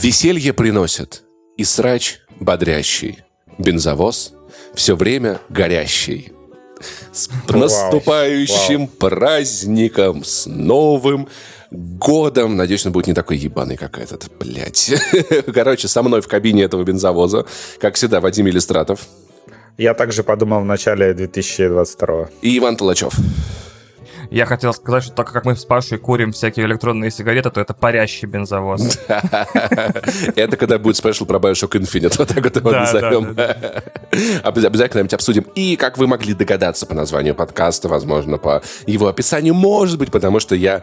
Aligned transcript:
Веселье 0.00 0.52
приносит 0.52 1.24
и 1.56 1.64
срач 1.64 2.20
бодрящий, 2.38 3.24
бензовоз 3.58 4.32
все 4.72 4.94
время 4.94 5.40
горящий. 5.48 6.32
С 7.12 7.28
Вау, 7.48 7.62
наступающим 7.62 8.86
праздником, 8.86 10.22
с 10.22 10.46
Новым 10.46 11.28
годом. 11.72 12.56
Надеюсь, 12.56 12.86
он 12.86 12.92
будет 12.92 13.08
не 13.08 13.12
такой 13.12 13.38
ебаный, 13.38 13.76
как 13.76 13.98
этот, 13.98 14.30
блядь. 14.38 14.92
Короче, 15.52 15.88
со 15.88 16.04
мной 16.04 16.20
в 16.20 16.28
кабине 16.28 16.62
этого 16.62 16.84
бензовоза, 16.84 17.44
как 17.80 17.96
всегда, 17.96 18.20
Вадим 18.20 18.48
Иллистратов 18.48 19.00
Я 19.78 19.94
также 19.94 20.22
подумал 20.22 20.60
в 20.60 20.64
начале 20.64 21.12
2022 21.12 22.28
и 22.42 22.56
Иван 22.56 22.76
Толачев. 22.76 23.14
Я 24.30 24.44
хотел 24.44 24.74
сказать, 24.74 25.04
что 25.04 25.12
так 25.14 25.32
как 25.32 25.44
мы 25.46 25.56
с 25.56 25.64
Пашей 25.64 25.98
курим 25.98 26.32
всякие 26.32 26.66
электронные 26.66 27.10
сигареты, 27.10 27.50
то 27.50 27.60
это 27.60 27.72
парящий 27.72 28.28
бензовоз. 28.28 28.98
Это 29.08 30.56
когда 30.56 30.78
будет 30.78 30.96
спешл 30.96 31.24
про 31.24 31.38
Bioshock 31.38 31.72
Infinite, 31.78 32.14
вот 32.18 32.28
так 32.28 32.44
вот 32.44 32.56
его 32.56 32.70
назовем. 32.70 33.36
Обязательно 34.42 35.00
нибудь 35.00 35.14
обсудим. 35.14 35.46
И, 35.54 35.76
как 35.76 35.96
вы 35.96 36.06
могли 36.06 36.34
догадаться 36.34 36.86
по 36.86 36.94
названию 36.94 37.34
подкаста, 37.34 37.88
возможно, 37.88 38.38
по 38.38 38.62
его 38.86 39.08
описанию, 39.08 39.54
может 39.54 39.98
быть, 39.98 40.10
потому 40.10 40.40
что 40.40 40.54
я 40.54 40.82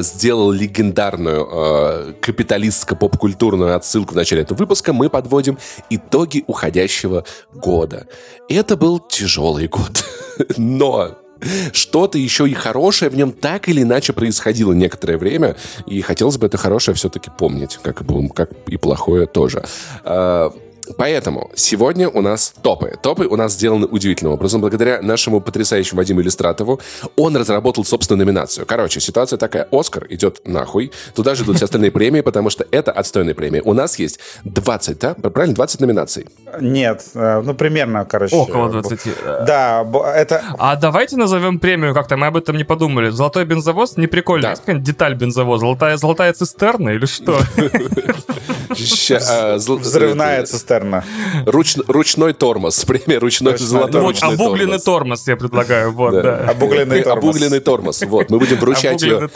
сделал 0.00 0.50
легендарную 0.50 1.48
э, 1.50 2.12
капиталистско-попкультурную 2.20 3.74
отсылку 3.74 4.12
в 4.12 4.16
начале 4.16 4.42
этого 4.42 4.58
выпуска, 4.58 4.92
мы 4.92 5.08
подводим 5.08 5.58
итоги 5.88 6.44
уходящего 6.46 7.24
года. 7.52 8.06
Это 8.48 8.76
был 8.76 8.98
тяжелый 8.98 9.68
год. 9.68 10.04
Но 10.56 11.23
что-то 11.72 12.18
еще 12.18 12.48
и 12.48 12.54
хорошее 12.54 13.10
в 13.10 13.16
нем 13.16 13.32
так 13.32 13.68
или 13.68 13.82
иначе 13.82 14.12
происходило 14.12 14.72
некоторое 14.72 15.18
время, 15.18 15.56
и 15.86 16.00
хотелось 16.00 16.38
бы 16.38 16.46
это 16.46 16.56
хорошее 16.56 16.94
все-таки 16.94 17.30
помнить, 17.36 17.78
как 17.82 18.02
как 18.30 18.50
и 18.66 18.76
плохое 18.76 19.26
тоже. 19.26 19.64
Поэтому 20.96 21.50
сегодня 21.54 22.08
у 22.08 22.20
нас 22.20 22.54
топы. 22.62 22.96
Топы 23.02 23.26
у 23.26 23.36
нас 23.36 23.52
сделаны 23.52 23.86
удивительным 23.86 24.34
образом. 24.34 24.60
Благодаря 24.60 25.00
нашему 25.02 25.40
потрясающему 25.40 25.98
Вадиму 25.98 26.20
Иллистратову 26.20 26.80
он 27.16 27.36
разработал 27.36 27.84
собственную 27.84 28.26
номинацию. 28.26 28.66
Короче, 28.66 29.00
ситуация 29.00 29.36
такая. 29.38 29.68
Оскар 29.70 30.06
идет 30.10 30.40
нахуй. 30.46 30.92
Туда 31.14 31.34
же 31.34 31.44
идут 31.44 31.56
все 31.56 31.64
остальные 31.66 31.90
премии, 31.90 32.20
потому 32.20 32.50
что 32.50 32.66
это 32.70 32.92
отстойная 32.92 33.34
премия. 33.34 33.62
У 33.62 33.72
нас 33.74 33.98
есть 33.98 34.18
20, 34.44 34.98
да? 34.98 35.14
Правильно? 35.14 35.54
20 35.54 35.80
номинаций. 35.80 36.26
Нет, 36.60 37.04
э, 37.14 37.42
ну 37.44 37.54
примерно, 37.54 38.04
короче. 38.04 38.34
Около 38.36 38.66
б- 38.68 38.82
20. 38.82 39.00
Да, 39.46 39.84
б- 39.84 39.98
это... 40.04 40.42
А 40.58 40.76
давайте 40.76 41.16
назовем 41.16 41.58
премию 41.58 41.94
как-то, 41.94 42.16
мы 42.16 42.26
об 42.26 42.36
этом 42.36 42.56
не 42.56 42.64
подумали. 42.64 43.10
Золотой 43.10 43.44
бензовоз 43.44 43.96
не 43.96 44.06
прикольно. 44.06 44.54
Да. 44.66 44.72
Есть 44.72 44.82
деталь 44.82 45.14
бензовоза? 45.14 45.60
Золотая, 45.60 45.96
золотая 45.96 46.32
цистерна 46.32 46.90
или 46.90 47.06
что? 47.06 47.38
А, 48.70 49.56
Взрывная 49.56 50.44
цистерна. 50.44 51.04
руч- 51.46 51.82
Ручной 51.86 52.32
тормоз. 52.32 52.84
Премия 52.86 53.18
ручной 53.18 53.56
золотой 53.58 54.14
обугленный 54.20 54.78
тормоз 54.80 55.26
я 55.26 55.36
предлагаю, 55.36 55.92
вот, 55.92 56.12
Да. 56.12 56.46
Обугленный 56.48 57.02
тормоз. 57.02 57.24
Обугленный 57.24 57.60
тормоз. 57.60 58.02
Вот, 58.02 58.30
мы 58.30 58.38
будем 58.38 58.58
вручать 58.58 59.02
ее 59.02 59.28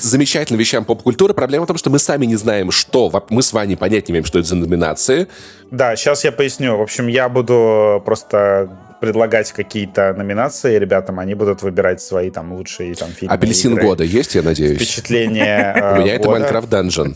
замечательным 0.00 0.58
вещам 0.60 0.84
поп-культуры. 0.84 1.34
Проблема 1.34 1.64
в 1.64 1.68
том, 1.68 1.76
что 1.76 1.90
мы 1.90 1.98
сами 1.98 2.26
не 2.26 2.36
знаем, 2.36 2.70
что. 2.70 3.10
Мы 3.30 3.42
с 3.42 3.52
Ваней 3.52 3.76
понять 3.76 4.08
не 4.08 4.12
имеем, 4.12 4.24
что 4.24 4.38
это 4.38 4.48
за 4.48 4.56
номинации. 4.56 5.28
Да, 5.70 5.96
сейчас 5.96 6.24
я 6.24 6.32
поясню. 6.32 6.76
В 6.76 6.82
общем, 6.82 7.08
я 7.08 7.28
буду 7.28 8.02
просто 8.04 8.68
предлагать 9.06 9.52
какие-то 9.52 10.12
номинации 10.14 10.76
ребятам, 10.78 11.20
они 11.20 11.34
будут 11.34 11.62
выбирать 11.62 12.00
свои 12.00 12.30
там 12.30 12.52
лучшие 12.52 12.92
там 12.96 13.10
фильмы. 13.10 13.32
Апельсин 13.32 13.74
игры, 13.74 13.84
года 13.84 14.02
есть, 14.02 14.34
я 14.34 14.42
надеюсь? 14.42 14.78
Впечатления 14.78 15.72
У 15.76 15.78
э, 15.78 15.98
меня 16.00 16.14
это. 16.16 16.28
Minecraft 16.28 16.68
Dungeons. 16.68 17.14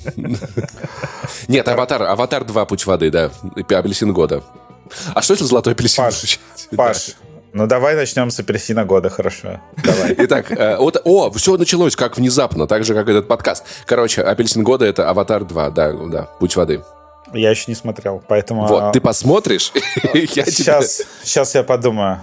Нет, 1.49 1.67
Аватар, 1.67 2.03
Аватар 2.03 2.45
2 2.45 2.65
Путь 2.67 2.87
воды, 2.87 3.11
да. 3.11 3.33
Апельсин 3.57 4.13
года. 4.13 4.45
А 5.13 5.21
что 5.21 5.35
это 5.35 5.45
золотой 5.45 5.73
апельсин? 5.73 6.05
Паш, 6.05 6.39
Паш, 6.77 7.17
ну 7.53 7.67
давай 7.67 7.97
начнем 7.97 8.31
с 8.31 8.39
апельсина 8.39 8.85
года, 8.85 9.11
хорошо. 9.11 9.61
Давай. 9.83 10.15
Итак, 10.19 10.53
э, 10.53 10.77
вот, 10.77 11.01
о, 11.03 11.33
все 11.33 11.57
началось 11.57 11.97
как 11.97 12.19
внезапно, 12.19 12.69
так 12.69 12.85
же, 12.85 12.95
как 12.95 13.09
этот 13.09 13.27
подкаст. 13.27 13.65
Короче, 13.85 14.23
апельсин 14.23 14.63
года 14.63 14.85
это 14.87 15.11
Аватар 15.11 15.45
2, 15.45 15.71
да, 15.71 15.93
да, 15.93 16.23
Путь 16.39 16.55
воды. 16.55 16.83
Я 17.33 17.51
еще 17.51 17.65
не 17.69 17.75
смотрел, 17.75 18.23
поэтому... 18.27 18.67
Вот, 18.67 18.93
ты 18.93 19.01
посмотришь, 19.01 19.73
я 20.15 20.27
тебе- 20.27 20.51
Сейчас, 20.51 21.03
сейчас 21.23 21.55
я 21.55 21.63
подумаю. 21.63 22.21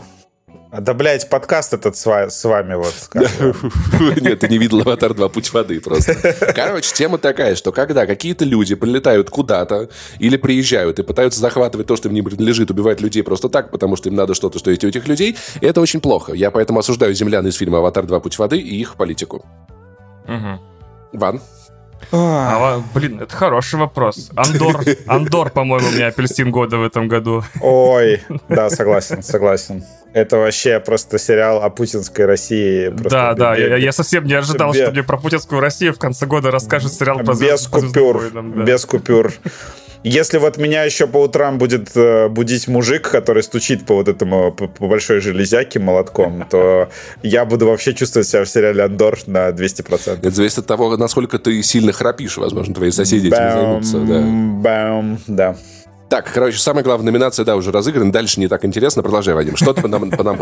А 0.69 0.81
Да, 0.81 0.93
блядь, 0.93 1.29
подкаст 1.29 1.73
этот 1.73 1.95
с, 1.95 2.05
ва- 2.05 2.29
с 2.29 2.43
вами 2.43 2.75
вот. 2.75 2.93
Нет, 4.21 4.39
ты 4.41 4.49
не 4.49 4.57
видел 4.57 4.81
«Аватар 4.81 5.13
2. 5.13 5.29
Путь 5.29 5.53
воды» 5.53 5.79
просто. 5.79 6.13
Короче, 6.53 6.93
тема 6.93 7.17
такая, 7.17 7.55
что 7.55 7.71
когда 7.71 8.05
какие-то 8.05 8.43
люди 8.43 8.75
прилетают 8.75 9.29
куда-то 9.29 9.89
или 10.19 10.35
приезжают 10.35 10.99
и 10.99 11.03
пытаются 11.03 11.39
захватывать 11.39 11.87
то, 11.87 11.95
что 11.95 12.09
им 12.09 12.13
не 12.15 12.21
принадлежит, 12.21 12.69
убивать 12.69 12.99
людей 12.99 13.23
просто 13.23 13.47
так, 13.47 13.71
потому 13.71 13.95
что 13.95 14.09
им 14.09 14.15
надо 14.15 14.33
что-то, 14.33 14.59
что 14.59 14.69
есть 14.69 14.83
у 14.83 14.89
этих 14.89 15.07
людей, 15.07 15.37
это 15.61 15.79
очень 15.79 16.01
плохо. 16.01 16.33
Я 16.33 16.51
поэтому 16.51 16.79
осуждаю 16.79 17.13
землян 17.13 17.47
из 17.47 17.55
фильма 17.55 17.77
«Аватар 17.77 18.05
2. 18.05 18.19
Путь 18.19 18.37
воды» 18.37 18.57
и 18.59 18.75
их 18.75 18.95
политику. 18.95 19.45
Ван? 21.13 21.39
А, 22.11 22.59
ва- 22.59 22.83
блин, 22.93 23.21
это 23.21 23.35
хороший 23.35 23.79
вопрос. 23.79 24.29
Андор, 24.35 24.81
Андор, 25.07 25.49
по-моему, 25.49 25.87
у 25.87 25.91
меня 25.91 26.07
апельсин 26.07 26.51
года 26.51 26.77
в 26.77 26.83
этом 26.83 27.07
году. 27.07 27.43
Ой, 27.61 28.21
да, 28.49 28.69
согласен, 28.71 29.23
согласен. 29.23 29.83
Это 30.17 30.37
вообще 30.37 30.79
просто 30.79 31.19
сериал 31.19 31.61
о 31.61 31.69
путинской 31.69 32.25
России. 32.25 32.89
просто 32.89 33.09
Да, 33.09 33.33
да, 33.33 33.55
я, 33.55 33.75
я 33.75 33.91
совсем 33.91 34.25
не 34.25 34.33
ожидал, 34.33 34.73
бе- 34.73 34.81
что 34.83 34.91
мне 34.91 35.03
про 35.03 35.17
путинскую 35.17 35.61
Россию 35.61 35.93
в 35.93 35.99
конце 35.99 36.25
года 36.25 36.49
расскажет 36.49 36.91
сериал 36.91 37.19
по 37.19 37.31
без 37.31 37.37
звезд- 37.37 37.69
по 37.71 37.81
купюр, 37.81 38.17
войнам, 38.17 38.53
да. 38.57 38.63
без 38.63 38.83
купюр. 38.85 39.31
Если 40.03 40.37
вот 40.39 40.57
меня 40.57 40.83
еще 40.83 41.05
по 41.05 41.17
утрам 41.23 41.59
будет 41.59 41.89
э, 41.95 42.29
будить 42.29 42.67
мужик, 42.67 43.09
который 43.09 43.43
стучит 43.43 43.85
по 43.85 43.95
вот 43.95 44.07
этому 44.07 44.51
по, 44.51 44.67
по 44.67 44.87
большой 44.87 45.21
железяке 45.21 45.79
молотком, 45.79 46.47
то 46.49 46.89
я 47.21 47.45
буду 47.45 47.67
вообще 47.67 47.93
чувствовать 47.93 48.27
себя 48.27 48.43
в 48.43 48.49
сериале 48.49 48.83
Андор 48.83 49.19
на 49.27 49.49
200%. 49.49 50.19
Это 50.19 50.31
зависит 50.31 50.59
от 50.59 50.67
того, 50.67 50.97
насколько 50.97 51.37
ты 51.39 51.61
сильно 51.61 51.91
храпишь. 51.91 52.37
Возможно, 52.37 52.73
твои 52.73 52.89
соседи 52.91 53.27
этим 53.27 53.37
займутся. 53.51 53.97
Да. 53.99 55.17
Да. 55.27 55.55
Так, 56.09 56.31
короче, 56.33 56.57
самая 56.57 56.83
главная 56.83 57.11
номинация, 57.11 57.43
да, 57.45 57.55
уже 57.55 57.71
разыграна. 57.71 58.11
Дальше 58.11 58.39
не 58.39 58.47
так 58.47 58.63
интересно. 58.63 59.03
Продолжай, 59.03 59.35
Вадим. 59.35 59.57
Что 59.57 59.73
ты 59.73 59.81
по 59.81 59.87
нам, 59.87 60.09
по 60.09 60.23
нам? 60.23 60.37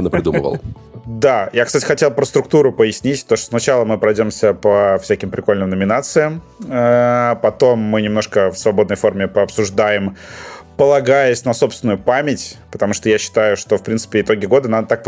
Да, 1.06 1.50
я, 1.54 1.66
кстати, 1.66 1.86
хотел 1.86 2.12
про 2.12 2.26
структуру 2.26 2.72
пояснить, 2.72 3.26
то 3.26 3.36
что 3.36 3.48
сначала 3.48 3.86
мы 3.86 3.98
пройдемся 3.98 4.54
по 4.54 5.00
всяким 5.02 5.30
прикольным 5.30 5.70
номинациям, 5.70 6.42
э, 6.68 7.36
потом 7.42 7.80
мы 7.80 8.02
немножко 8.02 8.52
в 8.52 8.58
свободной 8.58 8.96
форме 8.96 9.28
пообсуждаем, 9.28 10.18
полагаясь 10.78 11.46
на 11.46 11.54
собственную 11.54 11.98
память, 11.98 12.58
потому 12.72 12.94
что 12.94 13.10
я 13.10 13.18
считаю, 13.18 13.56
что, 13.56 13.78
в 13.78 13.84
принципе, 13.84 14.22
итоги 14.22 14.46
года 14.46 14.68
надо 14.68 14.88
так 14.88 15.04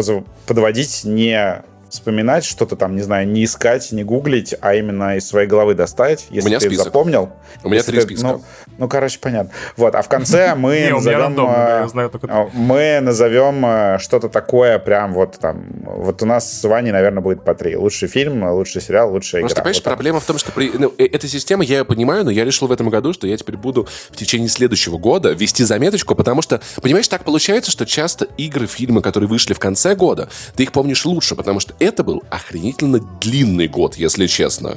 подводить, 0.46 1.02
не 1.04 1.64
вспоминать 1.90 2.46
что-то 2.46 2.76
там, 2.76 2.96
не 2.96 3.02
знаю, 3.02 3.28
не 3.28 3.46
искать, 3.46 3.92
не 3.92 4.04
гуглить, 4.04 4.56
а 4.62 4.76
именно 4.76 5.18
из 5.18 5.28
своей 5.28 5.48
головы 5.48 5.74
достать, 5.76 6.28
если 6.30 6.50
меня 6.50 6.60
ты 6.60 6.68
список. 6.68 6.86
запомнил. 6.86 7.30
У 7.64 7.70
меня 7.70 7.84
три 7.84 7.98
ты- 7.98 8.04
списка. 8.04 8.28
Ну, 8.28 8.44
ну, 8.78 8.88
короче, 8.90 9.20
понятно. 9.20 9.52
Вот, 9.76 9.96
а 9.96 10.02
в 10.02 10.08
конце 10.10 10.56
мы 10.58 10.90
у 10.92 10.96
назовем... 10.96 11.36
только 12.10 12.28
а, 12.30 12.50
Мы 12.54 13.00
назовем 13.02 13.66
э, 13.66 13.98
что-то 14.00 14.30
такое 14.30 14.80
прям 14.80 15.14
вот 15.14 15.40
там. 15.40 15.66
Вот 15.84 16.22
у 16.22 16.26
нас 16.26 16.52
с 16.52 16.64
Ваней, 16.68 16.92
наверное, 16.92 17.22
будет 17.22 17.44
по 17.44 17.54
три. 17.56 17.76
Лучший 17.76 18.08
фильм, 18.08 18.44
лучший 18.52 18.82
сериал, 18.82 19.12
лучшая 19.12 19.42
Просто, 19.42 19.56
игра. 19.56 19.64
понимаешь, 19.64 19.78
Вот 19.78 19.84
так. 19.84 19.94
проблема 19.96 20.20
в 20.20 20.26
том, 20.26 20.38
что 20.38 20.52
при, 20.52 20.70
ну, 20.78 20.94
э, 20.98 21.06
эта 21.06 21.28
система, 21.28 21.64
я 21.64 21.80
ее 21.80 21.86
понимаю, 21.86 22.24
но 22.26 22.32
я 22.32 22.46
решил 22.46 22.68
в 22.68 22.72
этом 22.72 22.90
году, 22.90 23.14
что 23.14 23.28
я 23.28 23.38
теперь 23.38 23.58
буду 23.58 23.88
в 24.12 24.16
течение 24.16 24.50
следующего 24.50 24.98
года 24.98 25.32
вести 25.32 25.64
заметочку, 25.64 26.16
потому 26.16 26.42
что, 26.42 26.62
понимаешь, 26.82 27.08
так 27.08 27.24
получается, 27.24 27.72
что 27.72 27.86
часто 27.86 28.26
игры, 28.38 28.68
фильмы, 28.68 29.02
которые 29.02 29.28
вышли 29.30 29.54
в 29.54 29.60
конце 29.60 29.96
года, 29.96 30.30
ты 30.56 30.64
их 30.64 30.72
помнишь 30.72 31.06
лучше, 31.06 31.36
потому 31.36 31.60
что 31.60 31.74
это 31.80 32.04
был 32.04 32.24
охренительно 32.30 33.00
длинный 33.22 33.68
год, 33.68 33.96
если 33.96 34.28
честно. 34.28 34.74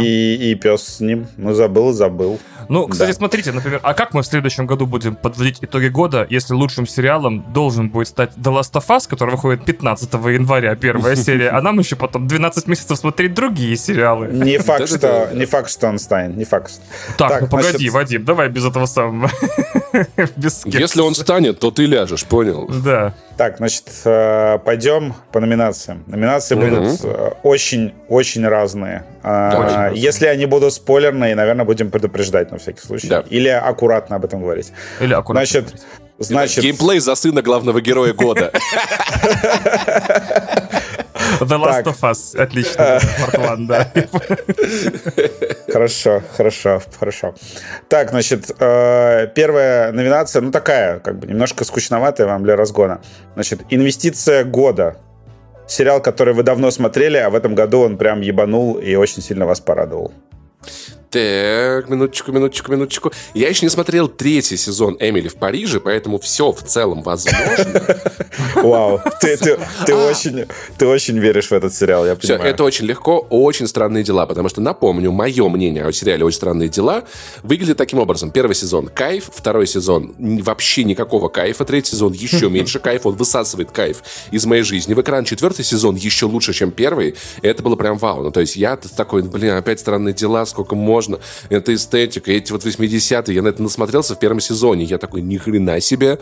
И, 0.00 0.50
и 0.50 0.54
пес 0.54 0.82
с 0.82 1.00
ним. 1.00 1.26
Ну, 1.36 1.54
забыл, 1.54 1.92
забыл. 1.92 2.38
Ну, 2.68 2.86
кстати, 2.86 3.10
Да. 3.10 3.14
смотрите, 3.16 3.52
например, 3.52 3.80
а 3.82 3.94
как 3.94 4.14
мы 4.14 4.22
в 4.22 4.26
следующем 4.26 4.66
году 4.66 4.86
будем 4.86 5.16
подводить 5.16 5.58
итоги 5.60 5.88
года, 5.88 6.26
если 6.30 6.54
лучшим 6.54 6.86
сериалом 6.86 7.44
должен 7.52 7.88
будет 7.88 8.08
стать 8.08 8.30
The 8.36 8.52
Last 8.56 8.72
of 8.74 8.86
Us, 8.88 9.08
который 9.08 9.30
выходит 9.32 9.64
15 9.64 10.12
января, 10.12 10.74
первая 10.76 11.16
серия, 11.16 11.50
а 11.50 11.60
нам 11.62 11.78
еще 11.80 11.96
потом 11.96 12.28
12 12.28 12.66
месяцев 12.68 12.96
смотреть 12.98 13.34
другие 13.34 13.76
сериалы. 13.76 14.28
Не 14.28 14.58
факт, 14.62 14.88
что, 14.88 15.30
не 15.34 15.46
факт, 15.46 15.70
что 15.70 15.88
он 15.88 15.98
станет. 15.98 16.36
Не 16.36 16.44
факт. 16.44 16.80
Так, 17.16 17.40
ну 17.42 17.48
погоди, 17.48 17.90
Вадим, 17.90 18.24
давай 18.24 18.48
без 18.48 18.64
этого 18.64 18.86
самого. 18.86 19.30
Если 20.64 21.00
он 21.00 21.14
станет, 21.14 21.58
то 21.58 21.70
ты 21.70 21.86
ляжешь, 21.86 22.24
понял? 22.24 22.68
Да. 22.84 23.14
Так, 23.36 23.56
значит, 23.56 23.86
э, 24.04 24.58
пойдем 24.64 25.14
по 25.32 25.40
номинациям. 25.40 26.04
Номинации 26.48 26.54
Мгм. 26.54 26.70
будут 26.70 27.00
э, 27.04 27.30
очень-очень 27.42 28.46
разные. 28.48 29.04
А, 29.22 29.50
Очень 29.58 29.76
разные. 29.76 30.00
Если 30.02 30.26
они 30.26 30.46
будут 30.46 30.72
спойлерные, 30.72 31.34
наверное, 31.34 31.64
будем 31.64 31.90
предупреждать 31.90 32.50
на 32.50 32.58
всякий 32.58 32.80
случай. 32.80 33.08
Да. 33.08 33.24
Или 33.28 33.48
аккуратно 33.48 34.16
об 34.16 34.24
этом 34.24 34.40
говорить. 34.42 34.72
Или 35.00 35.12
аккуратно. 35.14 35.46
Значит, 35.46 35.74
значит, 36.18 36.64
Геймплей 36.64 36.98
за 37.00 37.14
сына 37.14 37.42
главного 37.42 37.80
героя 37.80 38.12
года. 38.12 38.52
The 41.40 41.56
Last 41.58 41.84
of 41.84 42.00
Us. 42.02 42.36
Отлично. 42.38 42.98
Портван, 43.20 43.66
да. 43.66 43.86
Хорошо, 45.72 46.22
хорошо, 46.36 46.82
хорошо. 46.98 47.34
Так, 47.88 48.10
значит, 48.10 48.50
э, 48.58 49.28
первая 49.34 49.92
номинация, 49.92 50.42
ну 50.42 50.50
такая, 50.50 50.98
как 50.98 51.18
бы 51.20 51.28
немножко 51.28 51.64
скучноватая 51.64 52.26
вам 52.26 52.42
для 52.42 52.56
разгона. 52.56 53.00
Значит, 53.34 53.60
инвестиция 53.70 54.42
года. 54.44 54.96
Сериал, 55.70 56.02
который 56.02 56.34
вы 56.34 56.42
давно 56.42 56.72
смотрели, 56.72 57.16
а 57.16 57.30
в 57.30 57.36
этом 57.36 57.54
году 57.54 57.82
он 57.82 57.96
прям 57.96 58.22
ебанул 58.22 58.74
и 58.74 58.96
очень 58.96 59.22
сильно 59.22 59.46
вас 59.46 59.60
порадовал. 59.60 60.12
Так, 61.10 61.88
минуточку, 61.88 62.30
минуточку, 62.30 62.70
минуточку. 62.70 63.12
Я 63.34 63.48
еще 63.48 63.66
не 63.66 63.70
смотрел 63.70 64.06
третий 64.06 64.56
сезон 64.56 64.96
«Эмили 65.00 65.26
в 65.26 65.34
Париже», 65.34 65.80
поэтому 65.80 66.20
все 66.20 66.52
в 66.52 66.62
целом 66.62 67.02
возможно. 67.02 67.96
Вау, 68.54 69.00
ты, 69.20 69.36
ты, 69.36 69.94
очень, 69.94 70.46
ты 70.78 70.86
очень 70.86 71.18
веришь 71.18 71.48
в 71.48 71.52
этот 71.52 71.74
сериал, 71.74 72.06
я 72.06 72.14
понимаю. 72.14 72.40
Все, 72.40 72.48
это 72.48 72.62
очень 72.62 72.86
легко, 72.86 73.26
очень 73.28 73.66
странные 73.66 74.04
дела, 74.04 74.24
потому 74.26 74.48
что, 74.48 74.60
напомню, 74.60 75.10
мое 75.10 75.48
мнение 75.48 75.84
о 75.84 75.92
сериале 75.92 76.24
«Очень 76.24 76.36
странные 76.36 76.68
дела» 76.68 77.02
выглядит 77.42 77.76
таким 77.76 77.98
образом. 77.98 78.30
Первый 78.30 78.54
сезон— 78.54 78.86
кайф, 78.94 79.30
второй 79.34 79.66
сезон— 79.66 80.14
вообще 80.18 80.84
никакого 80.84 81.28
кайфа, 81.28 81.64
третий 81.64 81.90
сезон— 81.90 82.12
еще 82.14 82.48
меньше 82.50 82.78
кайфа, 82.78 83.08
он 83.08 83.16
высасывает 83.16 83.72
кайф 83.72 84.04
из 84.30 84.46
моей 84.46 84.62
жизни. 84.62 84.94
В 84.94 85.00
экран 85.00 85.24
четвертый 85.24 85.64
сезон 85.64 85.96
еще 85.96 86.26
лучше, 86.26 86.52
чем 86.52 86.70
первый, 86.70 87.16
это 87.42 87.64
было 87.64 87.74
прям 87.74 87.98
вау. 87.98 88.22
Ну, 88.22 88.30
то 88.30 88.38
есть 88.38 88.54
я 88.54 88.76
такой, 88.76 89.22
блин, 89.22 89.54
опять 89.54 89.80
странные 89.80 90.14
дела, 90.14 90.46
сколько 90.46 90.76
можно 90.76 90.99
можно. 91.00 91.18
Это 91.48 91.74
эстетика, 91.74 92.30
эти 92.30 92.52
вот 92.52 92.64
80-е. 92.64 93.34
Я 93.34 93.42
на 93.42 93.48
это 93.48 93.62
насмотрелся 93.62 94.14
в 94.14 94.18
первом 94.18 94.40
сезоне. 94.40 94.84
Я 94.84 94.98
такой, 94.98 95.22
ни 95.22 95.36
хрена 95.36 95.80
себе. 95.80 96.18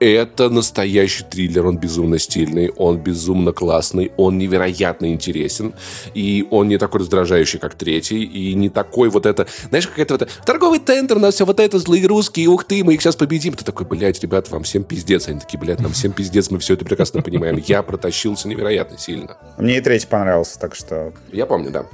Это 0.00 0.50
настоящий 0.50 1.24
триллер. 1.24 1.66
Он 1.66 1.78
безумно 1.78 2.18
стильный, 2.18 2.70
он 2.76 2.98
безумно 2.98 3.52
классный, 3.52 4.12
он 4.16 4.38
невероятно 4.38 5.12
интересен. 5.12 5.74
И 6.14 6.46
он 6.50 6.68
не 6.68 6.78
такой 6.78 7.00
раздражающий, 7.00 7.58
как 7.58 7.74
третий. 7.74 8.22
И 8.22 8.54
не 8.54 8.68
такой 8.68 9.08
вот 9.08 9.26
это... 9.26 9.46
Знаешь, 9.68 9.88
какая-то 9.88 10.18
вот 10.18 10.28
торговый 10.44 10.78
тендер, 10.78 11.18
на 11.18 11.30
все 11.30 11.44
вот 11.44 11.60
это 11.60 11.78
злые 11.78 12.06
русские, 12.06 12.48
ух 12.48 12.64
ты, 12.64 12.84
мы 12.84 12.94
их 12.94 13.02
сейчас 13.02 13.16
победим. 13.16 13.54
Ты 13.54 13.64
такой, 13.64 13.86
блядь, 13.86 14.22
ребят, 14.22 14.50
вам 14.50 14.62
всем 14.62 14.84
пиздец. 14.84 15.28
Они 15.28 15.40
такие, 15.40 15.58
блядь, 15.58 15.80
нам 15.80 15.92
всем 15.92 16.12
пиздец, 16.12 16.50
мы 16.50 16.58
все 16.58 16.74
это 16.74 16.84
прекрасно 16.84 17.22
понимаем. 17.22 17.62
Я 17.66 17.82
протащился 17.82 18.48
невероятно 18.48 18.98
сильно. 18.98 19.36
Мне 19.56 19.78
и 19.78 19.80
третий 19.80 20.06
понравился, 20.06 20.58
так 20.58 20.74
что... 20.74 21.12
Я 21.32 21.46
помню, 21.46 21.70
да. 21.70 21.86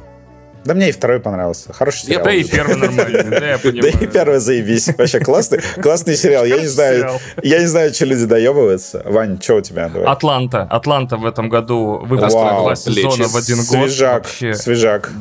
Да 0.65 0.75
мне 0.75 0.89
и 0.89 0.93
второй 0.93 1.21
понравился. 1.21 1.73
Хороший 1.73 2.07
сериал. 2.07 2.25
Да 2.25 2.33
и 2.33 2.45
первый 2.45 2.77
нормальный, 2.77 3.25
да, 3.25 3.51
я 3.51 3.59
понимаю. 3.59 3.93
Да 3.99 4.05
и 4.05 4.07
первый 4.07 4.39
заебись. 4.39 4.89
Вообще 4.97 5.21
классный, 5.21 5.61
классный 5.83 6.17
сериал. 6.17 6.45
Я 6.45 6.59
не 6.59 6.67
знаю, 6.67 7.21
я 7.43 7.61
не 7.61 7.67
знаю, 7.67 7.93
что 7.93 8.07
люди 8.07 8.25
доебываются. 8.25 9.03
Вань, 9.05 9.41
что 9.41 9.57
у 9.57 9.61
тебя? 9.61 9.89
Давай. 9.89 10.07
Атланта. 10.09 10.63
Атланта 10.63 11.17
в 11.17 11.27
этом 11.27 11.49
году 11.49 12.03
выпустила 12.05 12.61
два 12.61 12.77
сезона 12.77 13.29
в 13.29 13.37
один 13.37 13.57
год. 13.59 13.91
Свежак, 13.91 14.27
свежак. 14.27 15.13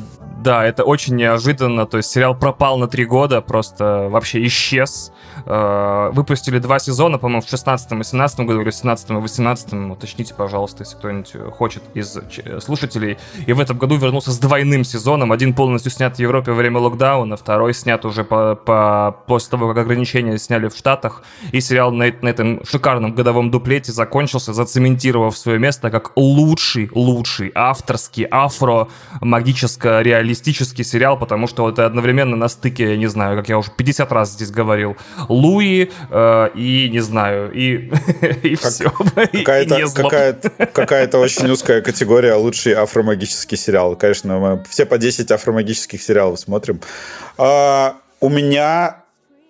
Да, 0.43 0.65
это 0.65 0.83
очень 0.83 1.15
неожиданно. 1.15 1.85
То 1.85 1.97
есть 1.97 2.09
сериал 2.09 2.35
пропал 2.35 2.77
на 2.77 2.87
три 2.87 3.05
года, 3.05 3.41
просто 3.41 4.07
вообще 4.09 4.45
исчез. 4.47 5.11
Э, 5.45 6.11
выпустили 6.13 6.59
два 6.59 6.79
сезона, 6.79 7.17
по-моему, 7.17 7.41
в 7.41 7.49
16 7.49 7.91
и 7.91 8.03
17 8.03 8.39
году, 8.41 8.61
или 8.61 8.69
в 8.69 8.75
17 8.75 9.09
и 9.09 9.13
18 9.13 9.73
уточните, 9.91 10.33
пожалуйста, 10.33 10.83
если 10.83 10.97
кто-нибудь 10.97 11.35
хочет 11.53 11.83
из 11.93 12.17
слушателей. 12.63 13.17
И 13.45 13.53
в 13.53 13.59
этом 13.59 13.77
году 13.77 13.97
вернулся 13.97 14.31
с 14.31 14.39
двойным 14.39 14.83
сезоном. 14.83 15.31
Один 15.31 15.53
полностью 15.53 15.91
снят 15.91 16.15
в 16.15 16.19
Европе 16.19 16.51
во 16.51 16.57
время 16.57 16.79
локдауна, 16.79 17.37
второй 17.37 17.73
снят 17.73 18.03
уже 18.05 18.23
по, 18.23 18.55
по, 18.55 19.15
после 19.27 19.51
того, 19.51 19.69
как 19.69 19.77
ограничения 19.85 20.37
сняли 20.37 20.67
в 20.67 20.75
Штатах. 20.75 21.23
И 21.51 21.61
сериал 21.61 21.91
на, 21.91 22.11
на 22.21 22.29
этом 22.29 22.63
шикарном 22.65 23.13
годовом 23.13 23.51
дуплете 23.51 23.91
закончился, 23.91 24.53
зацементировав 24.53 25.37
свое 25.37 25.59
место 25.59 25.89
как 25.89 26.11
лучший, 26.15 26.89
лучший 26.93 27.51
авторский 27.55 28.27
афро-магическо-реалистический 28.29 30.83
сериал, 30.83 31.17
потому 31.17 31.47
что 31.47 31.69
это 31.69 31.85
одновременно 31.85 32.35
на 32.35 32.47
стыке, 32.47 32.91
я 32.91 32.97
не 32.97 33.07
знаю, 33.07 33.37
как 33.37 33.49
я 33.49 33.57
уже 33.57 33.71
50 33.71 34.11
раз 34.11 34.31
здесь 34.31 34.51
говорил, 34.51 34.95
Луи 35.29 35.91
э, 36.09 36.49
и, 36.55 36.89
не 36.91 36.99
знаю, 36.99 37.51
и, 37.51 37.91
и 38.43 38.55
как, 38.55 38.71
все. 38.71 38.89
Какая-то 39.15 39.89
какая 39.93 40.33
какая 40.73 41.07
очень 41.07 41.49
узкая 41.49 41.81
категория 41.81 42.35
лучший 42.35 42.73
афромагический 42.73 43.57
сериал. 43.57 43.95
Конечно, 43.95 44.39
мы 44.39 44.63
все 44.69 44.85
по 44.85 44.97
10 44.97 45.31
афромагических 45.31 46.01
сериалов 46.01 46.39
смотрим. 46.39 46.81
А, 47.37 47.95
у 48.19 48.29
меня 48.29 49.03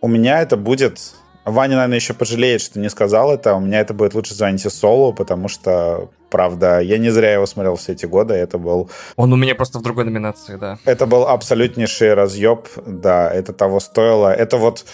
у 0.03 0.09
меня 0.09 0.41
это 0.41 0.57
будет... 0.57 1.13
Ваня, 1.45 1.75
наверное, 1.75 1.95
еще 1.95 2.13
пожалеет, 2.13 2.59
что 2.59 2.77
не 2.77 2.89
сказал 2.89 3.33
это. 3.33 3.55
У 3.55 3.61
меня 3.61 3.79
это 3.79 3.93
будет 3.93 4.13
лучше 4.13 4.35
звоните 4.35 4.69
Соло, 4.69 5.13
потому 5.13 5.47
что, 5.47 6.09
правда, 6.29 6.81
я 6.81 6.97
не 6.97 7.09
зря 7.09 7.33
его 7.33 7.45
смотрел 7.45 7.77
все 7.77 7.93
эти 7.93 8.05
годы. 8.05 8.33
Это 8.33 8.57
был... 8.57 8.89
Он 9.15 9.31
у 9.31 9.37
меня 9.37 9.55
просто 9.55 9.79
в 9.79 9.81
другой 9.81 10.03
номинации, 10.03 10.57
да. 10.57 10.77
Это 10.83 11.05
был 11.05 11.25
абсолютнейший 11.25 12.15
разъеб. 12.15 12.67
Да, 12.85 13.31
это 13.31 13.53
того 13.53 13.79
стоило. 13.79 14.33
Это 14.33 14.57
вот 14.57 14.85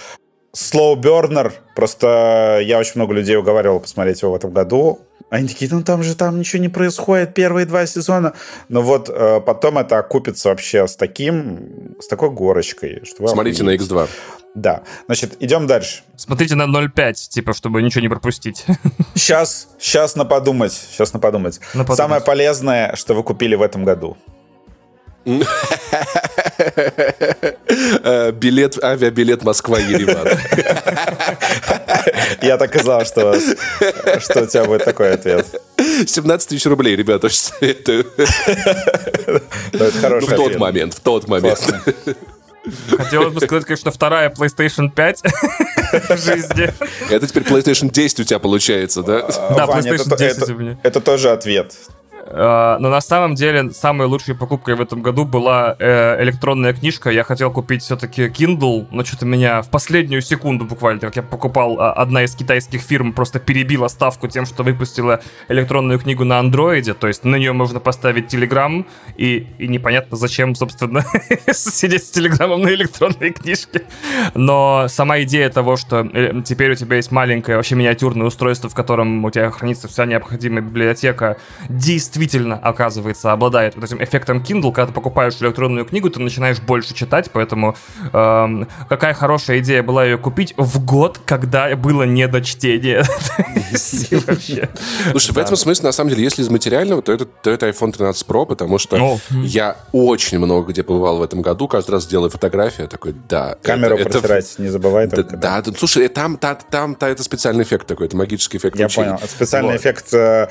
Slow 0.55 0.95
Burner. 0.95 1.53
Просто 1.75 2.59
я 2.63 2.79
очень 2.79 2.93
много 2.95 3.13
людей 3.13 3.35
уговаривал 3.35 3.79
посмотреть 3.79 4.21
его 4.21 4.31
в 4.31 4.35
этом 4.35 4.51
году. 4.51 4.99
Они 5.29 5.47
такие, 5.47 5.69
ну 5.71 5.83
там 5.83 6.01
же 6.01 6.15
там 6.15 6.39
ничего 6.39 6.61
не 6.61 6.69
происходит 6.69 7.35
первые 7.35 7.65
два 7.65 7.85
сезона. 7.85 8.33
Но 8.67 8.81
вот 8.81 9.09
э, 9.09 9.41
потом 9.41 9.77
это 9.77 9.99
окупится 9.99 10.49
вообще 10.49 10.87
с 10.87 10.95
таким, 10.95 11.95
с 11.99 12.07
такой 12.07 12.31
горочкой. 12.31 13.01
Что 13.05 13.27
Смотрите 13.27 13.63
на 13.63 13.75
X2. 13.75 14.07
Да. 14.55 14.83
Значит, 15.05 15.37
идем 15.39 15.67
дальше. 15.67 16.01
Смотрите 16.15 16.55
на 16.55 16.63
0.5, 16.63 17.29
типа, 17.29 17.53
чтобы 17.53 17.83
ничего 17.83 18.01
не 18.01 18.09
пропустить. 18.09 18.65
Сейчас, 19.13 19.67
сейчас 19.77 20.15
на 20.15 20.25
подумать. 20.25 20.73
Сейчас 20.73 21.13
на 21.13 21.19
подумать. 21.19 21.59
На 21.73 21.83
подумать. 21.83 21.97
Самое 21.97 22.21
полезное, 22.21 22.95
что 22.95 23.13
вы 23.13 23.23
купили 23.23 23.55
в 23.55 23.61
этом 23.61 23.85
году. 23.85 24.17
Э, 28.03 28.31
билет, 28.31 28.83
авиабилет 28.83 29.43
Москва-Ереван. 29.43 30.27
Я 32.41 32.57
так 32.57 32.75
и 32.75 32.79
знал, 32.79 33.05
что, 33.05 33.39
что 34.19 34.43
у 34.43 34.45
тебя 34.47 34.65
будет 34.65 34.83
такой 34.85 35.13
ответ. 35.13 35.45
17 35.77 36.49
тысяч 36.49 36.65
рублей, 36.65 36.95
ребята, 36.95 37.27
очень 37.27 37.37
советую. 37.37 38.05
Ну, 39.73 39.85
это 39.85 39.99
хороший 39.99 40.27
В 40.27 40.35
тот 40.35 40.57
момент, 40.57 40.93
в 40.93 40.99
тот 40.99 41.27
момент. 41.27 41.59
Хотелось 42.89 43.33
бы 43.33 43.41
сказать, 43.41 43.65
конечно, 43.65 43.91
вторая 43.91 44.29
PlayStation 44.29 44.89
5 44.91 45.23
в 46.09 46.17
жизни. 46.17 46.73
Это 47.09 47.27
теперь 47.27 47.43
PlayStation 47.43 47.91
10 47.91 48.19
у 48.19 48.23
тебя 48.23 48.39
получается, 48.39 49.03
да? 49.03 49.21
Да, 49.55 49.65
PlayStation 49.65 50.17
10 50.17 50.49
у 50.49 50.55
меня. 50.55 50.77
Это 50.83 50.99
тоже 51.01 51.29
ответ. 51.31 51.73
А, 52.31 52.77
но 52.79 52.89
на 52.89 53.01
самом 53.01 53.33
деле 53.33 53.71
самой 53.71 54.07
лучшей 54.07 54.35
покупкой 54.35 54.75
в 54.75 54.81
этом 54.81 55.01
году 55.01 55.25
была 55.25 55.75
э, 55.79 56.23
электронная 56.23 56.73
книжка. 56.73 57.09
Я 57.09 57.23
хотел 57.23 57.51
купить 57.51 57.81
все-таки 57.81 58.27
Kindle, 58.27 58.87
но 58.91 59.03
что-то 59.03 59.25
меня 59.25 59.63
в 59.63 59.69
последнюю 59.69 60.21
секунду 60.21 60.65
буквально, 60.65 60.99
как 60.99 61.15
я 61.15 61.23
покупал, 61.23 61.79
а, 61.79 61.91
одна 61.93 62.23
из 62.23 62.35
китайских 62.35 62.81
фирм 62.81 63.13
просто 63.13 63.39
перебила 63.39 63.87
ставку 63.87 64.27
тем, 64.27 64.45
что 64.45 64.63
выпустила 64.63 65.21
электронную 65.47 65.99
книгу 65.99 66.23
на 66.23 66.37
андроиде. 66.39 66.93
То 66.93 67.07
есть 67.07 67.23
на 67.23 67.35
нее 67.35 67.53
можно 67.53 67.79
поставить 67.79 68.31
Telegram, 68.31 68.85
и, 69.17 69.47
и 69.57 69.67
непонятно 69.67 70.15
зачем, 70.15 70.53
собственно, 70.53 71.03
сидеть 71.51 72.05
с 72.05 72.11
Телеграмом 72.11 72.61
на 72.61 72.69
электронной 72.69 73.31
книжке. 73.31 73.83
Но 74.35 74.85
сама 74.87 75.21
идея 75.21 75.49
того, 75.49 75.77
что 75.77 76.07
э, 76.13 76.43
теперь 76.45 76.73
у 76.73 76.75
тебя 76.75 76.97
есть 76.97 77.11
маленькое, 77.11 77.57
вообще 77.57 77.73
миниатюрное 77.73 78.27
устройство, 78.27 78.69
в 78.69 78.75
котором 78.75 79.25
у 79.25 79.31
тебя 79.31 79.49
хранится 79.49 79.87
вся 79.87 80.05
необходимая 80.05 80.61
библиотека, 80.61 81.37
действительно 81.69 82.18
действительно, 82.25 82.57
оказывается, 82.57 83.31
обладает 83.31 83.75
вот 83.75 83.83
этим 83.83 84.03
эффектом 84.03 84.39
Kindle. 84.41 84.71
Когда 84.71 84.87
ты 84.87 84.93
покупаешь 84.93 85.35
электронную 85.41 85.85
книгу, 85.85 86.09
ты 86.09 86.19
начинаешь 86.19 86.59
больше 86.59 86.93
читать, 86.93 87.29
поэтому 87.31 87.75
эм, 88.13 88.67
какая 88.87 89.13
хорошая 89.13 89.59
идея 89.59 89.83
была 89.83 90.05
ее 90.05 90.17
купить 90.17 90.53
в 90.57 90.83
год, 90.83 91.19
когда 91.25 91.75
было 91.75 92.03
не 92.03 92.27
до 92.27 92.41
чтения. 92.41 93.03
Слушай, 95.11 95.31
в 95.33 95.37
этом 95.37 95.55
смысле, 95.55 95.85
на 95.85 95.91
самом 95.91 96.09
деле, 96.09 96.23
если 96.23 96.41
из 96.41 96.49
материального, 96.49 97.01
то 97.01 97.11
это, 97.11 97.25
то 97.25 97.49
это 97.49 97.69
iPhone 97.69 97.91
13 97.91 98.27
Pro, 98.27 98.45
потому 98.45 98.77
что 98.77 99.19
я 99.29 99.77
очень 99.91 100.39
много 100.39 100.71
где 100.71 100.83
побывал 100.83 101.17
в 101.17 101.23
этом 101.23 101.41
году, 101.41 101.67
каждый 101.67 101.91
раз 101.91 102.05
делаю 102.07 102.29
фотографии, 102.29 102.83
такой, 102.83 103.15
да. 103.27 103.57
Камеру 103.61 103.97
протирать 103.97 104.59
не 104.59 104.69
забывай. 104.69 105.07
Да, 105.07 105.63
слушай, 105.77 106.07
там, 106.07 106.37
там, 106.37 106.57
там, 106.69 106.97
это 106.99 107.23
специальный 107.23 107.63
эффект 107.63 107.87
такой, 107.87 108.07
это 108.07 108.17
магический 108.17 108.57
эффект. 108.57 108.77
Я 108.77 108.89
понял. 108.89 109.19
Специальный 109.27 109.77
эффект 109.77 110.13
э, 110.13 110.47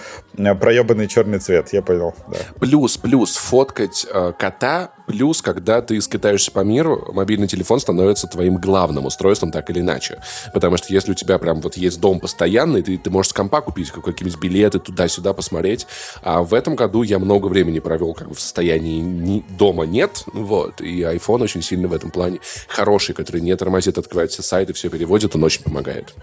проебанный 0.60 1.08
черный 1.08 1.38
цвет 1.38 1.57
цвет, 1.62 1.72
я 1.72 1.82
понял. 1.82 2.14
Да. 2.28 2.38
Плюс, 2.60 2.96
плюс, 2.96 3.36
фоткать 3.36 4.06
э, 4.12 4.32
кота, 4.38 4.90
плюс, 5.06 5.42
когда 5.42 5.80
ты 5.80 6.00
скитаешься 6.00 6.50
по 6.50 6.60
миру, 6.60 7.10
мобильный 7.12 7.48
телефон 7.48 7.80
становится 7.80 8.26
твоим 8.26 8.56
главным 8.56 9.06
устройством, 9.06 9.50
так 9.50 9.70
или 9.70 9.80
иначе. 9.80 10.20
Потому 10.52 10.76
что 10.76 10.92
если 10.92 11.12
у 11.12 11.14
тебя 11.14 11.38
прям 11.38 11.60
вот 11.60 11.76
есть 11.76 12.00
дом 12.00 12.20
постоянный, 12.20 12.82
ты, 12.82 12.98
ты 12.98 13.10
можешь 13.10 13.30
с 13.30 13.32
компа 13.32 13.60
купить 13.60 13.90
какие-нибудь 13.90 14.40
билеты 14.40 14.78
туда-сюда 14.78 15.32
посмотреть. 15.32 15.86
А 16.22 16.42
в 16.42 16.54
этом 16.54 16.76
году 16.76 17.02
я 17.02 17.18
много 17.18 17.46
времени 17.46 17.78
провел 17.78 18.14
как 18.14 18.28
бы 18.28 18.34
в 18.34 18.40
состоянии 18.40 19.00
ни, 19.00 19.44
дома 19.56 19.84
нет, 19.84 20.24
вот, 20.32 20.80
и 20.80 21.02
iPhone 21.02 21.42
очень 21.42 21.62
сильно 21.62 21.88
в 21.88 21.92
этом 21.92 22.10
плане 22.10 22.40
хороший, 22.68 23.14
который 23.14 23.40
не 23.40 23.54
тормозит, 23.56 23.98
открывает 23.98 24.30
все 24.30 24.42
сайты, 24.42 24.72
все 24.72 24.90
переводит, 24.90 25.34
он 25.34 25.44
очень 25.44 25.62
помогает. 25.62 26.14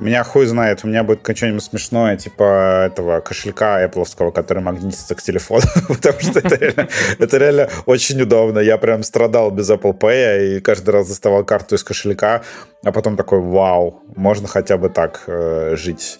Меня 0.00 0.24
хуй 0.24 0.46
знает, 0.46 0.80
у 0.82 0.88
меня 0.88 1.04
будет 1.04 1.20
что-нибудь 1.36 1.62
смешное, 1.62 2.16
типа 2.16 2.86
этого 2.86 3.20
кошелька 3.20 3.84
Apple, 3.84 4.32
который 4.32 4.62
магнитится 4.62 5.14
к 5.14 5.22
телефону, 5.22 5.66
потому 5.88 6.18
что 6.20 6.38
это 6.38 6.56
реально, 6.56 6.88
это 7.18 7.36
реально 7.36 7.68
очень 7.84 8.20
удобно. 8.22 8.60
Я 8.60 8.78
прям 8.78 9.02
страдал 9.02 9.50
без 9.50 9.70
Apple 9.70 9.98
Pay 9.98 10.56
и 10.56 10.60
каждый 10.60 10.90
раз 10.90 11.08
доставал 11.08 11.44
карту 11.44 11.74
из 11.74 11.84
кошелька, 11.84 12.42
а 12.82 12.92
потом 12.92 13.16
такой, 13.18 13.40
вау, 13.40 14.02
можно 14.16 14.48
хотя 14.48 14.78
бы 14.78 14.88
так 14.88 15.24
э, 15.26 15.76
жить. 15.76 16.18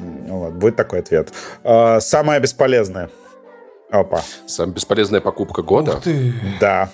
Вот, 0.00 0.54
будет 0.54 0.74
такой 0.74 0.98
ответ. 0.98 1.32
Э, 1.62 2.00
самое 2.00 2.40
бесполезное. 2.40 3.08
Опа. 3.90 4.22
Самая 4.46 4.74
бесполезная 4.74 5.20
покупка 5.20 5.62
года? 5.62 6.00
Да. 6.60 6.90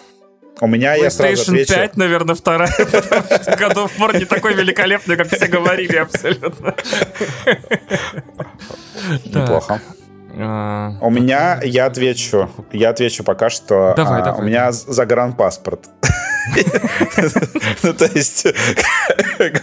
У 0.60 0.66
меня 0.66 0.94
я 0.94 1.10
сразу 1.10 1.42
отвечу... 1.42 1.74
5, 1.74 1.96
наверное, 1.96 2.34
вторая. 2.34 2.70
God 2.78 3.74
of 3.74 3.90
War 3.98 4.16
не 4.18 4.24
такой 4.24 4.54
великолепный, 4.54 5.16
как 5.16 5.28
все 5.28 5.46
говорили 5.46 5.96
абсолютно. 5.96 6.74
Неплохо. 9.24 9.80
А, 10.40 10.96
у 11.00 11.10
меня, 11.10 11.60
я 11.64 11.86
отвечу, 11.86 12.48
я 12.72 12.90
отвечу 12.90 13.24
пока 13.24 13.50
что. 13.50 13.94
Давай, 13.96 14.20
а, 14.20 14.24
давай. 14.24 14.40
У 14.40 14.44
меня 14.44 14.72
загранпаспорт. 14.72 15.88
Ну, 17.82 17.92
то 17.92 18.06
есть, 18.06 18.46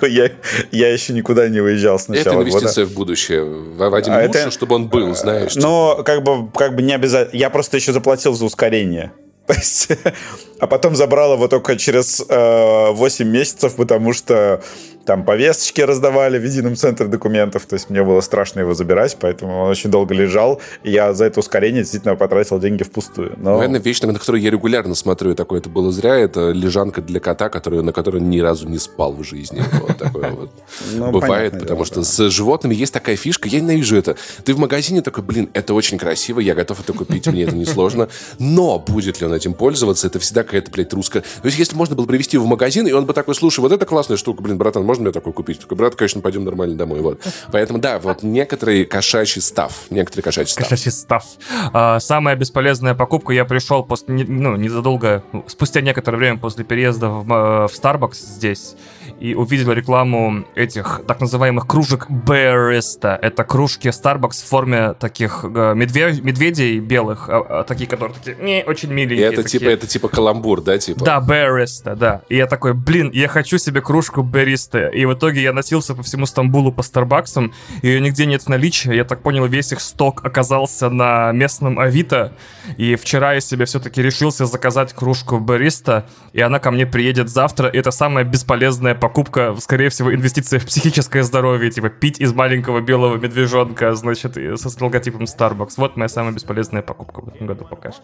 я, 0.03 0.29
я 0.71 0.93
еще 0.93 1.13
никуда 1.13 1.49
не 1.49 1.59
выезжал 1.59 1.97
с 1.97 2.07
начала 2.07 2.41
Это 2.41 2.43
инвестиция 2.43 2.85
в 2.85 2.93
будущее. 2.93 3.43
Вадим, 3.43 4.13
а 4.13 4.23
лучше, 4.23 4.51
чтобы 4.51 4.75
он 4.75 4.87
был, 4.87 5.15
знаешь. 5.15 5.55
Но, 5.55 6.03
как 6.05 6.21
бы, 6.21 6.47
как 6.51 6.75
бы 6.75 6.83
не 6.83 6.93
обязательно. 6.93 7.37
Я 7.39 7.49
просто 7.49 7.77
еще 7.77 7.91
заплатил 7.91 8.33
за 8.35 8.45
ускорение. 8.45 9.13
а 10.59 10.67
потом 10.67 10.95
забрал 10.95 11.33
его 11.33 11.47
только 11.47 11.75
через 11.77 12.23
э, 12.27 12.91
8 12.91 13.27
месяцев, 13.27 13.75
потому 13.75 14.13
что 14.13 14.61
там 15.05 15.23
повесточки 15.23 15.81
раздавали 15.81 16.37
в 16.39 16.43
едином 16.43 16.75
центре 16.75 17.07
документов, 17.07 17.65
то 17.65 17.75
есть 17.75 17.89
мне 17.89 18.03
было 18.03 18.21
страшно 18.21 18.61
его 18.61 18.73
забирать, 18.73 19.15
поэтому 19.19 19.61
он 19.61 19.69
очень 19.69 19.91
долго 19.91 20.13
лежал, 20.13 20.61
и 20.83 20.91
я 20.91 21.13
за 21.13 21.25
это 21.25 21.39
ускорение 21.39 21.83
действительно 21.83 22.15
потратил 22.15 22.59
деньги 22.59 22.83
впустую. 22.83 23.33
Но... 23.37 23.55
Наверное, 23.55 23.79
вещь, 23.79 24.01
на 24.01 24.13
которую 24.13 24.41
я 24.41 24.49
регулярно 24.49 24.95
смотрю, 24.95 25.31
и 25.31 25.35
такое 25.35 25.59
это 25.59 25.69
было 25.69 25.91
зря, 25.91 26.15
это 26.15 26.51
лежанка 26.51 27.01
для 27.01 27.19
кота, 27.19 27.49
который, 27.49 27.83
на 27.83 27.93
которой 27.93 28.21
ни 28.21 28.39
разу 28.39 28.67
не 28.67 28.79
спал 28.79 29.13
в 29.13 29.23
жизни. 29.23 29.61
Вот 29.81 29.97
такое 29.97 30.31
вот 30.31 30.49
ну, 30.93 31.11
бывает, 31.11 31.59
потому 31.59 31.85
что 31.85 32.03
с 32.03 32.29
животными 32.29 32.73
есть 32.73 32.93
такая 32.93 33.15
фишка, 33.15 33.47
я 33.47 33.61
ненавижу 33.61 33.97
это. 33.97 34.15
Ты 34.43 34.53
в 34.53 34.59
магазине 34.59 35.01
такой, 35.01 35.23
блин, 35.23 35.49
это 35.53 35.73
очень 35.73 35.97
красиво, 35.97 36.39
я 36.39 36.55
готов 36.55 36.81
это 36.81 36.93
купить, 36.93 37.27
мне 37.27 37.43
это 37.43 37.55
несложно, 37.55 38.09
но 38.39 38.79
будет 38.79 39.21
ли 39.21 39.27
он 39.27 39.33
этим 39.33 39.53
пользоваться, 39.53 40.07
это 40.07 40.19
всегда 40.19 40.43
какая-то, 40.43 40.71
блядь, 40.71 40.93
русская... 40.93 41.21
То 41.21 41.45
есть 41.45 41.59
если 41.59 41.75
можно 41.75 41.95
было 41.95 42.05
привезти 42.05 42.37
его 42.37 42.45
в 42.45 42.49
магазин, 42.49 42.87
и 42.87 42.91
он 42.91 43.05
бы 43.05 43.13
такой, 43.13 43.35
слушай, 43.35 43.59
вот 43.59 43.71
это 43.71 43.85
классная 43.85 44.17
штука, 44.17 44.41
блин, 44.41 44.57
братан, 44.57 44.83
можно 44.95 45.03
мне 45.03 45.11
такой 45.11 45.33
купить? 45.33 45.59
Такой, 45.59 45.77
брат, 45.77 45.95
конечно, 45.95 46.21
пойдем 46.21 46.45
нормально 46.45 46.75
домой. 46.75 47.01
Вот. 47.01 47.21
Поэтому, 47.51 47.79
да, 47.79 47.99
вот 47.99 48.23
некоторые 48.23 48.85
кошачий 48.85 49.41
став. 49.41 49.73
Некоторые 49.89 50.23
кошачий 50.23 50.53
став. 50.53 50.69
Кошачий 50.69 50.91
став. 50.91 51.25
А, 51.73 51.99
самая 51.99 52.35
бесполезная 52.35 52.95
покупка. 52.95 53.33
Я 53.33 53.45
пришел 53.45 53.83
после, 53.83 54.13
ну, 54.13 54.55
незадолго, 54.55 55.23
спустя 55.47 55.81
некоторое 55.81 56.17
время 56.17 56.37
после 56.37 56.63
переезда 56.63 57.09
в, 57.09 57.31
э, 57.31 57.67
в 57.67 57.71
Starbucks 57.71 58.15
здесь 58.15 58.75
и 59.19 59.33
увидел 59.33 59.71
рекламу 59.71 60.45
этих 60.55 61.01
так 61.07 61.21
называемых 61.21 61.67
кружек 61.67 62.07
Barista. 62.09 63.17
Это 63.21 63.43
кружки 63.43 63.87
Starbucks 63.87 64.43
в 64.43 64.47
форме 64.47 64.93
таких 64.93 65.43
э, 65.43 65.73
медведь, 65.75 66.21
медведей 66.21 66.79
белых, 66.79 67.29
э, 67.29 67.63
такие, 67.67 67.87
которые 67.87 68.15
такие 68.15 68.37
не, 68.41 68.63
очень 68.65 68.91
миленькие. 68.91 69.29
И 69.29 69.33
это 69.33 69.43
такие. 69.43 69.59
типа, 69.59 69.69
это 69.69 69.87
типа 69.87 70.07
каламбур, 70.09 70.61
да, 70.61 70.77
типа? 70.77 71.05
Да, 71.05 71.19
Barista, 71.19 71.95
да. 71.95 72.21
И 72.29 72.35
я 72.35 72.47
такой, 72.47 72.73
блин, 72.73 73.09
я 73.13 73.27
хочу 73.27 73.57
себе 73.57 73.81
кружку 73.81 74.21
Barista. 74.21 74.91
И 74.91 75.05
в 75.05 75.13
итоге 75.13 75.41
я 75.41 75.53
носился 75.53 75.95
по 75.95 76.03
всему 76.03 76.25
Стамбулу 76.25 76.71
по 76.71 76.83
Старбаксам, 76.83 77.53
ее 77.81 78.01
нигде 78.01 78.25
нет 78.25 78.43
в 78.43 78.49
наличии. 78.49 78.93
Я 78.93 79.05
так 79.05 79.21
понял, 79.21 79.45
весь 79.45 79.71
их 79.71 79.79
сток 79.79 80.25
оказался 80.25 80.89
на 80.89 81.31
местном 81.31 81.79
Авито. 81.79 82.33
И 82.77 82.95
вчера 82.95 83.33
я 83.33 83.41
себе 83.41 83.65
все-таки 83.65 84.01
решился 84.01 84.45
заказать 84.45 84.93
кружку 84.93 85.39
Бариста, 85.39 86.05
и 86.33 86.41
она 86.41 86.59
ко 86.59 86.71
мне 86.71 86.85
приедет 86.85 87.29
завтра. 87.29 87.69
И 87.69 87.77
это 87.77 87.91
самая 87.91 88.23
бесполезная 88.23 88.95
покупка, 89.05 89.55
скорее 89.59 89.89
всего, 89.89 90.11
инвестиция 90.15 90.59
в 90.59 90.65
психическое 90.65 91.21
здоровье, 91.21 91.69
типа 91.69 91.89
пить 91.89 92.19
из 92.19 92.33
маленького 92.33 92.81
белого 92.81 93.17
медвежонка, 93.17 93.93
значит, 93.93 94.33
со 94.33 94.83
логотипом 94.83 95.25
Starbucks. 95.25 95.73
Вот 95.77 95.95
моя 95.95 96.09
самая 96.09 96.33
бесполезная 96.33 96.81
покупка 96.81 97.21
в 97.21 97.27
этом 97.27 97.45
году 97.45 97.67
пока 97.69 97.91
что. 97.91 98.01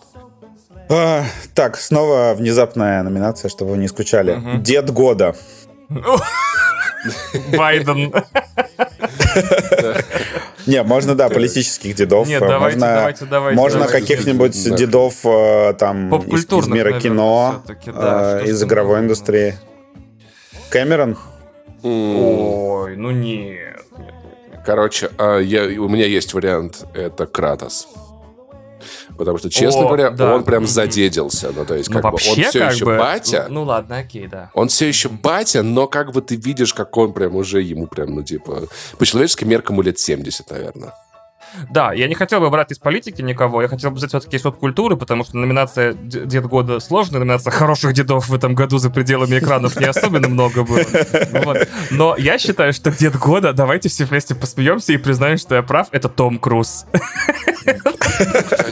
А, 0.92 1.24
так, 1.56 1.78
снова 1.78 2.36
внезапная 2.38 3.02
номинация, 3.02 3.50
чтобы 3.50 3.72
вы 3.72 3.78
не 3.80 3.88
скучали. 3.88 4.34
Угу. 4.34 4.58
Дед 4.62 4.92
года. 4.92 5.36
Байден. 7.58 8.14
Не, 10.68 10.84
можно, 10.84 11.16
да, 11.16 11.30
политических 11.30 11.96
дедов. 11.96 12.28
Нет, 12.28 12.42
давайте, 12.42 12.78
можно, 12.78 12.96
давайте, 12.96 13.26
давайте. 13.26 13.60
Можно 13.60 13.88
каких-нибудь 13.88 14.76
дедов 14.76 15.26
э, 15.26 15.74
там 15.80 16.14
из, 16.14 16.46
из 16.46 16.68
мира 16.68 17.00
кино, 17.00 17.64
да, 17.88 18.42
из 18.42 18.62
игровой 18.62 19.00
индустрии. 19.00 19.58
Кэмерон? 20.72 21.18
Ой, 21.84 22.96
ну 22.96 23.12
нет. 23.12 23.84
Короче, 24.66 25.12
а, 25.18 25.40
я, 25.40 25.64
у 25.82 25.90
меня 25.90 26.06
есть 26.06 26.34
вариант. 26.34 26.86
Это 26.94 27.26
Кратос. 27.26 27.90
Потому 29.18 29.38
что, 29.38 29.50
честно 29.50 29.82
О, 29.82 29.88
говоря, 29.88 30.10
да. 30.12 30.34
он 30.34 30.44
прям 30.44 30.66
задеделся. 30.66 31.52
Ну, 31.56 31.66
то 31.66 31.76
есть, 31.76 31.90
ну, 31.90 31.96
как 31.96 32.06
вообще, 32.06 32.36
бы, 32.36 32.42
он 32.42 32.50
все 32.50 32.60
как 32.60 32.74
еще 32.74 32.86
бы... 32.86 32.98
батя. 32.98 33.46
Ну, 33.50 33.56
ну, 33.56 33.64
ладно, 33.64 33.98
окей, 33.98 34.28
да. 34.28 34.50
Он 34.54 34.70
все 34.70 34.88
еще 34.88 35.10
батя, 35.10 35.62
но 35.62 35.88
как 35.88 36.14
бы 36.14 36.22
ты 36.22 36.38
видишь, 36.38 36.74
как 36.74 36.96
он 36.98 37.12
прям 37.14 37.36
уже 37.36 37.62
ему 37.62 37.88
прям, 37.88 38.16
ну, 38.16 38.24
типа, 38.24 38.64
по 38.98 39.06
человеческим 39.06 39.50
меркам 39.50 39.76
ему 39.76 39.84
лет 39.84 40.00
70, 40.00 40.50
наверное. 40.50 40.94
Да, 41.70 41.94
я 41.94 42.08
не 42.08 42.16
хотел 42.16 42.40
бы 42.40 42.50
брать 42.50 42.72
из 42.72 42.80
политики 42.80 43.22
никого, 43.22 43.62
я 43.62 43.68
хотел 43.68 43.92
бы 43.92 43.98
взять 43.98 44.10
все-таки 44.10 44.38
из 44.38 44.42
культуры, 44.42 44.96
потому 44.96 45.24
что 45.24 45.38
номинация 45.38 45.94
Дед 45.94 46.46
года 46.46 46.80
сложная, 46.80 47.20
номинация 47.20 47.52
хороших 47.52 47.94
дедов 47.94 48.30
в 48.30 48.34
этом 48.34 48.56
году 48.56 48.78
за 48.78 48.90
пределами 48.90 49.40
экранов 49.40 49.80
не 49.80 49.86
особенно 49.86 50.28
много 50.28 50.64
было. 50.64 50.82
Вот. 51.44 51.68
Но 51.92 52.16
я 52.18 52.38
считаю, 52.38 52.74
что 52.74 52.92
Дед 52.92 53.18
года, 53.18 53.54
давайте 53.54 53.90
все 53.90 54.06
вместе 54.06 54.36
посмеемся 54.36 54.94
и 54.94 54.98
признаем, 54.98 55.38
что 55.38 55.56
я 55.56 55.64
прав, 55.64 55.88
это 55.92 56.10
Том 56.10 56.40
Круз. 56.40 56.86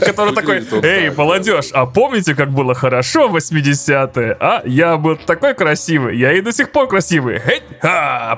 Который 0.00 0.34
такой, 0.34 0.64
эй, 0.82 1.10
молодежь, 1.10 1.70
а 1.72 1.86
помните, 1.86 2.34
как 2.34 2.50
было 2.50 2.74
хорошо 2.74 3.28
в 3.28 3.36
80-е? 3.36 4.36
А, 4.40 4.62
я 4.64 4.96
был 4.96 5.16
такой 5.16 5.54
красивый, 5.54 6.16
я 6.18 6.32
и 6.32 6.40
до 6.40 6.52
сих 6.52 6.70
пор 6.72 6.88
красивый. 6.88 7.40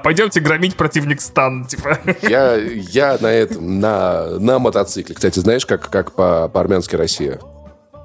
Пойдемте 0.02 0.40
громить 0.40 0.76
противник 0.76 1.20
стан, 1.20 1.66
типа. 1.66 1.98
Я, 2.22 2.56
я 2.56 3.18
на 3.20 3.26
этом, 3.26 3.80
на, 3.80 4.31
на 4.38 4.58
мотоцикле. 4.58 5.14
Кстати, 5.14 5.38
знаешь, 5.38 5.66
как, 5.66 5.88
как 5.88 6.12
по, 6.12 6.48
по-армянски 6.48 6.96
Россия? 6.96 7.40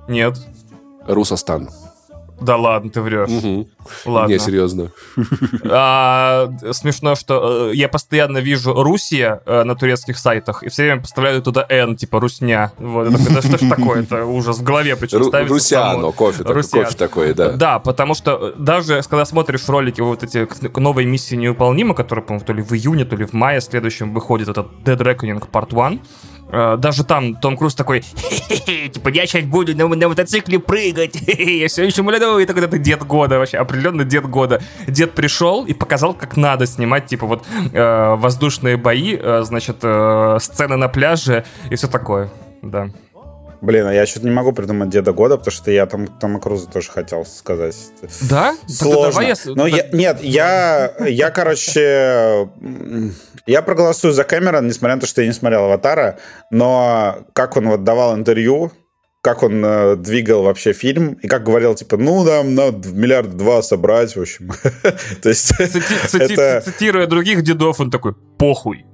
Нет. 0.07 0.37
Русостан. 1.07 1.69
Да 2.39 2.55
ладно, 2.55 2.91
ты 2.91 3.01
врешь. 3.01 3.29
Угу. 3.29 3.69
Ладно. 4.05 4.31
Не, 4.31 4.39
серьезно. 4.39 4.91
А, 5.69 6.49
смешно, 6.71 7.15
что 7.15 7.69
э, 7.71 7.75
я 7.75 7.89
постоянно 7.89 8.37
вижу 8.37 8.73
Русия 8.73 9.41
э, 9.45 9.63
на 9.63 9.75
турецких 9.75 10.17
сайтах, 10.17 10.63
и 10.63 10.69
все 10.69 10.83
время 10.83 11.01
поставляют 11.01 11.45
туда 11.45 11.65
N, 11.67 11.95
типа 11.95 12.19
Русня. 12.19 12.71
Вот, 12.77 13.07
это, 13.07 13.41
что 13.41 13.57
ж 13.57 13.69
такое? 13.69 14.03
Это 14.03 14.25
ужас 14.25 14.59
в 14.59 14.63
голове 14.63 14.95
причем 14.95 15.19
Ру- 15.19 15.27
ставится. 15.27 15.53
Русиано, 15.53 16.11
кофе, 16.11 16.43
Русиано. 16.43 16.85
кофе 16.85 16.97
такой, 16.97 17.33
да. 17.33 17.51
Да, 17.51 17.79
потому 17.79 18.13
что 18.13 18.53
даже 18.57 19.01
когда 19.09 19.25
смотришь 19.25 19.67
ролики 19.67 20.01
вот 20.01 20.23
эти 20.23 20.47
новой 20.79 21.05
миссии 21.05 21.35
невыполнима, 21.35 21.93
которая, 21.93 22.25
по-моему, 22.25 22.45
то 22.45 22.53
ли 22.53 22.61
в 22.61 22.71
июне, 22.73 23.05
то 23.05 23.15
ли 23.15 23.25
в 23.25 23.33
мае 23.33 23.61
следующем 23.61 24.13
выходит, 24.13 24.47
этот 24.47 24.67
Dead 24.83 24.97
Reckoning 24.97 25.43
Part 25.49 25.69
1, 25.71 25.99
Э, 25.99 26.36
даже 26.51 27.03
там 27.03 27.35
Том 27.35 27.57
Круз 27.57 27.75
такой, 27.75 28.01
типа, 28.01 29.09
я 29.09 29.25
сейчас 29.25 29.43
буду 29.45 29.75
на, 29.75 29.87
на 29.87 30.07
мотоцикле 30.09 30.59
прыгать, 30.59 31.15
я 31.27 31.67
все 31.67 31.83
еще 31.83 32.03
молодой, 32.03 32.43
и 32.43 32.45
такой, 32.45 32.63
это 32.63 32.77
дед 32.77 33.05
года, 33.05 33.37
вообще, 33.37 33.57
определенно 33.57 34.03
дед 34.03 34.29
года. 34.29 34.61
Дед 34.87 35.13
пришел 35.13 35.65
и 35.65 35.73
показал, 35.73 36.13
как 36.13 36.37
надо 36.37 36.65
снимать, 36.65 37.07
типа, 37.07 37.25
вот, 37.25 37.45
э, 37.73 38.15
воздушные 38.15 38.77
бои, 38.77 39.17
э, 39.19 39.41
значит, 39.43 39.77
э, 39.81 40.37
сцены 40.39 40.77
на 40.77 40.87
пляже 40.87 41.45
и 41.69 41.75
все 41.75 41.87
такое, 41.87 42.29
да. 42.61 42.89
Блин, 43.61 43.87
а 43.87 43.93
я 43.93 44.05
что-то 44.05 44.25
не 44.27 44.33
могу 44.33 44.51
придумать 44.51 44.89
Деда 44.89 45.13
Года, 45.13 45.37
потому 45.37 45.51
что 45.51 45.71
я 45.71 45.85
там 45.85 46.07
Тома 46.07 46.39
Круза 46.39 46.67
тоже 46.67 46.91
хотел 46.91 47.25
сказать. 47.25 47.75
Да? 48.29 48.55
Сложно. 48.67 49.11
Давай 49.11 49.27
я... 49.27 49.35
Но 49.45 49.63
да. 49.63 49.67
я, 49.67 49.87
нет, 49.91 50.19
я, 50.21 50.93
я, 51.07 51.31
короче, 51.31 52.49
я 53.45 53.61
проголосую 53.61 54.13
за 54.13 54.23
Кэмерон, 54.23 54.67
несмотря 54.67 54.95
на 54.95 55.01
то, 55.01 55.07
что 55.07 55.21
я 55.21 55.27
не 55.27 55.33
смотрел 55.33 55.65
«Аватара», 55.65 56.19
но 56.51 57.25
как 57.33 57.57
он 57.57 57.69
вот 57.69 57.83
давал 57.83 58.15
интервью, 58.15 58.71
как 59.21 59.43
он 59.43 59.63
э, 59.65 59.95
двигал 59.97 60.43
вообще 60.43 60.71
фильм, 60.71 61.13
и 61.21 61.27
как 61.27 61.43
говорил, 61.43 61.75
типа, 61.75 61.97
ну, 61.97 62.23
нам 62.23 62.55
надо 62.55 62.87
миллиард 62.89 63.35
два 63.35 63.61
собрать, 63.61 64.15
в 64.15 64.21
общем. 64.21 64.51
То 65.21 65.29
есть... 65.29 65.47
Цитируя 66.07 67.07
других 67.07 67.41
дедов, 67.41 67.79
он 67.79 67.91
такой, 67.91 68.13
похуй. 68.37 68.85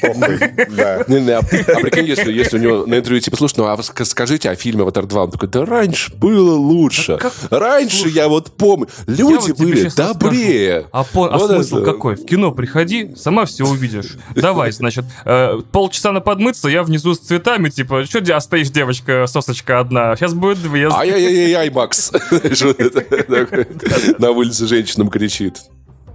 Похуй, 0.00 0.38
да. 0.76 1.04
Не, 1.08 1.20
не, 1.20 1.30
а, 1.32 1.38
а 1.40 1.42
прикинь, 1.42 2.06
если, 2.06 2.32
если 2.32 2.58
у 2.58 2.60
него 2.60 2.86
на 2.86 2.96
интервью 2.98 3.20
типа, 3.20 3.36
слушай, 3.36 3.54
ну 3.58 3.66
а 3.66 3.82
скажите 3.82 4.50
о 4.50 4.54
фильме 4.54 4.82
«Аватар 4.82 5.04
2», 5.04 5.16
он 5.24 5.30
такой, 5.30 5.48
да 5.48 5.64
раньше 5.64 6.12
было 6.14 6.54
лучше. 6.54 7.18
Раньше 7.50 8.08
я 8.08 8.28
вот 8.28 8.52
помню. 8.52 8.88
Люди 9.06 9.22
вот 9.50 9.58
были 9.58 9.88
добрее. 9.94 10.86
А, 10.92 11.04
по- 11.04 11.26
а 11.32 11.38
Вот 11.38 11.50
смысл 11.50 11.78
это- 11.78 11.92
какой? 11.92 12.16
В 12.16 12.24
кино 12.24 12.52
приходи, 12.52 13.14
сама 13.16 13.44
все 13.44 13.64
увидишь. 13.64 14.16
Давай, 14.34 14.72
значит, 14.72 15.04
э, 15.24 15.60
полчаса 15.70 16.12
на 16.12 16.20
подмыться, 16.20 16.68
я 16.68 16.82
внизу 16.82 17.14
с 17.14 17.18
цветами, 17.18 17.68
типа, 17.68 18.04
что 18.04 18.20
где 18.20 18.38
стоишь, 18.40 18.70
девочка, 18.70 19.26
сосочка 19.26 19.80
одна? 19.80 20.16
Сейчас 20.16 20.34
будет 20.34 20.62
две. 20.62 20.88
Ай-яй-яй-яй, 20.90 21.70
Макс. 21.70 22.10
На 24.18 24.30
улице 24.30 24.66
женщинам 24.66 25.08
кричит. 25.08 25.58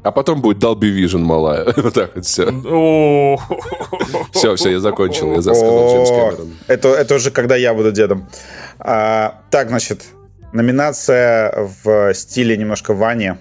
А 0.08 0.12
потом 0.12 0.42
будет 0.42 0.64
Dolby 0.64 0.90
Vision 0.90 1.20
малая. 1.20 1.66
Вот 1.76 1.94
так 1.94 2.16
вот 2.16 2.26
все. 2.26 2.46
Все, 4.32 4.56
все, 4.56 4.70
я 4.70 4.80
закончил. 4.80 5.34
Я 5.34 5.42
сказал 5.42 5.90
Джеймс 5.92 6.10
Кэмерон. 6.10 6.54
это, 6.68 6.88
это 6.90 7.16
уже 7.16 7.30
когда 7.30 7.58
я 7.58 7.74
буду 7.74 7.92
дедом. 7.92 8.30
А, 8.80 9.42
так, 9.52 9.68
значит, 9.68 10.06
номинация 10.54 11.70
в 11.84 12.14
стиле 12.14 12.56
немножко 12.56 12.94
Вани. 12.94 13.34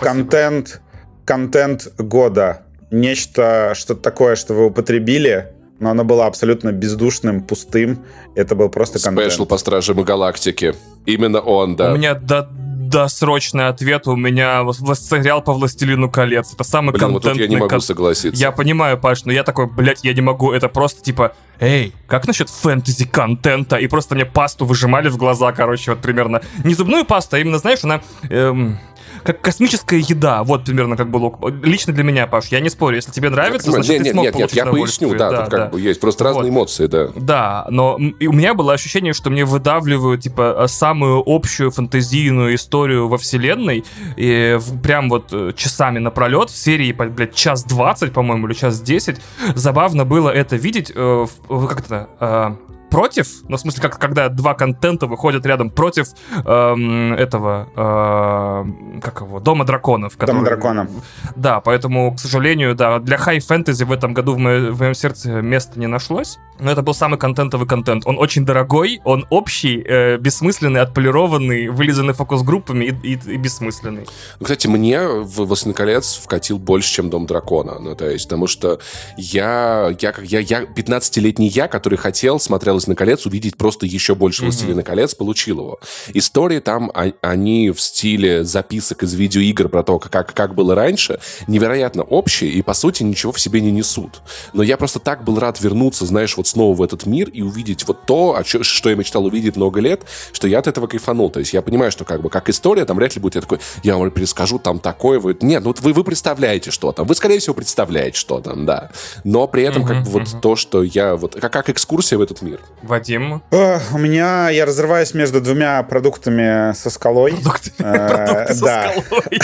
Контент, 0.00 0.80
контент 1.26 1.92
года. 1.98 2.62
Нечто, 2.90 3.74
что-то 3.74 4.00
такое, 4.00 4.34
что 4.36 4.54
вы 4.54 4.64
употребили, 4.66 5.52
но 5.78 5.90
оно 5.90 6.04
было 6.04 6.24
абсолютно 6.24 6.72
бездушным, 6.72 7.42
пустым. 7.42 8.02
Это 8.34 8.54
был 8.54 8.70
просто 8.70 8.98
контент. 8.98 9.30
Спешл 9.30 9.44
по 9.44 9.58
Стражам 9.58 10.02
Галактики. 10.02 10.74
Именно 11.04 11.40
он, 11.40 11.72
У 11.72 11.76
да. 11.76 11.92
меня 11.92 12.14
до 12.14 12.48
досрочный 12.88 13.68
ответ, 13.68 14.06
у 14.06 14.16
меня 14.16 14.62
сериал 14.72 15.42
по 15.42 15.52
«Властелину 15.52 16.10
колец». 16.10 16.52
Это 16.52 16.64
самый 16.64 16.92
Блин, 16.92 17.12
вот 17.12 17.22
тут 17.22 17.24
я 17.24 17.32
не 17.32 17.38
контентный 17.38 17.60
могу 17.60 17.70
кон- 17.70 17.80
согласиться. 17.80 18.40
Я 18.40 18.52
понимаю, 18.52 18.98
Паш, 18.98 19.24
но 19.24 19.32
я 19.32 19.44
такой, 19.44 19.66
блядь, 19.66 20.04
я 20.04 20.14
не 20.14 20.20
могу. 20.20 20.52
Это 20.52 20.68
просто 20.68 21.02
типа, 21.02 21.34
эй, 21.60 21.92
как 22.06 22.26
насчет 22.26 22.48
фэнтези-контента? 22.48 23.76
И 23.76 23.86
просто 23.86 24.14
мне 24.14 24.24
пасту 24.24 24.64
выжимали 24.64 25.08
в 25.08 25.16
глаза, 25.16 25.52
короче, 25.52 25.92
вот 25.92 26.00
примерно. 26.00 26.40
Не 26.64 26.74
зубную 26.74 27.04
пасту, 27.04 27.36
а 27.36 27.38
именно, 27.38 27.58
знаешь, 27.58 27.80
она... 27.84 28.00
эм, 28.30 28.78
как 29.22 29.40
космическая 29.40 29.98
еда, 29.98 30.42
вот 30.44 30.64
примерно 30.64 30.96
как 30.96 31.10
было. 31.10 31.32
Лично 31.62 31.92
для 31.92 32.04
меня, 32.04 32.26
Паш, 32.26 32.46
я 32.48 32.60
не 32.60 32.68
спорю. 32.70 32.96
Если 32.96 33.10
тебе 33.10 33.30
нравится, 33.30 33.68
Нет, 33.68 33.74
значит, 33.74 33.90
нет, 33.92 34.02
ты 34.04 34.10
смог 34.12 34.24
нет, 34.24 34.34
нет, 34.34 34.40
получить 34.40 34.56
я 34.56 34.64
поясню, 34.66 35.08
удовольствие. 35.08 35.18
да, 35.18 35.42
тут 35.44 35.50
как 35.50 35.70
бы 35.72 35.80
есть 35.80 36.00
просто 36.00 36.24
разные 36.24 36.42
Вот. 36.44 36.48
эмоции, 36.50 36.86
да. 36.86 37.08
Да, 37.16 37.66
но 37.70 37.94
у 37.96 38.00
меня 38.32 38.54
было 38.54 38.72
ощущение, 38.72 39.12
что 39.12 39.30
мне 39.30 39.44
выдавливают, 39.44 40.22
типа, 40.22 40.56
э, 40.60 40.68
самую 40.68 41.22
общую 41.26 41.70
фантазийную 41.70 42.54
историю 42.54 43.08
во 43.08 43.18
вселенной, 43.18 43.84
и 44.16 44.58
прям 44.82 45.08
вот 45.08 45.28
э, 45.32 45.52
часами 45.56 45.98
напролет, 45.98 46.50
в 46.50 46.56
серии, 46.56 46.92
блядь, 46.92 47.34
час 47.34 47.64
двадцать, 47.64 48.12
по-моему, 48.12 48.46
или 48.46 48.54
час 48.54 48.80
десять. 48.80 49.16
Забавно 49.54 50.04
было 50.04 50.30
это 50.30 50.56
видеть, 50.56 50.92
э, 50.94 51.26
в- 51.26 51.30
в- 51.48 51.66
как 51.66 51.80
это, 51.80 52.08
э, 52.20 52.54
против, 52.90 53.28
ну, 53.48 53.56
в 53.56 53.60
смысле, 53.60 53.82
как, 53.82 53.98
когда 53.98 54.28
два 54.28 54.54
контента 54.54 55.06
выходят 55.06 55.44
рядом 55.46 55.70
против 55.70 56.08
эм, 56.44 57.12
этого, 57.14 57.68
э, 57.76 59.00
как 59.00 59.20
его, 59.20 59.40
Дома 59.40 59.64
драконов. 59.64 60.16
Который- 60.16 60.44
дракона. 60.44 60.88
да, 61.36 61.60
поэтому, 61.60 62.14
к 62.14 62.20
сожалению, 62.20 62.74
да, 62.74 62.98
для 62.98 63.16
хай-фэнтези 63.18 63.84
в 63.84 63.92
этом 63.92 64.14
году 64.14 64.34
в, 64.34 64.38
мо- 64.38 64.70
в 64.72 64.80
моем 64.80 64.94
сердце 64.94 65.30
места 65.42 65.78
не 65.78 65.86
нашлось. 65.86 66.38
Но 66.60 66.72
это 66.72 66.82
был 66.82 66.92
самый 66.94 67.18
контентовый 67.18 67.68
контент. 67.68 68.04
Он 68.06 68.18
очень 68.18 68.44
дорогой, 68.44 69.00
он 69.04 69.26
общий, 69.30 69.80
э, 69.86 70.16
бессмысленный, 70.18 70.80
отполированный, 70.80 71.68
вылизанный 71.68 72.14
фокус-группами 72.14 72.86
и, 72.86 73.14
и- 73.14 73.32
и 73.34 73.36
бессмысленный. 73.36 74.06
Ну, 74.40 74.44
Кстати, 74.44 74.66
мне 74.66 75.06
в 75.06 75.44
«Властелин 75.44 75.74
колец» 75.74 76.16
вкатил 76.16 76.58
больше, 76.58 76.92
чем 76.92 77.10
«Дом 77.10 77.26
дракона». 77.26 77.78
Ну, 77.78 77.94
то 77.94 78.10
есть, 78.10 78.24
потому 78.26 78.46
что 78.48 78.80
я, 79.16 79.94
я, 80.00 80.12
как- 80.12 80.24
я, 80.24 80.40
я 80.40 80.62
15-летний 80.64 81.48
я, 81.48 81.68
который 81.68 81.96
хотел, 81.98 82.40
смотрел 82.40 82.77
«Властелин 82.78 82.96
колец», 82.96 83.26
увидеть 83.26 83.56
просто 83.56 83.86
еще 83.86 84.14
больше 84.14 84.42
«Властелина 84.44 84.82
колец», 84.82 85.14
получил 85.14 85.58
его. 85.58 85.80
Истории 86.14 86.60
там, 86.60 86.90
а- 86.94 87.12
они 87.22 87.70
в 87.70 87.80
стиле 87.80 88.44
записок 88.44 89.02
из 89.02 89.14
видеоигр 89.14 89.68
про 89.68 89.82
то, 89.82 89.98
как, 89.98 90.32
как 90.32 90.54
было 90.54 90.74
раньше, 90.74 91.18
невероятно 91.46 92.02
общие 92.02 92.50
и, 92.50 92.62
по 92.62 92.74
сути, 92.74 93.02
ничего 93.02 93.32
в 93.32 93.40
себе 93.40 93.60
не 93.60 93.70
несут. 93.70 94.20
Но 94.52 94.62
я 94.62 94.76
просто 94.76 94.98
так 94.98 95.24
был 95.24 95.38
рад 95.38 95.60
вернуться, 95.60 96.06
знаешь, 96.06 96.36
вот 96.36 96.46
снова 96.46 96.74
в 96.74 96.82
этот 96.82 97.06
мир 97.06 97.28
и 97.28 97.42
увидеть 97.42 97.86
вот 97.86 98.06
то, 98.06 98.36
о 98.36 98.44
чё- 98.44 98.62
что 98.62 98.90
я 98.90 98.96
мечтал 98.96 99.24
увидеть 99.24 99.56
много 99.56 99.80
лет, 99.80 100.02
что 100.32 100.48
я 100.48 100.58
от 100.58 100.66
этого 100.66 100.86
кайфанул. 100.86 101.30
То 101.30 101.40
есть 101.40 101.52
я 101.52 101.62
понимаю, 101.62 101.90
что 101.92 102.04
как 102.04 102.22
бы 102.22 102.30
как 102.30 102.48
история, 102.48 102.84
там 102.84 102.96
вряд 102.96 103.14
ли 103.14 103.20
будет 103.20 103.34
я 103.34 103.40
такой, 103.40 103.58
я 103.82 103.96
вам 103.96 104.10
перескажу 104.10 104.58
там 104.58 104.78
такое. 104.78 105.18
Вы... 105.18 105.36
Нет, 105.40 105.62
ну 105.62 105.70
вот 105.70 105.80
вы, 105.80 105.92
вы 105.92 106.04
представляете, 106.04 106.70
что 106.70 106.92
там. 106.92 107.06
Вы, 107.06 107.14
скорее 107.14 107.38
всего, 107.38 107.54
представляете, 107.54 108.18
что 108.18 108.40
там, 108.40 108.66
да. 108.66 108.90
Но 109.24 109.46
при 109.48 109.62
этом 109.62 109.84
как 109.84 110.04
бы 110.04 110.10
вот 110.10 110.40
то, 110.40 110.56
что 110.56 110.82
я... 110.82 111.16
Вот 111.16 111.34
как, 111.34 111.52
как 111.52 111.70
экскурсия 111.70 112.18
в 112.18 112.22
этот 112.22 112.42
мир. 112.42 112.60
Вадим. 112.82 113.42
Ох, 113.50 113.82
у 113.92 113.98
меня, 113.98 114.50
я 114.50 114.64
разрываюсь 114.64 115.12
между 115.14 115.40
двумя 115.40 115.82
продуктами 115.82 116.72
со 116.74 116.90
скалой. 116.90 117.32
Продукты, 117.32 117.70
Э, 117.78 118.08
продукты 118.24 118.54
со 118.54 118.64
да. 118.64 118.92
скалой. 118.92 119.38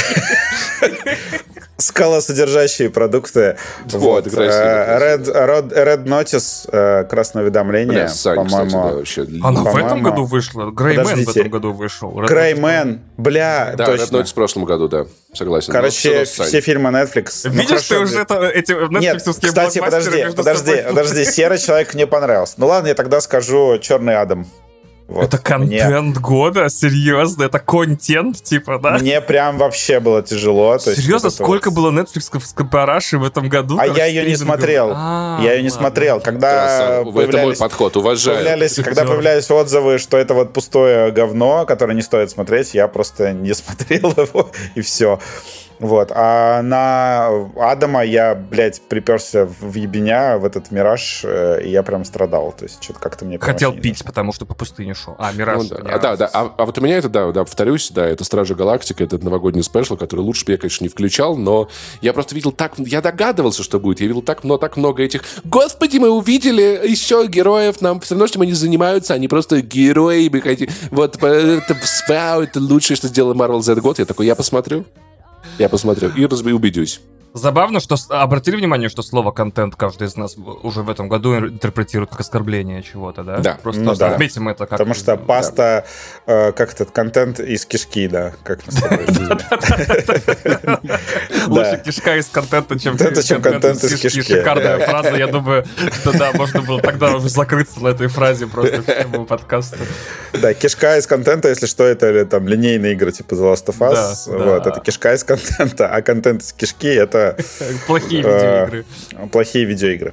Скалосодержащие 1.77 2.89
продукты. 2.91 3.57
Вот, 3.87 4.25
Вот. 4.25 4.25
красиво, 4.25 4.53
э, 4.53 5.17
Red. 5.17 5.25
Red, 5.25 5.73
Red 5.75 6.05
Notice, 6.05 6.69
э, 6.71 7.05
красное 7.05 7.43
уведомление, 7.43 8.09
да, 8.25 8.35
по-моему. 8.35 8.97
вообще. 8.97 9.27
Она 9.43 9.63
в 9.63 9.77
этом 9.77 10.03
году 10.03 10.25
вышла. 10.25 10.71
Греймен 10.71 11.25
в 11.25 11.29
этом 11.31 11.49
году 11.51 11.73
вышел. 11.73 12.11
Креймен, 12.27 13.01
бля, 13.17 13.75
Да, 13.77 13.87
точно. 13.87 14.05
Red 14.05 14.21
Notice 14.23 14.31
в 14.31 14.35
прошлом 14.35 14.65
году, 14.65 14.89
да. 14.89 15.07
Согласен. 15.33 15.73
Но 15.73 15.79
Короче, 15.81 16.25
Сань. 16.27 16.47
все 16.47 16.61
фильмы 16.61 16.91
Netflix. 16.91 17.41
Ну, 17.45 17.51
Видишь, 17.51 17.69
хорошо, 17.69 17.95
ты 17.95 18.01
уже 18.01 18.21
это, 18.21 18.47
эти 18.49 18.73
Нет, 18.73 18.91
нетфликсовские 19.03 19.49
кстати, 19.49 19.79
подожди, 19.81 20.27
подожди, 20.37 20.85
подожди, 20.89 21.25
серый 21.25 21.59
человек 21.59 21.93
мне 21.95 22.07
понравился. 22.07 22.55
Ну 22.59 22.69
ладно, 22.69 22.89
я 22.89 22.95
тогда 22.95 23.21
скажу 23.21 23.79
Черный 23.79 24.17
Адам. 24.17 24.47
Вот. 25.07 25.23
Это 25.35 25.37
Мне- 25.59 25.79
контент 25.81 26.19
года? 26.19 26.71
Серьезно? 26.71 27.45
Это 27.45 27.59
контент, 27.59 28.43
типа, 28.43 28.79
да? 28.79 28.93
Мне 28.99 29.21
прям 29.21 29.59
вообще 29.59 30.01
было 30.01 30.23
тяжело. 30.23 30.79
то 30.79 30.91
есть 30.91 31.03
Серьезно, 31.03 31.27
это 31.27 31.37
сколько 31.37 31.69
вот. 31.71 31.77
было 31.77 31.91
нетфликсовской 31.91 32.67
параши 32.67 33.19
в 33.19 33.25
этом 33.25 33.51
году? 33.51 33.77
А 33.79 33.87
я 33.87 34.07
ее 34.07 34.25
не 34.25 34.35
смотрел. 34.35 34.93
А, 34.95 35.41
Я 35.43 35.53
ее 35.55 35.63
не 35.63 35.69
смотрел. 35.71 36.21
Когда. 36.21 37.01
Это 37.01 37.05
мой 37.05 37.13
появлялись, 37.27 37.59
подход, 37.59 37.97
уважаю. 37.99 38.39
появлялись, 38.39 38.75
когда 38.77 39.05
появлялись 39.05 39.51
отзывы, 39.51 39.99
что 39.99 40.17
это 40.17 40.33
вот 40.33 40.55
пустое 40.55 41.11
говно, 41.13 41.67
которое 41.67 41.95
не 41.95 42.03
стоит 42.03 42.31
смотреть, 42.31 42.73
я 42.73 42.89
просто 42.89 43.33
не 43.33 43.53
смотрел 43.55 44.11
его, 44.17 44.51
и 44.75 44.81
все. 44.81 45.19
Вот. 45.79 46.13
А 46.15 46.63
на 46.63 47.51
Адама 47.57 48.05
я, 48.05 48.35
блядь, 48.35 48.81
приперся 48.83 49.47
в 49.47 49.75
ебеня, 49.75 50.39
в 50.39 50.45
этот 50.45 50.71
мираж, 50.71 51.23
э, 51.25 51.63
и 51.65 51.71
я 51.71 51.83
прям 51.83 52.05
страдал. 52.05 52.53
То 52.57 52.65
есть 52.65 52.83
что-то 52.83 53.01
как-то 53.01 53.25
мне... 53.25 53.39
Хотел 53.39 53.73
пить, 53.73 54.05
потому 54.05 54.33
что 54.33 54.47
по 54.47 54.55
пустыне 54.55 54.95
шел. 54.95 55.17
А, 55.19 55.33
Мираж. 55.33 55.63
Ну 55.63 55.69
да. 55.69 55.77
А, 55.95 55.99
да, 55.99 56.17
да. 56.17 56.31
А, 56.33 56.55
а 56.57 56.65
вот 56.65 56.79
у 56.79 56.81
меня 56.81 56.99
это, 56.99 57.09
да, 57.09 57.33
да, 57.33 57.45
повторюсь, 57.45 57.91
да, 57.91 58.07
это 58.07 58.25
Стражи 58.25 58.55
Галактики, 58.55 59.03
это 59.03 59.19
новогодний 59.19 59.63
спешл, 59.63 59.97
который 59.97 60.21
лучше 60.21 60.45
бы 60.45 60.53
я, 60.53 60.59
конечно, 60.59 60.85
не 60.85 60.89
включал, 60.89 61.37
но 61.37 61.69
я 62.01 62.13
просто 62.13 62.35
видел 62.35 62.53
так, 62.53 62.75
я 62.79 63.01
догадывался, 63.01 63.63
что 63.63 63.81
будет, 63.81 64.01
я 64.01 64.07
видел 64.07 64.23
так, 64.23 64.45
но 64.45 64.59
так 64.59 64.77
много 64.77 65.03
этих, 65.03 65.23
господи, 65.45 65.99
мы 65.99 66.11
увидели 66.11 66.81
еще 66.85 67.27
героев, 67.27 67.81
нам 67.81 68.01
все 68.01 68.15
равно, 68.15 68.27
что 68.27 68.41
они 68.41 68.53
занимаются, 68.53 69.15
они 69.15 69.29
просто 69.29 69.61
герои, 69.61 70.29
мы 70.29 70.41
хотим, 70.41 70.69
вот, 70.91 71.23
э, 71.23 71.59
это, 71.59 71.77
вау, 72.09 72.43
это 72.43 72.61
лучшее, 72.61 72.97
что 72.97 73.09
сделал 73.09 73.35
Marvel 73.35 73.61
за 73.61 73.73
этот 73.73 73.85
год, 73.85 73.99
я 73.99 74.05
такой, 74.05 74.27
я 74.27 74.35
посмотрю, 74.35 74.85
я 75.59 75.69
посмотрю 75.69 76.11
и 76.17 76.27
убедюсь. 76.53 77.01
Забавно, 77.35 77.81
что 77.81 77.97
обратили 78.11 78.55
внимание, 78.55 78.89
что 78.89 79.03
слово 79.03 79.33
контент 79.33 79.75
каждый 79.75 80.07
из 80.07 80.17
нас 80.17 80.37
уже 80.63 80.83
в 80.83 80.91
этом 80.91 81.09
году 81.09 81.37
интерпретирует 81.37 82.11
как 82.11 82.21
оскорбление 82.21 82.81
чего-то, 82.81 83.25
да? 83.25 83.39
Да. 83.39 83.59
Просто 83.61 83.83
Ну 83.83 83.97
да. 83.97 84.13
отметим 84.13 84.49
это 84.49 84.67
как. 84.67 84.79
Потому 84.79 84.95
что 84.95 85.17
паста, 85.17 85.85
э, 86.27 86.53
как 86.53 86.73
этот 86.73 86.93
контент 86.93 87.41
из 87.41 87.67
кишки, 87.67 88.07
да, 88.07 88.35
как. 88.45 88.61
Лучше 91.49 91.73
Да. 91.73 91.77
кишка 91.79 92.19
из 92.19 92.27
контента, 92.27 92.79
чем, 92.79 92.97
контент 92.97 93.83
из 93.83 94.01
кишки. 94.01 94.23
Шикарная 94.23 94.79
фраза, 94.87 95.17
я 95.17 95.27
думаю, 95.27 95.65
что 96.01 96.17
да, 96.17 96.31
можно 96.35 96.63
было 96.63 96.81
тогда 96.81 97.17
уже 97.17 97.29
закрыться 97.31 97.81
на 97.81 97.89
этой 97.89 98.07
фразе 98.07 98.47
просто 98.47 98.83
всему 98.83 99.25
подкасту. 99.25 99.79
Да, 100.33 100.55
кишка 100.55 100.99
из 100.99 101.09
контента, 101.09 101.49
если 101.49 101.67
что, 101.67 101.83
это 101.83 102.27
там 102.27 102.47
линейные 102.47 102.93
игры 102.93 103.11
типа 103.11 103.35
The 103.35 103.53
Last 103.53 103.67
of 103.67 103.79
Us. 103.79 104.31
Да, 104.31 104.39
да. 104.39 104.45
вот, 104.45 104.67
это 104.69 104.81
кишка 104.81 105.15
из 105.15 105.25
контента, 105.25 105.89
а 105.89 106.01
контент 106.01 106.43
из 106.43 106.53
кишки 106.53 106.87
это 106.87 107.24
Плохие 107.87 108.23
Э, 108.25 108.67
видеоигры. 108.67 108.85
плохие 109.31 109.65
видеоигры. 109.65 110.13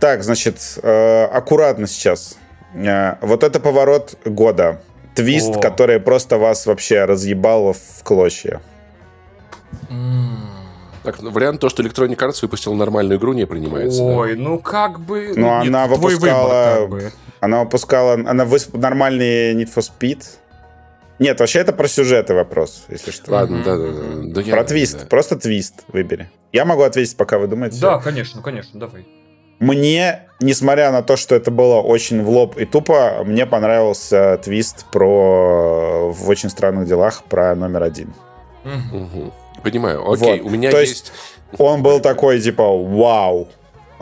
Так, 0.00 0.22
значит, 0.22 0.78
э, 0.82 1.24
аккуратно 1.24 1.86
сейчас. 1.86 2.36
Э, 2.74 3.14
Вот 3.20 3.42
это 3.44 3.60
поворот 3.60 4.16
года. 4.24 4.80
Твист, 5.14 5.56
О. 5.56 5.60
который 5.60 6.00
просто 6.00 6.38
вас 6.38 6.66
вообще 6.66 7.04
разъебал 7.04 7.72
в 7.72 8.02
клочья. 8.02 8.60
Так, 11.04 11.20
ну, 11.20 11.30
вариант 11.30 11.60
то, 11.60 11.68
что 11.68 11.82
Electronic 11.82 12.16
Arts 12.16 12.38
выпустил 12.42 12.72
нормальную 12.74 13.18
игру, 13.18 13.32
не 13.34 13.44
принимается. 13.46 13.98
да. 13.98 14.04
Ой, 14.04 14.36
ну 14.36 14.58
как 14.58 15.00
бы... 15.00 15.32
Ну, 15.36 15.58
нет, 15.62 15.68
она 15.68 15.86
выпускала- 15.86 16.78
выбор, 16.78 16.80
как 16.80 16.88
бы. 16.88 17.12
Она 17.40 17.60
выпускала 17.60 18.14
она 18.14 18.44
выс- 18.44 18.74
нормальный 18.76 19.54
Need 19.54 19.68
for 19.74 19.82
Speed. 19.86 20.22
Нет, 21.18 21.38
вообще 21.40 21.60
это 21.60 21.72
про 21.72 21.86
сюжеты 21.88 22.34
вопрос, 22.34 22.84
если 22.88 23.10
что. 23.12 23.30
Ладно, 23.32 23.62
да, 23.64 23.76
да, 23.76 23.86
да. 23.92 24.34
да 24.34 24.40
я- 24.40 24.52
Про 24.54 24.64
твист. 24.64 25.00
да. 25.00 25.06
Просто 25.06 25.36
твист 25.36 25.84
выбери. 25.88 26.28
Я 26.52 26.64
могу 26.64 26.82
ответить, 26.82 27.16
пока 27.16 27.38
вы 27.38 27.46
думаете. 27.46 27.80
Да, 27.80 27.98
конечно, 27.98 28.42
конечно, 28.42 28.80
давай. 28.80 29.06
Мне, 29.60 30.28
несмотря 30.40 30.90
на 30.90 31.02
то, 31.02 31.16
что 31.16 31.36
это 31.36 31.50
было 31.52 31.76
очень 31.80 32.22
в 32.22 32.28
лоб 32.28 32.56
и 32.58 32.64
тупо, 32.64 33.22
мне 33.24 33.46
понравился 33.46 34.38
твист 34.42 34.86
про 34.90 36.10
в 36.12 36.28
очень 36.28 36.50
странных 36.50 36.88
делах 36.88 37.22
про 37.24 37.54
номер 37.54 37.84
один. 37.84 38.12
Мгм. 38.64 39.32
Понимаю. 39.62 40.10
Окей, 40.10 40.40
Вот. 40.40 40.46
у 40.48 40.50
меня 40.50 40.70
То 40.72 40.80
есть... 40.80 41.12
есть 41.52 41.60
Он 41.60 41.82
был 41.82 42.00
такой, 42.00 42.40
типа, 42.40 42.64
вау. 42.66 43.48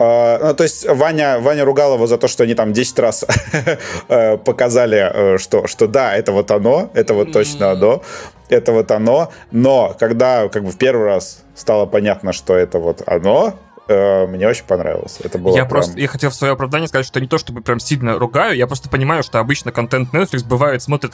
А, 0.03 0.39
ну, 0.39 0.53
то 0.53 0.63
есть 0.63 0.85
Ваня, 0.87 1.39
Ваня 1.39 1.63
ругал 1.63 1.95
его 1.95 2.07
за 2.07 2.17
то, 2.17 2.27
что 2.27 2.43
они 2.43 2.55
там 2.55 2.73
10 2.73 2.99
раз 2.99 3.25
э, 4.09 4.37
показали, 4.37 4.97
э, 5.13 5.37
что, 5.37 5.65
что 5.67 5.87
да, 5.87 6.15
это 6.15 6.33
вот 6.33 6.51
оно, 6.51 6.89
это 6.93 7.13
вот 7.13 7.31
точно 7.31 7.71
оно, 7.71 8.01
это 8.49 8.73
вот 8.73 8.91
оно. 8.91 9.31
Но 9.51 9.95
когда 9.97 10.49
как 10.49 10.63
бы 10.63 10.71
в 10.71 10.77
первый 10.77 11.05
раз 11.05 11.43
стало 11.55 11.85
понятно, 11.85 12.33
что 12.33 12.53
это 12.53 12.79
вот 12.79 13.01
оно, 13.05 13.53
э, 13.87 14.27
мне 14.27 14.47
очень 14.47 14.65
понравилось. 14.65 15.17
Это 15.23 15.37
было 15.37 15.51
Я 15.55 15.63
прям- 15.65 15.69
просто, 15.69 15.99
я 15.99 16.07
хотел 16.07 16.29
в 16.29 16.35
свое 16.35 16.53
оправдание 16.53 16.87
сказать, 16.87 17.05
что 17.05 17.19
не 17.19 17.27
то 17.27 17.37
чтобы 17.37 17.61
прям 17.61 17.79
сильно 17.79 18.17
ругаю, 18.17 18.55
я 18.55 18.67
просто 18.67 18.89
понимаю, 18.89 19.23
что 19.23 19.39
обычно 19.39 19.71
контент 19.71 20.13
Netflix 20.13 20.45
бывает, 20.45 20.81
смотрят 20.81 21.13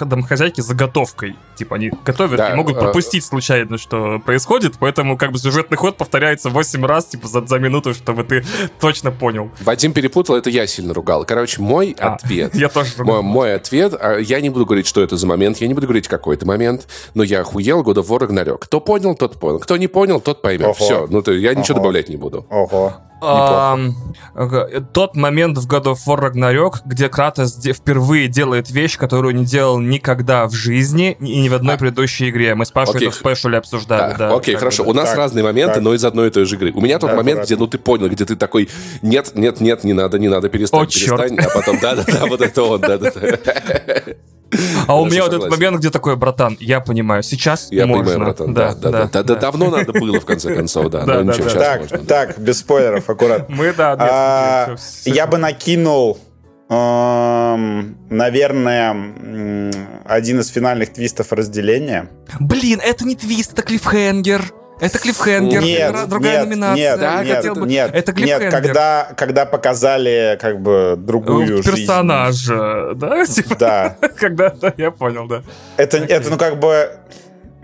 домохозяйки 0.00 0.60
заготовкой. 0.60 1.36
Типа 1.56 1.76
они 1.76 1.92
готовят 2.04 2.38
Да, 2.38 2.50
и 2.52 2.54
могут 2.54 2.76
э, 2.76 2.80
пропустить 2.80 3.24
случайно, 3.24 3.78
что 3.78 4.18
происходит, 4.20 4.74
поэтому 4.78 5.16
как 5.16 5.32
бы 5.32 5.38
сюжетный 5.38 5.76
ход 5.76 5.96
повторяется 5.96 6.50
8 6.50 6.84
раз, 6.84 7.06
типа 7.06 7.28
за, 7.28 7.46
за 7.46 7.58
минуту, 7.58 7.94
чтобы 7.94 8.24
ты 8.24 8.44
точно 8.80 9.10
понял. 9.10 9.50
Вадим 9.60 9.92
перепутал, 9.92 10.36
это 10.36 10.50
я 10.50 10.66
сильно 10.66 10.94
ругал. 10.94 11.24
Короче, 11.24 11.60
мой 11.62 11.96
А, 11.98 12.14
ответ... 12.14 12.54
Я 12.60 12.68
тоже 12.68 12.90
Мой, 12.98 13.06
ругал. 13.06 13.22
мой 13.22 13.54
ответ, 13.54 13.94
а, 13.98 14.18
я 14.18 14.40
не 14.40 14.50
буду 14.50 14.66
говорить, 14.66 14.86
что 14.86 15.02
это 15.02 15.16
за 15.16 15.26
момент, 15.26 15.58
я 15.58 15.68
не 15.68 15.74
буду 15.74 15.86
говорить, 15.86 16.08
какой 16.08 16.36
это 16.36 16.46
момент, 16.46 16.86
но 17.14 17.22
я 17.22 17.40
охуел 17.40 17.82
God 17.82 17.94
of 17.96 18.06
War 18.08 18.20
Ragnarok. 18.20 18.58
Кто 18.58 18.80
понял, 18.80 19.14
тот 19.14 19.38
понял. 19.38 19.58
Кто 19.60 19.76
не 19.76 19.86
понял, 19.88 20.20
тот 20.20 20.42
поймет. 20.42 20.66
Ого. 20.66 20.74
Все, 20.74 21.06
ну 21.08 21.22
то 21.22 21.32
я 21.32 21.54
ничего 21.54 21.76
Ого. 21.76 21.84
добавлять 21.84 22.09
не 22.10 22.16
буду. 22.16 22.44
Ого. 22.50 22.94
Ага, 23.22 24.66
Тот 24.94 25.14
момент 25.14 25.58
в 25.58 25.68
God 25.68 25.84
of 25.84 25.98
War 26.06 26.18
Ragnarok, 26.32 26.76
где 26.86 27.10
Кратос 27.10 27.54
де- 27.54 27.74
впервые 27.74 28.28
делает 28.28 28.70
вещь, 28.70 28.96
которую 28.96 29.34
не 29.34 29.44
делал 29.44 29.78
никогда 29.78 30.46
в 30.46 30.52
жизни 30.52 31.18
и 31.20 31.40
ни 31.42 31.48
в 31.50 31.54
одной 31.54 31.76
предыдущей 31.76 32.30
игре. 32.30 32.54
Мы 32.54 32.64
с 32.64 32.70
Пашей 32.70 32.94
Окей. 32.96 33.08
это 33.08 33.16
в 33.16 33.20
спешле 33.20 33.58
обсуждали. 33.58 34.12
Да, 34.16 34.30
да, 34.30 34.34
окей, 34.36 34.54
хорошо. 34.54 34.84
бы, 34.84 34.90
У 34.90 34.94
нас 34.94 35.10
Так, 35.10 35.18
разные 35.18 35.44
моменты, 35.44 35.74
так. 35.74 35.82
но 35.82 35.92
из 35.92 36.02
одной 36.04 36.28
и 36.28 36.30
той 36.30 36.46
же 36.46 36.56
игры. 36.56 36.72
У 36.72 36.80
меня 36.80 36.98
тот 36.98 37.10
Да, 37.10 37.16
момент, 37.16 37.40
аккуратно. 37.40 37.54
где, 37.54 37.56
ну, 37.60 37.66
ты 37.66 37.76
понял, 37.78 38.08
где 38.08 38.24
ты 38.24 38.36
такой, 38.36 38.70
нет, 39.02 39.32
нет, 39.34 39.60
нет, 39.60 39.84
не 39.84 39.92
надо, 39.92 40.18
не 40.18 40.28
надо, 40.28 40.48
перестань, 40.48 40.80
О, 40.80 40.86
перестань. 40.86 41.38
А 41.38 41.48
потом, 41.54 41.78
да-да-да, 41.78 42.24
вот 42.26 42.40
это 42.40 42.62
он, 42.62 42.80
да-да-да. 42.80 43.38
А 44.86 45.00
у 45.00 45.06
меня 45.06 45.24
вот 45.24 45.32
этот 45.34 45.50
момент, 45.50 45.78
где 45.78 45.90
такой, 45.90 46.16
братан, 46.16 46.56
я 46.60 46.80
понимаю, 46.80 47.22
сейчас 47.22 47.68
Я 47.70 47.86
можно. 47.86 48.04
понимаю, 48.04 48.24
братан, 48.26 48.54
да, 48.54 48.74
да, 48.74 48.90
да. 48.90 49.08
Да, 49.12 49.22
да, 49.22 49.34
давно 49.36 49.70
надо 49.70 49.92
было, 49.92 50.20
в 50.20 50.24
конце 50.24 50.54
концов, 50.54 50.90
да. 50.90 51.04
Да, 51.04 51.22
да, 51.22 51.32
Так, 51.32 52.06
так, 52.06 52.38
без 52.38 52.58
спойлеров, 52.58 53.08
аккуратно. 53.08 53.54
Мы, 53.54 53.72
да, 53.72 53.96
А, 53.98 54.76
Я 55.04 55.26
бы 55.26 55.38
накинул, 55.38 56.18
эм, 56.68 57.96
наверное, 58.10 58.96
один 60.04 60.40
из 60.40 60.48
финальных 60.48 60.92
твистов 60.92 61.32
разделения. 61.32 62.08
Блин, 62.38 62.80
это 62.82 63.04
не 63.04 63.16
твист, 63.16 63.52
это 63.52 63.62
клиффхенгер. 63.62 64.52
Это 64.80 64.98
клиффхенгер, 64.98 65.62
Нет, 65.62 66.08
другая 66.08 66.38
нет, 66.40 66.46
номинация. 66.48 66.76
нет, 66.92 67.00
Я 67.00 67.22
нет, 67.24 67.36
хотел 67.36 67.54
бы- 67.54 67.66
нет, 67.66 67.90
это 67.92 68.12
нет, 68.12 68.16
клиффхенгер. 68.38 68.50
когда, 68.50 69.08
когда 69.16 69.46
показали 69.46 70.38
как 70.40 70.60
бы 70.60 70.94
другую 70.98 71.62
жизнь. 71.62 71.70
персонажа, 71.70 72.92
да? 72.94 73.24
Типа, 73.26 73.54
Да, 73.56 73.96
Когда, 74.16 74.50
да, 74.50 74.72
я 74.76 74.90
понял, 74.90 75.26
да. 75.26 75.42
это, 75.76 75.98
это 75.98 76.30
ну 76.30 76.38
как 76.38 76.58
бы... 76.58 76.90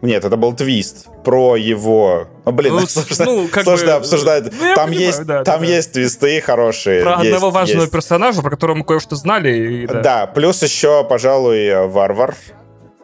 Нет, 0.02 0.26
это 0.26 0.36
был 0.36 0.52
твист 0.54 1.06
про 1.24 1.56
его... 1.56 2.28
Ну, 2.44 2.52
блин, 2.52 2.74
Ну, 2.74 2.86
сложно, 2.86 3.24
ну, 3.24 3.48
как 3.48 3.64
сложно 3.64 3.86
бы, 3.86 3.92
обсуждать. 3.94 4.44
ну, 4.52 4.74
там 4.74 4.88
понимаю, 4.90 5.06
есть, 5.06 5.24
да, 5.24 5.42
там 5.42 5.60
да, 5.60 5.66
есть 5.66 5.92
твисты 5.92 6.40
хорошие. 6.42 7.02
Про 7.02 7.12
есть- 7.22 7.24
одного 7.24 7.50
важного 7.50 7.80
есть. 7.80 7.92
персонажа, 7.92 8.42
про 8.42 8.50
которого 8.50 8.76
мы 8.76 8.84
кое-что 8.84 9.16
знали. 9.16 9.56
и 9.82 9.86
Да. 9.86 10.00
да. 10.02 10.26
плюс 10.26 10.62
еще, 10.62 11.02
пожалуй, 11.02 11.86
варвар. 11.88 12.34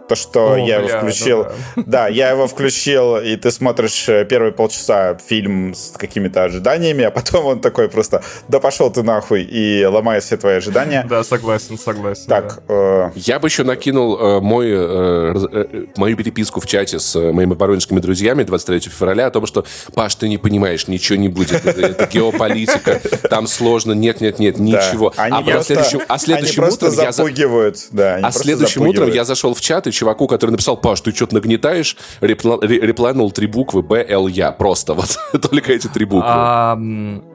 То, 0.09 0.17
что 0.17 0.53
О, 0.55 0.57
я 0.59 0.81
бля, 0.81 0.89
его 0.89 0.99
включил. 1.01 1.47
ну 1.77 1.85
Да, 1.87 2.09
я 2.09 2.31
его 2.31 2.47
включил, 2.47 3.19
и 3.19 3.37
ты 3.37 3.51
смотришь 3.51 4.09
э, 4.09 4.25
первые 4.25 4.53
полчаса 4.53 5.17
фильм 5.17 5.75
с 5.75 5.95
какими-то 5.97 6.45
ожиданиями, 6.45 7.05
а 7.05 7.11
потом 7.11 7.47
он 7.47 7.61
такой 7.61 7.89
просто, 7.89 8.23
да 8.49 8.61
пошел 8.61 8.91
ты 8.91 9.03
нахуй, 9.03 9.43
и 9.43 9.85
ломает 9.85 10.25
все 10.25 10.37
твои 10.37 10.57
ожидания. 10.57 11.07
Да, 11.13 11.25
согласен, 11.25 11.79
согласен. 11.79 12.27
Так, 12.27 12.63
э, 12.69 13.11
Я 13.17 13.39
бы 13.39 13.49
еще 13.49 13.65
накинул 13.65 14.19
э, 14.19 14.41
мой, 14.41 14.69
э, 14.71 15.35
э, 15.53 15.85
мою 15.97 16.17
переписку 16.17 16.61
в 16.61 16.67
чате 16.67 16.99
с 16.99 17.15
э, 17.17 17.33
моими 17.33 17.55
воронежскими 17.55 18.01
друзьями 18.01 18.45
23 18.45 18.81
февраля 18.91 19.27
о 19.27 19.31
том, 19.31 19.47
что, 19.47 19.65
Паш, 19.95 20.15
ты 20.15 20.29
не 20.29 20.39
понимаешь, 20.39 20.89
ничего 20.89 21.19
не 21.19 21.29
будет. 21.29 21.65
Это, 21.67 22.09
геополитика, 22.13 23.01
там 23.29 23.47
сложно, 23.47 23.93
нет-нет-нет, 23.93 24.57
да. 24.57 24.63
ничего. 24.63 25.13
Они 25.17 25.53
а, 25.53 25.63
следующим, 25.63 26.01
а 26.09 26.15
они 26.15 26.23
следующим 26.23 26.65
утром 26.65 26.91
я... 26.91 26.97
за- 26.97 27.13
запугивают. 27.13 27.79
Да, 27.91 28.19
А 28.23 28.33
следующим 28.33 28.87
утром 28.87 29.11
я 29.11 29.25
зашел 29.25 29.55
в 29.55 29.61
чат, 29.61 29.87
и 29.87 29.92
чуваку, 29.93 30.27
который 30.27 30.51
написал, 30.51 30.77
Паш, 30.77 31.01
ты 31.01 31.13
что-то 31.15 31.35
нагнетаешь, 31.35 31.97
репла- 32.21 32.59
ре- 32.61 32.81
репланул 32.81 33.31
три 33.31 33.47
буквы 33.47 33.83
Б, 33.83 34.05
Л, 34.09 34.27
Я. 34.29 34.53
Просто 34.53 34.95
вот 34.95 35.19
только 35.51 35.73
эти 35.73 35.87
три 35.89 36.05
буквы. 36.05 36.29
А, 36.29 36.79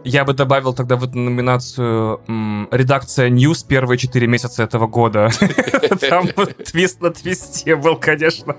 я 0.04 0.26
бы 0.26 0.34
добавил 0.34 0.74
тогда 0.74 0.96
в 0.96 1.04
эту 1.04 1.18
номинацию 1.18 2.20
редакция 2.72 3.30
News 3.30 3.66
первые 3.68 3.98
четыре 3.98 4.28
месяца 4.28 4.64
этого 4.64 4.88
года. 4.88 5.30
Там 6.10 6.28
твист 6.66 7.02
на 7.02 7.12
твисте 7.12 7.76
был, 7.76 7.96
конечно. 7.98 8.56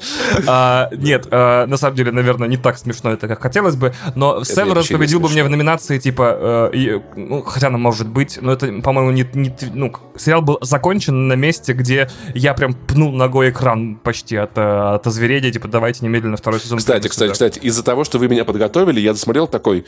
А, 0.46 0.88
Нет, 0.92 1.26
а, 1.30 1.66
на 1.66 1.76
самом 1.76 1.96
деле, 1.96 2.12
наверное, 2.12 2.48
не 2.48 2.56
так 2.56 2.78
смешно 2.78 3.10
это, 3.12 3.28
как 3.28 3.42
хотелось 3.42 3.76
бы, 3.76 3.92
но 4.14 4.44
Северус 4.44 4.88
победил 4.88 5.20
бы 5.20 5.28
мне 5.28 5.44
в 5.44 5.50
номинации, 5.50 5.98
типа, 5.98 6.70
э, 6.72 7.00
ну, 7.16 7.42
хотя 7.42 7.68
она 7.68 7.78
может 7.78 8.08
быть, 8.08 8.38
но 8.40 8.52
это, 8.52 8.66
по-моему, 8.82 9.10
не, 9.10 9.26
ну, 9.72 9.92
сериал 10.16 10.42
был 10.42 10.58
закончен 10.60 11.28
на 11.28 11.34
месте, 11.34 11.72
где 11.72 12.08
я 12.34 12.54
прям 12.54 12.74
пнул 12.74 13.12
ногой 13.12 13.50
экран 13.50 13.87
почти 13.96 14.36
от, 14.36 14.56
э, 14.56 14.60
от 14.94 15.06
озверения, 15.06 15.50
типа, 15.50 15.68
давайте 15.68 16.04
немедленно 16.04 16.36
второй 16.36 16.60
сезон. 16.60 16.78
Кстати, 16.78 17.08
кстати, 17.08 17.28
сюда. 17.28 17.32
кстати, 17.32 17.58
из-за 17.66 17.82
того, 17.84 18.04
что 18.04 18.18
вы 18.18 18.28
меня 18.28 18.44
подготовили, 18.44 19.00
я 19.00 19.12
досмотрел 19.12 19.46
такой, 19.46 19.84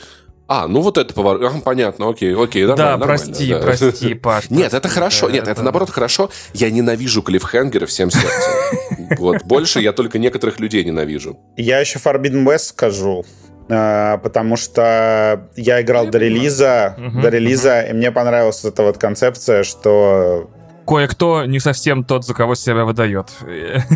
а, 0.47 0.67
ну 0.67 0.81
вот 0.81 0.97
это 0.97 1.13
поворот, 1.13 1.41
Ага, 1.43 1.61
понятно, 1.63 2.09
окей, 2.09 2.35
окей, 2.35 2.65
Да, 2.65 2.75
нормально, 2.75 3.05
прости, 3.05 3.47
нормально, 3.51 3.59
да. 3.77 3.85
прости, 3.87 4.13
Паш. 4.15 4.49
Нет, 4.49 4.67
это 4.73 4.81
прости, 4.81 4.95
хорошо. 4.95 5.27
да, 5.27 5.33
Нет, 5.33 5.47
это 5.47 5.61
наоборот 5.63 5.89
хорошо. 5.89 6.29
Я 6.53 6.69
ненавижу 6.69 7.21
клиффхенгеры 7.21 7.85
всем 7.85 8.11
сердцем. 8.11 9.17
Вот. 9.17 9.43
Больше 9.43 9.79
я 9.79 9.93
только 9.93 10.19
некоторых 10.19 10.59
людей 10.59 10.83
ненавижу. 10.83 11.39
Я 11.55 11.79
еще 11.79 11.99
Forbidden 11.99 12.43
West 12.45 12.59
скажу, 12.69 13.23
э, 13.69 14.17
потому 14.17 14.57
что 14.57 15.49
я 15.55 15.81
играл 15.81 16.05
Я 16.05 16.11
до 16.11 16.17
релиза, 16.17 16.95
Мгм, 16.97 17.21
до 17.21 17.29
релиза, 17.29 17.81
и 17.81 17.93
мне 17.93 18.11
понравилась 18.11 18.63
эта 18.65 18.83
вот 18.83 18.97
концепция, 18.97 19.63
что 19.63 20.49
Кое-кто 20.85 21.45
не 21.45 21.59
совсем 21.59 22.03
тот, 22.03 22.25
за 22.25 22.33
кого 22.33 22.55
себя 22.55 22.83
выдает. 22.85 23.27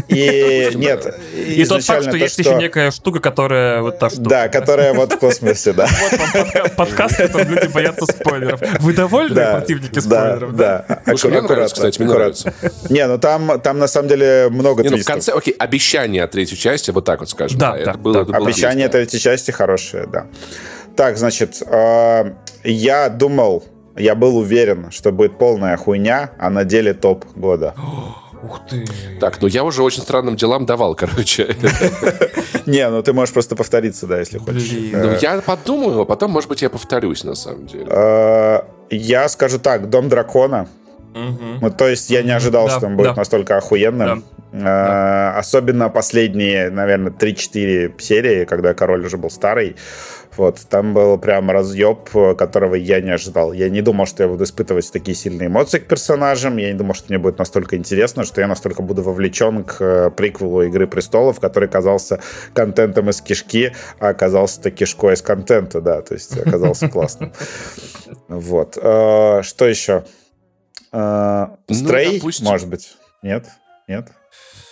и 0.08 0.69
нет, 0.76 1.19
И 1.36 1.65
тот 1.65 1.84
факт, 1.84 2.04
что 2.04 2.12
то, 2.12 2.17
есть 2.17 2.38
еще 2.38 2.56
некая 2.56 2.91
штука, 2.91 3.19
которая 3.19 3.82
вот 3.82 4.00
та 4.00 4.10
штука. 4.10 4.30
Да, 4.30 4.48
которая 4.50 4.93
вот 4.93 5.12
в 5.13 5.17
космосе, 5.17 5.74
да. 5.74 5.88
Вот 5.88 6.19
вам 6.19 6.30
подка- 6.45 6.76
подкаст, 6.76 7.15
в 7.15 7.17
котором 7.17 7.50
люди 7.50 7.67
боятся 7.67 8.06
спойлеров. 8.06 8.62
Вы 8.80 8.93
довольны, 8.93 9.36
Да, 9.36 9.52
противники 9.58 9.95
да, 9.95 10.02
спойлеров? 10.02 10.56
да. 10.56 10.86
Слушай, 11.08 11.32
мне 11.32 11.41
нравится, 11.41 11.76
кстати, 11.76 12.02
мне 12.02 12.10
аккуратно. 12.12 12.54
Не, 12.89 13.08
ну 13.08 13.17
там, 13.17 13.60
там 13.62 13.80
на 13.80 13.88
самом 13.88 14.08
деле 14.10 14.48
много 14.52 14.84
Не, 14.84 14.89
ну, 14.89 14.98
в 14.98 15.04
конце, 15.06 15.32
окей, 15.32 15.56
обещание 15.58 16.24
от 16.24 16.32
третьей 16.32 16.58
части, 16.58 16.91
вот 16.91 17.04
так 17.06 17.19
вот 17.19 17.30
скажем. 17.30 17.58
Да, 17.58 17.76
да, 17.84 17.93
да. 17.95 18.38
Обещания 18.38 18.86
отлично. 18.86 18.89
третьей 18.89 19.19
части 19.19 19.52
хорошие, 19.52 20.06
да. 20.08 20.28
Так, 20.95 21.17
значит, 21.17 21.62
э, 21.65 22.32
я 22.63 23.10
думал, 23.10 23.65
я 23.96 24.16
был 24.16 24.38
уверен, 24.38 24.92
что 24.92 25.12
будет 25.12 25.38
полная 25.38 25.78
хуйня, 25.78 26.32
а 26.38 26.50
на 26.50 26.64
деле 26.64 26.94
топ 26.94 27.26
года. 27.36 27.74
Ух 28.44 28.62
ты. 28.70 28.86
Так, 29.20 29.42
ну 29.42 29.48
я 29.48 29.64
уже 29.64 29.82
очень 29.82 30.02
странным 30.04 30.36
делам 30.36 30.66
давал, 30.66 30.94
короче. 30.96 31.56
Не, 32.66 32.90
ну 32.90 33.02
ты 33.02 33.14
можешь 33.14 33.34
просто 33.34 33.56
повториться, 33.56 34.06
да, 34.08 34.20
если 34.20 34.38
хочешь. 34.38 34.70
Блин. 34.70 34.92
Ну, 34.94 35.10
Э, 35.14 35.18
я 35.22 35.42
подумаю, 35.42 36.02
а 36.02 36.06
потом, 36.06 36.32
может 36.32 36.50
быть, 36.50 36.62
я 36.62 36.70
повторюсь, 36.70 37.24
на 37.24 37.34
самом 37.36 37.66
деле. 37.66 37.86
э, 37.90 38.60
Я 38.92 39.28
скажу 39.30 39.58
так, 39.60 39.90
Дом 39.90 40.10
дракона. 40.10 40.68
Ну, 41.62 41.72
то 41.72 41.88
есть 41.88 42.10
я 42.10 42.24
не 42.24 42.32
ожидал, 42.32 42.68
Да, 42.68 42.78
что 42.78 42.88
он 42.88 42.98
будет 42.98 43.12
да. 43.12 43.16
настолько 43.16 43.58
охуенным. 43.58 44.24
Э, 44.63 45.38
Особенно 45.38 45.89
последние, 45.89 46.70
наверное, 46.70 47.12
3-4 47.12 48.00
серии, 48.00 48.46
когда 48.46 48.74
король 48.74 49.06
уже 49.06 49.18
был 49.18 49.30
старый. 49.30 49.76
Вот, 50.38 50.60
там 50.70 50.94
был 50.94 51.18
прям 51.18 51.50
разъеб, 51.50 52.10
которого 52.38 52.76
я 52.76 53.00
не 53.00 53.12
ожидал. 53.12 53.54
Я 53.54 53.70
не 53.70 53.82
думал, 53.82 54.06
что 54.06 54.24
я 54.24 54.30
буду 54.30 54.44
испытывать 54.44 54.91
такие 54.91 55.15
сильные 55.15 55.48
эмоции 55.48 55.80
к 55.80 55.88
персонажам. 55.88 56.58
Я 56.58 56.74
не 56.74 56.78
думал, 56.78 56.94
что 56.94 57.06
мне 57.08 57.18
будет 57.18 57.38
настолько 57.38 57.78
интересно, 57.78 58.26
что 58.26 58.41
я 58.41 58.48
настолько 58.48 58.82
буду 58.82 59.02
вовлечен 59.02 59.63
к 59.63 59.78
э, 59.80 60.10
приквелу 60.12 60.63
«Игры 60.63 60.88
престолов», 60.88 61.39
который 61.39 61.70
казался 61.70 62.20
контентом 62.54 63.10
из 63.10 63.22
кишки, 63.22 63.72
а 64.00 64.10
оказался-то 64.10 64.72
кишкой 64.72 65.13
из 65.13 65.22
контента, 65.22 65.80
да, 65.80 66.02
то 66.02 66.13
есть 66.13 66.38
оказался 66.38 66.89
классным. 66.89 67.32
Вот. 68.28 68.78
Э, 68.82 69.41
Что 69.41 69.65
еще? 69.65 70.04
Э, 70.91 71.48
Ну, 71.70 71.76
Стрей, 71.76 72.22
может 72.41 72.68
быть? 72.70 72.98
Нет? 73.24 73.46
Нет? 73.88 74.08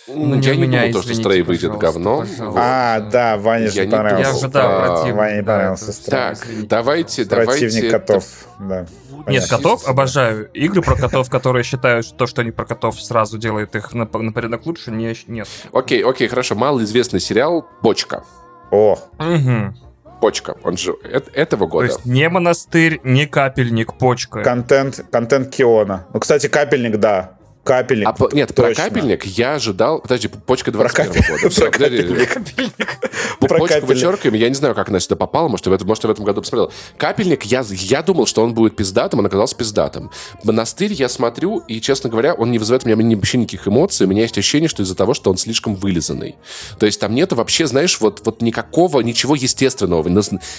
Ну, 0.06 0.34
я 0.40 0.54
не 0.56 0.66
думал, 0.66 0.92
то, 0.92 1.02
что 1.02 1.14
Стрей 1.14 1.42
выйдет 1.42 1.76
говно. 1.78 2.18
пожалуйста. 2.20 2.52
А, 2.56 3.00
да, 3.00 3.36
Ване 3.38 3.68
же 3.68 3.78
Я 3.80 3.84
не 3.86 3.90
понравился. 3.92 4.30
Я 4.30 4.36
ожидал 4.36 4.70
А, 4.70 4.86
противника. 4.86 5.16
Ване 5.16 5.42
да, 5.42 5.52
понравился 5.52 5.84
это- 5.84 5.92
Стрей. 5.92 6.10
Так, 6.10 6.34
извините. 6.44 6.68
давайте, 6.68 7.24
Противник 7.26 7.70
давайте... 7.72 7.90
котов, 7.90 8.24
да. 8.60 8.86
Нет, 9.26 9.48
котов 9.48 9.88
обожаю. 9.88 10.50
Игры 10.52 10.82
про 10.82 10.96
котов, 10.96 11.30
которые 11.30 11.62
считают, 11.64 12.04
что 12.04 12.14
то, 12.16 12.26
что 12.26 12.42
они 12.42 12.50
про 12.50 12.66
котов 12.66 13.00
сразу 13.00 13.38
делает 13.38 13.74
их 13.76 13.94
на, 13.94 14.06
на 14.12 14.32
порядок 14.32 14.66
лучше, 14.66 14.90
не, 14.90 15.14
нет. 15.26 15.48
Окей, 15.72 16.04
окей, 16.04 16.28
хорошо. 16.28 16.54
Малоизвестный 16.54 17.20
сериал 17.20 17.66
«Почка». 17.80 18.24
О, 18.70 18.98
Мгм. 19.18 19.74
«Почка». 20.20 20.56
Он 20.64 20.76
же 20.76 20.92
эт- 21.04 21.30
этого 21.34 21.66
То 21.66 21.70
года. 21.72 21.86
есть 21.86 22.04
не 22.04 22.28
монастырь, 22.28 23.00
не 23.04 23.26
капельник, 23.26 23.94
почка. 23.98 24.42
контент, 24.42 25.04
контент 25.10 25.48
Киона. 25.54 26.06
Ну, 26.12 26.20
кстати, 26.20 26.48
капельник, 26.48 26.98
да. 26.98 27.33
Капельник. 27.64 28.06
А, 28.06 28.12
по- 28.12 28.30
нет, 28.34 28.54
про 28.54 28.68
точно. 28.68 28.84
капельник 28.84 29.24
я 29.24 29.54
ожидал... 29.54 30.00
Подожди, 30.00 30.28
«Почка» 30.28 30.70
Про 30.70 30.80
21 30.88 31.12
капель- 31.12 31.42
года. 31.42 31.54
про 31.60 31.70
капельник. 31.70 32.98
По- 33.40 33.46
Про 33.48 33.58
Почку 33.58 33.66
капельник. 33.80 33.88
вычеркиваем, 33.88 34.34
я 34.40 34.48
не 34.48 34.54
знаю, 34.54 34.74
как 34.74 34.88
она 34.90 35.00
сюда 35.00 35.16
попала, 35.16 35.48
может, 35.48 35.64
я 35.66 35.72
в 35.72 35.74
этом, 35.74 35.86
может, 35.88 36.04
в 36.04 36.10
этом 36.10 36.24
году 36.24 36.40
посмотрел. 36.42 36.72
Капельник, 36.98 37.44
я, 37.44 37.64
я 37.68 38.02
думал, 38.02 38.26
что 38.26 38.42
он 38.42 38.54
будет 38.54 38.76
пиздатым, 38.76 39.20
он 39.20 39.26
оказался 39.26 39.56
пиздатым. 39.56 40.10
Монастырь 40.44 40.92
я 40.92 41.08
смотрю, 41.08 41.58
и, 41.60 41.80
честно 41.80 42.10
говоря, 42.10 42.34
он 42.34 42.50
не 42.50 42.58
вызывает 42.58 42.84
у 42.84 42.88
меня 42.88 43.16
вообще 43.16 43.38
никаких 43.38 43.66
эмоций, 43.66 44.06
у 44.06 44.10
меня 44.10 44.22
есть 44.22 44.36
ощущение, 44.38 44.68
что 44.68 44.82
из-за 44.82 44.94
того, 44.94 45.14
что 45.14 45.30
он 45.30 45.36
слишком 45.38 45.74
вылизанный. 45.74 46.36
То 46.78 46.86
есть 46.86 47.00
там 47.00 47.14
нету 47.14 47.34
вообще, 47.36 47.66
знаешь, 47.66 47.98
вот, 48.00 48.20
вот 48.24 48.42
никакого, 48.42 49.00
ничего 49.00 49.34
естественного, 49.34 50.06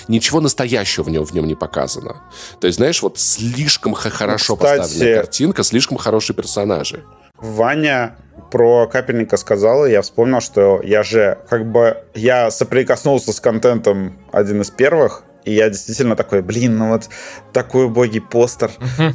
ничего 0.07 0.41
настоящего 0.41 1.03
в 1.03 1.09
нем, 1.09 1.23
в 1.25 1.33
нем 1.33 1.45
не 1.47 1.55
показано. 1.55 2.17
То 2.59 2.67
есть, 2.67 2.77
знаешь, 2.77 3.01
вот 3.01 3.19
слишком 3.19 3.93
хорошо 3.93 4.55
кстати- 4.55 4.77
поставленная 4.79 5.15
картинка, 5.17 5.63
слишком 5.63 5.97
хорошие 5.97 6.35
персонажи. 6.35 6.94
Ваня 7.37 8.15
про 8.51 8.87
капельника 8.87 9.37
сказал, 9.37 9.85
и 9.85 9.91
я 9.91 10.01
вспомнил, 10.01 10.41
что 10.41 10.81
я 10.83 11.03
же 11.03 11.37
как 11.49 11.65
бы 11.65 11.97
я 12.13 12.51
соприкоснулся 12.51 13.33
с 13.33 13.39
контентом 13.39 14.17
один 14.31 14.61
из 14.61 14.69
первых, 14.69 15.23
и 15.43 15.53
я 15.53 15.69
действительно 15.69 16.15
такой, 16.15 16.41
блин, 16.41 16.77
ну 16.77 16.89
вот 16.89 17.09
такой 17.53 17.85
убогий 17.85 18.21
постер. 18.21 18.71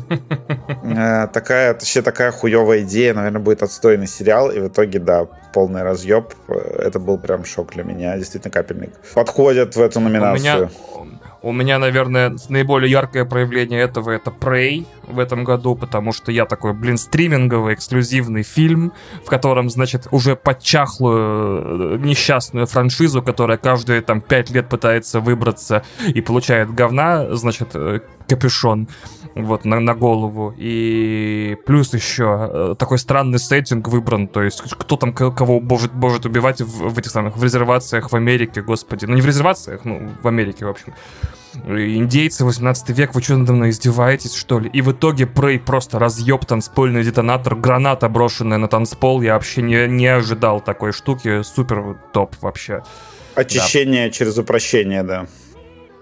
Э, 0.83 1.28
Такая, 1.28 1.72
вообще 1.74 2.02
такая 2.02 2.33
хуевая 2.33 2.80
идея, 2.80 3.14
наверное, 3.14 3.40
будет 3.40 3.62
отстойный 3.62 4.09
сериал, 4.09 4.50
и 4.50 4.59
в 4.59 4.68
итоге, 4.68 4.98
да, 4.98 5.26
полный 5.52 5.83
разъеб. 5.83 6.33
Э, 6.48 6.83
Это 6.87 6.98
был 6.98 7.16
прям 7.18 7.44
шок 7.44 7.74
для 7.74 7.85
меня, 7.85 8.16
действительно, 8.16 8.50
капельник. 8.50 8.90
Подходит 9.14 9.76
в 9.76 9.80
эту 9.80 10.00
У 10.00 10.02
меня, 10.02 10.20
номинацию. 10.20 10.70
У 11.42 11.53
меня, 11.53 11.79
наверное, 11.79 12.37
наиболее 12.48 12.90
яркое 12.90 13.24
проявление 13.24 13.81
этого 13.81 14.11
это 14.11 14.31
Prey 14.31 14.87
в 15.03 15.18
этом 15.18 15.44
году, 15.44 15.74
потому 15.74 16.12
что 16.12 16.33
я 16.33 16.44
такой, 16.44 16.74
блин, 16.74 16.98
стриминговый 16.98 17.74
эксклюзивный 17.74 18.42
фильм, 18.42 18.92
в 19.24 19.29
котором, 19.29 19.70
значит, 19.70 20.07
уже 20.11 20.37
подчахлую 20.37 21.94
э, 21.94 21.98
несчастную 21.98 22.66
франшизу, 22.66 23.22
которая 23.22 23.59
каждые 23.59 24.03
там 24.03 24.20
пять 24.20 24.50
лет 24.50 24.68
пытается 24.68 25.20
выбраться 25.20 25.83
и 26.07 26.20
получает 26.20 26.72
говна, 26.74 27.35
значит, 27.35 27.70
э, 27.74 28.00
капюшон 28.29 28.88
вот, 29.35 29.64
на, 29.64 29.81
на 29.81 29.95
голову. 29.95 30.55
И 30.57 31.57
плюс 31.66 31.95
еще 31.95 32.49
э, 32.53 32.75
такой 32.79 32.99
странный 32.99 33.38
сеттинг 33.38 33.88
выбран, 33.88 34.29
то 34.29 34.43
есть 34.43 34.62
кто 34.62 34.97
там 34.97 35.12
кого 35.12 35.61
может, 35.61 35.95
может 35.95 36.27
убивать 36.27 36.61
в, 36.61 36.88
в 36.88 36.99
этих 36.99 37.11
самых, 37.11 37.37
в 37.37 37.45
резервациях 37.45 38.11
в 38.12 38.16
Америке, 38.16 38.62
господи. 38.62 39.07
Ну, 39.07 39.14
не 39.14 39.21
в 39.21 39.27
резервациях, 39.27 39.85
ну, 39.85 40.11
в 40.23 40.29
Америке, 40.29 40.64
в 40.66 40.69
общем. 40.69 40.95
Индейцы, 41.66 42.45
18 42.45 42.90
век, 42.90 43.14
вы 43.14 43.23
что 43.23 43.37
надо 43.37 43.53
мной 43.53 43.71
издеваетесь, 43.71 44.35
что 44.35 44.61
ли? 44.61 44.71
И 44.73 44.83
в 44.83 44.93
итоге 44.93 45.27
Прей 45.27 45.59
просто 45.59 45.99
разъеб 45.99 46.45
танцпольный 46.45 47.03
детонатор, 47.03 47.57
граната 47.57 48.09
брошенная 48.09 48.59
на 48.59 48.69
танцпол. 48.69 49.21
Я 49.21 49.35
вообще 49.35 49.62
не, 49.62 49.88
не 49.88 50.07
ожидал 50.07 50.61
такой 50.61 50.93
штуки. 50.93 51.43
Супер 51.43 51.97
топ 52.12 52.37
вообще. 52.40 52.83
Очищение 53.35 54.11
через 54.11 54.38
упрощение, 54.38 55.03
да. 55.03 55.27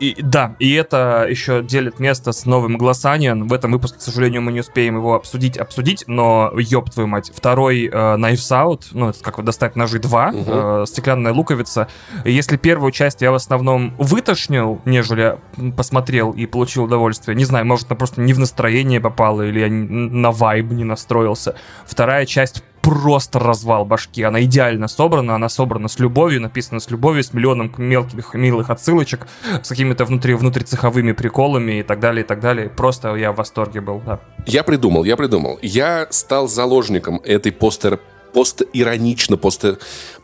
И, 0.01 0.17
да, 0.23 0.55
и 0.59 0.73
это 0.75 1.27
еще 1.29 1.63
делит 1.63 1.99
место 1.99 2.33
с 2.33 2.47
новым 2.47 2.79
Глассаниан. 2.79 3.49
В 3.49 3.53
этом 3.53 3.73
выпуске, 3.73 3.99
к 3.99 4.03
сожалению, 4.03 4.43
мы 4.43 4.53
не 4.53 4.61
успеем 4.61 4.97
его 4.97 5.15
обсудить, 5.15 5.57
обсудить, 5.59 6.05
но 6.07 6.53
ёб 6.57 6.91
твою 6.91 7.09
мать. 7.09 7.33
Второй 7.35 7.87
э, 7.87 7.91
Knives 7.91 8.51
Out, 8.53 8.83
ну, 8.93 9.09
это 9.09 9.23
как 9.23 9.39
вот 9.39 9.47
достать 9.47 9.75
ножи 9.77 9.99
2, 9.99 10.27
Мгм. 10.29 10.45
э, 10.47 10.85
стеклянная 10.87 11.33
луковица. 11.33 11.89
Если 12.25 12.57
первую 12.57 12.93
часть 12.93 13.23
я 13.23 13.33
в 13.33 13.35
основном 13.35 13.95
вытошнил, 13.99 14.81
нежели 14.85 15.39
посмотрел 15.77 16.31
и 16.31 16.47
получил 16.47 16.85
удовольствие, 16.85 17.35
не 17.37 17.45
знаю, 17.45 17.67
может, 17.67 17.89
она 17.89 17.97
просто 17.97 18.21
не 18.21 18.33
в 18.33 18.39
настроение 18.39 19.01
попала, 19.01 19.43
или 19.43 19.61
я 19.61 19.69
на 19.69 20.31
вайб 20.31 20.71
не 20.71 20.85
настроился. 20.85 21.57
Вторая 21.87 22.25
часть 22.27 22.63
просто 22.89 23.39
развал 23.39 23.85
башки. 23.85 24.23
Она 24.23 24.43
идеально 24.45 24.89
собрана, 24.89 25.35
она 25.35 25.51
собрана 25.51 25.89
с 25.89 25.99
любовью, 25.99 26.41
написана 26.41 26.81
с 26.81 26.89
любовью, 26.91 27.23
с 27.23 27.35
миллионом 27.35 27.71
мелких 27.77 28.33
милых 28.33 28.71
отсылочек, 28.71 29.27
с 29.63 29.69
какими-то 29.69 30.07
внутри, 30.07 30.33
внутрицеховыми 30.33 31.13
приколами 31.13 31.81
и 31.81 31.83
так 31.83 32.01
далее, 32.01 32.25
и 32.25 32.27
так 32.27 32.41
далее. 32.41 32.71
Просто 32.71 33.15
я 33.17 33.33
в 33.33 33.37
восторге 33.37 33.83
был, 33.83 34.01
да. 34.01 34.21
Я 34.47 34.63
придумал, 34.63 35.05
я 35.05 35.19
придумал. 35.19 35.59
Я 35.61 36.07
стал 36.09 36.49
заложником 36.49 37.21
этой 37.25 37.53
постер 37.53 38.01
постиронично, 38.33 39.37
посте, 39.37 39.77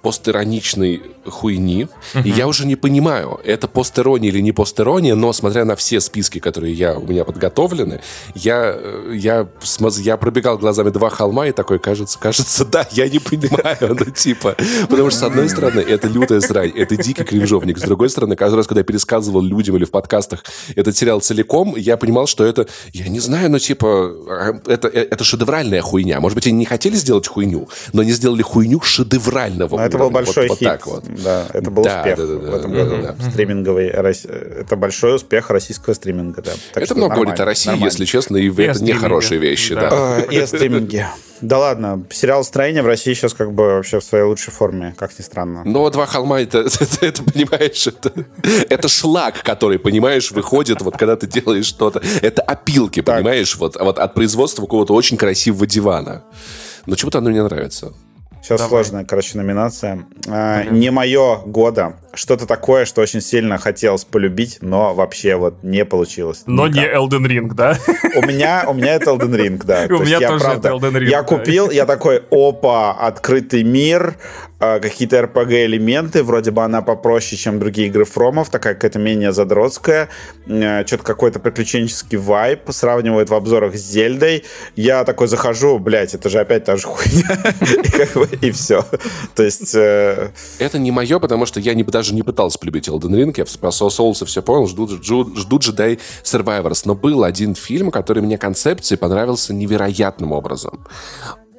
постироничной 0.05 1.01
хуйни. 1.27 1.89
И 2.25 2.29
я 2.29 2.47
уже 2.47 2.67
не 2.67 2.77
понимаю, 2.77 3.41
это 3.43 3.67
постерония 3.69 4.29
или 4.29 4.41
не 4.41 4.53
постерония, 4.53 5.15
но 5.15 5.33
смотря 5.33 5.65
на 5.65 5.77
все 5.77 5.99
списки, 6.01 6.39
которые 6.39 6.75
я, 6.75 6.99
у 6.99 7.07
меня 7.07 7.25
подготовлены, 7.25 8.03
я, 8.35 8.77
э, 8.77 9.15
я, 9.15 9.49
я 9.99 10.17
пробегал 10.19 10.59
глазами 10.59 10.91
два 10.91 11.09
холма 11.09 11.49
и 11.49 11.53
такой, 11.53 11.79
кажется, 11.79 12.19
кажется, 12.19 12.67
да, 12.67 12.87
я 12.93 13.09
не 13.09 13.19
понимаю, 13.19 13.97
ну 13.99 14.05
типа, 14.05 14.57
потому 14.91 15.09
что 15.09 15.21
с 15.21 15.23
одной 15.23 15.49
стороны 15.49 15.81
это 15.81 16.07
лютая 16.07 16.41
срань, 16.41 16.73
это 16.77 16.97
дикий 16.97 17.25
кринжовник, 17.25 17.79
с 17.79 17.83
другой 17.83 18.11
стороны, 18.11 18.37
каждый 18.37 18.57
раз, 18.57 18.67
когда 18.67 18.81
я 18.81 18.85
пересказывал 18.85 19.41
людям 19.41 19.77
или 19.77 19.87
в 19.87 19.91
подкастах 19.91 20.45
этот 20.77 20.95
сериал 20.95 21.21
целиком, 21.21 21.75
я 21.77 21.97
понимал, 21.97 22.27
что 22.27 22.45
это, 22.45 22.69
я 22.93 23.09
не 23.09 23.21
знаю, 23.21 23.51
ну 23.51 23.59
типа, 23.59 24.15
а, 24.29 24.61
это, 24.67 24.89
э, 24.89 25.09
это 25.11 25.25
шедевральная 25.25 25.81
хуйня. 25.81 26.21
Может 26.21 26.35
быть, 26.37 26.47
они 26.47 26.59
не 26.59 26.67
хотели 26.67 26.95
сделать 26.97 27.27
хуйню, 27.27 27.69
но 27.95 28.03
они 28.03 28.13
сделали 28.13 28.43
хуйню 28.43 28.83
шедеврального 28.83 29.77
Но 29.77 29.83
это 29.95 30.05
был 30.05 30.11
большой 30.11 30.49
вот, 30.49 30.59
хит. 30.59 30.69
вот 30.69 30.73
так 30.73 30.87
вот. 30.87 31.05
Да, 31.23 31.47
это 31.53 31.71
был 31.71 31.85
Да, 31.85 31.99
успех 32.01 32.17
да, 32.19 32.27
да, 32.27 32.35
да, 32.35 32.51
в 32.51 32.55
этом 32.55 32.73
да, 32.73 32.85
году. 32.85 33.03
да, 33.19 33.31
Стриминговый. 33.31 33.91
рос- 33.91 34.25
Это 34.25 34.77
большой 34.77 35.17
успех 35.17 35.51
российского 35.51 35.95
стриминга, 35.95 36.43
да. 36.43 36.53
Так 36.73 36.83
это 36.83 36.87
что 36.87 36.95
много 36.97 37.15
говорит 37.17 37.41
о 37.41 37.45
России, 37.45 37.69
нормально. 37.71 37.87
если 37.91 38.05
честно, 38.05 38.37
и, 38.37 38.47
И 38.47 38.49
это 38.51 38.61
не 38.69 38.75
стриминге. 38.75 38.99
хорошие 39.01 39.41
вещи, 39.41 39.75
Да. 39.75 39.91
да. 39.91 39.91
А, 39.91 40.21
И 40.31 40.39
о 40.39 40.47
стриминге. 40.47 41.09
Да 41.41 41.59
ладно, 41.59 42.03
сериал 42.11 42.43
«Строение» 42.43 42.83
в 42.83 42.87
России 42.87 43.13
сейчас 43.13 43.35
как 43.35 43.53
бы 43.53 43.65
вообще 43.65 43.99
в 44.01 44.05
своей 44.05 44.25
лучшей 44.25 44.51
форме, 44.51 44.95
как 44.97 45.11
ни 45.19 45.23
странно. 45.23 45.63
Но 45.65 45.91
два 45.91 46.07
холма 46.07 46.41
это, 46.41 46.59
это, 46.81 47.05
это, 47.05 47.23
понимаешь, 47.23 47.87
это, 47.87 48.13
это 48.71 48.89
шлак, 48.89 49.43
который, 49.43 49.79
понимаешь, 49.79 50.31
выходит, 50.31 50.81
вот 50.81 50.97
когда 50.97 51.17
ты 51.17 51.27
делаешь 51.27 51.67
что-то. 51.67 52.01
Это 52.23 52.41
опилки, 52.41 53.03
Так. 53.03 53.17
понимаешь, 53.17 53.57
вот, 53.57 53.77
вот 53.79 53.99
от 53.99 54.15
производства 54.15 54.63
какого-то 54.63 54.95
очень 54.95 55.19
красивого 55.19 55.67
дивана. 55.67 56.23
Но 56.87 56.95
чего-то 56.97 57.19
оно 57.19 57.29
мне 57.29 57.43
нравится. 57.43 57.93
Сейчас 58.45 58.61
Давай. 58.61 58.85
сложная, 58.85 59.07
короче, 59.07 59.39
номинация. 59.39 60.05
А, 60.29 60.65
Не 60.65 60.91
мое 60.91 61.37
года. 61.47 61.97
Что-то 62.13 62.47
такое, 62.47 62.85
что 62.85 63.01
очень 63.01 63.23
сильно 63.23 63.57
хотелось 63.57 64.05
полюбить, 64.05 64.59
но 64.61 64.93
вообще 64.93 65.37
вот 65.37 65.63
не 65.63 65.87
получилось. 65.87 66.43
Но 66.45 66.69
никак. 66.69 66.83
не 66.83 66.95
Elden 66.95 67.27
Ring, 67.27 67.55
да? 67.55 67.79
У 68.15 68.21
меня, 68.21 68.67
у 68.69 68.75
меня 68.75 68.97
это 68.97 69.13
Elden 69.13 69.35
Ring, 69.35 69.63
да. 69.65 69.87
У 69.89 70.03
меня 70.03 70.21
тоже 70.21 70.45
это 70.45 70.69
Elden 70.69 70.93
Ring, 70.93 71.09
Я 71.09 71.23
купил, 71.23 71.71
я 71.71 71.87
такой, 71.87 72.23
опа, 72.31 72.93
открытый 72.93 73.63
мир, 73.63 74.17
какие-то 74.83 75.19
RPG-элементы, 75.19 76.23
вроде 76.23 76.51
бы 76.51 76.63
она 76.63 76.83
попроще, 76.83 77.41
чем 77.41 77.59
другие 77.59 77.89
игры 77.89 78.05
Фромов, 78.05 78.51
такая 78.51 78.75
какая-то 78.75 78.99
менее 78.99 79.33
задротская, 79.33 80.09
что-то 80.47 81.03
какой-то 81.03 81.39
приключенческий 81.39 82.19
вайп, 82.19 82.63
сравнивают 82.71 83.31
в 83.31 83.35
обзорах 83.35 83.77
с 83.77 83.81
Зельдой. 83.81 84.45
Я 84.77 85.05
такой 85.05 85.27
захожу, 85.29 85.79
блядь, 85.79 86.15
это 86.15 86.29
же 86.29 86.41
опять 86.41 86.65
та 86.65 86.77
же 86.77 86.87
хуйня. 86.87 87.39
И 88.41 88.51
все. 88.51 88.85
То 89.35 89.43
есть... 89.43 89.75
э, 89.75 90.31
Это 90.59 90.79
не 90.79 90.91
мое, 90.91 91.19
потому 91.19 91.47
что 91.47 91.61
я 91.61 91.75
даже 91.85 92.15
не 92.15 92.23
пытался 92.23 92.59
полюбить 92.59 92.89
Elden 92.89 93.15
Ring. 93.15 93.35
Я 93.37 93.45
про 93.61 93.71
Souls 93.71 94.25
все 94.25 94.43
понял, 94.43 94.67
жду 94.67 94.87
Jedi 94.87 96.01
Survivors. 96.23 96.83
Но 96.85 96.95
был 96.95 97.25
один 97.25 97.55
фильм, 97.55 97.91
который 97.91 98.23
мне 98.23 98.39
концепции 98.39 98.97
понравился 98.97 99.55
невероятным 99.55 100.33
образом. 100.33 100.85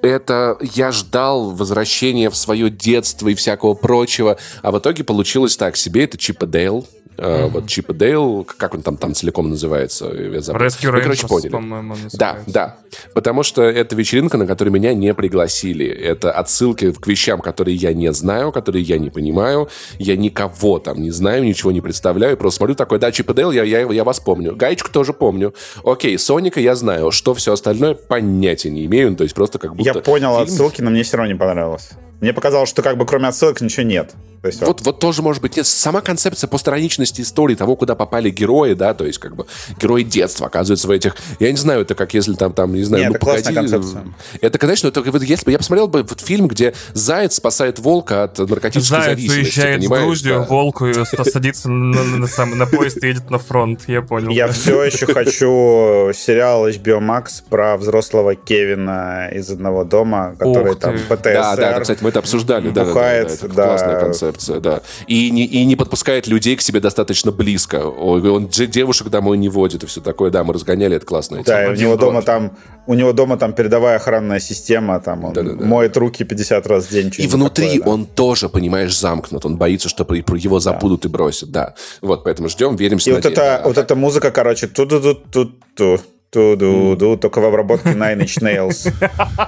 Это 0.06 0.58
я 0.62 0.92
ждал 0.92 1.52
возвращения 1.52 2.30
в 2.30 2.36
свое 2.36 2.70
детство 2.70 3.28
и 3.28 3.36
всякого 3.36 3.74
прочего, 3.74 4.38
а 4.62 4.72
в 4.72 4.78
итоге 4.80 5.04
получилось 5.04 5.58
так 5.58 5.76
себе. 5.78 6.04
Это 6.04 6.18
Чип 6.18 6.44
и 6.44 6.46
Дейл. 6.46 6.86
Э, 7.18 7.48
Вот 7.48 7.68
Чип 7.68 7.92
и 7.92 7.94
Дейл, 7.94 8.46
как 8.58 8.74
он 8.74 8.82
там, 8.82 8.98
там 8.98 9.14
целиком 9.14 9.50
называется? 9.50 10.06
Я 10.14 10.42
забыл. 10.42 10.66
Rescue 10.66 10.92
Вы, 10.92 11.02
короче, 11.02 11.24
Rangers, 11.24 11.28
поняли. 11.30 11.50
по-моему, 11.50 11.96
Да, 12.14 12.40
да. 12.46 12.78
Потому 13.14 13.44
что 13.44 13.62
это 13.64 13.96
вечеринка, 13.96 14.38
на 14.38 14.46
которую 14.46 14.74
меня 14.74 14.94
не 14.94 15.14
пригласили. 15.14 15.86
Это 15.88 16.32
отсылки 16.34 16.92
к 16.92 17.08
вещам, 17.08 17.40
которые 17.40 17.76
я 17.76 17.94
не 17.94 18.12
знаю, 18.12 18.52
которые 18.52 18.84
я 18.84 18.98
не 18.98 19.10
понимаю. 19.10 19.70
Я 19.98 20.18
никого 20.18 20.80
там 20.80 21.02
не 21.02 21.12
знаю, 21.12 21.44
ничего 21.46 21.72
не 21.72 21.80
представляю. 21.82 22.36
Просто 22.36 22.58
смотрю 22.58 22.76
такой, 22.76 23.00
да, 23.00 23.12
Чип 23.14 23.30
и 23.30 23.34
Дейл, 23.34 23.52
я, 23.52 23.64
я, 23.64 23.82
я 23.90 24.04
вас 24.04 24.20
помню. 24.20 24.54
Гаечку 24.54 24.92
тоже 24.92 25.14
помню. 25.14 25.54
Окей, 25.86 26.18
Соника 26.20 26.60
я 26.60 26.76
знаю. 26.76 27.12
Что 27.12 27.34
все 27.34 27.54
остальное, 27.54 27.94
понятия 27.96 28.70
не 28.70 28.86
имею. 28.88 29.12
Ну, 29.12 29.16
То 29.16 29.24
есть 29.24 29.36
просто 29.36 29.58
как 29.58 29.74
будто... 29.74 29.90
Я 29.90 29.95
понял 30.02 30.32
фильм- 30.38 30.44
отсылки, 30.44 30.82
но 30.82 30.90
мне 30.92 31.04
все 31.04 31.18
равно 31.18 31.32
не 31.34 31.38
понравилось. 31.38 31.90
Мне 32.22 32.34
показалось, 32.34 32.70
что 32.70 32.82
как 32.82 32.98
бы 32.98 33.06
кроме 33.06 33.28
отсылок 33.28 33.62
ничего 33.62 33.84
нет. 33.84 34.14
То 34.42 34.48
есть, 34.50 34.62
вот, 34.62 34.82
вот 34.82 35.00
тоже 35.00 35.24
может 35.24 35.42
быть. 35.42 35.58
Нет, 35.58 35.66
сама 35.66 36.02
концепция 36.02 36.48
постраничности 36.48 37.22
истории 37.22 37.56
того, 37.56 37.76
куда 37.76 37.96
попали 37.96 38.30
герои, 38.30 38.76
да, 38.76 38.94
то 38.94 39.04
есть 39.04 39.18
как 39.18 39.36
бы 39.36 39.48
герои 39.82 40.04
детства 40.04 40.46
оказываются 40.46 40.88
в 40.88 40.92
этих... 40.92 41.16
Я 41.40 41.50
не 41.50 41.58
знаю, 41.58 41.82
это 41.82 41.96
как 41.96 42.14
если 42.14 42.34
там, 42.36 42.54
там 42.54 42.72
не 42.76 42.84
знаю, 42.84 43.06
Нет, 43.06 43.12
ну 43.14 43.16
это 43.18 43.26
погоди. 43.26 43.56
концепция. 43.56 44.04
Это, 44.42 44.60
конечно, 44.60 44.88
это, 44.90 45.02
вот, 45.02 45.24
если 45.24 45.46
бы 45.46 45.52
я 45.52 45.58
посмотрел 45.58 45.88
бы 45.88 46.04
вот 46.04 46.22
фильм, 46.22 46.48
где 46.48 46.76
заяц 46.94 47.34
спасает 47.36 47.80
волка 47.80 48.26
от 48.26 48.38
наркотической 48.38 49.00
Заяц 49.02 49.18
зависимости, 49.18 49.40
уезжает 49.60 49.84
в? 49.84 49.90
Грузию, 49.90 50.34
Да. 50.36 50.42
волку 50.44 50.86
и 50.86 50.94
садится 50.94 51.68
на, 51.72 52.04
на- 52.04 52.18
на 52.18 52.28
сам- 52.28 52.56
на 52.56 52.68
поезд 52.68 53.04
и 53.04 53.08
едет 53.08 53.32
на 53.32 53.40
фронт. 53.40 53.82
Я 53.88 54.04
понял. 54.04 54.30
Я 54.30 54.48
все 54.50 54.84
еще 54.84 55.08
хочу 55.08 56.12
сериал 56.14 56.68
HBO 56.70 57.00
Max 57.00 57.42
про 57.50 57.78
взрослого 57.78 58.36
Кевина 58.36 59.30
из 59.34 59.50
одного 59.50 59.84
дома, 59.86 60.36
который 60.38 60.76
там. 60.76 60.98
ПТСР. 61.10 61.34
Да, 61.34 61.56
да, 61.56 61.80
кстати, 61.80 62.04
мы 62.06 62.10
это 62.10 62.20
обсуждали. 62.20 62.70
да, 62.70 62.74
да, 62.74 62.82
да, 62.82 62.88
бухает, 62.88 63.28
да, 63.28 63.34
это 63.34 63.48
да. 63.48 63.66
классная 63.66 64.00
концепция, 64.00 64.60
да. 64.60 64.82
И 65.08 65.32
не, 65.32 65.44
и 65.46 65.66
не 65.66 65.76
подпускает 65.76 66.28
людей 66.28 66.56
к 66.56 66.62
себе 66.62 66.80
достаточно 66.80 67.32
близко. 67.32 67.78
Он 67.88 68.48
де- 68.48 68.68
девушек 68.68 69.10
домой 69.10 69.40
не 69.40 69.50
водит 69.50 69.84
и 69.84 69.88
все 69.88 70.02
такое. 70.02 70.30
Да, 70.30 70.44
мы 70.44 70.54
разгоняли, 70.54 70.98
это 70.98 71.06
классная 71.06 71.44
Да, 71.44 71.68
у 71.70 71.74
него 71.74 71.96
дома 71.96 72.22
там 72.22 72.56
у 72.86 72.94
него 72.94 73.14
дома 73.14 73.38
там 73.38 73.54
передовая 73.54 73.96
охранная 73.96 74.40
система, 74.40 75.00
там 75.00 75.26
он 75.26 75.34
Да-да-да. 75.34 75.66
моет 75.66 75.98
руки 75.98 76.24
50 76.24 76.68
раз 76.68 76.86
в 76.86 76.92
день. 76.92 77.12
И 77.18 77.26
внутри 77.26 77.80
такое, 77.80 77.84
да. 77.84 77.90
он 77.90 78.06
тоже, 78.06 78.50
понимаешь, 78.50 78.96
замкнут. 78.96 79.44
Он 79.46 79.58
боится, 79.58 79.90
что 79.90 80.06
его 80.14 80.60
забудут 80.60 81.06
и 81.06 81.08
бросят. 81.08 81.50
Да. 81.50 81.74
Вот, 82.02 82.24
поэтому 82.24 82.50
ждем, 82.50 82.76
веримся. 82.76 83.10
И 83.10 83.14
вот 83.14 83.26
эта, 83.26 83.64
вот 83.66 83.80
эта 83.80 83.96
музыка, 83.96 84.30
короче, 84.30 84.68
ту 84.68 84.86
ду 84.86 85.00
ду 85.00 85.16
ту 85.16 85.52
ту 85.76 86.00
ту 86.30 86.56
ду 86.56 87.18
только 87.18 87.40
в 87.40 87.46
обработке 87.46 87.90
Nine 87.94 88.20
Inch 88.20 88.42
Nails. 88.42 88.92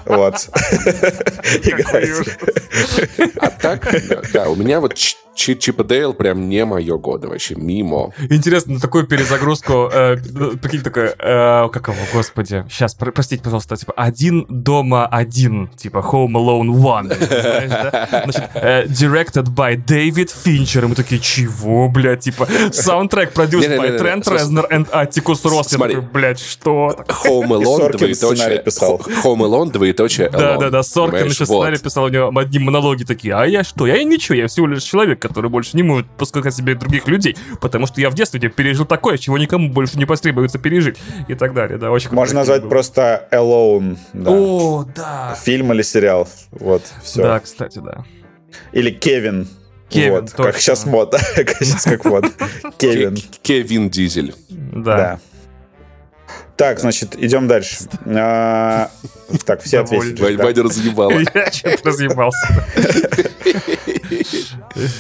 Вот. 0.05 0.49
А 3.39 3.49
так, 3.49 3.95
да, 4.33 4.49
у 4.49 4.55
меня 4.55 4.79
вот 4.79 4.93
Ч- 5.37 5.53
Ч- 5.53 5.55
Чип 5.59 5.79
и 5.81 5.83
Дейл 5.83 6.13
прям 6.13 6.49
не 6.49 6.65
мое 6.65 6.97
года 6.97 7.27
вообще, 7.27 7.55
мимо. 7.55 8.11
Интересно, 8.29 8.73
на 8.73 8.79
такую 8.79 9.05
перезагрузку, 9.07 9.89
э, 9.93 10.17
ну, 10.31 10.57
прикинь, 10.57 10.81
такое, 10.81 11.13
э, 11.17 11.69
как 11.71 11.87
его, 11.89 11.97
господи, 12.13 12.65
сейчас, 12.69 12.95
простите, 12.95 13.43
пожалуйста, 13.43 13.75
типа, 13.77 13.93
один 13.95 14.45
дома 14.49 15.05
один, 15.05 15.67
типа, 15.69 15.99
Home 16.11 16.33
Alone 16.33 16.69
One, 16.69 17.15
знаешь, 17.15 17.69
да? 17.69 18.23
Значит, 18.23 18.43
э, 18.55 18.85
directed 18.87 19.45
by 19.53 19.75
David 19.85 20.31
Fincher, 20.45 20.83
и 20.85 20.87
мы 20.87 20.95
такие, 20.95 21.19
чего, 21.21 21.87
блядь, 21.89 22.21
типа, 22.21 22.47
саундтрек 22.71 23.33
produced 23.33 23.77
by 23.77 23.97
Trent 23.99 24.23
Reznor 24.23 24.69
and 24.71 24.89
Atticus 24.91 25.43
Ross, 25.43 25.67
я 25.71 25.77
такой, 25.77 26.01
блядь, 26.01 26.39
что? 26.39 26.95
Home 27.25 27.49
Alone, 27.49 27.95
двоеточие. 27.97 28.59
писал. 28.63 28.99
Home 29.23 29.41
Alone, 29.41 29.71
двоеточие 29.71 30.29
Да, 30.29 30.55
Alone. 30.55 30.59
да, 30.59 30.69
да, 30.69 30.83
Соркин 30.83 31.25
еще 31.27 31.45
сценарий 31.45 31.77
писал, 31.77 32.05
у 32.05 32.09
него 32.09 32.31
одни 32.39 32.59
монологи 32.59 33.03
такие, 33.03 33.35
а 33.35 33.45
я 33.45 33.63
что? 33.63 33.85
Я 33.87 34.03
ничего, 34.03 34.35
я 34.35 34.47
всего 34.47 34.67
лишь 34.67 34.83
человек, 34.83 35.19
который 35.27 35.49
больше 35.49 35.75
не 35.75 35.83
может 35.83 36.07
пускать 36.07 36.53
себе 36.53 36.75
других 36.75 37.07
людей, 37.07 37.35
потому 37.61 37.85
что 37.87 37.99
я 38.01 38.09
в 38.09 38.13
детстве 38.13 38.39
пережил 38.49 38.85
такое, 38.85 39.17
чего 39.17 39.37
никому 39.37 39.69
больше 39.69 39.97
не 39.97 40.05
потребуется 40.05 40.57
пережить, 40.59 40.97
и 41.27 41.35
так 41.35 41.53
далее, 41.53 41.77
да, 41.77 41.91
очень 41.91 42.11
Можно 42.11 42.35
назвать 42.39 42.57
фильм 42.59 42.69
был. 42.69 42.69
просто 42.71 43.27
Alone. 43.31 43.97
да. 44.13 44.31
О, 44.31 44.85
да. 44.95 45.37
Фильм 45.43 45.73
или 45.73 45.81
сериал. 45.81 46.27
Вот, 46.51 46.83
все. 47.03 47.21
Да, 47.23 47.39
кстати, 47.39 47.79
да. 47.79 48.03
Или 48.71 48.91
Кевин. 48.91 49.47
Кевин, 49.89 50.11
вот, 50.11 50.31
как 50.31 50.37
точно. 50.47 50.59
сейчас 50.61 50.85
мода. 50.85 51.17
Как 51.35 51.49
сейчас 51.59 51.83
как 51.83 52.03
мода. 52.03 52.29
Кевин. 52.77 53.15
Кевин 53.41 53.89
Дизель. 53.89 54.35
Да. 54.49 54.97
Да. 54.97 55.19
Так, 56.57 56.79
значит, 56.79 57.15
идем 57.17 57.47
дальше. 57.47 57.75
А, 58.05 58.89
Так, 59.45 59.61
все 59.61 59.79
ответили. 59.81 60.35
Ваня 60.35 60.63
разъебала. 60.63 61.11
Я 61.33 61.51
что-то 61.51 61.89
разъебался. 61.89 62.65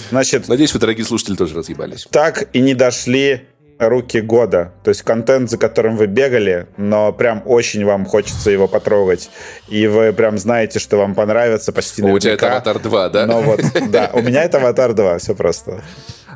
Значит, 0.09 0.47
Надеюсь, 0.47 0.73
вы, 0.73 0.79
дорогие 0.79 1.05
слушатели, 1.05 1.35
тоже 1.35 1.55
разъебались. 1.55 2.07
так 2.11 2.49
и 2.53 2.59
не 2.59 2.73
дошли 2.73 3.47
руки 3.79 4.21
года. 4.21 4.73
То 4.83 4.89
есть 4.89 5.03
контент, 5.03 5.49
за 5.49 5.57
которым 5.57 5.97
вы 5.97 6.07
бегали, 6.07 6.67
но 6.77 7.13
прям 7.13 7.43
очень 7.45 7.85
вам 7.85 8.05
хочется 8.05 8.49
его 8.49 8.67
потрогать. 8.67 9.29
И 9.67 9.85
вы 9.87 10.13
прям 10.13 10.37
знаете, 10.37 10.79
что 10.79 10.97
вам 10.97 11.13
понравится 11.13 11.71
почти 11.71 12.01
О, 12.01 12.07
у 12.07 12.17
тебя 12.19 12.33
это 12.33 12.45
наверняка. 12.47 12.69
Аватар 12.71 12.79
2, 12.81 13.09
да? 13.09 13.25
Но 13.27 13.41
вот, 13.41 13.61
да, 13.91 14.09
у 14.13 14.21
меня 14.21 14.43
это 14.45 14.57
Аватар 14.57 14.93
2, 14.93 15.19
все 15.19 15.35
просто. 15.35 15.83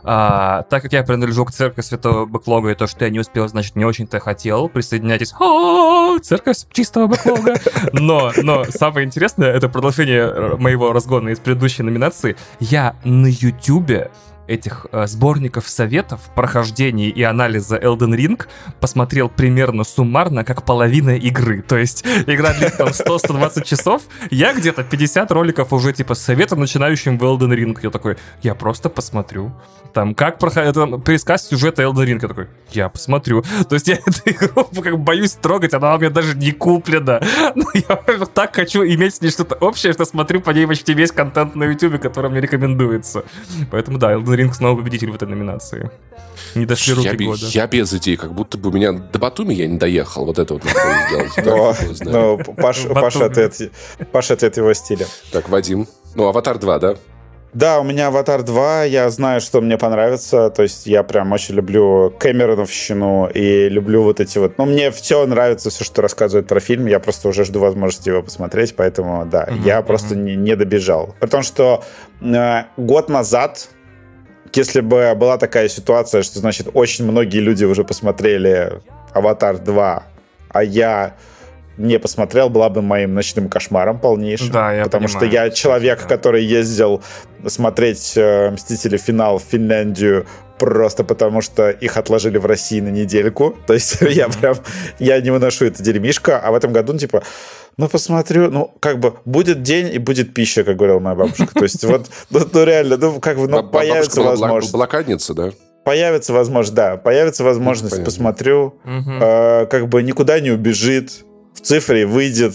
А, 0.04 0.64
так 0.64 0.82
как 0.84 0.94
я 0.94 1.04
принадлежу 1.04 1.46
к 1.46 1.52
церкви 1.52 1.82
Святого 1.82 2.26
Бэклога, 2.26 2.72
и 2.72 2.76
то, 2.76 2.88
что 2.88 3.06
я 3.06 3.12
не 3.12 3.20
успел, 3.20 3.48
значит, 3.48 3.76
не 3.76 3.86
очень-то 3.86 4.20
хотел, 4.20 4.70
присоединяйтесь. 4.70 5.34
О, 5.40 6.18
церковь 6.20 6.58
чистого 6.72 7.08
Бэклога. 7.08 7.56
Но, 7.94 8.32
но 8.42 8.64
самое 8.66 9.06
интересное, 9.06 9.52
это 9.52 9.70
продолжение 9.70 10.22
э, 10.22 10.56
моего 10.58 10.94
разгона 10.94 11.30
из 11.30 11.40
предыдущей 11.40 11.84
номинации. 11.84 12.36
Я 12.60 12.96
на 13.04 13.28
Ютубе 13.28 14.12
этих 14.52 14.86
э, 14.92 15.08
сборников 15.08 15.70
советов, 15.70 16.20
прохождений 16.36 17.10
и 17.10 17.24
анализа 17.24 17.78
Elden 17.78 18.16
Ring 18.16 18.46
посмотрел 18.80 19.30
примерно 19.30 19.84
суммарно 19.84 20.44
как 20.44 20.64
половина 20.64 21.16
игры. 21.16 21.62
То 21.62 21.78
есть 21.78 22.06
игра 22.28 22.54
длится 22.54 22.78
там 22.78 22.90
100-120 22.90 23.64
часов, 23.64 24.04
я 24.30 24.54
где-то 24.54 24.84
50 24.84 25.32
роликов 25.32 25.74
уже 25.74 25.94
типа 25.94 26.16
с 26.16 26.22
советом 26.22 26.60
начинающим 26.60 27.18
в 27.18 27.24
Elden 27.24 27.56
Ring. 27.56 27.78
Я 27.82 27.90
такой, 27.90 28.18
я 28.42 28.56
просто 28.56 28.90
посмотрю. 28.90 29.52
Там, 29.94 30.16
как 30.16 30.40
проходит 30.40 30.74
там, 30.76 31.02
пересказ 31.02 31.48
сюжета 31.48 31.84
Elden 31.84 32.06
Ring. 32.06 32.20
Я 32.22 32.28
такой, 32.28 32.48
я 32.72 32.90
посмотрю. 32.90 33.44
То 33.68 33.76
есть 33.76 33.88
я 33.88 33.96
эту 34.06 34.22
игру 34.26 34.66
как 34.82 35.00
боюсь 35.00 35.34
трогать, 35.34 35.74
она 35.74 35.96
у 35.96 36.00
меня 36.00 36.10
даже 36.10 36.38
не 36.38 36.52
куплена. 36.52 37.22
Но 37.56 37.66
я 37.74 38.26
так 38.34 38.56
хочу 38.56 38.84
иметь 38.84 39.16
с 39.16 39.22
ней 39.22 39.30
что-то 39.30 39.56
общее, 39.56 39.94
что 39.94 40.06
смотрю 40.06 40.42
по 40.42 40.52
ней 40.52 40.66
почти 40.68 40.94
весь 40.94 41.12
контент 41.12 41.56
на 41.56 41.66
YouTube, 41.66 42.02
который 42.02 42.30
мне 42.30 42.42
рекомендуется. 42.42 43.24
Поэтому 43.70 43.98
да, 43.98 44.14
Elden 44.14 44.38
Ring 44.38 44.41
снова 44.54 44.78
победитель 44.78 45.12
в 45.12 45.16
этой 45.16 45.28
номинации. 45.28 45.92
Не 46.56 46.66
дошли 46.66 46.94
руки 46.94 47.08
я, 47.08 47.14
года. 47.16 47.46
я 47.48 47.68
без 47.68 47.94
идей, 47.94 48.18
как 48.18 48.34
будто 48.34 48.58
бы 48.58 48.70
у 48.70 48.72
меня 48.74 48.92
до 48.92 49.20
Батуми 49.20 49.54
я 49.54 49.68
не 49.68 49.78
доехал. 49.78 50.26
Вот 50.26 50.40
это 50.40 50.54
вот 50.54 50.64
надо 50.64 50.80
было 51.12 51.74
сделать. 51.74 52.06
Но. 52.06 52.38
Паша, 52.58 53.26
ответ, 53.26 53.72
Паша 54.12 54.34
ответ 54.34 54.58
его 54.58 54.74
стиля. 54.74 55.08
Так, 55.32 55.50
Вадим. 55.50 55.88
Ну, 56.16 56.28
Аватар 56.28 56.58
2, 56.58 56.80
да? 56.80 56.96
Да, 57.54 57.82
у 57.82 57.84
меня 57.84 58.08
Аватар 58.08 58.44
2, 58.44 58.86
я 58.86 59.10
знаю, 59.10 59.42
что 59.42 59.60
мне 59.60 59.78
понравится, 59.78 60.50
то 60.50 60.64
есть 60.64 60.88
я 60.88 61.04
прям 61.04 61.34
очень 61.34 61.56
люблю 61.56 62.14
Кэмероновщину 62.18 63.30
и 63.34 63.68
люблю 63.68 64.04
вот 64.04 64.22
эти 64.22 64.38
вот... 64.38 64.58
Ну, 64.58 64.66
мне 64.66 64.90
все 64.90 65.26
нравится, 65.26 65.70
все, 65.70 65.84
что 65.84 66.02
рассказывают 66.02 66.48
про 66.48 66.62
фильм, 66.62 66.86
я 66.86 67.02
просто 67.02 67.28
уже 67.28 67.44
жду 67.44 67.60
возможности 67.60 68.08
его 68.08 68.24
посмотреть, 68.24 68.74
поэтому, 68.78 69.26
да, 69.26 69.48
Мгм, 69.50 69.64
я 69.66 69.82
просто 69.82 70.16
не, 70.16 70.38
не 70.38 70.56
добежал. 70.56 71.14
Потому 71.20 71.44
что 71.44 71.84
э, 72.22 72.64
год 72.78 73.10
назад, 73.10 73.68
если 74.54 74.82
бы 74.82 75.14
была 75.16 75.38
такая 75.38 75.68
ситуация, 75.70 76.24
что, 76.24 76.40
значит, 76.40 76.68
очень 76.74 77.06
многие 77.06 77.40
люди 77.40 77.66
уже 77.66 77.84
посмотрели 77.84 78.74
Аватар 79.14 79.58
2, 79.58 80.04
а 80.50 80.64
я 80.64 81.16
не 81.78 81.98
посмотрел, 82.00 82.50
была 82.50 82.70
бы 82.70 82.82
моим 82.82 83.14
ночным 83.14 83.50
кошмаром 83.50 83.98
полнейшим. 84.00 84.52
Да, 84.52 84.74
я 84.74 84.84
Потому 84.84 85.08
понимаю. 85.08 85.28
что 85.28 85.34
я 85.34 85.50
человек, 85.50 86.02
Да. 86.02 86.08
который 86.08 86.44
ездил 86.44 87.02
смотреть 87.48 88.14
э, 88.18 88.52
«Мстители. 88.52 88.98
Финал» 88.98 89.40
в 89.40 89.44
Финляндию 89.44 90.28
просто 90.62 91.04
потому, 91.04 91.42
что 91.42 91.72
их 91.72 91.98
отложили 91.98 92.38
в 92.38 92.46
России 92.46 92.80
на 92.82 92.90
недельку. 92.90 93.58
То 93.66 93.74
есть 93.74 93.98
я 94.02 94.30
прям, 94.30 94.56
я 95.00 95.20
не 95.20 95.32
выношу 95.32 95.66
это 95.66 95.82
дерьмишко, 95.82 96.40
а 96.40 96.52
в 96.52 96.56
этом 96.56 96.72
году, 96.72 96.94
ну, 96.94 97.00
типа, 97.00 97.24
ну, 97.78 97.90
посмотрю, 97.90 98.52
ну, 98.52 98.72
как 98.80 99.00
бы, 99.00 99.16
будет 99.26 99.64
день 99.64 99.92
и 99.92 99.98
будет 99.98 100.36
пища, 100.36 100.64
как 100.64 100.76
говорила 100.76 101.00
моя 101.00 101.16
бабушка. 101.16 101.48
То 101.52 101.64
есть 101.64 101.84
вот, 101.84 102.06
ну, 102.30 102.42
ну, 102.54 102.64
реально, 102.64 102.98
ну, 102.98 103.20
как 103.20 103.38
бы, 103.38 103.48
ну, 103.48 103.64
появится 103.64 104.22
возможность. 104.22 104.72
блокадница, 104.72 105.34
да? 105.34 105.52
Появится 105.84 106.32
возможность, 106.32 106.76
да, 106.76 106.98
появится 106.98 107.44
возможность, 107.44 108.06
посмотрю. 108.06 108.76
Э, 108.86 109.66
как 109.66 109.90
бы 109.90 110.04
никуда 110.04 110.40
не 110.40 110.52
убежит, 110.52 111.26
в 111.56 111.62
цифре 111.62 112.06
выйдет, 112.06 112.54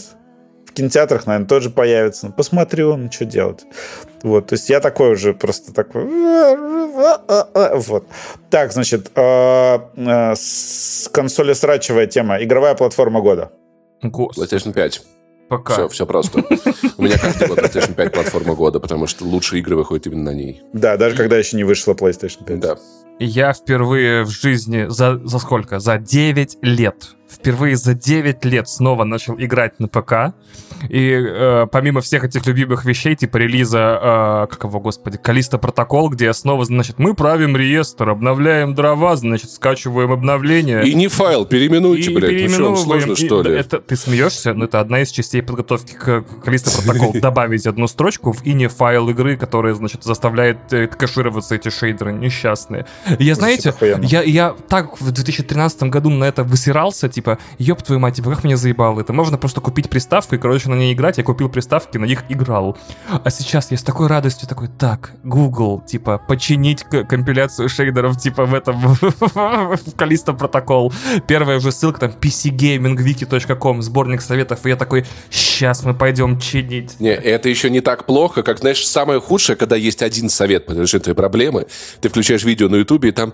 в 0.64 0.72
кинотеатрах, 0.74 1.26
наверное, 1.26 1.48
тоже 1.48 1.70
появится. 1.70 2.26
Ну, 2.26 2.32
посмотрю, 2.32 2.96
ну, 2.96 3.10
что 3.10 3.24
делать. 3.24 3.64
Вот, 4.26 4.48
то 4.48 4.54
есть 4.54 4.68
я 4.68 4.80
такой 4.80 5.12
уже 5.12 5.34
просто 5.34 5.72
такой... 5.72 6.04
Вот. 6.04 8.04
Так, 8.50 8.72
значит, 8.72 9.12
э, 9.14 9.78
э, 9.94 10.34
с 10.34 11.08
консоли 11.12 11.52
срачевая 11.52 12.08
тема. 12.08 12.42
Игровая 12.42 12.74
платформа 12.74 13.20
года. 13.20 13.52
Господи, 14.02 14.52
PlayStation 14.52 14.72
5. 14.72 15.02
пока. 15.48 15.74
Все, 15.74 15.88
все 15.88 16.06
просто. 16.06 16.40
У 16.98 17.02
меня 17.02 17.16
каждый 17.18 17.46
год 17.46 17.58
PlayStation 17.58 17.94
5 17.94 18.12
платформа 18.12 18.56
года, 18.56 18.80
потому 18.80 19.06
что 19.06 19.24
лучшие 19.24 19.60
игры 19.60 19.76
выходят 19.76 20.08
именно 20.08 20.32
на 20.32 20.34
ней. 20.34 20.60
Да, 20.72 20.96
даже 20.96 21.14
когда 21.14 21.36
еще 21.36 21.56
не 21.56 21.62
вышла 21.62 21.94
PlayStation 21.94 22.44
5. 22.44 22.58
Да. 22.58 22.78
Я 23.20 23.52
впервые 23.52 24.24
в 24.24 24.30
жизни 24.30 24.86
за, 24.88 25.20
за 25.24 25.38
сколько? 25.38 25.78
За 25.78 25.98
9 25.98 26.58
лет 26.62 27.10
впервые 27.30 27.76
за 27.76 27.94
9 27.94 28.44
лет 28.44 28.68
снова 28.68 29.04
начал 29.04 29.34
играть 29.38 29.78
на 29.80 29.88
ПК. 29.88 30.34
И 30.88 31.10
э, 31.10 31.66
помимо 31.70 32.00
всех 32.00 32.24
этих 32.24 32.46
любимых 32.46 32.84
вещей, 32.84 33.16
типа 33.16 33.38
релиза, 33.38 34.46
э, 34.48 34.52
как 34.52 34.64
его, 34.64 34.80
господи, 34.80 35.18
Калиста 35.18 35.58
протокол, 35.58 36.10
где 36.10 36.32
снова, 36.32 36.64
значит, 36.64 36.98
мы 36.98 37.14
правим 37.14 37.56
реестр, 37.56 38.10
обновляем 38.10 38.74
дрова, 38.74 39.16
значит, 39.16 39.50
скачиваем 39.50 40.12
обновления. 40.12 40.82
И 40.82 40.94
не 40.94 41.08
файл, 41.08 41.46
переименуйте, 41.46 42.10
И 42.10 42.14
блядь. 42.14 42.42
Ну 42.42 42.48
что, 42.48 42.76
сложно, 42.76 43.12
И 43.12 43.14
что 43.14 43.42
ли? 43.42 43.52
Это, 43.52 43.78
ты 43.78 43.96
смеешься, 43.96 44.54
но 44.54 44.66
это 44.66 44.80
одна 44.80 45.00
из 45.00 45.10
частей 45.10 45.42
подготовки 45.42 45.94
к 45.94 46.24
Калиста 46.44 46.70
протокол. 46.70 47.12
Добавить 47.20 47.66
одну 47.66 47.86
строчку 47.86 48.32
в 48.32 48.44
ине 48.44 48.68
файл 48.68 49.08
игры, 49.08 49.36
которая, 49.36 49.74
значит, 49.74 50.04
заставляет 50.04 50.72
э, 50.72 50.86
кэшироваться 50.86 51.54
эти 51.54 51.70
шейдеры 51.70 52.12
несчастные. 52.12 52.86
Я, 53.18 53.34
знаете, 53.34 53.74
я, 54.02 54.22
я 54.22 54.54
так 54.68 55.00
в 55.00 55.10
2013 55.10 55.84
году 55.84 56.10
на 56.10 56.24
это 56.24 56.44
высирался, 56.44 57.08
типа, 57.16 57.38
ёб 57.58 57.82
твою 57.82 57.98
мать, 57.98 58.16
типа, 58.16 58.30
как 58.30 58.44
меня 58.44 58.58
заебало 58.58 59.00
это. 59.00 59.12
Можно 59.14 59.38
просто 59.38 59.62
купить 59.62 59.88
приставку 59.88 60.34
и, 60.34 60.38
короче, 60.38 60.68
на 60.68 60.74
ней 60.74 60.92
играть. 60.92 61.16
Я 61.16 61.24
купил 61.24 61.48
приставки, 61.48 61.96
на 61.96 62.04
них 62.04 62.24
играл. 62.28 62.76
А 63.08 63.30
сейчас 63.30 63.70
я 63.70 63.78
с 63.78 63.82
такой 63.82 64.06
радостью 64.06 64.46
такой, 64.46 64.68
так, 64.68 65.12
Google, 65.24 65.80
типа, 65.80 66.20
починить 66.28 66.84
компиляцию 66.84 67.70
шейдеров, 67.70 68.18
типа, 68.18 68.44
в 68.44 68.54
этом, 68.54 68.80
в 69.00 69.96
Калиста 69.96 70.34
протокол. 70.34 70.92
Первая 71.26 71.56
уже 71.56 71.72
ссылка, 71.72 72.00
там, 72.00 72.10
pcgamingwiki.com, 72.10 73.80
сборник 73.80 74.20
советов, 74.20 74.66
и 74.66 74.68
я 74.68 74.76
такой, 74.76 75.06
сейчас 75.30 75.84
мы 75.84 75.94
пойдем 75.94 76.38
чинить. 76.38 77.00
Не, 77.00 77.14
это 77.14 77.48
еще 77.48 77.70
не 77.70 77.80
так 77.80 78.04
плохо, 78.04 78.42
как, 78.42 78.58
знаешь, 78.58 78.86
самое 78.86 79.20
худшее, 79.20 79.56
когда 79.56 79.76
есть 79.76 80.02
один 80.02 80.28
совет 80.28 80.66
по 80.66 80.72
решению 80.72 81.04
твоей 81.04 81.16
проблемы. 81.16 81.66
Ты 82.02 82.10
включаешь 82.10 82.44
видео 82.44 82.68
на 82.68 82.76
Ютубе, 82.76 83.08
и 83.08 83.12
там 83.12 83.32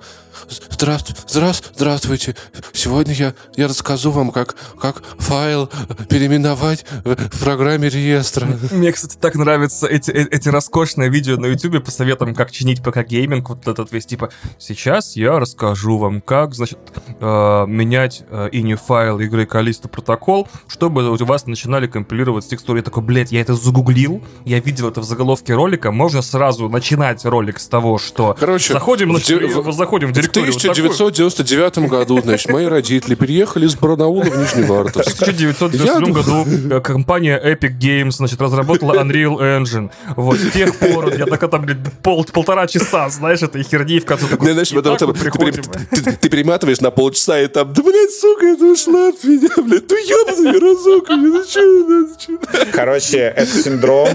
Здравствуйте, 0.49 1.23
здравствуйте, 1.29 1.73
здравствуйте. 1.77 2.37
Сегодня 2.73 3.15
я, 3.15 3.35
я 3.57 3.69
расскажу 3.69 4.11
вам, 4.11 4.31
как, 4.31 4.57
как 4.81 5.03
файл 5.19 5.69
переименовать 6.09 6.85
в, 7.05 7.15
в 7.17 7.41
программе 7.41 7.89
реестра. 7.89 8.47
Мне, 8.71 8.93
кстати, 8.93 9.17
так 9.17 9.35
нравятся 9.35 9.87
эти, 9.87 10.11
э- 10.11 10.29
эти 10.31 10.49
роскошные 10.49 11.09
видео 11.11 11.37
на 11.37 11.47
Ютубе 11.47 11.81
по 11.81 11.91
советам, 11.91 12.35
как 12.35 12.51
чинить 12.51 12.83
ПК 12.83 13.05
гейминг, 13.07 13.49
вот 13.49 13.69
этот 13.69 13.93
весь, 13.93 14.07
типа, 14.07 14.31
сейчас 14.59 15.17
я 15.17 15.39
расскажу 15.39 15.99
вам, 15.99 16.21
как, 16.21 16.55
значит, 16.55 16.79
э, 17.21 17.65
менять 17.67 18.23
э, 18.29 18.49
ini 18.53 18.77
файл 18.77 19.21
игры 19.21 19.47
Callisto 19.47 19.89
Protocol, 19.89 20.49
чтобы 20.67 21.11
у 21.11 21.25
вас 21.25 21.47
начинали 21.47 21.87
компилировать 21.87 22.49
текстуры. 22.49 22.81
Я 22.81 22.83
такой, 22.83 23.03
блядь, 23.03 23.33
я 23.33 23.41
это 23.41 23.55
загуглил, 23.55 24.23
я 24.45 24.59
видел 24.61 24.89
это 24.89 25.01
в 25.01 25.05
заголовке 25.05 25.55
ролика, 25.55 25.93
можно 25.93 26.23
сразу 26.23 26.69
начинать 26.69 27.25
ролик 27.25 27.59
с 27.61 27.69
того, 27.69 27.99
что 27.99 28.37
Короче, 28.39 28.73
заходим, 28.73 29.13
в 29.13 29.19
в- 29.19 29.73
заходим 29.73 30.09
в 30.13 30.13
В 30.13 30.15
вот 30.41 30.63
такую. 30.63 30.73
1999 30.73 31.79
году, 31.89 32.21
значит, 32.23 32.51
мои 32.51 32.67
родители 32.67 33.15
переехали 33.15 33.67
из 33.67 33.75
Барнаула 33.75 34.23
в 34.23 34.37
Нижневартовск. 34.39 35.11
В 35.11 35.23
1997 35.23 36.07
Я- 36.07 36.13
году 36.13 36.47
э, 36.77 36.81
компания 36.81 37.41
Epic 37.45 37.79
Games, 37.79 38.13
значит, 38.13 38.41
разработала 38.41 38.95
Unreal 38.95 39.39
Engine. 39.39 39.91
Вот, 40.17 40.39
с 40.39 40.51
тех 40.51 40.77
пор 40.79 41.13
я 41.15 41.27
так 41.27 41.51
там, 41.51 41.63
блядь, 41.63 41.79
пол, 42.03 42.25
полтора 42.25 42.67
часа, 42.67 43.09
знаешь, 43.11 43.43
этой 43.43 43.63
херни 43.63 43.99
в 44.01 44.05
конце 44.05 44.27
такой, 44.27 44.53
знаешь, 44.53 44.71
«И 44.73 44.75
потом 44.75 44.97
так 44.97 45.09
там 45.15 45.33
мы 45.39 45.53
ты, 45.53 45.63
ты- 45.63 46.03
ты- 46.03 46.13
ты 46.13 46.29
перематываешь 46.29 46.81
на 46.81 46.91
полчаса, 46.91 47.41
и 47.41 47.47
там, 47.49 47.73
да, 47.73 47.83
блядь, 47.83 48.11
сука, 48.13 48.47
это 48.47 48.65
ушла 48.65 49.09
от 49.09 49.23
меня, 49.25 49.49
блядь, 49.57 49.91
ну 49.91 49.97
ёбаный 49.97 50.59
разок, 50.59 51.09
ну 51.11 51.45
чё, 51.45 51.61
ну 51.89 52.09
чё. 52.19 52.39
Короче, 52.73 53.19
это 53.19 53.47
синдром, 53.63 54.09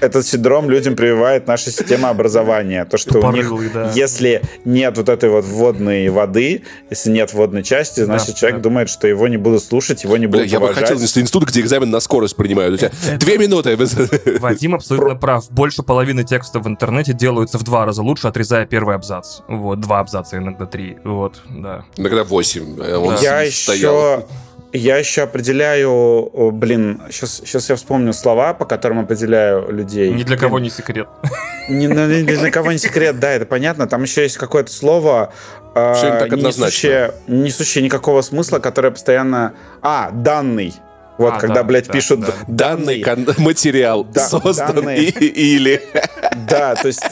этот 0.00 0.26
синдром 0.26 0.70
людям 0.70 0.96
прививает 0.96 1.46
наша 1.46 1.70
система 1.70 2.10
образования. 2.10 2.84
То, 2.84 2.96
что 2.96 3.18
у 3.20 3.32
них, 3.32 3.48
Тупорылый, 3.48 3.70
да. 3.72 3.90
если 3.94 4.42
нет 4.64 4.96
вот 4.96 5.08
этой 5.08 5.30
вот 5.30 5.44
вводной 5.44 6.08
воды, 6.08 6.62
если 6.90 7.10
нет 7.10 7.32
вводной 7.32 7.62
части, 7.62 8.04
значит, 8.04 8.36
человек 8.36 8.58
да. 8.58 8.62
думает, 8.64 8.88
что 8.90 9.06
его 9.06 9.28
не 9.28 9.36
будут 9.36 9.62
слушать, 9.62 10.04
его 10.04 10.16
не 10.16 10.26
Бля, 10.26 10.40
будут 10.40 10.52
я 10.52 10.60
бы 10.60 10.72
хотел 10.74 10.96
в 10.96 11.02
институт, 11.02 11.44
где 11.44 11.60
экзамен 11.60 11.90
на 11.90 12.00
скорость 12.00 12.36
принимают. 12.36 12.74
У 12.74 12.76
тебя 12.78 12.90
две 13.18 13.38
минуты. 13.38 13.76
Вадим 14.40 14.74
абсолютно 14.74 15.16
прав. 15.16 15.50
Больше 15.50 15.82
половины 15.82 16.24
текста 16.24 16.60
в 16.60 16.66
интернете 16.68 17.12
делаются 17.12 17.58
в 17.58 17.62
два 17.62 17.84
раза 17.84 18.02
лучше, 18.02 18.28
отрезая 18.28 18.66
первый 18.66 18.94
абзац. 18.94 19.40
Вот, 19.48 19.80
два 19.80 20.00
абзаца, 20.00 20.36
иногда 20.36 20.66
три. 20.66 20.98
Вот, 21.04 21.40
да. 21.48 21.84
Иногда 21.96 22.24
восемь. 22.24 22.80
э, 22.80 22.96
Он 22.96 23.16
Я 23.20 23.50
стоял. 23.50 24.18
еще, 24.18 24.26
я 24.72 24.96
еще 24.96 25.22
определяю, 25.22 26.30
блин, 26.52 27.00
сейчас, 27.10 27.36
сейчас 27.44 27.70
я 27.70 27.76
вспомню 27.76 28.12
слова, 28.12 28.54
по 28.54 28.64
которым 28.64 29.00
определяю 29.00 29.70
людей. 29.72 30.10
Ни 30.10 30.22
для 30.22 30.36
Блин, 30.36 30.38
кого 30.38 30.58
не 30.58 30.70
секрет. 30.70 31.08
Ни, 31.68 31.86
ни- 31.86 32.20
ни 32.22 32.34
для 32.36 32.50
кого 32.50 32.72
не 32.72 32.78
секрет, 32.78 33.18
да, 33.18 33.30
это 33.32 33.46
понятно. 33.46 33.86
Там 33.86 34.02
еще 34.02 34.22
есть 34.22 34.36
какое-то 34.36 34.70
слово, 34.72 35.32
э, 35.74 35.94
Всё 35.94 36.26
не 36.36 36.42
несущее, 36.42 37.12
не 37.26 37.42
несущее 37.44 37.82
никакого 37.84 38.22
смысла, 38.22 38.58
которое 38.58 38.90
постоянно... 38.90 39.54
А, 39.82 40.10
данный. 40.12 40.74
Вот, 41.18 41.34
А, 41.34 41.38
когда, 41.40 41.56
да, 41.56 41.64
блядь, 41.64 41.86
да, 41.88 41.92
пишут 41.92 42.20
да. 42.20 42.32
Данный 42.46 43.02
кон- 43.02 43.26
материал 43.38 44.04
Да, 44.04 44.26
создан 44.28 44.76
данные. 44.76 45.04
и- 45.04 45.26
или... 45.56 45.82
Да, 46.48 46.74
то 46.76 46.86
есть 46.88 47.02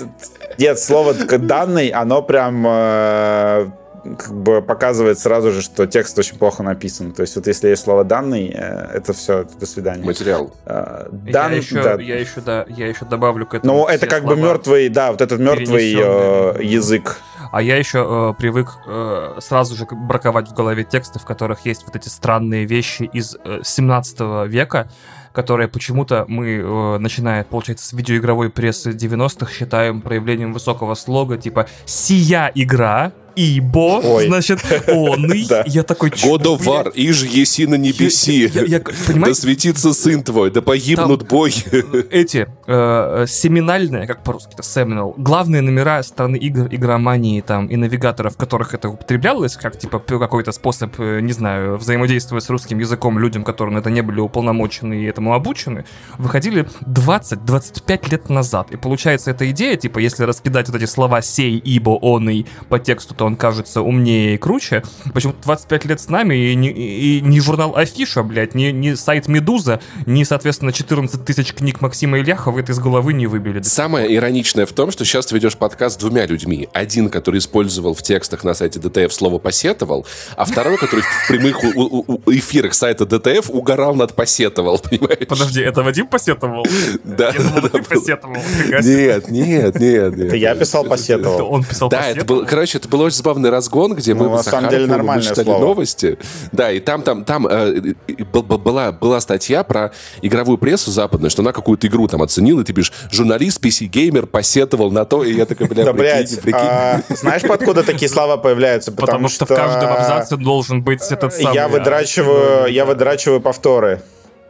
нет, 0.59 0.79
слово 0.79 1.13
данный, 1.15 1.89
оно 1.89 2.23
прям 2.23 2.65
э, 2.67 3.67
как 4.15 4.35
бы 4.35 4.63
показывает 4.63 5.19
сразу 5.19 5.51
же, 5.51 5.63
что 5.63 5.87
текст 5.87 6.19
очень 6.19 6.37
плохо 6.37 6.63
написан. 6.63 7.13
То 7.13 7.23
есть 7.23 7.37
вот 7.37 7.47
если 7.47 7.69
есть 7.69 7.83
слово 7.83 8.05
данный, 8.05 8.49
э, 8.49 8.91
это 8.95 9.13
все, 9.13 9.47
до 9.59 9.67
свидания. 9.67 10.05
Материал. 10.05 10.55
Я 10.67 11.07
дан- 11.11 11.55
еще, 11.55 11.83
да. 11.83 11.95
я 11.95 12.21
еще, 12.21 12.41
да, 12.41 12.65
я 12.69 12.87
еще 12.87 13.05
добавлю 13.05 13.47
к 13.47 13.55
этому. 13.55 13.73
Ну, 13.73 13.87
это 13.87 14.07
как 14.07 14.25
бы 14.25 14.37
мертвый, 14.37 14.89
да, 14.89 15.11
вот 15.11 15.21
этот 15.21 15.41
мертвый 15.41 15.95
э, 15.97 16.63
язык. 16.63 17.19
А 17.53 17.63
я 17.63 17.77
еще 17.77 18.07
э, 18.07 18.35
привык 18.39 18.69
э, 18.87 19.39
сразу 19.41 19.77
же 19.77 19.87
браковать 19.91 20.49
в 20.49 20.55
голове 20.55 20.85
тексты, 20.85 21.19
в 21.19 21.25
которых 21.25 21.65
есть 21.65 21.85
вот 21.87 21.97
эти 21.97 22.09
странные 22.09 22.65
вещи 22.65 23.05
из 23.05 23.37
э, 23.45 23.61
17 23.63 24.49
века, 24.49 24.89
которые 25.33 25.69
почему-то 25.69 26.25
мы, 26.29 26.57
э, 26.57 26.99
начиная, 26.99 27.45
получается, 27.45 27.87
с 27.87 27.93
видеоигровой 27.93 28.51
прессы 28.51 28.91
90-х, 28.91 29.53
считаем 29.53 30.01
проявлением 30.01 30.53
высокого 30.53 30.95
слога, 30.95 31.37
типа 31.37 31.67
«сия 31.85 32.51
игра», 32.55 33.13
Ибо, 33.37 34.01
Ой. 34.03 34.27
значит, 34.27 34.61
он 34.89 35.33
и 35.33 35.47
Да. 35.47 35.63
я 35.67 35.83
такой 35.83 36.11
War, 36.11 36.91
иж 36.95 37.23
еси 37.25 37.67
на 37.67 37.75
небеси. 37.77 38.51
Я- 38.55 38.63
я- 38.63 38.83
я- 39.09 39.15
Да 39.15 39.35
светится 39.35 39.93
сын 39.93 40.23
твой, 40.23 40.51
да 40.51 40.63
погибнут 40.63 41.29
боги. 41.29 41.63
эти 42.11 42.47
э, 42.67 43.27
семинальные, 43.29 44.07
как 44.07 44.23
по-русски, 44.23 44.55
это 44.55 44.63
seminal, 44.63 45.13
главные 45.19 45.61
номера 45.63 46.03
страны 46.03 46.37
игр, 46.37 46.67
игромании 46.71 47.41
там 47.43 47.67
и 47.67 47.77
навигаторов, 47.77 48.35
в 48.35 48.37
которых 48.39 48.73
это 48.75 48.89
употреблялось, 48.89 49.57
как 49.57 49.79
типа 49.79 49.99
какой-то 49.99 50.53
способ, 50.53 50.99
э, 50.99 51.21
не 51.21 51.33
знаю, 51.33 51.77
взаимодействовать 51.77 52.45
с 52.45 52.49
русским 52.51 52.79
языком 52.79 53.19
людям, 53.19 53.45
которые 53.45 53.75
на 53.75 53.79
это 53.81 53.91
не 53.91 54.01
были 54.01 54.21
уполномочены 54.21 54.95
и 55.03 55.05
этому 55.05 55.35
обучены, 55.35 55.85
выходили 56.19 56.67
20-25 56.87 58.11
лет 58.11 58.29
назад. 58.31 58.71
И 58.71 58.77
получается 58.77 59.31
эта 59.31 59.51
идея, 59.51 59.77
типа, 59.77 59.99
если 59.99 60.25
раскидать 60.25 60.69
вот 60.69 60.77
эти 60.81 60.87
слова 60.89 61.21
сей, 61.23 61.59
ибо, 61.59 61.91
он 61.91 62.31
и 62.31 62.45
по 62.69 62.79
тексту, 62.79 63.15
то 63.15 63.26
он 63.27 63.37
кажется 63.37 63.83
умнее 63.83 64.35
и 64.35 64.39
круче. 64.39 64.83
Почему-то 65.13 65.39
25 65.43 65.85
лет 65.87 66.01
с 66.01 66.09
нами 66.09 66.35
и 66.35 66.55
не, 66.55 66.71
и 66.71 67.21
не 67.21 67.41
журнал 67.41 67.77
Афиша, 67.77 68.23
блядь, 68.23 68.55
не, 68.55 68.73
не 68.73 68.97
сайт 68.97 69.29
Медуза, 69.29 69.81
не, 70.07 70.25
соответственно, 70.25 70.73
14 70.73 71.25
тысяч 71.25 71.53
книг 71.53 71.81
Максима 71.81 72.19
Ильяхова 72.19 72.59
это 72.61 72.73
из 72.73 72.79
головы 72.79 73.13
не 73.13 73.27
выбили. 73.27 73.63
Самое 73.63 74.15
ироничное 74.15 74.67
в 74.67 74.73
том, 74.73 74.91
что 74.91 75.05
сейчас 75.05 75.27
ты 75.27 75.35
ведешь 75.35 75.57
подкаст 75.57 75.97
с 75.97 75.99
двумя 75.99 76.27
людьми. 76.27 76.69
Один, 76.73 77.11
который 77.11 77.39
использовал 77.39 77.95
в 77.95 78.03
текстах 78.03 78.45
на 78.45 78.55
сайте 78.55 78.79
ДТФ 78.81 79.13
слово 79.13 79.39
«посетовал», 79.39 80.07
а 80.37 80.45
второй, 80.45 80.79
который 80.79 81.01
в 81.03 81.29
прямых 81.29 81.63
у- 81.65 81.69
у- 81.81 82.05
у- 82.25 82.33
эфирах 82.33 82.75
сайта 82.75 83.07
ДТФ 83.07 83.51
угорал 83.51 83.95
над 83.95 84.15
«посетовал», 84.15 84.79
понимаешь? 84.79 85.27
Подожди, 85.29 85.61
это 85.63 85.83
Вадим 85.83 86.07
посетовал? 86.07 86.65
Да, 87.05 87.29
Я 87.31 87.41
думал, 87.41 87.61
да, 87.63 87.69
ты 87.69 87.79
да. 87.79 87.85
посетовал. 87.85 88.37
Нет, 88.83 89.31
нет, 89.31 89.81
нет. 89.81 90.19
Это 90.19 90.37
я 90.37 90.55
писал, 90.55 90.85
посетовал. 90.85 91.53
Он 91.53 91.65
писал 91.65 91.89
Да, 91.89 92.07
это 92.09 92.15
посетовал? 92.21 92.41
был, 92.43 92.47
короче, 92.49 92.79
это 92.79 92.89
был 92.89 93.01
очень 93.17 93.25
забавный 93.25 93.51
разгон, 93.51 93.95
где 93.95 94.15
Ну, 94.15 94.25
мы 94.29 94.37
на 94.37 94.43
самом 94.43 94.71
деле, 94.71 94.87
нормальное 94.87 95.25
читали 95.25 95.45
слово. 95.47 95.61
новости. 95.61 96.19
Да, 96.53 96.71
и 96.71 96.81
там, 96.81 97.03
там, 97.03 97.25
там 97.25 97.47
э, 97.47 97.95
была, 98.33 98.93
была 98.93 99.21
статья 99.21 99.63
про 99.65 99.93
игровую 100.23 100.59
прессу 100.59 100.91
западную, 100.91 101.31
что 101.31 101.43
она 101.43 101.53
какую-то 101.53 101.87
игру 101.87 102.07
там 102.09 102.23
оценила, 102.23 102.61
и 102.61 102.65
ты 102.65 102.73
пишешь, 102.73 102.93
журналист, 103.11 103.65
PC-геймер 103.65 104.27
посетовал 104.27 104.91
на 104.91 105.05
то, 105.05 105.25
и 105.25 105.33
я 105.35 105.47
такой, 105.47 105.67
бля, 105.69 105.85
Да, 105.85 105.93
прикинь, 105.93 106.03
блядь, 106.13 106.41
прикинь. 106.41 106.61
а, 106.61 107.01
знаешь, 107.11 107.43
откуда 107.45 107.83
такие 107.83 108.09
слова 108.09 108.37
появляются? 108.37 108.93
Потому 108.93 109.29
что 109.29 109.45
в 109.47 109.49
каждом 109.49 109.93
абзаце 109.93 110.37
должен 110.37 110.83
быть 110.83 111.01
этот 111.11 111.33
самый... 111.35 111.55
Я 111.55 111.69
выдрачиваю, 111.69 112.71
я 112.73 112.85
выдрачиваю 112.85 113.41
повторы. 113.41 114.03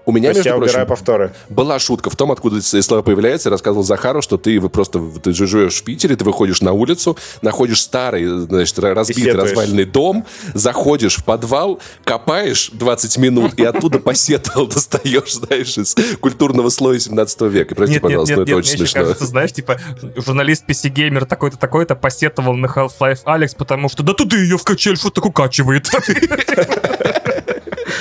У 0.07 0.13
меня, 0.13 0.31
То 0.31 0.37
между 0.37 0.51
я 0.51 0.57
прочим, 0.57 0.87
повторы. 0.87 1.33
была 1.49 1.81
шутка 1.81 2.11
в 2.11 2.17
том, 2.17 2.31
откуда 2.31 2.59
эти 2.59 2.81
слова 2.81 3.03
появляются. 3.03 3.49
Я 3.49 3.51
рассказывал 3.51 3.83
Захару, 3.83 4.23
что 4.23 4.39
ты 4.39 4.61
вы 4.61 4.69
просто 4.69 5.03
ты 5.23 5.33
живешь 5.33 5.75
в 5.81 5.83
Питере, 5.83 6.15
ты 6.15 6.25
выходишь 6.25 6.63
на 6.63 6.73
улицу, 6.73 7.19
находишь 7.43 7.83
старый, 7.83 8.25
значит, 8.25 8.79
разбитый, 8.79 9.33
разваленный 9.33 9.85
дом, 9.85 10.25
заходишь 10.55 11.17
в 11.17 11.25
подвал, 11.25 11.81
копаешь 12.05 12.71
20 12.73 13.19
минут 13.19 13.55
и 13.59 13.65
оттуда 13.65 13.99
посетовал 13.99 14.67
достаешь, 14.69 15.35
знаешь, 15.35 15.77
из 15.77 15.97
культурного 16.21 16.69
слоя 16.69 17.01
17 17.01 17.41
века. 17.43 17.75
Прости, 17.75 17.95
Нет, 17.95 18.03
нет, 18.03 18.03
пожалуйста, 18.03 18.31
нет, 18.31 18.37
но 18.37 18.43
это 18.45 18.51
нет, 18.53 18.59
очень 18.59 18.79
смешно. 18.79 19.01
кажется, 19.01 19.27
знаешь, 19.27 19.53
типа, 19.53 19.81
журналист 20.25 20.65
PC 20.69 20.93
Gamer 20.95 21.27
такой-то, 21.27 21.59
такой-то 21.59 21.97
посетовал 21.97 22.55
на 22.55 22.67
Half-Life 22.67 23.23
Алекс, 23.25 23.57
потому 23.57 23.89
что 23.89 24.05
да 24.05 24.13
туда 24.15 24.37
ее 24.37 24.57
в 24.57 24.63
качель 24.63 24.97
что-то 24.97 25.21
укачивает. 25.23 25.91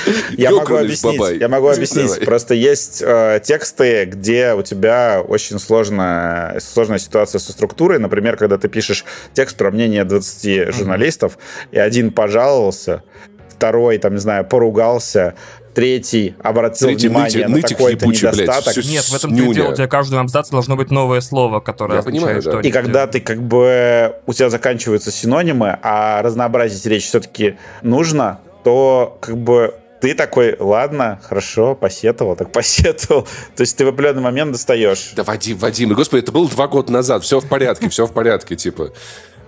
Я 0.36 0.50
могу 0.50 0.76
объяснить. 0.76 1.40
Я 1.40 1.48
могу 1.48 1.68
объяснить. 1.68 2.24
Просто 2.24 2.54
есть 2.54 3.02
э, 3.04 3.40
тексты, 3.42 4.04
где 4.04 4.54
у 4.54 4.62
тебя 4.62 5.22
очень 5.26 5.58
сложная, 5.58 6.60
сложная 6.60 6.98
ситуация 6.98 7.38
со 7.38 7.52
структурой. 7.52 7.98
Например, 7.98 8.36
когда 8.36 8.58
ты 8.58 8.68
пишешь 8.68 9.04
текст 9.32 9.56
про 9.56 9.70
мнение 9.70 10.04
20 10.04 10.74
журналистов, 10.74 11.38
и 11.70 11.78
один 11.78 12.12
пожаловался, 12.12 13.02
второй, 13.48 13.98
там, 13.98 14.14
не 14.14 14.20
знаю, 14.20 14.44
поругался, 14.44 15.34
третий 15.76 16.34
обратил 16.42 16.88
Третий 16.88 17.08
внимание 17.08 17.48
нытик, 17.48 17.70
на 17.70 17.76
такой-то 17.76 18.06
недостаток. 18.06 18.74
Блядь, 18.74 18.86
Нет, 18.86 19.04
в 19.04 19.14
этом 19.14 19.30
снюня. 19.30 19.54
дело. 19.54 19.72
У 19.72 19.74
тебя 19.74 19.86
каждому 19.86 20.22
абзацу 20.22 20.52
должно 20.52 20.74
быть 20.74 20.90
новое 20.90 21.20
слово, 21.20 21.60
которое 21.60 21.96
Я 21.96 22.02
понимаю, 22.02 22.42
да. 22.42 22.60
И 22.60 22.70
когда 22.70 23.06
ты 23.06 23.20
как 23.20 23.42
бы 23.42 24.16
у 24.26 24.32
тебя 24.32 24.48
заканчиваются 24.48 25.10
синонимы, 25.10 25.78
а 25.82 26.22
разнообразить 26.22 26.84
речь 26.86 27.04
все-таки 27.04 27.56
нужно, 27.82 28.40
то 28.64 29.18
как 29.20 29.36
бы 29.36 29.74
ты 30.06 30.14
такой, 30.14 30.56
ладно, 30.60 31.20
хорошо, 31.24 31.74
посетовал, 31.74 32.36
так 32.36 32.52
посетовал. 32.52 33.26
То 33.56 33.62
есть 33.62 33.76
ты 33.76 33.84
в 33.84 33.88
определенный 33.88 34.22
момент 34.22 34.52
достаешь. 34.52 35.12
Да, 35.16 35.24
Вадим, 35.24 35.58
Вадим, 35.58 35.92
господи, 35.94 36.22
это 36.22 36.30
было 36.30 36.48
два 36.48 36.68
года 36.68 36.92
назад, 36.92 37.24
все 37.24 37.40
в 37.40 37.48
порядке, 37.48 37.88
все 37.88 38.06
в 38.06 38.12
порядке, 38.12 38.54
типа. 38.54 38.92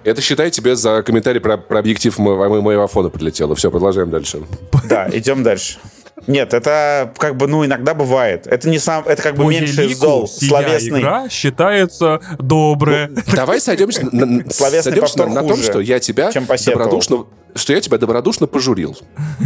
Это, 0.05 0.21
считай, 0.21 0.51
тебе 0.51 0.75
за 0.75 1.03
комментарий 1.03 1.41
про, 1.41 1.59
про 1.59 1.81
объектив 1.81 2.17
моего, 2.19 2.63
моего 2.63 2.87
фона 2.87 3.09
прилетело. 3.09 3.55
Все, 3.55 3.71
продолжаем 3.71 4.11
дальше. 4.11 4.43
Да, 4.89 5.09
идем 5.13 5.43
дальше. 5.43 5.79
Нет, 6.27 6.55
это 6.55 7.13
как 7.17 7.37
бы, 7.37 7.47
ну, 7.47 7.65
иногда 7.65 7.95
бывает. 7.95 8.47
Это 8.47 8.69
не 8.69 8.79
сам, 8.79 9.05
это 9.07 9.23
как 9.23 9.37
бы 9.37 9.45
По 9.45 9.49
меньше 9.51 9.89
зол. 9.95 10.29
Словесный. 10.29 11.01
игра 11.01 11.29
считается 11.29 12.21
добрая. 12.39 13.09
Ну, 13.09 13.23
давай 13.35 13.61
сойдемся, 13.61 14.07
на, 14.13 14.51
сойдемся 14.51 15.19
на, 15.19 15.43
на 15.43 15.43
том, 15.49 15.57
что 15.57 15.81
я 15.81 15.99
тебя 16.01 16.31
добродушно, 16.33 17.27
что 17.55 17.73
я 17.73 17.81
тебя 17.81 17.99
добродушно 17.99 18.47
пожурил. 18.47 18.97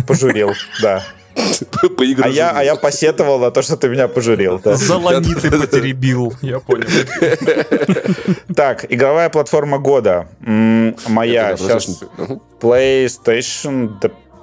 Пожурил, 0.07 0.53
да. 0.81 1.03
А 2.23 2.29
я, 2.29 2.51
а 2.51 2.63
я 2.63 2.77
посетовал 2.77 3.39
на 3.39 3.51
то, 3.51 3.63
что 3.63 3.77
ты 3.77 3.89
меня 3.89 4.07
пожурил. 4.07 4.61
Да. 4.63 4.77
Залони 4.77 5.35
ты 5.35 5.51
потеребил, 5.61 6.35
я 6.43 6.61
понял. 6.61 6.87
Так, 8.55 8.85
игровая 8.91 9.31
платформа 9.31 9.79
года. 9.79 10.29
Моя 10.41 11.57
сейчас 11.57 12.03
PlayStation 12.61 13.99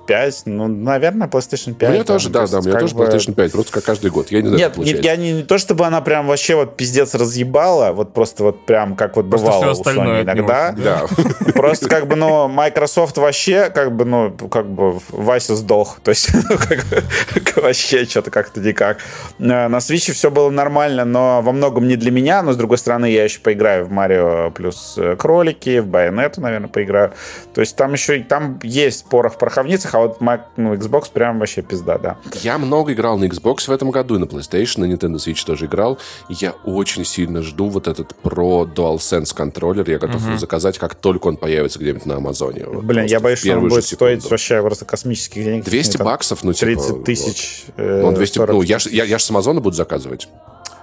5, 0.10 0.42
ну, 0.46 0.68
наверное, 0.68 1.28
PlayStation 1.28 1.76
5. 1.76 1.90
У 1.90 1.94
меня 1.94 2.04
тоже, 2.04 2.30
да, 2.30 2.48
да, 2.48 2.60
у 2.60 2.62
меня 2.64 2.80
тоже 2.80 2.96
бы... 2.96 3.04
PlayStation 3.04 3.36
5, 3.36 3.52
просто 3.52 3.72
как 3.72 3.84
каждый 3.84 4.10
год. 4.10 4.32
Я 4.32 4.42
не 4.42 4.48
знаю, 4.48 4.72
Нет, 4.76 4.78
не, 4.78 5.02
я 5.04 5.16
не, 5.16 5.34
не 5.34 5.44
то, 5.44 5.60
чтобы 5.60 5.86
она 5.86 6.02
прям 6.02 6.26
вообще 6.26 6.56
вот 6.56 6.76
пиздец 6.76 7.14
разъебала, 7.14 7.92
вот 7.92 8.12
просто 8.12 8.44
вот 8.44 8.66
прям 8.66 8.96
как 8.96 9.18
вот 9.18 9.30
просто 9.30 9.46
бывало 9.46 9.72
у 9.72 9.84
Sony 9.84 10.24
иногда. 10.24 10.74
Да. 10.76 11.06
Просто 11.54 11.90
как 11.90 12.08
бы, 12.08 12.16
ну, 12.16 12.48
Microsoft 12.48 13.18
вообще, 13.18 13.70
как 13.70 13.96
бы, 13.96 14.06
ну, 14.06 14.32
как 14.32 14.66
бы 14.66 15.00
Вася 15.10 15.56
сдох. 15.56 16.00
То 16.04 16.10
есть, 16.10 16.30
ну, 16.50 16.58
как, 16.58 17.56
вообще 17.64 18.06
что-то 18.06 18.32
как-то 18.32 18.62
никак. 18.62 19.00
Э, 19.40 19.68
на 19.68 19.78
Switch 19.78 20.12
все 20.14 20.32
было 20.32 20.50
нормально, 20.50 21.06
но 21.06 21.42
во 21.42 21.52
многом 21.52 21.88
не 21.88 21.98
для 21.98 22.12
меня, 22.12 22.42
но 22.42 22.54
с 22.54 22.58
другой 22.58 22.78
стороны, 22.78 23.12
я 23.12 23.26
еще 23.26 23.42
поиграю 23.42 23.86
в 23.86 23.92
Марио 23.92 24.52
плюс 24.52 24.96
э, 24.98 25.16
кролики, 25.18 25.80
в 25.80 25.88
Байонету, 25.88 26.42
наверное, 26.42 26.70
поиграю. 26.70 27.12
То 27.54 27.62
есть 27.62 27.76
там 27.76 27.94
еще, 27.94 28.20
там 28.22 28.60
есть 28.64 29.06
порох 29.10 29.34
в 29.34 29.38
пороховницах, 29.38 29.94
а 30.00 30.08
вот 30.08 30.22
Mac, 30.22 30.42
ну, 30.58 30.74
Xbox 30.74 31.12
прям 31.12 31.40
вообще 31.40 31.62
пизда, 31.62 31.98
да. 31.98 32.18
Я 32.42 32.58
много 32.58 32.94
играл 32.94 33.18
на 33.18 33.26
Xbox 33.26 33.68
в 33.68 33.72
этом 33.72 33.92
году, 33.92 34.16
и 34.16 34.18
на 34.18 34.26
PlayStation, 34.26 34.82
на 34.82 34.86
Nintendo 34.86 35.16
Switch 35.16 35.46
тоже 35.46 35.66
играл. 35.66 35.98
я 36.30 36.54
очень 36.66 37.06
сильно 37.06 37.42
жду 37.42 37.70
вот 37.70 37.88
этот 37.88 38.16
Pro 38.24 38.72
DualSense 38.74 39.36
контроллер. 39.36 39.90
Я 39.90 40.00
готов 40.00 40.26
угу. 40.26 40.38
заказать, 40.38 40.78
как 40.78 40.96
только 40.96 41.28
он 41.28 41.38
появится 41.38 41.80
где-нибудь 41.80 42.06
на 42.06 42.16
Амазоне. 42.18 42.66
Блин, 42.66 43.06
я 43.06 43.20
боюсь, 43.20 43.40
что 43.40 43.58
он 43.58 43.70
будет 43.70 43.86
секунду. 43.86 44.20
стоить 44.20 44.32
вообще 44.32 44.62
просто 44.62 44.86
космических 44.86 45.44
денег. 45.44 45.66
200 45.66 45.98
баксов, 45.98 46.44
ну, 46.44 46.54
30 46.54 46.88
типа, 46.88 47.00
тысяч. 47.04 47.66
Вот. 47.78 47.84
Э, 47.84 48.02
ну, 48.04 48.12
200, 48.12 48.40
ну, 48.40 48.62
я, 48.62 48.78
я, 48.90 49.04
я 49.04 49.18
же 49.18 49.24
с 49.24 49.30
Амазона 49.30 49.62
буду 49.62 49.76
заказывать. 49.76 50.28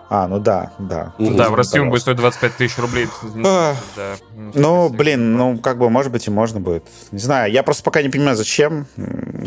А, 0.09 0.28
ну 0.28 0.38
да, 0.38 0.72
да. 0.78 1.12
Да, 1.18 1.50
в 1.50 1.54
России 1.54 1.78
он 1.78 1.90
будет 1.90 2.02
стоить 2.02 2.16
25 2.16 2.57
тысяч 2.57 2.78
рублей. 2.78 3.09
А, 3.44 3.74
да. 3.96 4.16
Ну, 4.54 4.88
блин, 4.88 5.36
ну, 5.36 5.59
как 5.59 5.78
бы, 5.78 5.90
может 5.90 6.12
быть, 6.12 6.26
и 6.26 6.30
можно 6.30 6.61
будет. 6.61 6.84
Не 7.11 7.18
знаю, 7.18 7.52
я 7.52 7.62
просто 7.62 7.82
пока 7.82 8.02
не 8.02 8.09
понимаю, 8.09 8.36
зачем. 8.36 8.86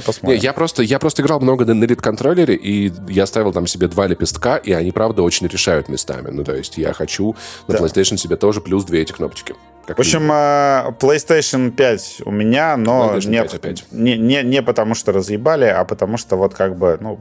Посмотрим. 0.06 0.38
Не, 0.38 0.44
я 0.44 0.54
просто, 0.54 0.84
я 0.84 1.00
просто 1.00 1.22
играл 1.22 1.40
много 1.40 1.66
на 1.66 1.84
Elite-контроллере, 1.84 2.56
и 2.56 2.92
я 3.08 3.26
ставил 3.26 3.54
там 3.54 3.68
себе 3.68 3.88
два 3.88 4.08
лепестка, 4.08 4.58
и 4.58 4.74
они, 4.74 4.92
правда, 4.92 5.24
очень 5.24 5.48
решают 5.48 5.88
местами. 5.88 6.30
Ну, 6.30 6.44
то 6.44 6.56
есть 6.56 6.78
я 6.78 6.94
хочу 6.94 7.36
на 7.68 7.78
да. 7.78 7.84
PlayStation 7.84 8.18
себе 8.18 8.36
тоже 8.36 8.60
плюс 8.60 8.84
две 8.84 9.02
эти 9.02 9.14
кнопочки. 9.14 9.56
Как 9.90 9.98
в 9.98 10.02
общем, 10.02 10.32
э, 10.32 10.92
PlayStation 11.00 11.72
5 11.72 12.22
у 12.26 12.32
меня, 12.32 12.78
но 12.78 13.16
не, 13.16 13.44
не, 13.92 14.18
не, 14.20 14.44
не 14.44 14.62
потому 14.62 14.94
что 14.94 15.12
разъебали, 15.12 15.66
а 15.66 15.84
потому 15.84 16.18
что 16.18 16.36
вот 16.36 16.54
как 16.54 16.78
бы, 16.78 17.00
ну, 17.02 17.20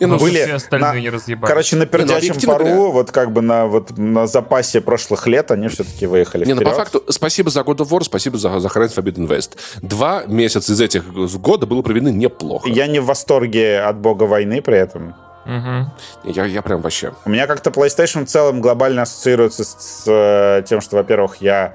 не, 0.00 0.06
ну 0.06 0.18
были 0.18 0.44
все 0.44 0.54
остальные 0.54 0.92
на, 0.92 1.00
не 1.00 1.10
разъебали. 1.10 1.46
Короче, 1.46 1.76
на 1.76 1.84
пердячем 1.84 2.36
не, 2.36 2.46
ну, 2.46 2.52
пару, 2.52 2.64
говоря... 2.64 2.90
вот 2.90 3.10
как 3.10 3.32
бы 3.32 3.42
на, 3.42 3.66
вот, 3.66 3.98
на 3.98 4.26
запасе 4.26 4.80
прошлых 4.80 5.26
лет 5.26 5.50
они 5.50 5.68
все-таки 5.68 6.06
выехали 6.06 6.46
Не, 6.46 6.54
вперед. 6.54 6.64
ну 6.64 6.70
по 6.70 6.74
факту, 6.74 7.04
спасибо 7.10 7.50
за 7.50 7.60
God 7.60 7.76
of 7.76 7.90
War, 7.90 8.02
спасибо 8.02 8.38
за, 8.38 8.60
за 8.60 8.68
Horizon 8.68 8.96
Forbidden 8.96 9.28
West. 9.28 9.50
Два 9.82 10.24
месяца 10.24 10.72
из 10.72 10.80
этих 10.80 11.12
года 11.12 11.66
было 11.66 11.82
проведены 11.82 12.12
неплохо. 12.14 12.66
Я 12.66 12.86
не 12.86 12.98
в 12.98 13.04
восторге 13.04 13.80
от 13.80 13.98
бога 13.98 14.22
войны 14.22 14.62
при 14.62 14.78
этом. 14.78 15.14
Угу. 15.44 16.32
Я, 16.32 16.44
я 16.46 16.62
прям 16.62 16.80
вообще. 16.80 17.12
У 17.24 17.30
меня 17.30 17.46
как-то 17.46 17.70
PlayStation 17.70 18.24
в 18.24 18.28
целом 18.28 18.60
глобально 18.60 19.02
ассоциируется 19.02 19.64
с, 19.64 19.76
с 19.78 20.04
э, 20.06 20.62
тем, 20.66 20.80
что, 20.80 20.96
во-первых, 20.96 21.36
я 21.36 21.74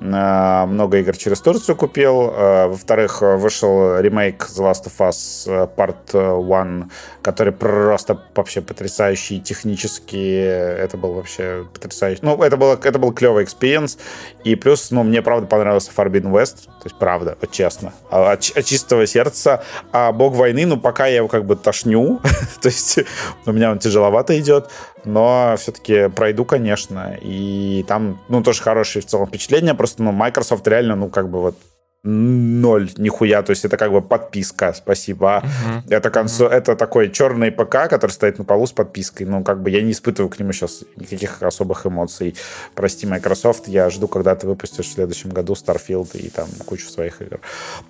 много 0.00 0.98
игр 0.98 1.16
через 1.16 1.40
Турцию 1.40 1.76
купил. 1.76 2.30
Э, 2.30 2.66
во-вторых, 2.66 3.22
вышел 3.22 3.98
ремейк 3.98 4.42
The 4.44 4.70
Last 4.70 4.86
of 4.86 4.98
Us 4.98 5.44
э, 5.46 5.68
Part 5.76 6.14
1, 6.14 6.90
который 7.22 7.52
просто 7.52 8.20
вообще 8.34 8.60
потрясающий 8.60 9.40
технически. 9.40 10.16
Это 10.16 10.96
был 10.96 11.14
вообще 11.14 11.66
потрясающий. 11.72 12.20
Ну, 12.22 12.42
это, 12.42 12.56
было, 12.56 12.78
это 12.82 12.98
был 12.98 13.12
клевый 13.12 13.44
experience. 13.44 13.98
И 14.42 14.56
плюс, 14.56 14.90
ну, 14.90 15.02
мне 15.02 15.22
правда 15.22 15.46
понравился 15.46 15.90
Forbidden 15.96 16.32
West. 16.32 16.64
То 16.66 16.86
есть, 16.86 16.98
правда, 16.98 17.36
вот 17.40 17.50
честно. 17.50 17.92
А, 18.10 18.32
от, 18.32 18.50
от 18.54 18.64
чистого 18.64 19.06
сердца. 19.06 19.62
А 19.92 20.12
Бог 20.12 20.34
войны, 20.34 20.66
ну, 20.66 20.76
пока 20.78 21.06
я 21.06 21.16
его 21.16 21.28
как 21.28 21.46
бы 21.46 21.56
тошню. 21.56 22.20
То 22.60 22.68
есть, 22.68 22.98
у 23.46 23.52
меня 23.52 23.70
он 23.70 23.78
тяжеловато 23.78 24.38
идет 24.38 24.68
но 25.04 25.54
все-таки 25.58 26.08
пройду, 26.08 26.44
конечно. 26.44 27.16
И 27.20 27.84
там, 27.86 28.20
ну, 28.28 28.42
тоже 28.42 28.62
хорошие 28.62 29.02
в 29.02 29.06
целом 29.06 29.26
впечатления. 29.26 29.74
Просто, 29.84 30.02
ну, 30.02 30.12
Microsoft 30.12 30.66
реально, 30.66 30.96
ну, 30.96 31.10
как 31.10 31.28
бы 31.28 31.42
вот 31.42 31.58
ноль, 32.04 32.90
нихуя, 32.96 33.42
то 33.42 33.50
есть 33.50 33.66
это 33.66 33.76
как 33.76 33.92
бы 33.92 34.00
подписка, 34.00 34.72
спасибо. 34.72 35.42
Uh-huh. 35.44 35.82
Это, 35.90 36.08
консо... 36.08 36.46
uh-huh. 36.46 36.48
это 36.48 36.74
такой 36.74 37.10
черный 37.10 37.50
ПК, 37.50 37.86
который 37.90 38.12
стоит 38.12 38.38
на 38.38 38.44
полу 38.44 38.66
с 38.66 38.72
подпиской, 38.72 39.26
ну, 39.26 39.44
как 39.44 39.62
бы 39.62 39.68
я 39.68 39.82
не 39.82 39.92
испытываю 39.92 40.30
к 40.30 40.38
нему 40.38 40.52
сейчас 40.52 40.84
никаких 40.96 41.42
особых 41.42 41.84
эмоций. 41.84 42.34
Прости, 42.74 43.06
Microsoft, 43.06 43.68
я 43.68 43.90
жду, 43.90 44.08
когда 44.08 44.34
ты 44.34 44.46
выпустишь 44.46 44.86
в 44.86 44.92
следующем 44.94 45.28
году 45.28 45.52
Starfield 45.52 46.16
и 46.16 46.30
там 46.30 46.48
кучу 46.64 46.88
своих 46.88 47.20
игр. 47.20 47.40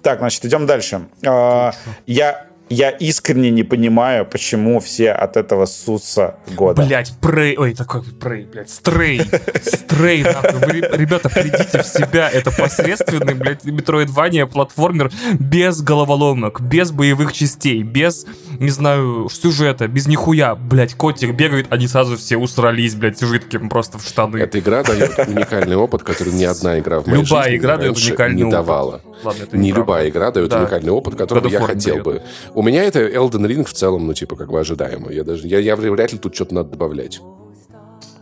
Так, 0.03 0.19
значит, 0.19 0.45
идем 0.45 0.67
дальше. 0.67 1.07
Uh, 1.23 1.73
я 2.07 2.49
я 2.75 2.91
искренне 2.91 3.51
не 3.51 3.63
понимаю, 3.63 4.27
почему 4.27 4.81
все 4.81 5.13
от 5.13 5.37
этого 5.37 5.67
ссутся 5.67 6.37
года. 6.57 6.83
Блять, 6.83 7.13
прей, 7.21 7.57
ой, 7.57 7.75
такой 7.75 8.03
прей, 8.03 8.45
блять, 8.45 8.71
стрей, 8.71 9.23
стрей, 9.63 10.25
нахуй. 10.25 10.81
ребята, 10.99 11.29
придите 11.29 11.83
в 11.83 11.87
себя, 11.87 12.29
это 12.29 12.51
посредственный, 12.51 13.35
блядь, 13.35 13.65
метроидвания, 13.65 14.47
платформер 14.47 15.11
без 15.39 15.81
головоломок, 15.83 16.61
без 16.61 16.91
боевых 16.91 17.33
частей, 17.33 17.83
без, 17.83 18.27
не 18.59 18.71
знаю, 18.71 19.29
сюжета, 19.31 19.87
без 19.87 20.07
нихуя, 20.07 20.55
блять, 20.55 20.95
котик 20.95 21.35
бегает, 21.35 21.67
они 21.71 21.87
сразу 21.87 22.17
все 22.17 22.37
усрались, 22.37 22.95
блядь, 22.95 23.21
жидким 23.21 23.69
просто 23.69 23.99
в 23.99 24.07
штаны. 24.07 24.39
Эта 24.39 24.59
игра 24.59 24.83
дает 24.83 25.17
уникальный 25.19 25.77
опыт, 25.77 26.03
который 26.03 26.33
ни 26.33 26.45
одна 26.45 26.79
игра 26.79 27.01
в 27.01 27.07
моей 27.07 27.23
Любая 27.23 27.45
жизни 27.45 27.59
игра 27.59 27.77
дает 27.77 27.97
уникальный 27.97 28.43
не 28.43 28.51
давала. 28.51 29.01
Ладно, 29.23 29.43
это 29.43 29.57
не, 29.57 29.65
не 29.65 29.73
любая 29.73 30.09
игра 30.09 30.31
дает 30.31 30.51
да. 30.51 30.61
уникальный 30.61 30.93
опыт, 30.93 31.15
который 31.17 31.51
я 31.51 31.61
хотел 31.61 31.95
дает. 31.95 32.05
бы. 32.05 32.23
У 32.55 32.63
меня 32.63 32.85
это 32.85 33.01
Elden 33.01 33.47
Ring 33.47 33.65
в 33.65 33.73
целом, 33.73 34.07
ну, 34.07 34.15
типа, 34.15 34.37
как 34.37 34.51
бы 34.51 34.61
ожидаемо. 34.61 35.11
Я 35.11 35.25
даже, 35.25 35.47
я, 35.47 35.59
я 35.59 35.77
вряд 35.77 36.13
ли 36.13 36.19
тут 36.19 36.35
что-то 36.35 36.55
надо 36.55 36.71
добавлять. 36.71 37.21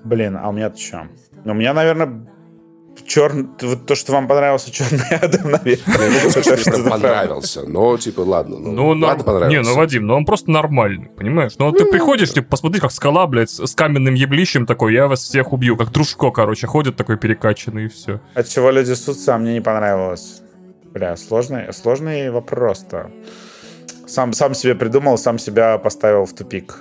Блин, 0.04 0.36
а 0.36 0.48
у 0.48 0.52
меня-то 0.52 0.78
что? 0.78 1.08
У 1.44 1.54
меня, 1.54 1.72
наверное, 1.72 2.26
черный, 3.06 3.48
вот 3.62 3.86
то, 3.86 3.94
что 3.94 4.12
вам 4.12 4.28
понравился 4.28 4.70
черный 4.70 5.04
Адам, 5.20 5.52
наверное. 5.52 5.82
Ну, 6.82 6.90
понравился, 6.90 7.62
но 7.68 7.96
типа 7.96 8.20
ладно, 8.20 8.58
ну, 8.58 8.94
ну 8.94 9.06
ладно 9.06 9.24
понравился. 9.24 9.58
Не, 9.58 9.62
ну 9.62 9.76
Вадим, 9.76 10.06
ну 10.06 10.14
он 10.14 10.24
просто 10.24 10.50
нормальный, 10.50 11.08
понимаешь? 11.16 11.52
Ну 11.58 11.72
ты 11.72 11.84
приходишь, 11.84 12.32
типа, 12.32 12.48
посмотри, 12.50 12.80
как 12.80 12.92
скала, 12.92 13.26
блядь, 13.26 13.50
с 13.50 13.74
каменным 13.74 14.14
еблищем 14.14 14.66
такой, 14.66 14.94
я 14.94 15.08
вас 15.08 15.22
всех 15.22 15.52
убью, 15.52 15.76
как 15.76 15.90
дружко, 15.90 16.30
короче, 16.30 16.66
ходит 16.66 16.96
такой 16.96 17.18
перекачанный 17.18 17.86
и 17.86 17.88
все. 17.88 18.20
От 18.34 18.48
чего 18.48 18.70
люди 18.70 18.92
сутся, 18.92 19.34
а 19.34 19.38
мне 19.38 19.54
не 19.54 19.60
понравилось. 19.60 20.41
Бля, 20.92 21.16
сложный, 21.16 21.72
сложный 21.72 22.30
вопрос-то. 22.30 23.10
Сам, 24.06 24.32
сам 24.32 24.54
себе 24.54 24.74
придумал, 24.74 25.16
сам 25.18 25.38
себя 25.38 25.78
поставил 25.78 26.26
в 26.26 26.32
тупик. 26.34 26.76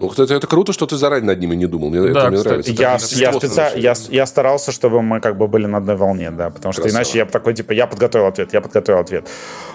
Ну, 0.00 0.08
кстати, 0.08 0.32
это 0.32 0.46
круто, 0.46 0.72
что 0.72 0.86
ты 0.86 0.96
заранее 0.96 1.26
над 1.26 1.40
ними 1.40 1.54
не 1.54 1.66
думал. 1.66 1.90
Мне, 1.90 2.00
Да, 2.00 2.20
это 2.20 2.28
мне 2.30 2.36
кстати, 2.38 2.70
нравится. 2.70 3.16
Я, 3.16 3.30
Это 3.30 3.46
я, 3.46 3.92
очень- 3.92 4.12
я, 4.12 4.20
я 4.20 4.26
старался, 4.26 4.72
чтобы 4.72 5.02
мы 5.02 5.20
как 5.20 5.36
бы 5.36 5.46
были 5.46 5.66
на 5.66 5.76
одной 5.76 5.94
волне, 5.96 6.30
да, 6.30 6.48
потому 6.48 6.72
что 6.72 6.82
Красава. 6.82 7.02
иначе 7.02 7.18
я 7.18 7.26
бы 7.26 7.30
такой, 7.30 7.52
типа, 7.52 7.72
я 7.72 7.86
подготовил 7.86 8.26
ответ, 8.26 8.54
я 8.54 8.62
подготовил 8.62 8.98
ответ. 9.00 9.28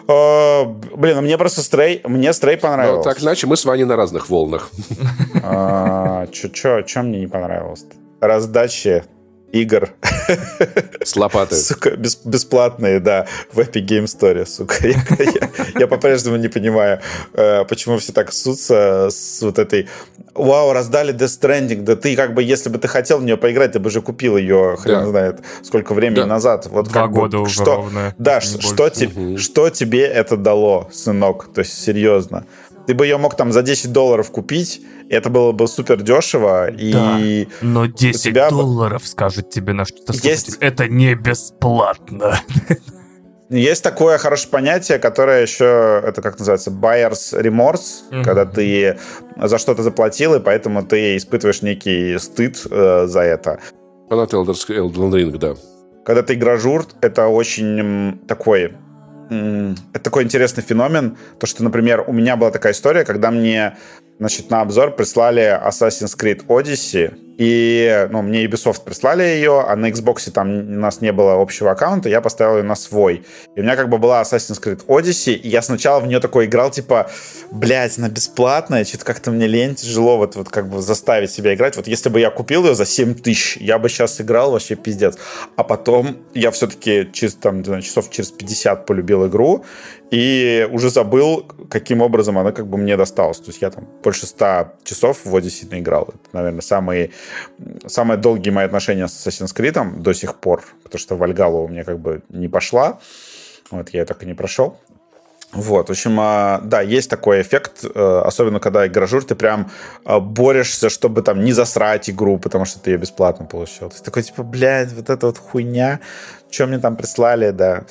Э, 0.08 0.64
блин, 0.98 1.18
а 1.20 1.22
мне 1.22 1.38
просто 1.38 1.62
стрей, 1.62 2.02
мне 2.06 2.34
стрей 2.34 2.56
Ну, 2.56 2.62
понравился. 2.62 3.04
так 3.10 3.22
иначе 3.22 3.46
мы 3.46 3.56
с 3.56 3.66
Ваней 3.66 3.86
на 3.86 3.96
разных 3.96 4.30
волнах. 4.32 4.72
А, 5.44 6.26
чё, 6.32 6.50
чё, 6.50 6.82
чё 6.82 7.04
мне 7.04 7.20
не 7.20 7.28
понравилось? 7.28 7.86
Раздачи 8.20 9.04
игр, 9.52 9.90
С 11.04 11.16
лопатой. 11.16 11.58
сука, 11.58 11.92
бес- 11.92 12.20
бесплатные, 12.26 13.00
да, 13.00 13.28
в 13.54 13.60
Epic 13.60 13.86
Game 13.86 14.06
Store, 14.06 14.46
сука. 14.46 14.76
Я, 14.88 14.98
я- 15.20 15.80
я 15.82 15.88
по-прежнему 15.88 16.38
не 16.38 16.48
понимаю, 16.48 17.00
э, 17.34 17.64
почему 17.66 17.98
все 17.98 18.12
так 18.14 18.32
ссутся 18.34 19.10
с 19.12 19.42
вот 19.42 19.60
этой... 19.60 19.88
Вау, 20.34 20.74
раздали 20.74 21.14
Death 21.14 21.40
Stranding, 21.42 21.82
да 21.84 21.96
ты 21.96 22.16
как 22.16 22.34
бы, 22.34 22.44
если 22.44 22.70
бы 22.70 22.78
ты 22.78 22.88
хотел 22.90 23.20
в 23.20 23.24
нее 23.24 23.38
поиграть, 23.38 23.72
ты 23.72 23.80
бы 23.80 23.88
уже 23.88 24.02
купил 24.02 24.36
ее, 24.36 24.76
хрен 24.78 25.02
Да. 25.02 25.06
знает, 25.08 25.40
сколько 25.64 25.94
времени 25.94 26.16
Да. 26.22 26.26
назад. 26.26 26.66
Вот 26.68 26.90
Два 26.90 27.04
как 27.04 27.12
бы, 27.12 27.22
года 27.22 27.40
уже 27.40 27.54
что, 27.62 27.76
ровно, 27.76 28.14
Да, 28.18 28.42
что, 28.42 28.58
больше. 28.76 29.08
те- 29.08 29.38
что 29.38 29.70
тебе 29.70 30.06
это 30.06 30.36
дало, 30.36 30.90
сынок? 30.92 31.48
То 31.54 31.60
есть, 31.60 31.82
серьезно. 31.82 32.46
Ты 32.88 32.94
бы 32.94 33.06
ее 33.06 33.18
мог 33.18 33.36
там 33.36 33.52
за 33.52 33.62
10 33.62 33.92
долларов 33.92 34.32
купить, 34.32 34.82
и 35.10 35.14
это 35.14 35.30
было 35.30 35.52
бы 35.52 35.68
супер 35.68 36.02
дешево, 36.02 36.70
и... 36.70 37.48
Но 37.62 37.86
10 37.88 38.22
тебя 38.22 38.50
долларов 38.50 39.08
скажет 39.08 39.50
тебе 39.50 39.74
на 39.74 39.86
что-то 39.86 40.14
Есть-. 40.14 40.58
Это 40.60 40.88
не 40.88 41.16
бесплатно. 41.16 42.40
Есть 43.50 43.84
такое 43.84 44.18
хорошее 44.18 44.50
понятие, 44.50 44.98
которое 44.98 45.44
еще, 45.44 46.02
это 46.04 46.22
как 46.22 46.40
называется, 46.40 46.72
buyer's 46.72 47.40
remorse, 47.40 48.04
Мгм. 48.12 48.24
когда 48.24 48.46
ты 48.46 48.98
за 49.38 49.58
что-то 49.60 49.84
заплатил, 49.84 50.34
и 50.36 50.40
поэтому 50.40 50.84
ты 50.84 51.16
испытываешь 51.18 51.62
некий 51.62 52.18
стыд 52.18 52.66
э, 52.70 53.06
за 53.08 53.22
это. 53.22 53.60
Фанат 54.10 54.34
Elden 54.34 55.12
Ring, 55.12 55.38
да. 55.38 55.56
Когда 56.06 56.22
ты 56.24 56.34
игражур, 56.34 56.86
это 57.02 57.28
очень 57.28 58.20
такой... 58.28 58.74
Это 59.30 60.04
такой 60.04 60.24
интересный 60.24 60.64
феномен. 60.64 61.18
То, 61.40 61.48
что, 61.48 61.64
например, 61.64 62.04
у 62.08 62.14
меня 62.14 62.36
была 62.36 62.52
такая 62.52 62.74
история, 62.74 63.04
когда 63.04 63.32
мне 63.32 63.78
значит, 64.20 64.50
на 64.50 64.62
обзор 64.62 64.96
прислали 64.96 65.60
Assassin's 65.68 66.18
Creed 66.18 66.46
Odyssey, 66.48 67.14
и, 67.38 68.08
ну, 68.12 68.22
мне 68.22 68.46
Ubisoft 68.46 68.84
прислали 68.86 69.24
ее, 69.24 69.62
а 69.68 69.76
на 69.76 69.88
Xbox 69.88 70.32
там 70.32 70.50
у 70.50 70.80
нас 70.80 71.02
не 71.02 71.12
было 71.12 71.42
общего 71.42 71.72
аккаунта, 71.72 72.08
я 72.08 72.22
поставил 72.22 72.58
ее 72.58 72.64
на 72.64 72.76
свой. 72.76 73.26
И 73.56 73.60
у 73.60 73.64
меня 73.64 73.76
как 73.76 73.90
бы 73.90 73.98
была 73.98 74.22
Assassin's 74.22 74.62
Creed 74.62 74.86
Odyssey, 74.86 75.34
и 75.34 75.50
я 75.50 75.62
сначала 75.62 76.00
в 76.00 76.08
нее 76.08 76.20
такой 76.20 76.46
играл, 76.46 76.72
типа, 76.72 77.10
блядь, 77.52 77.98
она 77.98 78.10
бесплатная, 78.10 78.86
что-то 78.86 79.06
как-то 79.06 79.32
мне 79.32 79.48
лень, 79.48 79.76
тяжело 79.76 80.18
вот, 80.18 80.36
вот 80.36 80.50
как 80.50 80.70
бы 80.70 80.82
заставить 80.82 81.32
себя 81.32 81.54
играть. 81.54 81.76
Вот 81.76 81.88
если 81.88 82.10
бы 82.10 82.20
я 82.20 82.30
купил 82.30 82.66
ее 82.66 82.76
за 82.76 82.86
7 82.86 83.16
тысяч, 83.16 83.58
я 83.58 83.80
бы 83.80 83.90
сейчас 83.90 84.22
играл 84.22 84.52
вообще 84.52 84.76
пиздец. 84.76 85.18
А 85.58 85.64
потом 85.64 86.18
я 86.34 86.52
все-таки 86.52 87.10
через, 87.12 87.36
там, 87.36 87.66
знаю, 87.66 87.82
часов 87.82 88.10
через 88.12 88.32
50 88.32 88.86
полюбил 88.86 89.28
игру, 89.28 89.66
и 90.12 90.68
уже 90.72 90.90
забыл, 90.90 91.46
каким 91.70 92.02
образом 92.02 92.38
она 92.38 92.52
как 92.52 92.68
бы 92.68 92.78
мне 92.78 92.98
досталась. 92.98 93.40
То 93.40 93.48
есть 93.48 93.62
я 93.62 93.72
там 93.72 93.88
больше 94.04 94.28
100 94.28 94.74
часов 94.84 95.26
в 95.26 95.36
Odyssey 95.36 95.70
наиграл. 95.70 96.10
Это, 96.10 96.18
наверное, 96.34 96.62
самые, 96.62 97.12
самые 97.88 98.18
долгие 98.18 98.52
мои 98.52 98.66
отношения 98.66 99.08
с 99.08 99.28
Assassin's 99.28 99.56
Creed 99.56 100.00
до 100.00 100.14
сих 100.14 100.36
пор, 100.36 100.64
потому 100.84 101.00
что 101.00 101.16
Вальгалу 101.16 101.64
у 101.64 101.68
меня 101.68 101.84
как 101.84 102.00
бы 102.00 102.22
не 102.30 102.48
пошла. 102.48 103.00
Вот, 103.72 103.90
я 103.90 104.06
так 104.06 104.24
и 104.24 104.26
не 104.26 104.34
прошел. 104.34 104.78
Вот, 105.52 105.88
в 105.88 105.92
общем, 105.92 106.18
а, 106.20 106.60
да, 106.64 106.82
есть 106.82 107.10
такой 107.10 107.42
эффект, 107.42 107.86
э, 107.86 108.22
особенно 108.26 108.60
когда 108.60 108.86
игражур, 108.86 109.24
ты 109.24 109.36
прям 109.36 109.72
а, 110.04 110.20
борешься, 110.20 110.90
чтобы 110.90 111.22
там 111.22 111.46
не 111.46 111.54
засрать 111.54 112.10
игру, 112.10 112.38
потому 112.38 112.66
что 112.66 112.80
ты 112.80 112.92
ее 112.92 112.98
бесплатно 112.98 113.46
получил. 113.46 113.90
Есть 113.90 114.04
такой, 114.04 114.24
типа, 114.24 114.44
блядь, 114.44 114.92
вот 114.92 115.10
эта 115.10 115.28
вот 115.28 115.38
хуйня, 115.38 116.02
что 116.52 116.68
мне 116.68 116.78
там 116.80 116.98
прислали, 116.98 117.52
да. 117.52 117.86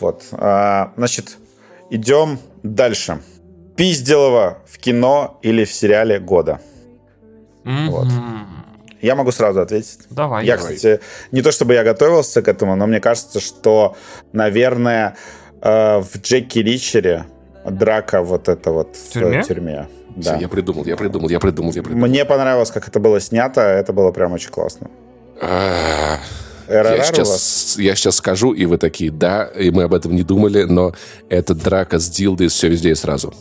Вот, 0.00 0.24
А, 0.32 0.92
значит, 0.96 1.36
идем 1.90 2.38
дальше. 2.62 3.20
Пизделова 3.76 4.58
в 4.66 4.78
кино 4.78 5.38
или 5.42 5.64
в 5.64 5.72
сериале 5.72 6.18
года? 6.18 6.60
Вот. 7.64 8.06
Мгм. 8.06 8.46
Я 9.02 9.14
могу 9.14 9.30
сразу 9.30 9.60
ответить. 9.60 10.00
Давай. 10.10 10.46
Я, 10.46 10.56
давай. 10.56 10.74
кстати, 10.74 11.00
не 11.30 11.42
то 11.42 11.52
чтобы 11.52 11.74
я 11.74 11.84
готовился 11.84 12.42
к 12.42 12.48
этому, 12.48 12.76
но 12.76 12.86
мне 12.86 13.00
кажется, 13.00 13.40
что, 13.40 13.96
наверное, 14.32 15.16
э, 15.60 15.98
в 15.98 16.16
Джеки 16.22 16.60
Ричере 16.60 17.26
драка 17.64 18.22
вот 18.22 18.48
это 18.48 18.70
вот 18.70 18.96
в 18.96 19.10
тюрьме? 19.10 19.42
тюрьме. 19.42 19.88
Всё, 20.18 20.30
Да. 20.30 20.36
Я 20.36 20.48
придумал, 20.48 20.84
я 20.86 20.96
придумал, 20.96 21.28
я 21.28 21.38
придумал, 21.38 21.72
я 21.72 21.82
придумал. 21.82 22.08
Мне 22.08 22.24
понравилось, 22.24 22.70
как 22.70 22.88
это 22.88 22.98
было 23.00 23.20
снято, 23.20 23.60
это 23.60 23.92
было 23.92 24.12
прям 24.12 24.32
очень 24.32 24.50
классно. 24.50 24.88
А, 26.68 26.82
РРР 26.82 26.92
Я 26.92 26.94
у 26.94 26.98
вас? 26.98 27.08
сейчас, 27.08 27.76
я 27.78 27.94
сейчас 27.96 28.16
скажу, 28.16 28.52
и 28.52 28.64
вы 28.66 28.78
такие, 28.78 29.10
да, 29.10 29.44
и 29.44 29.70
мы 29.70 29.84
об 29.84 29.94
этом 29.94 30.14
не 30.14 30.22
думали, 30.22 30.64
но 30.64 30.94
это 31.28 31.54
драка 31.54 31.98
с 31.98 32.08
дилдой 32.08 32.48
все 32.48 32.68
везде 32.68 32.90
и 32.90 32.94
сразу. 32.94 33.32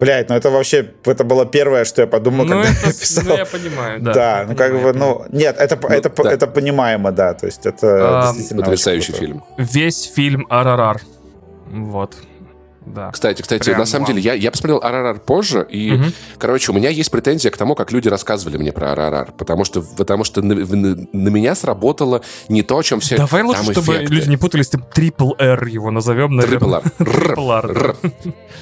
Блядь, 0.00 0.30
ну 0.30 0.34
это 0.34 0.48
вообще, 0.50 0.94
это 1.04 1.24
было 1.24 1.44
первое, 1.44 1.84
что 1.84 2.00
я 2.00 2.06
подумал, 2.06 2.46
Ну, 2.46 2.62
когда 2.62 2.68
это, 2.70 2.86
я 2.86 2.92
писал. 2.92 3.24
ну, 3.26 3.36
я 3.36 3.44
понимаю, 3.44 4.00
да. 4.00 4.12
Да, 4.14 4.44
ну 4.48 4.56
как 4.56 4.72
бы, 4.82 4.92
ну, 4.94 5.26
нет, 5.30 5.56
это, 5.58 5.78
это, 5.88 6.10
да. 6.22 6.32
это 6.32 6.46
понимаемо, 6.46 7.12
да, 7.12 7.34
то 7.34 7.44
есть 7.44 7.66
это 7.66 8.28
Ам, 8.28 8.34
действительно 8.34 8.62
Потрясающий 8.62 9.12
фильм. 9.12 9.44
Весь 9.58 10.04
фильм 10.04 10.46
Арарар. 10.48 11.02
Вот. 11.70 12.16
Да. 12.86 13.10
Кстати, 13.10 13.42
кстати, 13.42 13.62
Прям 13.64 13.78
на 13.78 13.86
самом 13.86 14.06
вау. 14.06 14.14
деле, 14.14 14.24
я, 14.24 14.34
я 14.34 14.50
посмотрел 14.50 14.78
«Арарар» 14.82 15.18
позже, 15.20 15.66
и, 15.70 15.92
Мгм. 15.92 16.12
короче, 16.38 16.72
у 16.72 16.74
меня 16.74 16.88
есть 16.88 17.10
претензия 17.10 17.50
к 17.50 17.56
тому, 17.56 17.74
как 17.74 17.92
люди 17.92 18.08
рассказывали 18.08 18.56
мне 18.56 18.72
про 18.72 18.92
«Арарар», 18.92 19.32
потому 19.32 19.64
что, 19.64 19.82
потому 19.82 20.24
что 20.24 20.40
на, 20.42 20.54
на- 20.54 20.96
на 21.12 21.28
меня 21.28 21.54
сработало 21.54 22.22
не 22.48 22.62
то, 22.62 22.78
о 22.78 22.82
чем 22.82 23.00
все... 23.00 23.16
Давай 23.18 23.42
лучше, 23.42 23.64
там 23.64 23.72
чтобы 23.74 23.92
эффекты. 23.96 24.14
люди 24.14 24.28
не 24.30 24.36
путались, 24.38 24.68
там 24.68 24.82
Трипл 24.94 25.32
Р 25.38 25.64
его 25.66 25.90
назовем, 25.90 26.40
Трипл 26.40 26.66
наверное. 26.68 26.90
Трипл 26.98 27.50
Р. 27.52 27.96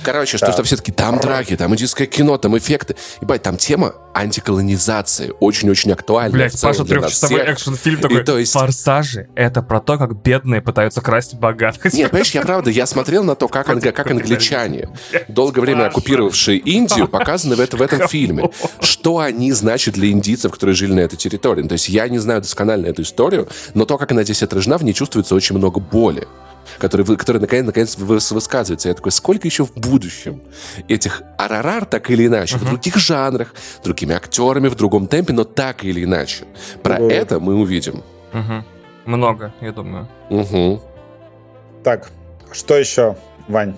Короче, 0.02 0.36
что, 0.36 0.52
что 0.52 0.62
все 0.64 0.76
таки 0.76 0.92
там 0.92 1.18
драки, 1.20 1.56
там 1.56 1.72
индийское 1.74 2.06
кино, 2.06 2.38
там 2.38 2.56
эффекты. 2.58 2.96
Ебать, 3.20 3.42
там 3.42 3.56
тема 3.56 3.94
антиколонизации 4.14 5.32
очень-очень 5.40 5.92
актуальна. 5.92 6.32
Блять, 6.32 6.60
Паша 6.60 6.84
трехчасовой 6.84 7.40
экшн-фильм 7.42 8.00
такой. 8.00 8.24
то 8.24 8.38
есть- 8.38 8.52
Форсажи— 8.52 9.28
это 9.34 9.62
про 9.62 9.80
то, 9.80 9.98
как 9.98 10.20
бедные 10.22 10.60
пытаются 10.62 11.00
красть 11.00 11.34
богатых. 11.34 11.92
Нет, 11.92 12.10
понимаешь, 12.10 12.30
я 12.32 12.42
правда, 12.42 12.70
я 12.70 12.86
смотрел 12.86 13.24
на 13.24 13.34
то, 13.34 13.48
как, 13.48 13.66
как 13.94 14.10
англичане, 14.20 14.88
долгое 15.28 15.60
время 15.62 15.86
оккупировавшие 15.86 16.58
Индию, 16.58 17.08
показаны 17.08 17.56
в, 17.56 17.60
это- 17.60 17.76
в 17.76 17.82
этом 17.82 18.06
фильме. 18.08 18.50
Что 18.80 19.18
они 19.18 19.52
значат 19.52 19.94
для 19.94 20.10
индийцев, 20.10 20.52
которые 20.52 20.74
жили 20.76 20.92
на 20.92 21.00
этой 21.00 21.16
территории. 21.16 21.62
То 21.66 21.72
есть 21.74 21.88
я 21.88 22.08
не 22.08 22.18
знаю 22.18 22.40
досконально 22.40 22.86
эту 22.86 23.02
историю, 23.02 23.48
но 23.74 23.84
то, 23.84 23.98
как 23.98 24.12
она 24.12 24.22
здесь 24.22 24.42
отражена, 24.42 24.78
в 24.78 24.84
ней 24.84 24.92
чувствуется 24.94 25.34
очень 25.34 25.56
много 25.56 25.80
боли 25.80 26.26
который, 26.78 27.06
который 27.16 27.38
наконец, 27.40 27.64
наконец 27.64 27.96
выс- 27.96 28.34
высказывается. 28.34 28.88
Я 28.90 28.94
такой, 28.94 29.10
сколько 29.10 29.48
еще 29.48 29.64
в 29.64 29.72
будущем 29.74 30.42
этих 30.86 31.22
арарар, 31.38 31.86
так 31.86 32.10
или 32.10 32.26
иначе, 32.26 32.58
в 32.58 32.64
других 32.66 32.96
жанрах, 32.98 33.54
другими 33.82 34.14
актерами, 34.14 34.68
в 34.68 34.74
другом 34.74 35.06
темпе, 35.06 35.32
но 35.32 35.44
так 35.44 35.82
или 35.84 36.04
иначе. 36.04 36.44
Про 36.82 36.96
Мгм. 36.96 37.08
это 37.08 37.40
мы 37.40 37.54
увидим. 37.54 38.02
Мгм. 38.34 38.64
Много, 39.06 39.54
я 39.62 39.72
думаю. 39.72 40.08
Мгм. 40.28 40.80
Так, 41.82 42.10
что 42.52 42.76
еще, 42.76 43.16
Вань? 43.48 43.74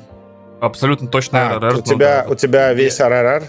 Абсолютно 0.60 1.08
точно 1.08 1.54
А, 1.56 1.58
РРР. 1.58 1.72
у 1.74 1.76
ну 1.76 1.82
тебя, 1.82 2.24
да. 2.26 2.30
у 2.32 2.34
тебя 2.34 2.72
весь 2.72 3.00
РРР? 3.00 3.44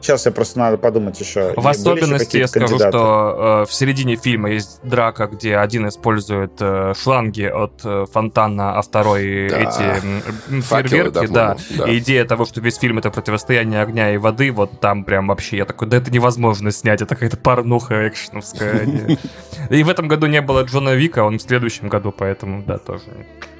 Сейчас 0.00 0.24
я 0.24 0.32
просто 0.32 0.58
надо 0.58 0.78
подумать 0.78 1.20
еще. 1.20 1.52
В 1.54 1.68
особенности 1.68 2.38
я 2.38 2.48
скажу, 2.48 2.78
что 2.78 3.64
э, 3.64 3.70
в 3.70 3.74
середине 3.74 4.16
фильма 4.16 4.50
есть 4.50 4.80
драка, 4.82 5.26
где 5.26 5.58
один 5.58 5.86
использует 5.88 6.52
э, 6.58 6.94
шланги 6.98 7.42
от 7.42 7.82
э, 7.84 8.06
фонтана, 8.10 8.78
а 8.78 8.80
второй 8.80 9.50
Да. 9.50 9.58
эти 9.58 10.02
м, 10.02 10.22
м, 10.48 10.62
Факелы, 10.62 10.88
фейерверки. 10.88 11.26
да, 11.26 11.56
Да. 11.76 11.84
И 11.84 11.98
идея 11.98 12.24
того, 12.24 12.46
что 12.46 12.62
весь 12.62 12.78
фильм 12.78 12.96
это 12.96 13.10
противостояние 13.10 13.82
огня 13.82 14.14
и 14.14 14.16
воды, 14.16 14.50
вот 14.52 14.80
там 14.80 15.04
прям 15.04 15.26
вообще 15.28 15.58
я 15.58 15.64
такой, 15.66 15.86
да 15.86 15.98
это 15.98 16.10
невозможно 16.10 16.70
снять, 16.70 17.02
это 17.02 17.14
какая-то 17.14 17.36
порнуха 17.36 18.08
экшеновская. 18.08 18.88
И 19.68 19.82
в 19.82 19.88
этом 19.90 20.08
году 20.08 20.28
не 20.28 20.40
было 20.40 20.62
Джона 20.62 20.94
Вика, 20.94 21.24
он 21.24 21.36
в 21.38 21.42
следующем 21.42 21.88
году, 21.88 22.10
поэтому 22.10 22.62
да, 22.62 22.78
тоже 22.78 23.04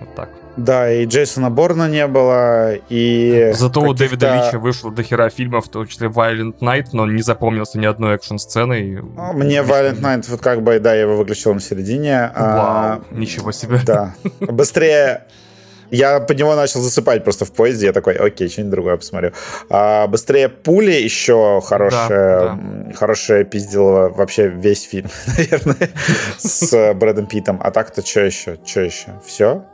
вот 0.01 0.15
так. 0.15 0.31
Да, 0.65 0.91
и 0.93 1.07
Джейсона 1.07 1.51
Борна 1.51 1.89
не 1.89 2.07
было, 2.07 2.75
и... 2.91 3.53
Зато 3.55 3.81
у 3.81 3.95
Дэвида 3.95 4.35
Лича 4.47 4.59
вышло 4.59 4.91
до 4.93 5.03
хера 5.03 5.31
фильмов, 5.31 5.67
в 5.67 5.69
том 5.71 5.87
числе 5.87 6.09
Violent 6.09 6.59
Night, 6.61 6.89
но 6.93 7.05
он 7.05 7.15
не 7.17 7.23
запомнился 7.23 7.79
ни 7.79 7.87
одной 7.87 8.17
экшн-сцены. 8.17 9.01
Ну, 9.03 9.33
Мне 9.33 9.59
Violent 9.63 10.01
Night, 10.01 10.27
вот 10.29 10.41
как 10.41 10.63
бы, 10.63 10.79
да, 10.79 10.95
я 10.95 11.03
его 11.03 11.17
выключил 11.17 11.55
на 11.55 11.61
середине. 11.61 12.31
а, 12.35 12.99
Вау, 12.99 13.05
ничего 13.19 13.53
себе. 13.53 13.81
Да. 13.85 14.15
Быстрее... 14.41 15.25
Я 15.93 16.21
под 16.21 16.39
него 16.39 16.55
начал 16.55 16.81
засыпать 16.81 17.25
просто 17.25 17.45
в 17.45 17.53
поезде. 17.53 17.87
Я 17.87 17.93
такой, 17.93 18.15
окей, 18.15 18.49
что-нибудь 18.49 18.71
другое 18.71 18.97
посмотрю. 18.97 19.33
А, 19.71 20.07
быстрее 20.07 20.49
пули 20.49 20.93
еще 20.93 21.61
хорошая, 21.65 22.41
Да, 22.41 22.47
м, 22.53 22.93
хорошая 22.95 23.43
пиздила 23.43 24.09
вообще 24.09 24.47
весь 24.47 24.85
фильм, 24.89 25.09
наверное, 25.37 25.91
с 26.39 26.95
Брэдом 26.95 27.27
Питтом. 27.27 27.59
А 27.61 27.73
так-то 27.73 28.07
что 28.07 28.21
еще? 28.21 28.57
Что 28.65 28.83
еще? 28.83 29.21
Все? 29.27 29.65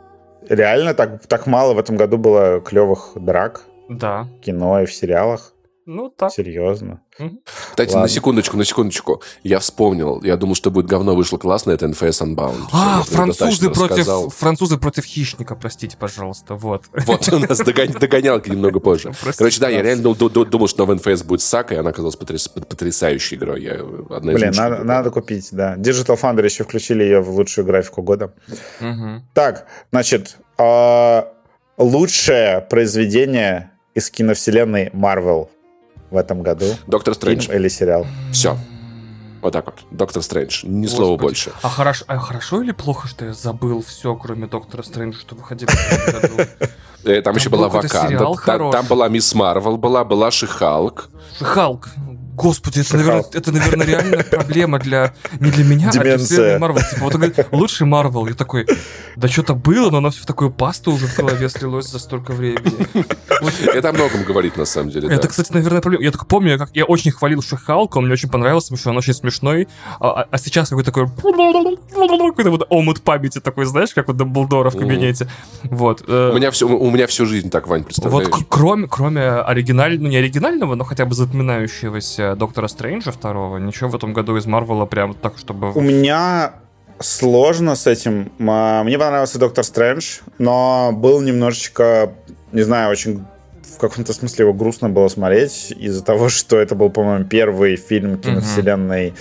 Реально 0.48 0.94
так, 0.94 1.26
так 1.26 1.46
мало 1.46 1.74
в 1.74 1.78
этом 1.78 1.96
году 1.96 2.18
было 2.18 2.60
клевых 2.60 3.12
драк 3.16 3.64
Да. 3.88 4.26
в 4.38 4.40
кино 4.40 4.82
и 4.82 4.86
в 4.86 4.92
сериалах? 4.92 5.52
Ну, 5.86 6.10
так. 6.10 6.32
Серьезно? 6.32 7.00
Кстати, 7.44 7.90
Ладно. 7.90 8.02
на 8.02 8.08
секундочку, 8.08 8.56
на 8.56 8.64
секундочку. 8.64 9.22
Я 9.42 9.58
вспомнил. 9.58 10.22
Я 10.22 10.36
думал, 10.36 10.54
что 10.54 10.70
будет 10.70 10.86
говно 10.86 11.14
вышло 11.14 11.38
классно. 11.38 11.70
Это 11.70 11.86
NFS 11.86 12.22
Unbound. 12.22 12.56
А, 12.72 13.02
французы 13.04 13.70
против, 13.70 13.90
рассказал. 13.90 14.28
французы 14.28 14.76
против 14.76 15.04
хищника, 15.04 15.54
простите, 15.54 15.96
пожалуйста, 15.96 16.54
вот. 16.54 16.84
Вот, 17.06 17.28
у 17.32 17.38
нас 17.38 17.60
догон- 17.60 17.98
догонялки 17.98 18.50
немного 18.50 18.80
позже. 18.80 19.12
Простите, 19.22 19.38
Короче, 19.38 19.60
да, 19.60 19.68
я 19.68 19.82
реально 19.82 20.02
ду- 20.14 20.28
ду- 20.28 20.44
думал, 20.44 20.68
что 20.68 20.84
новый 20.84 20.96
NFS 20.98 21.24
будет 21.24 21.40
Сака, 21.40 21.74
и 21.74 21.78
она 21.78 21.90
оказалась 21.90 22.16
потряс- 22.16 22.48
потрясающей 22.48 23.36
игрой. 23.36 23.62
Я 23.62 23.80
одна 24.10 24.32
из 24.32 24.38
Блин, 24.40 24.52
надо, 24.84 25.10
купить, 25.10 25.48
да. 25.52 25.76
Digital 25.76 26.20
Foundry 26.20 26.44
еще 26.44 26.64
включили 26.64 27.02
ее 27.02 27.20
в 27.20 27.30
лучшую 27.30 27.64
графику 27.66 28.02
года. 28.02 28.34
Так, 29.32 29.66
значит, 29.90 30.36
а, 30.58 31.28
лучшее 31.78 32.60
произведение 32.68 33.70
из 33.94 34.10
киновселенной 34.10 34.90
Marvel 34.92 35.48
в 36.10 36.16
этом 36.16 36.42
году. 36.42 36.66
Доктор 36.86 37.14
Фильм 37.14 37.40
Стрэндж. 37.40 37.58
или 37.58 37.68
сериал. 37.68 38.06
Все. 38.32 38.56
Вот 39.42 39.52
так 39.52 39.66
вот. 39.66 39.74
Доктор 39.90 40.22
Стрэндж. 40.22 40.64
Ни 40.66 40.86
слова 40.86 41.12
Господи. 41.16 41.22
больше. 41.22 41.52
А 41.62 41.68
хорошо, 41.68 42.04
а 42.08 42.18
хорошо 42.18 42.62
или 42.62 42.72
плохо, 42.72 43.06
что 43.08 43.24
я 43.26 43.32
забыл 43.34 43.82
все, 43.86 44.14
кроме 44.16 44.46
Доктора 44.46 44.82
Стрэнджа, 44.82 45.18
что 45.20 45.34
выходило 45.34 45.68
в 45.70 45.74
этом 46.08 46.36
году? 46.36 46.50
Там, 47.04 47.22
Там 47.22 47.36
еще 47.36 47.48
был 47.50 47.58
была 47.58 47.68
Ваканда. 47.68 48.08
сериал 48.08 48.34
Та- 48.34 48.40
хороший. 48.40 48.72
Там 48.72 48.86
была 48.86 49.08
Мисс 49.08 49.32
Марвел, 49.34 49.76
была, 49.76 50.04
была 50.04 50.30
Шихалк. 50.32 51.08
Халк. 51.38 51.88
Господи, 52.36 52.80
это, 52.80 52.96
наверное, 52.96 53.24
это, 53.32 53.52
наверное, 53.52 53.86
реальная 53.86 54.22
проблема 54.30 54.78
для... 54.78 55.14
Не 55.40 55.50
для 55.50 55.64
меня, 55.64 55.88
а 55.88 55.92
для 55.92 56.02
Деменция. 56.02 56.26
вселенной 56.26 56.58
Марвел. 56.58 56.80
Типа, 56.82 57.00
вот 57.04 57.14
он 57.14 57.20
говорит, 57.22 57.46
лучший 57.52 57.86
Марвел. 57.86 58.26
Я 58.26 58.34
такой, 58.34 58.66
да 59.16 59.26
что-то 59.28 59.54
было, 59.54 59.90
но 59.90 59.98
оно 59.98 60.10
все 60.10 60.22
в 60.22 60.26
такую 60.26 60.50
пасту 60.50 60.92
уже 60.92 61.06
в 61.06 61.16
голове 61.16 61.48
слилось 61.48 61.86
за 61.90 61.98
столько 61.98 62.32
времени. 62.32 62.86
Вот 63.40 63.52
Это 63.74 63.88
о 63.88 63.92
многом 63.92 64.22
говорит, 64.24 64.56
на 64.56 64.64
самом 64.66 64.90
деле. 64.90 65.08
Это, 65.08 65.22
да. 65.22 65.28
кстати, 65.28 65.52
наверное, 65.52 65.80
проблема. 65.80 66.04
Я 66.04 66.10
только 66.10 66.26
помню, 66.26 66.58
как 66.58 66.70
я 66.74 66.84
очень 66.84 67.10
хвалил 67.10 67.42
Шихалка, 67.42 67.98
он 67.98 68.04
мне 68.04 68.12
очень 68.12 68.28
понравился, 68.28 68.66
потому 68.68 68.78
что 68.78 68.90
он 68.90 68.96
очень 68.98 69.14
смешной. 69.14 69.68
А, 70.00 70.10
а- 70.22 70.28
а 70.30 70.38
сейчас 70.38 70.68
какой-то 70.68 70.92
такой... 70.92 71.08
Какой-то 71.08 72.50
вот 72.50 72.66
омут 72.70 73.00
памяти 73.02 73.40
такой, 73.40 73.64
знаешь, 73.66 73.94
как 73.94 74.08
у 74.08 74.12
Дамблдора 74.12 74.70
в 74.70 74.76
кабинете. 74.76 75.28
Вот. 75.64 76.02
э, 76.06 76.30
У 76.32 76.36
меня, 76.36 76.50
все, 76.50 76.66
у 76.68 76.90
меня 76.90 77.06
всю 77.06 77.26
жизнь 77.26 77.50
так, 77.50 77.66
Вань, 77.66 77.80
Вот 77.80 77.86
представляешь? 77.86 78.28
к- 78.28 78.48
кроме, 78.48 78.88
кроме 78.88 79.22
оригинального, 79.28 80.02
ну 80.02 80.08
не 80.08 80.16
оригинального, 80.16 80.74
но 80.74 80.84
хотя 80.84 81.04
бы 81.06 81.14
запоминающегося 81.14 82.25
Доктора 82.34 82.68
Стрэнджа 82.68 83.12
второго, 83.12 83.58
ничего 83.58 83.90
в 83.90 83.94
этом 83.94 84.12
году 84.12 84.36
из 84.36 84.46
Марвела 84.46 84.86
прям 84.86 85.14
так, 85.14 85.38
чтобы... 85.38 85.72
У 85.72 85.80
меня 85.80 86.54
сложно 86.98 87.76
с 87.76 87.86
этим. 87.86 88.32
А, 88.40 88.82
Мне 88.82 88.98
понравился 88.98 89.38
Доктор 89.38 89.64
Стрэндж, 89.64 90.20
но 90.38 90.90
был 90.92 91.20
немножечко, 91.20 92.12
не 92.52 92.62
знаю, 92.62 92.90
очень 92.90 93.24
в 93.76 93.78
каком-то 93.78 94.14
смысле 94.14 94.44
его 94.44 94.54
грустно 94.54 94.88
было 94.88 95.08
смотреть 95.08 95.70
из-за 95.78 96.02
того, 96.02 96.28
что 96.30 96.58
это 96.58 96.74
был, 96.74 96.90
по-моему, 96.90 97.24
первый 97.24 97.76
фильм 97.76 98.18
киновселенной 98.18 99.14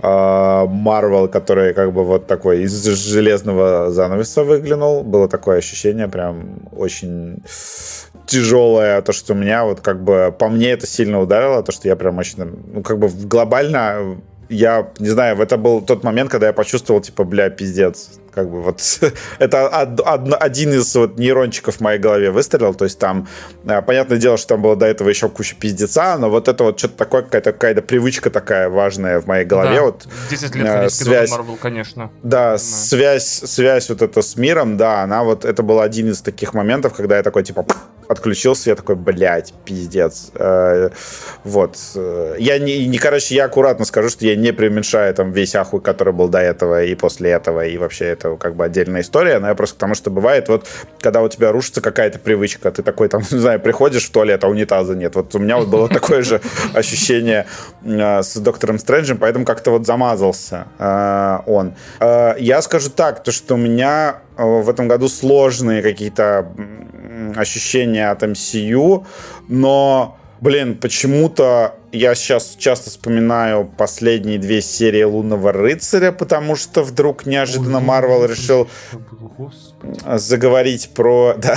Марвел, 0.00 1.28
который 1.28 1.74
как 1.74 1.92
бы 1.92 2.04
вот 2.04 2.26
такой 2.26 2.62
из 2.62 2.84
железного 2.84 3.90
занавеса 3.90 4.44
выглянул. 4.44 5.02
Было 5.02 5.28
такое 5.28 5.58
ощущение 5.58 6.08
прям 6.08 6.60
очень 6.72 7.42
тяжелое, 8.28 9.00
то, 9.02 9.12
что 9.12 9.32
у 9.32 9.36
меня 9.36 9.64
вот 9.64 9.80
как 9.80 10.02
бы 10.04 10.34
по 10.38 10.48
мне 10.48 10.70
это 10.70 10.86
сильно 10.86 11.20
ударило, 11.20 11.62
то, 11.62 11.72
что 11.72 11.88
я 11.88 11.96
прям 11.96 12.18
очень, 12.18 12.44
ну, 12.72 12.82
как 12.82 12.98
бы 12.98 13.08
глобально 13.08 14.18
я 14.50 14.88
не 14.98 15.10
знаю, 15.10 15.38
это 15.42 15.58
был 15.58 15.82
тот 15.82 16.04
момент, 16.04 16.30
когда 16.30 16.46
я 16.46 16.52
почувствовал, 16.54 17.02
типа, 17.02 17.24
бля, 17.24 17.50
пиздец. 17.50 18.12
Как 18.34 18.48
бы 18.50 18.62
вот 18.62 18.80
это 19.38 19.68
од- 19.68 20.00
од- 20.00 20.42
один 20.42 20.72
из 20.72 20.94
вот 20.96 21.18
нейрончиков 21.18 21.76
в 21.76 21.80
моей 21.80 21.98
голове 21.98 22.30
выстрелил. 22.30 22.72
То 22.74 22.84
есть 22.84 22.98
там, 22.98 23.28
а, 23.66 23.82
понятное 23.82 24.16
дело, 24.16 24.38
что 24.38 24.48
там 24.54 24.62
было 24.62 24.74
до 24.74 24.86
этого 24.86 25.10
еще 25.10 25.28
куча 25.28 25.54
пиздеца, 25.54 26.16
но 26.18 26.30
вот 26.30 26.48
это 26.48 26.64
вот 26.64 26.78
что-то 26.78 26.96
такое, 26.96 27.22
какая-то 27.22 27.52
какая 27.52 27.74
привычка 27.82 28.30
такая 28.30 28.70
важная 28.70 29.20
в 29.20 29.26
моей 29.26 29.44
голове. 29.44 29.76
Да, 29.76 29.82
Вот 29.82 30.08
10 30.30 30.54
лет 30.54 30.66
э, 30.66 30.88
связь. 30.88 31.30
Марвел, 31.30 31.56
конечно. 31.56 32.10
да, 32.22 32.38
Понимаю. 32.38 32.58
связь, 32.58 33.26
связь 33.44 33.90
вот 33.90 34.00
эта 34.00 34.22
с 34.22 34.36
миром, 34.36 34.78
да, 34.78 35.02
она 35.02 35.24
вот, 35.24 35.44
это 35.44 35.62
был 35.62 35.80
один 35.80 36.08
из 36.10 36.22
таких 36.22 36.54
моментов, 36.54 36.94
когда 36.94 37.18
я 37.18 37.22
такой, 37.22 37.42
типа, 37.42 37.66
отключился, 38.08 38.70
я 38.70 38.76
такой, 38.76 38.96
блядь, 38.96 39.52
пиздец. 39.64 40.30
Э, 40.34 40.90
Вот. 41.44 41.76
Я 42.38 42.58
не, 42.58 42.86
не, 42.86 42.98
короче, 42.98 43.34
я 43.34 43.44
аккуратно 43.44 43.84
скажу, 43.84 44.08
что 44.08 44.24
я 44.24 44.36
не 44.36 44.52
преуменьшаю 44.52 45.14
там 45.14 45.32
весь 45.32 45.54
ахуй, 45.54 45.80
который 45.80 46.12
был 46.12 46.28
до 46.28 46.38
этого 46.38 46.82
и 46.82 46.94
после 46.94 47.30
этого, 47.30 47.66
и 47.66 47.76
вообще 47.78 48.06
это 48.06 48.36
как 48.36 48.56
бы 48.56 48.64
отдельная 48.64 49.02
история, 49.02 49.38
но 49.38 49.48
я 49.48 49.54
просто 49.54 49.76
к 49.76 49.78
тому, 49.78 49.94
что 49.94 50.10
бывает, 50.10 50.48
вот, 50.48 50.66
когда 51.00 51.22
у 51.22 51.28
тебя 51.28 51.52
рушится 51.52 51.80
какая-то 51.80 52.18
привычка, 52.18 52.70
ты 52.70 52.82
такой 52.82 53.08
там, 53.08 53.22
не 53.30 53.38
знаю, 53.38 53.60
приходишь 53.60 54.06
в 54.06 54.10
туалет, 54.10 54.44
а 54.44 54.48
унитаза 54.48 54.94
нет. 54.94 55.14
Вот 55.14 55.34
у 55.34 55.38
меня 55.38 55.58
вот 55.58 55.68
было 55.68 55.88
такое 55.88 56.22
же 56.22 56.40
ощущение 56.74 57.46
э, 57.84 58.22
с 58.22 58.36
Доктором 58.36 58.78
Стрэнджем, 58.78 59.18
поэтому 59.18 59.44
как-то 59.44 59.70
вот 59.70 59.86
замазался 59.86 60.66
э, 60.78 61.38
он. 61.46 61.74
Я 62.00 62.62
скажу 62.62 62.90
так, 62.90 63.22
то, 63.22 63.32
что 63.32 63.54
у 63.54 63.56
меня 63.56 64.20
в 64.38 64.68
этом 64.68 64.88
году 64.88 65.08
сложные 65.08 65.82
какие-то 65.82 66.52
ощущения 67.36 68.10
от 68.10 68.22
MCU, 68.22 69.04
но 69.48 70.18
Блин, 70.40 70.76
почему-то 70.76 71.74
я 71.90 72.14
сейчас 72.14 72.54
часто 72.56 72.90
вспоминаю 72.90 73.68
последние 73.76 74.38
две 74.38 74.62
серии 74.62 75.02
Лунного 75.02 75.52
рыцаря, 75.52 76.12
потому 76.12 76.54
что 76.54 76.84
вдруг 76.84 77.26
неожиданно 77.26 77.80
Марвел 77.80 78.24
решил 78.24 78.68
заговорить 80.06 80.90
про... 80.94 81.34
Да, 81.38 81.56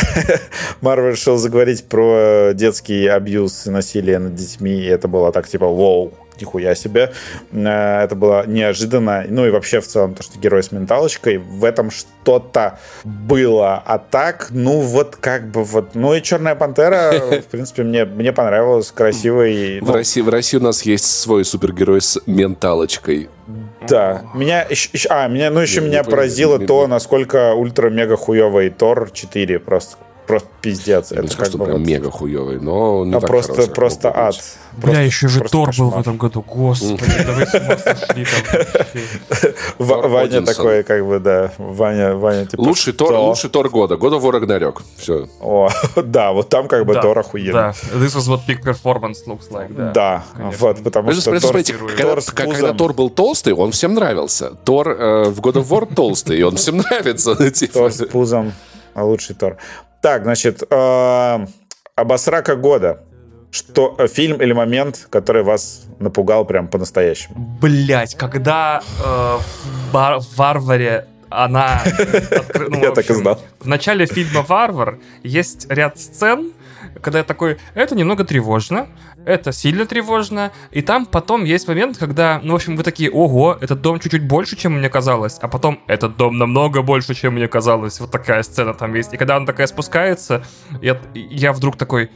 Марвел 0.81 1.11
решил 1.11 1.37
заговорить 1.37 1.85
про 1.85 2.53
детский 2.53 3.05
абьюз 3.05 3.67
и 3.67 3.69
насилие 3.69 4.17
над 4.17 4.33
детьми, 4.33 4.71
и 4.71 4.85
это 4.85 5.07
было 5.07 5.31
так, 5.31 5.47
типа, 5.47 5.67
вау, 5.67 6.13
нихуя 6.41 6.75
себе. 6.75 7.13
Э, 7.51 8.03
Это 8.03 8.15
было 8.15 8.45
неожиданно. 8.47 9.23
Ну 9.27 9.45
и 9.45 9.49
вообще 9.51 9.79
в 9.79 9.87
целом 9.87 10.13
то, 10.15 10.23
что 10.23 10.37
герой 10.39 10.63
с 10.63 10.71
менталочкой, 10.71 11.37
в 11.37 11.63
этом 11.63 11.91
что-то 11.91 12.79
было. 13.03 13.81
А 13.85 13.97
так, 13.97 14.47
ну 14.51 14.79
вот 14.81 15.15
как 15.15 15.49
бы 15.51 15.63
вот... 15.63 15.95
Ну 15.95 16.13
и 16.13 16.21
Черная 16.21 16.55
Пантера, 16.55 17.13
в 17.41 17.45
принципе, 17.51 17.83
мне, 17.83 18.05
мне 18.05 18.33
понравилась, 18.33 18.91
красивый. 18.91 19.79
В, 19.79 19.85
ну, 19.87 19.93
России, 19.93 20.21
в 20.21 20.29
России 20.29 20.57
у 20.57 20.61
нас 20.61 20.81
есть 20.83 21.05
свой 21.05 21.45
супергерой 21.45 22.01
с 22.01 22.19
менталочкой. 22.25 23.29
Да. 23.87 24.23
Меня 24.33 24.61
еще, 24.69 24.89
а, 25.09 25.27
меня, 25.27 25.49
ну 25.49 25.59
еще 25.59 25.81
Не- 25.81 25.87
меня 25.87 26.03
поразило 26.03 26.55
понял. 26.55 26.67
то, 26.67 26.87
насколько 26.87 27.53
ультра-мега 27.53 28.15
хуёвый 28.15 28.69
Тор 28.69 29.09
4. 29.11 29.59
Просто, 29.59 29.97
просто 30.31 30.47
пиздец. 30.61 31.11
Я 31.11 31.17
не 31.17 31.25
Это 31.25 31.33
скажу, 31.33 31.43
как 31.43 31.49
что 31.49 31.57
бы 31.59 31.65
прям 31.65 31.77
вот- 31.79 31.87
мега 31.87 32.09
хуёвый, 32.11 32.59
но 32.59 33.05
не 33.05 33.15
а 33.15 33.19
так 33.19 33.29
просто, 33.29 33.53
хороший, 33.53 33.73
просто 33.73 34.11
ад. 34.15 34.35
быть. 34.35 34.43
Бля, 34.73 34.81
Просто- 34.83 35.01
еще 35.03 35.27
же 35.27 35.39
Тор 35.41 35.69
был 35.77 35.89
в 35.89 35.99
этом 35.99 36.17
году. 36.17 36.41
Господи, 36.47 37.03
да 37.25 37.31
вы 37.33 37.45
с 37.45 37.53
ума 37.53 37.77
сошли 37.77 38.25
там 38.25 39.51
Ваня 40.11 40.41
такой, 40.41 40.83
как 40.83 41.05
бы, 41.05 41.19
да. 41.19 41.51
Ваня, 41.57 42.15
Ваня, 42.15 42.45
типа, 42.45 42.61
Лучший 42.61 42.93
Тор, 42.93 43.13
лучший 43.13 43.49
Тор 43.49 43.69
года. 43.69 43.95
God 43.95 44.19
of 44.19 44.21
War 44.21 44.39
Ragnarok. 44.41 44.81
Все. 44.97 45.27
О, 45.41 45.69
да, 46.03 46.31
вот 46.31 46.49
там 46.49 46.67
как 46.67 46.85
бы 46.85 46.93
Тор 46.95 47.19
охуенный. 47.19 47.51
Да, 47.53 47.69
this 47.93 48.15
is 48.15 48.29
what 48.29 48.39
peak 48.47 48.63
performance 48.63 49.17
looks 49.27 49.51
like, 49.51 49.73
да. 49.75 49.91
Да, 49.91 50.23
вот, 50.59 50.81
потому 50.83 51.11
что 51.11 51.37
смотрите, 51.39 51.75
когда. 52.35 52.73
Тор 52.73 52.93
был 52.93 53.09
толстый, 53.09 53.53
он 53.53 53.71
всем 53.71 53.93
нравился. 53.93 54.51
Тор 54.63 54.89
э, 54.89 55.23
в 55.29 55.39
God 55.41 55.55
of 55.63 55.67
War 55.67 55.93
толстый, 55.93 56.39
и 56.39 56.43
он 56.43 56.55
всем 56.55 56.77
нравится. 56.89 57.35
ну, 57.37 57.49
типа. 57.49 57.73
Тор 57.73 57.91
с 57.91 58.05
пузом, 58.05 58.53
а 58.93 59.03
лучший 59.03 59.35
Тор. 59.35 59.57
Так, 60.01 60.23
значит, 60.23 60.63
э, 60.69 61.45
обосрака 61.95 62.55
года. 62.55 63.01
Что 63.51 63.95
э, 63.99 64.07
фильм 64.07 64.41
или 64.41 64.53
момент, 64.53 65.07
который 65.09 65.43
вас 65.43 65.83
напугал 65.99 66.45
прям 66.45 66.67
по-настоящему? 66.69 67.35
Блять, 67.61 68.15
когда 68.15 68.81
э, 69.03 69.37
в, 69.37 69.93
бар- 69.93 70.19
в 70.19 70.37
Варваре 70.37 71.07
она... 71.29 71.81
откры- 71.85 72.67
ну, 72.69 72.81
Я 72.81 72.91
в 72.91 72.95
так 72.95 73.05
и 73.05 73.09
общем, 73.11 73.15
знал. 73.23 73.39
В 73.59 73.67
начале 73.67 74.05
фильма 74.05 74.41
«Варвар» 74.41 74.99
есть 75.23 75.69
ряд 75.69 75.99
сцен, 75.99 76.51
когда 77.01 77.19
я 77.19 77.23
такой, 77.23 77.57
это 77.73 77.95
немного 77.95 78.23
тревожно, 78.23 78.87
это 79.25 79.51
сильно 79.51 79.85
тревожно, 79.85 80.51
и 80.71 80.81
там 80.81 81.05
потом 81.05 81.43
есть 81.43 81.67
момент, 81.67 81.97
когда, 81.97 82.39
ну, 82.43 82.53
в 82.53 82.55
общем, 82.55 82.75
вы 82.75 82.83
такие, 82.83 83.11
ого, 83.11 83.57
этот 83.59 83.81
дом 83.81 83.99
чуть-чуть 83.99 84.25
больше, 84.25 84.55
чем 84.55 84.77
мне 84.77 84.89
казалось, 84.89 85.37
а 85.41 85.47
потом 85.47 85.79
этот 85.87 86.17
дом 86.17 86.37
намного 86.37 86.81
больше, 86.81 87.13
чем 87.13 87.33
мне 87.33 87.47
казалось, 87.47 87.99
вот 87.99 88.11
такая 88.11 88.43
сцена 88.43 88.73
там 88.73 88.93
есть, 88.93 89.13
и 89.13 89.17
когда 89.17 89.35
она 89.35 89.45
такая 89.45 89.67
спускается, 89.67 90.43
я, 90.81 90.99
я 91.13 91.53
вдруг 91.53 91.77
такой, 91.77 92.11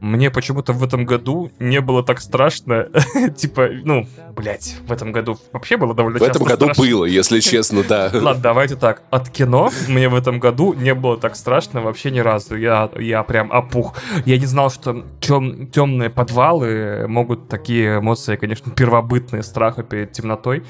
мне 0.00 0.30
почему-то 0.30 0.72
в 0.72 0.82
этом 0.82 1.04
году 1.04 1.50
не 1.58 1.80
было 1.80 2.02
так 2.02 2.20
страшно. 2.20 2.88
типа, 3.36 3.68
ну, 3.84 4.06
блядь, 4.34 4.76
в 4.86 4.92
этом 4.92 5.12
году 5.12 5.38
вообще 5.52 5.76
было 5.76 5.94
довольно 5.94 6.18
В 6.18 6.22
этом 6.22 6.42
году 6.44 6.66
страшно. 6.66 6.84
было, 6.84 7.04
если 7.04 7.40
честно, 7.40 7.82
да. 7.82 8.10
Ладно, 8.12 8.42
давайте 8.42 8.76
так. 8.76 9.02
От 9.10 9.28
кино 9.30 9.70
мне 9.88 10.08
в 10.08 10.14
этом 10.14 10.40
году 10.40 10.72
не 10.72 10.94
было 10.94 11.16
так 11.18 11.36
страшно 11.36 11.80
вообще 11.80 12.10
ни 12.10 12.20
разу. 12.20 12.56
Я, 12.56 12.90
я 12.98 13.22
прям 13.22 13.52
опух. 13.52 13.94
Я 14.24 14.38
не 14.38 14.46
знал, 14.46 14.70
что 14.70 15.04
тем, 15.20 15.66
темные 15.68 16.10
подвалы 16.10 17.06
могут 17.06 17.48
такие 17.48 17.98
эмоции, 17.98 18.36
конечно, 18.36 18.72
первобытные 18.72 19.42
страха 19.42 19.82
перед 19.82 20.12
темнотой 20.12 20.64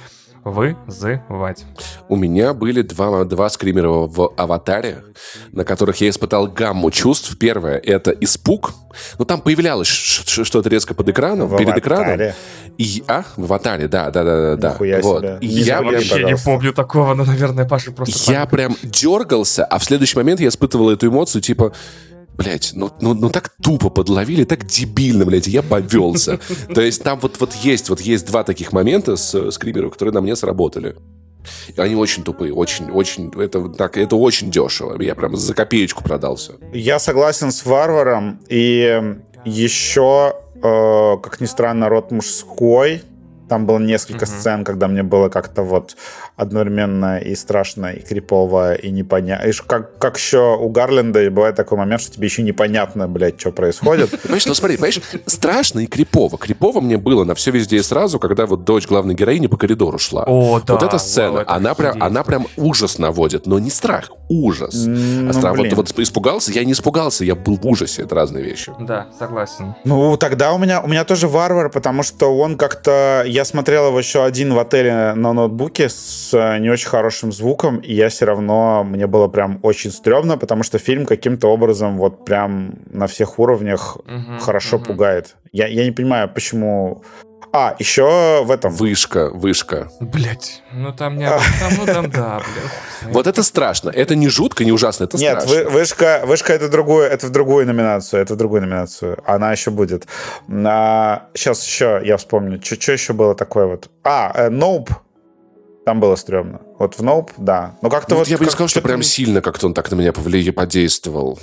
вызывать. 0.45 1.65
У 2.09 2.17
меня 2.17 2.55
были 2.55 2.83
два, 2.83 3.25
два 3.25 3.49
скримера 3.51 3.89
в 3.89 4.33
«Аватаре», 4.37 5.05
на 5.53 5.65
которых 5.65 6.01
я 6.01 6.09
испытал 6.09 6.47
гамму 6.49 6.91
чувств. 6.91 7.37
Первое— 7.39 7.79
это 7.85 8.11
испуг. 8.13 8.73
Ну, 9.19 9.25
там 9.25 9.41
появлялось 9.41 9.89
что-то 9.89 10.69
резко 10.69 10.95
под 10.95 11.09
экраном, 11.09 11.49
В 11.49 11.57
перед 11.57 11.71
«Аватаре»? 11.71 11.81
экраном. 11.81 12.35
И, 12.79 13.05
а? 13.07 13.25
В 13.37 13.45
«Аватаре», 13.45 13.89
да, 13.89 14.11
да, 14.11 14.25
да, 14.25 14.41
да. 14.41 14.57
да. 14.57 14.71
Нихуя 14.73 15.01
вот. 15.01 15.19
себе. 15.21 15.39
И 15.41 15.47
я 15.47 15.79
забыли, 15.79 15.95
вообще 15.97 16.09
Я 16.09 16.17
не 16.17 16.23
пожалуйста. 16.23 16.45
помню 16.47 16.73
такого, 16.73 17.15
но, 17.15 17.25
наверное, 17.25 17.69
Паша 17.69 17.93
просто... 17.93 18.33
Я 18.33 18.47
прям 18.47 18.77
дергался, 18.83 19.65
а 19.65 19.79
в 19.79 19.85
следующий 19.85 20.17
момент 20.17 20.41
я 20.41 20.49
испытывал 20.49 20.91
эту 20.91 21.07
эмоцию, 21.09 21.43
типа, 21.43 21.73
блять, 22.41 22.73
ну, 22.75 22.91
ну, 23.01 23.13
ну 23.13 23.29
так 23.29 23.51
тупо 23.63 23.91
подловили, 23.91 24.45
так 24.45 24.65
дебильно, 24.65 25.27
блядь, 25.27 25.47
я 25.47 25.63
повелся. 25.63 26.41
То 26.75 26.81
есть 26.81 27.03
там 27.03 27.21
вот, 27.21 27.39
вот 27.39 27.53
есть, 27.55 27.91
вот 27.91 28.01
есть 28.01 28.27
два 28.27 28.45
таких 28.45 28.73
момента 28.73 29.17
с 29.17 29.51
скримеров, 29.51 29.93
которые 29.93 30.15
на 30.15 30.23
мне 30.23 30.35
сработали. 30.37 30.97
И 31.77 31.81
они 31.81 31.97
очень 31.97 32.23
тупые, 32.23 32.55
очень, 32.55 32.91
очень, 32.91 33.31
это, 33.39 33.69
так, 33.69 33.99
это 33.99 34.17
очень 34.17 34.51
дешево. 34.51 35.01
Я 35.03 35.15
прям 35.15 35.37
за 35.37 35.55
копеечку 35.55 36.03
продался. 36.03 36.55
Я 36.73 36.99
согласен 36.99 37.53
с 37.53 37.65
Варваром. 37.67 38.41
И 38.49 39.19
еще, 39.45 40.35
э, 40.63 41.17
как 41.23 41.41
ни 41.41 41.47
странно, 41.47 41.89
род 41.89 42.11
мужской. 42.11 43.03
Там 43.51 43.67
было 43.67 43.81
несколько 43.81 44.27
сцен, 44.27 44.65
когда 44.65 44.87
мне 44.87 45.03
было 45.03 45.29
как-то 45.29 45.65
вот 45.65 45.97
одновременно 46.37 47.19
и 47.19 47.35
страшно, 47.35 47.87
и 47.87 48.01
крипово, 48.01 48.75
и 48.75 48.93
непонятно. 48.93 49.49
И 49.49 49.53
как, 49.67 49.99
как 49.99 50.19
еще 50.19 50.57
у 50.57 50.69
Гарленда 50.69 51.29
бывает 51.33 51.57
такой 51.57 51.77
момент, 51.77 52.01
что 52.01 52.13
тебе 52.13 52.29
еще 52.29 52.43
непонятно, 52.43 53.09
блядь, 53.09 53.41
что 53.41 53.51
происходит. 53.51 54.11
Понимаешь, 54.23 54.47
ну 54.47 54.55
смотри, 54.55 54.77
понимаешь, 54.77 55.01
страшно 55.27 55.81
и 55.81 55.87
крипово. 55.87 56.39
Крипово 56.39 56.81
мне 56.81 56.97
было 56.97 57.25
на 57.25 57.35
все 57.35 57.51
везде 57.51 57.79
и 57.79 57.83
сразу, 57.83 58.21
когда 58.21 58.47
вот 58.47 58.63
дочь 58.63 58.87
главной 58.87 59.15
героини 59.15 59.49
по 59.49 59.57
коридору 59.57 59.99
шла. 59.99 60.23
О, 60.29 60.61
да, 60.65 60.75
Вот 60.75 60.85
эта 60.85 60.99
сцена, 60.99 61.43
она, 61.49 61.75
прям, 61.75 62.01
она 62.01 62.23
прям 62.23 62.47
ужас 62.57 62.99
наводит, 62.99 63.47
но 63.47 63.59
не 63.59 63.71
страх, 63.71 64.13
ужас. 64.29 64.87
А 64.87 64.89
ну, 64.89 65.33
страх, 65.33 65.57
вот, 65.57 65.73
вот 65.73 65.99
испугался, 65.99 66.53
я 66.53 66.65
не 66.65 66.71
испугался, 66.73 67.25
я 67.25 67.35
был 67.35 67.57
в 67.57 67.67
ужасе, 67.67 68.03
это 68.03 68.15
разные 68.15 68.45
вещи. 68.45 68.73
Да, 68.79 69.09
согласен. 69.19 69.75
Ну, 69.83 70.17
тогда 70.17 70.53
у 70.53 70.59
меня, 70.59 70.81
у 70.81 70.87
меня 70.87 71.05
тоже 71.05 71.27
варвар, 71.27 71.69
потому 71.69 72.05
что 72.05 72.39
он 72.39 72.57
как-то... 72.57 73.25
Я 73.27 73.40
смотрел 73.45 73.89
его 73.89 73.99
еще 73.99 74.25
один 74.25 74.55
в 74.55 74.59
отеле 74.59 75.15
на 75.15 75.33
ноутбуке 75.33 75.89
с 75.89 76.33
э, 76.33 76.59
не 76.59 76.71
очень 76.71 76.89
хорошим 76.89 77.33
звуком, 77.33 77.79
и 77.79 77.95
я 77.95 78.09
все 78.09 78.27
равно... 78.27 78.85
Мне 78.85 79.07
было 79.07 79.29
прям 79.29 79.59
очень 79.63 79.91
стрёмно, 79.91 80.37
потому 80.39 80.63
что 80.63 80.79
фильм 80.79 81.07
каким-то 81.07 81.49
образом 81.49 81.99
вот 81.99 82.25
прям 82.25 82.75
на 82.91 83.07
всех 83.07 83.39
уровнях 83.39 83.99
Мгм, 84.07 84.39
хорошо 84.39 84.77
мгм. 84.77 84.87
пугает. 84.87 85.37
Я, 85.53 85.67
я 85.67 85.85
не 85.85 85.93
понимаю, 85.93 86.29
почему... 86.33 87.03
А, 87.53 87.75
еще 87.81 88.45
в 88.45 88.51
этом... 88.53 88.73
Вышка, 88.73 89.29
вышка. 89.31 89.91
Блять, 89.99 90.63
ну 90.73 90.93
там 90.93 91.17
не 91.19 91.25
об- 91.25 91.41
там, 91.59 91.73
ну 91.79 91.87
там 91.87 92.11
да, 92.11 92.39
блядь. 92.39 93.13
Вот 93.15 93.27
это 93.27 93.43
страшно. 93.43 93.91
Это 93.91 94.15
не 94.15 94.29
жутко, 94.29 94.65
не 94.65 94.71
ужасно, 94.71 95.05
это 95.05 95.17
Нет, 95.17 95.41
страшно. 95.43 95.65
вы- 95.65 95.71
вышка, 95.71 96.23
вышка 96.25 96.53
это 96.53 96.69
другую, 96.69 97.05
это 97.07 97.27
в 97.27 97.31
другую 97.31 97.67
номинацию, 97.67 98.23
это 98.23 98.35
в 98.35 98.37
другую 98.37 98.63
номинацию. 98.63 99.19
Она 99.27 99.51
еще 99.51 99.71
будет. 99.73 100.07
сейчас 100.49 101.67
еще 101.67 102.01
я 102.05 102.17
вспомню, 102.17 102.61
что 102.63 102.93
еще 102.93 103.13
было 103.15 103.35
такое 103.35 103.67
вот. 103.67 103.91
А, 104.05 104.33
э, 104.35 104.49
Nope. 104.51 104.91
Там 105.87 105.99
было 105.99 106.15
стрёмно. 106.15 106.61
Вот 106.79 106.95
в 106.97 107.01
Nope, 107.03 107.31
да. 107.37 107.75
Ну 107.83 107.91
как-то 107.91 108.11
Ну, 108.13 108.19
вот. 108.19 108.29
я 108.29 108.39
бы 108.39 108.45
не 108.45 108.51
сказал, 108.51 108.69
что 108.69 108.81
прям 108.83 109.03
сильно 109.03 109.41
как-то 109.41 109.67
он 109.67 109.75
так 109.75 109.91
на 109.91 109.97
меня 109.97 110.13
повлиял, 110.13 110.55
подействовал. 110.55 111.39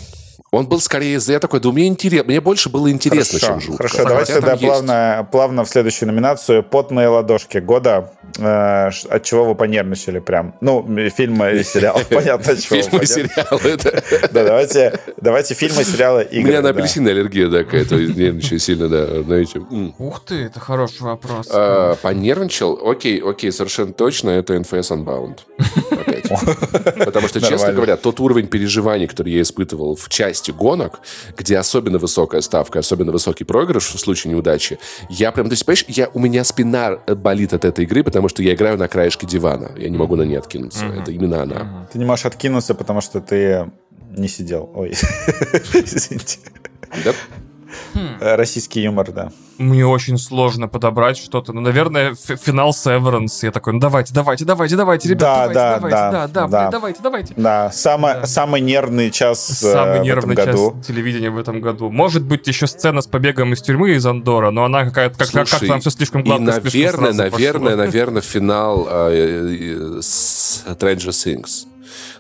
Он 0.51 0.67
был 0.67 0.79
скорее, 0.79 1.19
я 1.27 1.39
такой, 1.39 1.59
да 1.59 1.71
мне 1.71 1.88
интересно, 1.88 2.27
мне 2.27 2.41
больше 2.41 2.69
было 2.69 2.89
интересно, 2.91 3.39
Хорошо, 3.39 3.59
чем 3.59 3.61
жутко. 3.61 3.77
хорошо 3.77 3.97
Хотя 3.97 4.09
давайте 4.09 4.33
тогда 4.33 4.51
есть. 4.53 4.63
плавно, 4.63 5.27
плавно 5.31 5.63
в 5.65 5.69
следующую 5.69 6.07
номинацию. 6.07 6.63
«Потные 6.63 7.07
ладошки 7.07 7.57
года». 7.57 8.11
Э, 8.39 8.89
от 9.09 9.23
чего 9.23 9.45
вы 9.45 9.55
понервничали 9.55 10.19
прям? 10.19 10.53
Ну, 10.61 10.85
фильмы 11.09 11.51
и 11.53 11.63
сериалы, 11.63 12.03
понятно, 12.09 12.53
от 12.53 12.59
чего 12.59 12.81
Фильмы, 12.81 12.99
понервничали. 12.99 13.27
сериалы, 13.27 13.77
да. 13.83 14.27
Да, 14.31 14.43
давайте, 14.43 14.99
давайте 15.19 15.53
фильмы, 15.53 15.83
сериалы, 15.83 16.27
У 16.29 16.33
игры. 16.35 16.49
меня 16.49 16.61
на 16.61 16.73
да. 16.73 16.79
апельсинная 16.79 17.13
аллергия, 17.13 17.47
да, 17.47 17.63
какая-то, 17.63 17.95
нервничаю 17.95 18.59
сильно, 18.59 18.88
да, 18.89 19.23
знаете. 19.23 19.59
Ух 19.97 20.23
ты, 20.25 20.43
это 20.45 20.59
хороший 20.59 21.01
вопрос. 21.01 21.47
А, 21.51 21.95
Понервничал? 22.01 22.79
Окей, 22.89 23.19
окей, 23.21 23.51
совершенно 23.51 23.93
точно, 23.93 24.29
это 24.31 24.55
NFS 24.55 24.91
Unbound. 24.91 25.39
Потому 27.05 27.28
что, 27.28 27.41
честно 27.41 27.71
говоря, 27.71 27.97
тот 27.97 28.19
уровень 28.19 28.47
переживаний, 28.47 29.07
который 29.07 29.34
я 29.34 29.41
испытывал 29.41 29.95
в 29.95 30.09
части 30.09 30.51
гонок, 30.51 30.99
где 31.38 31.57
особенно 31.57 31.97
высокая 31.97 32.41
ставка, 32.41 32.80
особенно 32.80 33.11
высокий 33.11 33.43
проигрыш 33.43 33.88
в 33.88 33.99
случае 33.99 34.34
неудачи, 34.34 34.80
я 35.09 35.32
прям, 35.32 35.47
то 35.47 35.53
есть, 35.53 35.65
понимаешь, 35.65 35.86
я, 35.88 36.09
у 36.13 36.19
меня 36.19 36.43
спина 36.43 36.99
болит 37.07 37.53
от 37.53 37.65
этой 37.65 37.86
игры, 37.86 38.03
потому 38.03 38.30
что 38.30 38.43
я 38.43 38.53
играю 38.53 38.78
на 38.78 38.88
краешке 38.88 39.28
дивана. 39.28 39.71
Я 39.78 39.89
не 39.89 39.97
могу 39.97 40.15
на 40.15 40.23
ней 40.23 40.38
откинуться. 40.38 40.86
Это 40.86 41.11
именно 41.11 41.43
она. 41.43 41.88
Ты 41.91 41.99
не 41.99 42.05
можешь 42.05 42.25
откинуться, 42.25 42.73
потому 42.75 43.01
что 43.01 43.21
ты 43.21 43.71
не 44.17 44.28
сидел. 44.28 44.69
Ой, 44.73 44.91
извините. 45.73 46.39
Э, 48.20 48.36
Российский 48.36 48.82
юмор, 48.82 49.11
да. 49.11 49.32
Мне 49.57 49.86
очень 49.88 50.18
сложно 50.20 50.68
подобрать 50.68 51.18
что-то. 51.18 51.51
Ну, 51.51 51.61
наверное, 51.61 52.13
финал 52.15 52.70
Severance. 52.72 53.39
Я 53.41 53.51
такой, 53.51 53.74
ну 53.74 53.80
давайте, 53.80 54.13
давайте, 54.13 54.45
давайте, 54.45 54.76
давайте, 54.76 55.09
ребят, 55.09 55.20
Да, 55.20 55.47
давайте, 55.47 55.55
да, 55.55 55.78
давайте, 55.80 55.95
да, 55.97 56.11
да, 56.11 56.28
да, 56.28 56.47
да. 56.47 56.59
блин, 56.59 56.72
давайте, 56.72 56.99
давайте. 57.01 57.34
Да, 57.38 57.72
самый, 57.72 58.13
Да. 58.13 58.26
самый 58.28 58.61
нервный 58.61 59.09
час 59.09 59.49
э, 59.63 59.72
Самый 59.74 59.99
в 59.99 60.03
нервный 60.03 60.34
этом 60.34 60.45
час 60.45 60.55
году. 60.55 60.82
телевидения 60.88 61.30
в 61.32 61.38
этом 61.39 61.59
году. 61.61 61.89
Может 61.89 62.24
быть, 62.24 62.47
еще 62.47 62.68
сцена 62.68 63.01
с 63.01 63.07
побегом 63.07 63.53
из 63.53 63.61
тюрьмы 63.61 63.91
из 63.95 64.05
Андора, 64.05 64.51
но 64.51 64.63
она 64.65 64.86
какая-то 64.86 65.18
как, 65.18 65.47
как, 65.49 65.68
там 65.68 65.80
все 65.80 65.89
слишком 65.89 66.22
И, 66.22 66.26
гладко, 66.26 66.70
слишком 66.70 67.01
наверное, 67.03 67.13
сразу 67.13 67.32
наверное, 67.34 67.61
пошло. 67.72 67.78
наверное, 67.84 68.22
финал 68.22 68.88
э, 68.89 69.97
э, 69.97 70.01
с 70.01 70.63
Stranger 70.68 71.09
Things. 71.09 71.65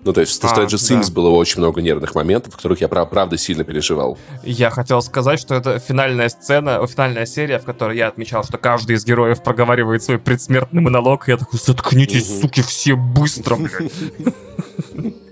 Ну, 0.03 0.13
то 0.13 0.21
есть 0.21 0.41
в 0.41 0.45
А, 0.45 0.47
Stranger 0.47 0.75
Things 0.75 1.07
да. 1.07 1.13
было 1.13 1.29
очень 1.29 1.59
много 1.59 1.81
нервных 1.81 2.15
моментов, 2.15 2.53
в 2.53 2.55
которых 2.57 2.81
я, 2.81 2.87
прав- 2.87 3.09
правда, 3.09 3.37
сильно 3.37 3.63
переживал. 3.63 4.17
Я 4.43 4.69
хотел 4.69 5.01
сказать, 5.01 5.39
что 5.39 5.55
это 5.55 5.79
финальная 5.79 6.29
сцена, 6.29 6.85
финальная 6.87 7.25
серия, 7.25 7.59
в 7.59 7.63
которой 7.65 7.97
я 7.97 8.07
отмечал, 8.07 8.43
что 8.43 8.57
каждый 8.57 8.95
из 8.95 9.05
героев 9.05 9.43
проговаривает 9.43 10.03
свой 10.03 10.19
предсмертный 10.19 10.81
монолог, 10.81 11.27
и 11.27 11.31
я 11.31 11.37
такой, 11.37 11.59
заткнитесь, 11.59 12.41
суки, 12.41 12.61
все 12.61 12.95
быстро, 12.95 13.55
блядь. 13.55 13.91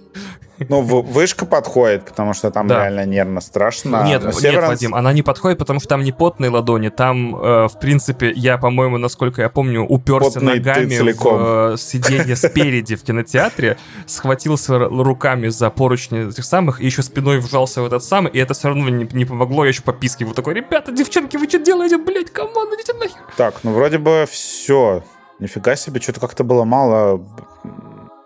Ну, 0.69 0.81
вышка 0.81 1.45
подходит, 1.45 2.05
потому 2.05 2.33
что 2.33 2.51
там 2.51 2.67
Да. 2.67 2.83
реально 2.83 3.05
нервно, 3.05 3.41
страшно. 3.41 4.03
Нет, 4.05 4.23
А 4.23 4.27
нет, 4.27 4.35
Severance- 4.35 4.67
Вадим, 4.67 4.95
она 4.95 5.13
не 5.13 5.21
подходит, 5.21 5.57
потому 5.57 5.79
что 5.79 5.89
там 5.89 6.03
не 6.03 6.11
потные 6.11 6.49
ладони, 6.49 6.89
там, 6.89 7.35
э, 7.35 7.67
в 7.67 7.79
принципе, 7.79 8.31
я, 8.31 8.57
по-моему, 8.57 8.97
насколько 8.97 9.41
я 9.41 9.49
помню, 9.49 9.83
уперся 9.85 10.39
Потный 10.39 10.55
ногами 10.55 10.97
в 10.97 11.73
э, 11.73 11.77
сиденье 11.77 12.35
спереди 12.35 12.95
в 12.95 13.03
кинотеатре, 13.03 13.77
схватился 14.05 14.79
руками 14.79 15.49
за 15.49 15.69
поручни 15.69 16.29
этих 16.29 16.45
самых, 16.45 16.81
и 16.81 16.85
еще 16.85 17.03
спиной 17.03 17.39
вжался 17.39 17.81
в 17.81 17.85
этот 17.85 18.03
самый, 18.03 18.31
и 18.31 18.39
это 18.39 18.53
все 18.53 18.69
равно 18.69 18.89
не, 18.89 19.07
не 19.11 19.25
помогло, 19.25 19.65
я 19.65 19.69
еще 19.69 19.81
попискивал 19.81 20.33
такой, 20.33 20.53
ребята, 20.53 20.91
девчонки, 20.91 21.37
вы 21.37 21.47
что 21.49 21.59
делаете, 21.59 21.97
блядь, 21.97 22.31
come 22.31 22.55
on, 22.55 22.73
идите 22.75 22.93
нахер. 22.93 23.17
Так, 23.37 23.55
ну 23.63 23.73
вроде 23.73 23.97
бы 23.97 24.25
все. 24.29 25.03
Нифига 25.39 25.75
себе, 25.75 25.99
что-то 25.99 26.21
как-то 26.21 26.43
было 26.45 26.63
мало. 26.63 27.21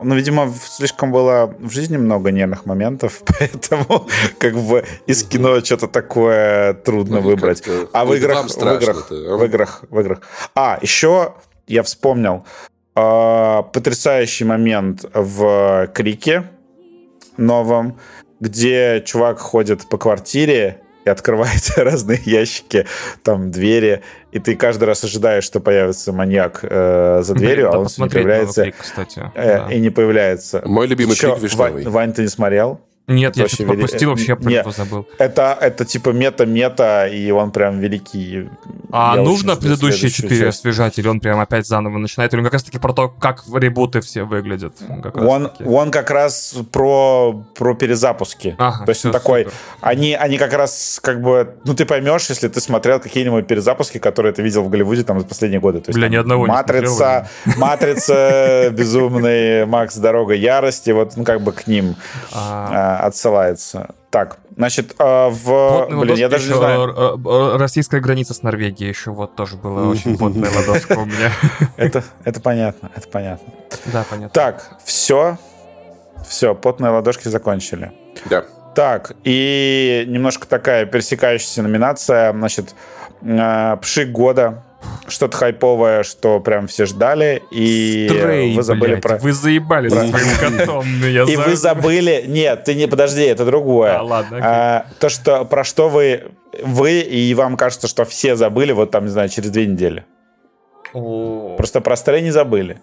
Ну, 0.01 0.15
видимо, 0.15 0.45
в- 0.45 0.57
слишком 0.67 1.11
было 1.11 1.53
в 1.59 1.69
жизни 1.71 1.97
много 1.97 2.31
нервных 2.31 2.65
моментов, 2.65 3.21
поэтому 3.39 4.07
как 4.39 4.55
бы 4.55 4.85
из 5.07 5.23
кино 5.23 5.59
что-то 5.61 5.87
такое 5.87 6.73
трудно 6.73 7.17
Ну, 7.17 7.21
выбрать. 7.29 7.63
А 7.93 8.05
в 8.05 8.07
ну, 8.07 8.13
это 8.13 8.23
играх, 8.23 8.35
вам 8.37 8.47
в 8.47 8.81
играх, 8.81 9.11
в 9.11 9.43
играх, 9.43 9.83
в 9.89 9.99
играх. 9.99 10.21
А, 10.55 10.79
еще 10.81 11.33
я 11.67 11.83
вспомнил 11.83 12.45
э, 12.95 13.63
потрясающий 13.73 14.45
момент 14.45 15.05
в 15.13 15.87
Крике 15.93 16.49
новом, 17.37 17.99
где 18.39 19.01
чувак 19.05 19.39
ходит 19.39 19.87
по 19.89 19.97
квартире 19.97 20.81
и 21.05 21.09
открывает 21.09 21.61
разные 21.77 22.19
ящики, 22.25 22.85
там 23.23 23.51
двери, 23.51 24.03
и 24.31 24.39
ты 24.39 24.55
каждый 24.55 24.83
раз 24.85 25.03
ожидаешь, 25.03 25.43
что 25.43 25.59
появится 25.59 26.11
маньяк 26.13 26.59
э, 26.63 27.21
за 27.23 27.33
дверью, 27.35 27.69
Да, 27.71 27.77
а 27.77 27.79
он 27.79 27.87
не 27.97 28.09
появляется. 28.09 28.59
новый 28.61 28.71
клик, 28.71 28.81
кстати. 28.81 29.31
э, 29.33 29.57
да. 29.57 29.73
И 29.73 29.79
не 29.79 29.89
появляется. 29.89 30.61
Мой 30.65 30.87
любимый 30.87 31.15
Чё, 31.15 31.33
клик 31.33 31.43
вишневый. 31.43 31.83
Вань, 31.83 31.89
Вань, 31.93 32.13
ты 32.13 32.21
не 32.23 32.27
смотрел? 32.27 32.79
Нет, 33.09 33.35
я 33.35 33.47
что-то 33.47 33.65
пропустил, 33.73 34.09
вообще 34.11 34.27
я 34.27 34.35
про 34.35 34.49
не- 34.49 34.55
него 34.57 34.71
забыл. 34.71 35.07
Это, 35.17 35.57
это 35.59 35.83
типа 35.83 36.11
мета-мета, 36.11 37.07
и 37.07 37.31
он 37.31 37.51
прям 37.51 37.79
великий. 37.79 38.47
А 38.91 39.15
Я 39.17 39.21
нужно 39.23 39.55
предыдущие 39.55 40.09
четыре 40.09 40.45
часть. 40.45 40.59
освежать, 40.59 40.97
или 40.99 41.07
он 41.07 41.19
прям 41.19 41.39
опять 41.39 41.67
заново 41.67 41.97
начинает? 41.97 42.33
Или 42.33 42.39
он 42.39 42.45
как 42.45 42.53
раз 42.53 42.63
таки 42.63 42.79
про 42.79 42.93
то, 42.93 43.09
как 43.09 43.43
ребуты 43.53 44.01
все 44.01 44.23
выглядят? 44.23 44.73
Как 45.03 45.17
Он, 45.17 45.51
он 45.65 45.91
как 45.91 46.09
раз 46.11 46.55
про, 46.71 47.43
про 47.55 47.73
перезапуски. 47.75 48.55
Ага, 48.57 48.85
То 48.85 48.89
есть 48.91 49.05
он 49.05 49.11
такой, 49.11 49.43
супер. 49.45 49.57
они, 49.81 50.13
они 50.15 50.37
как 50.37 50.53
раз 50.53 50.99
как 51.03 51.21
бы, 51.21 51.55
ну 51.65 51.73
ты 51.73 51.85
поймешь, 51.85 52.29
если 52.29 52.47
ты 52.47 52.61
смотрел 52.61 52.99
какие-нибудь 52.99 53.47
перезапуски, 53.47 53.97
которые 53.97 54.33
ты 54.33 54.41
видел 54.41 54.63
в 54.63 54.69
Голливуде 54.69 55.03
там 55.03 55.19
за 55.19 55.25
последние 55.25 55.59
годы. 55.59 55.81
То 55.81 55.89
есть, 55.89 55.97
Бля, 55.97 56.05
там 56.07 56.11
ни 56.13 56.15
одного 56.17 56.45
не 56.47 56.51
Матрица, 56.53 57.29
Матрица, 57.57 58.69
Безумный, 58.71 59.65
Макс, 59.65 59.95
Дорога 59.97 60.33
Ярости, 60.33 60.91
вот 60.91 61.13
ну 61.15 61.23
как 61.23 61.41
бы 61.41 61.51
к 61.51 61.67
ним. 61.67 61.95
А, 62.33 62.98
отсылается. 62.99 63.95
Так, 64.09 64.37
значит, 64.57 64.95
э, 64.97 65.29
в... 65.29 65.79
Потная 65.79 65.99
Блин, 65.99 66.15
я 66.15 66.29
даже 66.29 66.51
не 66.51 66.57
знаю. 66.57 66.89
э, 66.89 67.17
э, 67.25 67.57
Российская 67.57 67.99
граница 67.99 68.33
с 68.33 68.41
Норвегией 68.41 68.89
еще 68.89 69.11
вот 69.11 69.35
тоже 69.35 69.55
была 69.55 69.83
очень 69.89 70.17
потная 70.17 70.49
ладошка 70.51 70.97
у 70.97 71.05
меня. 71.05 71.31
Это, 71.77 72.03
это 72.23 72.41
понятно, 72.41 72.89
это 72.95 73.07
понятно. 73.07 73.53
Да, 73.85 74.03
понятно. 74.09 74.29
Так, 74.29 74.77
все. 74.83 75.37
Все, 76.27 76.55
потные 76.55 76.91
ладошки 76.91 77.27
закончили. 77.27 77.91
Да. 78.29 78.43
Так, 78.75 79.13
и 79.23 80.05
немножко 80.07 80.47
такая 80.47 80.85
пересекающаяся 80.85 81.61
номинация. 81.63 82.31
Значит, 82.33 82.75
э, 83.21 83.77
Пшик 83.81 84.09
года. 84.09 84.63
Что-то 85.07 85.35
хайповое, 85.37 86.03
что 86.03 86.39
прям 86.39 86.67
все 86.67 86.85
ждали. 86.85 87.43
И 87.51 88.07
Стрей, 88.09 88.55
вы 88.55 88.63
забыли 88.63 88.91
блядь, 88.91 89.01
про... 89.01 89.17
Вы 89.17 89.33
заебали 89.33 89.89
про- 89.89 90.05
своим 90.05 90.57
котом. 90.57 90.85
ну, 90.99 91.07
я 91.07 91.23
И 91.23 91.35
вы 91.35 91.55
за- 91.55 91.73
забыли... 91.73 92.23
Нет, 92.27 92.63
ты 92.63 92.75
не... 92.75 92.87
Подожди, 92.87 93.23
это 93.23 93.45
другое. 93.45 93.97
А, 93.97 94.03
ладно. 94.03 94.39
А, 94.41 94.85
то, 94.99 95.09
что... 95.09 95.45
Про 95.45 95.63
что 95.63 95.89
вы... 95.89 96.31
Вы 96.63 97.01
и 97.01 97.33
вам 97.33 97.57
кажется, 97.57 97.87
что 97.87 98.05
все 98.05 98.35
забыли, 98.35 98.71
вот 98.71 98.91
там, 98.91 99.05
не 99.05 99.11
знаю, 99.11 99.29
через 99.29 99.49
две 99.49 99.65
недели. 99.65 100.05
Просто 100.93 101.81
про 101.81 101.95
Стрей 101.95 102.21
не 102.21 102.31
забыли. 102.31 102.79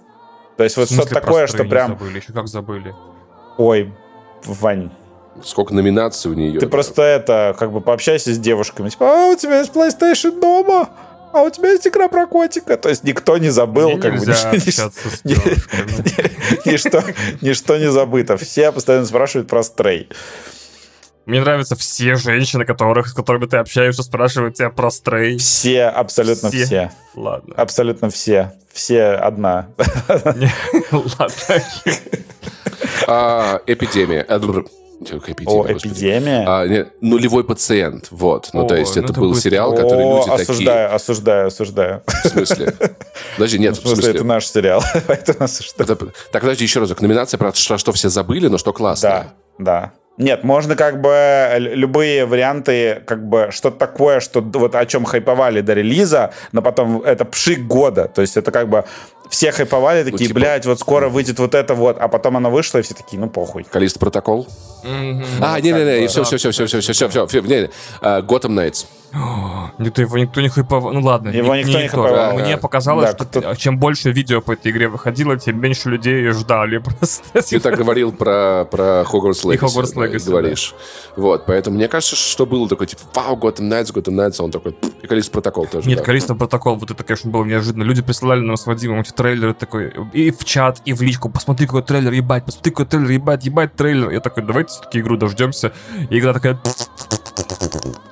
То 0.57 0.65
есть 0.65 0.77
вот 0.77 0.91
что-то 0.91 1.15
такое, 1.15 1.47
что 1.47 1.65
прям... 1.65 1.99
забыли? 1.99 2.19
Еще 2.19 2.33
как 2.33 2.49
забыли? 2.49 2.95
Ой, 3.59 3.93
Вань, 4.45 4.91
Сколько 5.45 5.75
номинаций 5.75 6.31
у 6.31 6.35
нее. 6.35 6.59
Ты 6.59 6.67
просто 6.67 7.03
это, 7.03 7.55
как 7.59 7.73
бы 7.73 7.81
пообщайся 7.81 8.33
с 8.33 8.39
девушками. 8.39 8.89
Типа, 8.89 9.07
а 9.07 9.33
у 9.33 9.37
тебя 9.37 9.59
есть 9.59 9.73
PlayStation 9.73 10.41
дома? 10.41 10.89
А 11.37 11.43
у 11.43 11.51
тебя 11.51 11.73
есть 11.73 11.87
игра 11.87 12.09
про 12.09 12.27
котика? 12.27 12.79
То 12.79 12.89
есть 12.89 13.05
никто 13.05 13.37
не 13.37 13.51
забыл, 13.51 13.91
Мне 13.91 14.01
как 14.01 14.19
бы 14.19 14.25
ничто, 16.65 17.03
ничто 17.43 17.77
не 17.77 17.91
забыто. 17.91 18.39
Все 18.39 18.73
постоянно 18.73 19.05
спрашивают 19.05 19.47
про 19.47 19.63
стрей. 19.63 20.09
Мне 21.27 21.43
нравятся 21.43 21.77
все 21.77 22.15
женщины, 22.15 22.65
которых, 22.65 23.09
с 23.09 23.13
которыми 23.13 23.45
ты 23.45 23.59
общаешься, 23.59 24.03
спрашивают 24.03 24.55
тебя 24.55 24.71
про 24.71 24.91
стрей. 24.91 25.37
Все, 25.37 25.85
абсолютно 25.85 26.49
Все. 26.49 26.65
все. 26.65 26.91
Ладно. 27.15 27.55
Абсолютно 27.55 28.09
все. 28.09 28.55
Все 28.73 29.09
одна. 29.09 29.69
Ладно. 30.91 31.63
А, 33.07 33.61
эпидемия. 33.67 34.23
Эпидемия, 35.01 35.51
О, 35.53 35.63
господи. 35.63 35.89
эпидемия. 35.93 36.45
А, 36.47 36.67
нет, 36.67 36.89
нулевой 37.01 37.45
пациент. 37.45 38.09
Вот. 38.11 38.49
Ну, 38.53 38.65
О, 38.65 38.69
то 38.69 38.77
есть 38.77 38.97
ну 38.97 39.03
это 39.03 39.13
был 39.13 39.31
быстро. 39.31 39.51
сериал, 39.51 39.75
который 39.75 40.05
О, 40.05 40.17
люди 40.19 40.31
такие... 40.31 40.43
осуждаю, 40.43 40.95
осуждаю, 40.95 41.47
осуждаю. 41.49 42.03
В 42.07 42.29
смысле? 42.29 42.75
Подожди, 43.37 43.59
нет, 43.59 43.77
В 43.77 43.87
смысле, 43.87 44.11
это 44.11 44.25
наш 44.25 44.47
сериал. 44.47 44.83
Поэтому 45.07 45.45
осуждаю. 45.45 45.91
Это- 45.91 46.07
Так, 46.33 46.43
подожди, 46.43 46.65
еще 46.65 46.81
разок. 46.81 47.01
Номинация 47.03 47.37
про 47.39 47.53
что, 47.53 47.77
что 47.79 47.93
все 47.93 48.09
забыли, 48.09 48.49
но 48.49 48.57
что 48.59 48.73
классно. 48.73 49.09
Да, 49.09 49.35
да. 49.59 49.93
Нет, 50.19 50.45
можно 50.45 50.77
как 50.77 51.03
бы 51.03 51.57
любые 51.59 52.25
варианты, 52.25 53.03
как 53.07 53.29
бы 53.29 53.49
что-то 53.51 53.77
такое, 53.77 54.21
что 54.21 54.41
вот 54.41 54.75
о 54.75 54.87
чем 54.87 55.05
хайповали 55.05 55.61
до 55.61 55.75
релиза, 55.75 56.33
но 56.53 56.63
потом 56.63 57.03
это 57.03 57.27
пшик 57.27 57.67
года. 57.67 58.09
То 58.09 58.23
есть 58.23 58.39
это 58.39 58.51
как 58.51 58.71
бы 58.71 58.87
все 59.31 59.53
хайповали, 59.53 60.05
такие, 60.05 60.13
ну, 60.13 60.29
типа... 60.29 60.41
блядь, 60.41 60.67
вот 60.67 60.81
скоро 60.81 61.09
выйдет 61.09 61.39
вот 61.39 61.55
это 61.55 61.75
вот, 61.75 61.99
а 61.99 62.09
потом 62.09 62.37
она 62.37 62.51
вышла, 62.51 62.79
и 62.79 62.83
все 62.83 62.95
такие, 62.95 63.19
ну 63.21 63.29
похуй. 63.29 63.65
Калист 63.65 63.99
протокол? 63.99 64.47
Mm-hmm. 64.85 65.25
А, 65.41 65.61
не-не-не, 65.61 66.07
все-все-все-все-все-все-все, 66.09 67.41
не-не, 67.41 67.71
Gotham 68.01 68.51
Knights. 68.51 68.87
Это 69.79 70.03
его 70.03 70.19
никто 70.19 70.41
не 70.41 70.49
хайповал. 70.49 70.93
Ну 70.93 71.01
ладно. 71.01 71.31
Его 71.31 71.55
не- 71.55 71.65
никто 71.65 71.81
не 71.81 71.89
то. 71.89 72.03
хайповал, 72.03 72.33
Мне 72.39 72.55
да. 72.55 72.61
показалось, 72.61 73.11
Да, 73.11 73.17
что 73.17 73.25
кто- 73.41 73.55
чем 73.55 73.79
больше 73.79 74.11
видео 74.11 74.41
по 74.41 74.53
этой 74.53 74.73
игре 74.73 74.89
выходило, 74.89 75.37
тем 75.39 75.61
меньше 75.61 75.91
людей 75.91 76.29
ждали 76.31 76.79
просто. 76.99 77.43
Ты 77.43 77.61
так 77.61 77.77
говорил 77.77 78.13
про, 78.13 78.67
про 78.71 79.03
И 79.03 79.05
Legacy. 79.05 79.59
Hogwarts 79.61 79.95
да, 79.95 80.07
Legacy, 80.07 80.27
говоришь. 80.31 80.75
Вот, 81.17 81.47
поэтому 81.47 81.77
мне 81.77 81.89
кажется, 81.89 82.17
что 82.17 82.47
было 82.47 82.69
такое, 82.69 82.87
типа, 82.89 83.03
вау, 83.15 83.37
Gotham 83.37 83.69
Knights, 83.71 83.93
Gotham 83.93 84.15
Knights, 84.15 84.37
а 84.39 84.45
он 84.45 84.51
такой, 84.51 84.77
и 85.03 85.07
Калист 85.07 85.31
протокол 85.33 85.67
тоже. 85.67 85.89
Нет, 85.89 85.99
да. 85.99 86.05
количество 86.05 86.35
протокол, 86.35 86.77
вот 86.77 86.91
это, 86.91 87.03
конечно, 87.05 87.31
было 87.31 87.45
неожиданно. 87.45 87.83
Люди 87.85 88.03
присылали 88.03 88.41
нам 88.41 88.57
с 88.57 88.67
Вадимом 88.67 89.01
эти 89.01 89.11
трейлеры 89.13 89.55
такой, 89.55 89.93
и 90.13 90.31
в 90.31 90.45
чат, 90.45 90.81
и 90.85 90.93
в 90.93 91.03
личку, 91.03 91.29
посмотри, 91.31 91.67
какой 91.67 91.83
трейлер, 91.83 92.13
ебать, 92.13 92.45
посмотри, 92.45 92.71
какой 92.73 92.87
трейлер, 92.87 93.11
ебать, 93.11 93.45
ебать, 93.45 93.75
трейлер. 93.75 94.11
Я 94.11 94.21
такой, 94.21 94.43
давайте 94.45 94.71
все-таки 94.73 95.01
игру 95.01 95.17
дождемся. 95.17 95.73
И 96.11 96.19
игра 96.19 96.33
такая... 96.33 96.55
И 96.55 96.59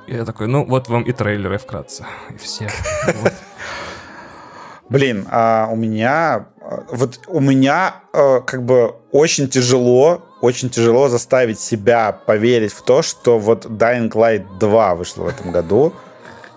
я 0.07 0.25
такой, 0.25 0.47
ну, 0.47 0.65
вот 0.65 0.89
вам 0.89 1.03
и 1.03 1.11
трейлеры 1.11 1.57
вкратце. 1.57 2.05
И 2.29 2.37
все. 2.37 2.69
Блин, 4.89 5.27
а 5.31 5.67
у 5.71 5.75
меня 5.75 6.47
а, 6.65 6.83
вот 6.89 7.19
у 7.27 7.39
меня 7.39 7.95
э, 8.13 8.41
как 8.45 8.63
бы 8.63 8.95
очень 9.11 9.47
тяжело, 9.49 10.21
очень 10.41 10.69
тяжело 10.69 11.09
заставить 11.09 11.59
себя 11.59 12.11
поверить 12.11 12.73
в 12.73 12.81
то, 12.81 13.01
что 13.03 13.37
вот 13.37 13.65
Dying 13.65 14.11
Light 14.11 14.45
2 14.59 14.95
вышло 14.95 15.23
в 15.23 15.27
этом 15.27 15.51
году. 15.51 15.93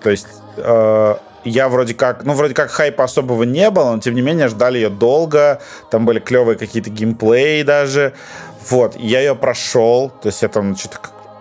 То 0.03 0.11
есть 0.11 0.26
э, 0.57 1.14
я 1.44 1.68
вроде 1.68 1.94
как, 1.94 2.24
ну 2.24 2.32
вроде 2.32 2.55
как 2.55 2.70
хайпа 2.70 3.05
особого 3.05 3.42
не 3.42 3.70
было, 3.70 3.92
но 3.92 4.01
тем 4.01 4.14
не 4.14 4.22
менее 4.22 4.49
ждали 4.49 4.78
ее 4.78 4.88
долго, 4.88 5.61
там 5.90 6.07
были 6.07 6.20
клевые 6.20 6.57
какие-то 6.57 6.88
геймплеи 6.88 7.62
даже. 7.62 8.14
Вот, 8.70 8.96
я 8.96 9.20
ее 9.20 9.34
прошел, 9.34 10.11
то 10.11 10.28
есть 10.28 10.42
я 10.42 10.49
там 10.49 10.74
что-то 10.76 10.99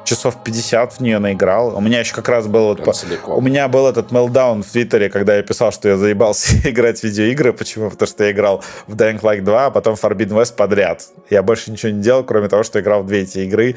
часов 0.08 0.44
50 0.44 0.94
в 0.94 1.00
нее 1.02 1.20
наиграл. 1.20 1.76
У 1.76 1.82
меня 1.82 2.00
еще 2.00 2.16
как 2.16 2.30
раз 2.30 2.48
был... 2.48 2.68
вот 2.68 2.78
Прям 2.78 2.86
по- 2.86 2.94
целиком. 2.94 3.38
у 3.38 3.42
меня 3.42 3.68
был 3.68 3.88
этот 3.88 4.12
мелдаун 4.12 4.64
в 4.64 4.68
Твиттере, 4.72 5.10
когда 5.10 5.36
я 5.36 5.44
писал, 5.44 5.72
что 5.72 5.90
я 5.90 5.98
заебался 5.98 6.56
играть 6.70 7.00
в 7.00 7.04
видеоигры. 7.04 7.54
Почему? 7.54 7.90
Потому 7.90 8.08
что 8.08 8.24
я 8.24 8.32
играл 8.32 8.64
в 8.88 8.96
Dying 8.96 9.20
Light 9.22 9.42
2, 9.42 9.66
а 9.66 9.70
потом 9.72 9.96
в 9.96 10.04
Forbidden 10.04 10.42
West 10.42 10.56
подряд. 10.56 11.04
Я 11.30 11.44
больше 11.44 11.72
ничего 11.72 11.92
не 11.92 12.02
делал, 12.02 12.24
кроме 12.24 12.48
того, 12.48 12.64
что 12.64 12.80
играл 12.80 13.04
в 13.04 13.08
две 13.08 13.22
эти 13.22 13.40
игры 13.40 13.76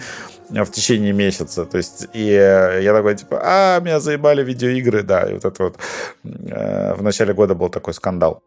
э, 0.54 0.62
в 0.64 0.70
течение 0.70 1.12
месяца. 1.12 1.64
То 1.64 1.76
есть, 1.78 2.06
и 2.14 2.30
э, 2.30 2.80
я 2.82 2.94
такой, 2.94 3.16
типа, 3.16 3.40
а, 3.42 3.80
меня 3.80 4.00
заебали 4.00 4.42
видеоигры, 4.44 5.02
да. 5.02 5.22
И 5.28 5.34
вот 5.34 5.44
это 5.44 5.62
вот 5.64 5.76
э, 6.24 6.94
в 6.94 7.02
начале 7.02 7.34
года 7.34 7.54
был 7.54 7.68
такой 7.68 7.92
скандал. 7.94 8.40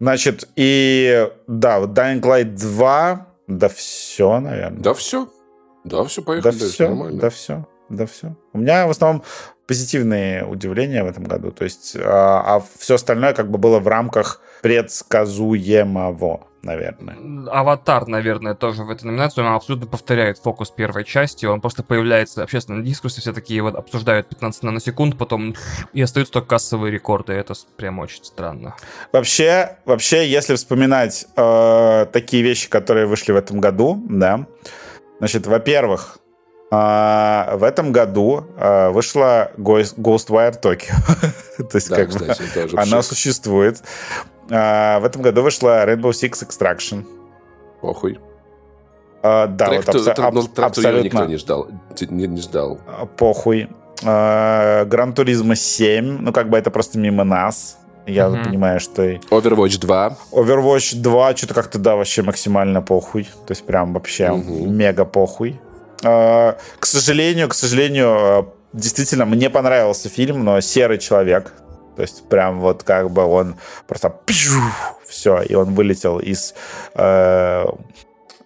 Значит, 0.00 0.48
и 0.56 1.28
да, 1.46 1.78
вот 1.78 1.90
Dying 1.90 2.20
Light 2.20 2.56
2, 2.56 3.26
да 3.46 3.68
все, 3.68 4.40
наверное. 4.40 4.80
Да 4.80 4.94
все. 4.94 5.28
Да, 5.84 6.04
все, 6.04 6.20
Да 6.20 6.26
поехали. 6.26 6.52
дальше, 6.52 6.68
все, 6.72 6.88
нормально. 6.88 7.20
да 7.20 7.30
все, 7.30 7.66
да 7.88 8.06
все. 8.06 8.36
У 8.52 8.58
меня 8.58 8.86
в 8.86 8.90
основном 8.90 9.22
позитивные 9.66 10.44
удивления 10.44 11.04
в 11.04 11.06
этом 11.06 11.24
году. 11.24 11.52
То 11.52 11.62
есть, 11.64 11.96
а, 11.96 12.60
все 12.78 12.96
остальное 12.96 13.32
как 13.34 13.50
бы 13.50 13.56
было 13.58 13.78
в 13.78 13.86
рамках 13.86 14.40
предсказуемого, 14.62 16.40
наверное. 16.62 17.16
Аватар, 17.50 18.06
наверное, 18.08 18.54
тоже 18.54 18.82
в 18.82 18.90
этой 18.90 19.04
номинации. 19.04 19.40
Он 19.42 19.48
абсолютно 19.54 19.86
повторяет 19.86 20.38
фокус 20.38 20.70
первой 20.70 21.04
части. 21.04 21.46
Он 21.46 21.60
просто 21.60 21.82
появляется 21.82 22.40
в 22.40 22.44
общественном 22.44 22.82
дискурсе, 22.84 23.20
все 23.20 23.32
такие 23.32 23.62
вот 23.62 23.76
обсуждают 23.76 24.28
15 24.28 24.64
наносекунд, 24.64 25.16
потом 25.16 25.54
и 25.92 26.02
остаются 26.02 26.32
только 26.34 26.48
кассовые 26.48 26.90
рекорды. 26.92 27.32
Это 27.34 27.54
прям 27.76 28.00
очень 28.00 28.24
странно. 28.24 28.74
Вообще, 29.12 29.78
вообще, 29.84 30.28
если 30.28 30.56
вспоминать 30.56 31.26
э, 31.36 32.06
такие 32.12 32.42
вещи, 32.42 32.68
которые 32.68 33.06
вышли 33.06 33.32
в 33.32 33.36
этом 33.36 33.60
году, 33.60 34.02
да, 34.08 34.46
значит, 35.20 35.46
во-первых, 35.46 36.18
э, 36.72 37.56
в 37.56 37.62
этом 37.62 37.92
году 37.92 38.44
э, 38.58 38.90
вышла 38.90 39.52
Ghost- 39.56 39.96
Ghostwire 39.96 40.60
Tokyo. 40.60 40.92
То 41.70 41.76
есть, 41.76 41.88
Да, 41.90 41.96
как 41.96 42.08
бы, 42.08 42.18
кстати, 42.18 42.42
тоже 42.52 42.76
она 42.76 42.98
пшик. 42.98 43.04
существует. 43.04 43.80
А, 44.50 44.98
в 44.98 45.04
этом 45.04 45.22
году 45.22 45.42
вышла 45.42 45.86
Rainbow 45.86 46.10
Six 46.10 46.44
Extraction. 46.44 47.04
Похуй. 47.80 48.18
А, 49.22 49.46
да, 49.46 49.66
Трек, 49.66 49.86
вот 49.86 49.94
абсо- 49.94 50.12
аб- 50.12 50.34
ну, 50.34 50.42
трек 50.42 50.50
никто 50.50 50.64
абсолютно 50.66 51.24
не 51.26 51.36
ждал. 51.36 51.68
Не, 52.00 52.26
не 52.26 52.40
ждал. 52.40 52.80
а, 52.88 53.06
похуй. 53.06 53.68
Гран 54.02 55.12
Туризма 55.14 55.54
7, 55.54 56.18
ну 56.22 56.32
как 56.32 56.48
бы 56.48 56.56
это 56.56 56.70
просто 56.70 56.98
мимо 56.98 57.22
нас. 57.22 57.76
Я 58.10 58.28
Мгм. 58.28 58.44
понимаю, 58.44 58.80
что 58.80 59.02
Overwatch 59.30 59.78
2. 59.80 60.16
Overwatch 60.32 60.96
2 60.96 61.36
что-то 61.36 61.54
как-то, 61.54 61.78
да, 61.78 61.96
вообще 61.96 62.22
максимально 62.22 62.82
похуй. 62.82 63.24
То 63.46 63.52
есть 63.52 63.64
прям 63.64 63.92
вообще 63.94 64.30
Мгм. 64.32 64.76
мега 64.76 65.04
похуй. 65.04 65.60
А, 66.04 66.56
К 66.78 66.86
сожалению, 66.86 67.48
к 67.48 67.54
сожалению, 67.54 68.08
а, 68.08 68.46
действительно, 68.72 69.26
мне 69.26 69.50
понравился 69.50 70.08
фильм, 70.08 70.44
но 70.44 70.60
«Серый 70.60 70.98
человек». 70.98 71.52
То 71.96 72.02
есть 72.02 72.28
прям 72.28 72.60
вот 72.60 72.82
как 72.82 73.10
бы 73.10 73.24
он 73.24 73.56
просто 73.86 74.14
все, 75.06 75.42
и 75.42 75.54
он 75.54 75.74
вылетел 75.74 76.18
из 76.18 76.54
э, 76.94 77.64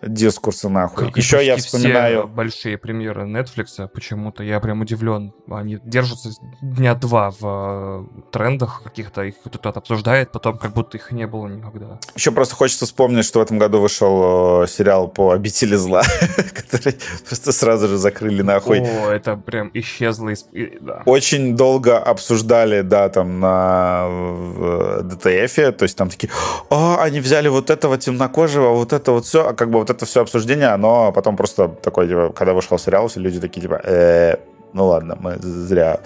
дискурса 0.07 0.69
нахуй. 0.69 1.07
Как 1.07 1.17
Еще 1.17 1.45
я 1.45 1.57
вспоминаю... 1.57 2.23
все 2.23 2.27
большие 2.29 2.79
премьеры 2.79 3.23
Netflix, 3.23 3.89
почему-то 3.89 4.43
я 4.43 4.61
прям 4.61 4.81
удивлен. 4.81 5.33
Они 5.51 5.79
держатся 5.85 6.31
дня 6.63 6.95
два 6.95 7.31
в 7.31 7.39
э, 7.43 8.31
трендах 8.33 8.83
каких-то, 8.83 9.23
их 9.23 9.35
кто-то 9.45 9.71
обсуждает, 9.71 10.33
потом 10.33 10.59
как 10.59 10.73
будто 10.73 10.97
их 10.97 11.13
не 11.13 11.27
было 11.27 11.47
никогда. 11.49 11.99
Еще 12.15 12.33
просто 12.33 12.55
хочется 12.55 12.87
вспомнить, 12.87 13.25
что 13.25 13.41
в 13.41 13.43
этом 13.43 13.59
году 13.59 13.81
вышел 13.81 14.63
э, 14.63 14.67
сериал 14.67 15.09
по 15.09 15.33
«Обители 15.33 15.77
зла», 15.77 16.03
который 16.55 16.97
просто 17.27 17.53
сразу 17.53 17.89
же 17.89 17.97
закрыли 17.97 18.43
нахуй. 18.43 18.81
О, 18.81 19.11
это 19.11 19.37
прям 19.37 19.71
исчезло 19.75 20.31
из... 20.31 20.47
да. 20.81 21.03
Очень 21.07 21.57
долго 21.57 21.99
обсуждали, 21.99 22.83
да, 22.83 23.09
там 23.09 23.41
на 23.41 24.07
в 24.09 25.03
ДТФе, 25.03 25.73
то 25.73 25.85
есть 25.85 25.97
там 25.97 26.09
такие, 26.09 26.31
а, 26.71 27.03
они 27.03 27.21
взяли 27.21 27.49
вот 27.49 27.71
этого 27.71 27.99
темнокожего, 27.99 28.71
вот 28.71 28.93
это 28.93 29.13
вот 29.13 29.27
все, 29.27 29.49
а 29.49 29.55
как 29.55 29.71
бы 29.71 29.79
вот 29.79 29.91
это 29.95 30.07
все 30.07 30.23
обсуждение, 30.23 30.69
оно 30.69 31.13
потом 31.13 31.37
просто 31.37 31.69
такое, 31.69 32.09
типа, 32.09 32.33
когда 32.35 32.53
вышел 32.53 32.79
сериал, 32.79 33.09
все 33.09 33.21
люди 33.21 33.41
такие, 33.41 33.63
типа, 33.63 33.81
э, 33.85 34.37
ну 34.73 34.87
ладно, 34.87 35.17
мы 35.21 35.37
зря 35.41 36.01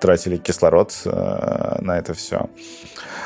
тратили 0.00 0.36
кислород 0.36 0.92
э, 1.04 1.76
на 1.80 1.98
это 1.98 2.14
все. 2.14 2.48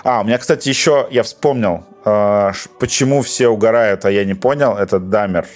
А, 0.05 0.21
у 0.21 0.25
меня, 0.25 0.39
кстати, 0.39 0.69
еще, 0.69 1.07
я 1.11 1.23
вспомнил, 1.23 1.85
э, 2.05 2.53
почему 2.79 3.23
все 3.23 3.49
угорают, 3.49 4.05
а 4.05 4.11
я 4.11 4.25
не 4.25 4.35
понял, 4.35 4.77
это 4.77 4.99
Дамер. 4.99 5.47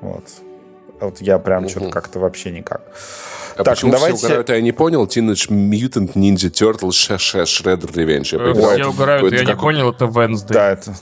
Вот. 0.00 0.24
Вот 1.00 1.20
я 1.20 1.38
прям 1.38 1.64
угу. 1.64 1.70
что-то 1.70 1.90
как-то 1.90 2.18
вообще 2.18 2.50
никак. 2.50 2.82
А 3.56 3.64
так, 3.64 3.74
почему 3.74 3.92
давайте... 3.92 4.16
все 4.16 4.26
угорают, 4.26 4.50
а 4.50 4.54
я 4.54 4.60
не 4.62 4.72
понял? 4.72 5.06
Teenage 5.06 5.50
Mutant 5.50 6.14
Ninja 6.14 6.50
Turtles 6.50 7.16
Shredder 7.44 7.92
Revenge. 7.92 8.32
Я 8.32 8.74
все 8.74 8.86
угорают, 8.86 9.32
я 9.32 9.44
не 9.44 9.56
понял, 9.56 9.90
это 9.90 10.04
Wednesday. 10.06 10.52
Да, 10.52 10.70
это... 10.70 10.94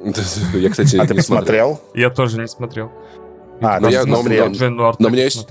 Я, 0.54 0.70
кстати, 0.70 0.96
а 0.96 1.06
ты 1.06 1.20
смотрел? 1.22 1.80
Я 1.94 2.10
тоже 2.10 2.38
не 2.40 2.48
смотрел. 2.48 2.90
А, 3.60 3.80
но, 3.80 3.88
я, 3.88 4.04
но, 4.04 4.22
но, 4.22 4.94
но, 4.98 5.08
у 5.08 5.10
меня 5.10 5.24
есть... 5.24 5.46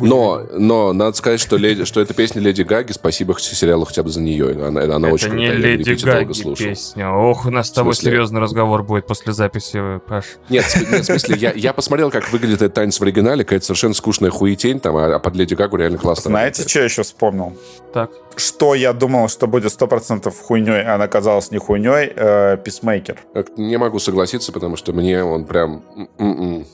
но, 0.00 0.42
но 0.52 0.92
надо 0.92 1.16
сказать, 1.16 1.40
что, 1.40 1.56
леди, 1.56 1.84
что 1.84 2.00
это 2.00 2.12
песня 2.14 2.40
Леди 2.40 2.62
Гаги. 2.62 2.92
Спасибо 2.92 3.34
сериалу 3.38 3.84
хотя 3.84 4.02
бы 4.02 4.10
за 4.10 4.20
нее. 4.20 4.50
Она, 4.66 4.82
она 4.82 5.06
это 5.06 5.14
очень 5.14 5.34
не 5.34 5.48
крутая. 5.48 5.76
Леди 5.76 6.04
Гаги 6.04 6.54
песня. 6.54 7.10
Ох, 7.10 7.46
у 7.46 7.50
нас 7.50 7.68
с 7.68 7.70
тобой 7.70 7.94
серьезный 7.94 8.40
разговор 8.40 8.82
будет 8.82 9.06
после 9.06 9.32
записи, 9.32 10.00
Паш. 10.06 10.24
Нет, 10.48 10.64
нет 10.90 11.02
в 11.02 11.04
смысле, 11.04 11.36
я, 11.36 11.52
я 11.52 11.72
посмотрел, 11.72 12.10
как 12.10 12.30
выглядит 12.32 12.62
этот 12.62 12.74
танец 12.74 12.98
в 12.98 13.02
оригинале. 13.02 13.44
Какая-то 13.44 13.66
совершенно 13.66 13.94
скучная 13.94 14.30
хуетень 14.30 14.80
там, 14.80 14.96
а, 14.96 15.14
а 15.14 15.18
под 15.18 15.36
Леди 15.36 15.54
Гагу 15.54 15.76
реально 15.76 15.98
классно. 15.98 16.30
Знаете, 16.30 16.68
что 16.68 16.80
я 16.80 16.84
еще 16.84 17.02
вспомнил? 17.02 17.56
Так. 17.92 18.10
Что 18.36 18.74
я 18.74 18.92
думал, 18.92 19.28
что 19.28 19.46
будет 19.46 19.72
100% 19.72 20.32
хуйней, 20.42 20.82
а 20.82 20.94
она 20.94 21.04
оказалась 21.04 21.50
не 21.50 21.58
хуйней? 21.58 22.12
Э, 22.14 22.56
Писмейкер. 22.56 23.18
Не 23.56 23.76
могу 23.76 23.98
согласиться, 23.98 24.52
потому 24.52 24.76
что 24.76 24.92
мне 24.92 25.22
он 25.22 25.44
прям... 25.44 25.82
М-м-м. 26.18 26.66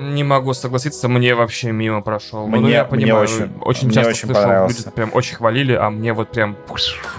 Не 0.00 0.24
могу 0.24 0.54
согласиться, 0.54 1.08
мне 1.08 1.34
вообще 1.34 1.72
мимо 1.72 2.00
прошел. 2.00 2.46
Мне, 2.46 2.60
ну, 2.60 2.68
я 2.68 2.84
понимаю, 2.84 3.28
мне 3.28 3.44
очень, 3.44 3.52
очень 3.60 3.86
мне 3.88 3.94
часто 3.94 4.10
очень 4.10 4.28
слышал, 4.28 4.68
люди 4.68 4.90
прям 4.94 5.10
очень 5.12 5.36
хвалили, 5.36 5.74
а 5.74 5.90
мне 5.90 6.12
вот 6.14 6.30
прям... 6.30 6.56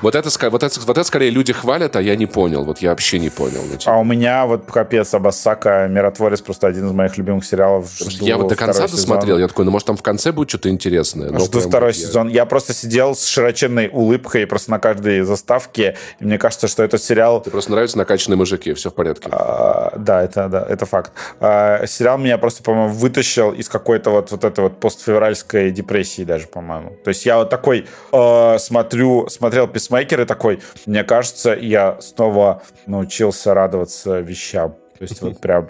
Вот 0.02 0.16
это, 0.16 0.30
вот, 0.50 0.64
это, 0.64 0.80
вот 0.80 0.90
это 0.90 1.04
скорее 1.04 1.30
люди 1.30 1.54
хвалят, 1.54 1.96
а 1.96 2.02
я 2.02 2.16
не 2.16 2.26
понял. 2.26 2.64
Вот 2.64 2.80
я 2.80 2.90
вообще 2.90 3.20
не 3.20 3.30
понял. 3.30 3.62
Ну, 3.70 3.78
типа. 3.78 3.94
А 3.94 3.98
у 3.98 4.04
меня 4.04 4.46
вот 4.46 4.66
капец, 4.66 5.14
Абасака, 5.14 5.88
Миротворец 5.88 6.42
просто 6.42 6.68
один 6.68 6.88
из 6.88 6.92
моих 6.92 7.18
любимых 7.18 7.46
сериалов. 7.46 7.92
Жду 8.00 8.26
я 8.26 8.38
вот 8.38 8.48
до 8.48 8.56
конца 8.56 8.88
досмотрел, 8.88 9.38
я 9.38 9.48
такой, 9.48 9.66
ну 9.66 9.72
может 9.72 9.88
там 9.88 9.98
в 9.98 10.02
конце 10.02 10.32
будет 10.32 10.50
что-то 10.50 10.70
интересное. 10.70 11.30
Но 11.30 11.40
Жду 11.40 11.60
второй 11.60 11.90
я... 11.90 11.94
сезон. 11.94 12.30
Я 12.30 12.46
просто 12.46 12.74
сидел 12.74 13.16
с 13.16 13.26
широченной 13.26 13.90
улыбкой 13.92 14.48
просто 14.48 14.72
на 14.72 14.80
каждой 14.80 15.22
заставке, 15.22 15.98
и 16.20 16.26
мне 16.26 16.38
кажется, 16.38 16.68
что 16.68 16.84
этот 16.84 17.02
сериал... 17.04 17.42
Тебе 17.42 17.52
просто 17.52 17.72
нравятся 17.72 17.98
накачанные 17.98 18.38
мужики, 18.38 18.74
все 18.74 18.90
в 18.90 18.96
порядке. 18.96 19.30
А, 19.32 19.94
да, 19.98 20.24
это, 20.24 20.48
да, 20.48 20.66
это 20.68 20.86
факт. 20.86 21.12
А, 21.40 21.86
сериал 21.86 22.18
меня 22.18 22.38
просто, 22.38 22.64
по-моему, 22.72 22.94
вытащил 22.94 23.52
из 23.52 23.68
какой-то 23.68 24.12
вот, 24.12 24.32
вот 24.32 24.44
этой 24.46 24.62
вот 24.62 24.80
постфевральской 24.80 25.72
депрессии 25.72 26.24
даже, 26.24 26.48
по-моему. 26.48 26.96
То 27.04 27.10
есть 27.10 27.26
я 27.26 27.38
вот 27.38 27.50
такой 27.50 27.86
э, 28.14 28.58
смотрю, 28.60 29.28
смотрел 29.28 29.68
Писмейкер 29.68 30.22
и 30.22 30.26
такой, 30.26 30.62
мне 30.86 31.04
кажется, 31.04 31.54
я 31.54 32.00
снова 32.00 32.64
научился 32.86 33.54
радоваться 33.54 34.22
вещам. 34.22 34.72
То 34.98 35.02
есть 35.02 35.22
вот 35.22 35.42
прям 35.42 35.70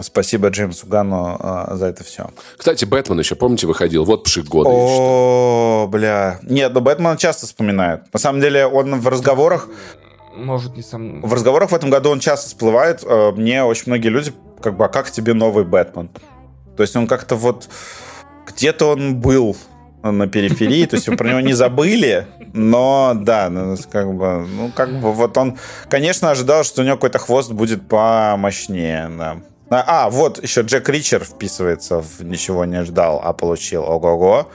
Спасибо 0.00 0.48
Джеймсу 0.48 0.86
Ганну 0.88 1.38
э, 1.40 1.74
за 1.74 1.86
это 1.86 2.02
все. 2.02 2.30
Кстати, 2.56 2.84
Бэтмен 2.84 3.18
еще, 3.18 3.34
помните, 3.36 3.66
выходил? 3.66 4.04
Вот 4.04 4.24
пшик 4.24 4.46
года. 4.46 4.70
О, 4.72 5.86
бля. 5.88 6.38
Нет, 6.42 6.72
но 6.72 6.80
Бэтмена 6.80 7.16
часто 7.16 7.46
вспоминают. 7.46 8.02
На 8.12 8.18
самом 8.18 8.40
деле, 8.40 8.66
он 8.66 9.00
в 9.00 9.08
разговорах... 9.08 9.68
Может, 10.34 10.76
не 10.76 10.82
сам... 10.82 11.22
В 11.22 11.32
разговорах 11.32 11.70
в 11.70 11.74
этом 11.74 11.90
году 11.90 12.10
он 12.10 12.18
часто 12.18 12.48
всплывает. 12.48 13.04
Э, 13.04 13.30
мне 13.30 13.62
очень 13.62 13.84
многие 13.86 14.08
люди 14.08 14.32
как 14.60 14.76
бы, 14.76 14.84
а 14.84 14.88
как 14.88 15.10
тебе 15.10 15.34
новый 15.34 15.64
Бэтмен? 15.64 16.10
То 16.76 16.82
есть 16.82 16.96
он 16.96 17.06
как-то 17.06 17.36
вот... 17.36 17.68
Где-то 18.46 18.92
он 18.92 19.16
был 19.16 19.56
на 20.02 20.28
периферии, 20.28 20.86
то 20.86 20.96
есть 20.96 21.06
про 21.16 21.28
него 21.28 21.40
не 21.40 21.52
забыли, 21.52 22.26
но 22.52 23.12
да, 23.14 23.50
ну, 23.50 23.76
как 23.90 24.14
бы, 24.14 24.46
ну, 24.46 24.70
как 24.74 25.00
бы 25.00 25.12
вот 25.12 25.36
он, 25.36 25.58
конечно, 25.88 26.30
ожидал, 26.30 26.64
что 26.64 26.82
у 26.82 26.84
него 26.84 26.96
какой-то 26.96 27.18
хвост 27.18 27.50
будет 27.50 27.86
помощнее, 27.88 29.10
да. 29.18 29.36
А, 29.68 30.04
а, 30.06 30.10
вот 30.10 30.40
еще 30.42 30.60
Джек 30.60 30.88
Ричер 30.88 31.24
вписывается 31.24 32.00
в 32.00 32.22
«Ничего 32.22 32.64
не 32.64 32.84
ждал, 32.84 33.20
а 33.22 33.32
получил 33.32 33.82
ого-го». 33.82 34.48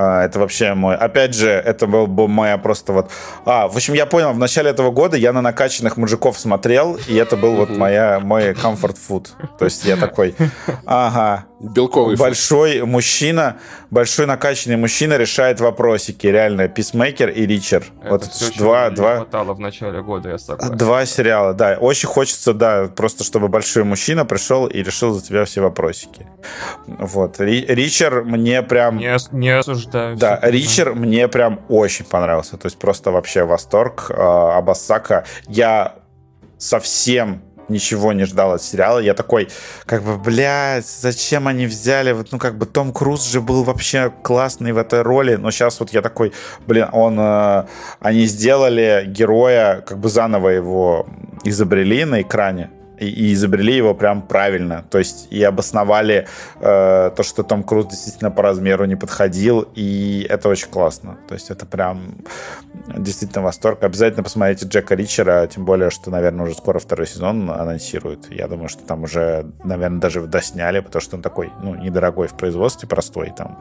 А, 0.00 0.24
это 0.24 0.38
вообще 0.38 0.72
мой... 0.72 0.96
Опять 0.96 1.34
же, 1.34 1.50
это 1.50 1.86
был 1.86 2.06
бы 2.06 2.26
моя 2.26 2.56
просто 2.56 2.94
вот... 2.94 3.10
А, 3.44 3.68
в 3.68 3.76
общем, 3.76 3.92
я 3.92 4.06
понял, 4.06 4.32
в 4.32 4.38
начале 4.38 4.70
этого 4.70 4.90
года 4.90 5.18
я 5.18 5.34
на 5.34 5.42
накачанных 5.42 5.98
мужиков 5.98 6.38
смотрел, 6.38 6.98
и 7.06 7.14
это 7.16 7.36
был 7.36 7.54
вот 7.56 7.68
моя, 7.76 8.18
мой 8.18 8.52
food. 8.52 9.28
То 9.58 9.66
есть 9.66 9.84
я 9.84 9.96
такой, 9.96 10.34
ага, 10.86 11.44
Белковый. 11.60 12.16
Большой 12.16 12.82
мужчина, 12.84 13.58
большой 13.90 14.24
накачанный 14.24 14.78
мужчина 14.78 15.18
решает 15.18 15.60
вопросики. 15.60 16.26
Реально, 16.26 16.68
Писмейкер 16.68 17.28
и 17.28 17.46
Ричер. 17.46 17.84
Это 18.00 18.10
вот 18.10 18.24
все, 18.24 18.50
два, 18.56 18.88
два. 18.88 19.16
хватало 19.16 19.52
в 19.52 19.60
начале 19.60 20.02
года, 20.02 20.30
я 20.30 20.38
согласен. 20.38 20.74
Два 20.76 21.04
сериала, 21.04 21.52
да. 21.52 21.76
Очень 21.78 22.08
хочется, 22.08 22.54
да, 22.54 22.88
просто 22.88 23.24
чтобы 23.24 23.48
большой 23.48 23.84
мужчина 23.84 24.24
пришел 24.24 24.66
и 24.66 24.82
решил 24.82 25.12
за 25.12 25.22
тебя 25.22 25.44
все 25.44 25.60
вопросики. 25.60 26.26
Вот. 26.86 27.38
Ричер 27.40 28.24
мне 28.24 28.62
прям... 28.62 28.96
Не, 28.96 29.16
не 29.32 29.50
осуждаю. 29.50 30.16
Да, 30.16 30.40
Ричер 30.42 30.94
мне 30.94 31.28
прям 31.28 31.60
очень 31.68 32.06
понравился. 32.06 32.56
То 32.56 32.66
есть 32.66 32.78
просто 32.78 33.10
вообще 33.10 33.44
восторг. 33.44 34.10
А, 34.10 34.56
Абасака. 34.56 35.26
Я 35.46 35.96
совсем 36.56 37.42
ничего 37.70 38.12
не 38.12 38.24
ждал 38.24 38.52
от 38.52 38.62
сериала. 38.62 38.98
Я 38.98 39.14
такой, 39.14 39.48
как 39.86 40.02
бы, 40.02 40.18
блядь, 40.18 40.86
зачем 40.86 41.48
они 41.48 41.66
взяли? 41.66 42.12
Вот, 42.12 42.28
ну, 42.32 42.38
как 42.38 42.58
бы 42.58 42.66
Том 42.66 42.92
Круз 42.92 43.26
же 43.26 43.40
был 43.40 43.62
вообще 43.64 44.12
классный 44.22 44.72
в 44.72 44.78
этой 44.78 45.02
роли, 45.02 45.36
но 45.36 45.50
сейчас 45.50 45.80
вот 45.80 45.90
я 45.90 46.02
такой, 46.02 46.32
блин, 46.66 46.88
он, 46.92 47.18
э, 47.18 47.64
они 48.00 48.26
сделали 48.26 49.04
героя, 49.06 49.80
как 49.80 49.98
бы 49.98 50.08
заново 50.08 50.48
его 50.48 51.06
изобрели 51.44 52.04
на 52.04 52.22
экране 52.22 52.70
и, 53.00 53.32
изобрели 53.32 53.76
его 53.76 53.94
прям 53.94 54.22
правильно. 54.22 54.84
То 54.90 54.98
есть 54.98 55.28
и 55.30 55.42
обосновали 55.42 56.26
э, 56.60 57.10
то, 57.16 57.22
что 57.22 57.42
Том 57.42 57.62
Круз 57.62 57.86
действительно 57.86 58.30
по 58.30 58.42
размеру 58.42 58.84
не 58.84 58.96
подходил, 58.96 59.66
и 59.74 60.26
это 60.28 60.48
очень 60.48 60.68
классно. 60.68 61.18
То 61.28 61.34
есть 61.34 61.50
это 61.50 61.66
прям 61.66 62.16
действительно 62.96 63.42
восторг. 63.42 63.82
Обязательно 63.82 64.22
посмотрите 64.22 64.66
Джека 64.66 64.94
Ричера, 64.94 65.46
тем 65.46 65.64
более, 65.64 65.90
что, 65.90 66.10
наверное, 66.10 66.46
уже 66.46 66.54
скоро 66.54 66.78
второй 66.78 67.06
сезон 67.06 67.50
анонсируют. 67.50 68.30
Я 68.30 68.48
думаю, 68.48 68.68
что 68.68 68.84
там 68.84 69.04
уже, 69.04 69.46
наверное, 69.64 70.00
даже 70.00 70.20
досняли, 70.22 70.80
потому 70.80 71.00
что 71.00 71.16
он 71.16 71.22
такой, 71.22 71.50
ну, 71.62 71.74
недорогой 71.74 72.28
в 72.28 72.34
производстве, 72.34 72.88
простой 72.88 73.32
там 73.36 73.60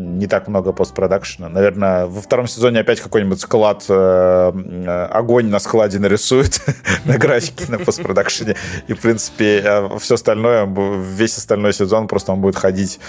не 0.00 0.26
так 0.26 0.48
много 0.48 0.72
постпродакшена. 0.72 1.48
Наверное, 1.48 2.06
во 2.06 2.20
втором 2.20 2.46
сезоне 2.46 2.80
опять 2.80 3.00
какой-нибудь 3.00 3.40
склад, 3.40 3.84
э, 3.88 4.52
э, 4.54 5.04
огонь 5.06 5.48
на 5.48 5.58
складе 5.58 5.98
нарисует 5.98 6.60
на 7.04 7.18
графике, 7.18 7.64
на 7.68 7.78
постпродакшене. 7.78 8.56
И, 8.88 8.94
в 8.94 9.00
принципе, 9.00 9.62
э, 9.64 9.98
все 9.98 10.14
остальное, 10.14 10.66
весь 10.66 11.36
остальной 11.36 11.72
сезон 11.72 12.08
просто 12.08 12.32
он 12.32 12.40
будет 12.40 12.56
ходить 12.56 13.00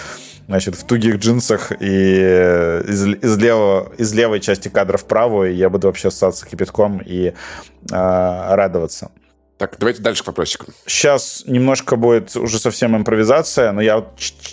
значит, 0.48 0.76
в 0.76 0.84
тугих 0.84 1.18
джинсах 1.18 1.72
и 1.80 2.16
из, 2.88 3.06
из, 3.06 3.38
левого, 3.38 3.92
из 3.98 4.14
левой 4.14 4.40
части 4.40 4.68
кадра 4.70 4.98
в 4.98 5.06
правую, 5.06 5.56
я 5.56 5.70
буду 5.70 5.88
вообще 5.88 6.12
ссаться 6.12 6.46
кипятком 6.46 7.02
и 7.06 7.28
э, 7.28 7.34
радоваться. 7.92 9.12
Так, 9.62 9.76
давайте 9.78 10.02
дальше 10.02 10.24
к 10.24 10.28
вопросикам. 10.28 10.74
Сейчас 10.88 11.44
немножко 11.46 11.96
будет 11.96 12.36
уже 12.36 12.58
совсем 12.58 12.98
импровизация, 12.98 13.72
но 13.72 13.80
я 13.80 14.08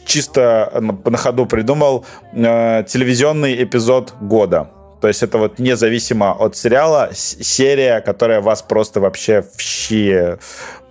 чисто 0.04 0.70
на, 0.82 1.16
ходу 1.16 1.46
придумал 1.46 2.04
э, 2.34 2.84
телевизионный 2.86 3.64
эпизод 3.64 4.12
года. 4.20 4.68
То 5.00 5.09
есть 5.09 5.22
это 5.22 5.38
вот 5.38 5.59
независимо 5.59 6.32
от 6.32 6.56
сериала, 6.56 7.09
серия, 7.14 8.02
которая 8.02 8.42
вас 8.42 8.61
просто 8.61 9.00
вообще 9.00 9.42
в 9.56 9.62
щи 9.62 10.36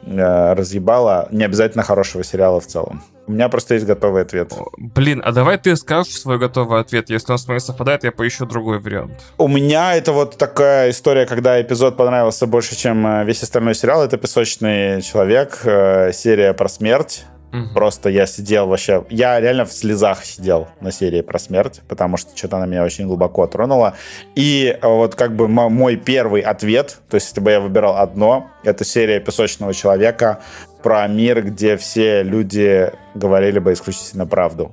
разъебала. 0.06 1.28
Не 1.32 1.44
обязательно 1.44 1.84
хорошего 1.84 2.24
сериала 2.24 2.60
в 2.60 2.68
целом. 2.68 3.02
У 3.28 3.34
меня 3.34 3.50
просто 3.50 3.74
есть 3.74 3.86
готовый 3.86 4.22
ответ. 4.22 4.54
Блин, 4.78 5.22
а 5.24 5.34
давай 5.34 5.58
ты 5.58 5.76
скажешь 5.76 6.18
свой 6.18 6.40
готовый 6.40 6.80
ответ. 6.80 7.10
Если 7.10 7.30
он 7.30 7.38
с 7.38 7.46
моим 7.48 7.60
совпадает, 7.60 8.06
я 8.06 8.14
поищу 8.14 8.46
другой 8.46 8.80
вариант. 8.80 9.12
У 9.38 9.50
меня 9.50 9.96
это 9.96 10.14
вот 10.14 10.38
такая 10.38 10.92
история, 10.92 11.26
когда 11.26 11.62
эпизод 11.62 11.98
понравился 11.98 12.48
больше, 12.48 12.78
чем 12.78 13.06
э, 13.06 13.26
весь 13.26 13.44
остальной 13.44 13.76
сериал. 13.76 14.02
Это 14.02 14.18
«Песочный 14.18 15.02
человек», 15.02 15.60
э, 15.66 16.14
серия 16.14 16.54
про 16.54 16.70
смерть. 16.70 17.26
Угу. 17.58 17.74
Просто 17.74 18.10
я 18.10 18.26
сидел 18.26 18.68
вообще... 18.68 19.06
Я 19.10 19.40
реально 19.40 19.66
в 19.66 19.72
слезах 19.72 20.24
сидел 20.26 20.68
на 20.82 20.92
серии 20.92 21.22
про 21.22 21.40
смерть, 21.40 21.82
потому 21.88 22.18
что 22.18 22.36
что-то 22.36 22.58
она 22.58 22.66
меня 22.66 22.84
очень 22.84 23.08
глубоко 23.08 23.48
тронула. 23.48 23.96
И 24.36 24.78
вот 24.82 25.16
как 25.16 25.36
бы 25.36 25.48
мой 25.48 25.96
первый 25.96 26.42
ответ, 26.42 27.00
то 27.10 27.16
есть 27.16 27.28
если 27.28 27.42
бы 27.42 27.52
я 27.52 27.60
выбирал 27.60 27.98
одно, 27.98 28.48
это 28.64 28.84
серия 28.84 29.20
«Песочного 29.20 29.74
человека», 29.74 30.40
про 30.84 31.08
мир, 31.08 31.42
где 31.42 31.76
все 31.76 32.24
люди 32.24 32.92
говорили 33.16 33.60
бы 33.60 33.74
исключительно 33.74 34.26
правду. 34.26 34.72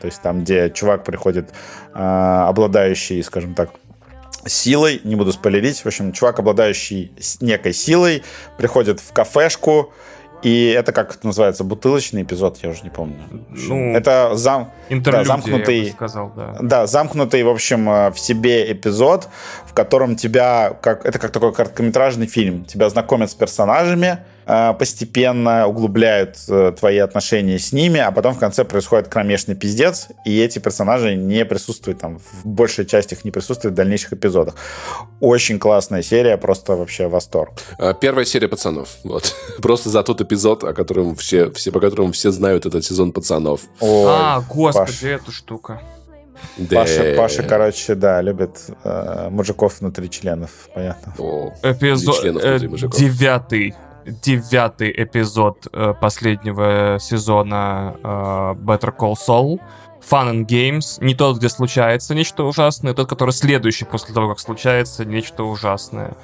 То 0.00 0.06
есть 0.06 0.20
там, 0.20 0.42
где 0.42 0.70
чувак 0.70 1.04
приходит, 1.04 1.50
э, 1.94 1.98
обладающий, 1.98 3.22
скажем 3.22 3.54
так, 3.54 3.70
силой, 4.44 5.00
не 5.04 5.14
буду 5.14 5.32
спойлерить, 5.32 5.80
в 5.80 5.86
общем, 5.86 6.12
чувак, 6.12 6.40
обладающий 6.40 7.12
некой 7.40 7.72
силой, 7.72 8.24
приходит 8.58 8.98
в 8.98 9.12
кафешку 9.12 9.92
И 10.42 10.68
это 10.68 10.92
как 10.92 11.14
это 11.14 11.26
называется, 11.26 11.64
бутылочный 11.64 12.22
эпизод, 12.22 12.58
я 12.62 12.70
уже 12.70 12.82
не 12.82 12.90
помню. 12.90 13.16
Ну, 13.50 13.94
это 13.94 14.32
зам... 14.34 14.72
да, 14.90 15.24
замкнутый, 15.24 15.78
я 15.78 15.84
бы 15.84 15.90
сказал, 15.90 16.32
да. 16.36 16.56
Да, 16.60 16.86
замкнутый, 16.86 17.42
в 17.44 17.48
общем, 17.48 17.88
э, 17.88 18.10
в 18.10 18.18
себе 18.18 18.70
эпизод, 18.72 19.28
в 19.66 19.72
котором 19.72 20.16
тебя, 20.16 20.76
как, 20.82 21.06
это 21.06 21.18
как 21.18 21.30
такой 21.30 21.52
короткометражный 21.52 22.26
фильм, 22.26 22.64
тебя 22.64 22.88
знакомят 22.90 23.30
с 23.30 23.34
персонажами, 23.34 24.18
постепенно 24.44 25.66
углубляют 25.66 26.36
э, 26.48 26.72
твои 26.78 26.98
отношения 26.98 27.58
с 27.58 27.72
ними, 27.72 28.00
а 28.00 28.10
потом 28.10 28.34
в 28.34 28.38
конце 28.38 28.64
происходит 28.64 29.08
кромешный 29.08 29.54
пиздец, 29.54 30.08
и 30.24 30.40
эти 30.40 30.58
персонажи 30.58 31.14
не 31.14 31.44
присутствуют 31.44 32.00
там, 32.00 32.18
в 32.18 32.46
большей 32.46 32.86
части 32.86 33.14
их 33.14 33.24
не 33.24 33.30
присутствуют 33.30 33.74
в 33.74 33.76
дальнейших 33.76 34.14
эпизодах. 34.14 34.54
Очень 35.20 35.58
классная 35.58 36.02
серия, 36.02 36.36
просто 36.36 36.76
вообще 36.76 37.08
восторг. 37.08 37.52
А, 37.78 37.94
первая 37.94 38.24
серия 38.24 38.48
«Пацанов», 38.48 38.96
вот. 39.04 39.34
Просто 39.62 39.90
за 39.90 40.02
тот 40.02 40.20
эпизод, 40.20 40.64
о 40.64 40.72
котором 40.72 41.14
все, 41.14 41.50
все, 41.50 41.70
по 41.70 41.80
которому 41.80 42.12
все 42.12 42.30
знают 42.30 42.66
этот 42.66 42.84
сезон 42.84 43.12
«Пацанов». 43.12 43.62
Ой, 43.80 44.04
а, 44.08 44.40
господи, 44.48 44.86
Паш. 44.86 45.02
эта 45.02 45.30
штука. 45.30 45.80
Да. 46.58 46.80
Паша, 46.80 47.14
Паша, 47.16 47.42
короче, 47.44 47.94
да, 47.94 48.20
любит 48.20 48.66
э, 48.84 49.28
мужиков 49.30 49.80
внутри 49.80 50.10
членов, 50.10 50.50
понятно. 50.74 51.14
О, 51.18 51.52
Эпизод 51.62 52.24
э, 52.24 52.58
девятый 52.98 53.74
девятый 54.06 54.92
эпизод 54.96 55.66
э, 55.72 55.94
последнего 56.00 56.98
сезона 57.00 57.94
э, 58.02 58.06
Better 58.06 58.96
Call 58.96 59.14
Saul. 59.14 59.60
Fun 60.08 60.32
and 60.32 60.46
Games. 60.46 61.02
Не 61.04 61.14
тот, 61.14 61.38
где 61.38 61.48
случается 61.48 62.14
нечто 62.14 62.42
ужасное, 62.42 62.92
тот, 62.92 63.08
который 63.08 63.30
следующий 63.30 63.84
после 63.84 64.12
того, 64.12 64.28
как 64.28 64.40
случается 64.40 65.04
нечто 65.04 65.44
ужасное 65.44 66.16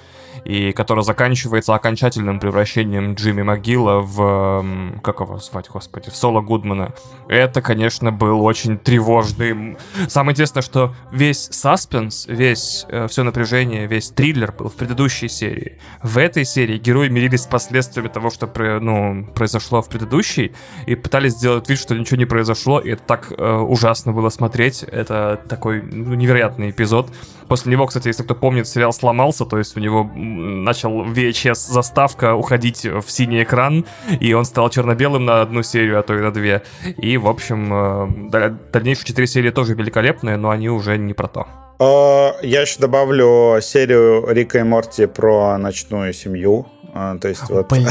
и 0.44 0.72
который 0.72 1.04
заканчивается 1.04 1.74
окончательным 1.74 2.40
превращением 2.40 3.14
Джимми 3.14 3.42
Могила 3.42 4.00
в... 4.00 4.64
Как 5.02 5.20
его 5.20 5.38
звать, 5.38 5.68
господи? 5.68 6.10
В 6.10 6.16
Соло 6.16 6.40
Гудмана. 6.40 6.94
Это, 7.28 7.62
конечно, 7.62 8.12
был 8.12 8.44
очень 8.44 8.78
тревожный... 8.78 9.76
Самое 10.08 10.32
интересное, 10.32 10.62
что 10.62 10.94
весь 11.12 11.48
саспенс, 11.50 12.26
весь 12.26 12.86
э, 12.88 13.06
все 13.08 13.22
напряжение, 13.22 13.86
весь 13.86 14.10
триллер 14.10 14.52
был 14.52 14.68
в 14.68 14.74
предыдущей 14.74 15.28
серии. 15.28 15.78
В 16.02 16.18
этой 16.18 16.44
серии 16.44 16.78
герои 16.78 17.08
мирились 17.08 17.42
с 17.42 17.46
последствиями 17.46 18.08
того, 18.08 18.30
что 18.30 18.50
ну, 18.80 19.26
произошло 19.34 19.82
в 19.82 19.88
предыдущей, 19.88 20.52
и 20.86 20.94
пытались 20.94 21.32
сделать 21.32 21.68
вид, 21.68 21.78
что 21.78 21.94
ничего 21.94 22.16
не 22.16 22.24
произошло, 22.24 22.80
и 22.80 22.90
это 22.90 23.02
так 23.02 23.32
э, 23.36 23.56
ужасно 23.56 24.12
было 24.12 24.28
смотреть. 24.28 24.82
Это 24.82 25.40
такой 25.48 25.82
ну, 25.82 26.14
невероятный 26.14 26.70
эпизод. 26.70 27.10
После 27.48 27.72
него, 27.72 27.86
кстати, 27.86 28.08
если 28.08 28.22
кто 28.22 28.34
помнит, 28.34 28.68
сериал 28.68 28.92
сломался, 28.92 29.44
то 29.44 29.58
есть 29.58 29.76
у 29.76 29.80
него 29.80 30.04
начал 30.04 31.04
VHS-заставка 31.04 32.34
уходить 32.34 32.84
в 32.84 33.04
синий 33.08 33.42
экран, 33.42 33.86
и 34.20 34.32
он 34.34 34.44
стал 34.44 34.70
черно-белым 34.70 35.24
на 35.24 35.42
одну 35.42 35.62
серию, 35.62 35.98
а 35.98 36.02
то 36.02 36.14
и 36.14 36.20
на 36.20 36.30
две. 36.30 36.62
И, 36.98 37.16
в 37.16 37.26
общем, 37.26 38.30
э, 38.30 38.50
дальнейшие 38.72 39.06
четыре 39.06 39.26
серии 39.26 39.50
тоже 39.50 39.74
великолепные, 39.74 40.36
но 40.36 40.50
они 40.50 40.68
уже 40.68 40.98
не 40.98 41.14
про 41.14 41.28
то. 41.28 41.46
Э, 41.80 42.32
я 42.42 42.62
еще 42.62 42.80
добавлю 42.80 43.60
серию 43.62 44.26
Рика 44.28 44.58
и 44.58 44.62
Морти 44.62 45.06
про 45.06 45.56
ночную 45.58 46.12
семью. 46.12 46.66
А, 47.00 47.16
то 47.16 47.28
есть 47.28 47.48
вот... 47.48 47.68
Блин, 47.70 47.86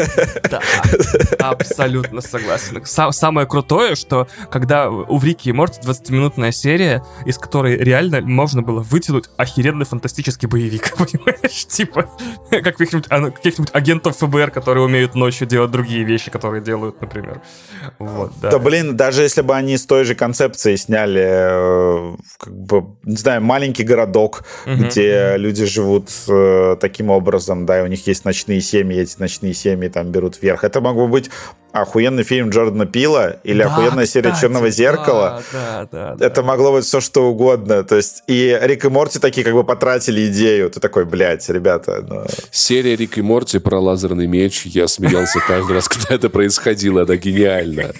да, 0.48 0.60
абсолютно 1.40 2.20
согласен. 2.20 2.80
Самое 2.84 3.44
крутое, 3.44 3.96
что 3.96 4.28
когда 4.52 4.88
у 4.88 5.20
Рики 5.20 5.48
и 5.48 5.52
Морти 5.52 5.80
20-минутная 5.80 6.52
серия, 6.52 7.04
из 7.26 7.38
которой 7.38 7.76
реально 7.76 8.20
можно 8.20 8.62
было 8.62 8.78
вытянуть 8.78 9.24
охеренный 9.36 9.84
фантастический 9.84 10.46
боевик, 10.46 10.96
понимаешь? 10.96 11.66
Типа, 11.66 12.08
как 12.50 12.76
каких-нибудь, 12.76 13.08
каких-нибудь 13.08 13.74
агентов 13.74 14.18
ФБР, 14.18 14.52
которые 14.52 14.84
умеют 14.84 15.16
ночью 15.16 15.48
делать 15.48 15.72
другие 15.72 16.04
вещи, 16.04 16.30
которые 16.30 16.62
делают, 16.62 17.00
например. 17.00 17.42
Вот, 17.98 18.32
да. 18.40 18.52
да, 18.52 18.58
блин, 18.60 18.96
даже 18.96 19.22
если 19.22 19.42
бы 19.42 19.56
они 19.56 19.76
с 19.76 19.86
той 19.86 20.04
же 20.04 20.14
концепцией 20.14 20.76
сняли, 20.76 21.24
э, 21.24 22.16
как 22.38 22.54
бы, 22.54 22.84
не 23.02 23.16
знаю, 23.16 23.42
маленький 23.42 23.82
городок, 23.82 24.44
угу. 24.66 24.84
где 24.84 25.36
люди 25.36 25.64
живут 25.64 26.10
э, 26.28 26.76
таким 26.80 27.10
образом, 27.10 27.66
да, 27.66 27.80
и 27.80 27.82
у 27.82 27.88
них 27.88 28.06
есть 28.06 28.24
ночные 28.24 28.51
ночные 28.52 28.60
семьи, 28.60 29.00
эти 29.00 29.18
ночные 29.18 29.54
семьи 29.54 29.88
там 29.88 30.10
берут 30.10 30.42
вверх. 30.42 30.64
Это 30.64 30.80
могло 30.80 31.08
быть 31.08 31.30
охуенный 31.72 32.22
фильм 32.22 32.50
Джордана 32.50 32.86
Пила 32.86 33.36
или 33.42 33.62
да, 33.62 33.68
охуенная 33.68 34.04
кстати, 34.04 34.26
серия 34.26 34.36
Черного 34.40 34.70
зеркала. 34.70 35.42
Да, 35.52 35.88
да, 35.90 36.14
да, 36.14 36.26
это 36.26 36.36
да. 36.36 36.42
могло 36.42 36.72
быть 36.72 36.84
все 36.84 37.00
что 37.00 37.28
угодно. 37.30 37.82
То 37.82 37.96
есть 37.96 38.22
и 38.26 38.58
Рик 38.62 38.84
и 38.84 38.88
Морти 38.88 39.18
такие 39.18 39.44
как 39.44 39.54
бы 39.54 39.64
потратили 39.64 40.28
идею. 40.28 40.70
Ты 40.70 40.80
такой, 40.80 41.04
блядь, 41.04 41.48
ребята. 41.48 42.04
Но... 42.06 42.26
Серия 42.50 42.96
Рик 42.96 43.18
и 43.18 43.22
Морти 43.22 43.58
про 43.58 43.80
лазерный 43.80 44.26
меч. 44.26 44.62
Я 44.66 44.86
смеялся 44.88 45.40
каждый 45.40 45.74
раз, 45.74 45.88
когда 45.88 46.14
это 46.14 46.28
происходило. 46.28 47.00
Это 47.00 47.16
гениально. 47.16 47.92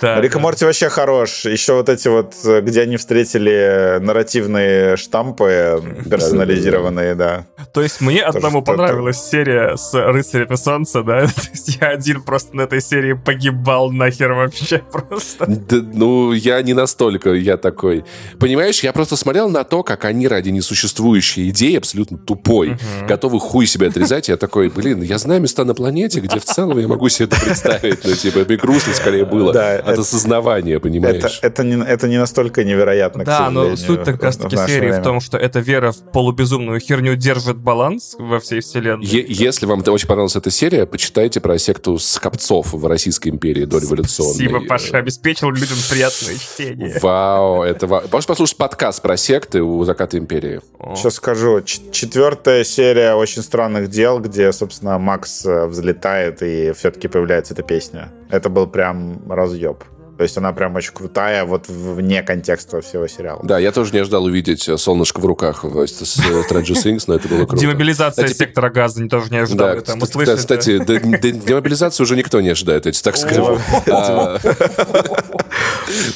Рик 0.00 0.36
и 0.36 0.38
Морти 0.38 0.64
вообще 0.64 0.88
хорош. 0.88 1.44
Еще 1.44 1.74
вот 1.74 1.88
эти 1.88 2.08
вот, 2.08 2.34
где 2.44 2.82
они 2.82 2.96
встретили 2.96 3.98
нарративные 4.00 4.96
штампы 4.96 5.82
персонализированные, 6.10 7.14
да. 7.14 7.46
То 7.72 7.82
есть 7.82 8.00
мне 8.00 8.22
одному 8.22 8.62
понравилась 8.62 9.18
серия 9.18 9.76
с 9.76 9.94
Рыцарями 9.94 10.56
Солнца, 10.56 11.02
да? 11.02 11.26
То 11.26 11.50
есть 11.52 11.78
я 11.80 11.88
один 11.88 12.17
просто 12.20 12.56
на 12.56 12.62
этой 12.62 12.80
серии 12.80 13.12
погибал 13.12 13.90
нахер 13.90 14.32
вообще 14.32 14.78
просто. 14.92 15.46
Да, 15.46 15.76
ну, 15.92 16.32
я 16.32 16.62
не 16.62 16.74
настолько, 16.74 17.32
я 17.32 17.56
такой. 17.56 18.04
Понимаешь, 18.38 18.80
я 18.80 18.92
просто 18.92 19.16
смотрел 19.16 19.48
на 19.48 19.64
то, 19.64 19.82
как 19.82 20.04
они 20.04 20.28
ради 20.28 20.50
несуществующей 20.50 21.50
идеи 21.50 21.76
абсолютно 21.76 22.18
тупой, 22.18 22.70
угу. 22.70 23.06
готовы 23.06 23.40
хуй 23.40 23.66
себе 23.66 23.88
отрезать. 23.88 24.28
Я 24.28 24.36
такой, 24.36 24.68
блин, 24.68 25.02
я 25.02 25.18
знаю 25.18 25.40
места 25.40 25.64
на 25.64 25.74
планете, 25.74 26.20
где 26.20 26.38
в 26.38 26.44
целом 26.44 26.78
я 26.78 26.88
могу 26.88 27.08
себе 27.08 27.26
это 27.26 27.40
представить. 27.40 28.04
Ну, 28.04 28.14
типа, 28.14 28.40
мне 28.46 28.56
грустно 28.56 28.94
скорее 28.94 29.24
было 29.24 29.52
да, 29.52 29.74
от 29.76 29.88
это, 29.88 30.00
осознавания, 30.00 30.78
понимаешь? 30.80 31.40
Это, 31.42 31.46
это, 31.46 31.64
не, 31.64 31.82
это 31.82 32.08
не 32.08 32.18
настолько 32.18 32.64
невероятно, 32.64 33.24
Да, 33.24 33.50
но 33.50 33.76
суть 33.76 34.04
как 34.04 34.22
раз-таки 34.22 34.56
серии 34.56 34.88
время. 34.88 35.00
в 35.00 35.04
том, 35.04 35.20
что 35.20 35.36
эта 35.38 35.60
вера 35.60 35.92
в 35.92 35.98
полубезумную 36.12 36.80
херню 36.80 37.16
держит 37.16 37.56
баланс 37.56 38.16
во 38.18 38.40
всей 38.40 38.60
вселенной. 38.60 39.06
Е- 39.06 39.26
если 39.28 39.66
вам 39.66 39.82
очень 39.86 40.06
понравилась 40.06 40.36
эта 40.36 40.50
серия, 40.50 40.86
почитайте 40.86 41.40
про 41.40 41.58
секту 41.58 41.98
скопцов 42.08 42.72
в 42.72 42.86
Российской 42.86 43.28
империи 43.28 43.64
дореволюционной. 43.64 44.34
Спасибо, 44.34 44.60
Паша, 44.66 44.98
обеспечил 44.98 45.50
людям 45.50 45.76
приятное 45.90 46.36
чтение. 46.36 46.98
Вау, 47.00 47.62
это... 47.62 47.86
Можешь 47.86 48.26
послушать 48.26 48.56
подкаст 48.56 49.02
про 49.02 49.16
секты 49.16 49.62
у 49.62 49.84
заката 49.84 50.18
империи? 50.18 50.60
Сейчас 50.94 51.14
скажу. 51.14 51.62
Четвертая 51.62 52.64
серия 52.64 53.14
«Очень 53.14 53.42
странных 53.42 53.88
дел», 53.88 54.18
где, 54.20 54.52
собственно, 54.52 54.98
Макс 54.98 55.44
э, 55.44 55.66
взлетает 55.66 56.42
и 56.42 56.72
все-таки 56.72 57.08
появляется 57.08 57.54
эта 57.54 57.62
песня. 57.62 58.10
Это 58.30 58.48
был 58.48 58.66
прям 58.66 59.22
разъеб. 59.30 59.84
То 60.18 60.24
есть 60.24 60.36
она 60.36 60.52
прям 60.52 60.74
очень 60.74 60.92
крутая, 60.92 61.44
вот 61.44 61.68
вне 61.68 62.24
контекста 62.24 62.80
всего 62.80 63.06
сериала. 63.06 63.40
Да, 63.44 63.60
я 63.60 63.70
тоже 63.70 63.92
не 63.92 64.00
ожидал 64.00 64.24
увидеть 64.24 64.68
э, 64.68 64.76
солнышко 64.76 65.20
в 65.20 65.24
руках 65.26 65.62
в 65.62 65.78
Stranger 65.78 66.74
Things, 66.74 67.04
но 67.06 67.14
это 67.14 67.28
было 67.28 67.46
круто. 67.46 67.62
Демобилизация 67.62 68.24
а 68.24 68.28
сектора 68.28 68.68
газа 68.68 69.00
не 69.00 69.08
тоже 69.08 69.30
не 69.30 69.36
ожидал. 69.36 69.76
Да, 69.76 69.80
там 69.80 70.02
услышать, 70.02 70.38
кстати, 70.38 70.78
да? 70.78 70.98
демобилизацию 70.98 72.02
уже 72.02 72.16
никто 72.16 72.40
не 72.40 72.48
ожидает, 72.48 72.86
я 72.86 72.92
так 73.00 73.16
скажу. 73.16 73.60
А, 73.86 74.40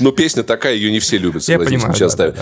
но 0.00 0.10
песня 0.10 0.42
такая, 0.42 0.74
ее 0.74 0.90
не 0.90 0.98
все 0.98 1.16
любят. 1.16 1.44
Я 1.44 1.60
понимаю, 1.60 1.94
да, 2.16 2.34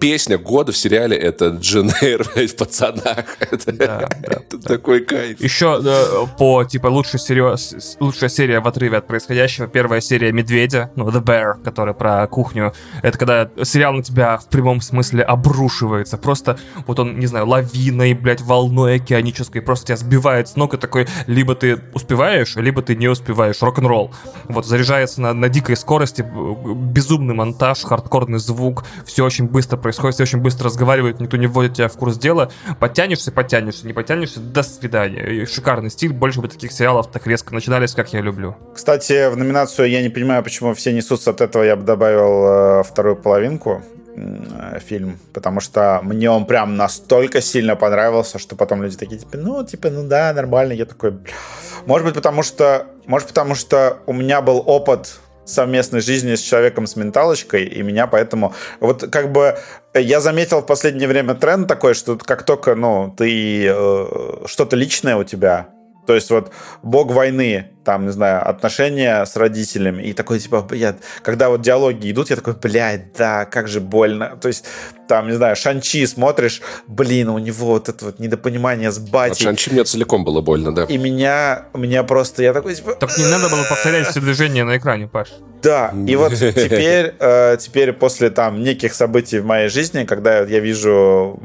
Песня 0.00 0.36
года 0.36 0.72
в 0.72 0.76
сериале 0.76 1.16
это 1.16 1.50
Джен 1.60 1.92
Эйр 2.00 2.24
в 2.24 2.56
«Пацанах». 2.56 3.36
Это 3.52 4.58
такой 4.58 5.04
кайф. 5.04 5.40
Еще 5.40 5.80
э, 5.84 6.26
по, 6.38 6.64
типа, 6.64 6.88
лучшая 6.88 7.20
серия 7.20 8.60
в 8.60 8.66
отрыве 8.66 8.98
от 8.98 9.06
происходящего, 9.06 9.68
первая 9.68 10.00
серия 10.00 10.32
«Медведь», 10.32 10.71
медведя, 10.72 10.90
ну, 10.96 11.08
The 11.08 11.22
Bear, 11.22 11.62
который 11.62 11.94
про 11.94 12.26
кухню. 12.26 12.72
Это 13.02 13.18
когда 13.18 13.48
сериал 13.62 13.92
на 13.94 14.02
тебя 14.02 14.38
в 14.38 14.48
прямом 14.48 14.80
смысле 14.80 15.22
обрушивается. 15.22 16.16
Просто 16.16 16.58
вот 16.86 16.98
он, 16.98 17.18
не 17.18 17.26
знаю, 17.26 17.46
лавиной, 17.46 18.14
блядь, 18.14 18.40
волной 18.40 18.96
океанической, 18.96 19.62
просто 19.62 19.86
тебя 19.86 19.96
сбивает 19.96 20.48
с 20.48 20.56
ног 20.56 20.74
и 20.74 20.76
такой, 20.76 21.06
либо 21.26 21.54
ты 21.54 21.80
успеваешь, 21.94 22.56
либо 22.56 22.82
ты 22.82 22.96
не 22.96 23.08
успеваешь. 23.08 23.62
Рок-н-ролл. 23.62 24.12
Вот 24.48 24.66
заряжается 24.66 25.20
на, 25.20 25.32
на 25.32 25.48
дикой 25.48 25.76
скорости, 25.76 26.22
безумный 26.22 27.34
монтаж, 27.34 27.82
хардкорный 27.82 28.38
звук, 28.38 28.84
все 29.04 29.24
очень 29.24 29.48
быстро 29.48 29.76
происходит, 29.76 30.14
все 30.14 30.24
очень 30.24 30.38
быстро 30.38 30.66
разговаривают, 30.66 31.20
никто 31.20 31.36
не 31.36 31.46
вводит 31.46 31.74
тебя 31.74 31.88
в 31.88 31.94
курс 31.94 32.16
дела. 32.16 32.50
Подтянешься, 32.78 33.32
подтянешься, 33.32 33.86
не 33.86 33.92
подтянешься, 33.92 34.40
до 34.40 34.62
свидания. 34.62 35.46
Шикарный 35.46 35.90
стиль, 35.90 36.12
больше 36.12 36.40
бы 36.40 36.48
таких 36.48 36.72
сериалов 36.72 37.10
так 37.10 37.26
резко 37.26 37.54
начинались, 37.54 37.92
как 37.92 38.12
я 38.12 38.20
люблю. 38.20 38.56
Кстати, 38.74 39.30
в 39.30 39.36
номинацию 39.36 39.88
я 39.90 40.02
не 40.02 40.08
понимаю, 40.08 40.42
почему 40.42 40.61
почему 40.62 40.74
все 40.74 40.92
несутся 40.92 41.30
от 41.30 41.40
этого, 41.40 41.64
я 41.64 41.74
бы 41.74 41.82
добавил 41.82 42.46
э, 42.46 42.82
вторую 42.84 43.16
половинку 43.16 43.82
э, 44.14 44.78
фильм, 44.78 45.18
потому 45.32 45.60
что 45.60 46.00
мне 46.04 46.30
он 46.30 46.46
прям 46.46 46.76
настолько 46.76 47.40
сильно 47.40 47.74
понравился, 47.74 48.38
что 48.38 48.54
потом 48.54 48.82
люди 48.82 48.96
такие, 48.96 49.18
типа, 49.18 49.38
ну, 49.38 49.64
типа, 49.64 49.90
ну 49.90 50.06
да, 50.06 50.32
нормально. 50.32 50.72
Я 50.72 50.84
такой, 50.84 51.14
может 51.86 52.06
быть, 52.06 52.14
потому 52.14 52.44
что, 52.44 52.86
может, 53.06 53.28
потому 53.28 53.56
что 53.56 53.98
у 54.06 54.12
меня 54.12 54.40
был 54.40 54.62
опыт 54.64 55.20
совместной 55.44 56.00
жизни 56.00 56.36
с 56.36 56.40
человеком 56.40 56.86
с 56.86 56.94
менталочкой, 56.94 57.64
и 57.64 57.82
меня 57.82 58.06
поэтому... 58.06 58.54
Вот 58.78 59.10
как 59.10 59.32
бы 59.32 59.58
я 59.94 60.20
заметил 60.20 60.60
в 60.60 60.66
последнее 60.66 61.08
время 61.08 61.34
тренд 61.34 61.66
такой, 61.66 61.94
что 61.94 62.16
как 62.16 62.44
только, 62.44 62.76
ну, 62.76 63.12
ты... 63.18 63.66
Э, 63.66 64.46
что-то 64.46 64.76
личное 64.76 65.16
у 65.16 65.24
тебя 65.24 65.66
То 66.06 66.14
есть 66.14 66.30
вот 66.30 66.52
бог 66.82 67.12
войны, 67.12 67.70
там, 67.84 68.06
не 68.06 68.12
знаю, 68.12 68.48
отношения 68.48 69.24
с 69.24 69.36
родителями. 69.36 70.02
И 70.02 70.12
такой, 70.12 70.40
типа, 70.40 70.62
блядь, 70.62 70.96
когда 71.22 71.48
вот 71.48 71.62
диалоги 71.62 72.10
идут, 72.10 72.30
я 72.30 72.36
такой, 72.36 72.54
блядь, 72.54 73.12
да, 73.16 73.44
как 73.44 73.68
же 73.68 73.80
больно. 73.80 74.36
То 74.40 74.48
есть, 74.48 74.64
там, 75.08 75.28
не 75.28 75.34
знаю, 75.34 75.54
Шанчи 75.54 76.06
смотришь, 76.06 76.60
блин, 76.86 77.28
у 77.28 77.38
него 77.38 77.66
вот 77.66 77.88
это 77.88 78.06
вот 78.06 78.18
недопонимание 78.18 78.90
с 78.90 78.98
батей. 78.98 79.32
От 79.32 79.38
Шанчи 79.38 79.70
мне 79.70 79.84
целиком 79.84 80.24
было 80.24 80.40
больно, 80.40 80.74
да. 80.74 80.84
И 80.84 80.98
меня, 80.98 81.66
меня 81.74 82.02
просто, 82.02 82.42
я 82.42 82.52
такой, 82.52 82.74
типа... 82.74 82.94
Так 82.94 83.16
не 83.18 83.24
надо 83.24 83.48
было 83.48 83.62
повторять 83.68 84.08
все 84.08 84.20
движения 84.20 84.64
на 84.64 84.76
экране, 84.76 85.06
Паш. 85.06 85.28
Да, 85.62 85.94
и 86.06 86.16
вот 86.16 86.32
теперь, 86.38 87.14
э, 87.18 87.56
теперь 87.58 87.92
после 87.92 88.30
там 88.30 88.62
неких 88.62 88.94
событий 88.94 89.38
в 89.38 89.44
моей 89.44 89.68
жизни, 89.68 90.04
когда 90.04 90.40
я 90.40 90.58
вижу 90.58 91.40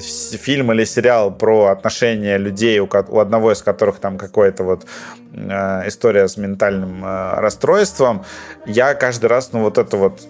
фильм 0.00 0.72
или 0.72 0.84
сериал 0.84 1.30
про 1.30 1.66
отношения 1.66 2.36
людей, 2.36 2.78
у, 2.80 2.88
у 3.08 3.18
одного 3.18 3.52
из 3.52 3.62
которых 3.62 3.98
там 4.00 4.18
какое-то 4.18 4.64
вот 4.64 4.84
э, 5.32 5.88
история 5.88 6.28
с 6.28 6.36
ментальным 6.36 7.04
э, 7.04 7.40
расстройством, 7.40 8.24
я 8.66 8.94
каждый 8.94 9.26
раз, 9.26 9.52
ну, 9.52 9.60
вот 9.60 9.78
это 9.78 9.96
вот 9.96 10.20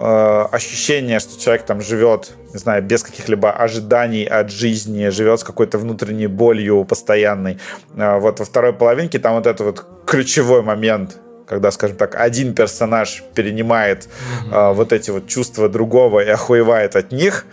ощущение, 0.00 1.18
что 1.18 1.40
человек 1.40 1.66
там 1.66 1.80
живет, 1.80 2.30
не 2.52 2.60
знаю, 2.60 2.84
без 2.84 3.02
каких-либо 3.02 3.50
ожиданий 3.50 4.22
от 4.22 4.48
жизни, 4.48 5.08
живет 5.08 5.40
с 5.40 5.42
какой-то 5.42 5.76
внутренней 5.78 6.28
болью 6.28 6.84
постоянной. 6.84 7.58
Вот 7.96 8.38
во 8.38 8.44
второй 8.44 8.72
половинке 8.72 9.18
там 9.18 9.34
вот 9.34 9.48
это 9.48 9.64
вот 9.64 9.84
ключевой 10.06 10.62
момент, 10.62 11.18
когда, 11.48 11.70
скажем 11.70 11.96
так, 11.96 12.14
один 12.14 12.54
персонаж 12.54 13.22
перенимает 13.34 14.04
mm-hmm. 14.04 14.70
э, 14.70 14.72
вот 14.74 14.92
эти 14.92 15.10
вот 15.10 15.26
чувства 15.26 15.68
другого 15.68 16.20
и 16.20 16.28
охуевает 16.28 16.96
от 16.96 17.12
них, 17.12 17.46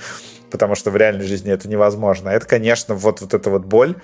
потому 0.51 0.75
что 0.75 0.91
в 0.91 0.97
реальной 0.97 1.25
жизни 1.25 1.51
это 1.51 1.67
невозможно. 1.69 2.29
Это, 2.29 2.45
конечно, 2.45 2.95
вот, 2.95 3.21
вот 3.21 3.33
эта 3.33 3.49
вот 3.49 3.65
боль 3.65 3.95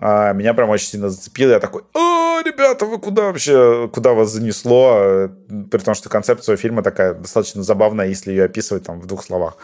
а, 0.00 0.32
меня 0.32 0.54
прям 0.54 0.70
очень 0.70 0.86
сильно 0.86 1.08
зацепило. 1.08 1.52
Я 1.52 1.60
такой, 1.60 1.82
о, 1.92 2.40
ребята, 2.44 2.86
вы 2.86 2.98
куда 2.98 3.24
вообще, 3.24 3.90
куда 3.92 4.12
вас 4.12 4.30
занесло? 4.30 5.28
При 5.70 5.78
том, 5.78 5.94
что 5.94 6.08
концепция 6.08 6.56
фильма 6.56 6.82
такая 6.82 7.14
достаточно 7.14 7.62
забавная, 7.62 8.06
если 8.06 8.30
ее 8.30 8.44
описывать 8.44 8.84
там 8.84 9.00
в 9.00 9.06
двух 9.06 9.24
словах. 9.24 9.56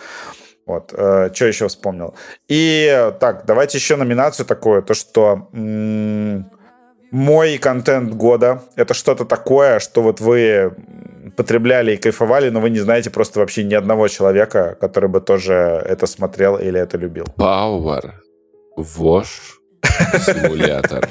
Вот, 0.67 0.95
э, 0.97 1.31
что 1.33 1.45
еще 1.45 1.69
вспомнил. 1.69 2.15
И 2.49 3.13
так, 3.21 3.45
давайте 3.45 3.79
еще 3.79 3.97
номинацию 3.97 4.47
такую, 4.47 4.83
то 4.83 4.95
что 4.95 5.49
м- 5.53 6.51
мой 7.15 7.59
контент 7.59 8.13
года 8.13 8.65
это 8.75 8.93
что-то 8.93 9.25
такое, 9.25 9.79
что 9.79 10.03
вот 10.03 10.21
вы 10.21 10.75
потребляли 11.37 11.95
и 11.95 11.97
кайфовали, 11.97 12.51
но 12.51 12.61
вы 12.61 12.71
не 12.71 12.81
знаете 12.81 13.09
просто 13.11 13.39
вообще 13.39 13.63
ни 13.63 13.75
одного 13.75 14.09
человека, 14.09 14.77
который 14.81 15.09
бы 15.09 15.21
тоже 15.21 15.55
это 15.55 16.07
смотрел 16.07 16.57
или 16.57 16.81
это 16.81 16.99
любил. 16.99 17.27
Power 17.37 18.15
Wash 18.77 19.61
Симулятор. 20.27 21.09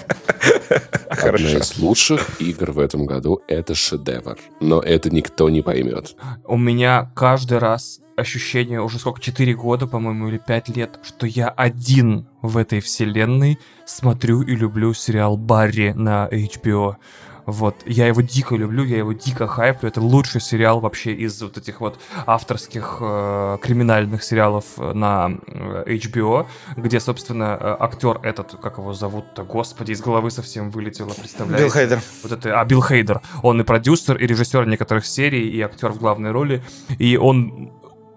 Одна 1.09 1.51
из 1.51 1.77
лучших 1.79 2.41
игр 2.41 2.71
в 2.71 2.79
этом 2.79 3.05
году— 3.05 3.41
это 3.47 3.73
шедевр. 3.73 4.37
Но 4.59 4.81
это 4.81 5.09
никто 5.09 5.49
не 5.49 5.61
поймет. 5.61 6.15
У 6.43 6.57
меня 6.57 7.11
каждый 7.15 7.59
раз 7.59 8.01
ощущение 8.15 8.81
уже 8.81 8.99
сколько, 8.99 9.21
4 9.21 9.53
года, 9.55 9.87
по-моему, 9.87 10.27
или 10.27 10.37
5 10.37 10.69
лет, 10.69 10.99
что 11.03 11.25
я 11.25 11.49
один 11.49 12.27
в 12.41 12.57
этой 12.57 12.79
вселенной 12.79 13.59
смотрю 13.85 14.41
и 14.41 14.55
люблю 14.55 14.93
сериал 14.93 15.37
Барри 15.37 15.93
на 15.95 16.27
HBO. 16.31 16.95
Вот, 17.45 17.75
я 17.85 18.07
его 18.07 18.21
дико 18.21 18.55
люблю, 18.55 18.83
я 18.83 18.97
его 18.97 19.13
дико 19.13 19.47
хайплю. 19.47 19.89
Это 19.89 20.01
лучший 20.01 20.39
сериал 20.39 20.79
вообще 20.79 21.13
из 21.13 21.41
вот 21.41 21.57
этих 21.57 21.81
вот 21.81 21.99
авторских 22.25 22.97
э, 23.01 23.57
криминальных 23.61 24.23
сериалов 24.23 24.77
на 24.77 25.31
э, 25.47 25.83
HBO, 25.87 26.47
где, 26.77 26.99
собственно, 26.99 27.57
э, 27.59 27.75
актер 27.79 28.19
этот, 28.23 28.55
как 28.61 28.77
его 28.77 28.93
зовут-то, 28.93 29.43
господи, 29.43 29.91
из 29.91 30.01
головы 30.01 30.31
совсем 30.31 30.71
вылетело, 30.71 31.09
представляете? 31.09 31.65
Билл 31.65 31.73
Хейдер. 31.73 32.01
Вот 32.23 32.31
это, 32.31 32.59
а, 32.59 32.65
Билл 32.65 32.81
Хейдер. 32.81 33.21
Он 33.41 33.59
и 33.59 33.63
продюсер, 33.63 34.15
и 34.15 34.25
режиссер 34.25 34.65
некоторых 34.65 35.05
серий, 35.05 35.49
и 35.49 35.61
актер 35.61 35.91
в 35.91 35.97
главной 35.97 36.31
роли. 36.31 36.63
И 36.97 37.17
он 37.17 37.73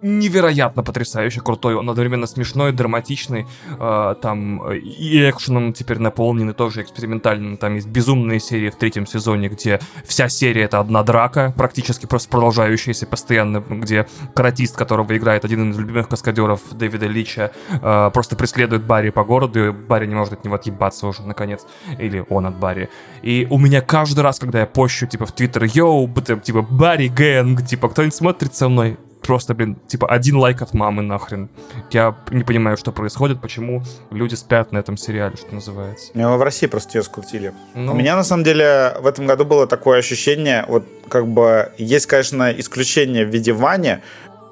невероятно 0.07 0.83
потрясающе 0.83 1.41
крутой. 1.41 1.75
Он 1.75 1.91
одновременно 1.91 2.27
смешной, 2.27 2.73
драматичный, 2.73 3.47
э, 3.79 4.15
там 4.23 4.73
и 4.73 5.31
экшеном 5.31 5.73
теперь 5.73 5.99
наполнен, 5.99 6.51
и 6.51 6.53
тоже 6.53 6.83
экспериментальным. 6.83 7.57
Там 7.57 7.75
есть 7.75 7.89
безумные 7.89 8.41
серии 8.41 8.71
в 8.71 8.77
третьем 8.77 9.07
сезоне, 9.07 9.49
где 9.49 9.81
вся 10.05 10.29
серия 10.29 10.63
это 10.63 10.79
одна 10.79 11.03
драка, 11.03 11.53
практически 11.57 12.07
просто 12.07 12.29
продолжающаяся 12.31 13.07
постоянно, 13.07 13.61
где 13.61 14.07
каратист, 14.35 14.77
которого 14.77 15.17
играет 15.17 15.45
один 15.45 15.71
из 15.71 15.79
любимых 15.79 16.09
каскадеров 16.09 16.61
Дэвида 16.73 17.07
Лича, 17.07 17.53
э, 17.69 18.11
просто 18.13 18.37
преследует 18.37 18.85
Барри 18.85 19.11
по 19.11 19.25
городу, 19.25 19.69
и 19.69 19.71
Барри 19.73 20.07
не 20.07 20.15
может 20.15 20.35
от 20.35 20.45
него 20.45 20.55
отъебаться 20.55 21.07
уже, 21.07 21.23
наконец. 21.23 21.67
Или 21.99 22.25
он 22.29 22.47
от 22.47 22.57
Барри. 22.57 22.89
И 23.23 23.47
у 23.51 23.59
меня 23.59 23.81
каждый 23.81 24.21
раз, 24.21 24.39
когда 24.39 24.61
я 24.61 24.67
пощу, 24.67 25.07
типа, 25.07 25.27
в 25.27 25.33
Твиттер, 25.33 25.65
йоу, 25.65 26.09
типа, 26.43 26.63
Барри 26.63 27.09
Гэнг, 27.09 27.67
типа, 27.67 27.89
кто-нибудь 27.89 28.15
смотрит 28.15 28.55
со 28.55 28.69
мной? 28.69 28.97
Просто, 29.27 29.55
блин, 29.55 29.77
типа 29.87 30.09
один 30.09 30.37
лайк 30.37 30.63
от 30.63 30.75
мамы 30.75 31.03
нахрен. 31.03 31.49
Я 31.91 32.17
не 32.31 32.45
понимаю, 32.45 32.77
что 32.77 32.93
происходит, 32.93 33.41
почему 33.41 33.83
люди 34.11 34.35
спят 34.35 34.73
на 34.73 34.79
этом 34.79 34.97
сериале, 34.97 35.37
что 35.37 35.55
называется. 35.55 36.11
Ну, 36.15 36.37
в 36.37 36.43
России 36.43 36.67
просто 36.67 36.99
ее 36.99 37.03
скрутили. 37.03 37.53
Ну... 37.75 37.93
У 37.93 37.97
меня, 37.97 38.17
на 38.17 38.25
самом 38.25 38.45
деле, 38.45 38.95
в 39.01 39.07
этом 39.07 39.27
году 39.27 39.45
было 39.45 39.67
такое 39.67 39.99
ощущение, 39.99 40.65
вот 40.69 40.85
как 41.09 41.27
бы 41.27 41.73
есть, 41.79 42.07
конечно, 42.07 42.51
исключение 42.53 43.27
в 43.27 43.29
виде 43.29 43.53
Вани, 43.53 43.99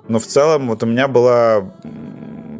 но 0.08 0.18
в 0.18 0.26
целом 0.26 0.68
вот 0.68 0.82
у 0.82 0.86
меня 0.86 1.08
было 1.08 1.72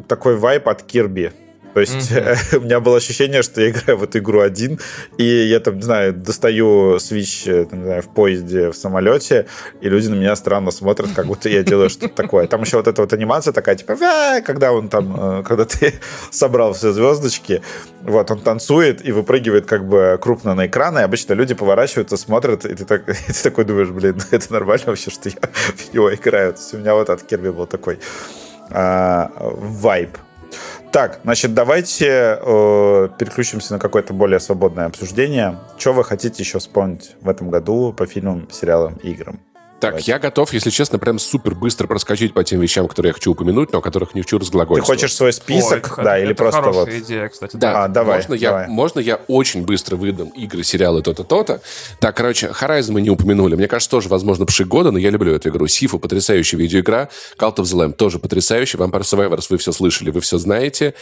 такой 0.07 0.37
вайп 0.37 0.67
от 0.67 0.83
Кирби. 0.83 1.31
То 1.75 1.81
есть 1.81 2.09
mm-hmm. 2.09 2.57
у 2.57 2.61
меня 2.61 2.79
было 2.79 2.95
ощущение, 2.95 3.43
что 3.43 3.59
я 3.59 3.69
играю 3.69 3.97
в 3.97 4.03
эту 4.03 4.19
игру 4.19 4.39
один, 4.39 4.79
и 5.17 5.25
я 5.25 5.59
там, 5.59 5.75
не 5.75 5.81
знаю, 5.81 6.13
достаю 6.13 6.95
Switch 6.95 7.51
э, 7.51 7.65
там, 7.65 7.79
не 7.79 7.85
знаю, 7.85 8.01
в 8.01 8.07
поезде, 8.07 8.71
в 8.71 8.77
самолете, 8.77 9.45
и 9.81 9.89
люди 9.89 10.07
на 10.07 10.15
меня 10.15 10.37
странно 10.37 10.71
смотрят, 10.71 11.09
как 11.13 11.25
будто 11.25 11.49
я 11.49 11.63
делаю 11.63 11.89
что-то 11.89 12.15
такое. 12.23 12.47
Там 12.47 12.61
еще 12.61 12.77
вот 12.77 12.87
эта 12.87 13.01
вот 13.01 13.11
анимация 13.11 13.51
такая, 13.51 13.75
типа, 13.75 13.97
когда 14.45 14.71
он 14.71 14.87
там, 14.87 15.39
э, 15.39 15.43
когда 15.43 15.65
ты 15.65 15.95
собрал 16.31 16.71
все 16.71 16.93
звездочки, 16.93 17.61
вот, 18.03 18.31
он 18.31 18.39
танцует 18.39 19.05
и 19.05 19.11
выпрыгивает 19.11 19.65
как 19.65 19.85
бы 19.85 20.17
крупно 20.21 20.55
на 20.55 20.67
экран, 20.67 20.97
и 20.97 21.01
обычно 21.01 21.33
люди 21.33 21.55
поворачиваются, 21.55 22.15
смотрят, 22.15 22.63
и 22.63 22.73
ты, 22.73 22.85
так, 22.85 23.09
и 23.09 23.33
ты 23.33 23.43
такой 23.43 23.65
думаешь, 23.65 23.89
блин, 23.89 24.15
это 24.31 24.53
нормально 24.53 24.85
вообще, 24.87 25.11
что 25.11 25.27
я 25.27 25.35
в 25.75 25.93
него 25.93 26.15
играю. 26.15 26.53
То 26.53 26.59
есть 26.59 26.73
у 26.73 26.77
меня 26.77 26.93
вот 26.93 27.09
от 27.09 27.21
Кирби 27.23 27.49
был 27.49 27.67
такой 27.67 27.99
а, 28.71 29.29
вайб. 29.37 30.17
Так, 30.95 31.19
значит, 31.25 31.53
давайте 31.53 32.07
э, 32.07 33.09
переключимся 33.19 33.73
на 33.73 33.79
какое-то 33.79 34.13
более 34.13 34.39
свободное 34.39 34.85
обсуждение. 34.85 35.59
Что 35.77 35.91
вы 35.91 36.05
хотите 36.05 36.41
еще 36.41 36.59
вспомнить 36.59 37.17
в 37.19 37.27
этом 37.27 37.49
году 37.49 37.91
по 37.91 38.05
фильмам, 38.05 38.47
сериалам 38.49 38.95
играм? 39.03 39.41
Так, 39.79 39.91
Давайте. 39.91 40.11
я 40.11 40.19
готов, 40.19 40.53
если 40.53 40.69
честно, 40.69 40.99
прям 40.99 41.19
супер 41.19 41.53
быстро 41.53 41.85
проскочить 41.85 42.33
по 42.33 42.45
тем 42.45 42.61
вещам, 42.61 42.87
которые 42.87 43.09
я 43.09 43.13
хочу 43.13 43.31
упомянуть, 43.31 43.73
но 43.73 43.79
о 43.79 43.81
которых 43.81 44.15
не 44.15 44.21
хочу 44.21 44.39
разглагольствовать. 44.39 44.99
Ты 44.99 45.05
хочешь 45.05 45.15
свой 45.15 45.33
список? 45.33 45.97
Ой, 45.97 46.03
да, 46.05 46.17
это, 46.17 46.23
или 46.23 46.31
это 46.31 46.43
просто 46.43 46.61
вот... 46.71 46.89
идея, 46.89 47.27
кстати. 47.27 47.57
Да, 47.57 47.83
а, 47.83 47.87
давай, 47.89 48.17
можно, 48.19 48.37
давай. 48.37 48.63
Я, 48.63 48.69
можно 48.69 48.99
я 49.01 49.15
очень 49.27 49.65
быстро 49.65 49.97
выдам 49.97 50.29
игры, 50.29 50.63
сериалы, 50.63 51.01
то-то, 51.01 51.25
то-то. 51.25 51.59
Так, 51.99 52.15
короче, 52.15 52.47
Horizon 52.47 52.93
мы 52.93 53.01
не 53.01 53.09
упомянули. 53.09 53.55
Мне 53.55 53.67
кажется, 53.67 53.91
тоже, 53.91 54.07
возможно, 54.07 54.45
пшик 54.45 54.67
года, 54.67 54.91
но 54.91 54.97
я 54.97 55.09
люблю 55.09 55.33
эту 55.33 55.49
игру. 55.49 55.67
Сифу 55.67 55.99
потрясающая 55.99 56.57
видеоигра. 56.57 57.09
Cult 57.37 57.57
of 57.57 57.63
the 57.63 57.85
Lamb 57.85 57.93
тоже 57.93 58.17
потрясающий. 58.17 58.77
Vampire 58.77 59.01
Survivors 59.01 59.47
вы 59.49 59.57
все 59.57 59.73
слышали, 59.73 60.09
вы 60.09 60.21
все 60.21 60.37
знаете. 60.37 60.93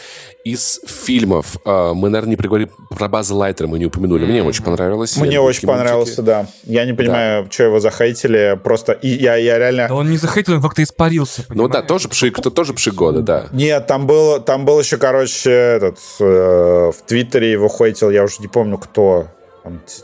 Из 0.44 0.80
фильмов 0.84 1.58
э, 1.64 1.92
мы, 1.94 2.08
наверное, 2.08 2.30
не 2.30 2.36
приговорили 2.36 2.70
про 2.90 3.08
База 3.08 3.36
Лайтера, 3.36 3.68
мы 3.68 3.78
не 3.78 3.86
упомянули. 3.86 4.26
Мне 4.26 4.42
очень 4.42 4.64
понравилось. 4.64 5.16
Мне 5.16 5.38
очень 5.38 5.68
понравился, 5.68 6.22
да. 6.22 6.48
Я 6.64 6.84
не 6.84 6.92
понимаю, 6.92 7.44
да. 7.44 7.50
что 7.52 7.62
его 7.62 7.78
захейтили. 7.78 8.58
Просто 8.64 8.92
и 8.92 9.08
я 9.08 9.36
я 9.36 9.58
реально... 9.58 9.88
Да 9.88 9.94
он 9.94 10.10
не 10.10 10.16
захейтил, 10.16 10.54
он 10.54 10.62
как-то 10.62 10.82
испарился, 10.82 11.42
понимаешь? 11.42 11.68
Ну 11.68 11.68
да, 11.68 11.82
тоже 11.82 12.08
пшик, 12.08 12.40
то 12.40 12.48
тоже 12.50 12.72
пшик 12.72 12.94
года, 12.94 13.20
да. 13.20 13.46
Нет, 13.52 13.86
там 13.86 14.06
был, 14.06 14.40
там 14.40 14.64
был 14.64 14.80
еще, 14.80 14.96
короче, 14.96 15.50
этот, 15.50 15.98
э, 16.18 16.90
в 16.90 16.96
Твиттере 17.06 17.52
его 17.52 17.68
хейтил, 17.68 18.08
я 18.08 18.24
уже 18.24 18.36
не 18.40 18.48
помню, 18.48 18.78
кто. 18.78 19.28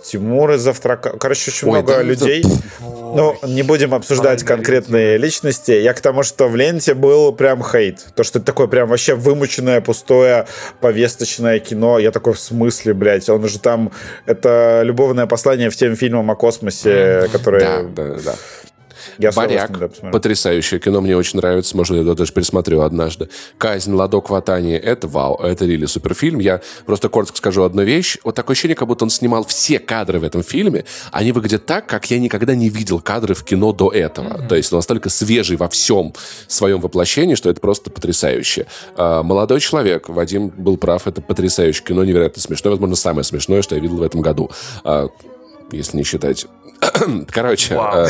Тимур 0.05 0.53
из 0.53 0.61
Завтрака. 0.61 1.11
Короче, 1.19 1.51
очень 1.51 1.69
Ой, 1.69 1.75
много 1.75 1.97
да, 1.97 2.03
людей. 2.03 2.43
Да. 2.43 2.51
Ну, 2.81 3.37
не 3.47 3.63
будем 3.63 3.95
обсуждать 3.95 4.43
конкретные 4.43 5.19
личности. 5.19 5.73
Я 5.73 5.93
к 5.93 6.01
тому, 6.01 6.23
что 6.23 6.49
в 6.49 6.57
ленте 6.57 6.95
был 6.95 7.33
прям 7.33 7.63
хейт. 7.63 8.07
То, 8.15 8.25
что 8.25 8.39
это 8.39 8.47
такое 8.47 8.69
прям 8.69 8.89
вообще 8.89 9.15
вымученное, 9.15 9.81
пустое, 9.81 10.47
повесточное 10.81 11.59
кино. 11.59 11.99
Я 11.99 12.11
такой, 12.11 12.33
в 12.33 12.41
смысле, 12.41 12.95
блядь? 12.95 13.29
Он 13.29 13.47
же 13.49 13.59
там... 13.59 13.93
Это 14.27 14.81
любовное 14.83 15.27
послание 15.27 15.69
в 15.71 15.77
тем 15.77 15.95
фильмам 15.95 16.31
о 16.31 16.37
космосе, 16.37 17.29
которые... 17.33 17.65
Да, 17.65 17.83
да, 17.83 18.15
да. 18.25 18.35
Я 19.19 19.33
Баряк, 19.33 19.79
да, 19.79 19.89
потрясающее 20.11 20.81
кино, 20.81 21.01
мне 21.01 21.17
очень 21.17 21.39
нравится, 21.39 21.77
может, 21.77 21.95
я 21.95 22.03
его 22.03 22.15
даже 22.15 22.33
пересмотрю 22.33 22.81
однажды. 22.81 23.29
Казнь 23.59 23.93
Ладок 23.93 24.31
Ватани, 24.31 24.75
это 24.75 25.09
вау, 25.09 25.37
это 25.37 25.65
рили 25.65 25.87
суперфильм. 25.87 26.39
Я 26.39 26.61
просто 26.87 27.09
коротко 27.09 27.37
скажу 27.37 27.63
одну 27.63 27.83
вещь. 27.83 28.19
Вот 28.25 28.35
такое 28.35 28.55
ощущение, 28.55 28.77
как 28.77 28.89
будто 28.89 29.05
он 29.05 29.11
снимал 29.11 29.45
все 29.45 29.79
кадры 29.79 30.19
в 30.19 30.25
этом 30.25 30.43
фильме, 30.43 30.85
они 31.13 31.33
выглядят 31.33 31.67
так, 31.67 31.87
как 31.87 32.11
я 32.11 32.19
никогда 32.19 32.55
не 32.55 32.69
видел 32.69 33.01
кадры 33.01 33.35
в 33.35 33.45
кино 33.45 33.73
до 33.73 33.91
этого. 33.91 34.29
Mm-hmm. 34.29 34.49
То 34.49 34.57
есть 34.57 34.73
он 34.73 34.79
настолько 34.79 35.11
свежий 35.11 35.57
во 35.57 35.69
всем 35.69 36.15
своем 36.47 36.81
воплощении, 36.81 37.35
что 37.35 37.51
это 37.51 37.61
просто 37.61 37.91
потрясающе. 37.91 38.67
А, 38.97 39.23
молодой 39.23 39.61
человек, 39.61 40.09
Вадим 40.09 40.49
был 40.49 40.77
прав, 40.77 41.07
это 41.07 41.21
потрясающее 41.21 41.85
кино, 41.85 42.05
невероятно 42.05 42.41
смешное, 42.41 42.73
возможно, 42.73 42.97
самое 42.97 43.25
смешное, 43.25 43.63
что 43.63 43.75
я 43.75 43.81
видел 43.81 43.97
в 43.97 44.03
этом 44.03 44.21
году 44.21 44.51
а, 44.85 45.09
если 45.73 45.97
не 45.97 46.03
считать 46.03 46.47
Короче, 47.31 47.79
э, 47.79 48.07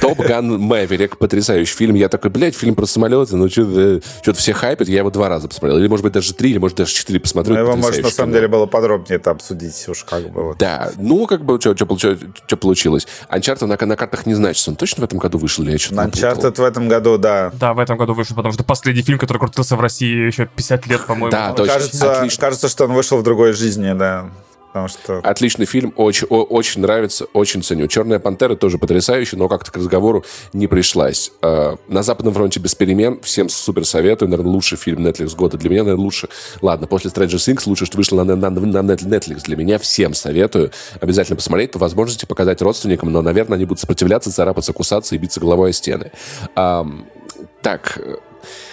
Топ 0.00 0.18
Ган 0.18 0.58
Мэверик, 0.58 1.18
потрясающий 1.18 1.74
фильм. 1.74 1.94
Я 1.94 2.08
такой, 2.08 2.30
блядь, 2.30 2.54
фильм 2.54 2.74
про 2.74 2.86
самолеты, 2.86 3.36
ну 3.36 3.48
что-то 3.48 4.34
все 4.34 4.52
хайпят, 4.52 4.88
я 4.88 4.98
его 4.98 5.10
два 5.10 5.28
раза 5.28 5.48
посмотрел. 5.48 5.78
Или, 5.78 5.88
может 5.88 6.04
быть, 6.04 6.12
даже 6.12 6.34
три, 6.34 6.50
или, 6.50 6.58
может, 6.58 6.76
даже 6.76 6.92
четыре 6.92 7.20
посмотрю. 7.20 7.54
Ну, 7.54 7.60
его, 7.60 7.76
может, 7.76 8.02
на 8.02 8.10
самом 8.10 8.32
деле 8.32 8.48
было 8.48 8.66
подробнее 8.66 9.16
это 9.16 9.30
обсудить 9.30 9.88
уж 9.88 10.04
как 10.04 10.30
бы. 10.30 10.42
Вот. 10.42 10.58
Да, 10.58 10.90
ну, 10.96 11.26
как 11.26 11.44
бы, 11.44 11.60
что 11.60 11.76
получилось. 12.56 13.06
Uncharted 13.30 13.66
на, 13.66 13.86
на 13.86 13.96
картах 13.96 14.26
не 14.26 14.34
значится. 14.34 14.70
Он 14.70 14.76
точно 14.76 15.02
в 15.02 15.04
этом 15.04 15.18
году 15.18 15.38
вышел 15.38 15.64
или 15.64 15.72
я 15.72 15.78
что-то 15.78 16.02
Uncharted 16.02 16.60
в 16.60 16.64
этом 16.64 16.88
году, 16.88 17.18
да. 17.18 17.50
Да, 17.54 17.74
в 17.74 17.78
этом 17.78 17.96
году 17.96 18.14
вышел, 18.14 18.36
потому 18.36 18.52
что 18.52 18.64
последний 18.64 19.02
фильм, 19.02 19.18
который 19.18 19.38
крутился 19.38 19.76
в 19.76 19.80
России 19.80 20.26
еще 20.26 20.46
50 20.46 20.86
лет, 20.86 21.06
по-моему. 21.06 21.30
Да, 21.30 21.52
точно. 21.52 21.74
Кажется, 21.74 22.28
кажется, 22.38 22.68
что 22.68 22.84
он 22.84 22.92
вышел 22.92 23.18
в 23.18 23.22
другой 23.22 23.52
жизни, 23.52 23.92
да. 23.92 24.30
Потому 24.72 24.88
что... 24.88 25.18
Отличный 25.18 25.66
фильм, 25.66 25.92
очень, 25.96 26.26
очень 26.28 26.80
нравится, 26.80 27.26
очень 27.32 27.62
ценю. 27.62 27.88
«Черная 27.88 28.20
пантера» 28.20 28.54
тоже 28.54 28.78
потрясающий, 28.78 29.36
но 29.36 29.48
как-то 29.48 29.72
к 29.72 29.76
разговору 29.76 30.24
не 30.52 30.68
пришлась. 30.68 31.32
А, 31.42 31.76
«На 31.88 32.02
западном 32.02 32.34
фронте 32.34 32.60
без 32.60 32.74
перемен» 32.76 33.20
всем 33.22 33.48
супер 33.48 33.84
советую. 33.84 34.28
Наверное, 34.28 34.52
лучший 34.52 34.78
фильм 34.78 35.04
Netflix 35.06 35.34
года. 35.34 35.58
Для 35.58 35.70
меня, 35.70 35.82
наверное, 35.82 36.04
лучше... 36.04 36.28
Ладно, 36.62 36.86
после 36.86 37.10
Stranger 37.10 37.36
Things 37.36 37.62
лучше, 37.66 37.84
что 37.84 37.96
вышло 37.96 38.22
на, 38.22 38.36
на, 38.36 38.50
на 38.50 38.80
Netflix. 38.80 39.42
Для 39.44 39.56
меня 39.56 39.78
всем 39.78 40.14
советую. 40.14 40.70
Обязательно 41.00 41.36
посмотреть, 41.36 41.72
по 41.72 41.78
возможности 41.78 42.26
показать 42.26 42.62
родственникам, 42.62 43.10
но, 43.10 43.22
наверное, 43.22 43.56
они 43.56 43.64
будут 43.64 43.80
сопротивляться, 43.80 44.32
царапаться, 44.32 44.72
кусаться 44.72 45.14
и 45.16 45.18
биться 45.18 45.40
головой 45.40 45.70
о 45.70 45.72
стены. 45.72 46.12
А, 46.54 46.86
так, 47.62 47.98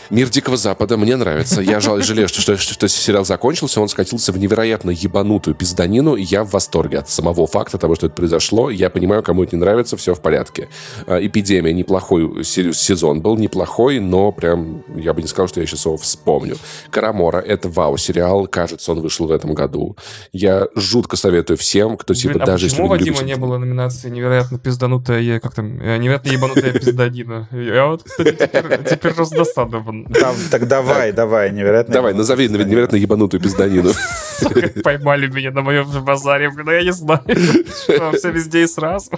Мир 0.09 0.29
Дикого 0.29 0.57
Запада 0.57 0.97
мне 0.97 1.15
нравится. 1.15 1.61
Я 1.61 1.79
жалею, 1.79 2.27
что, 2.27 2.41
что, 2.41 2.57
что 2.57 2.88
сериал 2.88 3.25
закончился. 3.25 3.81
Он 3.81 3.89
скатился 3.89 4.31
в 4.31 4.38
невероятно 4.38 4.91
ебанутую 4.91 5.55
пизданину. 5.55 6.15
И 6.15 6.23
я 6.23 6.43
в 6.43 6.51
восторге 6.51 6.99
от 6.99 7.09
самого 7.09 7.47
факта 7.47 7.77
того, 7.77 7.95
что 7.95 8.07
это 8.07 8.15
произошло. 8.15 8.69
Я 8.69 8.89
понимаю, 8.89 9.23
кому 9.23 9.43
это 9.43 9.55
не 9.55 9.61
нравится, 9.61 9.97
все 9.97 10.13
в 10.13 10.21
порядке. 10.21 10.69
А, 11.05 11.17
Эпидемия 11.19 11.73
неплохой 11.73 12.43
сезон 12.43 13.21
был, 13.21 13.38
неплохой, 13.38 13.99
но 13.99 14.31
прям 14.31 14.84
я 14.95 15.13
бы 15.13 15.21
не 15.21 15.27
сказал, 15.27 15.47
что 15.47 15.59
я 15.59 15.67
сейчас 15.67 15.85
его 15.85 15.97
вспомню. 15.97 16.57
Карамора— 16.89 17.38
это 17.47 17.69
вау-сериал. 17.69 18.47
Кажется, 18.47 18.91
он 18.91 19.01
вышел 19.01 19.27
в 19.27 19.31
этом 19.31 19.53
году. 19.53 19.97
Я 20.31 20.67
жутко 20.75 21.17
советую 21.17 21.57
всем, 21.57 21.97
кто 21.97 22.13
типа 22.13 22.35
Блин, 22.35 22.43
а 22.43 22.45
даже... 22.45 22.69
почему 22.69 22.88
Вадима 22.88 23.17
любите... 23.17 23.25
не 23.25 23.35
было 23.35 23.57
номинации 23.57 24.09
«Невероятно 24.09 24.57
пизданутая», 24.59 25.39
как 25.39 25.53
там, 25.53 25.81
э, 25.81 25.97
«Невероятно 25.97 26.29
ебанутая 26.29 26.71
пизданина»? 26.73 27.49
Я 27.51 27.88
вот, 27.88 28.03
кстати, 28.03 28.34
теперь, 28.34 28.84
теперь 28.89 29.13
Так 30.51 30.67
давай, 30.67 31.11
давай, 31.11 31.51
невероятно. 31.51 31.93
Давай, 31.93 32.13
назови 32.13 32.49
невероятно 32.49 32.95
ебанутую 32.95 33.41
пизданину. 33.41 33.91
Поймали 34.83 35.27
меня 35.27 35.51
на 35.51 35.61
моем 35.61 35.91
же 35.91 36.01
базаре, 36.01 36.51
но 36.51 36.71
я 36.71 36.83
не 36.83 36.93
знаю, 36.93 37.21
что 37.83 38.11
все 38.11 38.31
везде 38.31 38.63
и 38.63 38.67
сразу. 38.67 39.11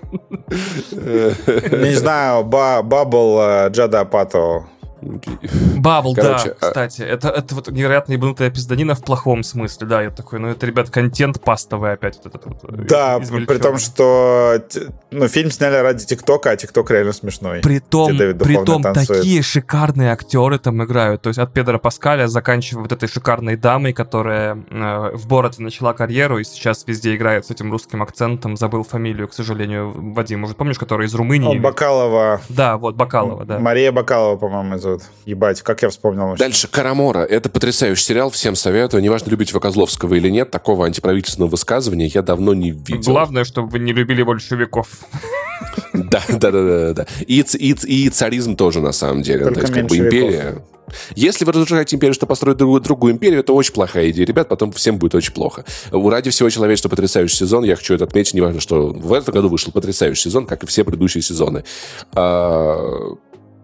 Не 0.91 1.95
знаю, 1.95 2.43
Бабл 2.43 3.39
э, 3.41 3.69
Джада 3.69 4.01
Апато 4.01 4.65
Бабл, 5.77 6.13
да, 6.13 6.35
а... 6.35 6.65
кстати. 6.65 7.01
Это, 7.01 7.29
это 7.29 7.55
вот 7.55 7.69
невероятно 7.69 8.13
ебанутая 8.13 8.49
пизданина 8.49 8.95
в 8.95 9.03
плохом 9.03 9.43
смысле, 9.43 9.87
да. 9.87 10.01
Я 10.01 10.09
такой, 10.09 10.39
ну 10.39 10.49
это, 10.49 10.65
ребят, 10.65 10.89
контент 10.89 11.41
пастовый 11.41 11.93
опять. 11.93 12.19
Вот 12.23 12.35
этот, 12.35 12.45
вот, 12.45 12.63
э, 12.63 12.85
да, 12.87 13.19
при 13.19 13.57
том, 13.57 13.77
что 13.77 14.61
ну, 15.11 15.27
фильм 15.27 15.51
сняли 15.51 15.77
ради 15.77 16.05
ТикТока, 16.05 16.51
а 16.51 16.55
ТикТок 16.55 16.91
реально 16.91 17.13
смешной. 17.13 17.61
Притом, 17.61 18.17
притом 18.17 18.83
такие 18.83 19.41
шикарные 19.41 20.11
актеры 20.11 20.59
там 20.59 20.83
играют. 20.83 21.21
То 21.21 21.29
есть 21.29 21.39
от 21.39 21.53
Педро 21.53 21.79
Паскаля 21.79 22.27
заканчивая 22.27 22.83
вот 22.83 22.91
этой 22.91 23.07
шикарной 23.07 23.55
дамой, 23.55 23.93
которая 23.93 24.63
э, 24.69 25.15
в 25.15 25.27
Бороте 25.27 25.61
начала 25.61 25.93
карьеру 25.93 26.39
и 26.39 26.43
сейчас 26.43 26.85
везде 26.87 27.15
играет 27.15 27.45
с 27.45 27.51
этим 27.51 27.71
русским 27.71 28.01
акцентом. 28.01 28.57
Забыл 28.57 28.83
фамилию, 28.83 29.27
к 29.27 29.33
сожалению, 29.33 29.93
Вадим. 30.13 30.41
Может, 30.41 30.57
помнишь, 30.57 30.79
который 30.79 31.07
из 31.07 31.15
Румынии? 31.15 31.47
Он 31.47 31.61
Бакалова. 31.61 32.41
Да, 32.49 32.77
вот, 32.77 32.95
Бакалова, 32.95 33.45
да. 33.45 33.59
Мария 33.59 33.91
Бакалова, 33.91 34.37
по-моему, 34.37 34.75
из 34.75 34.85
зовут. 34.97 35.03
Ебать, 35.25 35.61
как 35.61 35.81
я 35.81 35.89
вспомнил. 35.89 36.27
Вообще. 36.27 36.43
Дальше 36.43 36.67
Карамора. 36.67 37.19
Это 37.19 37.49
потрясающий 37.49 38.03
сериал, 38.03 38.29
всем 38.29 38.55
советую. 38.55 39.01
Неважно, 39.03 39.29
любите 39.29 39.53
вы 39.53 39.59
Козловского 39.59 40.13
или 40.15 40.29
нет, 40.29 40.51
такого 40.51 40.85
антиправительственного 40.85 41.49
высказывания 41.49 42.07
я 42.07 42.21
давно 42.21 42.53
не 42.53 42.71
видел. 42.71 43.11
Главное, 43.11 43.43
чтобы 43.43 43.69
вы 43.69 43.79
не 43.79 43.93
любили 43.93 44.23
большевиков. 44.23 44.87
Да, 45.93 46.21
да, 46.29 46.51
да, 46.51 46.51
да, 46.51 46.93
да. 46.93 47.07
И, 47.27 47.41
и, 47.41 47.71
и 47.71 48.09
царизм 48.09 48.55
тоже, 48.55 48.79
на 48.79 48.91
самом 48.91 49.21
деле. 49.21 49.45
Только 49.45 49.61
То 49.61 49.61
есть, 49.61 49.73
как 49.73 49.87
бы 49.87 49.97
империя. 49.97 50.63
Если 51.15 51.45
вы 51.45 51.51
разрушаете 51.51 51.95
империю, 51.95 52.13
чтобы 52.13 52.29
построить 52.29 52.57
другую, 52.57 52.81
другую 52.81 53.13
империю, 53.13 53.41
это 53.41 53.53
очень 53.53 53.73
плохая 53.73 54.09
идея, 54.09 54.25
ребят, 54.25 54.47
потом 54.47 54.71
всем 54.71 54.97
будет 54.97 55.15
очень 55.15 55.33
плохо. 55.33 55.65
Ради 55.91 56.29
всего 56.31 56.49
человечества 56.49 56.89
потрясающий 56.89 57.35
сезон, 57.35 57.63
я 57.63 57.75
хочу 57.75 57.93
это 57.93 58.05
отметить, 58.05 58.33
неважно, 58.33 58.59
что 58.59 58.87
в 58.87 59.13
этом 59.13 59.33
году 59.33 59.49
вышел 59.49 59.71
потрясающий 59.71 60.23
сезон, 60.23 60.45
как 60.45 60.63
и 60.63 60.67
все 60.67 60.83
предыдущие 60.83 61.21
сезоны. 61.21 61.63
А, 62.13 63.15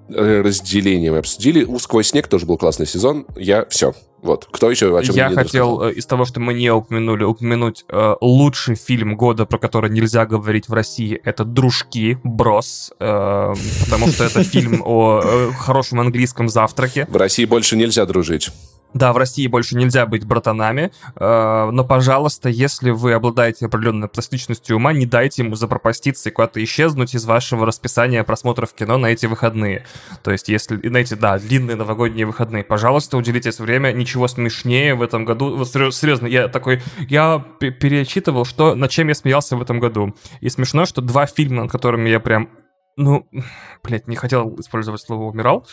разделение 0.10 1.12
мы 1.12 1.20
обсудили. 1.20 1.68
«Сквозь 1.80 2.08
снег» 2.08 2.28
тоже 2.28 2.46
был 2.46 2.58
классный 2.58 2.86
сезон. 2.86 3.26
Я 3.36 3.66
все. 3.66 3.94
Вот. 4.26 4.48
Кто 4.52 4.72
еще 4.72 4.98
о 4.98 5.04
чем 5.04 5.16
Я 5.16 5.30
хотел 5.30 5.78
рассказал? 5.78 5.84
Э, 5.84 5.94
из 5.94 6.06
того, 6.08 6.26
что 6.26 6.40
мы 6.40 6.56
не 6.56 6.72
упомянули, 6.72 7.24
упомянуть 7.24 7.86
э, 7.88 8.16
лучший 8.22 8.76
фильм 8.76 9.16
года, 9.16 9.46
про 9.46 9.60
который 9.60 9.92
нельзя 9.92 10.26
говорить 10.26 10.68
в 10.68 10.74
России. 10.74 11.22
Это 11.24 11.46
«Дружки», 11.46 12.18
«Брос», 12.24 12.92
э, 13.00 13.54
потому 13.86 14.08
что 14.08 14.24
это 14.24 14.44
фильм 14.44 14.82
о 14.84 15.22
э, 15.24 15.52
хорошем 15.52 16.00
английском 16.00 16.50
завтраке. 16.50 17.06
В 17.08 17.18
России 17.18 17.46
больше 17.46 17.78
нельзя 17.78 18.06
дружить. 18.08 18.50
Да, 18.96 19.12
в 19.12 19.18
России 19.18 19.46
больше 19.48 19.76
нельзя 19.76 20.06
быть 20.06 20.26
братанами, 20.26 20.92
э, 21.18 21.70
но, 21.72 21.84
пожалуйста, 21.84 22.48
если 22.48 22.92
вы 22.92 23.12
обладаете 23.12 23.66
определенной 23.66 24.08
пластичностью 24.08 24.78
ума, 24.78 24.94
не 24.94 25.06
дайте 25.06 25.44
ему 25.44 25.56
запропаститься 25.56 26.30
и 26.30 26.32
куда-то 26.32 26.64
исчезнуть 26.64 27.14
из 27.14 27.26
вашего 27.26 27.66
расписания 27.66 28.24
просмотров 28.24 28.74
кино 28.74 28.98
на 28.98 29.08
эти 29.08 29.26
выходные. 29.26 29.86
То 30.24 30.32
есть, 30.32 30.48
если 30.48 30.78
на 30.88 30.98
эти, 30.98 31.14
да, 31.14 31.38
длинные 31.38 31.76
новогодние 31.76 32.26
выходные, 32.26 32.64
пожалуйста, 32.64 33.18
уделите 33.18 33.52
время. 33.60 33.92
Ничего 33.92 34.28
смешнее 34.28 34.96
в 34.96 35.02
этом 35.02 35.26
году. 35.26 35.56
Вот, 35.56 35.68
серьезно, 35.68 36.28
я 36.28 36.48
такой, 36.48 36.82
я 37.00 37.44
перечитывал, 37.60 38.46
что, 38.46 38.76
над 38.76 38.92
чем 38.92 39.10
я 39.10 39.16
смеялся 39.16 39.58
в 39.58 39.62
этом 39.62 39.82
году. 39.82 40.16
И 40.40 40.50
смешно, 40.50 40.86
что 40.86 41.02
два 41.02 41.26
фильма, 41.26 41.64
над 41.64 41.72
которыми 41.72 42.10
я 42.10 42.22
прям, 42.22 42.50
ну, 42.96 43.28
блядь, 43.84 44.08
не 44.08 44.16
хотел 44.16 44.56
использовать 44.60 45.02
слово 45.02 45.24
«умирал», 45.24 45.68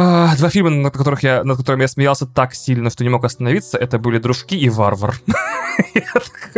а, 0.00 0.36
два 0.36 0.48
фильма, 0.48 0.70
над, 0.70 0.96
которых 0.96 1.24
я, 1.24 1.42
над 1.42 1.56
которыми 1.56 1.82
я 1.82 1.88
смеялся 1.88 2.24
так 2.24 2.54
сильно, 2.54 2.88
что 2.88 3.02
не 3.02 3.10
мог 3.10 3.24
остановиться, 3.24 3.76
это 3.78 3.98
были 3.98 4.18
«Дружки» 4.18 4.54
и 4.54 4.68
«Варвар». 4.68 5.20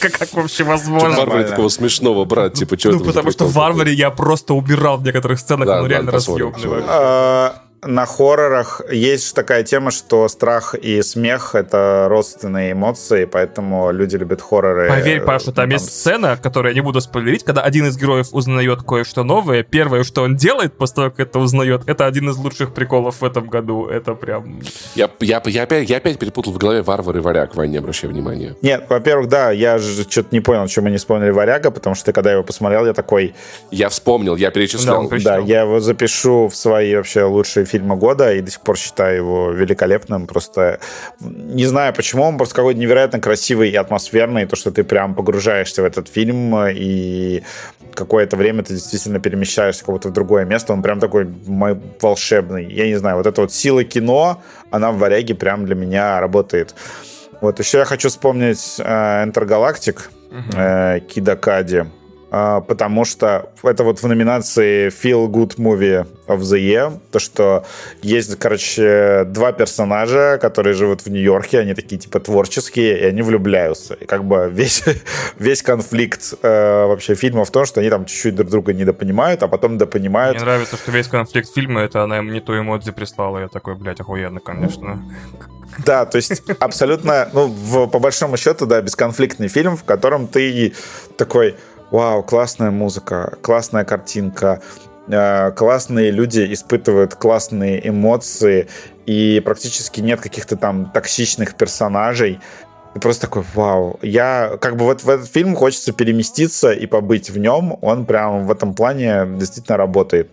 Как 0.00 0.32
вообще 0.32 0.64
возможно? 0.64 1.16
Варваре 1.16 1.44
такого 1.44 1.68
смешного 1.68 2.24
брать, 2.24 2.54
типа, 2.54 2.76
что 2.78 2.90
Ну, 2.90 3.04
потому 3.04 3.30
что 3.30 3.44
в 3.44 3.52
«Варваре» 3.52 3.92
я 3.92 4.10
просто 4.10 4.54
убирал 4.54 4.98
в 4.98 5.04
некоторых 5.04 5.38
сценах, 5.38 5.68
он 5.68 5.86
реально 5.86 6.10
разъемный 6.10 6.52
на 7.84 8.06
хоррорах 8.06 8.80
есть 8.92 9.34
такая 9.34 9.64
тема, 9.64 9.90
что 9.90 10.28
страх 10.28 10.76
и 10.76 11.02
смех— 11.02 11.52
это 11.56 12.06
родственные 12.08 12.72
эмоции, 12.72 13.24
поэтому 13.24 13.90
люди 13.90 14.14
любят 14.14 14.40
хорроры. 14.40 14.88
Поверь, 14.88 15.20
Паша, 15.22 15.46
там, 15.46 15.54
там 15.54 15.70
есть 15.70 15.86
сцена, 15.86 16.38
которую 16.40 16.72
я 16.72 16.74
не 16.76 16.80
буду 16.80 17.00
спойлерить, 17.00 17.42
когда 17.42 17.62
один 17.62 17.86
из 17.86 17.98
героев 17.98 18.28
узнает 18.30 18.82
кое-что 18.84 19.24
новое, 19.24 19.64
первое, 19.64 20.04
что 20.04 20.22
он 20.22 20.36
делает 20.36 20.74
после 20.74 20.94
того, 20.94 21.10
как 21.10 21.20
это 21.20 21.40
узнает, 21.40 21.82
это 21.86 22.06
один 22.06 22.30
из 22.30 22.36
лучших 22.36 22.72
приколов 22.72 23.20
в 23.20 23.24
этом 23.24 23.48
году. 23.48 23.86
Это 23.86 24.14
прям... 24.14 24.60
Я, 24.94 25.10
я, 25.18 25.42
я, 25.46 25.62
опять, 25.64 25.90
я 25.90 25.96
опять 25.96 26.20
перепутал 26.20 26.52
в 26.52 26.58
голове 26.58 26.82
варвар 26.82 27.16
и 27.16 27.20
варяг, 27.20 27.56
Вань, 27.56 27.70
не 27.70 27.78
обращай 27.78 28.08
внимания. 28.08 28.54
Нет, 28.62 28.84
во-первых, 28.88 29.28
да, 29.28 29.50
я 29.50 29.78
же 29.78 30.04
что-то 30.08 30.28
не 30.30 30.40
понял, 30.40 30.68
чем 30.68 30.84
мы 30.84 30.90
не 30.90 30.98
вспомнили 30.98 31.30
варяга, 31.30 31.72
потому 31.72 31.96
что 31.96 32.12
когда 32.12 32.30
я 32.30 32.34
его 32.34 32.44
посмотрел, 32.44 32.86
я 32.86 32.92
такой... 32.92 33.34
Я 33.72 33.88
вспомнил, 33.88 34.36
я 34.36 34.52
перечислял. 34.52 35.08
Да, 35.08 35.18
да 35.18 35.38
я 35.38 35.62
его 35.62 35.80
запишу 35.80 36.46
в 36.46 36.54
свои 36.54 36.94
вообще 36.94 37.24
лучшие 37.24 37.66
фильма 37.72 37.96
года 37.96 38.32
и 38.32 38.40
до 38.40 38.50
сих 38.50 38.60
пор 38.60 38.76
считаю 38.76 39.16
его 39.16 39.50
великолепным. 39.50 40.26
Просто 40.26 40.78
не 41.20 41.66
знаю 41.66 41.94
почему, 41.94 42.24
он 42.24 42.36
просто 42.36 42.54
какой-то 42.54 42.78
невероятно 42.78 43.20
красивый 43.20 43.70
и 43.70 43.76
атмосферный, 43.76 44.46
то, 44.46 44.56
что 44.56 44.70
ты 44.70 44.84
прям 44.84 45.14
погружаешься 45.14 45.82
в 45.82 45.84
этот 45.84 46.08
фильм 46.08 46.54
и 46.68 47.42
какое-то 47.94 48.36
время 48.36 48.62
ты 48.62 48.74
действительно 48.74 49.20
перемещаешься 49.20 49.84
кого-то 49.84 50.08
в 50.08 50.12
другое 50.12 50.44
место, 50.44 50.72
он 50.72 50.82
прям 50.82 51.00
такой 51.00 51.26
волшебный. 52.00 52.72
Я 52.72 52.86
не 52.86 52.94
знаю, 52.94 53.16
вот 53.16 53.26
эта 53.26 53.40
вот 53.40 53.52
сила 53.52 53.84
кино, 53.84 54.42
она 54.70 54.92
в 54.92 54.98
«Варяге» 54.98 55.34
прям 55.34 55.66
для 55.66 55.74
меня 55.74 56.20
работает. 56.20 56.74
Вот 57.40 57.58
еще 57.58 57.78
я 57.78 57.84
хочу 57.84 58.08
вспомнить 58.08 58.76
э, 58.78 59.24
Intergalactic, 59.26 60.08
uh-huh. 60.30 60.96
э, 60.96 61.00
Кида 61.00 61.36
Кади. 61.36 61.84
А, 62.34 62.62
потому 62.62 63.04
что 63.04 63.50
это 63.62 63.84
вот 63.84 63.98
в 63.98 64.08
номинации 64.08 64.88
Feel 64.88 65.28
Good 65.28 65.56
Movie 65.58 66.06
of 66.26 66.38
the 66.38 66.58
Year, 66.58 66.98
то, 67.10 67.18
что 67.18 67.66
есть, 68.00 68.38
короче, 68.38 69.24
два 69.26 69.52
персонажа, 69.52 70.38
которые 70.40 70.72
живут 70.72 71.02
в 71.02 71.10
Нью-Йорке, 71.10 71.58
они 71.58 71.74
такие, 71.74 71.98
типа, 71.98 72.20
творческие, 72.20 72.98
и 73.00 73.04
они 73.04 73.20
влюбляются. 73.20 73.92
И 73.92 74.06
как 74.06 74.24
бы 74.24 74.48
весь, 74.50 74.82
весь 75.38 75.60
конфликт 75.60 76.32
э, 76.40 76.86
вообще 76.86 77.14
фильма 77.16 77.44
в 77.44 77.50
том, 77.50 77.66
что 77.66 77.80
они 77.80 77.90
там 77.90 78.06
чуть-чуть 78.06 78.34
друг 78.34 78.48
друга 78.48 78.72
недопонимают, 78.72 79.42
а 79.42 79.48
потом 79.48 79.76
допонимают. 79.76 80.36
Мне 80.36 80.46
нравится, 80.46 80.76
что 80.76 80.90
весь 80.90 81.08
конфликт 81.08 81.52
фильма, 81.52 81.82
это 81.82 82.02
она 82.02 82.16
ему 82.16 82.30
не 82.30 82.40
ту 82.40 82.58
эмодзи 82.58 82.92
прислала, 82.92 83.40
я 83.40 83.48
такой, 83.48 83.74
блядь, 83.74 84.00
охуенно, 84.00 84.40
конечно. 84.40 85.04
Да, 85.84 86.04
то 86.04 86.16
есть 86.16 86.42
абсолютно, 86.60 87.28
ну, 87.32 87.46
в, 87.46 87.86
по 87.88 87.98
большому 87.98 88.36
счету, 88.36 88.66
да, 88.66 88.80
бесконфликтный 88.80 89.48
фильм, 89.48 89.76
в 89.76 89.84
котором 89.84 90.28
ты 90.28 90.74
такой, 91.16 91.56
вау, 91.92 92.22
классная 92.22 92.70
музыка, 92.70 93.38
классная 93.42 93.84
картинка, 93.84 94.60
э, 95.08 95.52
классные 95.52 96.10
люди 96.10 96.52
испытывают 96.52 97.14
классные 97.14 97.86
эмоции, 97.86 98.68
и 99.06 99.40
практически 99.44 100.00
нет 100.00 100.20
каких-то 100.20 100.56
там 100.56 100.90
токсичных 100.90 101.54
персонажей. 101.54 102.40
И 102.94 102.98
просто 102.98 103.22
такой, 103.22 103.44
вау. 103.54 103.98
Я, 104.02 104.58
как 104.60 104.76
бы 104.76 104.84
вот 104.84 105.02
в 105.02 105.08
этот 105.08 105.28
фильм 105.28 105.54
хочется 105.54 105.92
переместиться 105.92 106.72
и 106.72 106.86
побыть 106.86 107.30
в 107.30 107.38
нем. 107.38 107.78
Он 107.80 108.04
прям 108.04 108.46
в 108.46 108.50
этом 108.50 108.74
плане 108.74 109.26
действительно 109.38 109.76
работает. 109.78 110.30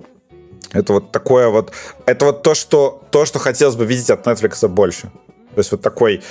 Это 0.72 0.94
вот 0.94 1.12
такое 1.12 1.50
вот... 1.50 1.72
Это 2.06 2.26
вот 2.26 2.44
то, 2.44 2.54
что, 2.54 3.02
то, 3.12 3.26
что 3.26 3.40
хотелось 3.40 3.76
бы 3.76 3.86
видеть 3.86 4.10
от 4.10 4.28
Netflix 4.28 4.68
больше. 4.68 5.10
То 5.56 5.60
есть 5.60 5.72
вот 5.72 5.82
такой 5.82 6.22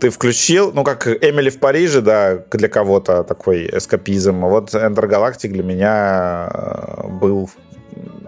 ты 0.00 0.10
включил, 0.10 0.72
ну, 0.72 0.84
как 0.84 1.06
Эмили 1.06 1.50
в 1.50 1.58
Париже, 1.58 2.00
да, 2.00 2.36
для 2.50 2.68
кого-то 2.68 3.24
такой 3.24 3.66
эскапизм. 3.72 4.44
А 4.44 4.48
вот 4.48 4.74
Эндер 4.74 5.06
Галактик 5.06 5.52
для 5.52 5.62
меня 5.62 6.50
э, 6.52 7.08
был 7.08 7.48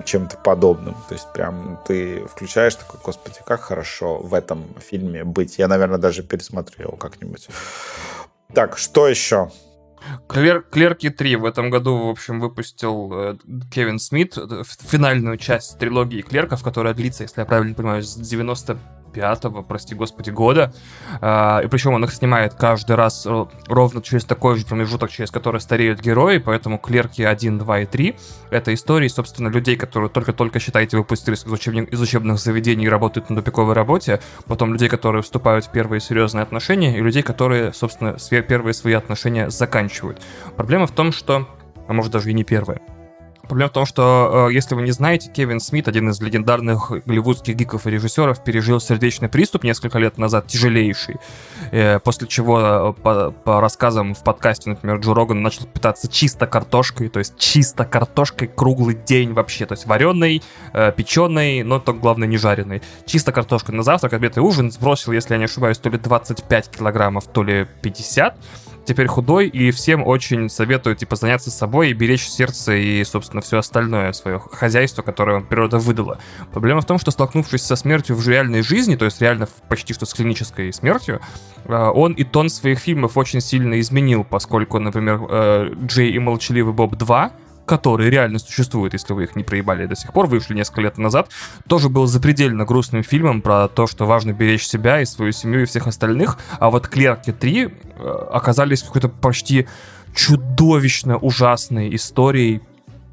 чем-то 0.05 0.39
подобным. 0.39 0.95
То 1.09 1.15
есть 1.15 1.27
прям 1.35 1.79
ты 1.87 2.25
включаешь 2.27 2.77
такой, 2.77 3.01
господи, 3.05 3.37
как 3.45 3.61
хорошо 3.61 4.19
в 4.19 4.33
этом 4.33 4.65
фильме 4.79 5.25
быть. 5.25 5.59
Я, 5.59 5.69
наверное, 5.69 5.99
даже 5.99 6.23
пересмотрю 6.23 6.87
его 6.87 6.97
как-нибудь. 6.97 7.49
Так, 8.55 8.79
что 8.79 9.09
еще? 9.09 9.51
Клер, 10.29 10.63
Клерки 10.63 11.11
3 11.11 11.37
в 11.37 11.45
этом 11.45 11.69
году, 11.69 12.07
в 12.07 12.11
общем, 12.11 12.41
выпустил 12.41 13.11
э, 13.13 13.37
Кевин 13.73 13.99
Смит 13.99 14.39
э, 14.39 14.63
финальную 14.65 15.37
часть 15.37 15.79
трилогии 15.79 16.23
Клерков, 16.23 16.63
которая 16.63 16.95
длится, 16.95 17.25
если 17.25 17.41
я 17.41 17.45
правильно 17.45 17.75
понимаю, 17.75 18.03
с 18.03 18.15
90 18.15 18.79
пятого, 19.17 19.63
прости 19.63 19.95
господи, 19.95 20.29
года. 20.31 20.73
А, 21.23 21.61
и 21.65 21.69
причем 21.69 21.95
он 21.95 22.05
их 22.05 22.13
снимает 22.13 22.55
каждый 22.55 22.97
раз 22.97 23.27
ровно 23.67 24.03
через 24.03 24.25
такой 24.25 24.57
же 24.57 24.67
промежуток, 24.67 25.11
через 25.11 25.31
который 25.31 25.61
стареют 25.61 26.01
герои, 26.01 26.37
поэтому 26.37 26.79
клерки 26.79 27.23
1, 27.23 27.59
2 27.59 27.81
и 27.81 27.87
3— 27.87 28.17
это 28.51 28.75
истории, 28.75 29.09
собственно, 29.09 29.49
людей, 29.49 29.77
которые 29.77 30.11
только-только, 30.11 30.61
считаете, 30.61 30.99
выпустились 30.99 31.45
из, 31.45 31.53
учебных, 31.53 31.89
из 31.89 32.01
учебных 32.01 32.39
заведений 32.39 32.85
и 32.85 32.89
работают 32.89 33.31
на 33.31 33.37
тупиковой 33.37 33.75
работе, 33.75 34.21
потом 34.47 34.73
людей, 34.73 34.91
которые 34.91 35.23
вступают 35.23 35.65
в 35.65 35.71
первые 35.73 36.01
серьезные 36.01 36.43
отношения, 36.43 36.99
и 36.99 37.01
людей, 37.01 37.23
которые, 37.23 37.73
собственно, 37.73 38.17
первые 38.43 38.75
свои 38.75 38.93
отношения 38.93 39.49
заканчивают. 39.49 40.21
Проблема 40.57 40.87
в 40.87 40.93
том, 40.93 41.11
что 41.11 41.49
а 41.89 41.93
может 41.93 42.13
даже 42.13 42.31
и 42.31 42.35
не 42.35 42.45
первые. 42.45 42.81
Проблема 43.49 43.71
в 43.71 43.73
том, 43.73 43.87
что, 43.87 44.49
э, 44.49 44.53
если 44.53 44.75
вы 44.75 44.83
не 44.83 44.91
знаете, 44.91 45.31
Кевин 45.31 45.61
Смит, 45.61 45.87
один 45.87 46.11
из 46.11 46.21
легендарных 46.21 46.91
голливудских 47.07 47.55
гиков 47.55 47.87
и 47.87 47.91
режиссеров, 47.91 48.43
пережил 48.43 48.81
сердечный 48.81 49.29
приступ 49.29 49.63
несколько 49.63 49.99
лет 49.99 50.19
назад, 50.19 50.49
тяжелейший, 50.49 51.17
э, 51.71 52.01
после 52.01 52.27
чего, 52.27 52.61
э, 52.61 53.03
по, 53.03 53.31
по 53.31 53.61
рассказам 53.61 54.15
в 54.15 54.25
подкасте, 54.25 54.71
например, 54.71 54.99
Джо 54.99 55.15
Роган 55.15 55.43
начал 55.43 55.67
питаться 55.67 56.09
чисто 56.09 56.49
картошкой, 56.49 57.09
то 57.09 57.21
есть 57.21 57.39
чисто 57.39 57.85
картошкой 57.85 58.49
круглый 58.49 58.97
день 58.97 59.33
вообще, 59.33 59.67
то 59.67 59.75
есть 59.75 59.87
вареной, 59.87 60.43
печеной, 60.97 61.63
но 61.63 61.79
только 61.79 62.01
главное 62.01 62.27
не 62.27 62.37
жареной. 62.37 62.83
Чисто 63.07 63.33
картошкой 63.33 63.75
на 63.75 63.83
завтрак, 63.83 64.13
обед 64.13 64.37
и 64.37 64.41
ужин, 64.41 64.73
сбросил, 64.73 65.13
если 65.13 65.35
я 65.35 65.39
не 65.39 65.45
ошибаюсь, 65.45 65.79
то 65.79 65.89
ли 65.89 65.99
25 65.99 66.71
килограммов, 66.71 67.27
то 67.27 67.43
ли 67.43 67.67
50 67.83 68.37
теперь 68.87 69.07
худой, 69.07 69.49
и 69.49 69.71
всем 69.71 70.07
очень 70.07 70.49
советую, 70.49 70.97
типа, 70.97 71.17
заняться 71.17 71.51
собой 71.51 71.91
и 71.91 71.93
беречь 71.93 72.27
сердце 72.27 72.75
и, 72.75 73.05
собственно, 73.05 73.43
все 73.43 73.59
остальное 73.59 74.13
свое 74.13 74.41
хозяйство, 74.53 75.03
которое 75.03 75.41
природа 75.41 75.79
выдала. 75.79 76.19
Проблема 76.53 76.81
в 76.81 76.87
том, 76.87 76.99
что 76.99 77.11
столкнувшись 77.11 77.63
со 77.63 77.77
смертью 77.77 78.17
в 78.17 78.27
реальной 78.29 78.63
жизни, 78.63 78.97
то 78.97 79.05
есть 79.05 79.21
реально 79.21 79.49
почти 79.69 79.93
что 79.93 80.07
с 80.07 80.15
клинической 80.15 80.73
смертью, 80.73 81.21
э, 81.65 81.75
он 81.75 82.13
и 82.13 82.25
тон 82.25 82.49
своих 82.49 82.79
фильмов 82.79 83.17
очень 83.17 83.41
сильно 83.41 83.79
изменил, 83.81 84.25
поскольку, 84.25 84.79
например, 84.79 85.21
э, 85.29 85.75
Джей 85.85 86.13
и 86.13 86.19
Молчаливый 86.19 86.73
Боб 86.73 86.97
2 86.97 87.33
которые 87.67 88.11
реально 88.11 88.39
существуют, 88.39 88.95
если 88.95 89.13
вы 89.13 89.25
их 89.25 89.37
не 89.37 89.43
проебали 89.43 89.87
до 89.87 89.97
сих 89.97 90.13
пор, 90.13 90.27
вышли 90.27 90.55
несколько 90.55 90.81
лет 90.81 90.99
назад, 90.99 91.31
тоже 91.69 91.89
был 91.89 92.07
запредельно 92.07 92.65
грустным 92.65 93.03
фильмом 93.03 93.43
про 93.43 93.69
то, 93.69 93.87
что 93.87 94.07
важно 94.07 94.33
беречь 94.33 94.67
себя 94.67 95.01
и 95.01 95.05
свою 95.05 95.33
семью 95.33 95.63
и 95.63 95.67
всех 95.67 95.87
остальных, 95.87 96.39
а 96.59 96.71
вот 96.71 96.89
«Клерки 96.89 97.31
3» 97.31 97.73
э, 97.99 98.09
оказались 98.33 98.83
какой-то 98.83 99.09
почти 99.09 99.67
чудовищно 100.15 101.19
ужасной 101.19 101.95
историей 101.95 102.63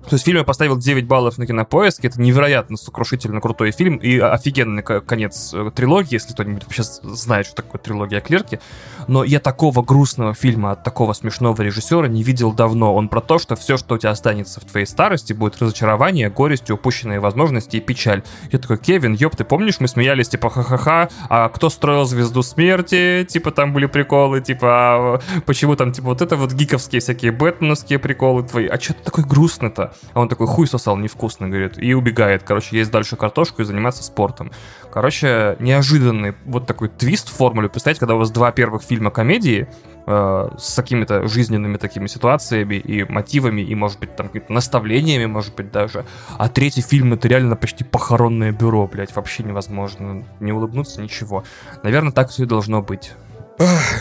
то 0.10 0.16
есть 0.16 0.26
фильм 0.26 0.40
я 0.40 0.44
поставил 0.44 0.78
9 0.78 1.08
баллов 1.08 1.38
на 1.38 1.48
кинопоиске. 1.48 2.10
Это 2.10 2.22
невероятно 2.22 2.78
сокрушительно 2.78 3.40
крутой 3.40 3.72
фильм 3.72 3.98
и 3.98 4.20
офигенный 4.20 4.84
конец 4.84 5.54
э, 5.54 5.72
трилогии, 5.74 6.16
если 6.16 6.34
кто-нибудь 6.34 6.64
вообще 6.64 6.84
знает, 6.84 7.46
что 7.46 7.56
такое 7.56 7.80
трилогия 7.80 8.20
Клерки. 8.20 8.60
Но 9.08 9.24
я 9.24 9.40
такого 9.40 9.82
грустного 9.82 10.34
фильма 10.34 10.72
от 10.72 10.84
такого 10.84 11.14
смешного 11.14 11.62
режиссера 11.62 12.08
не 12.08 12.22
видел 12.24 12.52
давно. 12.52 12.94
Он 12.94 13.08
про 13.08 13.22
то, 13.22 13.40
что 13.40 13.56
все, 13.56 13.78
что 13.78 13.96
у 13.96 13.98
тебя 13.98 14.12
останется 14.12 14.60
в 14.60 14.66
твоей 14.66 14.86
старости, 14.86 15.34
будет 15.34 15.62
разочарование, 15.62 16.30
горесть, 16.30 16.70
упущенные 16.70 17.20
возможности 17.20 17.78
и 17.78 17.80
печаль. 17.80 18.24
Я 18.52 18.60
такой, 18.60 18.78
Кевин, 18.78 19.14
ёб, 19.14 19.36
ты 19.36 19.46
помнишь, 19.46 19.80
мы 19.80 19.88
смеялись, 19.88 20.30
типа, 20.30 20.50
ха-ха-ха, 20.50 21.10
а 21.30 21.50
кто 21.50 21.70
строил 21.70 22.06
звезду 22.06 22.44
смерти? 22.44 23.26
Типа, 23.30 23.52
там 23.52 23.74
были 23.74 23.86
приколы, 23.86 24.42
типа, 24.42 24.68
а 24.70 25.20
почему 25.46 25.76
там, 25.76 25.92
типа, 25.92 26.08
вот 26.08 26.22
это 26.22 26.36
вот 26.36 26.52
гиковские 26.52 27.00
всякие 27.00 27.32
бэтменовские 27.32 28.00
приколы 28.00 28.44
твои. 28.44 28.68
А 28.68 28.80
что 28.80 28.94
ты 28.94 29.04
такой 29.04 29.24
грустный-то? 29.24 29.93
А 30.14 30.20
он 30.20 30.30
такой, 30.30 30.48
хуй 30.48 30.68
сосал, 30.68 30.98
невкусно, 30.98 31.48
говорит, 31.48 31.78
и 31.78 31.94
убегает. 31.94 32.44
Короче, 32.44 32.78
есть 32.78 32.92
дальше 32.92 33.16
картошку 33.16 33.62
и 33.62 33.66
заниматься 33.66 34.04
спортом. 34.04 34.52
Короче, 34.92 35.56
неожиданный 35.60 36.36
вот 36.46 36.68
такой 36.68 36.90
твист 36.90 37.30
в 37.30 37.34
формуле. 37.34 37.70
Представьте, 37.70 38.00
когда 38.00 38.16
у 38.16 38.20
вас 38.20 38.32
два 38.32 38.52
первых 38.52 38.84
фильма 38.84 39.12
комедии, 39.12 39.68
э, 40.06 40.50
с 40.58 40.76
какими-то 40.76 41.28
жизненными 41.28 41.78
такими 41.78 42.08
ситуациями 42.08 42.76
и 42.76 43.04
мотивами, 43.04 43.62
и, 43.62 43.74
может 43.76 44.00
быть, 44.00 44.16
там 44.16 44.28
какими-то 44.28 44.54
наставлениями, 44.54 45.26
может 45.26 45.56
быть, 45.56 45.72
даже. 45.72 46.06
А 46.38 46.50
третий 46.50 46.82
фильм— 46.82 47.14
это 47.14 47.28
реально 47.28 47.56
почти 47.56 47.84
похоронное 47.84 48.52
бюро, 48.52 48.88
блядь, 48.88 49.16
вообще 49.16 49.44
невозможно. 49.44 50.24
Не 50.40 50.52
улыбнуться, 50.52 51.02
ничего. 51.02 51.44
Наверное, 51.84 52.12
так 52.12 52.30
все 52.30 52.44
и 52.44 52.46
должно 52.46 52.82
быть. 52.82 53.14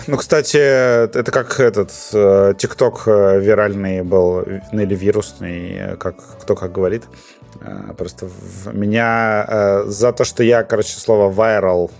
Ну, 0.06 0.16
кстати, 0.16 0.56
это 0.56 1.30
как 1.30 1.60
этот 1.60 1.92
э, 2.12 2.54
ТикТок 2.56 3.02
э, 3.06 3.40
виральный 3.40 4.02
был, 4.02 4.40
или 4.40 4.94
вирусный, 4.94 5.72
э, 5.74 5.96
как 5.96 6.16
кто 6.40 6.54
как 6.54 6.72
говорит. 6.72 7.04
Просто 7.96 8.26
в 8.26 8.74
меня 8.74 9.84
за 9.86 10.12
то, 10.12 10.24
что 10.24 10.42
я, 10.42 10.64
короче, 10.64 10.98
слово 10.98 11.30
viral 11.30 11.90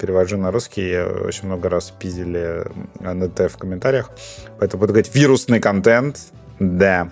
перевожу 0.00 0.38
на 0.38 0.50
русский, 0.50 0.98
очень 0.98 1.46
много 1.48 1.68
раз 1.68 1.90
пиздили 1.90 2.64
на 3.00 3.28
т 3.28 3.48
в 3.48 3.56
комментариях. 3.58 4.10
Поэтому 4.58 4.80
буду 4.80 4.92
говорить 4.94 5.14
вирусный 5.14 5.60
контент. 5.60 6.18
Да. 6.58 7.08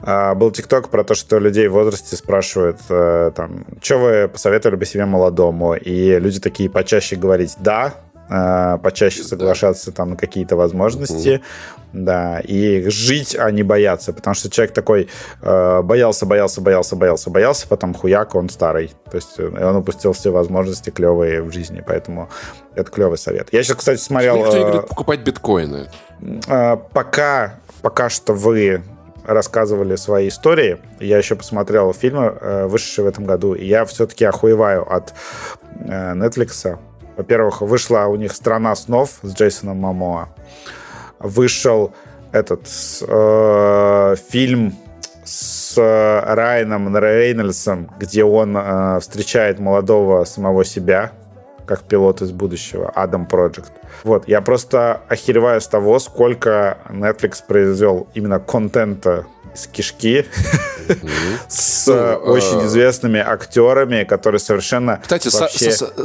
Был 0.00 0.50
ТикТок 0.50 0.88
про 0.88 1.04
то, 1.04 1.14
что 1.14 1.38
людей 1.38 1.68
в 1.68 1.74
возрасте 1.74 2.16
спрашивают, 2.16 2.78
там, 2.88 3.66
что 3.80 3.98
вы 3.98 4.28
посоветовали 4.28 4.76
бы 4.76 4.86
себе 4.86 5.04
молодому? 5.04 5.74
И 5.74 6.18
люди 6.18 6.40
такие 6.40 6.70
почаще 6.70 7.16
говорить 7.16 7.54
«да», 7.58 7.94
почаще 8.30 9.24
соглашаться 9.24 9.90
там 9.90 10.10
на 10.10 10.16
какие-то 10.16 10.54
возможности, 10.54 11.40
да, 11.92 12.38
и 12.38 12.88
жить, 12.88 13.36
а 13.36 13.50
не 13.50 13.64
бояться, 13.64 14.12
потому 14.12 14.34
что 14.34 14.48
человек 14.48 14.72
такой 14.72 15.08
э, 15.42 15.82
боялся, 15.82 16.26
боялся, 16.26 16.60
боялся, 16.60 16.94
боялся, 16.94 17.30
боялся, 17.30 17.66
потом 17.66 17.92
хуяк, 17.92 18.36
он 18.36 18.48
старый, 18.48 18.92
то 19.10 19.16
есть 19.16 19.34
э, 19.38 19.48
он 19.48 19.74
упустил 19.74 20.12
все 20.12 20.30
возможности 20.30 20.90
клевые 20.90 21.42
в 21.42 21.52
жизни, 21.52 21.82
поэтому 21.84 22.28
это 22.76 22.88
клевый 22.92 23.18
совет. 23.18 23.48
Я 23.50 23.64
сейчас, 23.64 23.78
кстати, 23.78 23.98
смотрел... 23.98 24.36
Никто 24.36 24.58
не 24.58 24.64
говорит 24.64 24.86
покупать 24.86 25.20
биткоины. 25.20 25.88
Пока, 26.92 27.54
пока 27.82 28.08
что 28.08 28.32
вы 28.32 28.82
рассказывали 29.24 29.96
свои 29.96 30.28
истории. 30.28 30.78
Я 31.00 31.18
еще 31.18 31.34
посмотрел 31.34 31.92
фильмы, 31.92 32.66
вышедшие 32.68 33.04
в 33.04 33.08
этом 33.08 33.24
году, 33.24 33.54
и 33.54 33.66
я 33.66 33.84
все-таки 33.84 34.24
охуеваю 34.24 34.90
от 34.90 35.14
Netflix, 35.84 36.78
во-первых, 37.20 37.60
вышла 37.60 38.06
у 38.06 38.16
них 38.16 38.32
«Страна 38.32 38.74
снов» 38.74 39.18
с 39.22 39.34
Джейсоном 39.34 39.76
Мамоа. 39.76 40.30
Вышел 41.18 41.92
этот 42.32 42.66
э, 43.06 44.14
фильм 44.30 44.74
с 45.22 45.76
Райаном 45.76 46.96
Рейнольдсом, 46.96 47.90
где 47.98 48.24
он 48.24 48.56
э, 48.56 49.00
встречает 49.00 49.58
молодого 49.58 50.24
самого 50.24 50.64
себя, 50.64 51.12
как 51.66 51.82
пилот 51.82 52.22
из 52.22 52.32
будущего, 52.32 52.90
Адам 52.94 53.28
Project. 53.30 53.70
Вот, 54.02 54.26
я 54.26 54.40
просто 54.40 55.02
охереваю 55.08 55.60
с 55.60 55.66
того, 55.66 55.98
сколько 55.98 56.78
Netflix 56.88 57.44
произвел 57.46 58.08
именно 58.14 58.40
контента 58.40 59.26
из 59.54 59.66
кишки 59.66 60.26
с 61.48 61.86
ну, 61.86 62.32
очень 62.32 62.66
известными 62.66 63.20
актерами, 63.20 64.04
которые 64.04 64.38
совершенно 64.38 64.98
Кстати, 65.02 65.28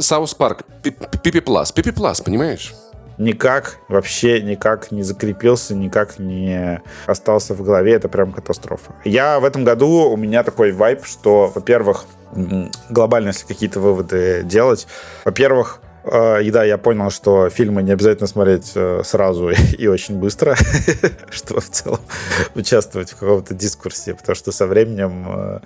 South 0.00 0.34
Park, 0.34 0.62
Pee 0.82 1.40
Pee 1.40 1.52
Plus, 1.52 1.72
Pee 1.72 1.90
Pee 1.90 2.01
Plus, 2.01 2.20
понимаешь? 2.20 2.74
никак, 3.18 3.78
вообще 3.88 4.40
никак 4.42 4.90
не 4.92 5.02
закрепился, 5.02 5.74
никак 5.74 6.18
не 6.18 6.82
остался 7.06 7.54
в 7.54 7.62
голове. 7.62 7.94
Это 7.94 8.08
прям 8.08 8.32
катастрофа. 8.32 8.94
Я 9.04 9.40
в 9.40 9.44
этом 9.44 9.64
году, 9.64 10.10
у 10.10 10.16
меня 10.16 10.42
такой 10.42 10.72
vibe, 10.72 11.04
что, 11.04 11.50
во-первых, 11.54 12.04
глобально, 12.90 13.28
если 13.28 13.46
какие-то 13.46 13.80
выводы 13.80 14.42
делать, 14.44 14.86
во-первых, 15.24 15.80
э, 15.82 15.85
и 16.40 16.50
да, 16.50 16.64
я 16.64 16.78
понял, 16.78 17.10
что 17.10 17.48
фильмы 17.50 17.82
не 17.82 17.92
обязательно 17.92 18.26
смотреть 18.26 18.72
э, 18.74 19.02
сразу 19.04 19.50
и 19.78 19.86
очень 19.86 20.18
быстро, 20.18 20.56
чтобы 21.30 21.60
в 21.60 21.70
целом 21.70 22.00
участвовать 22.54 23.10
в 23.10 23.16
каком-то 23.16 23.54
дискурсе, 23.54 24.14
потому 24.14 24.36
что 24.36 24.52
со 24.52 24.66
временем 24.66 25.26
э, 25.28 25.60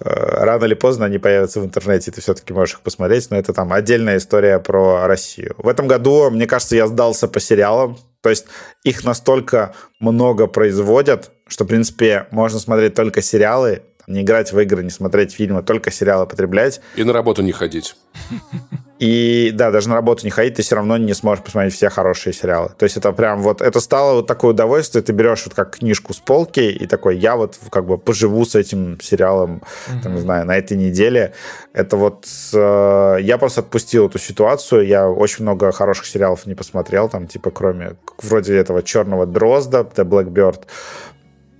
Э, 0.00 0.44
рано 0.44 0.64
или 0.64 0.74
поздно 0.74 1.06
они 1.06 1.18
появятся 1.18 1.60
в 1.60 1.64
интернете, 1.64 2.10
и 2.10 2.14
ты 2.14 2.20
все-таки 2.20 2.52
можешь 2.52 2.74
их 2.74 2.80
посмотреть, 2.82 3.30
но 3.30 3.36
это 3.36 3.52
там 3.52 3.72
отдельная 3.72 4.18
история 4.18 4.58
про 4.58 5.06
Россию. 5.06 5.54
В 5.58 5.68
этом 5.68 5.86
году, 5.86 6.30
мне 6.30 6.46
кажется, 6.46 6.76
я 6.76 6.86
сдался 6.86 7.28
по 7.28 7.40
сериалам, 7.40 7.98
то 8.20 8.28
есть 8.28 8.46
их 8.82 9.04
настолько 9.04 9.74
много 10.00 10.46
производят, 10.46 11.30
что, 11.46 11.64
в 11.64 11.68
принципе, 11.68 12.26
можно 12.30 12.58
смотреть 12.58 12.94
только 12.94 13.22
сериалы, 13.22 13.82
не 14.06 14.22
играть 14.22 14.52
в 14.52 14.58
игры, 14.60 14.84
не 14.84 14.90
смотреть 14.90 15.32
фильмы, 15.32 15.62
только 15.62 15.90
сериалы 15.90 16.26
потреблять. 16.26 16.80
И 16.94 17.04
на 17.04 17.12
работу 17.12 17.42
не 17.42 17.52
ходить. 17.52 17.96
И 18.98 19.50
да, 19.52 19.70
даже 19.70 19.88
на 19.88 19.94
работу 19.94 20.24
не 20.24 20.30
ходить, 20.30 20.54
ты 20.54 20.62
все 20.62 20.76
равно 20.76 20.96
не 20.96 21.12
сможешь 21.12 21.44
посмотреть 21.44 21.74
все 21.74 21.90
хорошие 21.90 22.32
сериалы. 22.32 22.70
То 22.78 22.84
есть 22.84 22.96
это 22.96 23.12
прям 23.12 23.42
вот, 23.42 23.60
это 23.60 23.80
стало 23.80 24.16
вот 24.16 24.26
такое 24.26 24.52
удовольствие, 24.52 25.02
ты 25.02 25.12
берешь 25.12 25.44
вот 25.44 25.54
как 25.54 25.76
книжку 25.76 26.14
с 26.14 26.18
полки 26.18 26.60
и 26.60 26.86
такой, 26.86 27.18
я 27.18 27.36
вот 27.36 27.58
как 27.70 27.84
бы 27.84 27.98
поживу 27.98 28.44
с 28.44 28.54
этим 28.54 28.98
сериалом, 29.00 29.62
mm-hmm. 29.88 30.02
там, 30.02 30.14
не 30.14 30.20
знаю, 30.20 30.46
на 30.46 30.56
этой 30.56 30.76
неделе. 30.76 31.34
Это 31.74 31.98
вот, 31.98 32.26
э, 32.54 33.16
я 33.20 33.36
просто 33.38 33.60
отпустил 33.60 34.08
эту 34.08 34.18
ситуацию, 34.18 34.86
я 34.86 35.08
очень 35.08 35.42
много 35.44 35.72
хороших 35.72 36.06
сериалов 36.06 36.46
не 36.46 36.54
посмотрел, 36.54 37.10
там, 37.10 37.26
типа, 37.26 37.50
кроме 37.50 37.96
вроде 38.22 38.56
этого 38.56 38.82
«Черного 38.82 39.26
дрозда», 39.26 39.86
«The 39.94 40.04
Blackbird», 40.04 40.62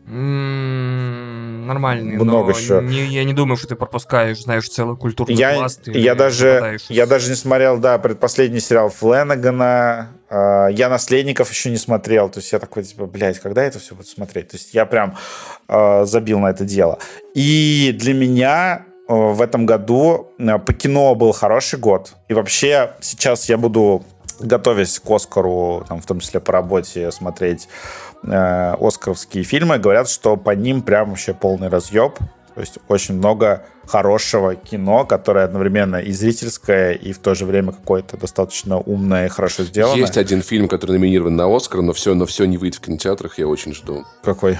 нормальный, 0.06 2.14
много 2.14 2.52
но 2.52 2.58
еще. 2.58 2.80
Не, 2.82 3.06
я 3.06 3.24
не 3.24 3.32
думаю, 3.32 3.56
что 3.56 3.68
ты 3.68 3.74
пропускаешь, 3.74 4.42
знаешь, 4.42 4.68
целый 4.68 4.96
культурный 4.96 5.34
я, 5.34 5.54
пласт. 5.54 5.86
Я 5.86 6.14
даже, 6.14 6.78
я 6.88 7.06
даже 7.06 7.30
не 7.30 7.36
смотрел, 7.36 7.78
да, 7.78 7.98
предпоследний 7.98 8.60
сериал 8.60 8.88
Фленагана. 8.88 10.10
Э, 10.30 10.68
я 10.70 10.88
«Наследников» 10.88 11.50
еще 11.50 11.70
не 11.70 11.76
смотрел. 11.76 12.28
То 12.28 12.38
есть 12.38 12.52
я 12.52 12.58
такой, 12.58 12.84
типа, 12.84 13.06
блядь, 13.06 13.40
когда 13.40 13.64
это 13.64 13.78
все 13.78 13.94
буду 13.94 14.08
смотреть? 14.08 14.48
То 14.48 14.56
есть 14.56 14.74
я 14.74 14.86
прям 14.86 15.16
э, 15.68 16.04
забил 16.04 16.38
на 16.38 16.50
это 16.50 16.64
дело. 16.64 16.98
И 17.34 17.94
для 17.98 18.14
меня 18.14 18.86
э, 19.08 19.12
в 19.12 19.42
этом 19.42 19.66
году 19.66 20.32
по 20.38 20.72
кино 20.72 21.14
был 21.14 21.32
хороший 21.32 21.78
год. 21.78 22.14
И 22.28 22.34
вообще 22.34 22.92
сейчас 23.00 23.48
я 23.48 23.58
буду, 23.58 24.04
готовясь 24.38 25.00
к 25.00 25.10
Оскару, 25.10 25.84
там, 25.88 26.00
в 26.00 26.06
том 26.06 26.20
числе 26.20 26.40
по 26.40 26.52
работе, 26.52 27.10
смотреть 27.10 27.68
э, 28.22 28.74
оскаровские 28.80 29.44
фильмы, 29.44 29.78
говорят, 29.78 30.09
что 30.09 30.36
по 30.36 30.51
ним 30.51 30.82
прям 30.82 31.10
вообще 31.10 31.34
полный 31.34 31.68
разъеб. 31.68 32.18
То 32.55 32.60
есть 32.60 32.78
очень 32.88 33.16
много 33.16 33.66
хорошего 33.86 34.55
кино, 34.55 35.05
которое 35.05 35.44
одновременно 35.44 35.97
и 35.97 36.10
зрительское, 36.10 36.93
и 36.93 37.12
в 37.12 37.18
то 37.18 37.34
же 37.34 37.44
время 37.44 37.72
какое-то 37.72 38.16
достаточно 38.16 38.78
умное 38.78 39.26
и 39.26 39.28
хорошо 39.28 39.64
сделанное. 39.64 40.01
Есть 40.01 40.16
один 40.16 40.40
фильм, 40.40 40.66
который 40.66 40.93
номинирован 40.93 41.36
на 41.36 41.55
Оскар, 41.55 41.82
но 41.82 41.93
все, 41.93 42.14
но 42.14 42.24
все 42.24 42.47
не 42.47 42.56
выйдет 42.56 42.76
в 42.76 42.80
кинотеатрах, 42.80 43.38
я 43.38 43.47
очень 43.47 43.74
жду. 43.74 44.06
Какой? 44.22 44.59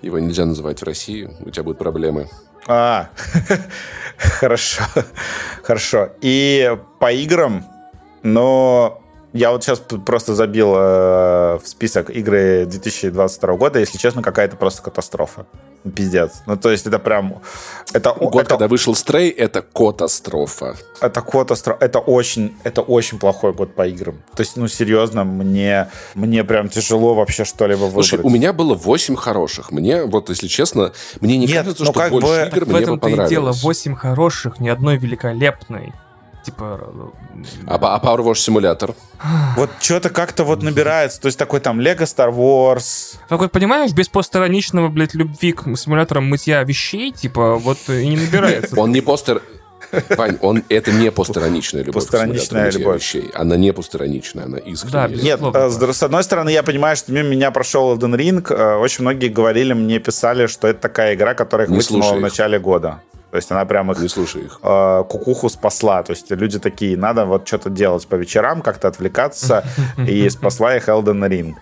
Его 0.00 0.18
нельзя 0.18 0.46
называть 0.46 0.80
в 0.80 0.84
России, 0.84 1.30
у 1.40 1.50
тебя 1.50 1.64
будут 1.64 1.78
проблемы. 1.78 2.28
А, 2.66 3.10
хорошо, 4.16 4.82
хорошо. 5.62 6.10
И 6.22 6.76
по 6.98 7.12
играм, 7.12 7.64
но 8.22 9.03
я 9.34 9.50
вот 9.50 9.64
сейчас 9.64 9.80
просто 9.80 10.36
забил 10.36 10.74
э, 10.76 11.58
в 11.58 11.62
список 11.64 12.08
игры 12.10 12.66
2022 12.66 13.56
года. 13.56 13.80
Если 13.80 13.98
честно, 13.98 14.22
какая-то 14.22 14.56
просто 14.56 14.80
катастрофа. 14.80 15.46
Пиздец. 15.96 16.42
Ну, 16.46 16.56
то 16.56 16.70
есть 16.70 16.86
это 16.86 17.00
прям... 17.00 17.42
Это, 17.92 18.12
Год, 18.12 18.42
это, 18.42 18.50
когда 18.50 18.68
вышел 18.68 18.94
Стрей, 18.94 19.30
это 19.30 19.60
катастрофа. 19.62 20.76
Это 21.00 21.20
катастрофа. 21.20 21.84
Это 21.84 21.98
очень, 21.98 22.54
это 22.62 22.80
очень 22.80 23.18
плохой 23.18 23.52
год 23.52 23.74
по 23.74 23.84
играм. 23.88 24.22
То 24.36 24.42
есть, 24.42 24.56
ну, 24.56 24.68
серьезно, 24.68 25.24
мне, 25.24 25.88
мне 26.14 26.44
прям 26.44 26.68
тяжело 26.68 27.14
вообще 27.14 27.44
что-либо 27.44 27.86
выбрать. 27.86 28.06
Слушай, 28.06 28.20
у 28.22 28.30
меня 28.30 28.52
было 28.52 28.74
8 28.74 29.16
хороших. 29.16 29.72
Мне, 29.72 30.04
вот, 30.04 30.30
если 30.30 30.46
честно, 30.46 30.92
мне 31.20 31.36
не 31.38 31.46
Нет, 31.46 31.64
кажется, 31.64 31.82
ну, 31.82 31.90
что 31.90 32.08
больше 32.08 32.28
бы... 32.28 32.56
игр 32.56 32.66
мне 32.66 32.86
бы 32.86 32.98
понравилось. 32.98 33.00
В 33.00 33.04
этом-то 33.04 33.08
и 33.08 33.28
дело. 33.28 33.52
8 33.52 33.96
хороших, 33.96 34.60
ни 34.60 34.68
одной 34.68 34.96
великолепной 34.96 35.92
типа... 36.44 36.80
А, 37.66 37.74
а 37.74 38.00
Power 38.04 38.24
Wash 38.24 38.36
симулятор? 38.36 38.94
Вот 39.56 39.70
что-то 39.80 40.10
как-то 40.10 40.44
вот 40.44 40.62
набирается. 40.62 41.20
То 41.20 41.26
есть 41.26 41.38
такой 41.38 41.60
там 41.60 41.80
Lego 41.80 42.02
Star 42.02 42.32
Wars. 42.34 43.16
Такой, 43.28 43.48
понимаешь, 43.48 43.92
без 43.92 44.08
постироничного, 44.08 44.88
блядь, 44.88 45.14
любви 45.14 45.52
к 45.52 45.64
симуляторам 45.76 46.28
мытья 46.28 46.62
вещей, 46.62 47.12
типа, 47.12 47.54
вот 47.54 47.78
и 47.88 48.06
не 48.06 48.16
набирается. 48.16 48.78
Он 48.78 48.92
не 48.92 49.00
постер... 49.00 49.42
Вань, 50.16 50.38
он, 50.40 50.64
это 50.68 50.92
не 50.92 51.10
постироничная 51.10 51.82
любовь. 51.82 52.02
Постироничная 52.02 52.70
любовь. 52.70 53.00
Вещей. 53.00 53.30
Она 53.34 53.56
не 53.56 53.72
постироничная, 53.72 54.44
она 54.44 54.58
искренняя. 54.58 55.08
Да, 55.08 55.14
Нет, 55.14 55.40
э, 55.40 55.70
с, 55.70 55.96
с 55.96 56.02
одной 56.02 56.24
стороны, 56.24 56.50
я 56.50 56.62
понимаю, 56.62 56.96
что 56.96 57.12
мимо 57.12 57.28
меня 57.28 57.50
прошел 57.50 57.96
Elden 57.96 58.16
Ring. 58.16 58.44
Э, 58.52 58.76
очень 58.76 59.02
многие 59.02 59.28
говорили, 59.28 59.72
мне 59.72 59.98
писали, 60.00 60.46
что 60.46 60.68
это 60.68 60.80
такая 60.80 61.14
игра, 61.14 61.34
которая 61.34 61.66
их 61.68 61.72
вытянула 61.72 62.14
в 62.14 62.20
начале 62.20 62.58
года. 62.58 63.00
То 63.34 63.38
есть 63.38 63.50
она 63.50 63.64
прям 63.64 63.90
их, 63.90 63.98
Не 63.98 64.06
слушай 64.06 64.42
их. 64.42 64.60
Э, 64.62 65.02
кукуху 65.08 65.48
спасла. 65.48 66.04
То 66.04 66.12
есть 66.12 66.30
люди 66.30 66.60
такие, 66.60 66.96
надо 66.96 67.24
вот 67.24 67.48
что-то 67.48 67.68
делать 67.68 68.06
по 68.06 68.14
вечерам, 68.14 68.62
как-то 68.62 68.86
отвлекаться, 68.86 69.64
и 70.08 70.30
спасла 70.30 70.76
их 70.76 70.88
Elden 70.88 71.28
Ring. 71.28 71.54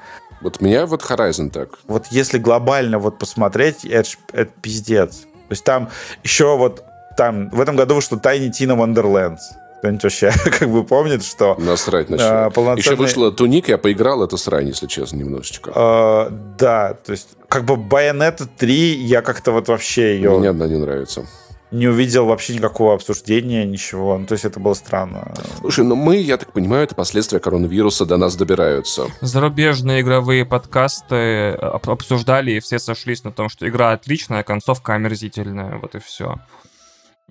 Вот 0.42 0.60
меня 0.60 0.84
вот 0.84 1.00
Horizon 1.00 1.48
так. 1.48 1.70
Вот 1.86 2.08
если 2.10 2.36
глобально 2.36 2.98
вот 2.98 3.18
посмотреть, 3.18 3.86
это, 3.86 4.10
это 4.34 4.52
пиздец. 4.60 5.20
То 5.20 5.28
есть 5.48 5.64
там 5.64 5.88
еще 6.22 6.58
вот 6.58 6.84
там 7.16 7.48
в 7.48 7.58
этом 7.58 7.74
году 7.74 7.94
вышло 7.94 8.16
Tiny 8.16 8.50
Tina 8.50 8.76
Wonderlands. 8.76 9.40
Кто-нибудь 9.78 10.02
вообще 10.02 10.30
как 10.58 10.68
бы 10.68 10.84
помнит, 10.84 11.24
что... 11.24 11.56
Насрать 11.58 12.10
на 12.10 12.18
а, 12.18 12.50
полноценный... 12.50 12.80
Еще 12.80 12.96
вышла 12.96 13.32
Туник, 13.32 13.68
я 13.68 13.78
поиграл, 13.78 14.22
это 14.22 14.36
срань, 14.36 14.68
если 14.68 14.86
честно, 14.88 15.16
немножечко. 15.16 15.72
А, 15.74 16.28
да, 16.58 16.92
то 17.02 17.12
есть 17.12 17.30
как 17.48 17.64
бы 17.64 17.76
Bayonetta 17.76 18.46
3, 18.58 18.94
я 19.04 19.22
как-то 19.22 19.52
вот 19.52 19.68
вообще 19.68 20.16
ее... 20.16 20.38
Мне 20.38 20.50
одна 20.50 20.66
не 20.66 20.76
нравится 20.76 21.24
не 21.72 21.88
увидел 21.88 22.26
вообще 22.26 22.54
никакого 22.54 22.94
обсуждения, 22.94 23.64
ничего. 23.64 24.18
Ну, 24.18 24.26
то 24.26 24.34
есть 24.34 24.44
это 24.44 24.60
было 24.60 24.74
странно. 24.74 25.34
Слушай, 25.60 25.84
ну 25.84 25.96
мы, 25.96 26.16
я 26.18 26.36
так 26.36 26.52
понимаю, 26.52 26.84
это 26.84 26.94
последствия 26.94 27.40
коронавируса 27.40 28.04
до 28.04 28.16
нас 28.16 28.36
добираются. 28.36 29.06
Зарубежные 29.20 30.02
игровые 30.02 30.44
подкасты 30.44 31.52
обсуждали, 31.52 32.52
и 32.52 32.60
все 32.60 32.78
сошлись 32.78 33.24
на 33.24 33.32
том, 33.32 33.48
что 33.48 33.68
игра 33.68 33.92
отличная, 33.92 34.42
концовка 34.42 34.94
омерзительная, 34.94 35.78
вот 35.78 35.94
и 35.94 35.98
все. 35.98 36.36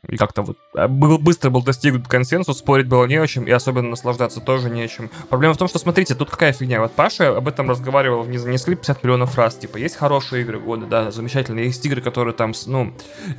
И 0.07 0.17
как-то 0.17 0.41
вот 0.41 0.57
а, 0.73 0.87
был, 0.87 1.19
быстро 1.19 1.51
был 1.51 1.61
достигнут 1.61 2.07
консенсус, 2.07 2.57
спорить 2.57 2.87
было 2.87 3.05
не 3.05 3.17
о 3.17 3.27
чем, 3.27 3.45
и 3.45 3.51
особенно 3.51 3.89
наслаждаться 3.89 4.39
тоже 4.39 4.67
не 4.71 4.81
о 4.81 4.87
чем. 4.87 5.11
Проблема 5.29 5.53
в 5.53 5.57
том, 5.57 5.67
что, 5.67 5.77
смотрите, 5.77 6.15
тут 6.15 6.31
какая 6.31 6.53
фигня. 6.53 6.81
Вот 6.81 6.93
Паша 6.93 7.37
об 7.37 7.47
этом 7.47 7.69
разговаривал, 7.69 8.25
не 8.25 8.39
занесли 8.39 8.75
50 8.75 9.03
миллионов 9.03 9.37
раз. 9.37 9.55
Типа, 9.55 9.77
есть 9.77 9.95
хорошие 9.95 10.41
игры 10.41 10.59
года, 10.59 10.87
да, 10.87 11.11
замечательные. 11.11 11.65
Есть 11.65 11.85
игры, 11.85 12.01
которые 12.01 12.33
там, 12.33 12.53
ну, 12.65 12.93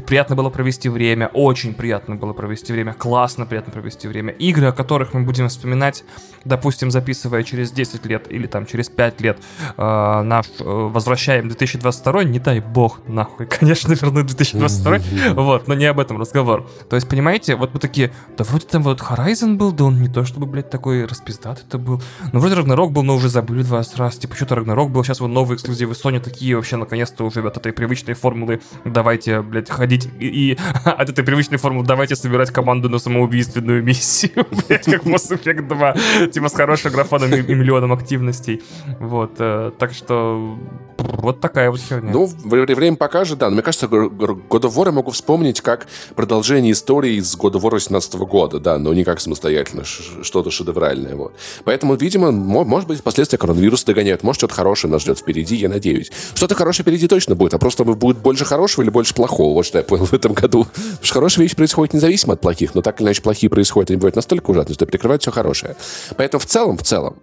приятно 0.07 0.37
было 0.37 0.51
провести 0.51 0.89
время, 0.89 1.29
очень 1.35 1.75
приятно 1.75 2.15
было 2.15 2.33
провести 2.33 2.73
время, 2.73 2.95
классно 2.95 3.45
приятно 3.45 3.73
провести 3.73 4.07
время. 4.07 4.33
Игры, 4.33 4.67
о 4.67 4.73
которых 4.73 5.15
мы 5.15 5.23
будем 5.23 5.49
вспоминать, 5.49 6.05
допустим, 6.45 6.93
записывая 6.93 7.43
через 7.43 7.73
10 7.73 8.07
лет 8.07 8.31
или 8.31 8.47
там 8.47 8.67
через 8.67 8.89
5 8.89 9.21
лет 9.21 9.39
э, 9.77 10.23
наш 10.23 10.47
э, 10.61 10.65
возвращаем 10.65 11.49
2022, 11.49 12.23
не 12.25 12.39
дай 12.39 12.61
бог, 12.61 13.01
нахуй, 13.09 13.47
конечно, 13.61 13.93
вернуть 13.95 14.27
2022, 14.27 15.35
вот, 15.35 15.67
но 15.67 15.75
не 15.75 15.87
об 15.87 15.99
этом 15.99 16.21
разговор 16.21 16.52
обзор. 16.53 16.69
То 16.89 16.97
есть, 16.97 17.09
понимаете, 17.09 17.57
вот 17.57 17.75
мы 17.75 17.81
такие, 17.81 18.13
да 18.37 18.45
вроде 18.45 18.67
там 18.67 18.83
вот 18.83 19.01
Horizon 19.01 19.57
был, 19.57 19.73
да 19.73 19.85
он 19.85 20.01
не 20.03 20.09
то 20.09 20.25
чтобы, 20.25 20.47
блядь, 20.47 20.71
такой 20.71 21.05
распиздатый 21.05 21.65
это 21.67 21.79
был. 21.79 22.03
Ну, 22.33 22.41
вроде 22.41 22.55
Рагнарок 22.55 22.93
был, 22.93 23.03
но 23.03 23.15
уже 23.15 23.29
забыли 23.29 23.63
20 23.63 23.97
раз. 23.99 24.17
Типа, 24.17 24.35
что-то 24.37 24.57
Рагнарок 24.57 24.91
был, 24.91 25.05
сейчас 25.05 25.21
вот 25.21 25.29
новые 25.29 25.57
эксклюзивы 25.57 25.93
Sony 25.93 26.21
такие 26.21 26.57
вообще, 26.57 26.77
наконец-то 26.77 27.25
уже 27.25 27.47
от 27.47 27.57
этой 27.57 27.73
привычной 27.73 28.15
формулы 28.15 28.61
давайте, 28.85 29.43
блядь, 29.43 29.71
ходить 29.71 30.09
и, 30.19 30.53
и 30.53 30.59
от 30.85 31.09
этой 31.09 31.25
привычной 31.25 31.59
формулы 31.59 31.87
давайте 31.87 32.17
собирать 32.17 32.51
команду 32.51 32.89
на 32.89 32.99
самоубийственную 32.99 33.83
миссию, 33.83 34.47
блядь, 34.69 34.85
как 34.85 35.05
Mass 35.05 35.31
Effect 35.31 35.69
2, 35.69 36.29
типа 36.29 36.49
с 36.49 36.55
хорошим 36.55 36.93
графоном 36.93 37.33
и, 37.33 37.55
миллионом 37.55 37.93
активностей. 37.93 38.63
Вот, 38.99 39.37
э, 39.39 39.73
так 39.79 39.93
что 39.93 40.59
вот 40.99 41.41
такая 41.41 41.71
вот 41.71 41.81
херня. 41.81 42.13
Ну, 42.13 42.27
время 42.27 42.97
покажет, 42.97 43.39
да. 43.39 43.49
Но 43.49 43.55
мне 43.55 43.63
кажется, 43.63 43.87
God 43.87 44.49
of 44.49 44.75
War 44.75 44.87
я 44.87 44.93
могу 44.93 45.11
вспомнить, 45.11 45.61
как 45.61 45.87
продолжение 46.15 46.73
истории 46.73 47.15
из 47.15 47.35
года 47.37 47.59
вора 47.59 47.75
18 47.75 48.15
года, 48.15 48.59
да, 48.59 48.79
но 48.79 48.93
не 48.95 49.05
как 49.05 49.21
самостоятельно, 49.21 49.85
что-то 49.85 50.51
шедевральное. 50.51 51.15
Вот. 51.15 51.35
Поэтому, 51.65 51.95
видимо, 51.95 52.31
может 52.31 52.89
быть, 52.89 53.03
последствия 53.03 53.39
коронавируса 53.39 53.87
догоняют. 53.87 54.23
Может, 54.23 54.41
что-то 54.41 54.55
хорошее 54.55 54.91
нас 54.91 55.03
ждет 55.03 55.19
впереди, 55.19 55.57
я 55.57 55.69
надеюсь. 55.69 56.11
Что-то 56.35 56.55
хорошее 56.55 56.85
впереди 56.85 57.09
точно 57.09 57.35
будет, 57.35 57.55
а 57.55 57.59
просто 57.59 57.85
будет 57.85 58.19
больше 58.19 58.45
хорошего 58.45 58.83
или 58.83 58.91
больше 58.91 59.15
плохого. 59.15 59.55
Вот 59.55 59.67
что 59.67 59.79
я 59.79 59.85
понял 59.85 60.07
в 60.07 60.13
этом 60.13 60.33
году. 60.33 60.65
Потому 60.65 60.99
что 61.03 61.15
хорошие 61.15 61.43
вещи 61.45 61.57
происходят 61.57 61.95
независимо 61.95 62.35
от 62.35 62.41
плохих, 62.41 62.75
но 62.75 62.83
так 62.83 63.01
или 63.01 63.07
иначе 63.07 63.23
плохие 63.23 63.51
происходят, 63.51 63.91
они 63.91 63.99
бывают 63.99 64.17
настолько 64.17 64.51
ужасные, 64.51 64.75
что 64.75 64.87
прикрывают 64.87 65.23
все 65.23 65.31
хорошее. 65.31 65.77
Поэтому 66.17 66.41
в 66.41 66.47
целом, 66.47 66.77
в 66.77 66.83
целом, 66.83 67.17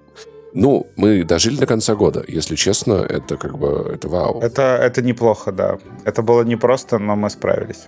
ну, 0.53 0.87
мы 0.95 1.23
дожили 1.23 1.57
до 1.57 1.65
конца 1.65 1.95
года. 1.95 2.23
Если 2.27 2.55
честно, 2.55 3.05
это 3.07 3.37
как 3.37 3.57
бы, 3.57 3.91
это 3.93 4.07
вау. 4.07 4.39
Это, 4.41 4.61
это 4.81 5.01
неплохо, 5.01 5.51
да. 5.51 5.77
Это 6.05 6.21
было 6.21 6.43
непросто, 6.43 6.97
но 6.99 7.15
мы 7.15 7.29
справились. 7.29 7.87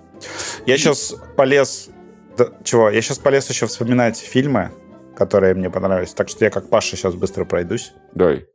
Я 0.66 0.78
сейчас 0.78 1.16
полез... 1.36 1.90
Да, 2.38 2.48
чего? 2.64 2.90
Я 2.90 3.02
сейчас 3.02 3.18
полез 3.18 3.50
еще 3.50 3.66
вспоминать 3.66 4.18
фильмы, 4.18 4.72
которые 5.16 5.54
мне 5.54 5.70
понравились. 5.70 6.14
Так 6.14 6.30
что 6.30 6.46
я 6.46 6.52
как 6.52 6.70
Паша 6.70 6.96
сейчас 6.96 7.16
быстро 7.16 7.46
пройдусь. 7.46 7.94
Давай. 8.14 8.46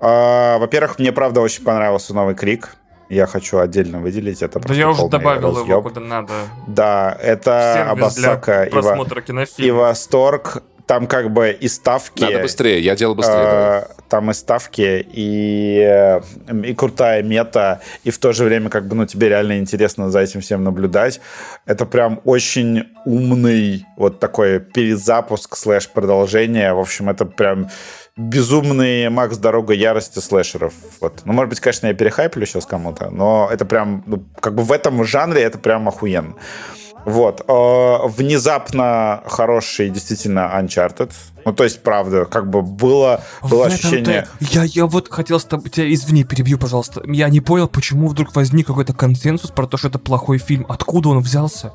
А, 0.00 0.58
во-первых, 0.58 0.98
мне 0.98 1.12
правда 1.12 1.40
очень 1.40 1.64
понравился 1.64 2.14
новый 2.14 2.34
Крик. 2.34 2.76
Я 3.08 3.26
хочу 3.26 3.58
отдельно 3.58 4.00
выделить 4.00 4.42
это. 4.42 4.58
Да 4.58 4.74
я 4.74 4.90
уже 4.90 5.08
добавил 5.08 5.50
разъеб. 5.50 5.68
его 5.68 5.82
куда 5.82 6.00
надо. 6.00 6.32
Да, 6.66 7.16
это 7.22 7.90
Абасака 7.90 8.64
и, 8.64 8.72
во... 8.72 9.06
и 9.58 9.70
восторг 9.70 10.62
там 10.86 11.06
как 11.08 11.32
бы 11.32 11.50
и 11.50 11.68
ставки... 11.68 12.22
Надо 12.22 12.40
быстрее, 12.40 12.80
я 12.80 12.94
делал 12.94 13.14
быстрее. 13.14 13.36
Э, 13.36 13.86
там 14.08 14.30
и 14.30 14.34
ставки, 14.34 15.06
и, 15.12 15.80
э, 15.80 16.20
и 16.64 16.74
крутая 16.74 17.22
мета, 17.22 17.80
и 18.04 18.10
в 18.10 18.18
то 18.18 18.32
же 18.32 18.44
время 18.44 18.70
как 18.70 18.86
бы, 18.86 18.94
ну, 18.94 19.04
тебе 19.04 19.28
реально 19.28 19.58
интересно 19.58 20.10
за 20.10 20.20
этим 20.20 20.40
всем 20.40 20.62
наблюдать. 20.62 21.20
Это 21.66 21.86
прям 21.86 22.20
очень 22.24 22.84
умный 23.04 23.84
вот 23.96 24.20
такой 24.20 24.60
перезапуск 24.60 25.56
слэш 25.56 25.88
продолжение. 25.88 26.72
В 26.72 26.78
общем, 26.78 27.10
это 27.10 27.24
прям 27.24 27.68
безумный 28.16 29.08
Макс 29.10 29.36
Дорога 29.36 29.74
ярости 29.74 30.20
слэшеров. 30.20 30.72
Вот. 31.00 31.22
Ну, 31.24 31.32
может 31.32 31.50
быть, 31.50 31.60
конечно, 31.60 31.88
я 31.88 31.94
перехайплю 31.94 32.46
сейчас 32.46 32.64
кому-то, 32.64 33.10
но 33.10 33.48
это 33.52 33.64
прям, 33.64 34.04
ну, 34.06 34.24
как 34.40 34.54
бы 34.54 34.62
в 34.62 34.70
этом 34.70 35.04
жанре 35.04 35.42
это 35.42 35.58
прям 35.58 35.88
охуенно. 35.88 36.34
Вот. 37.06 37.44
Э, 37.46 38.08
внезапно 38.08 39.22
хороший 39.26 39.90
действительно 39.90 40.50
Uncharted. 40.60 41.12
Ну, 41.44 41.52
то 41.52 41.62
есть, 41.62 41.80
правда, 41.80 42.24
как 42.24 42.50
бы 42.50 42.62
было, 42.62 43.22
было 43.48 43.66
ощущение... 43.66 44.26
Я, 44.40 44.64
я 44.64 44.86
вот 44.86 45.08
хотел 45.08 45.38
с 45.38 45.44
тобой... 45.44 45.70
Тебя, 45.70 45.92
извини, 45.94 46.24
перебью, 46.24 46.58
пожалуйста. 46.58 47.02
Я 47.06 47.28
не 47.28 47.40
понял, 47.40 47.68
почему 47.68 48.08
вдруг 48.08 48.34
возник 48.34 48.66
какой-то 48.66 48.92
консенсус 48.92 49.52
про 49.52 49.68
то, 49.68 49.76
что 49.76 49.86
это 49.86 50.00
плохой 50.00 50.38
фильм. 50.38 50.66
Откуда 50.68 51.10
он 51.10 51.20
взялся? 51.20 51.72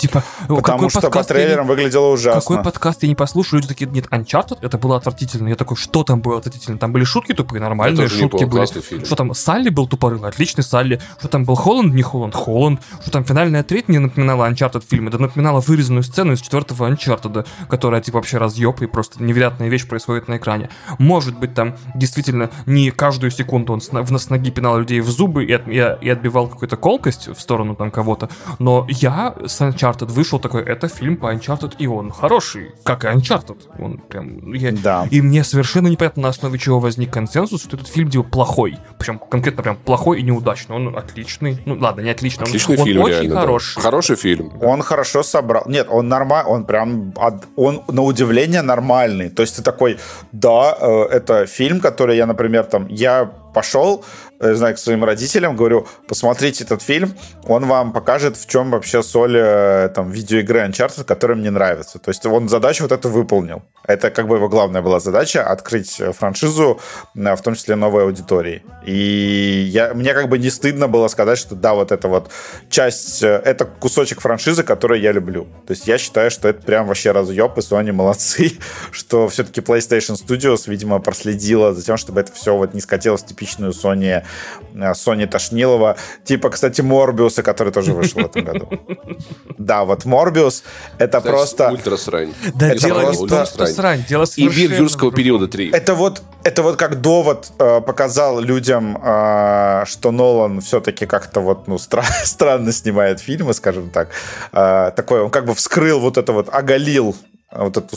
Типа, 0.00 0.24
Потому 0.48 0.62
какой 0.62 0.90
что 0.90 1.10
по 1.10 1.22
трейлерам 1.22 1.66
не... 1.66 1.70
выглядело 1.70 2.06
ужасно. 2.06 2.40
Какой 2.40 2.62
подкаст 2.62 3.02
я 3.02 3.08
не 3.08 3.14
послушаю, 3.14 3.60
люди 3.60 3.68
такие, 3.68 3.90
нет, 3.90 4.06
Uncharted, 4.06 4.58
это 4.62 4.78
было 4.78 4.96
отвратительно. 4.96 5.48
Я 5.48 5.56
такой, 5.56 5.76
что 5.76 6.04
там 6.04 6.22
было 6.22 6.38
отвратительно? 6.38 6.78
Там 6.78 6.92
были 6.92 7.04
шутки 7.04 7.32
тупые, 7.34 7.60
нормальные 7.60 8.08
шутки 8.08 8.44
были. 8.44 9.04
Что 9.04 9.16
там, 9.16 9.34
Салли 9.34 9.68
был 9.68 9.86
тупорылый, 9.86 10.30
отличный 10.30 10.64
Салли. 10.64 11.00
Что 11.18 11.28
там 11.28 11.44
был 11.44 11.54
Холланд, 11.54 11.94
не 11.94 12.02
Холланд, 12.02 12.34
Холланд. 12.34 12.80
Что 13.02 13.10
там 13.10 13.24
финальная 13.24 13.62
треть 13.62 13.88
не 13.88 13.98
напоминала 13.98 14.48
Uncharted 14.48 14.84
фильм, 14.88 15.08
это 15.08 15.18
напоминала 15.18 15.60
вырезанную 15.60 16.02
сцену 16.02 16.32
из 16.32 16.40
четвертого 16.40 16.90
Uncharted, 16.90 17.46
которая 17.68 18.00
типа 18.00 18.18
вообще 18.18 18.38
разъеб 18.38 18.80
и 18.80 18.86
просто 18.86 19.22
невероятная 19.22 19.68
вещь 19.68 19.86
происходит 19.86 20.28
на 20.28 20.38
экране. 20.38 20.70
Может 20.98 21.38
быть, 21.38 21.52
там 21.54 21.76
действительно 21.94 22.50
не 22.64 22.90
каждую 22.90 23.30
секунду 23.30 23.74
он 23.74 23.82
с, 23.82 23.90
в 23.90 24.12
нас 24.12 24.30
ноги 24.30 24.50
пинал 24.50 24.78
людей 24.78 25.00
в 25.00 25.10
зубы 25.10 25.44
и, 25.44 25.52
от, 25.52 25.68
и, 25.68 25.72
и 26.00 26.08
отбивал 26.08 26.48
какую-то 26.48 26.76
колкость 26.76 27.28
в 27.28 27.40
сторону 27.40 27.74
там 27.74 27.90
кого-то, 27.90 28.30
но 28.58 28.86
я 28.88 29.34
с 29.46 29.60
Uncharted 29.60 29.89
вышел 29.98 30.38
такой, 30.38 30.62
это 30.62 30.88
фильм 30.88 31.16
по 31.16 31.32
Uncharted, 31.32 31.74
и 31.78 31.86
он 31.86 32.10
хороший, 32.10 32.72
как 32.84 33.04
и 33.04 33.08
Uncharted. 33.08 33.58
Он 33.78 33.98
прям... 33.98 34.52
Я... 34.52 34.72
Да. 34.72 35.06
И 35.10 35.20
мне 35.20 35.44
совершенно 35.44 35.88
непонятно, 35.88 36.22
на 36.22 36.28
основе 36.28 36.58
чего 36.58 36.80
возник 36.80 37.12
консенсус, 37.12 37.62
что 37.62 37.76
этот 37.76 37.88
фильм 37.88 38.10
типа 38.10 38.24
плохой. 38.24 38.78
Причем 38.98 39.18
конкретно 39.18 39.62
прям 39.62 39.76
плохой 39.76 40.20
и 40.20 40.22
неудачный. 40.22 40.76
Он 40.76 40.96
отличный. 40.96 41.60
Ну 41.64 41.76
ладно, 41.78 42.02
не 42.02 42.10
отличный. 42.10 42.44
Отличный 42.44 42.78
он, 42.78 42.84
фильм, 42.84 43.00
он 43.00 43.06
очень 43.06 43.22
реально, 43.22 43.40
хороший. 43.40 43.76
Да. 43.76 43.82
Хороший 43.82 44.16
фильм. 44.16 44.52
Он 44.62 44.82
хорошо 44.82 45.22
собрал. 45.22 45.64
Нет, 45.66 45.86
он 45.90 46.08
нормальный, 46.08 46.50
он 46.50 46.64
прям... 46.64 47.14
Он 47.56 47.82
на 47.88 48.02
удивление 48.02 48.62
нормальный. 48.62 49.30
То 49.30 49.42
есть 49.42 49.56
ты 49.56 49.62
такой, 49.62 49.98
да, 50.32 50.76
э, 50.80 51.02
это 51.10 51.46
фильм, 51.46 51.80
который 51.80 52.16
я, 52.16 52.26
например, 52.26 52.64
там... 52.64 52.86
Я 52.88 53.30
пошел, 53.54 54.04
э, 54.40 54.54
знаю, 54.54 54.74
к 54.74 54.78
своим 54.78 55.04
родителям, 55.04 55.56
говорю, 55.56 55.86
посмотрите 56.08 56.64
этот 56.64 56.82
фильм, 56.82 57.14
он 57.44 57.66
вам 57.66 57.92
покажет, 57.92 58.36
в 58.36 58.48
чем 58.48 58.70
вообще 58.70 59.02
соль 59.02 59.36
э, 59.36 59.90
там, 59.94 60.10
видеоигры 60.10 60.60
Uncharted, 60.60 61.04
которая 61.04 61.36
мне 61.36 61.50
нравится. 61.50 61.98
То 61.98 62.10
есть 62.10 62.24
он 62.26 62.48
задачу 62.48 62.84
вот 62.84 62.92
эту 62.92 63.08
выполнил. 63.08 63.62
Это 63.86 64.10
как 64.10 64.28
бы 64.28 64.36
его 64.36 64.48
главная 64.48 64.82
была 64.82 65.00
задача, 65.00 65.42
открыть 65.42 66.00
франшизу, 66.16 66.80
в 67.14 67.42
том 67.42 67.54
числе 67.54 67.74
новой 67.74 68.04
аудитории. 68.04 68.62
И 68.84 69.68
я, 69.72 69.94
мне 69.94 70.14
как 70.14 70.28
бы 70.28 70.38
не 70.38 70.50
стыдно 70.50 70.88
было 70.88 71.08
сказать, 71.08 71.38
что 71.38 71.54
да, 71.54 71.74
вот 71.74 71.92
это 71.92 72.08
вот 72.08 72.30
часть, 72.68 73.22
э, 73.22 73.42
это 73.44 73.64
кусочек 73.64 74.20
франшизы, 74.20 74.62
который 74.62 75.00
я 75.00 75.12
люблю. 75.12 75.44
То 75.66 75.72
есть 75.72 75.86
я 75.86 75.98
считаю, 75.98 76.30
что 76.30 76.48
это 76.48 76.62
прям 76.62 76.86
вообще 76.86 77.12
разъеб, 77.12 77.56
и 77.56 77.60
Sony 77.60 77.92
молодцы, 77.92 78.52
что 78.92 79.28
все-таки 79.28 79.60
PlayStation 79.60 80.14
Studios, 80.14 80.62
видимо, 80.66 80.98
проследила 81.00 81.74
за 81.74 81.82
тем, 81.82 81.96
чтобы 81.96 82.20
это 82.20 82.32
все 82.32 82.56
вот 82.56 82.74
не 82.74 82.80
скатилось 82.80 83.22
в 83.22 83.26
типичную 83.40 83.72
Sony, 83.72 84.22
э, 84.74 84.92
Sony 84.92 85.26
Тошнилова. 85.26 85.96
Типа, 86.24 86.50
кстати, 86.50 86.82
Морбиуса, 86.82 87.42
который 87.42 87.72
тоже 87.72 87.92
вышел 87.92 88.22
в 88.22 88.26
этом 88.26 88.44
году. 88.44 88.68
Да, 89.58 89.84
вот 89.84 90.04
Морбиус, 90.04 90.62
это 90.98 91.20
просто... 91.20 91.70
Ультра 91.70 91.96
срань. 91.96 92.32
Да, 92.54 92.74
дело 92.74 93.10
не 93.10 93.46
что 93.46 93.66
срань, 93.66 94.04
дело 94.08 94.26
И 94.36 94.48
мир 94.48 94.72
юрского 94.72 95.12
периода 95.12 95.48
3. 95.48 95.70
Это 95.70 95.94
вот, 95.94 96.22
это 96.44 96.62
вот 96.62 96.76
как 96.76 97.00
довод 97.00 97.52
э, 97.58 97.80
показал 97.80 98.40
людям, 98.40 98.98
э, 99.02 99.84
что 99.86 100.10
Нолан 100.12 100.60
все-таки 100.60 101.06
как-то 101.06 101.40
вот, 101.40 101.68
ну, 101.68 101.76
стра- 101.76 102.04
странно 102.24 102.72
снимает 102.72 103.20
фильмы, 103.20 103.54
скажем 103.54 103.90
так. 103.90 104.08
Э, 104.52 104.92
такой, 104.94 105.22
он 105.22 105.30
как 105.30 105.46
бы 105.46 105.54
вскрыл 105.54 106.00
вот 106.00 106.18
это 106.18 106.32
вот, 106.32 106.48
оголил 106.52 107.16
вот 107.52 107.76
эту, 107.76 107.96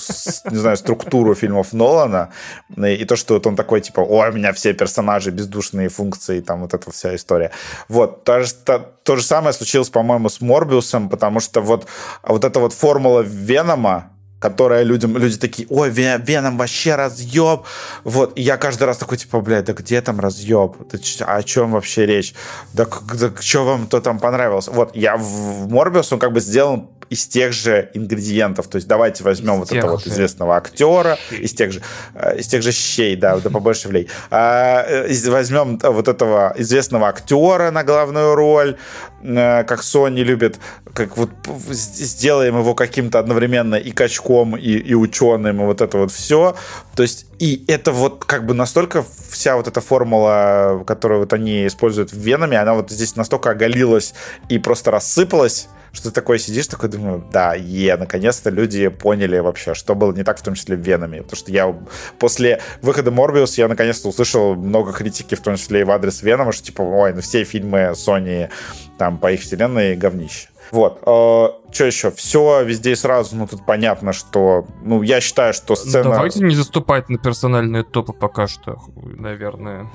не 0.50 0.58
знаю, 0.58 0.78
структуру 0.78 1.36
фильмов 1.36 1.74
Нолана, 1.74 2.30
и 2.76 3.06
то, 3.06 3.16
что 3.16 3.36
вот 3.36 3.48
он 3.48 3.56
такой, 3.56 3.82
типа, 3.82 4.02
ой, 4.02 4.30
у 4.30 4.34
меня 4.34 4.52
все 4.54 4.74
персонажи, 4.74 5.32
бездушные 5.32 5.90
функции, 5.90 6.40
там 6.40 6.62
вот 6.62 6.74
эта 6.74 6.92
вся 6.92 7.16
история. 7.16 7.52
Вот, 7.88 8.24
то 8.24 8.44
же, 8.44 8.54
то, 8.54 8.80
то 9.04 9.16
же 9.16 9.24
самое 9.24 9.54
случилось, 9.54 9.90
по-моему, 9.90 10.30
с 10.30 10.42
Морбиусом, 10.42 11.10
потому 11.10 11.40
что 11.40 11.62
вот, 11.62 11.88
вот 12.24 12.44
эта 12.44 12.60
вот 12.60 12.74
формула 12.74 13.22
Венома, 13.22 14.10
которая 14.40 14.84
людям, 14.84 15.16
люди 15.16 15.38
такие, 15.38 15.66
ой, 15.70 15.90
Веном 15.90 16.58
вообще 16.58 16.96
разъеб. 16.96 17.62
Вот, 18.04 18.38
и 18.38 18.42
я 18.42 18.58
каждый 18.58 18.84
раз 18.84 18.98
такой, 18.98 19.18
типа, 19.18 19.40
блядь, 19.40 19.64
да 19.64 19.74
где 19.74 20.02
там 20.02 20.20
разъеб? 20.20 20.76
Да, 20.92 21.26
о 21.28 21.44
чем 21.44 21.72
вообще 21.72 22.06
речь? 22.06 22.34
Да, 22.74 22.86
да 23.14 23.32
что 23.40 23.64
вам 23.64 23.88
то 23.88 24.02
там 24.02 24.20
понравилось? 24.20 24.68
Вот, 24.68 24.98
я 24.98 25.16
в 25.16 25.70
Морбиус, 25.70 26.12
он 26.12 26.20
как 26.20 26.34
бы 26.34 26.42
сделан 26.42 26.90
из 27.14 27.28
тех 27.28 27.54
же 27.54 27.90
ингредиентов. 27.94 28.68
То 28.68 28.78
есть 28.78 28.88
давайте 28.88 29.24
возьмем 29.24 29.56
из 29.64 29.70
вот 29.70 29.72
этого 29.72 29.92
вот 29.92 30.08
известного 30.08 30.58
актера, 30.58 31.18
из 31.32 31.54
тех 31.54 31.72
же, 31.72 31.82
э, 32.16 32.40
из 32.40 32.48
тех 32.48 32.64
же 32.64 32.72
щей, 32.72 33.16
да, 33.16 33.38
да 33.38 33.50
побольше 33.50 33.88
влей. 33.88 34.10
А, 34.32 34.84
э, 34.88 35.30
возьмем 35.30 35.78
вот 35.78 36.08
этого 36.08 36.54
известного 36.58 37.08
актера 37.08 37.72
на 37.72 37.84
главную 37.84 38.36
роль, 38.36 38.78
э, 39.22 39.64
как 39.64 39.82
Sony 39.82 40.24
любит, 40.24 40.60
как 40.94 41.18
вот 41.18 41.30
сделаем 41.70 42.58
его 42.58 42.74
каким-то 42.74 43.20
одновременно 43.20 43.76
и 43.76 43.92
качком, 43.92 44.58
и, 44.58 44.72
и 44.72 44.96
ученым, 44.96 45.62
и 45.62 45.66
вот 45.66 45.82
это 45.82 45.98
вот 45.98 46.12
все. 46.12 46.56
То 46.96 47.04
есть 47.04 47.28
и 47.40 47.64
это 47.68 47.92
вот 47.92 48.26
как 48.26 48.46
бы 48.46 48.54
настолько 48.54 49.04
вся 49.30 49.56
вот 49.56 49.68
эта 49.68 49.82
формула, 49.82 50.84
которую 50.88 51.20
вот 51.20 51.34
они 51.34 51.68
используют 51.68 52.12
в 52.12 52.18
Веноме, 52.18 52.60
она 52.60 52.74
вот 52.74 52.90
здесь 52.90 53.16
настолько 53.16 53.52
оголилась 53.52 54.14
и 54.50 54.60
просто 54.60 54.92
рассыпалась, 54.92 55.68
что 55.94 56.10
ты 56.10 56.12
такой 56.12 56.40
сидишь, 56.40 56.68
такой 56.68 56.90
думаю, 56.90 57.24
да, 57.32 57.54
е, 57.54 57.96
наконец-то 57.96 58.50
люди 58.50 58.88
поняли 58.88 59.38
вообще, 59.38 59.76
что 59.76 59.94
было 59.94 60.12
не 60.12 60.24
так, 60.24 60.40
в 60.40 60.42
том 60.42 60.56
числе 60.56 60.76
в 60.76 60.80
Веноме. 60.80 61.22
Потому 61.22 61.38
что 61.38 61.52
я 61.52 61.76
после 62.18 62.62
выхода 62.82 63.12
Морбиус 63.12 63.58
я 63.60 63.68
наконец-то 63.68 64.10
услышал 64.10 64.56
много 64.56 64.92
критики, 64.92 65.36
в 65.36 65.42
том 65.42 65.56
числе 65.56 65.82
и 65.82 65.84
в 65.84 65.92
адрес 65.92 66.24
Венома, 66.24 66.52
что 66.52 66.66
типа, 66.66 66.82
ой, 66.82 67.14
ну 67.14 67.22
все 67.22 67.44
фильмы 67.44 67.92
Sony 67.94 68.50
там 68.98 69.20
по 69.20 69.32
их 69.32 69.42
вселенной 69.42 69.96
говнище. 69.96 70.50
Вот. 70.72 71.04
Э, 71.06 71.50
что 71.72 71.86
еще? 71.86 72.10
Все 72.10 72.64
везде 72.64 72.94
и 72.94 72.96
сразу, 72.96 73.36
ну, 73.36 73.48
тут 73.48 73.64
понятно, 73.64 74.14
что... 74.14 74.66
Ну, 74.82 75.04
я 75.04 75.22
считаю, 75.22 75.54
что 75.54 75.76
сцена... 75.76 76.16
Давайте 76.16 76.40
не 76.40 76.56
заступать 76.56 77.10
на 77.10 77.20
персональные 77.20 77.84
топы 77.84 78.14
пока 78.14 78.48
что, 78.48 78.80
наверное. 78.96 79.92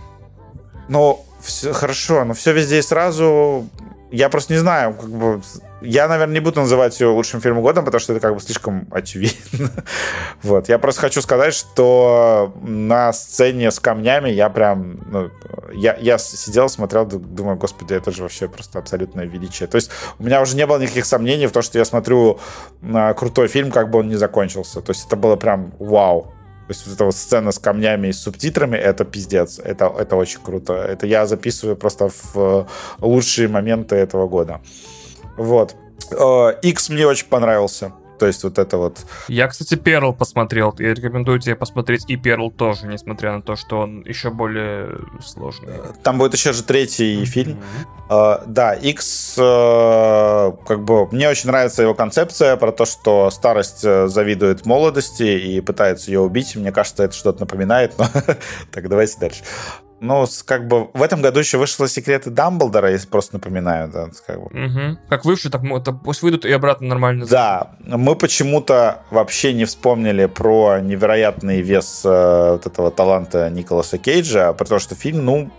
Ну, 0.88 1.24
все, 1.40 1.72
хорошо, 1.72 2.24
но 2.24 2.34
все 2.34 2.52
везде 2.52 2.78
и 2.78 2.82
сразу 2.82 3.68
я 4.10 4.28
просто 4.28 4.52
не 4.52 4.58
знаю, 4.58 4.94
как 4.94 5.10
бы... 5.10 5.40
Я, 5.80 6.08
наверное, 6.08 6.34
не 6.34 6.40
буду 6.40 6.60
называть 6.60 6.98
ее 7.00 7.08
лучшим 7.08 7.40
фильмом 7.40 7.62
года, 7.62 7.82
потому 7.82 8.00
что 8.00 8.12
это 8.12 8.20
как 8.20 8.34
бы 8.34 8.40
слишком 8.40 8.88
очевидно. 8.90 9.70
вот. 10.42 10.68
Я 10.68 10.78
просто 10.78 11.02
хочу 11.02 11.22
сказать, 11.22 11.54
что 11.54 12.52
на 12.62 13.12
сцене 13.12 13.70
с 13.70 13.78
камнями 13.78 14.30
я 14.30 14.50
прям... 14.50 15.00
Ну, 15.10 15.30
я, 15.72 15.96
я 16.00 16.18
сидел, 16.18 16.68
смотрел, 16.68 17.06
думаю, 17.06 17.56
господи, 17.56 17.94
это 17.94 18.10
же 18.10 18.22
вообще 18.22 18.48
просто 18.48 18.80
абсолютное 18.80 19.26
величие. 19.26 19.68
То 19.68 19.76
есть 19.76 19.90
у 20.18 20.24
меня 20.24 20.42
уже 20.42 20.56
не 20.56 20.66
было 20.66 20.78
никаких 20.78 21.06
сомнений 21.06 21.46
в 21.46 21.52
том, 21.52 21.62
что 21.62 21.78
я 21.78 21.84
смотрю 21.84 22.40
на 22.80 23.14
крутой 23.14 23.46
фильм, 23.46 23.70
как 23.70 23.90
бы 23.90 24.00
он 24.00 24.08
не 24.08 24.16
закончился. 24.16 24.80
То 24.80 24.90
есть 24.90 25.06
это 25.06 25.14
было 25.14 25.36
прям 25.36 25.72
вау. 25.78 26.34
То 26.66 26.72
есть 26.72 26.86
вот 26.86 26.94
эта 26.96 27.04
вот 27.04 27.14
сцена 27.14 27.50
с 27.50 27.58
камнями 27.58 28.08
и 28.08 28.12
с 28.12 28.20
субтитрами, 28.20 28.76
это 28.76 29.04
пиздец. 29.04 29.58
Это, 29.58 29.94
это 29.98 30.16
очень 30.16 30.40
круто. 30.42 30.74
Это 30.74 31.06
я 31.06 31.24
записываю 31.24 31.76
просто 31.76 32.10
в 32.32 32.66
лучшие 33.00 33.48
моменты 33.48 33.96
этого 33.96 34.28
года. 34.28 34.60
Вот. 35.38 35.76
X 36.62 36.88
мне 36.90 37.06
очень 37.06 37.26
понравился. 37.26 37.92
То 38.18 38.26
есть 38.26 38.42
вот 38.42 38.58
это 38.58 38.76
вот... 38.76 38.98
Я, 39.28 39.46
кстати, 39.46 39.76
Перл 39.76 40.12
посмотрел. 40.12 40.74
Я 40.78 40.94
рекомендую 40.94 41.38
тебе 41.38 41.54
посмотреть 41.54 42.04
и 42.08 42.16
Перл 42.16 42.50
тоже, 42.50 42.86
несмотря 42.86 43.32
на 43.32 43.42
то, 43.42 43.56
что 43.56 43.78
он 43.80 44.02
еще 44.02 44.30
более 44.30 44.98
сложный. 45.24 45.74
Там 46.02 46.18
будет 46.18 46.34
еще 46.34 46.52
же 46.52 46.62
третий 46.64 47.22
mm-hmm. 47.22 47.24
фильм. 47.26 47.58
Uh, 48.08 48.42
да, 48.46 48.74
X, 48.74 49.36
uh, 49.38 50.58
как 50.66 50.84
бы, 50.84 51.06
мне 51.08 51.28
очень 51.28 51.48
нравится 51.48 51.82
его 51.82 51.94
концепция 51.94 52.56
про 52.56 52.72
то, 52.72 52.86
что 52.86 53.30
старость 53.30 53.84
э, 53.84 54.08
завидует 54.08 54.64
молодости 54.66 55.22
и 55.22 55.60
пытается 55.60 56.10
ее 56.10 56.20
убить. 56.20 56.56
Мне 56.56 56.72
кажется, 56.72 57.04
это 57.04 57.14
что-то 57.14 57.40
напоминает, 57.40 57.94
но 57.98 58.06
так, 58.72 58.88
давайте 58.88 59.18
дальше. 59.20 59.42
Ну, 60.00 60.26
как 60.44 60.68
бы 60.68 60.88
в 60.94 61.02
этом 61.02 61.22
году 61.22 61.40
еще 61.40 61.58
вышло 61.58 61.88
секреты 61.88 62.30
Дамблдора, 62.30 62.90
если 62.90 63.08
просто 63.08 63.34
напоминаю, 63.34 63.90
да, 63.90 64.08
как 64.26 64.40
бы. 64.40 64.46
Угу. 64.46 64.98
Как 65.08 65.24
вышли, 65.24 65.48
так 65.48 65.64
это 65.64 65.92
пусть 65.92 66.22
выйдут 66.22 66.44
и 66.44 66.52
обратно 66.52 66.88
нормально. 66.88 67.26
Да, 67.26 67.72
мы 67.80 68.14
почему-то 68.14 69.02
вообще 69.10 69.52
не 69.52 69.64
вспомнили 69.64 70.26
про 70.26 70.78
невероятный 70.80 71.60
вес 71.62 72.02
э, 72.04 72.52
вот 72.52 72.66
этого 72.66 72.90
таланта 72.90 73.50
Николаса 73.50 73.98
Кейджа, 73.98 74.52
потому 74.52 74.78
что 74.78 74.94
фильм, 74.94 75.24
ну, 75.24 75.50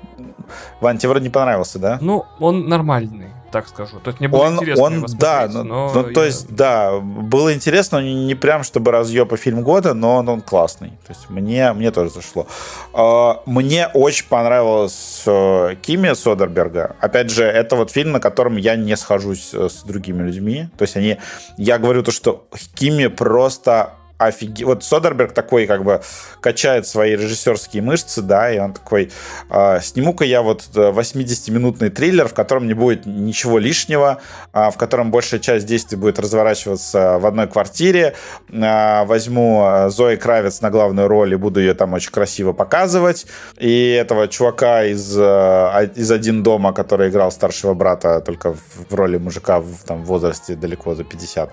Вань, 0.80 0.98
тебе 0.98 1.10
вроде 1.10 1.26
не 1.26 1.30
понравился, 1.32 1.80
да? 1.80 1.98
Ну, 2.02 2.26
он 2.40 2.68
нормальный 2.68 3.28
так 3.51 3.67
скажу. 3.67 3.99
То 3.99 4.09
есть 4.09 4.19
мне 4.19 4.30
было 4.30 4.41
он, 4.41 4.55
интересно 4.55 4.84
он, 4.84 5.05
да, 5.17 5.47
но, 5.51 5.63
но 5.63 5.91
ну, 5.93 6.13
то 6.13 6.23
есть, 6.23 6.53
да, 6.53 6.99
было 6.99 7.53
интересно, 7.53 7.99
но 7.99 8.07
не 8.07 8.35
прям 8.35 8.63
чтобы 8.63 8.91
разъеба 8.91 9.38
фильм 9.38 9.61
года, 9.61 9.93
но 9.93 10.17
он, 10.17 10.30
он 10.30 10.41
классный. 10.41 10.89
То 11.07 11.13
есть 11.13 11.30
мне, 11.30 11.73
мне 11.73 11.91
тоже 11.91 12.09
зашло. 12.09 12.47
А, 12.93 13.41
мне 13.45 13.88
очень 13.93 14.27
понравилось 14.27 15.23
э, 15.26 15.76
Кими 15.81 16.13
Содерберга. 16.13 16.95
Опять 16.99 17.30
же, 17.30 17.43
это 17.43 17.76
вот 17.76 17.91
фильм, 17.91 18.11
на 18.11 18.19
котором 18.19 18.57
я 18.57 18.76
не 18.76 18.95
схожусь 18.95 19.51
э, 19.53 19.69
с 19.69 19.84
другими 19.84 20.23
людьми. 20.23 20.69
То 20.77 20.84
есть 20.84 20.95
они, 20.97 21.17
я 21.57 21.77
говорю 21.77 22.03
то, 22.03 22.11
что 22.11 22.47
Кими 22.76 23.07
просто 23.07 23.93
офиге... 24.20 24.66
Вот 24.66 24.84
Содерберг 24.84 25.34
такой 25.34 25.66
как 25.66 25.84
бы 25.84 26.02
качает 26.41 26.86
свои 26.86 27.16
режиссерские 27.16 27.82
мышцы, 27.82 28.22
да, 28.22 28.52
и 28.52 28.60
он 28.60 28.74
такой, 28.74 29.12
э, 29.50 29.80
сниму-ка 29.82 30.26
я 30.26 30.41
вот 30.41 30.64
80-минутный 30.74 31.88
э, 31.88 31.91
триллер, 31.91 32.28
в 32.28 32.34
котором 32.34 32.68
не 32.68 32.74
будет 32.74 33.06
ничего 33.06 33.58
лишнего, 33.58 34.22
э, 34.54 34.70
в 34.72 34.78
котором 34.78 35.12
большая 35.12 35.40
часть 35.40 35.66
действий 35.66 35.98
будет 35.98 36.20
разворачиваться 36.20 37.18
в 37.20 37.26
одной 37.26 37.48
квартире, 37.48 38.16
э, 38.50 39.06
возьму 39.06 39.88
Зои 39.90 40.16
Кравец 40.16 40.62
на 40.62 40.70
главную 40.70 41.08
роль 41.08 41.34
и 41.34 41.36
буду 41.38 41.60
ее 41.60 41.74
там 41.74 41.94
очень 41.94 42.12
красиво 42.12 42.54
показывать, 42.54 43.26
и 43.58 43.91
этого 43.91 44.28
чувака 44.28 44.86
из, 44.86 45.16
э, 45.18 45.90
из 45.96 46.12
«Один 46.12 46.44
дома», 46.44 46.74
который 46.74 47.10
играл 47.10 47.32
старшего 47.32 47.74
брата 47.74 48.22
только 48.22 48.54
в 48.54 48.94
роли 48.94 49.18
мужика 49.18 49.60
в 49.60 49.84
там, 49.86 50.04
возрасте 50.04 50.56
далеко 50.56 50.96
за 50.96 51.04
50. 51.04 51.52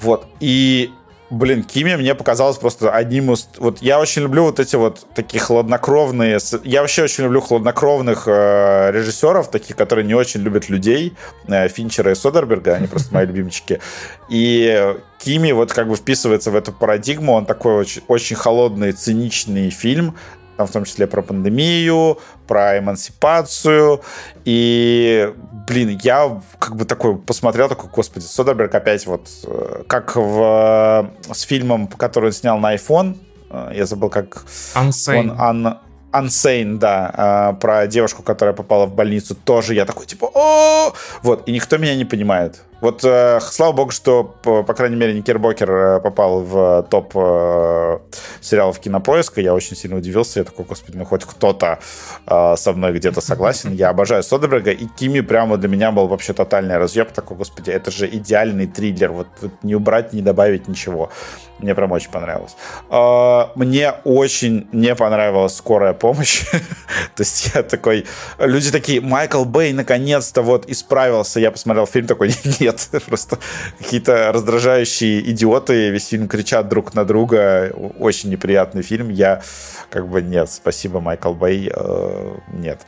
Вот, 0.00 0.26
и 0.40 0.92
Блин, 1.30 1.64
Кими 1.64 1.96
мне 1.96 2.14
показалось 2.14 2.58
просто 2.58 2.90
одним 2.90 3.32
из... 3.32 3.48
Вот 3.58 3.80
я 3.80 3.98
очень 3.98 4.22
люблю 4.22 4.44
вот 4.44 4.60
эти 4.60 4.76
вот 4.76 5.06
такие 5.14 5.40
хладнокровные... 5.40 6.38
Я 6.64 6.82
вообще 6.82 7.04
очень 7.04 7.24
люблю 7.24 7.40
хладнокровных 7.40 8.24
э, 8.26 8.90
режиссеров, 8.92 9.50
таких, 9.50 9.74
которые 9.74 10.04
не 10.04 10.14
очень 10.14 10.42
любят 10.42 10.68
людей. 10.68 11.14
Э, 11.48 11.66
Финчера 11.68 12.12
и 12.12 12.14
Содерберга, 12.14 12.74
они 12.74 12.86
просто 12.88 13.14
мои 13.14 13.24
любимчики. 13.26 13.80
И 14.28 14.94
Кими 15.18 15.52
вот 15.52 15.72
как 15.72 15.88
бы 15.88 15.96
вписывается 15.96 16.50
в 16.50 16.56
эту 16.56 16.72
парадигму. 16.72 17.32
Он 17.32 17.46
такой 17.46 17.74
очень, 17.74 18.02
очень 18.06 18.36
холодный, 18.36 18.92
циничный 18.92 19.70
фильм, 19.70 20.16
там 20.58 20.66
в 20.66 20.70
том 20.70 20.84
числе 20.84 21.06
про 21.06 21.22
пандемию, 21.22 22.18
про 22.46 22.78
эмансипацию. 22.78 24.02
И, 24.44 25.32
блин, 25.66 25.98
я 26.02 26.40
как 26.58 26.76
бы 26.76 26.84
такой 26.84 27.16
посмотрел, 27.16 27.68
такой, 27.68 27.90
господи, 27.90 28.24
Содерберг 28.24 28.74
опять 28.74 29.06
вот, 29.06 29.28
э, 29.44 29.82
как 29.86 30.16
в, 30.16 31.10
с 31.32 31.42
фильмом, 31.42 31.86
который 31.86 32.26
он 32.26 32.32
снял 32.32 32.58
на 32.58 32.74
iPhone, 32.74 33.16
э, 33.50 33.72
я 33.74 33.86
забыл, 33.86 34.10
как... 34.10 34.44
Unsane. 34.74 35.30
Он, 35.30 35.66
un, 35.66 35.78
Unsane, 36.12 36.78
да, 36.78 37.54
э, 37.56 37.60
про 37.60 37.86
девушку, 37.86 38.22
которая 38.22 38.54
попала 38.54 38.86
в 38.86 38.94
больницу, 38.94 39.34
тоже 39.34 39.74
я 39.74 39.84
такой, 39.84 40.06
типа, 40.06 40.30
о 40.34 40.92
Вот, 41.22 41.48
и 41.48 41.52
никто 41.52 41.78
меня 41.78 41.96
не 41.96 42.04
понимает. 42.04 42.62
Вот, 42.80 43.04
э, 43.04 43.40
слава 43.40 43.72
богу, 43.72 43.90
что, 43.90 44.24
по, 44.24 44.62
по 44.62 44.74
крайней 44.74 44.96
мере, 44.96 45.14
Никербокер 45.14 45.70
э, 45.70 46.00
попал 46.00 46.40
в 46.40 46.86
топ 46.90 47.12
э, 47.14 47.98
сериалов 48.40 48.78
Кинопоиска. 48.78 49.40
Я 49.40 49.54
очень 49.54 49.76
сильно 49.76 49.96
удивился. 49.96 50.40
Я 50.40 50.44
такой, 50.44 50.64
господи, 50.64 50.96
ну 50.96 51.04
хоть 51.04 51.24
кто-то 51.24 51.78
э, 52.26 52.54
со 52.56 52.72
мной 52.72 52.92
где-то 52.92 53.20
согласен. 53.20 53.72
Я 53.72 53.90
обожаю 53.90 54.22
Содерберга. 54.22 54.70
И 54.70 54.86
Кими 54.86 55.20
прямо 55.20 55.56
для 55.56 55.68
меня 55.68 55.92
был 55.92 56.08
вообще 56.08 56.32
тотальный 56.32 56.76
разъеб. 56.76 57.12
Такой, 57.12 57.36
господи, 57.36 57.70
это 57.70 57.90
же 57.90 58.06
идеальный 58.06 58.66
триллер. 58.66 59.12
Вот, 59.12 59.28
вот 59.40 59.52
не 59.62 59.74
убрать, 59.74 60.12
не 60.12 60.22
добавить 60.22 60.68
ничего. 60.68 61.10
Мне 61.58 61.74
прям 61.74 61.92
очень 61.92 62.10
понравилось. 62.10 62.56
Э, 62.90 63.46
мне 63.54 63.92
очень 64.04 64.68
не 64.72 64.94
понравилась 64.94 65.54
скорая 65.54 65.92
помощь. 65.92 66.44
То 67.14 67.22
есть 67.22 67.52
я 67.54 67.62
такой... 67.62 68.06
Люди 68.38 68.70
такие, 68.70 69.00
Майкл 69.00 69.44
Бэй 69.44 69.72
наконец-то 69.72 70.42
вот 70.42 70.68
исправился. 70.68 71.40
Я 71.40 71.50
посмотрел 71.50 71.86
фильм 71.86 72.06
такой, 72.06 72.34
нет. 72.64 72.88
Просто 73.06 73.38
какие-то 73.78 74.32
раздражающие 74.32 75.20
идиоты 75.30 75.90
весь 75.90 76.08
фильм 76.08 76.28
кричат 76.28 76.68
друг 76.68 76.94
на 76.94 77.04
друга. 77.04 77.72
Очень 77.98 78.30
неприятный 78.30 78.82
фильм. 78.82 79.10
Я 79.10 79.42
как 79.90 80.08
бы 80.08 80.22
нет, 80.22 80.50
спасибо, 80.50 81.00
Майкл 81.00 81.34
Бэй, 81.34 81.70
э, 81.74 82.34
нет. 82.52 82.80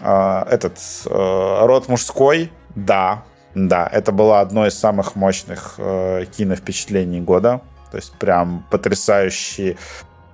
Э, 0.00 0.44
этот 0.50 0.78
э, 1.06 1.66
род 1.66 1.88
мужской, 1.88 2.50
да, 2.74 3.22
да, 3.54 3.88
это 3.90 4.12
было 4.12 4.40
одно 4.40 4.66
из 4.66 4.78
самых 4.78 5.16
мощных 5.16 5.74
э, 5.78 6.26
киновпечатлений 6.36 7.20
года. 7.20 7.60
То 7.90 7.96
есть 7.98 8.12
прям 8.18 8.66
потрясающий 8.70 9.76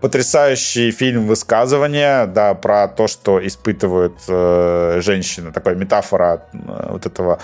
потрясающий 0.00 0.90
фильм 0.90 1.28
высказывания, 1.28 2.26
да, 2.26 2.54
про 2.54 2.88
то, 2.88 3.06
что 3.06 3.38
испытывают 3.46 4.18
э, 4.28 5.00
женщины, 5.00 5.52
такая 5.52 5.76
метафора 5.76 6.42
э, 6.52 6.88
вот 6.90 7.06
этого 7.06 7.38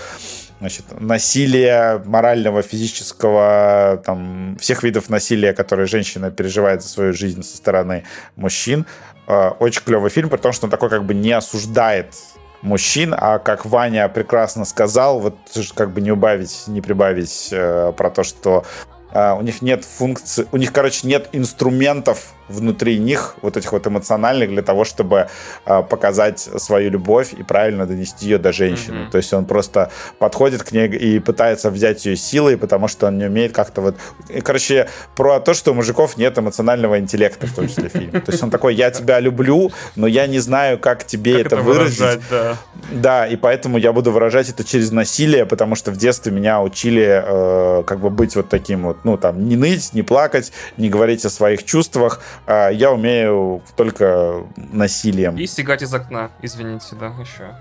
значит, 0.59 0.85
насилия 0.99 2.01
морального, 2.05 2.61
физического, 2.61 4.01
там, 4.05 4.57
всех 4.59 4.83
видов 4.83 5.09
насилия, 5.09 5.53
которые 5.53 5.87
женщина 5.87 6.31
переживает 6.31 6.81
за 6.81 6.89
свою 6.89 7.13
жизнь 7.13 7.43
со 7.43 7.57
стороны 7.57 8.03
мужчин. 8.35 8.85
Э, 9.27 9.49
очень 9.59 9.81
клевый 9.83 10.09
фильм, 10.09 10.29
при 10.29 10.37
том, 10.37 10.51
что 10.51 10.65
он 10.65 10.71
такой 10.71 10.89
как 10.89 11.05
бы 11.05 11.13
не 11.13 11.31
осуждает 11.31 12.13
мужчин, 12.61 13.15
а 13.17 13.39
как 13.39 13.65
Ваня 13.65 14.09
прекрасно 14.09 14.65
сказал, 14.65 15.19
вот 15.19 15.37
как 15.75 15.91
бы 15.91 16.01
не 16.01 16.11
убавить, 16.11 16.63
не 16.67 16.81
прибавить 16.81 17.49
э, 17.51 17.93
про 17.95 18.09
то, 18.09 18.23
что 18.23 18.65
э, 19.11 19.33
у 19.33 19.41
них 19.41 19.61
нет 19.61 19.85
функции, 19.85 20.47
у 20.51 20.57
них, 20.57 20.71
короче, 20.71 21.07
нет 21.07 21.29
инструментов 21.31 22.33
внутри 22.49 22.97
них, 22.97 23.35
вот 23.41 23.57
этих 23.57 23.71
вот 23.71 23.87
эмоциональных, 23.87 24.49
для 24.49 24.61
того, 24.61 24.83
чтобы 24.83 25.27
э, 25.65 25.83
показать 25.83 26.39
свою 26.39 26.89
любовь 26.89 27.33
и 27.33 27.43
правильно 27.43 27.85
донести 27.85 28.25
ее 28.25 28.37
до 28.39 28.51
женщины. 28.51 28.95
Mm-hmm. 28.95 29.11
То 29.11 29.17
есть 29.17 29.33
он 29.33 29.45
просто 29.45 29.91
подходит 30.17 30.63
к 30.63 30.71
ней 30.71 30.87
и 30.87 31.19
пытается 31.19 31.69
взять 31.69 32.05
ее 32.05 32.15
силой, 32.15 32.57
потому 32.57 32.87
что 32.87 33.07
он 33.07 33.17
не 33.17 33.25
умеет 33.25 33.53
как-то 33.53 33.81
вот... 33.81 33.95
И, 34.29 34.41
короче, 34.41 34.89
про 35.15 35.39
то, 35.39 35.53
что 35.53 35.71
у 35.71 35.73
мужиков 35.75 36.17
нет 36.17 36.37
эмоционального 36.37 36.99
интеллекта, 36.99 37.47
в 37.47 37.53
том 37.53 37.67
числе 37.67 37.89
в 37.89 37.91
фильме. 37.91 38.19
То 38.19 38.31
есть 38.31 38.43
он 38.43 38.49
такой, 38.49 38.73
я 38.75 38.89
тебя 38.89 39.19
люблю, 39.19 39.71
но 39.95 40.07
я 40.07 40.27
не 40.27 40.39
знаю, 40.39 40.79
как 40.79 41.05
тебе 41.05 41.37
как 41.37 41.45
это, 41.45 41.55
это 41.55 41.63
выразить. 41.63 41.99
Выражать, 41.99 42.21
да. 42.31 42.57
да, 42.91 43.27
и 43.27 43.35
поэтому 43.35 43.77
я 43.77 43.93
буду 43.93 44.11
выражать 44.11 44.49
это 44.49 44.63
через 44.63 44.91
насилие, 44.91 45.45
потому 45.45 45.75
что 45.75 45.91
в 45.91 45.97
детстве 45.97 46.31
меня 46.31 46.61
учили 46.61 47.23
э, 47.23 47.83
как 47.83 47.99
бы 47.99 48.09
быть 48.09 48.35
вот 48.35 48.49
таким 48.49 48.83
вот, 48.83 48.98
ну 49.03 49.17
там, 49.17 49.47
не 49.47 49.55
ныть, 49.55 49.93
не 49.93 50.03
плакать, 50.03 50.51
не 50.77 50.89
говорить 50.89 51.25
о 51.25 51.29
своих 51.29 51.63
чувствах, 51.63 52.21
а 52.45 52.69
я 52.69 52.91
умею 52.91 53.61
только 53.75 54.43
насилием. 54.55 55.37
И 55.37 55.47
сигать 55.47 55.81
из 55.81 55.93
окна, 55.93 56.31
извините, 56.41 56.95
да, 56.99 57.13
еще. 57.19 57.55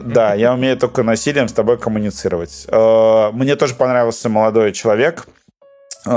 Да, 0.00 0.34
я 0.34 0.52
умею 0.52 0.76
только 0.76 1.02
насилием 1.02 1.48
с 1.48 1.52
тобой 1.52 1.78
коммуницировать. 1.78 2.66
Э, 2.68 3.30
мне 3.32 3.56
тоже 3.56 3.74
понравился 3.74 4.28
молодой 4.28 4.72
человек, 4.72 5.26
э, 6.06 6.10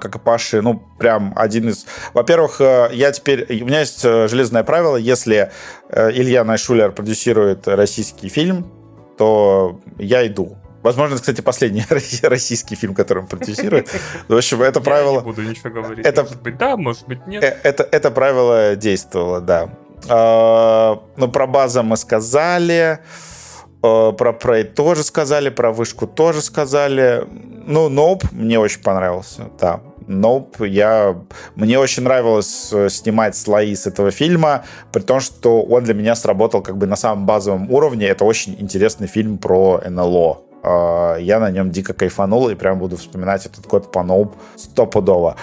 как 0.00 0.14
и 0.14 0.18
Паши, 0.18 0.62
ну, 0.62 0.82
прям 0.98 1.32
один 1.36 1.68
из... 1.68 1.86
Во-первых, 2.14 2.60
э, 2.60 2.90
я 2.92 3.10
теперь... 3.12 3.46
У 3.62 3.66
меня 3.66 3.80
есть 3.80 4.02
железное 4.02 4.62
правило, 4.62 4.96
если 4.96 5.50
Илья 5.92 6.44
Найшулер 6.44 6.92
продюсирует 6.92 7.66
российский 7.66 8.28
фильм, 8.28 8.70
то 9.18 9.80
я 9.98 10.26
иду. 10.26 10.56
Возможно, 10.82 11.14
это, 11.14 11.22
кстати, 11.22 11.40
последний 11.40 11.84
российский 12.22 12.74
фильм, 12.74 12.94
который 12.94 13.20
он 13.20 13.26
продюсирует. 13.26 13.88
В 14.28 14.36
общем, 14.36 14.62
это 14.62 14.80
правило... 14.80 15.16
Я 15.16 15.18
не 15.18 15.24
буду 15.24 15.42
ничего 15.42 15.70
говорить. 15.70 16.06
Это... 16.06 16.22
Может 16.22 16.42
быть, 16.42 16.58
да, 16.58 16.76
может 16.76 17.06
быть, 17.06 17.26
нет. 17.26 17.44
Э, 17.44 17.56
это, 17.62 17.88
это 17.90 18.10
правило 18.10 18.76
действовало, 18.76 19.40
да. 19.40 19.70
Э, 20.08 20.96
ну, 21.16 21.28
про 21.28 21.46
база 21.46 21.82
мы 21.82 21.96
сказали. 21.96 23.00
Э, 23.82 24.12
про 24.12 24.32
Prey 24.32 24.64
тоже 24.64 25.02
сказали, 25.04 25.50
про 25.50 25.72
вышку 25.72 26.06
тоже 26.06 26.40
сказали. 26.40 27.26
Ну, 27.66 27.90
Nope 27.90 28.24
мне 28.32 28.58
очень 28.58 28.82
понравился, 28.82 29.50
да. 29.60 29.80
Nope, 30.06 30.66
я... 30.66 31.16
Мне 31.54 31.78
очень 31.78 32.02
нравилось 32.02 32.70
э, 32.72 32.88
снимать 32.88 33.36
слои 33.36 33.74
с 33.74 33.86
этого 33.86 34.10
фильма, 34.10 34.64
при 34.92 35.02
том, 35.02 35.20
что 35.20 35.62
он 35.62 35.84
для 35.84 35.94
меня 35.94 36.16
сработал 36.16 36.62
как 36.62 36.78
бы 36.78 36.86
на 36.86 36.96
самом 36.96 37.26
базовом 37.26 37.70
уровне. 37.70 38.06
Это 38.06 38.24
очень 38.24 38.56
интересный 38.58 39.06
фильм 39.06 39.38
про 39.38 39.80
НЛО. 39.88 40.49
Э, 40.62 41.16
я 41.20 41.40
на 41.40 41.50
нем 41.50 41.70
дико 41.70 41.94
кайфанул 41.94 42.48
и 42.48 42.54
прям 42.54 42.78
буду 42.78 42.96
вспоминать 42.96 43.46
этот 43.46 43.66
год 43.66 43.92
по 43.92 44.00
Nope 44.00 44.34
стопудово. 44.56 45.36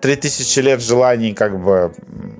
«Три 0.00 0.16
тысячи 0.16 0.60
лет 0.60 0.80
желаний» 0.82 1.32
как 1.34 1.58
бы 1.62 1.92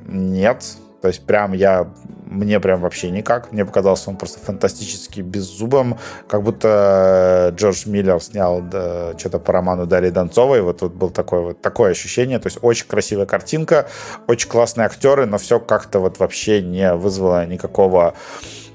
нет. 0.06 0.64
То 1.00 1.08
есть 1.08 1.26
прям 1.26 1.52
я 1.52 1.88
мне 2.32 2.60
прям 2.60 2.80
вообще 2.80 3.10
никак. 3.10 3.52
Мне 3.52 3.64
показался 3.64 4.10
он 4.10 4.16
просто 4.16 4.40
фантастически 4.40 5.20
беззубым, 5.20 5.98
как 6.28 6.42
будто 6.42 7.50
э, 7.52 7.56
Джордж 7.56 7.88
Миллер 7.88 8.20
снял 8.20 8.62
да, 8.62 9.12
что-то 9.18 9.38
по 9.38 9.52
роману 9.52 9.86
Дарьи 9.86 10.10
Донцовой. 10.10 10.62
Вот 10.62 10.78
тут 10.78 10.94
было 10.94 11.10
такое, 11.10 11.40
вот 11.40 11.60
такое 11.60 11.90
ощущение. 11.90 12.38
То 12.38 12.46
есть 12.46 12.58
очень 12.62 12.86
красивая 12.86 13.26
картинка, 13.26 13.88
очень 14.26 14.48
классные 14.48 14.86
актеры, 14.86 15.26
но 15.26 15.38
все 15.38 15.60
как-то 15.60 16.00
вот 16.00 16.18
вообще 16.18 16.62
не 16.62 16.94
вызвало 16.94 17.46
никакого 17.46 18.14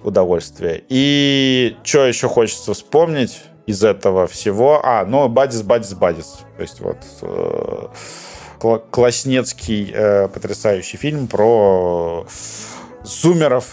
удовольствия. 0.07 0.83
И 0.87 1.75
что 1.83 2.05
еще 2.05 2.27
хочется 2.29 2.73
вспомнить 2.73 3.43
из 3.65 3.83
этого 3.83 4.25
всего? 4.27 4.81
А, 4.83 5.05
ну, 5.05 5.27
Бадис, 5.27 5.61
Бадис, 5.61 5.93
Бадис. 5.93 6.39
То 6.55 6.61
есть 6.61 6.79
вот 6.79 6.97
э, 7.21 8.77
класснецкий 8.89 9.91
э, 9.93 10.27
потрясающий 10.29 10.97
фильм 10.97 11.27
про 11.27 12.25
зумеров. 13.03 13.65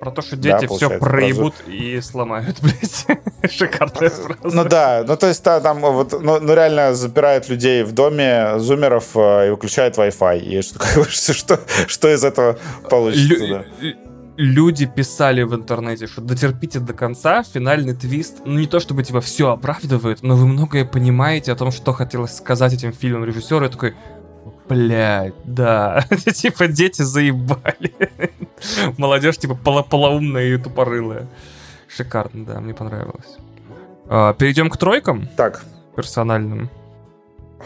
Про 0.00 0.12
то, 0.12 0.22
что 0.22 0.36
дети 0.36 0.66
да, 0.68 0.68
все 0.68 0.90
проебут 0.98 1.54
про... 1.54 1.72
и 1.72 2.00
сломают, 2.00 2.58
блядь. 2.62 3.06
Шикарная 3.50 4.10
фраза. 4.10 4.40
Ну 4.42 4.64
да, 4.64 5.04
ну 5.06 5.16
то 5.16 5.26
есть 5.26 5.42
да, 5.42 5.60
там 5.60 5.80
вот, 5.80 6.12
ну, 6.12 6.38
ну 6.40 6.54
реально 6.54 6.94
запирают 6.94 7.48
людей 7.48 7.82
в 7.84 7.92
доме, 7.92 8.58
зумеров, 8.58 9.16
э, 9.16 9.48
и 9.48 9.50
выключают 9.50 9.96
Wi-Fi. 9.96 10.40
И 10.40 10.62
что, 10.62 11.04
что, 11.34 11.60
что 11.86 12.08
из 12.12 12.24
этого 12.24 12.58
получится, 12.90 13.44
Лю- 13.44 13.64
да? 13.80 14.07
Люди 14.38 14.86
писали 14.86 15.42
в 15.42 15.54
интернете, 15.54 16.06
что 16.06 16.22
дотерпите 16.22 16.78
до 16.78 16.94
конца, 16.94 17.42
финальный 17.42 17.94
твист, 17.94 18.42
ну 18.44 18.60
не 18.60 18.66
то 18.66 18.78
чтобы 18.78 19.02
типа 19.02 19.20
все 19.20 19.50
оправдывает, 19.50 20.22
но 20.22 20.36
вы 20.36 20.46
многое 20.46 20.84
понимаете 20.84 21.52
о 21.52 21.56
том, 21.56 21.72
что 21.72 21.92
хотелось 21.92 22.36
сказать 22.36 22.72
этим 22.72 22.92
фильмом 22.92 23.24
режиссеру, 23.24 23.66
и 23.66 23.68
такой, 23.68 23.94
Блять, 24.68 25.34
да. 25.44 26.04
типа 26.10 26.68
дети 26.68 27.00
заебали. 27.02 27.94
Молодежь 28.98 29.38
типа 29.38 29.54
поло 29.54 29.82
полоумная 29.82 30.54
и 30.54 30.58
тупорылая. 30.58 31.26
Шикарно, 31.88 32.44
да, 32.44 32.60
мне 32.60 32.74
понравилось. 32.74 33.38
А, 34.08 34.34
перейдем 34.34 34.68
к 34.68 34.76
тройкам. 34.76 35.26
Так. 35.36 35.64
Персональным. 35.96 36.68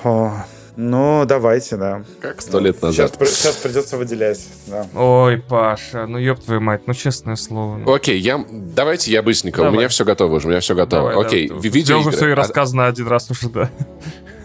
О, 0.05 0.45
ну, 0.77 1.25
давайте, 1.27 1.77
да. 1.77 2.05
Как 2.21 2.41
сто 2.41 2.59
лет 2.59 2.81
назад. 2.81 3.15
Сейчас, 3.19 3.35
сейчас 3.35 3.57
придется 3.57 3.97
выделять, 3.97 4.47
да. 4.67 4.87
Ой, 4.95 5.39
Паша, 5.39 6.07
ну 6.07 6.19
ёб 6.19 6.41
твою 6.41 6.61
мать, 6.61 6.83
ну 6.87 6.95
честное 6.95 7.37
слово. 7.37 7.77
Ну. 7.79 7.93
Окей, 7.93 8.19
я, 8.19 8.45
давайте 8.51 9.11
я 9.11 9.23
быстренько, 9.23 9.59
Давай. 9.59 9.73
у 9.73 9.77
меня 9.77 9.89
все 9.89 10.05
готово 10.05 10.37
уже, 10.37 10.47
у 10.47 10.51
меня 10.51 10.61
все 10.61 10.75
готово. 10.75 11.11
Давай, 11.11 11.27
Окей, 11.27 11.49
да, 11.49 11.55
видеоигры. 11.57 12.09
уже 12.09 12.17
все 12.17 12.29
и 12.31 12.33
рассказано 12.33 12.87
один 12.87 13.07
раз 13.07 13.31
уже, 13.31 13.49
да 13.49 13.71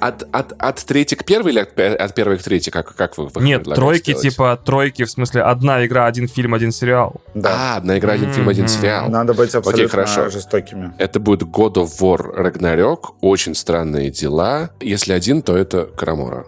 от, 0.08 0.28
от, 0.32 0.54
от 0.58 0.86
третьей 0.86 1.18
к 1.18 1.26
первой 1.26 1.52
или 1.52 1.60
от, 1.60 1.80
от 1.80 2.16
первой 2.16 2.38
к 2.38 2.44
третьей? 2.44 2.72
Как, 2.72 2.96
как 2.96 3.18
вы, 3.18 3.28
вы 3.28 3.42
Нет, 3.42 3.64
тройки 3.64 4.12
сделать? 4.12 4.22
типа 4.22 4.60
тройки, 4.64 5.04
в 5.04 5.12
смысле 5.12 5.42
одна 5.42 5.86
игра, 5.86 6.06
один 6.06 6.28
фильм, 6.28 6.54
один 6.54 6.72
сериал. 6.72 7.22
Да. 7.34 7.74
А, 7.74 7.78
одна 7.78 7.98
игра, 7.98 8.14
один 8.14 8.30
mm-hmm. 8.30 8.34
фильм, 8.34 8.50
один 8.50 8.68
сериал. 8.68 9.10
Надо 9.10 9.34
быть 9.34 9.54
абсолютно 9.54 9.84
Окей, 9.84 9.88
хорошо. 9.88 10.30
жестокими. 10.30 10.94
Это 10.98 11.20
будет 11.20 11.44
God 11.44 11.76
of 11.76 11.90
War 12.00 12.36
Ragnarok, 12.36 13.16
очень 13.22 13.56
странные 13.56 14.10
дела. 14.12 14.72
Если 14.82 15.14
один, 15.14 15.42
то 15.42 15.58
это 15.58 15.86
Карамора. 15.86 16.46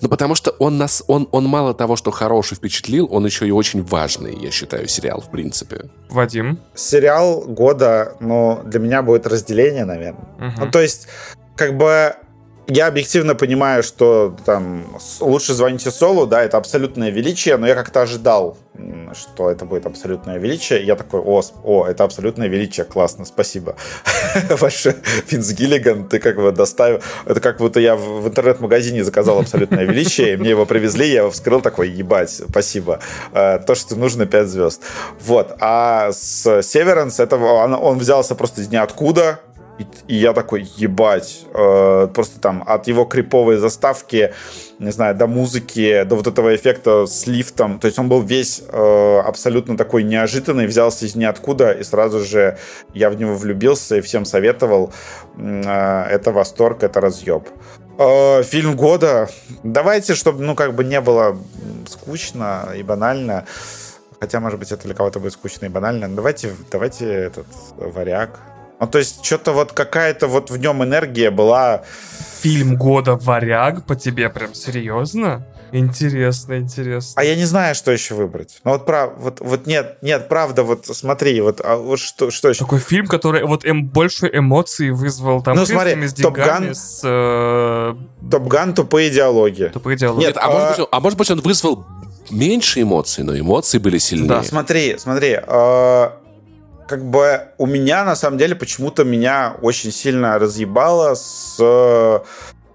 Ну, 0.00 0.08
потому 0.08 0.34
что 0.34 0.50
он 0.58 0.78
нас, 0.78 1.02
он, 1.06 1.28
он 1.32 1.44
мало 1.46 1.74
того, 1.74 1.96
что 1.96 2.10
хороший 2.10 2.56
впечатлил, 2.56 3.08
он 3.10 3.24
еще 3.24 3.46
и 3.46 3.50
очень 3.50 3.82
важный, 3.82 4.36
я 4.38 4.50
считаю, 4.50 4.88
сериал, 4.88 5.20
в 5.20 5.30
принципе. 5.30 5.90
Вадим? 6.10 6.58
Сериал 6.74 7.42
года, 7.42 8.16
ну, 8.20 8.60
для 8.64 8.80
меня 8.80 9.02
будет 9.02 9.26
разделение, 9.26 9.84
наверное. 9.84 10.24
Угу. 10.38 10.64
Ну, 10.64 10.70
то 10.70 10.80
есть, 10.80 11.08
как 11.56 11.76
бы 11.76 12.14
я 12.74 12.86
объективно 12.86 13.34
понимаю, 13.34 13.82
что 13.82 14.34
там 14.44 14.84
лучше 15.20 15.54
звоните 15.54 15.90
Солу, 15.90 16.26
да, 16.26 16.42
это 16.42 16.56
абсолютное 16.56 17.10
величие, 17.10 17.56
но 17.56 17.66
я 17.66 17.74
как-то 17.74 18.02
ожидал, 18.02 18.56
что 19.14 19.50
это 19.50 19.64
будет 19.64 19.86
абсолютное 19.86 20.38
величие. 20.38 20.84
Я 20.84 20.96
такой, 20.96 21.20
о, 21.20 21.42
о 21.64 21.86
это 21.86 22.04
абсолютное 22.04 22.48
величие, 22.48 22.84
классно, 22.84 23.24
спасибо. 23.24 23.76
Ваше 24.50 24.96
Финс 25.26 25.52
Гиллиган, 25.52 26.08
ты 26.08 26.18
как 26.18 26.36
бы 26.36 26.50
доставил... 26.52 27.00
Это 27.26 27.40
как 27.40 27.58
будто 27.58 27.78
я 27.80 27.94
в 27.94 28.26
интернет-магазине 28.26 29.04
заказал 29.04 29.40
абсолютное 29.40 29.84
величие, 29.84 30.36
мне 30.36 30.50
его 30.50 30.64
привезли, 30.64 31.08
я 31.08 31.20
его 31.20 31.30
вскрыл, 31.30 31.60
такой, 31.60 31.90
ебать, 31.90 32.30
спасибо. 32.30 33.00
Э, 33.32 33.58
то, 33.58 33.74
что 33.74 33.96
нужно 33.96 34.26
5 34.26 34.48
звезд. 34.48 34.82
Вот. 35.20 35.56
А 35.60 36.10
с 36.12 36.62
Северанс, 36.62 37.20
это 37.20 37.36
он, 37.36 37.74
он 37.74 37.98
взялся 37.98 38.34
просто 38.34 38.62
из 38.62 38.68
ниоткуда, 38.68 39.40
и, 39.82 40.12
и 40.14 40.16
я 40.16 40.32
такой, 40.32 40.62
ебать, 40.76 41.44
э, 41.52 42.08
просто 42.14 42.40
там 42.40 42.62
от 42.66 42.86
его 42.86 43.04
криповой 43.04 43.56
заставки, 43.56 44.32
не 44.78 44.90
знаю, 44.90 45.14
до 45.14 45.26
музыки, 45.26 46.04
до 46.04 46.16
вот 46.16 46.26
этого 46.26 46.54
эффекта 46.54 47.06
с 47.06 47.26
лифтом. 47.26 47.78
То 47.78 47.86
есть 47.86 47.98
он 47.98 48.08
был 48.08 48.22
весь 48.22 48.62
э, 48.68 49.18
абсолютно 49.24 49.76
такой 49.76 50.02
неожиданный, 50.02 50.66
взялся 50.66 51.06
из 51.06 51.14
ниоткуда, 51.14 51.72
и 51.72 51.82
сразу 51.82 52.20
же 52.24 52.58
я 52.94 53.10
в 53.10 53.16
него 53.16 53.34
влюбился 53.34 53.96
и 53.96 54.00
всем 54.00 54.24
советовал. 54.24 54.92
Э, 55.36 56.04
это 56.04 56.32
восторг, 56.32 56.82
это 56.82 57.00
разъеб. 57.00 57.48
Э, 57.98 58.42
фильм 58.42 58.76
года. 58.76 59.28
Давайте, 59.62 60.14
чтобы, 60.14 60.42
ну, 60.42 60.54
как 60.54 60.74
бы 60.74 60.84
не 60.84 61.00
было 61.00 61.36
скучно 61.88 62.70
и 62.76 62.82
банально. 62.82 63.44
Хотя, 64.20 64.38
может 64.40 64.58
быть, 64.58 64.70
это 64.70 64.84
для 64.84 64.94
кого-то 64.94 65.18
будет 65.18 65.32
скучно 65.32 65.66
и 65.66 65.68
банально. 65.68 66.08
Давайте, 66.08 66.54
давайте 66.70 67.06
этот 67.06 67.46
варяг. 67.76 68.38
Ну, 68.82 68.88
то 68.88 68.98
есть, 68.98 69.24
что-то 69.24 69.52
вот 69.52 69.70
какая-то 69.70 70.26
вот 70.26 70.50
в 70.50 70.56
нем 70.56 70.82
энергия 70.82 71.30
была. 71.30 71.82
Фильм 72.40 72.74
года 72.74 73.14
«Варяг» 73.14 73.84
по 73.86 73.94
тебе 73.94 74.28
прям 74.28 74.54
серьезно? 74.54 75.46
Интересно, 75.70 76.58
интересно. 76.58 77.12
А 77.14 77.24
я 77.24 77.36
не 77.36 77.44
знаю, 77.44 77.76
что 77.76 77.92
еще 77.92 78.14
выбрать. 78.14 78.58
Ну 78.64 78.72
вот 78.72 78.84
прав, 78.84 79.12
вот, 79.18 79.38
вот 79.38 79.68
нет, 79.68 79.98
нет, 80.02 80.28
правда, 80.28 80.64
вот 80.64 80.84
смотри, 80.86 81.40
вот, 81.40 81.60
а 81.64 81.76
вот 81.76 82.00
что, 82.00 82.32
что 82.32 82.48
еще? 82.48 82.58
Такой 82.58 82.80
фильм, 82.80 83.06
который 83.06 83.44
вот 83.44 83.64
эм, 83.64 83.86
больше 83.86 84.28
эмоций 84.32 84.90
вызвал 84.90 85.44
там. 85.44 85.56
Ну 85.56 85.64
смотри, 85.64 86.04
с 86.04 86.14
Топган, 86.14 86.74
с, 86.74 87.02
э... 87.04 87.94
Топган 88.30 88.74
тупые 88.74 89.10
диалоги. 89.10 89.70
Тупые 89.72 89.96
диалоги. 89.96 90.24
Нет, 90.24 90.36
а, 90.36 90.46
а... 90.46 90.50
Может 90.50 90.78
быть, 90.78 90.88
а 90.90 91.00
может 91.00 91.18
быть 91.18 91.30
он 91.30 91.40
вызвал 91.40 91.86
меньше 92.30 92.82
эмоций, 92.82 93.22
но 93.22 93.38
эмоции 93.38 93.78
были 93.78 93.98
сильнее. 93.98 94.28
Да, 94.28 94.42
смотри, 94.42 94.96
смотри. 94.98 95.38
Э 95.46 96.10
как 96.88 97.04
бы 97.04 97.48
у 97.58 97.66
меня 97.66 98.04
на 98.04 98.16
самом 98.16 98.38
деле 98.38 98.54
почему-то 98.54 99.04
меня 99.04 99.56
очень 99.62 99.92
сильно 99.92 100.38
разъебало 100.38 101.14
с 101.14 101.56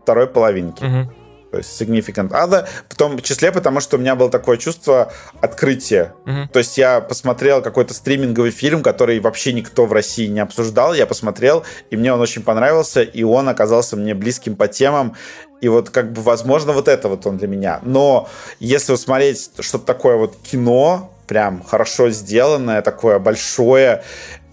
второй 0.01 0.27
половинки. 0.27 0.83
Угу. 0.83 1.11
То 1.51 1.57
есть 1.59 1.81
Significant 1.81 2.29
Other. 2.29 2.67
В 2.89 2.95
том 2.95 3.19
числе 3.21 3.51
потому, 3.51 3.79
что 3.79 3.97
у 3.97 3.99
меня 3.99 4.15
было 4.15 4.29
такое 4.29 4.57
чувство 4.57 5.11
открытия. 5.41 6.13
Uh-huh. 6.25 6.47
То 6.49 6.59
есть 6.59 6.77
я 6.77 6.99
посмотрел 6.99 7.61
какой-то 7.61 7.93
стриминговый 7.93 8.51
фильм, 8.51 8.83
который 8.83 9.19
вообще 9.19 9.53
никто 9.53 9.85
в 9.85 9.93
России 9.93 10.27
не 10.27 10.39
обсуждал. 10.39 10.93
Я 10.93 11.07
посмотрел, 11.07 11.63
и 11.89 11.95
мне 11.95 12.13
он 12.13 12.19
очень 12.19 12.43
понравился, 12.43 13.01
и 13.01 13.23
он 13.23 13.47
оказался 13.47 13.95
мне 13.95 14.13
близким 14.13 14.55
по 14.55 14.67
темам. 14.67 15.15
И 15.61 15.69
вот 15.69 15.89
как 15.89 16.11
бы, 16.11 16.21
возможно, 16.21 16.73
вот 16.73 16.87
это 16.87 17.07
вот 17.07 17.25
он 17.25 17.37
для 17.37 17.47
меня. 17.47 17.79
Но 17.81 18.29
если 18.59 18.91
вот 18.91 19.01
смотреть 19.01 19.49
что-то 19.59 19.85
такое 19.85 20.17
вот 20.17 20.35
кино, 20.43 21.16
прям 21.27 21.61
хорошо 21.61 22.09
сделанное, 22.09 22.81
такое 22.81 23.19
большое, 23.19 24.03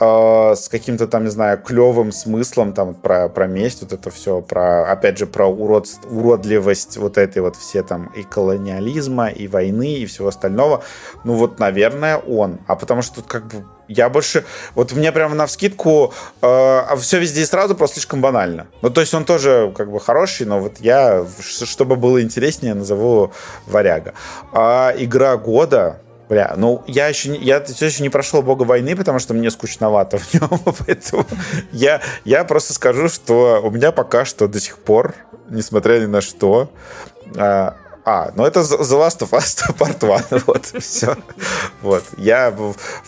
э, 0.01 0.55
с 0.57 0.69
каким-то 0.69 1.07
там, 1.07 1.25
не 1.25 1.31
знаю, 1.31 1.59
клевым 1.59 2.13
смыслом, 2.13 2.73
там, 2.73 2.95
про, 2.95 3.29
про 3.29 3.47
месть, 3.47 3.83
вот 3.83 3.93
это 3.93 4.11
все, 4.11 4.41
про, 4.41 4.91
опять 4.91 5.19
же, 5.19 5.27
про 5.27 5.47
урод, 5.47 5.89
уродливость 6.11 6.97
вот 6.97 7.17
этой 7.17 7.43
вот 7.43 7.57
все 7.57 7.83
там 7.83 8.07
и 8.17 8.23
колониализма, 8.23 9.29
и 9.29 9.47
войны, 9.47 9.95
и 9.95 10.07
всего 10.07 10.29
остального. 10.29 10.83
Ну 11.25 11.35
вот, 11.35 11.59
наверное, 11.59 12.19
он. 12.19 12.59
А 12.67 12.75
потому 12.75 13.03
что 13.03 13.17
тут 13.17 13.27
как 13.27 13.47
бы 13.47 13.65
я 13.87 14.09
больше... 14.09 14.45
Вот 14.75 14.93
мне 14.93 15.13
прямо 15.13 15.35
на 15.35 15.47
вскидку 15.47 16.13
э, 16.41 16.47
а 16.47 16.97
все 16.97 17.21
везде 17.21 17.43
и 17.43 17.45
сразу 17.45 17.75
просто 17.75 17.97
слишком 17.97 18.21
банально. 18.21 18.67
Ну, 18.83 18.91
то 18.91 19.01
есть 19.01 19.13
он 19.13 19.25
тоже 19.25 19.73
как 19.77 19.91
бы 19.91 20.01
хороший, 20.01 20.47
но 20.47 20.59
вот 20.59 20.79
я, 20.81 21.27
чтобы 21.41 21.97
было 21.97 22.23
интереснее, 22.23 22.75
назову 22.75 23.33
«Варяга». 23.67 24.15
А 24.53 24.95
игра 24.97 25.37
года, 25.37 26.01
Бля, 26.29 26.55
ну 26.57 26.83
я 26.87 27.09
еще 27.09 27.35
я 27.37 27.63
все 27.63 27.87
еще 27.87 28.03
не 28.03 28.09
прошел 28.09 28.43
Бога 28.43 28.63
войны, 28.63 28.97
потому 28.97 29.19
что 29.19 29.35
мне 29.35 29.51
скучновато 29.51 30.19
в 30.19 30.35
нем, 30.35 30.49
поэтому 30.87 31.27
я, 31.73 32.01
я 32.25 32.45
просто 32.45 32.73
скажу, 32.73 33.09
что 33.09 33.61
у 33.63 33.71
меня 33.71 33.93
пока 33.93 34.25
что 34.25 34.49
до 34.49 34.61
сих 34.61 34.79
пор, 34.79 35.15
несмотря 35.51 36.01
ни 36.01 36.07
на 36.07 36.21
что, 36.21 36.71
а, 37.37 37.77
А, 38.05 38.33
ну 38.37 38.45
это 38.45 38.61
The 38.61 38.99
Last 38.99 39.21
of 39.21 39.31
Us 39.31 39.63
Part 39.79 40.05
1. 40.31 40.43
Вот, 40.47 40.67
все. 40.79 41.17
Вот. 41.81 42.05
Я 42.19 42.51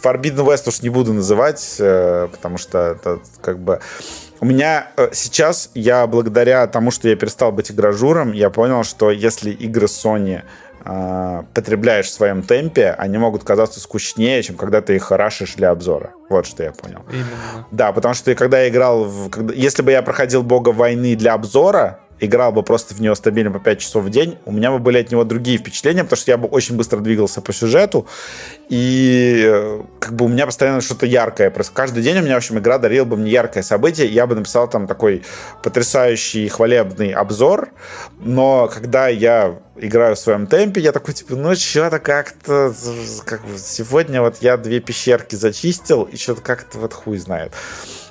Forbidden 0.02 0.44
West 0.44 0.68
уж 0.68 0.80
не 0.80 0.88
буду 0.88 1.12
называть, 1.12 1.76
э, 1.78 2.28
потому 2.32 2.56
что 2.56 2.78
это 2.78 3.20
как 3.42 3.58
бы... 3.58 3.80
У 4.40 4.46
меня 4.46 4.90
э, 4.96 5.10
сейчас, 5.12 5.70
я 5.74 6.06
благодаря 6.06 6.66
тому, 6.66 6.90
что 6.90 7.08
я 7.08 7.16
перестал 7.16 7.52
быть 7.52 7.70
игражуром, 7.70 8.32
я 8.32 8.48
понял, 8.48 8.84
что 8.84 9.10
если 9.10 9.50
игры 9.50 9.86
Sony 9.86 10.42
потребляешь 11.54 12.06
в 12.06 12.12
своем 12.12 12.42
темпе, 12.42 12.94
они 12.98 13.18
могут 13.18 13.44
казаться 13.44 13.80
скучнее, 13.80 14.42
чем 14.42 14.56
когда 14.56 14.80
ты 14.80 14.96
их 14.96 15.10
рашишь 15.10 15.54
для 15.54 15.70
обзора. 15.70 16.10
Вот 16.28 16.46
что 16.46 16.62
я 16.62 16.72
понял. 16.72 17.02
Именно. 17.10 17.66
Да, 17.70 17.92
потому 17.92 18.14
что 18.14 18.34
когда 18.34 18.60
я 18.60 18.68
играл... 18.68 19.04
В, 19.04 19.30
когда, 19.30 19.54
если 19.54 19.82
бы 19.82 19.90
я 19.92 20.02
проходил 20.02 20.42
Бога 20.42 20.70
войны 20.70 21.16
для 21.16 21.34
обзора, 21.34 22.00
играл 22.20 22.52
бы 22.52 22.62
просто 22.62 22.94
в 22.94 23.00
него 23.00 23.14
стабильно 23.14 23.50
по 23.50 23.58
5 23.58 23.78
часов 23.78 24.04
в 24.04 24.10
день, 24.10 24.38
у 24.44 24.52
меня 24.52 24.70
бы 24.70 24.78
были 24.78 24.98
от 24.98 25.10
него 25.10 25.24
другие 25.24 25.58
впечатления, 25.58 26.04
потому 26.04 26.18
что 26.18 26.30
я 26.30 26.38
бы 26.38 26.48
очень 26.48 26.76
быстро 26.76 27.00
двигался 27.00 27.40
по 27.40 27.52
сюжету, 27.52 28.06
и 28.68 29.44
э, 29.46 29.82
как 30.00 30.14
бы 30.14 30.24
у 30.24 30.28
меня 30.28 30.46
постоянно 30.46 30.80
что-то 30.80 31.06
яркое. 31.06 31.50
Просто 31.50 31.72
каждый 31.74 32.02
день 32.02 32.18
у 32.18 32.22
меня, 32.22 32.34
в 32.34 32.38
общем, 32.38 32.58
игра 32.58 32.78
дарила 32.78 33.04
бы 33.04 33.16
мне 33.16 33.30
яркое 33.30 33.62
событие, 33.62 34.06
я 34.08 34.26
бы 34.26 34.34
написал 34.34 34.68
там 34.68 34.86
такой 34.86 35.22
потрясающий 35.62 36.48
хвалебный 36.48 37.10
обзор, 37.12 37.70
но 38.18 38.68
когда 38.72 39.08
я 39.08 39.58
играю 39.76 40.16
в 40.16 40.18
своем 40.18 40.46
темпе, 40.46 40.80
я 40.80 40.92
такой, 40.92 41.14
типа, 41.14 41.36
ну, 41.36 41.54
что-то 41.54 41.98
как-то, 41.98 42.72
как, 43.24 43.42
сегодня 43.58 44.22
вот 44.22 44.38
я 44.40 44.56
две 44.56 44.80
пещерки 44.80 45.34
зачистил, 45.36 46.04
и 46.04 46.16
что-то 46.16 46.40
как-то 46.40 46.78
вот 46.78 46.94
хуй 46.94 47.18
знает. 47.18 47.52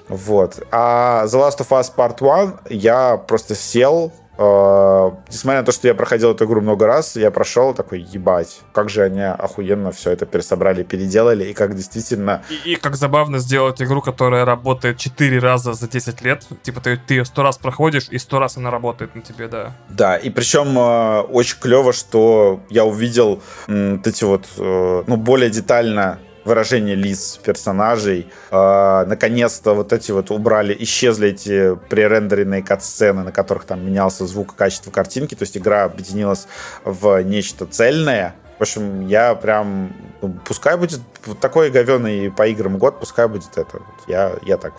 Вот. 0.07 0.63
А 0.71 1.25
The 1.25 1.39
Last 1.39 1.59
of 1.59 1.69
Us 1.69 1.91
Part 1.95 2.17
1 2.19 2.59
я 2.69 3.17
просто 3.17 3.55
сел, 3.55 4.11
Uh, 4.37 5.15
несмотря 5.29 5.61
на 5.61 5.65
то, 5.65 5.71
что 5.71 5.87
я 5.87 5.93
проходил 5.93 6.31
эту 6.31 6.43
игру 6.43 6.59
много 6.59 6.85
раз, 6.85 7.15
я 7.15 7.31
прошел 7.31 7.73
такой, 7.73 8.01
ебать, 8.01 8.59
как 8.73 8.89
же 8.89 9.03
они 9.03 9.21
охуенно 9.21 9.93
все 9.93 10.11
это 10.11 10.25
пересобрали, 10.25 10.83
переделали, 10.83 11.45
и 11.45 11.53
как 11.53 11.73
действительно... 11.73 12.43
И, 12.49 12.73
и 12.73 12.75
как 12.75 12.97
забавно 12.97 13.39
сделать 13.39 13.81
игру, 13.81 14.01
которая 14.01 14.43
работает 14.43 14.97
4 14.97 15.39
раза 15.39 15.71
за 15.71 15.87
10 15.87 16.21
лет. 16.21 16.45
Типа 16.63 16.81
ты, 16.81 16.97
ты 16.97 17.13
ее 17.13 17.25
100 17.25 17.43
раз 17.43 17.57
проходишь, 17.57 18.09
и 18.09 18.17
100 18.17 18.39
раз 18.39 18.57
она 18.57 18.71
работает 18.71 19.15
на 19.15 19.21
тебе, 19.21 19.47
да. 19.47 19.71
Да, 19.87 20.17
и 20.17 20.29
причем 20.29 20.77
uh, 20.77 21.21
очень 21.21 21.57
клево, 21.57 21.93
что 21.93 22.59
я 22.69 22.83
увидел 22.83 23.41
вот 23.67 24.05
эти 24.05 24.25
вот, 24.25 24.47
uh, 24.57 25.05
ну, 25.07 25.15
более 25.15 25.49
детально 25.49 26.19
выражение 26.45 26.95
лиц 26.95 27.39
персонажей. 27.43 28.29
Э, 28.51 29.03
наконец-то 29.05 29.73
вот 29.73 29.91
эти 29.91 30.11
вот 30.11 30.31
убрали, 30.31 30.75
исчезли 30.79 31.29
эти 31.29 31.75
пререндеренные 31.89 32.63
кат-сцены, 32.63 33.23
на 33.23 33.31
которых 33.31 33.65
там 33.65 33.85
менялся 33.85 34.25
звук 34.25 34.53
и 34.53 34.55
качество 34.55 34.91
картинки. 34.91 35.35
То 35.35 35.43
есть 35.43 35.57
игра 35.57 35.83
объединилась 35.83 36.47
в 36.83 37.21
нечто 37.23 37.65
цельное. 37.65 38.35
В 38.57 38.61
общем, 38.61 39.05
я 39.07 39.35
прям... 39.35 39.93
Ну, 40.21 40.33
пускай 40.45 40.77
будет 40.77 41.01
такой 41.41 41.69
говеный 41.71 42.31
по 42.31 42.47
играм 42.47 42.77
год, 42.77 42.99
пускай 42.99 43.27
будет 43.27 43.57
это. 43.57 43.81
Я, 44.07 44.33
я, 44.43 44.57
так, 44.57 44.73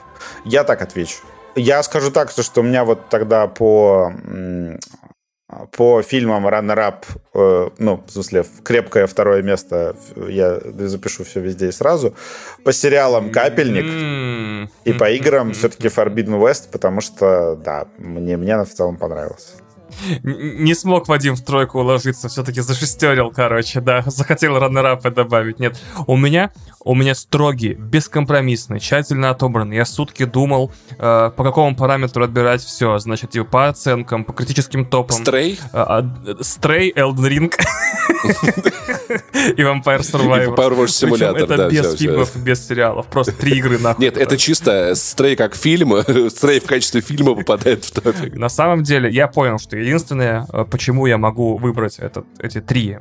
я 0.44 0.64
так 0.64 0.80
отвечу. 0.80 1.18
Я 1.56 1.82
скажу 1.82 2.10
так, 2.10 2.30
что 2.30 2.60
у 2.60 2.62
меня 2.62 2.84
вот 2.84 3.08
тогда 3.08 3.46
по 3.46 4.12
по 5.76 6.02
фильмам 6.02 6.46
Runner-Up, 6.46 7.04
э, 7.34 7.70
ну, 7.78 8.02
в 8.06 8.10
смысле, 8.10 8.44
крепкое 8.62 9.06
второе 9.06 9.42
место, 9.42 9.96
я 10.28 10.60
запишу 10.78 11.24
все 11.24 11.40
везде 11.40 11.68
и 11.68 11.72
сразу. 11.72 12.14
По 12.64 12.72
сериалам 12.72 13.30
«Капельник» 13.30 14.70
и 14.84 14.92
по 14.92 15.10
играм 15.10 15.52
все-таки 15.52 15.88
Forbidden 15.88 16.40
West, 16.40 16.68
потому 16.70 17.00
что, 17.00 17.56
да, 17.56 17.86
мне, 17.98 18.36
мне 18.36 18.56
в 18.62 18.68
целом 18.68 18.96
понравилось. 18.96 19.56
Не 20.22 20.74
смог 20.74 21.08
Вадим 21.08 21.36
в 21.36 21.42
тройку 21.42 21.80
уложиться, 21.80 22.28
все-таки 22.28 22.60
зашестерил, 22.60 23.30
короче, 23.30 23.80
да. 23.80 24.02
Захотел 24.06 24.58
раннерапы 24.58 25.10
добавить. 25.10 25.58
Нет, 25.58 25.78
у 26.06 26.16
меня, 26.16 26.50
у 26.80 26.94
меня 26.94 27.14
строгий, 27.14 27.74
бескомпромиссный, 27.74 28.80
тщательно 28.80 29.30
отобранный. 29.30 29.76
Я 29.76 29.84
сутки 29.84 30.24
думал, 30.24 30.72
э, 30.98 31.30
по 31.36 31.44
какому 31.44 31.74
параметру 31.76 32.24
отбирать 32.24 32.62
все. 32.62 32.98
Значит, 32.98 33.30
типа 33.30 33.44
по 33.44 33.68
оценкам, 33.68 34.24
по 34.24 34.32
критическим 34.32 34.84
топам. 34.86 35.16
Стрей? 35.16 35.58
Стрей, 36.40 36.92
Elden 36.92 37.28
Ring 37.28 37.52
и 39.56 39.62
Vampire 39.62 40.00
Survivor. 40.00 40.54
Power 40.54 40.76
Wash 40.76 40.86
Simulator, 40.86 41.44
Это 41.44 41.68
без 41.68 41.98
фильмов, 41.98 42.36
без 42.36 42.66
сериалов. 42.66 43.06
Просто 43.06 43.32
три 43.32 43.58
игры 43.58 43.78
нахуй. 43.78 44.04
Нет, 44.04 44.16
это 44.16 44.36
чисто 44.36 44.94
Стрей 44.94 45.36
как 45.36 45.54
фильм, 45.54 45.94
Стрей 46.30 46.60
в 46.60 46.64
качестве 46.64 47.00
фильма 47.00 47.34
попадает 47.34 47.84
в 47.84 47.90
топик. 47.92 48.34
На 48.34 48.48
самом 48.48 48.82
деле, 48.82 49.10
я 49.10 49.28
понял, 49.28 49.58
что 49.58 49.76
единственное, 49.86 50.46
э, 50.52 50.64
почему 50.70 51.06
я 51.06 51.18
могу 51.18 51.56
выбрать 51.56 51.98
этот, 51.98 52.26
эти 52.40 52.60
три 52.60 52.98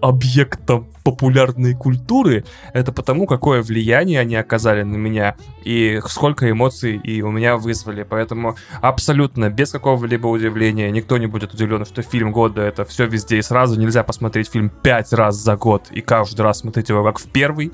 объекта 0.00 0.84
популярной 1.04 1.74
культуры, 1.74 2.44
это 2.72 2.92
потому, 2.92 3.26
какое 3.26 3.62
влияние 3.62 4.20
они 4.20 4.36
оказали 4.36 4.82
на 4.82 4.96
меня 4.96 5.36
и 5.64 6.00
сколько 6.06 6.50
эмоций 6.50 6.96
и 6.96 7.22
у 7.22 7.30
меня 7.30 7.56
вызвали. 7.56 8.02
Поэтому 8.02 8.56
абсолютно 8.80 9.50
без 9.50 9.70
какого-либо 9.70 10.26
удивления 10.26 10.90
никто 10.90 11.18
не 11.18 11.26
будет 11.26 11.54
удивлен, 11.54 11.84
что 11.84 12.02
фильм 12.02 12.32
года 12.32 12.62
это 12.62 12.84
все 12.84 13.06
везде 13.06 13.38
и 13.38 13.42
сразу. 13.42 13.78
Нельзя 13.78 14.02
посмотреть 14.02 14.50
фильм 14.50 14.70
пять 14.70 15.12
раз 15.12 15.36
за 15.36 15.56
год 15.56 15.88
и 15.90 16.00
каждый 16.00 16.42
раз 16.42 16.60
смотреть 16.60 16.88
его 16.88 17.04
как 17.04 17.18
в 17.18 17.28
первый. 17.28 17.72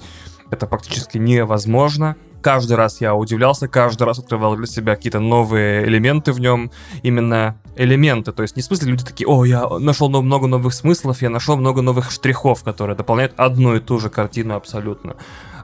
Это 0.50 0.66
практически 0.66 1.18
невозможно 1.18 2.16
каждый 2.47 2.77
раз 2.77 3.01
я 3.01 3.12
удивлялся, 3.12 3.66
каждый 3.66 4.05
раз 4.05 4.20
открывал 4.20 4.55
для 4.55 4.66
себя 4.66 4.94
какие-то 4.94 5.18
новые 5.18 5.85
элементы 5.85 6.31
в 6.32 6.39
нем, 6.39 6.70
именно 7.02 7.56
элементы, 7.74 8.31
то 8.31 8.43
есть 8.43 8.55
не 8.55 8.62
в 8.62 8.64
смысле 8.64 8.93
люди 8.93 9.05
такие, 9.05 9.27
о, 9.27 9.44
я 9.44 9.68
нашел 9.81 10.09
много 10.09 10.47
новых 10.47 10.73
смыслов, 10.73 11.23
я 11.23 11.28
нашел 11.28 11.56
много 11.56 11.82
новых 11.82 12.12
штрихов, 12.12 12.62
которые 12.62 12.97
дополняют 12.97 13.32
одну 13.36 13.74
и 13.74 13.81
ту 13.81 13.98
же 13.98 14.10
картину 14.10 14.55
абсолютно. 14.55 15.16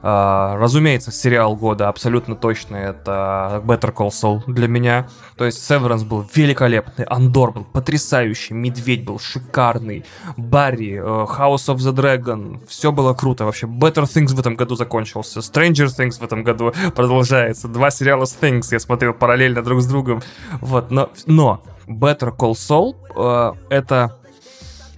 А, 0.05 0.57
разумеется, 0.57 1.13
сериал 1.13 1.55
года 1.55 1.87
абсолютно 1.87 2.35
точно 2.35 2.75
это 2.75 3.61
Better 3.65 3.93
Call 3.93 4.09
Saul 4.09 4.43
для 4.47 4.67
меня. 4.67 5.07
То 5.37 5.45
есть 5.45 5.59
Severance 5.59 6.03
был 6.03 6.27
великолепный, 6.33 7.05
Андор 7.05 7.53
был 7.53 7.63
потрясающий, 7.63 8.53
Медведь 8.53 9.05
был 9.05 9.17
шикарный, 9.17 10.03
Барри, 10.35 10.95
э, 10.95 11.01
House 11.01 11.73
of 11.73 11.77
the 11.77 11.93
Dragon, 11.93 12.61
все 12.67 12.91
было 12.91 13.13
круто. 13.13 13.45
Вообще, 13.45 13.65
Better 13.65 14.03
Things 14.03 14.35
в 14.35 14.39
этом 14.41 14.55
году 14.55 14.75
закончился, 14.75 15.39
Stranger 15.39 15.87
Things 15.87 16.19
в 16.19 16.21
этом 16.21 16.43
году 16.43 16.73
продолжается. 16.95 17.69
Два 17.69 17.89
сериала 17.89 18.23
Things 18.23 18.67
я 18.71 18.81
смотрел 18.81 19.13
параллельно 19.13 19.63
друг 19.63 19.81
с 19.81 19.85
другом. 19.85 20.21
Вот, 20.59 20.91
но, 20.91 21.11
но 21.27 21.63
Better 21.87 22.35
Call 22.35 22.55
Saul 22.55 22.95
э, 23.15 23.53
это 23.69 24.17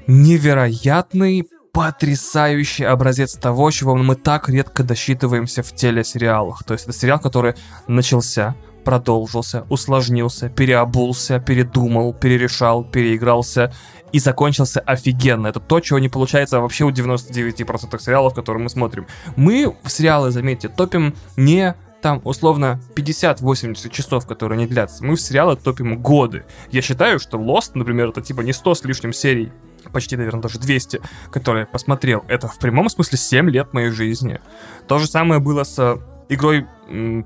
невероятный 0.07 1.48
потрясающий 1.76 2.85
образец 2.85 3.34
того, 3.35 3.69
чего 3.69 3.97
мы 3.97 4.15
так 4.15 4.47
редко 4.47 4.81
досчитываемся 4.81 5.61
в 5.61 5.76
телесериалах. 5.76 6.64
То 6.64 6.73
есть 6.73 6.85
это 6.85 6.93
сериал, 6.93 7.19
который 7.19 7.56
начался, 7.85 8.56
продолжился, 8.85 9.65
усложнился, 9.68 10.47
переобулся, 10.47 11.38
передумал, 11.39 12.14
перерешал, 12.14 12.85
переигрался 12.85 13.73
и 14.14 14.19
закончился 14.19 14.80
офигенно. 14.80 15.47
Это 15.47 15.60
то, 15.60 15.81
чего 15.81 15.99
не 15.99 16.07
получается 16.07 16.61
вообще 16.61 16.85
у 16.85 16.91
99% 16.91 17.99
сериалов, 18.02 18.34
которые 18.34 18.64
мы 18.64 18.69
смотрим. 18.69 19.06
Мы 19.35 19.76
в 19.84 19.91
сериалы, 19.91 20.31
заметьте, 20.31 20.69
топим 20.69 21.14
не 21.35 21.76
там 22.02 22.22
условно 22.23 22.80
50-80 22.95 23.89
часов, 23.89 24.26
которые 24.26 24.60
не 24.60 24.68
длятся. 24.68 25.03
Мы 25.03 25.18
в 25.18 25.22
сериалы 25.22 25.57
топим 25.57 26.02
годы. 26.02 26.45
Я 26.72 26.81
считаю, 26.81 27.19
что 27.19 27.38
Lost, 27.38 27.72
например, 27.73 28.10
это 28.10 28.22
типа 28.22 28.41
не 28.41 28.53
100 28.53 28.76
с 28.76 28.84
лишним 28.85 29.11
серий, 29.11 29.52
почти, 29.91 30.18
наверное, 30.18 30.41
даже 30.41 30.60
200, 30.60 31.02
которые 31.32 31.62
я 31.62 31.66
посмотрел, 31.68 32.24
это 32.28 32.48
в 32.48 32.57
прямом 32.60 32.90
смысле 32.90 33.18
7 33.18 33.49
лет 33.49 33.74
моей 33.74 33.90
жизни. 33.90 34.40
То 34.88 34.99
же 34.99 35.07
самое 35.07 35.40
было 35.40 35.64
с 35.64 35.99
«Игрой 36.30 36.68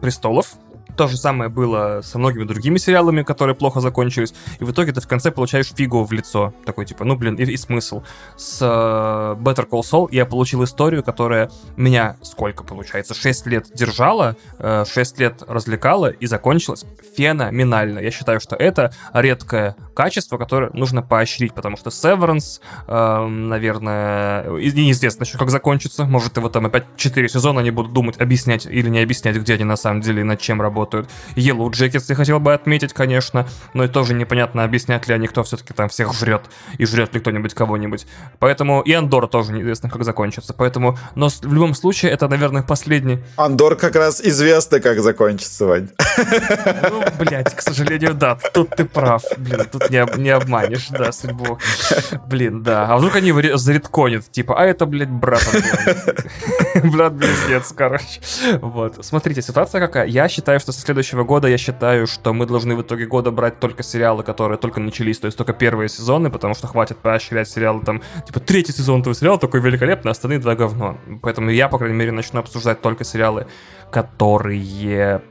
престолов», 0.02 0.56
то 1.00 1.08
же 1.08 1.16
самое 1.16 1.50
было 1.50 2.02
со 2.04 2.20
многими 2.20 2.44
другими 2.44 2.78
сериалами, 2.78 3.24
которые 3.24 3.56
плохо 3.56 3.80
закончились. 3.80 4.34
И 4.60 4.66
в 4.66 4.72
итоге 4.72 4.92
ты 4.92 5.00
в 5.00 5.08
конце 5.08 5.32
получаешь 5.32 5.72
фигу 5.74 6.04
в 6.04 6.12
лицо. 6.12 6.54
Такой 6.66 6.86
типа, 6.86 7.06
ну 7.06 7.16
блин, 7.16 7.36
и, 7.36 7.44
и 7.44 7.56
смысл. 7.56 8.04
С 8.36 8.62
uh, 8.62 9.42
Better 9.42 9.66
Call 9.66 9.80
Saul 9.80 10.10
я 10.12 10.26
получил 10.26 10.62
историю, 10.66 11.02
которая 11.02 11.50
меня 11.78 12.18
сколько 12.22 12.66
получается? 12.66 13.14
6 13.14 13.46
лет 13.46 13.68
держала, 13.74 14.36
э, 14.58 14.84
6 14.86 15.20
лет 15.20 15.42
развлекала 15.48 16.08
и 16.08 16.26
закончилась 16.26 16.84
феноменально. 17.16 18.00
Я 18.00 18.12
считаю, 18.12 18.42
что 18.42 18.58
это 18.58 18.94
редкое 19.14 19.78
качество, 19.96 20.38
которое 20.38 20.70
нужно 20.74 21.02
поощрить, 21.02 21.54
потому 21.54 21.78
что 21.78 21.92
Severance, 21.92 22.60
uh, 22.88 23.26
наверное, 23.26 24.50
неизвестно 24.50 25.24
еще, 25.24 25.38
как 25.38 25.50
закончится. 25.50 26.04
Может, 26.04 26.36
его 26.36 26.50
там 26.50 26.66
опять 26.66 26.84
4 26.98 27.30
сезона 27.30 27.62
не 27.62 27.72
будут 27.72 27.94
думать, 27.94 28.20
объяснять 28.20 28.66
или 28.66 28.90
не 28.90 29.00
объяснять, 29.00 29.38
где 29.38 29.54
они 29.54 29.64
на 29.64 29.78
самом 29.78 30.02
деле 30.02 30.22
и 30.22 30.26
над 30.26 30.42
чем 30.42 30.62
работают 30.62 30.89
работают. 30.90 31.10
Yellow 31.36 31.70
Jackets 31.70 32.06
я 32.10 32.16
хотел 32.16 32.40
бы 32.40 32.54
отметить, 32.54 32.94
конечно, 32.94 33.48
но 33.74 33.84
и 33.84 33.88
тоже 33.88 34.14
непонятно, 34.14 34.64
объяснять 34.64 35.08
ли 35.08 35.14
они, 35.14 35.28
кто 35.28 35.44
все-таки 35.44 35.74
там 35.74 35.90
всех 35.90 36.14
жрет, 36.14 36.42
и 36.78 36.86
жрет 36.86 37.14
ли 37.14 37.20
кто-нибудь 37.20 37.54
кого-нибудь. 37.54 38.08
Поэтому 38.40 38.82
и 38.82 38.94
Андора 38.94 39.28
тоже 39.28 39.54
неизвестно, 39.54 39.90
как 39.90 40.04
закончится. 40.04 40.54
Поэтому, 40.54 40.98
но 41.16 41.30
в 41.30 41.54
любом 41.54 41.74
случае, 41.74 42.12
это, 42.12 42.28
наверное, 42.28 42.64
последний. 42.64 43.20
Андор 43.38 43.76
как 43.76 43.96
раз 43.96 44.22
известно, 44.22 44.80
как 44.80 45.00
закончится, 45.00 45.66
Вань. 45.66 45.90
Ну, 46.90 47.04
блядь, 47.20 47.56
к 47.56 47.62
сожалению, 47.62 48.14
да, 48.14 48.36
тут 48.54 48.76
ты 48.76 48.86
прав. 48.86 49.24
Блин, 49.38 49.66
тут 49.72 49.90
не, 49.90 50.20
не 50.20 50.30
обманешь, 50.30 50.88
да, 50.90 51.12
судьбу. 51.12 51.60
Блин, 52.28 52.64
да. 52.64 52.88
А 52.88 52.98
вдруг 52.98 53.16
они 53.16 53.34
заредконят, 53.56 54.32
типа, 54.32 54.60
а 54.60 54.66
это, 54.66 54.86
блядь, 54.86 55.10
брат 55.10 55.40
Брат-близнец, 56.84 57.74
короче. 57.76 58.22
Вот. 58.62 59.06
Смотрите, 59.06 59.42
ситуация 59.42 59.80
какая. 59.80 60.08
Я 60.08 60.28
считаю, 60.28 60.60
что 60.60 60.72
со 60.80 60.86
следующего 60.86 61.24
года 61.24 61.48
я 61.48 61.58
считаю, 61.58 62.08
что 62.08 62.34
мы 62.34 62.46
должны 62.46 62.76
в 62.76 62.82
итоге 62.82 63.06
года 63.06 63.32
брать 63.32 63.60
только 63.60 63.84
сериалы, 63.84 64.24
которые 64.24 64.58
только 64.58 64.80
начались, 64.80 65.20
то 65.20 65.26
есть 65.26 65.38
только 65.38 65.54
первые 65.54 65.90
сезоны, 65.90 66.30
потому 66.30 66.56
что 66.56 66.68
хватит 66.68 66.98
поощрять 66.98 67.50
сериалы 67.50 67.84
там, 67.84 68.02
типа, 68.26 68.40
третий 68.40 68.72
сезон 68.72 69.02
этого 69.02 69.14
сериала 69.14 69.38
такой 69.38 69.60
великолепный, 69.60 70.10
а 70.10 70.14
остальные 70.14 70.40
два 70.40 70.56
говно. 70.56 70.98
Поэтому 71.22 71.50
я, 71.50 71.68
по 71.68 71.78
крайней 71.78 71.98
мере, 71.98 72.12
начну 72.12 72.40
обсуждать 72.40 72.82
только 72.82 73.04
сериалы, 73.04 73.48
которые 73.92 75.22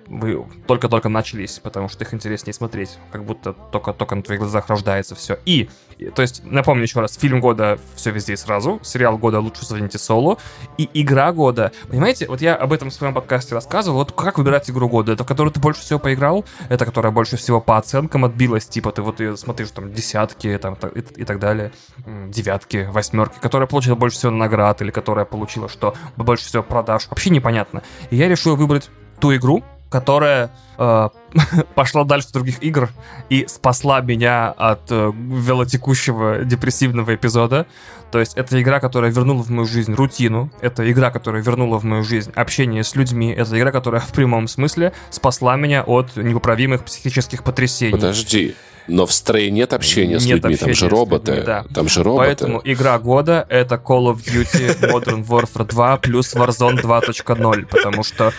только-только 0.67 1.09
начались, 1.09 1.59
потому 1.59 1.89
что 1.89 2.05
их 2.05 2.13
интереснее 2.13 2.53
смотреть, 2.53 2.99
как 3.11 3.25
будто 3.25 3.53
только-только 3.53 4.17
на 4.17 4.23
твоих 4.23 4.41
глазах 4.41 4.69
рождается 4.69 5.15
все. 5.15 5.39
И, 5.47 5.71
то 6.15 6.23
есть, 6.23 6.43
напомню 6.45 6.83
еще 6.83 7.01
раз, 7.01 7.17
фильм 7.17 7.41
года 7.41 7.79
«Все 7.95 8.11
везде 8.11 8.35
и 8.35 8.37
сразу», 8.37 8.81
сериал 8.83 9.19
года 9.19 9.41
«Лучше 9.41 9.65
звоните 9.65 9.99
Солу» 9.99 10.39
и 10.77 10.89
игра 10.95 11.33
года. 11.33 11.73
Понимаете, 11.89 12.27
вот 12.29 12.41
я 12.41 12.55
об 12.55 12.73
этом 12.73 12.91
в 12.91 12.95
своем 12.95 13.15
подкасте 13.15 13.55
рассказывал, 13.55 13.99
вот 13.99 14.13
как 14.13 14.39
выбирать 14.39 14.71
игру 14.71 14.89
года? 14.89 15.13
Это 15.13 15.25
в 15.25 15.27
которую 15.27 15.53
ты 15.53 15.61
больше 15.61 15.81
всего 15.81 15.99
поиграл? 15.99 16.45
Это 16.69 16.85
которая 16.85 17.13
больше 17.13 17.37
всего 17.37 17.61
по 17.61 17.77
оценкам 17.77 18.25
отбилась? 18.25 18.67
Типа 18.67 18.93
ты 18.93 19.03
вот 19.03 19.21
смотришь 19.39 19.71
там 19.71 19.93
десятки 19.93 20.57
там, 20.59 20.77
и, 20.95 21.01
и 21.01 21.25
так 21.25 21.39
далее, 21.39 21.73
девятки, 22.07 22.89
восьмерки, 22.91 23.39
которая 23.41 23.67
получила 23.67 23.95
больше 23.95 24.19
всего 24.19 24.33
наград 24.33 24.81
или 24.83 24.91
которая 24.91 25.25
получила 25.25 25.69
что 25.69 25.95
больше 26.17 26.45
всего 26.45 26.63
продаж? 26.63 27.09
Вообще 27.09 27.31
непонятно. 27.31 27.83
И 28.11 28.17
я 28.17 28.29
решил 28.29 28.57
выбрать 28.57 28.91
ту 29.21 29.35
игру, 29.35 29.65
которая 29.91 30.51
э, 30.79 31.09
пошла 31.75 32.05
дальше 32.05 32.29
других 32.33 32.63
игр 32.63 32.91
и 33.29 33.47
спасла 33.47 34.01
меня 34.01 34.51
от 34.51 34.91
э, 34.91 35.13
велотекущего 35.15 36.45
депрессивного 36.45 37.15
эпизода. 37.15 37.67
То 38.11 38.21
есть 38.21 38.37
это 38.37 38.61
игра, 38.61 38.81
которая 38.81 39.11
вернула 39.11 39.43
в 39.43 39.51
мою 39.51 39.67
жизнь 39.67 39.95
рутину, 39.95 40.51
это 40.61 40.91
игра, 40.91 41.11
которая 41.11 41.43
вернула 41.43 41.79
в 41.79 41.85
мою 41.85 42.05
жизнь 42.05 42.33
общение 42.35 42.83
с 42.83 42.95
людьми, 42.97 43.31
это 43.33 43.59
игра, 43.59 43.71
которая 43.71 44.01
в 44.01 44.13
прямом 44.13 44.49
смысле 44.49 44.93
спасла 45.11 45.57
меня 45.57 45.83
от 45.83 46.17
непоправимых 46.17 46.85
психических 46.85 47.45
потрясений. 47.45 47.93
Подожди, 47.93 48.55
но 48.89 49.05
в 49.05 49.13
стрее 49.13 49.51
нет 49.51 49.75
общения 49.75 50.19
с 50.19 50.25
нет 50.25 50.37
людьми, 50.37 50.55
общения 50.55 50.73
там 50.73 50.75
же 50.75 50.89
роботы. 50.89 51.33
Людьми, 51.33 51.47
да. 51.47 51.65
Там 51.75 51.89
же 51.89 52.03
роботы. 52.03 52.27
Поэтому 52.27 52.61
игра 52.65 52.99
года— 52.99 53.47
это 53.51 53.75
Call 53.75 54.13
of 54.13 54.25
Duty 54.25 54.91
Modern 54.91 55.27
Warfare 55.27 55.67
2 55.67 55.97
плюс 55.99 56.35
Warzone 56.35 56.83
2.0, 56.83 57.67
потому 57.67 58.03
что 58.03 58.33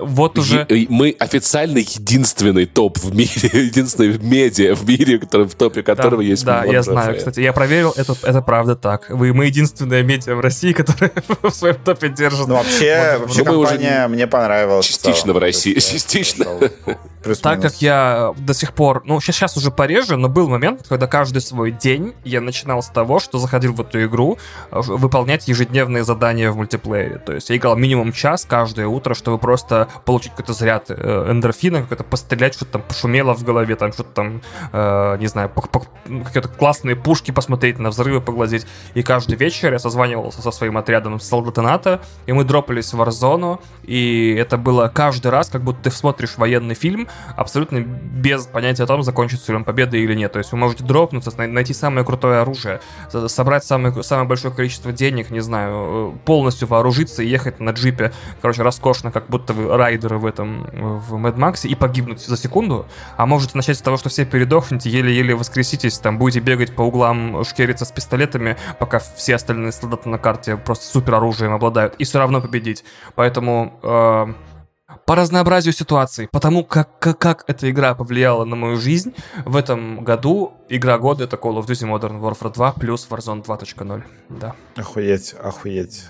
вот 0.00 0.38
уже... 0.38 0.66
Е- 0.68 0.86
мы 0.88 1.14
официально 1.18 1.78
единственный 1.78 2.66
топ 2.66 2.98
в 2.98 3.14
мире, 3.14 3.30
единственный 3.52 4.18
медиа 4.18 4.74
в 4.74 4.86
мире, 4.86 5.18
который, 5.18 5.46
в 5.46 5.54
топе 5.54 5.82
которого 5.82 6.22
да, 6.22 6.28
есть 6.28 6.44
Да, 6.44 6.64
я 6.64 6.82
знаю, 6.82 7.16
кстати, 7.16 7.40
я 7.40 7.52
проверил, 7.52 7.92
это, 7.96 8.14
это 8.22 8.42
правда 8.42 8.76
так. 8.76 9.10
Вы, 9.10 9.32
мы 9.32 9.46
единственная 9.46 10.02
медиа 10.02 10.34
в 10.34 10.40
России, 10.40 10.72
которая 10.72 11.12
в 11.42 11.50
своем 11.50 11.76
топе 11.76 12.08
держит. 12.08 12.46
Ну 12.48 12.54
вообще, 12.54 13.18
вообще 13.20 13.44
ну, 13.44 13.62
компания 13.62 14.06
уже 14.06 14.08
мне 14.08 14.26
понравилась. 14.26 14.86
Частично 14.86 15.32
в 15.32 15.38
России, 15.38 15.74
частично. 15.78 16.46
Так 17.42 17.60
как 17.60 17.82
я 17.82 18.32
до 18.38 18.54
сих 18.54 18.72
пор, 18.72 19.02
ну 19.04 19.20
сейчас, 19.20 19.36
сейчас 19.36 19.56
уже 19.56 19.70
пореже, 19.70 20.16
но 20.16 20.28
был 20.28 20.48
момент, 20.48 20.86
когда 20.88 21.06
каждый 21.06 21.42
свой 21.42 21.70
день 21.70 22.14
я 22.24 22.40
начинал 22.40 22.82
с 22.82 22.88
того, 22.88 23.18
что 23.18 23.38
заходил 23.38 23.74
в 23.74 23.80
эту 23.80 24.04
игру 24.04 24.38
э, 24.70 24.80
выполнять 24.80 25.48
ежедневные 25.48 26.04
задания 26.04 26.50
в 26.50 26.56
мультиплеере. 26.56 27.18
То 27.18 27.34
есть 27.34 27.50
я 27.50 27.56
играл 27.56 27.76
минимум 27.76 28.12
час 28.12 28.46
каждое 28.48 28.86
утро, 28.86 29.14
чтобы 29.14 29.38
просто 29.38 29.65
получить 30.04 30.32
какой-то 30.32 30.52
заряд 30.52 30.86
э, 30.88 31.30
эндорфина, 31.30 31.82
какой-то 31.82 32.04
пострелять, 32.04 32.54
что-то 32.54 32.72
там 32.72 32.82
пошумело 32.82 33.34
в 33.34 33.42
голове, 33.42 33.76
там 33.76 33.92
что-то 33.92 34.10
там, 34.10 34.42
э, 34.72 35.16
не 35.18 35.26
знаю, 35.26 35.50
какие-то 35.50 36.48
классные 36.48 36.96
пушки 36.96 37.30
посмотреть, 37.30 37.78
на 37.78 37.90
взрывы 37.90 38.20
поглазеть. 38.20 38.66
И 38.94 39.02
каждый 39.02 39.36
вечер 39.36 39.72
я 39.72 39.78
созванивался 39.78 40.42
со 40.42 40.50
своим 40.50 40.76
отрядом 40.76 41.20
с 41.20 41.28
солдата 41.28 42.00
и 42.26 42.32
мы 42.32 42.44
дропались 42.44 42.92
в 42.92 43.00
Warzone, 43.00 43.60
и 43.84 44.34
это 44.38 44.56
было 44.56 44.90
каждый 44.92 45.28
раз, 45.28 45.48
как 45.48 45.62
будто 45.62 45.84
ты 45.84 45.90
смотришь 45.90 46.36
военный 46.36 46.74
фильм, 46.74 47.08
абсолютно 47.36 47.80
без 47.80 48.46
понятия 48.46 48.84
о 48.84 48.86
том, 48.86 49.02
закончится 49.02 49.52
ли 49.52 49.56
он 49.56 49.64
победой 49.64 50.00
или 50.00 50.14
нет. 50.14 50.32
То 50.32 50.38
есть 50.38 50.52
вы 50.52 50.58
можете 50.58 50.84
дропнуться, 50.84 51.32
найти 51.36 51.72
самое 51.72 52.04
крутое 52.04 52.40
оружие, 52.40 52.80
собрать 53.28 53.64
самое, 53.64 54.02
самое 54.02 54.28
большое 54.28 54.52
количество 54.52 54.92
денег, 54.92 55.30
не 55.30 55.40
знаю, 55.40 56.14
э, 56.14 56.24
полностью 56.24 56.68
вооружиться 56.68 57.22
и 57.22 57.28
ехать 57.28 57.60
на 57.60 57.70
джипе, 57.70 58.12
короче, 58.40 58.62
роскошно, 58.62 59.12
как 59.12 59.28
будто 59.28 59.52
вы 59.56 59.76
райдеры 59.76 60.18
в 60.18 60.26
этом, 60.26 60.64
в 60.72 61.14
Mad 61.14 61.36
Max, 61.36 61.66
и 61.66 61.74
погибнуть 61.74 62.20
за 62.20 62.36
секунду. 62.36 62.86
А 63.16 63.26
можете 63.26 63.56
начать 63.56 63.78
с 63.78 63.82
того, 63.82 63.96
что 63.96 64.08
все 64.08 64.24
передохнете, 64.24 64.90
еле-еле 64.90 65.34
воскреситесь, 65.34 65.98
там 65.98 66.18
будете 66.18 66.40
бегать 66.40 66.74
по 66.74 66.82
углам, 66.82 67.44
шкериться 67.44 67.84
с 67.84 67.92
пистолетами, 67.92 68.56
пока 68.78 68.98
все 68.98 69.34
остальные 69.34 69.72
солдаты 69.72 70.08
на 70.08 70.18
карте 70.18 70.56
просто 70.56 70.86
супер 70.86 71.14
оружием 71.14 71.52
обладают, 71.52 71.94
и 71.96 72.04
все 72.04 72.18
равно 72.18 72.40
победить. 72.40 72.84
Поэтому 73.14 73.80
э, 73.82 74.26
по 75.04 75.14
разнообразию 75.14 75.72
ситуаций, 75.72 76.28
потому 76.30 76.64
как, 76.64 76.98
как, 76.98 77.18
как 77.18 77.44
эта 77.46 77.70
игра 77.70 77.94
повлияла 77.94 78.44
на 78.44 78.56
мою 78.56 78.76
жизнь, 78.76 79.14
в 79.44 79.56
этом 79.56 80.04
году 80.04 80.54
игра 80.68 80.98
года 80.98 81.24
это 81.24 81.36
Call 81.36 81.58
of 81.58 81.66
Duty 81.66 81.88
Modern 81.88 82.20
Warfare 82.20 82.52
2 82.52 82.72
плюс 82.72 83.06
Warzone 83.08 83.44
2.0. 83.44 84.02
Да. 84.28 84.54
Охуеть, 84.76 85.34
охуеть. 85.42 86.04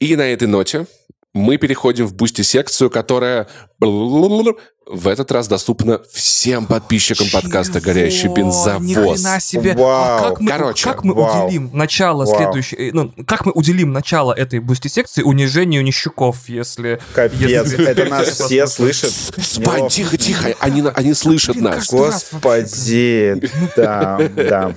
И 0.00 0.16
на 0.16 0.22
этой 0.22 0.48
ноте 0.48 0.86
мы 1.32 1.58
переходим 1.58 2.06
в 2.06 2.14
бусти-секцию, 2.14 2.90
которая 2.90 3.46
в 3.80 5.08
этот 5.08 5.32
раз 5.32 5.48
доступна 5.48 6.00
всем 6.12 6.66
подписчикам 6.66 7.26
Чего? 7.26 7.40
подкаста 7.42 7.80
«Горящий 7.80 8.28
бензовоз». 8.28 8.82
Ни 8.82 8.94
хрена 8.94 9.40
себе! 9.40 9.72
А 9.72 9.76
вау. 9.76 10.18
А 10.24 10.30
как 10.30 10.40
мы, 10.40 10.50
Короче, 10.50 10.84
как 10.84 11.04
мы 11.04 11.14
вау. 11.14 11.46
уделим 11.46 11.70
начало 11.72 12.24
вау. 12.24 12.36
следующей... 12.36 12.92
Ну, 12.92 13.12
как 13.26 13.44
мы 13.44 13.52
уделим 13.52 13.92
начало 13.92 14.32
этой 14.32 14.60
бусти-секции 14.60 15.22
унижению 15.22 15.82
нищуков, 15.82 16.48
если... 16.48 17.00
Капец, 17.14 17.40
если... 17.40 17.84
это 17.84 18.04
нас 18.04 18.28
все 18.28 18.66
слышат. 18.66 19.12
Спань, 19.12 19.88
тихо, 19.88 20.16
тихо, 20.16 20.54
они, 20.60 20.84
они 20.94 21.14
слышат 21.14 21.56
нас. 21.56 21.90
Господи, 21.90 23.42
да, 23.76 24.20
да. 24.36 24.74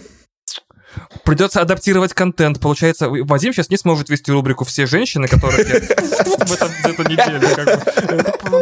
Придется 1.24 1.62
адаптировать 1.62 2.14
контент. 2.14 2.60
Получается, 2.60 3.10
Вадим 3.10 3.54
сейчас 3.54 3.70
не 3.70 3.78
сможет 3.78 4.10
вести 4.10 4.32
рубрику 4.32 4.66
«Все 4.66 4.86
женщины», 4.86 5.28
которые 5.28 5.64
в 5.66 6.86
эту 6.86 7.04
неделю. 7.10 7.42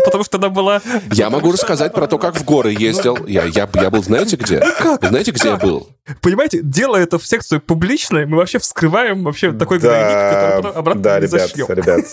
Потому 0.05 0.23
что 0.23 0.37
она 0.37 0.49
была... 0.49 0.81
Я 1.11 1.29
могу 1.29 1.51
рассказать 1.51 1.93
про 1.93 2.07
то, 2.07 2.17
как 2.17 2.35
в 2.35 2.43
горы 2.43 2.75
ездил. 2.77 3.25
Я, 3.25 3.45
я, 3.45 3.69
я 3.73 3.89
был, 3.89 4.03
знаете 4.03 4.35
где? 4.35 4.59
Как? 4.59 5.03
Знаете, 5.05 5.31
где 5.31 5.49
я 5.49 5.57
был? 5.57 5.89
Понимаете, 6.21 6.59
делая 6.61 7.03
это 7.03 7.19
в 7.19 7.25
секцию 7.25 7.61
публичной, 7.61 8.25
мы 8.25 8.37
вообще 8.37 8.59
вскрываем 8.59 9.23
вообще 9.23 9.51
такой 9.51 9.79
гнойник, 9.79 10.07
который 10.07 10.61
потом 10.61 10.77
обратно 10.77 11.03
да, 11.03 11.19
ребят, 11.19 11.51
ребят. 11.69 12.05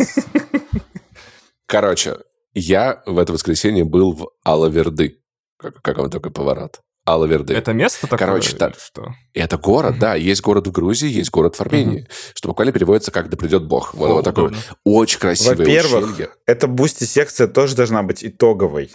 Короче, 1.66 2.16
я 2.54 3.02
в 3.06 3.18
это 3.18 3.32
воскресенье 3.32 3.84
был 3.84 4.12
в 4.12 4.30
Алаверды. 4.44 5.18
Как, 5.58 5.80
как 5.82 5.98
вам 5.98 6.10
такой 6.10 6.30
поворот? 6.30 6.80
Алаверды. 7.04 7.52
Это 7.54 7.72
место 7.72 8.06
такое? 8.06 8.18
Короче, 8.18 8.56
так. 8.56 8.74
Что? 8.78 9.14
Это 9.34 9.58
город, 9.58 9.98
да. 9.98 10.14
Есть 10.14 10.40
город 10.40 10.66
в 10.66 10.72
Грузии, 10.72 11.08
есть 11.08 11.30
город 11.30 11.56
в 11.56 11.60
Армении. 11.60 12.06
Что 12.34 12.48
буквально 12.48 12.72
переводится 12.72 13.10
как 13.10 13.28
«Да 13.28 13.36
придет 13.36 13.64
Бог». 13.64 13.94
Вот, 13.94 14.10
вот 14.10 14.24
такой 14.24 14.54
очень 14.84 15.18
красивый 15.18 15.56
Во-первых, 15.56 16.18
эта 16.46 16.66
бусти-секция 16.66 17.46
тоже 17.46 17.76
должна 17.76 18.02
быть 18.02 18.24
итоговой. 18.24 18.90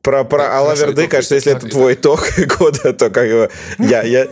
Про, 0.00 0.24
про 0.24 0.38
да, 0.38 0.58
Алаверды, 0.58 1.06
кажется, 1.06 1.34
если 1.34 1.52
это 1.52 1.68
твой 1.68 1.94
итог 1.94 2.26
года, 2.58 2.92
то 2.94 3.10
как 3.10 3.28
бы 3.28 3.50
я... 3.78 4.02
я, 4.02 4.28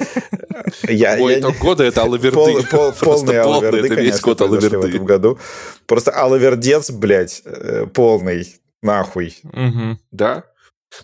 я 0.88 1.16
Мой 1.18 1.40
итог 1.40 1.58
года— 1.58 1.84
это 1.84 2.02
Алаверды. 2.02 2.34
Пол, 2.34 2.62
пол, 2.70 2.92
полный 2.98 3.38
Алаверды, 3.40 3.86
это 3.86 4.00
весь 4.00 4.20
год 4.20 4.40
Алаверды. 4.40 4.78
в 4.78 4.84
этом 4.84 5.04
году. 5.04 5.38
Просто 5.86 6.12
Алавердец, 6.12 6.90
блядь, 6.90 7.42
э, 7.44 7.86
полный, 7.92 8.56
нахуй. 8.80 9.36
Угу. 9.44 9.98
Да? 10.12 10.44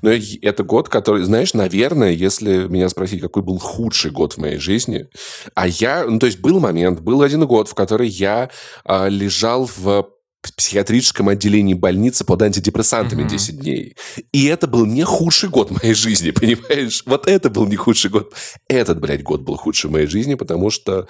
Но 0.03 0.11
это 0.11 0.63
год, 0.63 0.89
который, 0.89 1.23
знаешь, 1.25 1.55
наверное, 1.55 2.11
если 2.11 2.67
меня 2.69 2.89
спросить, 2.89 3.21
какой 3.21 3.43
был 3.43 3.59
худший 3.59 4.11
год 4.11 4.35
в 4.35 4.39
моей 4.39 4.59
жизни, 4.59 5.09
а 5.55 5.67
я, 5.67 6.05
ну, 6.05 6.19
то 6.19 6.27
есть 6.27 6.41
был 6.41 6.61
момент, 6.61 7.01
был 7.01 7.23
один 7.23 7.47
год, 7.47 7.69
в 7.69 7.75
который 7.75 8.09
я 8.09 8.51
э, 8.85 9.09
лежал 9.09 9.69
в 9.77 10.11
психиатрическом 10.57 11.29
отделении 11.29 11.75
больницы 11.75 12.25
под 12.25 12.43
антидепрессантами 12.43 13.23
mm-hmm. 13.23 13.29
10 13.29 13.61
дней. 13.61 13.97
И 14.33 14.47
это 14.47 14.67
был 14.67 14.87
не 14.87 15.03
худший 15.03 15.49
год 15.49 15.71
моей 15.71 15.95
жизни, 15.95 16.31
понимаешь? 16.33 17.03
Вот 17.07 17.27
это 17.27 17.51
был 17.51 17.67
не 17.67 17.77
худший 17.77 18.11
год. 18.11 18.33
Этот, 18.69 19.01
блядь, 19.01 19.23
год 19.23 19.43
был 19.43 19.57
худший 19.57 19.91
в 19.91 19.93
моей 19.93 20.07
жизни, 20.07 20.35
потому 20.35 20.71
что 20.71 21.09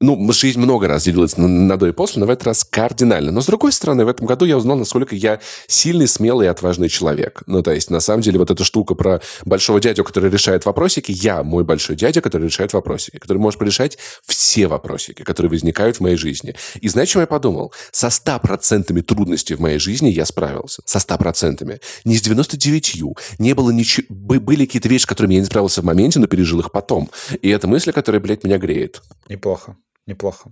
ну, 0.00 0.32
жизнь 0.32 0.60
много 0.60 0.88
раз 0.88 1.04
делилась 1.04 1.36
на, 1.36 1.48
на 1.48 1.76
до 1.76 1.86
и 1.86 1.92
после, 1.92 2.20
но 2.20 2.26
в 2.26 2.30
этот 2.30 2.46
раз 2.46 2.64
кардинально. 2.64 3.30
Но, 3.30 3.40
с 3.40 3.46
другой 3.46 3.72
стороны, 3.72 4.04
в 4.04 4.08
этом 4.08 4.26
году 4.26 4.44
я 4.44 4.56
узнал, 4.56 4.76
насколько 4.76 5.14
я 5.14 5.40
сильный, 5.66 6.08
смелый 6.08 6.46
и 6.46 6.50
отважный 6.50 6.88
человек. 6.88 7.42
Ну, 7.46 7.62
то 7.62 7.72
есть, 7.72 7.90
на 7.90 8.00
самом 8.00 8.22
деле, 8.22 8.38
вот 8.38 8.50
эта 8.50 8.64
штука 8.64 8.94
про 8.94 9.20
большого 9.44 9.80
дядю, 9.80 10.04
который 10.04 10.30
решает 10.30 10.66
вопросики, 10.66 11.12
я 11.12 11.42
мой 11.42 11.64
большой 11.64 11.96
дядя, 11.96 12.20
который 12.20 12.44
решает 12.44 12.72
вопросики, 12.72 13.18
который 13.18 13.38
может 13.38 13.60
решать 13.62 13.98
все 14.26 14.66
вопросики, 14.66 15.22
которые 15.22 15.50
возникают 15.50 15.96
в 15.96 16.00
моей 16.00 16.16
жизни. 16.16 16.54
И 16.80 16.88
знаете, 16.88 17.12
чем 17.12 17.20
я 17.20 17.26
подумал? 17.26 17.72
Со 17.92 18.08
100% 18.08 19.00
трудностей 19.02 19.54
в 19.54 19.60
моей 19.60 19.78
жизни 19.78 20.08
я 20.08 20.26
справился. 20.26 20.82
Со 20.84 20.98
100%. 20.98 21.80
Не 22.04 22.16
с 22.16 22.20
99 22.22 23.02
Не 23.38 23.54
было 23.54 23.70
ничего... 23.70 24.06
Были 24.08 24.66
какие-то 24.66 24.88
вещи, 24.88 25.04
с 25.04 25.06
которыми 25.06 25.34
я 25.34 25.40
не 25.40 25.46
справился 25.46 25.80
в 25.80 25.84
моменте, 25.84 26.18
но 26.18 26.26
пережил 26.26 26.60
их 26.60 26.72
потом. 26.72 27.10
И 27.40 27.48
это 27.48 27.68
мысль, 27.68 27.92
которая, 27.92 28.20
блядь, 28.20 28.44
меня 28.44 28.58
греет. 28.58 29.02
Неплохо 29.28 29.76
неплохо. 30.06 30.50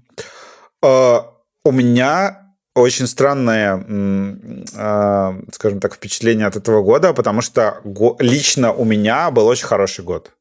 Uh, 0.85 1.25
у 1.65 1.73
меня 1.73 2.55
очень 2.75 3.07
странное, 3.07 3.77
uh, 3.77 5.55
скажем 5.55 5.81
так, 5.81 5.95
впечатление 5.95 6.47
от 6.47 6.57
этого 6.57 6.83
года, 6.83 7.13
потому 7.13 7.43
что 7.43 7.81
лично 8.19 8.73
у 8.73 8.85
меня 8.85 9.31
был 9.31 9.47
очень 9.47 9.67
хороший 9.67 10.05
год. 10.05 10.33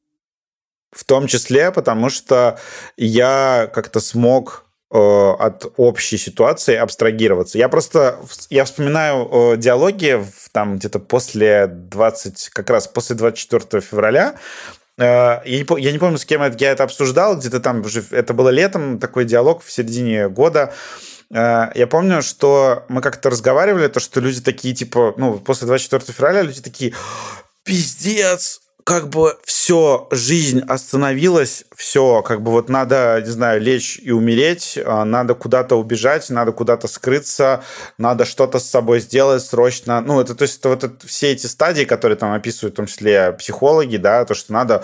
В 0.92 1.04
том 1.04 1.28
числе, 1.28 1.72
потому 1.72 2.10
что 2.10 2.60
я 2.98 3.70
как-то 3.74 4.00
смог 4.00 4.66
uh, 4.94 5.36
от 5.36 5.72
общей 5.78 6.18
ситуации 6.18 6.76
абстрагироваться. 6.76 7.58
Я 7.58 7.70
просто, 7.70 8.20
я 8.50 8.66
вспоминаю 8.66 9.58
диалоги 9.58 10.26
там 10.52 10.78
где-то 10.78 11.00
после 11.00 11.68
20, 11.68 12.50
как 12.50 12.70
раз 12.70 12.88
после 12.88 13.16
24 13.16 13.82
февраля, 13.82 14.36
Э, 14.36 14.81
я 15.04 15.42
не, 15.46 15.82
я 15.82 15.92
не 15.92 15.98
помню, 15.98 16.18
с 16.18 16.26
кем 16.26 16.42
я 16.42 16.72
это 16.72 16.84
обсуждал, 16.84 17.38
где-то 17.38 17.60
там 17.60 17.82
уже, 17.82 18.04
это 18.12 18.34
было 18.34 18.50
летом, 18.50 19.00
такой 19.00 19.26
диалог 19.26 19.64
в 19.64 19.72
середине 19.72 20.30
года. 20.30 20.74
Э, 21.34 21.72
я 21.76 21.88
помню, 21.88 22.22
что 22.22 22.86
мы 22.90 23.02
как-то 23.02 23.30
разговаривали, 23.30 23.88
то, 23.88 24.00
что 24.00 24.20
люди 24.20 24.42
такие, 24.42 24.74
типа, 24.76 25.14
ну, 25.18 25.40
после 25.40 25.68
24 25.68 26.14
февраля 26.14 26.42
люди 26.42 26.62
такие, 26.62 26.94
пиздец, 27.64 28.61
как 28.84 29.10
бы 29.10 29.38
все, 29.44 30.08
жизнь 30.12 30.62
остановилась, 30.68 31.66
все, 31.76 32.22
как 32.22 32.42
бы 32.42 32.52
вот 32.52 32.70
надо, 32.70 33.22
не 33.24 33.30
знаю, 33.30 33.62
лечь 33.62 34.00
и 34.02 34.12
умереть, 34.12 34.80
а, 34.84 35.06
надо 35.06 35.36
куда-то 35.36 35.76
убежать, 35.76 36.30
надо 36.30 36.52
куда-то 36.52 36.88
скрыться, 36.88 37.64
надо 37.98 38.26
что-то 38.26 38.60
с 38.60 38.70
собой 38.70 39.00
сделать 39.00 39.44
срочно. 39.44 40.02
Ну, 40.02 40.20
это 40.20 40.36
то 40.36 40.44
есть 40.44 40.60
это 40.60 40.70
вот 40.70 40.84
это, 40.84 41.08
все 41.08 41.32
эти 41.32 41.48
стадии, 41.48 41.84
которые 41.84 42.18
там 42.18 42.34
описывают 42.34 42.74
в 42.74 42.78
том 42.78 42.86
числе 42.88 43.34
психологи, 43.34 43.98
да, 43.98 44.26
то, 44.26 44.34
что 44.34 44.54
надо 44.54 44.84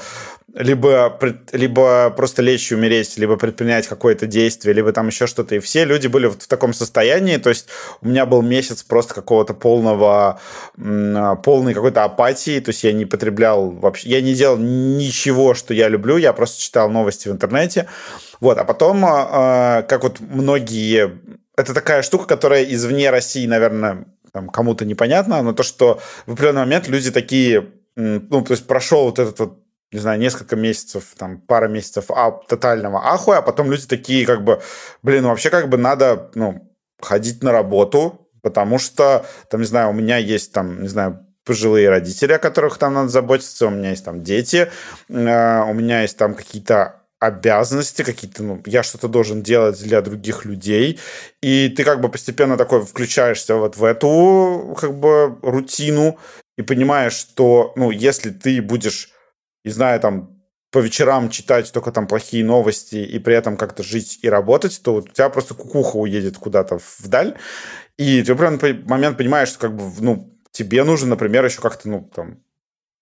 либо, 0.57 1.19
либо 1.51 2.09
просто 2.09 2.41
лечь 2.41 2.71
и 2.71 2.75
умереть, 2.75 3.17
либо 3.17 3.37
предпринять 3.37 3.87
какое-то 3.87 4.25
действие, 4.25 4.73
либо 4.73 4.91
там 4.91 5.07
еще 5.07 5.27
что-то. 5.27 5.55
И 5.55 5.59
все 5.59 5.85
люди 5.85 6.07
были 6.07 6.27
в 6.27 6.35
таком 6.47 6.73
состоянии. 6.73 7.37
То 7.37 7.49
есть 7.49 7.67
у 8.01 8.07
меня 8.07 8.25
был 8.25 8.41
месяц 8.41 8.83
просто 8.83 9.13
какого-то 9.13 9.53
полного, 9.53 10.39
полной 10.75 11.73
какой-то 11.73 12.03
апатии. 12.03 12.59
То 12.59 12.69
есть 12.69 12.83
я 12.83 12.91
не 12.93 13.05
потреблял 13.05 13.69
вообще, 13.69 14.09
я 14.09 14.21
не 14.21 14.33
делал 14.33 14.57
ничего, 14.57 15.53
что 15.53 15.73
я 15.73 15.89
люблю. 15.89 16.17
Я 16.17 16.33
просто 16.33 16.61
читал 16.61 16.89
новости 16.89 17.27
в 17.27 17.31
интернете. 17.31 17.87
Вот, 18.39 18.57
а 18.57 18.63
потом, 18.63 19.03
а, 19.05 19.83
как 19.83 20.03
вот 20.03 20.19
многие... 20.19 21.19
Это 21.55 21.73
такая 21.73 22.03
штука, 22.03 22.25
которая 22.25 22.63
извне 22.63 23.09
России, 23.09 23.47
наверное, 23.47 24.05
кому-то 24.53 24.85
непонятна, 24.85 25.41
но 25.41 25.53
то, 25.53 25.63
что 25.63 25.99
в 26.27 26.33
определенный 26.33 26.61
момент 26.61 26.87
люди 26.87 27.09
такие 27.09 27.69
ну, 27.95 28.43
то 28.43 28.51
есть 28.51 28.67
прошел 28.67 29.05
вот 29.05 29.17
этот 29.17 29.39
вот 29.39 29.59
не 29.91 29.99
знаю, 29.99 30.19
несколько 30.19 30.55
месяцев, 30.55 31.13
там, 31.17 31.39
пара 31.39 31.67
месяцев 31.67 32.05
а, 32.09 32.31
тотального 32.31 33.13
ахуя, 33.13 33.37
а 33.37 33.41
потом 33.41 33.71
люди 33.71 33.87
такие, 33.87 34.25
как 34.25 34.43
бы, 34.43 34.61
блин, 35.01 35.23
ну, 35.23 35.29
вообще, 35.29 35.49
как 35.49 35.69
бы, 35.69 35.77
надо, 35.77 36.31
ну, 36.35 36.73
ходить 37.01 37.43
на 37.43 37.51
работу, 37.51 38.27
потому 38.41 38.79
что, 38.79 39.25
там, 39.49 39.61
не 39.61 39.67
знаю, 39.67 39.89
у 39.89 39.93
меня 39.93 40.17
есть, 40.17 40.51
там, 40.51 40.81
не 40.81 40.87
знаю, 40.89 41.25
пожилые 41.45 41.89
родители, 41.89 42.33
о 42.33 42.39
которых 42.39 42.77
там 42.77 42.93
надо 42.93 43.07
заботиться, 43.07 43.67
у 43.67 43.69
меня 43.69 43.91
есть 43.91 44.03
там 44.03 44.21
дети, 44.21 44.69
э, 45.07 45.61
у 45.63 45.73
меня 45.73 46.01
есть 46.01 46.17
там 46.17 46.35
какие-то 46.35 47.01
обязанности 47.19 48.03
какие-то, 48.03 48.43
ну, 48.43 48.61
я 48.65 48.83
что-то 48.83 49.07
должен 49.07 49.41
делать 49.41 49.81
для 49.81 50.01
других 50.01 50.45
людей, 50.45 50.99
и 51.41 51.69
ты 51.69 51.83
как 51.83 52.01
бы 52.01 52.09
постепенно 52.09 52.57
такой 52.57 52.85
включаешься 52.85 53.55
вот 53.55 53.77
в 53.77 53.83
эту 53.83 54.77
как 54.79 54.93
бы 54.93 55.37
рутину 55.41 56.19
и 56.57 56.61
понимаешь, 56.61 57.13
что, 57.13 57.73
ну, 57.75 57.89
если 57.89 58.29
ты 58.29 58.61
будешь 58.61 59.13
не 59.67 59.73
знаю, 59.73 59.99
там, 59.99 60.41
по 60.71 60.79
вечерам 60.79 61.29
читать 61.29 61.71
только 61.71 61.91
там 61.91 62.07
плохие 62.07 62.43
новости 62.43 62.95
и 62.95 63.19
при 63.19 63.35
этом 63.35 63.57
как-то 63.57 63.83
жить 63.83 64.19
и 64.21 64.29
работать, 64.29 64.81
то 64.83 64.95
у 64.95 65.01
тебя 65.01 65.29
просто 65.29 65.53
кукуха 65.53 65.97
уедет 65.97 66.37
куда-то 66.37 66.79
вдаль, 66.99 67.37
и 67.97 68.21
ты 68.21 68.33
в 68.33 68.41
определенный 68.41 68.83
момент 68.83 69.17
понимаешь, 69.17 69.49
что 69.49 69.59
как 69.59 69.75
бы, 69.75 69.83
ну, 69.99 70.37
тебе 70.51 70.83
нужно, 70.83 71.09
например, 71.09 71.45
еще 71.45 71.61
как-то, 71.61 71.89
ну, 71.89 72.09
там, 72.13 72.39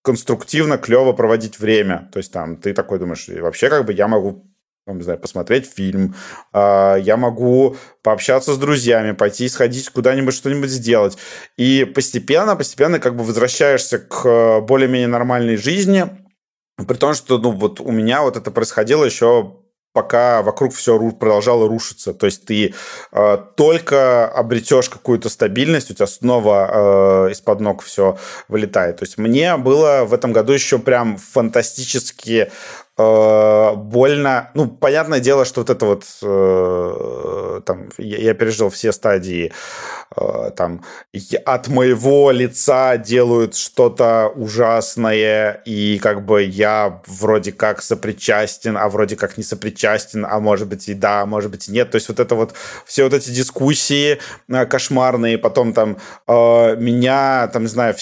конструктивно, 0.02 0.78
клево 0.78 1.12
проводить 1.12 1.58
время. 1.58 2.08
То 2.12 2.18
есть 2.18 2.32
там 2.32 2.56
ты 2.56 2.72
такой 2.72 2.98
думаешь, 2.98 3.28
вообще 3.28 3.68
как 3.68 3.84
бы 3.84 3.92
я 3.92 4.06
могу 4.06 4.44
не 4.86 5.02
знаю, 5.02 5.18
посмотреть 5.18 5.68
фильм, 5.68 6.14
а, 6.52 6.94
я 6.94 7.16
могу 7.16 7.76
пообщаться 8.02 8.52
с 8.52 8.58
друзьями, 8.58 9.12
пойти 9.12 9.48
сходить 9.48 9.88
куда-нибудь, 9.90 10.32
что-нибудь 10.32 10.70
сделать. 10.70 11.18
И 11.56 11.84
постепенно, 11.84 12.54
постепенно 12.54 13.00
как 13.00 13.16
бы 13.16 13.24
возвращаешься 13.24 13.98
к 13.98 14.60
более-менее 14.60 15.08
нормальной 15.08 15.56
жизни, 15.56 16.25
при 16.76 16.96
том, 16.96 17.14
что 17.14 17.38
ну, 17.38 17.52
вот 17.52 17.80
у 17.80 17.90
меня 17.90 18.22
вот 18.22 18.36
это 18.36 18.50
происходило 18.50 19.04
еще 19.04 19.56
пока 19.96 20.42
вокруг 20.42 20.74
все 20.74 20.98
продолжало 21.12 21.68
рушиться. 21.68 22.12
То 22.12 22.26
есть 22.26 22.44
ты 22.44 22.74
э, 23.12 23.38
только 23.56 24.28
обретешь 24.28 24.90
какую-то 24.90 25.30
стабильность, 25.30 25.90
у 25.90 25.94
тебя 25.94 26.06
снова 26.06 27.28
э, 27.28 27.32
из-под 27.32 27.60
ног 27.60 27.82
все 27.82 28.18
вылетает. 28.48 28.98
То 28.98 29.04
есть 29.04 29.16
мне 29.16 29.56
было 29.56 30.04
в 30.04 30.12
этом 30.12 30.34
году 30.34 30.52
еще 30.52 30.78
прям 30.78 31.16
фантастически 31.16 32.50
э, 32.98 33.72
больно. 33.74 34.50
Ну, 34.52 34.68
понятное 34.68 35.20
дело, 35.20 35.46
что 35.46 35.62
вот 35.62 35.70
это 35.70 35.86
вот 35.86 36.04
э, 36.22 37.60
там 37.64 37.88
я, 37.96 38.18
я 38.18 38.34
пережил 38.34 38.68
все 38.68 38.92
стадии 38.92 39.50
там 40.56 40.84
от 41.44 41.68
моего 41.68 42.30
лица 42.30 42.96
делают 42.96 43.56
что-то 43.56 44.28
ужасное, 44.34 45.62
и 45.64 45.98
как 45.98 46.24
бы 46.24 46.42
я 46.42 47.02
вроде 47.06 47.52
как 47.52 47.82
сопричастен, 47.82 48.76
а 48.76 48.88
вроде 48.88 49.16
как 49.16 49.36
не 49.36 49.44
сопричастен, 49.44 50.24
а 50.24 50.40
может 50.40 50.68
быть 50.68 50.88
и 50.88 50.94
да, 50.94 51.22
а 51.22 51.26
может 51.26 51.50
быть 51.50 51.68
и 51.68 51.72
нет. 51.72 51.90
То 51.90 51.96
есть 51.96 52.08
вот 52.08 52.20
это 52.20 52.34
вот 52.34 52.54
все 52.84 53.04
вот 53.04 53.14
эти 53.14 53.30
дискуссии 53.30 54.18
э, 54.48 54.66
кошмарные, 54.66 55.38
потом 55.38 55.72
там 55.72 55.98
э, 56.26 56.76
меня, 56.76 57.48
там, 57.52 57.62
не 57.62 57.68
знаю, 57.68 57.94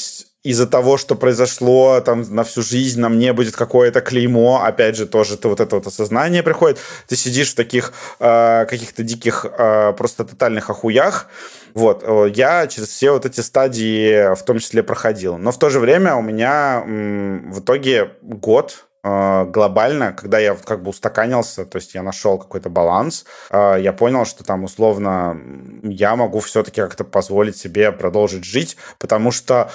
из-за 0.44 0.66
того, 0.66 0.98
что 0.98 1.14
произошло 1.14 2.00
там 2.00 2.22
на 2.34 2.44
всю 2.44 2.62
жизнь, 2.62 3.00
на 3.00 3.08
мне 3.08 3.32
будет 3.32 3.56
какое-то 3.56 4.00
клеймо, 4.02 4.62
опять 4.62 4.94
же, 4.94 5.06
тоже 5.06 5.36
ты 5.38 5.48
вот 5.48 5.60
это 5.60 5.76
вот 5.76 5.86
осознание 5.86 6.42
приходит, 6.42 6.78
ты 7.08 7.16
сидишь 7.16 7.52
в 7.52 7.54
таких 7.54 7.94
э, 8.20 8.66
каких-то 8.68 9.02
диких, 9.02 9.46
э, 9.46 9.94
просто 9.96 10.24
тотальных 10.24 10.68
охуях, 10.68 11.28
вот, 11.74 12.04
э, 12.06 12.30
я 12.34 12.66
через 12.68 12.88
все 12.88 13.10
вот 13.10 13.26
эти 13.26 13.40
стадии 13.40 14.34
в 14.34 14.42
том 14.44 14.58
числе 14.60 14.82
проходил. 14.82 15.36
Но 15.36 15.50
в 15.50 15.58
то 15.58 15.70
же 15.70 15.80
время 15.80 16.14
у 16.14 16.22
меня 16.22 16.82
в 16.86 17.60
итоге 17.60 18.12
год 18.22 18.86
э, 19.02 19.44
глобально, 19.46 20.12
когда 20.12 20.38
я 20.38 20.54
как 20.54 20.84
бы 20.84 20.90
устаканился, 20.90 21.66
то 21.66 21.76
есть 21.76 21.94
я 21.94 22.02
нашел 22.02 22.38
какой-то 22.38 22.70
баланс, 22.70 23.24
э, 23.50 23.78
я 23.80 23.92
понял, 23.92 24.24
что 24.24 24.44
там 24.44 24.62
условно 24.62 25.36
я 25.82 26.14
могу 26.14 26.38
все-таки 26.38 26.80
как-то 26.80 27.02
позволить 27.02 27.56
себе 27.56 27.90
продолжить 27.90 28.44
жить, 28.44 28.76
потому 29.00 29.32
что 29.32 29.70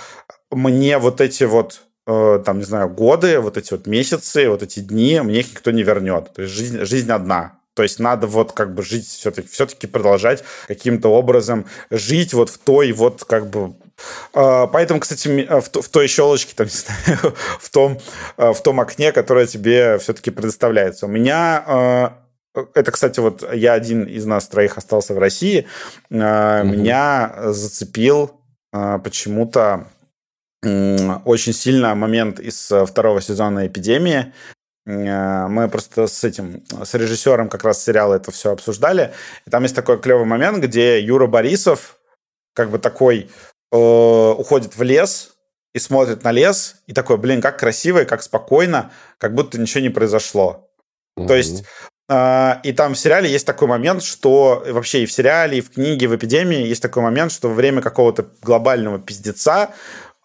мне 0.51 0.97
вот 0.99 1.19
эти 1.19 1.43
вот 1.43 1.81
э, 2.07 2.41
там, 2.45 2.59
не 2.59 2.63
знаю, 2.63 2.89
годы, 2.89 3.41
вот 3.41 3.57
эти 3.57 3.71
вот 3.71 3.87
месяцы, 3.87 4.49
вот 4.49 4.63
эти 4.63 4.79
дни, 4.79 5.19
мне 5.19 5.41
их 5.41 5.51
никто 5.51 5.71
не 5.71 5.83
вернет. 5.83 6.31
То 6.33 6.43
есть 6.43 6.53
жизнь, 6.53 6.79
жизнь 6.85 7.11
одна. 7.11 7.59
То 7.79 7.83
есть 7.83 7.97
надо 7.97 8.27
вот 8.27 8.51
как 8.51 8.75
бы 8.75 8.83
жить 8.83 9.07
все-таки, 9.07 9.47
все-таки 9.47 9.87
продолжать 9.87 10.43
каким-то 10.67 11.07
образом 11.13 11.65
жить 11.89 12.33
вот 12.33 12.49
в 12.49 12.57
той 12.57 12.91
вот 12.91 13.23
как 13.23 13.49
бы 13.49 13.73
э, 14.33 14.67
Поэтому, 14.69 14.99
кстати, 14.99 15.47
в, 15.49 15.81
в 15.81 15.87
той 15.87 16.07
щелочке, 16.07 16.51
там, 16.57 16.67
не 16.67 16.73
знаю, 16.73 17.33
в 17.57 17.69
том, 17.69 17.97
э, 18.35 18.51
в 18.51 18.61
том 18.61 18.81
окне, 18.81 19.13
которое 19.13 19.47
тебе 19.47 19.97
все-таки 19.99 20.29
предоставляется. 20.29 21.05
У 21.05 21.09
меня 21.09 22.17
это, 22.75 22.91
кстати, 22.91 23.21
вот 23.21 23.49
я 23.53 23.71
один 23.71 24.03
из 24.03 24.25
нас 24.25 24.49
троих 24.49 24.77
остался 24.77 25.13
в 25.13 25.17
России. 25.17 25.65
Mm-hmm. 26.11 26.63
Меня 26.65 27.33
зацепил 27.45 28.41
почему-то 28.73 29.87
очень 30.61 31.53
сильно 31.53 31.95
момент 31.95 32.41
из 32.41 32.69
второго 32.87 33.21
сезона 33.21 33.67
«Эпидемии». 33.67 34.33
Э, 34.89 35.47
мы 35.47 35.69
просто 35.69 36.07
с 36.07 36.23
этим, 36.23 36.63
с 36.83 36.93
режиссером 36.93 37.49
как 37.49 37.63
раз 37.63 37.83
сериала 37.83 38.15
это 38.15 38.31
все 38.31 38.51
обсуждали. 38.51 39.13
И 39.45 39.49
там 39.49 39.63
есть 39.63 39.75
такой 39.75 39.99
клевый 39.99 40.25
момент, 40.25 40.63
где 40.63 40.99
Юра 40.99 41.27
Борисов 41.27 41.97
как 42.53 42.69
бы 42.69 42.79
такой 42.79 43.29
э, 43.71 43.77
уходит 43.77 44.75
в 44.75 44.81
лес 44.83 45.35
и 45.73 45.79
смотрит 45.79 46.23
на 46.23 46.31
лес, 46.31 46.77
и 46.87 46.93
такой, 46.93 47.17
блин, 47.17 47.41
как 47.41 47.59
красиво 47.59 48.01
и 48.01 48.05
как 48.05 48.23
спокойно, 48.23 48.91
как 49.19 49.35
будто 49.35 49.59
ничего 49.59 49.81
не 49.81 49.89
произошло. 49.89 50.69
Mm-hmm. 51.17 51.27
То 51.27 51.35
есть 51.35 51.63
А, 52.11 52.59
и 52.63 52.73
там 52.73 52.95
в 52.95 52.99
сериале 52.99 53.29
есть 53.29 53.45
такой 53.45 53.67
момент, 53.67 54.01
что 54.01 54.63
вообще 54.67 55.03
и 55.03 55.05
в 55.05 55.11
сериале, 55.11 55.59
и 55.59 55.61
в 55.61 55.69
книге, 55.69 56.05
и 56.05 56.07
в 56.07 56.15
эпидемии 56.15 56.65
есть 56.65 56.81
такой 56.81 57.03
момент, 57.03 57.31
что 57.31 57.49
во 57.49 57.53
время 57.53 57.83
какого-то 57.83 58.25
глобального 58.41 58.97
пиздеца 58.97 59.69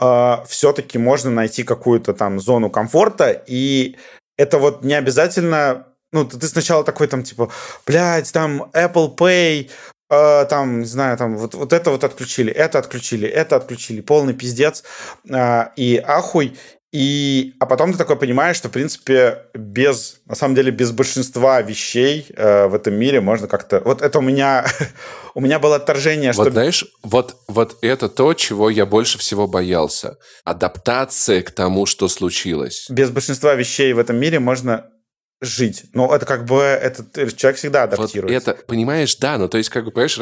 э, 0.01 0.37
все-таки 0.49 0.97
можно 0.97 1.31
найти 1.31 1.63
какую-то 1.63 2.15
там 2.15 2.41
зону 2.41 2.71
комфорта, 2.71 3.31
и 3.47 3.99
это 4.37 4.59
вот 4.59 4.85
не 4.85 4.95
обязательно 4.95 5.87
ну, 6.15 6.25
ты 6.25 6.47
сначала 6.47 6.85
такой 6.85 7.09
там, 7.09 7.25
типа, 7.25 7.51
блядь, 7.87 8.33
там 8.33 8.71
Apple 8.73 9.17
Pay, 9.17 9.69
э, 10.11 10.47
там, 10.49 10.81
не 10.81 10.87
знаю, 10.87 11.19
там 11.19 11.37
вот, 11.37 11.55
вот 11.55 11.73
это 11.73 11.91
вот 11.91 12.05
отключили, 12.05 12.53
это 12.53 12.79
отключили, 12.79 13.29
это 13.29 13.57
отключили, 13.57 14.01
полный 14.01 14.33
пиздец 14.33 14.85
э, 15.29 15.65
и 15.75 16.01
ахуй. 16.07 16.57
И, 16.95 17.55
а 17.59 17.67
потом 17.67 17.91
ты 17.91 17.99
такой 17.99 18.15
понимаешь, 18.15 18.57
что, 18.57 18.69
в 18.69 18.71
принципе, 18.71 19.47
без, 19.53 20.21
на 20.27 20.37
самом 20.37 20.55
деле, 20.55 20.71
без 20.71 20.93
большинства 20.93 21.61
вещей 21.61 22.25
э, 22.37 22.69
в 22.69 22.75
этом 22.75 22.95
мире 22.95 23.21
можно 23.21 23.49
как-то... 23.49 23.81
Вот 23.85 24.01
это 24.01 24.21
у 24.21 24.23
меня... 24.23 24.65
у 25.35 25.41
меня 25.41 25.59
было 25.59 25.75
отторжение, 25.75 26.33
что... 26.33 26.45
Вот 26.45 26.53
знаешь, 26.53 26.87
вот, 27.03 27.37
вот 27.49 27.79
это 27.83 28.09
то, 28.09 28.33
чего 28.35 28.71
я 28.71 28.87
больше 28.87 29.19
всего 29.19 29.49
боялся. 29.49 30.19
Адаптация 30.45 31.43
к 31.43 31.51
тому, 31.51 31.85
что 31.85 32.07
случилось. 32.07 32.87
Без 32.89 33.11
большинства 33.11 33.57
вещей 33.57 33.93
в 33.93 33.99
этом 33.99 34.17
мире 34.17 34.39
можно 34.39 34.89
жить. 35.41 35.87
Но 35.95 36.15
это 36.15 36.27
как 36.27 36.45
бы... 36.45 36.61
Это, 36.63 37.03
человек 37.33 37.59
всегда 37.59 37.83
адаптируется. 37.83 38.51
Вот 38.53 38.57
это, 38.57 38.67
понимаешь, 38.67 39.17
да, 39.17 39.37
ну 39.37 39.49
то 39.49 39.59
есть, 39.59 39.69
как 39.69 39.85
бы, 39.85 39.91
понимаешь, 39.91 40.21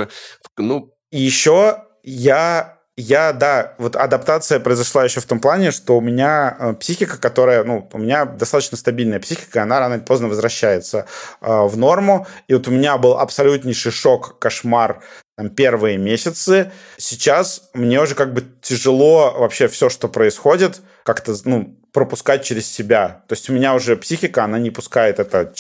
ну... 0.57 0.91
И 1.11 1.21
еще 1.21 1.85
я 2.03 2.79
я, 2.97 3.33
да, 3.33 3.75
вот 3.79 3.97
адаптация 3.97 4.61
произошла 4.61 5.05
еще 5.05 5.21
в 5.21 5.25
том 5.25 5.41
плане, 5.41 5.71
что 5.71 5.97
у 5.97 6.01
меня 6.03 6.57
э, 6.59 6.75
психика, 6.75 7.17
которая, 7.19 7.65
ну, 7.65 7.89
у 7.91 7.99
меня 7.99 8.27
достаточно 8.27 8.77
стабильная 8.77 9.19
психика, 9.19 9.63
она 9.63 9.81
рано 9.81 9.95
или 9.95 10.01
поздно 10.03 10.29
возвращается 10.29 11.07
э, 11.41 11.63
в 11.67 11.77
норму. 11.79 12.27
И 12.49 12.55
вот 12.55 12.69
у 12.69 12.71
меня 12.71 12.99
был 12.99 13.19
абсолютнейший 13.19 13.93
шок, 13.93 14.39
кошмар 14.39 15.03
там, 15.39 15.49
первые 15.49 15.97
месяцы. 15.97 16.71
Сейчас 16.99 17.71
мне 17.73 17.99
уже 18.01 18.15
как 18.15 18.35
бы 18.35 18.45
тяжело 18.61 19.35
вообще 19.39 19.69
все, 19.69 19.89
что 19.89 20.09
происходит, 20.09 20.83
как-то, 21.03 21.35
ну, 21.47 21.79
пропускать 21.93 22.45
через 22.45 22.71
себя. 22.71 23.23
То 23.27 23.35
есть 23.35 23.49
у 23.49 23.55
меня 23.55 23.75
уже 23.75 23.97
психика, 23.97 24.45
она 24.45 24.59
не 24.59 24.71
пускает 24.71 25.19
это, 25.19 25.53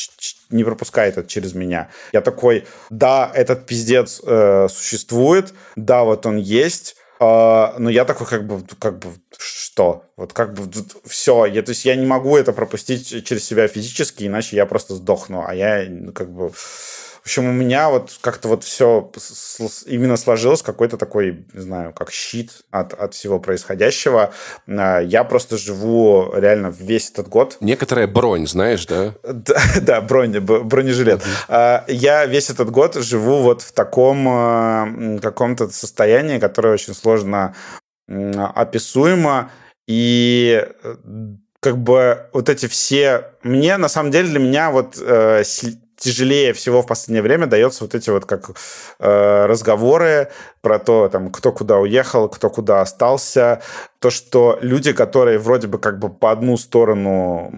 не 0.51 0.65
пропускает 0.65 1.17
это 1.17 1.29
через 1.29 1.55
меня. 1.55 1.89
Я 2.13 2.21
такой, 2.21 2.67
да, 2.91 3.31
этот 3.35 3.65
пиздец 3.65 4.21
э, 4.23 4.69
существует, 4.71 5.55
да, 5.77 6.05
вот 6.05 6.27
он 6.27 6.37
есть, 6.37 6.97
но 7.79 7.91
я 7.91 8.05
такой 8.05 8.27
как 8.27 8.47
бы, 8.47 8.63
как 8.79 8.99
бы, 8.99 9.09
что? 9.39 10.05
Вот 10.17 10.33
как 10.33 10.55
бы 10.55 10.71
все. 11.05 11.47
Я, 11.47 11.63
то 11.63 11.71
есть 11.71 11.85
я 11.85 11.95
не 11.95 12.07
могу 12.07 12.37
это 12.37 12.53
пропустить 12.53 13.27
через 13.27 13.45
себя 13.45 13.69
физически, 13.69 14.27
иначе 14.27 14.57
я 14.57 14.67
просто 14.67 14.95
сдохну. 14.95 15.45
А 15.47 15.55
я 15.55 15.87
ну, 15.89 16.13
как 16.13 16.33
бы 16.33 16.53
в 17.23 17.27
общем, 17.27 17.49
у 17.49 17.53
меня 17.53 17.89
вот 17.89 18.19
как-то 18.21 18.49
вот 18.49 18.65
все 18.65 19.09
именно 19.87 20.17
сложилось 20.17 20.61
какой-то 20.61 20.97
такой, 20.97 21.47
не 21.53 21.61
знаю, 21.61 21.93
как 21.93 22.11
щит 22.11 22.51
от, 22.73 22.95
от 22.95 23.15
всего 23.15 23.39
происходящего. 23.39 24.33
А, 24.67 24.99
я 24.99 25.23
просто 25.23 25.57
живу 25.57 26.33
реально 26.35 26.75
весь 26.77 27.13
этот 27.13 27.29
год. 27.29 27.59
Некоторая 27.61 28.09
бронь, 28.09 28.49
знаешь, 28.49 28.87
да? 28.87 29.15
Да, 29.23 29.63
да 29.81 30.01
бронь, 30.01 30.37
бронежилет. 30.41 31.23
Uh-huh. 31.49 31.85
Я 31.87 32.27
весь 32.27 32.51
этот 32.51 32.71
год 32.73 32.97
живу 32.97 33.43
вот 33.43 33.63
в 33.63 33.71
таком 33.71 34.27
а, 34.29 35.19
каком-то 35.23 35.69
состоянии, 35.69 36.41
которое 36.41 36.75
очень 36.75 36.93
сложно 36.93 37.55
описуемо. 38.09 39.53
И 39.87 40.67
э, 40.83 40.97
как 41.61 41.79
бы 41.79 42.27
вот 42.33 42.49
эти 42.49 42.67
все... 42.67 43.31
Мне, 43.43 43.77
на 43.77 43.89
самом 43.89 44.11
деле, 44.11 44.29
для 44.29 44.41
меня 44.41 44.71
вот 44.71 44.99
э, 45.01 45.43
тяжелее 46.03 46.53
всего 46.53 46.83
в 46.83 46.87
последнее 46.87 47.23
время 47.23 47.47
дается 47.47 47.85
вот 47.85 47.95
эти 47.95 48.11
вот 48.11 48.27
как 48.27 48.51
э, 48.99 49.47
разговоры 49.47 50.31
про 50.61 50.79
то, 50.79 51.09
там, 51.09 51.31
кто 51.31 51.53
куда 51.53 51.79
уехал, 51.79 52.29
кто 52.29 52.51
куда 52.51 52.81
остался. 52.81 53.63
То, 54.01 54.11
что 54.11 54.59
люди, 54.61 54.93
которые 54.93 55.39
вроде 55.39 55.69
бы 55.69 55.79
как 55.79 55.99
бы 55.99 56.09
по 56.09 56.33
одну 56.33 56.57
сторону 56.57 57.53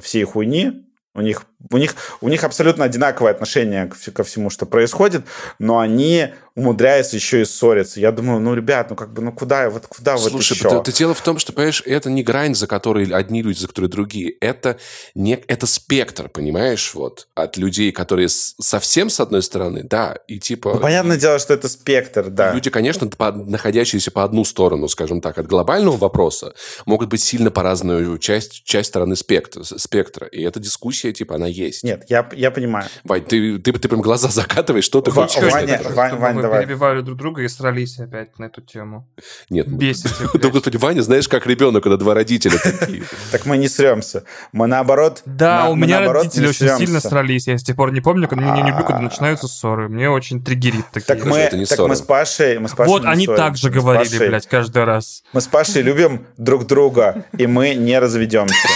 всей 0.00 0.24
хуйни, 0.24 0.84
у 1.14 1.20
них, 1.20 1.44
у 1.70 1.76
них, 1.76 1.94
у 2.20 2.28
них 2.28 2.42
абсолютно 2.42 2.84
одинаковое 2.84 3.32
отношение 3.32 3.90
ко 4.12 4.24
всему, 4.24 4.50
что 4.50 4.66
происходит, 4.66 5.24
но 5.58 5.78
они 5.78 6.34
умудряется 6.56 7.16
еще 7.16 7.42
и 7.42 7.44
ссориться. 7.44 7.98
Я 7.98 8.12
думаю, 8.12 8.40
ну, 8.40 8.54
ребят, 8.54 8.88
ну, 8.90 8.96
как 8.96 9.12
бы, 9.12 9.22
ну, 9.22 9.32
куда, 9.32 9.68
вот 9.70 9.86
куда 9.88 10.16
Слушай, 10.16 10.32
вот 10.32 10.40
еще? 10.40 10.54
Слушай, 10.54 10.92
дело 10.92 11.14
в 11.14 11.20
том, 11.20 11.38
что, 11.38 11.52
понимаешь, 11.52 11.82
это 11.84 12.10
не 12.10 12.22
грань, 12.22 12.54
за 12.54 12.66
которой 12.66 13.06
одни 13.12 13.42
люди, 13.42 13.58
за 13.58 13.68
которые 13.68 13.90
другие. 13.90 14.30
Это, 14.40 14.78
не, 15.14 15.42
это 15.48 15.66
спектр, 15.66 16.28
понимаешь, 16.28 16.94
вот, 16.94 17.26
от 17.34 17.56
людей, 17.56 17.90
которые 17.90 18.28
совсем 18.28 19.10
с 19.10 19.18
одной 19.18 19.42
стороны, 19.42 19.82
да, 19.82 20.16
и 20.28 20.38
типа... 20.38 20.74
Ну, 20.74 20.80
понятное 20.80 21.16
дело, 21.16 21.40
что 21.40 21.54
это 21.54 21.68
спектр, 21.68 22.30
да. 22.30 22.52
Люди, 22.52 22.70
конечно, 22.70 23.08
по, 23.08 23.32
находящиеся 23.32 24.12
по 24.12 24.22
одну 24.22 24.44
сторону, 24.44 24.88
скажем 24.88 25.20
так, 25.20 25.38
от 25.38 25.48
глобального 25.48 25.96
вопроса, 25.96 26.54
могут 26.86 27.08
быть 27.08 27.20
сильно 27.20 27.50
по 27.50 27.64
разную 27.64 28.16
часть, 28.18 28.62
часть 28.64 28.90
стороны 28.90 29.16
спектра, 29.16 29.64
спектра. 29.64 30.28
И 30.28 30.42
эта 30.42 30.60
дискуссия, 30.60 31.12
типа, 31.12 31.34
она 31.34 31.46
есть. 31.46 31.82
Нет, 31.82 32.04
я, 32.08 32.28
я 32.32 32.52
понимаю. 32.52 32.88
Вань, 33.02 33.24
ты, 33.24 33.58
ты, 33.58 33.72
ты 33.72 33.88
прям 33.88 34.00
глаза 34.00 34.28
закатываешь, 34.28 34.84
что 34.84 35.00
ты 35.00 35.10
хочешь 35.10 35.42
Ваня, 35.42 35.80
Вань, 35.90 36.16
Вань, 36.16 36.43
давай. 36.44 36.64
перебивали 36.64 37.00
друг 37.00 37.18
друга 37.18 37.42
и 37.42 37.48
срались 37.48 37.98
опять 37.98 38.38
на 38.38 38.46
эту 38.46 38.60
тему. 38.60 39.08
Нет. 39.50 39.68
Бесите. 39.68 40.14
Да, 40.34 40.48
господи, 40.50 40.76
Ваня, 40.76 41.02
знаешь, 41.02 41.28
как 41.28 41.46
ребенок, 41.46 41.82
когда 41.82 41.96
два 41.96 42.14
родителя 42.14 42.58
такие. 42.58 43.02
Так 43.30 43.46
мы 43.46 43.58
не 43.58 43.68
сремся. 43.68 44.24
Мы 44.52 44.66
наоборот... 44.66 45.22
Да, 45.24 45.68
у 45.68 45.74
меня 45.74 46.00
родители 46.12 46.48
очень 46.48 46.68
сильно 46.76 47.00
срались. 47.00 47.46
Я 47.46 47.58
с 47.58 47.62
тех 47.62 47.76
пор 47.76 47.92
не 47.92 48.00
помню, 48.00 48.28
когда 48.28 48.52
мне 48.52 48.62
не 48.62 48.68
люблю, 48.68 48.84
когда 48.84 49.00
начинаются 49.00 49.48
ссоры. 49.48 49.88
Мне 49.88 50.08
очень 50.08 50.42
триггерит 50.42 50.84
такие. 50.92 51.06
Так 51.06 51.24
мы, 51.24 51.66
так 51.66 51.78
мы 51.80 51.96
с 51.96 52.00
Пашей... 52.00 52.58
Мы 52.58 52.68
с 52.68 52.72
Пашей 52.72 52.92
вот 52.92 53.04
они 53.04 53.26
так 53.26 53.56
же 53.56 53.70
говорили, 53.70 54.18
блядь, 54.18 54.46
каждый 54.46 54.84
раз. 54.84 55.22
Мы 55.32 55.40
с 55.40 55.46
Пашей 55.46 55.82
любим 55.82 56.26
друг 56.36 56.66
друга, 56.66 57.24
и 57.36 57.46
мы 57.46 57.74
не 57.74 57.98
разведемся. 57.98 58.68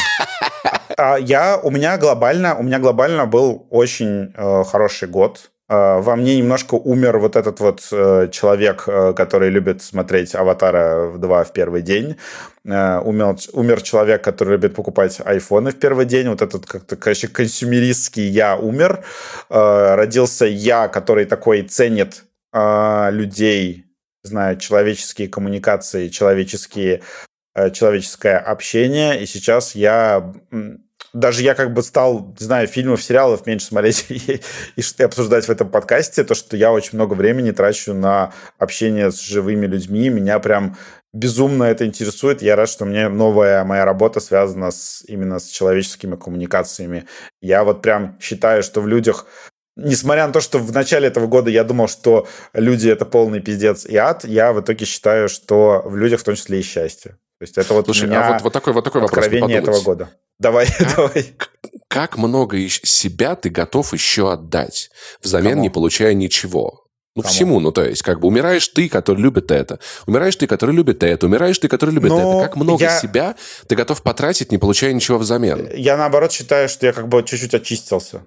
А 0.97 1.17
я, 1.17 1.61
у 1.63 1.71
меня 1.71 1.97
глобально, 1.97 2.57
у 2.57 2.63
меня 2.63 2.81
глобально 2.81 3.27
был 3.27 3.67
очень 3.71 4.33
э, 4.35 4.65
хороший 4.65 5.07
год. 5.07 5.51
А, 5.69 6.01
во 6.01 6.17
мне 6.17 6.39
немножко 6.39 6.75
умер 6.77 7.19
вот 7.19 7.37
этот 7.37 7.61
вот 7.61 7.87
э, 7.93 8.29
человек, 8.33 8.85
э, 8.87 9.13
который 9.15 9.51
любит 9.51 9.83
смотреть 9.83 10.35
«Аватара 10.35 11.13
2» 11.17 11.45
в 11.45 11.53
первый 11.53 11.83
день. 11.83 12.17
Э, 12.65 13.01
умер, 13.01 13.37
умер 13.53 13.83
человек, 13.83 14.25
который 14.25 14.53
любит 14.53 14.75
покупать 14.75 15.21
айфоны 15.23 15.73
в 15.73 15.79
первый 15.79 16.07
день. 16.07 16.29
Вот 16.29 16.41
этот 16.41 16.65
как-то, 16.65 16.97
короче, 16.97 17.29
консюмеристский 17.29 18.27
я 18.29 18.57
умер. 18.57 19.05
Родился 19.51 20.47
я, 20.47 20.89
который 20.89 21.27
такой 21.27 21.63
ценит 21.63 22.25
людей, 22.55 23.85
знаю, 24.23 24.57
человеческие 24.57 25.29
коммуникации, 25.29 26.09
человеческие, 26.09 27.03
человеческое 27.75 28.39
общение. 28.39 29.23
И 29.23 29.27
сейчас 29.27 29.75
я 29.75 30.33
даже 31.13 31.43
я 31.43 31.55
как 31.55 31.73
бы 31.73 31.83
стал, 31.83 32.35
не 32.39 32.45
знаю, 32.45 32.67
фильмов, 32.67 33.03
сериалов 33.03 33.47
меньше 33.47 33.67
смотреть 33.67 34.07
и, 34.09 34.41
и, 34.77 35.03
обсуждать 35.03 35.47
в 35.47 35.51
этом 35.51 35.71
подкасте, 35.71 36.25
то, 36.25 36.35
что 36.35 36.57
я 36.57 36.73
очень 36.73 36.91
много 36.95 37.15
времени 37.15 37.51
трачу 37.51 37.95
на 37.95 38.33
общение 38.59 39.11
с 39.11 39.21
живыми 39.21 39.67
людьми, 39.67 40.09
меня 40.09 40.39
прям 40.39 40.77
безумно 41.13 41.65
это 41.65 41.87
интересует. 41.87 42.43
Я 42.43 42.57
рад, 42.57 42.69
что 42.69 42.85
мне 42.85 43.09
новая 43.09 43.65
моя 43.65 43.85
работа 43.85 44.21
связана 44.21 44.71
с, 44.71 45.03
именно 45.07 45.39
с 45.39 45.47
человеческими 45.49 46.17
коммуникациями. 46.17 47.07
Я 47.41 47.65
вот 47.65 47.83
прям 47.83 48.19
считаю, 48.21 48.63
что 48.63 48.81
в 48.81 48.89
людях 48.89 49.27
несмотря 49.79 50.27
на 50.27 50.33
то, 50.33 50.41
что 50.41 50.59
в 50.59 50.73
начале 50.73 51.07
этого 51.07 51.29
года 51.29 51.51
я 51.51 51.65
думал, 51.65 51.89
что 51.89 52.27
люди 52.53 52.89
это 52.89 53.07
полный 53.07 53.41
пиздец 53.41 53.87
и 53.87 53.97
ад, 53.97 54.25
я 54.25 54.53
в 54.53 54.61
итоге 54.61 54.85
считаю, 54.85 55.29
что 55.29 55.83
в 55.85 55.97
людях 55.97 56.21
в 56.21 56.25
том 56.25 56.35
числе 56.35 56.59
и 56.59 56.63
счастье. 56.63 57.17
То 57.39 57.45
есть 57.45 57.57
это 57.57 57.73
вот 57.73 57.85
Слушай, 57.85 58.05
у 58.05 58.09
меня 58.09 58.27
а 58.27 58.33
вот, 58.33 58.43
вот 58.43 58.53
такой, 58.53 58.73
вот 58.73 58.85
такой 58.85 59.01
вопрос 59.01 59.27
этого 59.27 59.81
года. 59.81 60.11
Давай, 60.41 60.67
как, 60.67 60.95
давай. 60.97 61.35
Как 61.89 62.19
много 62.19 62.59
себя 62.69 63.37
ты 63.37 63.49
готов 63.49 63.93
еще 63.93 64.33
отдать, 64.33 64.91
взамен 65.23 65.53
Кому? 65.53 65.63
не 65.63 65.71
получая 65.71 66.15
ничего? 66.15 66.85
Ну, 67.15 67.23
Кому? 67.23 67.33
всему, 67.33 67.61
ну, 67.61 67.73
то 67.73 67.85
есть, 67.85 68.03
как 68.03 68.21
бы, 68.21 68.29
умираешь 68.29 68.67
ты, 68.69 68.89
который 68.89 69.21
любит 69.21 69.51
это, 69.51 69.79
умираешь 70.07 70.37
ты, 70.37 70.47
который 70.47 70.75
любит 70.75 71.03
это, 71.03 71.27
умираешь 71.27 71.59
ты, 71.59 71.69
который 71.69 71.91
любит 71.91 72.11
Но 72.11 72.39
это. 72.39 72.49
Как 72.49 72.57
много 72.57 72.85
я... 72.85 73.01
себя 73.01 73.37
ты 73.69 73.77
готов 73.77 74.03
потратить, 74.03 74.51
не 74.51 74.59
получая 74.59 74.93
ничего 74.93 75.19
взамен? 75.19 75.71
Я, 75.75 75.97
наоборот, 75.97 76.33
считаю, 76.33 76.69
что 76.69 76.87
я 76.87 76.93
как 76.93 77.09
бы 77.09 77.23
чуть-чуть 77.23 77.55
очистился. 77.55 78.23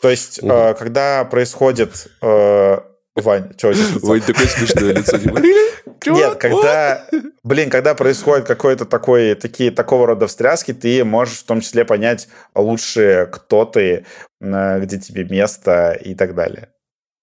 То 0.00 0.10
есть, 0.10 0.42
угу. 0.42 0.50
э, 0.50 0.74
когда 0.74 1.24
происходит... 1.24 2.08
Э, 2.22 2.78
Вань, 3.14 3.52
что 3.56 3.72
здесь? 3.72 4.02
Вань, 4.02 4.20
такое 4.22 4.46
смешное 4.46 4.92
лицо. 4.92 5.18
Нет, 6.06 6.36
когда, 6.36 7.06
блин, 7.42 7.70
когда 7.70 7.94
происходит 7.94 8.46
какой-то 8.46 8.84
такой, 8.84 9.34
такие, 9.34 9.70
такого 9.70 10.06
рода 10.06 10.26
встряски, 10.26 10.72
ты 10.72 11.04
можешь 11.04 11.38
в 11.38 11.44
том 11.44 11.60
числе 11.60 11.84
понять 11.84 12.28
лучше, 12.54 13.28
кто 13.32 13.64
ты, 13.64 14.06
где 14.40 14.98
тебе 14.98 15.24
место 15.24 15.92
и 15.92 16.14
так 16.14 16.34
далее. 16.34 16.68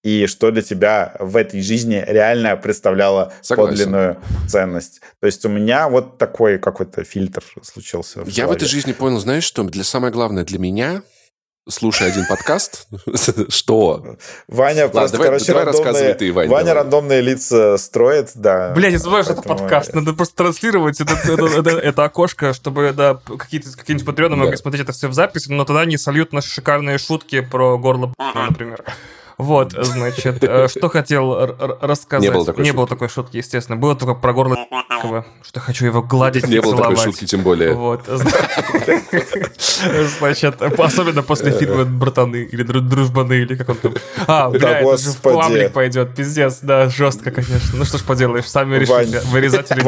И 0.02 0.26
что 0.26 0.50
для 0.50 0.62
тебя 0.62 1.14
в 1.20 1.36
этой 1.36 1.62
жизни 1.62 2.02
реально 2.04 2.56
представляло 2.56 3.32
Согласен. 3.40 3.70
подлинную 3.70 4.20
ценность. 4.48 5.00
То 5.20 5.26
есть 5.26 5.44
у 5.44 5.48
меня 5.48 5.88
вот 5.88 6.18
такой 6.18 6.58
какой-то 6.58 7.04
фильтр 7.04 7.44
случился. 7.62 8.24
Я 8.26 8.48
в 8.48 8.52
этой 8.52 8.66
жизни 8.66 8.92
понял, 8.92 9.20
знаешь 9.20 9.44
что? 9.44 9.62
Для 9.62 9.84
самое 9.84 10.12
главное 10.12 10.44
для 10.44 10.58
меня 10.58 11.02
слушай 11.68 12.08
один 12.08 12.26
подкаст. 12.26 12.86
Что? 13.48 14.16
Ваня 14.48 14.88
просто, 14.88 15.12
давай- 15.16 15.28
короче, 15.28 15.46
давай 15.46 15.64
рассказывай 15.64 15.92
рандомные, 16.08 16.14
ты, 16.14 16.32
Вань, 16.32 16.48
Ваня 16.48 16.64
давай. 16.66 16.82
рандомные 16.82 17.20
лица 17.20 17.78
строит, 17.78 18.30
да. 18.34 18.72
Бля, 18.74 18.90
не 18.90 18.96
забывай, 18.96 19.22
что 19.22 19.32
это 19.34 19.42
подкаст. 19.42 19.94
Надо 19.94 20.12
просто 20.12 20.34
транслировать 20.36 21.00
это, 21.00 21.12
это- 21.14 21.46
это- 21.46 21.70
это 21.78 22.04
окошко, 22.04 22.52
чтобы 22.52 22.92
да, 22.92 23.14
какие-то 23.38 23.76
какие-нибудь 23.76 24.06
патреоны 24.06 24.36
могли 24.36 24.52
Да. 24.52 24.56
смотреть 24.58 24.82
это 24.84 24.92
все 24.92 25.08
в 25.08 25.14
записи, 25.14 25.50
но 25.50 25.64
тогда 25.64 25.84
не 25.84 25.96
сольют 25.96 26.32
наши 26.32 26.48
шикарные 26.50 26.98
шутки 26.98 27.40
про 27.40 27.78
горло, 27.78 28.12
например. 28.18 28.84
Вот, 29.38 29.72
значит, 29.72 30.42
э, 30.42 30.68
что 30.68 30.88
хотел 30.88 31.56
рассказать. 31.80 32.28
Не 32.28 32.34
было 32.34 32.46
такой 32.46 32.64
было 32.72 32.82
шутки. 32.86 32.94
такой 32.94 33.08
шутки, 33.08 33.36
естественно. 33.38 33.76
Было 33.76 33.96
только 33.96 34.14
про 34.14 34.32
горло 34.32 34.56
что 35.42 35.60
хочу 35.60 35.86
его 35.86 36.02
гладить 36.02 36.46
Не 36.48 36.60
было 36.60 36.76
такой 36.76 36.96
шутки, 36.96 37.24
тем 37.26 37.42
более. 37.42 37.74
Вот. 37.74 38.02
Значит, 40.18 40.62
особенно 40.62 41.22
после 41.22 41.52
фильма 41.52 41.84
«Братаны» 41.84 42.44
или 42.44 42.64
«Дру- 42.64 42.80
«Дружбаны», 42.80 43.34
или 43.34 43.56
как 43.56 43.68
он 43.70 43.76
там. 43.76 43.94
А, 44.26 44.50
бля, 44.50 44.80
это 44.80 44.96
же 44.96 45.10
в 45.10 45.16
паблик 45.18 45.72
пойдет, 45.72 46.14
пиздец, 46.14 46.60
да, 46.62 46.88
жестко, 46.88 47.30
конечно. 47.30 47.70
Ну 47.74 47.84
что 47.84 47.98
ж 47.98 48.02
поделаешь, 48.02 48.48
сами 48.48 48.76
решите, 48.76 49.20
вырезать 49.26 49.70
или 49.70 49.80
не 49.80 49.84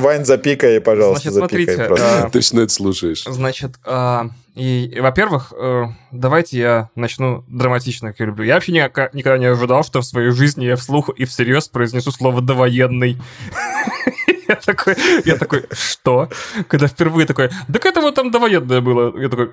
Вань, 0.00 0.24
запикай, 0.24 0.80
пожалуйста, 0.80 1.30
Значит, 1.30 1.32
запикай 1.34 1.64
смотрите, 1.64 1.84
просто. 1.88 2.26
а, 2.26 2.30
Ты 2.30 2.40
все 2.40 2.62
это 2.62 2.72
слушаешь. 2.72 3.24
Значит, 3.24 3.72
а, 3.84 4.28
и, 4.54 4.86
и, 4.86 5.00
во-первых, 5.00 5.52
э, 5.58 5.84
давайте 6.12 6.58
я 6.58 6.90
начну 6.94 7.44
драматично, 7.48 8.08
как 8.10 8.20
я 8.20 8.26
люблю. 8.26 8.44
Я 8.44 8.54
вообще 8.54 8.72
никак- 8.72 9.12
никогда 9.14 9.38
не 9.38 9.46
ожидал, 9.46 9.82
что 9.84 10.00
в 10.00 10.04
своей 10.04 10.30
жизни 10.30 10.64
я 10.64 10.76
вслух 10.76 11.10
и 11.10 11.24
всерьез 11.24 11.68
произнесу 11.68 12.10
слово 12.12 12.40
«довоенный». 12.40 13.18
Я 14.48 14.56
такой, 14.56 14.94
я 15.24 15.36
такой, 15.36 15.64
что? 15.72 16.28
Когда 16.68 16.86
впервые 16.86 17.26
такой, 17.26 17.48
так 17.72 17.86
это 17.86 18.02
вот 18.02 18.14
там 18.14 18.30
довоенное 18.30 18.82
было. 18.82 19.18
Я 19.18 19.30
такой, 19.30 19.52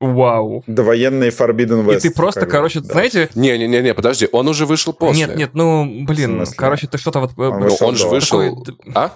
вау. 0.00 0.62
Довоенный 0.66 1.28
Forbidden 1.30 1.86
West. 1.86 1.96
И 1.96 2.00
ты 2.00 2.10
просто, 2.10 2.44
короче, 2.44 2.80
да. 2.80 2.92
знаете... 2.92 3.30
Не-не-не, 3.34 3.94
подожди, 3.94 4.28
он 4.30 4.48
уже 4.48 4.66
вышел 4.66 4.92
после. 4.92 5.26
Нет, 5.26 5.36
нет, 5.36 5.50
ну, 5.54 6.04
блин, 6.04 6.44
короче, 6.56 6.88
ты 6.88 6.98
что-то 6.98 7.20
вот... 7.20 7.30
э, 7.38 7.42
Он 7.42 7.70
он 7.80 7.96
же 7.96 8.06
вышел... 8.06 8.62
Такой- 8.62 8.92
А? 8.94 9.12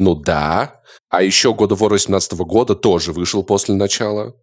Ну 0.00 0.14
да. 0.14 0.80
А 1.10 1.22
еще 1.22 1.50
God 1.50 1.72
of 1.72 1.80
War 1.80 1.92
18 1.92 2.32
года 2.32 2.74
тоже 2.74 3.12
вышел 3.12 3.44
после 3.44 3.74
начала. 3.74 4.34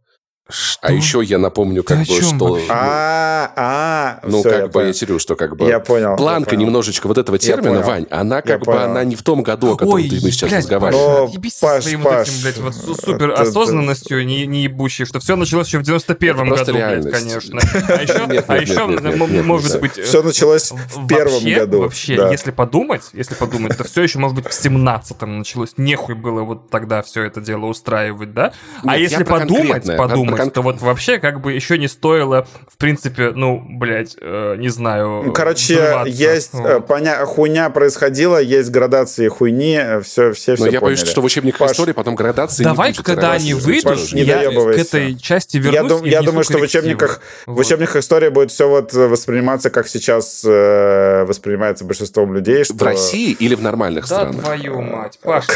Что? 0.49 0.87
А 0.87 0.91
еще 0.91 1.21
я 1.23 1.37
напомню, 1.37 1.83
как 1.83 1.99
бы, 1.99 2.05
что... 2.05 2.47
вообще? 2.53 2.67
А, 2.69 3.51
а, 3.55 4.19
Ну, 4.23 4.43
как 4.43 4.67
бы, 4.67 4.69
понял. 4.69 4.87
я 4.87 4.93
терю, 4.93 5.19
что 5.19 5.35
как 5.35 5.57
бы... 5.57 5.67
Я 5.67 5.79
понял. 5.79 6.11
я 6.11 6.15
Планка 6.15 6.51
понял. 6.51 6.61
немножечко 6.61 7.07
вот 7.07 7.17
этого 7.17 7.37
термина. 7.37 7.81
Вань, 7.81 8.05
она 8.09 8.41
как 8.41 8.59
бы, 8.59 8.65
понял. 8.65 8.81
она 8.83 9.03
не 9.03 9.15
в 9.15 9.23
том 9.23 9.43
году, 9.43 9.73
о 9.73 9.77
котором 9.77 9.93
Ой, 9.95 10.09
ты 10.09 10.15
мы 10.15 10.31
сейчас 10.31 10.49
блядь, 10.49 10.63
разговариваем. 10.63 11.29
Ебись 11.31 11.57
со 11.57 11.81
своим 11.81 12.01
вот 12.01 12.27
этим, 12.27 12.41
блядь, 12.41 12.57
вот 12.59 12.75
супер 12.75 13.31
осознанностью 13.31 14.25
не, 14.25 14.45
не 14.45 14.63
ебущей, 14.63 15.05
что 15.05 15.19
все 15.19 15.35
началось 15.35 15.67
еще 15.67 15.79
в 15.79 15.81
91-м 15.83 16.47
Это 16.47 16.55
просто 16.55 16.73
году, 16.73 17.01
блядь, 17.01 17.11
конечно. 17.11 17.59
А 17.87 18.01
еще, 18.01 18.43
а 18.47 18.57
еще 18.57 19.43
может 19.43 19.81
быть... 19.81 19.97
э, 19.97 20.03
Все 20.03 20.23
началось 20.23 20.71
в 20.71 21.07
первом 21.07 21.43
году. 21.43 21.81
Вообще, 21.81 22.15
если 22.31 22.51
подумать, 22.51 23.03
если 23.13 23.35
подумать, 23.35 23.77
то 23.77 23.83
все 23.83 24.03
еще, 24.03 24.19
может 24.19 24.35
быть, 24.35 24.45
в 24.47 24.51
17-м 24.51 25.39
началось. 25.39 25.73
Нехуй 25.77 26.15
было 26.15 26.41
вот 26.41 26.69
тогда 26.69 27.01
все 27.01 27.23
это 27.23 27.41
дело 27.41 27.65
устраивать, 27.65 28.33
да? 28.33 28.53
а 28.85 28.97
если 28.97 29.23
подумать, 29.23 29.85
подумать, 29.97 30.36
кон- 30.37 30.51
то 30.51 30.61
вот 30.61 30.81
вообще 30.81 31.19
как 31.19 31.41
бы 31.41 31.53
еще 31.53 31.77
не 31.77 31.87
стоило, 31.87 32.47
в 32.71 32.77
принципе, 32.77 33.31
ну, 33.31 33.61
блядь, 33.67 34.15
э, 34.19 34.55
не 34.57 34.69
знаю, 34.69 35.23
Ну, 35.25 35.33
Короче, 35.33 35.73
взрываться. 35.75 36.09
есть 36.13 36.53
Вот. 36.53 36.67
э, 36.69 36.79
поня... 36.81 37.25
хуйня 37.25 37.69
происходила, 37.69 38.37
есть 38.41 38.69
градации 38.69 39.27
хуйни, 39.27 39.79
все, 40.03 40.31
все, 40.33 40.51
Но 40.51 40.55
все 40.57 40.69
я 40.69 40.79
боюсь, 40.81 40.99
поняли. 40.99 41.11
что 41.11 41.21
в 41.21 41.25
учебниках 41.25 41.59
Паш, 41.59 41.71
истории 41.71 41.91
потом 41.93 42.15
градации 42.15 42.63
Давай, 42.63 42.89
не 42.89 42.93
будет. 42.95 43.05
когда 43.05 43.31
они 43.33 43.53
выйдут, 43.53 43.83
Паш, 43.83 44.13
не 44.13 44.21
я 44.23 44.49
к 44.49 44.67
этой 44.77 45.15
части 45.15 45.57
Я, 45.57 45.63
вернусь 45.63 45.91
дум- 45.91 46.05
и 46.05 46.09
я 46.09 46.21
думаю, 46.21 46.43
что 46.43 46.57
в 46.57 46.61
учебниках, 46.61 47.21
в 47.45 47.53
Вот. 47.53 47.59
учебниках 47.65 47.97
истории 47.97 48.29
будет 48.29 48.51
все 48.51 48.67
вот 48.69 48.93
э, 48.93 49.07
восприниматься, 49.07 49.69
как 49.69 49.87
сейчас 49.87 50.43
э, 50.45 51.23
воспринимается 51.25 51.85
большинством 51.85 52.33
людей. 52.33 52.63
Что... 52.63 52.75
В 52.75 52.83
России 52.83 53.31
или 53.31 53.55
в 53.55 53.61
нормальных 53.61 54.07
Да 54.07 54.15
странах? 54.23 54.43
твою 54.43 54.81
мать. 54.81 55.19
Паш, 55.21 55.45
ты 55.47 55.53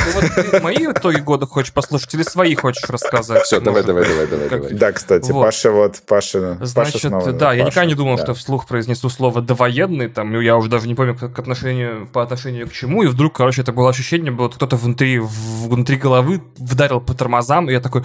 вот 0.52 0.62
мои 0.64 0.88
итоги 0.88 1.20
года 1.20 1.46
хочешь 1.46 1.74
послушать 1.74 2.14
или 2.14 2.24
свои 2.24 2.56
хочешь 2.56 2.90
рассказать? 2.90 3.44
Все, 3.44 3.60
давай, 3.60 3.84
давай, 3.84 4.06
давай, 4.08 4.28
давай, 4.28 4.50
давай. 4.50 4.71
Да, 4.78 4.92
кстати, 4.92 5.32
Вот. 5.32 5.46
Паша 5.46 5.72
вот, 5.72 6.02
Паша, 6.08 6.58
Паша 6.60 6.66
Значит, 6.66 7.02
снова, 7.02 7.32
да, 7.32 7.54
я 7.54 7.64
Паша, 7.64 7.72
никогда 7.72 7.86
не 7.86 7.96
думал, 7.96 8.18
да. 8.18 8.24
что 8.24 8.34
вслух 8.34 8.68
произнесу 8.68 9.10
слово 9.10 9.42
«довоенный», 9.42 10.08
там, 10.08 10.32
ну, 10.32 10.40
я 10.40 10.58
уже 10.58 10.70
даже 10.70 10.88
не 10.88 10.96
помню, 10.96 11.16
к 11.16 11.38
отношению, 11.38 12.08
по 12.12 12.22
отношению 12.24 12.68
к 12.68 12.72
чему, 12.72 13.04
и 13.04 13.08
вдруг, 13.08 13.36
короче, 13.36 13.62
это 13.62 13.72
было 13.72 13.90
ощущение, 13.90 14.32
было 14.32 14.50
кто-то 14.50 14.76
внутри, 14.76 15.20
внутри 15.20 15.98
головы 15.98 16.42
вдарил 16.58 17.02
по 17.02 17.14
тормозам, 17.14 17.70
и 17.70 17.74
я 17.74 17.80
такой... 17.80 18.02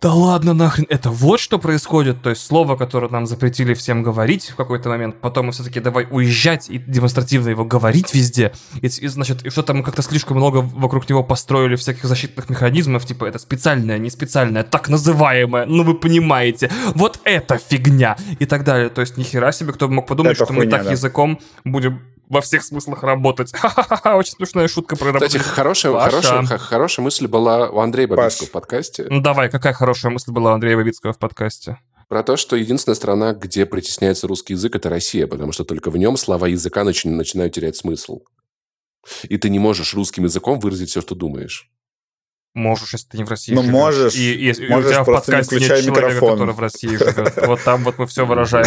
Да 0.00 0.12
ладно 0.14 0.54
нахрен, 0.54 0.86
это 0.88 1.10
вот 1.10 1.40
что 1.40 1.58
происходит, 1.58 2.22
то 2.22 2.30
есть 2.30 2.46
слово, 2.46 2.76
которое 2.76 3.10
нам 3.10 3.26
запретили 3.26 3.74
всем 3.74 4.04
говорить 4.04 4.50
в 4.50 4.54
какой-то 4.54 4.88
момент, 4.90 5.16
потом 5.20 5.46
мы 5.46 5.52
все-таки 5.52 5.80
давай 5.80 6.06
уезжать 6.08 6.70
и 6.70 6.78
демонстративно 6.78 7.48
его 7.48 7.64
говорить 7.64 8.14
везде, 8.14 8.52
и, 8.80 8.86
и, 8.86 9.06
значит, 9.08 9.44
и 9.44 9.50
что-то 9.50 9.74
мы 9.74 9.82
как-то 9.82 10.02
слишком 10.02 10.36
много 10.36 10.58
вокруг 10.58 11.08
него 11.10 11.24
построили 11.24 11.74
всяких 11.74 12.04
защитных 12.04 12.48
механизмов, 12.48 13.06
типа 13.06 13.24
это 13.24 13.40
специальное, 13.40 13.98
не 13.98 14.10
специальное, 14.10 14.62
так 14.62 14.88
называемое, 14.88 15.66
ну 15.66 15.82
вы 15.82 15.94
понимаете, 15.94 16.70
вот 16.94 17.18
это 17.24 17.58
фигня 17.58 18.16
и 18.38 18.46
так 18.46 18.62
далее, 18.62 18.90
то 18.90 19.00
есть 19.00 19.16
нихера 19.16 19.50
себе, 19.50 19.72
кто 19.72 19.88
бы 19.88 19.94
мог 19.94 20.06
подумать, 20.06 20.36
Это 20.36 20.44
что 20.44 20.52
мы 20.52 20.60
хуйня, 20.60 20.76
так 20.76 20.84
да. 20.84 20.92
языком 20.92 21.40
будем 21.64 22.02
во 22.28 22.40
всех 22.40 22.62
смыслах 22.64 23.02
работать. 23.02 23.52
Ха-ха-ха, 23.54 24.16
очень 24.16 24.32
смешная 24.32 24.68
шутка 24.68 24.96
про 24.96 25.06
работу. 25.06 25.26
Кстати, 25.26 25.42
хорошая, 25.42 25.92
Паша. 25.92 26.22
хорошая, 26.22 26.58
хорошая 26.58 27.04
мысль 27.04 27.26
была 27.26 27.70
у 27.70 27.80
Андрея 27.80 28.06
Бабицкого 28.06 28.40
Паш. 28.40 28.48
в 28.48 28.52
подкасте 28.52 29.06
Ну 29.08 29.20
давай, 29.20 29.50
какая 29.50 29.72
хорошая 29.72 30.12
мысль 30.12 30.30
была 30.30 30.52
у 30.52 30.54
Андрея 30.54 30.76
Бабицкого 30.76 31.12
в 31.12 31.18
подкасте? 31.18 31.78
про 32.08 32.22
то, 32.22 32.38
что 32.38 32.56
единственная 32.56 32.96
страна, 32.96 33.34
где 33.34 33.66
притесняется 33.66 34.26
русский 34.26 34.54
язык, 34.54 34.74
это 34.74 34.88
Россия, 34.88 35.26
потому 35.26 35.52
что 35.52 35.64
только 35.64 35.90
в 35.90 35.98
нем 35.98 36.16
слова 36.16 36.48
языка 36.48 36.80
начи- 36.82 37.06
начинают 37.08 37.52
терять 37.52 37.76
смысл. 37.76 38.22
И 39.24 39.36
ты 39.36 39.50
не 39.50 39.58
можешь 39.58 39.92
русским 39.94 40.24
языком 40.24 40.58
выразить 40.58 40.88
все, 40.88 41.02
что 41.02 41.14
думаешь. 41.14 41.70
Можешь, 42.58 42.92
если 42.92 43.06
ты 43.08 43.18
не 43.18 43.24
в 43.24 43.28
России 43.30 43.54
Ну, 43.54 43.60
живешь. 43.62 43.72
можешь. 43.72 44.14
И, 44.16 44.32
и- 44.34 44.50
и 44.52 44.68
Можешь, 44.68 44.86
у 44.90 44.92
тебя 44.92 45.02
в 45.02 45.04
просто 45.06 45.32
не 45.32 45.36
подкасте 45.38 45.54
нет 45.56 45.64
человека, 45.68 45.90
микрофон. 45.90 46.30
который 46.32 46.54
в 46.54 46.60
России 46.60 46.88
живет. 46.96 47.46
Вот 47.46 47.62
там 47.62 47.84
вот 47.84 47.98
мы 47.98 48.06
все 48.06 48.26
выражаем. 48.26 48.66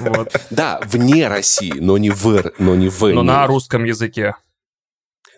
Вот. 0.00 0.34
Да, 0.50 0.80
вне 0.84 1.28
России, 1.28 1.74
но 1.78 1.96
не 1.98 2.10
в, 2.10 2.26
Р- 2.28 2.52
но 2.58 2.74
не 2.74 2.88
в 2.88 3.00
Но 3.12 3.22
на 3.22 3.46
русском 3.46 3.84
языке. 3.84 4.34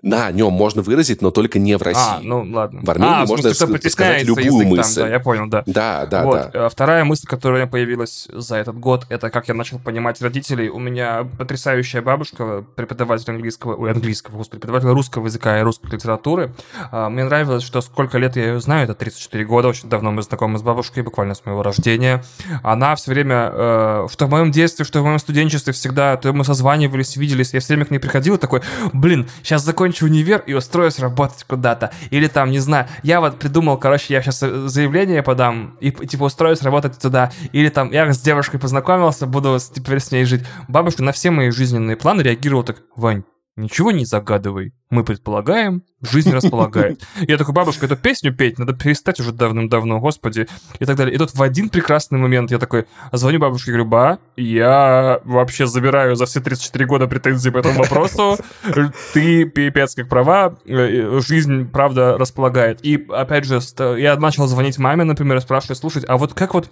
На 0.07 0.31
нем 0.31 0.53
можно 0.53 0.83
выразить, 0.83 1.21
но 1.21 1.33
только 1.33 1.59
не 1.59 1.77
в 1.77 1.83
России. 1.83 2.01
А, 2.01 2.21
ну 2.23 2.47
ладно. 2.49 2.81
В 2.85 2.89
Армении 2.89 3.23
а, 3.25 3.27
можно 3.27 3.53
смысле, 3.53 3.91
сказать 3.91 4.23
любую 4.23 4.45
язык 4.45 4.61
там, 4.61 4.77
мысль. 4.77 5.01
да, 5.01 5.09
я 5.09 5.19
понял, 5.19 5.47
да. 5.49 5.65
Да, 5.67 6.07
да, 6.07 6.23
вот. 6.23 6.51
да. 6.53 6.67
э, 6.67 6.69
Вторая 6.71 7.05
мысль, 7.05 7.27
которая 7.27 7.57
у 7.57 7.63
меня 7.63 7.69
появилась 7.69 8.29
за 8.33 8.55
этот 8.55 8.79
год, 8.79 9.05
это 9.09 9.31
как 9.31 9.49
я 9.49 9.55
начал 9.55 9.81
понимать 9.81 10.23
родителей. 10.23 10.69
У 10.69 10.79
меня 10.79 11.27
потрясающая 11.37 12.03
бабушка, 12.03 12.65
преподаватель 12.77 13.33
английского, 13.33 13.75
ой, 13.75 13.91
английского, 13.91 14.37
господи, 14.37 14.61
преподаватель 14.61 14.95
русского 14.95 15.27
языка 15.27 15.59
и 15.59 15.63
русской 15.65 15.91
литературы. 15.91 16.55
А, 16.93 17.09
Мне 17.09 17.25
нравилось, 17.25 17.65
что 17.65 17.81
сколько 17.81 18.19
лет 18.19 18.37
я 18.37 18.45
ее 18.45 18.61
знаю, 18.61 18.85
это 18.85 18.95
34 18.95 19.45
года, 19.45 19.67
очень 19.67 19.89
давно 19.89 20.13
мы 20.13 20.23
знакомы 20.23 20.61
с 20.61 20.63
бабушкой, 20.63 21.03
буквально 21.03 21.35
с 21.35 21.45
моего 21.45 21.65
рождения. 21.65 22.23
Она 22.63 22.95
все 22.95 23.11
время, 23.11 23.51
э, 23.53 24.07
что 24.13 24.27
в 24.27 24.31
моем 24.31 24.53
детстве, 24.53 24.85
что 24.85 25.01
в 25.01 25.05
моем 25.05 25.19
студенчестве 25.19 25.73
всегда, 25.73 26.17
то 26.17 26.33
мы 26.33 26.45
созванивались, 26.45 27.17
виделись, 27.17 27.55
я 27.55 27.59
все 27.59 27.75
время 27.75 27.87
к 27.87 27.91
ней 27.91 27.99
приходил 27.99 28.39
такой, 28.39 28.63
блин, 28.93 29.29
сейчас 29.43 29.65
закончу 29.65 29.96
универ 30.05 30.43
и 30.47 30.55
устроюсь 30.55 30.99
работать 30.99 31.45
куда-то. 31.45 31.93
Или 32.11 32.29
там, 32.29 32.51
не 32.51 32.59
знаю, 32.59 32.87
я 33.03 33.21
вот 33.21 33.39
придумал, 33.39 33.79
короче, 33.79 34.15
я 34.15 34.23
сейчас 34.23 34.41
заявление 34.41 35.23
подам 35.23 35.77
и, 35.81 35.91
типа, 35.91 36.25
устроюсь 36.25 36.63
работать 36.63 36.99
туда. 36.99 37.31
Или 37.53 37.69
там, 37.69 37.91
я 37.91 38.13
с 38.13 38.21
девушкой 38.21 38.59
познакомился, 38.59 39.27
буду 39.27 39.59
теперь 39.75 40.01
с 40.01 40.11
ней 40.11 40.25
жить. 40.25 40.45
Бабушка 40.69 41.03
на 41.03 41.13
все 41.13 41.31
мои 41.31 41.51
жизненные 41.51 41.97
планы 41.97 42.23
реагировала 42.23 42.65
так, 42.65 42.83
Вань, 42.97 43.25
Ничего 43.57 43.91
не 43.91 44.05
загадывай. 44.05 44.75
Мы 44.91 45.03
предполагаем, 45.03 45.83
жизнь 46.03 46.31
располагает. 46.31 47.03
Я 47.21 47.39
такой, 47.39 47.55
бабушка, 47.55 47.87
эту 47.87 47.97
песню 47.97 48.35
петь 48.35 48.59
надо 48.59 48.75
перестать 48.75 49.19
уже 49.19 49.33
давным-давно, 49.33 49.99
господи, 49.99 50.47
и 50.79 50.85
так 50.85 50.97
далее. 50.97 51.15
И 51.15 51.19
тут 51.19 51.35
в 51.35 51.43
один 51.43 51.71
прекрасный 51.71 52.19
момент 52.19 52.51
я 52.51 52.59
такой 52.59 52.85
звоню 53.13 53.39
бабушке, 53.39 53.71
говорю, 53.71 53.87
ба, 53.87 54.19
я 54.37 55.21
вообще 55.25 55.67
забираю 55.67 56.17
за 56.17 56.27
все 56.27 56.41
34 56.41 56.85
года 56.85 57.07
претензии 57.07 57.49
по 57.49 57.59
этому 57.59 57.79
вопросу. 57.79 58.37
Ты 59.15 59.47
пипец 59.47 59.95
как 59.95 60.09
права, 60.09 60.59
э, 60.67 61.21
жизнь, 61.27 61.67
правда, 61.71 62.19
располагает. 62.19 62.85
И, 62.85 63.07
опять 63.09 63.47
же, 63.47 63.61
я 63.99 64.17
начал 64.17 64.47
звонить 64.47 64.77
маме, 64.77 65.05
например, 65.05 65.39
и 65.39 65.41
спрашивать, 65.41 65.79
слушать, 65.79 66.05
а 66.07 66.19
вот 66.19 66.35
как 66.35 66.53
вот 66.53 66.71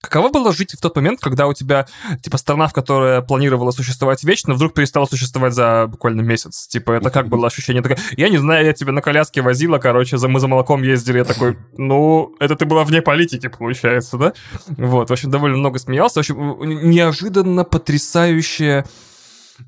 Каково 0.00 0.28
было 0.28 0.52
жить 0.52 0.74
в 0.74 0.80
тот 0.80 0.94
момент, 0.94 1.18
когда 1.20 1.48
у 1.48 1.52
тебя, 1.52 1.86
типа, 2.22 2.38
страна, 2.38 2.68
в 2.68 2.72
которой 2.72 3.20
планировала 3.20 3.72
существовать 3.72 4.22
вечно, 4.22 4.54
вдруг 4.54 4.72
перестала 4.72 5.06
существовать 5.06 5.54
за 5.54 5.88
буквально 5.88 6.20
месяц? 6.20 6.68
Типа, 6.68 6.92
это 6.92 7.10
как 7.10 7.28
было 7.28 7.48
ощущение? 7.48 7.82
Такое, 7.82 7.98
я 8.16 8.28
не 8.28 8.38
знаю, 8.38 8.64
я 8.64 8.72
тебя 8.72 8.92
на 8.92 9.02
коляске 9.02 9.42
возила, 9.42 9.78
короче, 9.78 10.16
за, 10.16 10.28
мы 10.28 10.38
за 10.38 10.46
молоком 10.46 10.84
ездили. 10.84 11.18
Я 11.18 11.24
такой, 11.24 11.58
ну, 11.76 12.36
это 12.38 12.54
ты 12.54 12.64
была 12.64 12.84
вне 12.84 13.02
политики, 13.02 13.48
получается, 13.48 14.18
да? 14.18 14.32
Вот, 14.68 15.10
в 15.10 15.12
общем, 15.12 15.30
довольно 15.30 15.56
много 15.56 15.80
смеялся. 15.80 16.20
В 16.20 16.20
общем, 16.20 16.88
неожиданно 16.88 17.64
потрясающее 17.64 18.84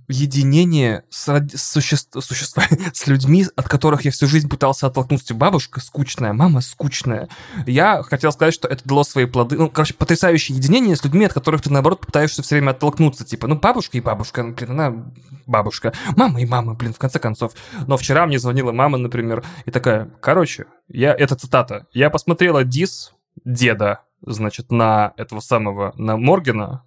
единение 0.08 1.04
с, 1.10 1.26
с, 1.28 1.72
существ, 1.72 2.16
существа, 2.24 2.64
с 2.92 3.06
людьми, 3.06 3.46
от 3.56 3.68
которых 3.68 4.04
я 4.04 4.10
всю 4.10 4.26
жизнь 4.26 4.48
пытался 4.48 4.86
оттолкнуться. 4.86 5.34
Бабушка 5.34 5.80
скучная, 5.80 6.32
мама 6.32 6.60
скучная. 6.60 7.28
Я 7.66 8.02
хотел 8.02 8.32
сказать, 8.32 8.54
что 8.54 8.68
это 8.68 8.84
дало 8.84 9.04
свои 9.04 9.26
плоды. 9.26 9.56
Ну, 9.56 9.70
короче, 9.70 9.94
потрясающее 9.94 10.56
единение 10.56 10.96
с 10.96 11.04
людьми, 11.04 11.24
от 11.24 11.32
которых 11.32 11.62
ты, 11.62 11.70
наоборот, 11.70 12.04
пытаешься 12.04 12.42
все 12.42 12.56
время 12.56 12.70
оттолкнуться. 12.70 13.24
Типа, 13.24 13.46
ну, 13.46 13.56
бабушка 13.56 13.98
и 13.98 14.00
бабушка, 14.00 14.42
ну, 14.42 14.54
блин, 14.54 14.70
она 14.70 15.12
бабушка. 15.46 15.92
Мама 16.16 16.40
и 16.40 16.46
мама, 16.46 16.74
блин, 16.74 16.92
в 16.92 16.98
конце 16.98 17.18
концов. 17.18 17.52
Но 17.86 17.96
вчера 17.96 18.26
мне 18.26 18.38
звонила 18.38 18.72
мама, 18.72 18.98
например, 18.98 19.44
и 19.66 19.70
такая, 19.70 20.10
короче, 20.20 20.66
я, 20.88 21.14
это 21.14 21.36
цитата, 21.36 21.86
я 21.92 22.10
посмотрела 22.10 22.64
дис 22.64 23.12
деда, 23.44 24.00
значит, 24.24 24.70
на 24.70 25.12
этого 25.16 25.40
самого, 25.40 25.92
на 25.96 26.16
Моргена, 26.16 26.84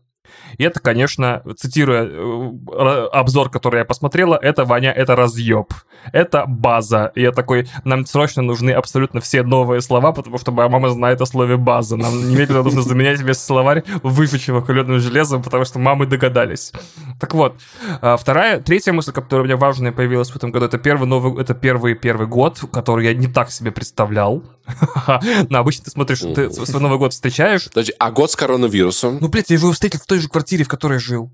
и 0.57 0.64
это, 0.64 0.80
конечно, 0.80 1.41
цитируя 1.57 2.05
э, 2.05 3.07
обзор, 3.11 3.49
который 3.49 3.80
я 3.80 3.85
посмотрела, 3.85 4.38
это, 4.41 4.65
Ваня, 4.65 4.91
это 4.91 5.15
разъеб. 5.15 5.73
Это 6.11 6.45
база. 6.45 7.11
И 7.15 7.22
я 7.22 7.31
такой, 7.31 7.68
нам 7.85 8.05
срочно 8.05 8.41
нужны 8.41 8.72
абсолютно 8.72 9.22
все 9.22 9.43
новые 9.43 9.81
слова, 9.81 10.11
потому 10.11 10.38
что 10.38 10.51
моя 10.51 10.69
мама 10.69 10.89
знает 10.89 11.22
о 11.22 11.26
слове 11.26 11.57
база. 11.57 11.95
Нам 11.97 12.30
немедленно 12.30 12.64
нужно 12.64 12.81
заменять 12.81 13.22
весь 13.22 13.38
словарь 13.38 13.84
выпечего 14.03 14.61
каленым 14.61 14.99
железом, 14.99 15.41
потому 15.41 15.65
что 15.65 15.80
мамы 15.80 16.05
догадались. 16.05 16.73
Так 17.19 17.34
вот, 17.34 17.55
а, 18.01 18.18
вторая, 18.18 18.60
третья 18.60 18.91
мысль, 18.91 19.11
которая 19.11 19.43
у 19.43 19.45
меня 19.45 19.57
важная 19.57 19.91
появилась 19.91 20.30
в 20.30 20.35
этом 20.35 20.51
году, 20.51 20.65
это 20.65 20.77
первый 20.77 21.07
новый, 21.07 21.41
это 21.41 21.53
первый 21.53 21.95
первый 21.95 22.27
год, 22.27 22.61
который 22.72 23.05
я 23.05 23.14
не 23.14 23.27
так 23.27 23.49
себе 23.51 23.72
представлял. 23.72 24.43
Но 25.49 25.60
обычно 25.60 25.85
ты 25.85 25.91
смотришь, 25.91 26.19
ты 26.19 26.52
свой 26.52 26.81
Новый 26.81 26.98
год 26.98 27.14
встречаешь. 27.14 27.65
Подожди, 27.65 27.94
а 27.99 28.11
год 28.11 28.31
с 28.31 28.35
коронавирусом? 28.35 29.18
Ну, 29.19 29.27
блядь, 29.27 29.49
я 29.49 29.57
его 29.57 29.72
встретил 29.72 29.99
в 29.99 30.06
той 30.06 30.19
же 30.19 30.30
квартире, 30.30 30.64
в 30.64 30.68
которой 30.68 30.99
жил 30.99 31.31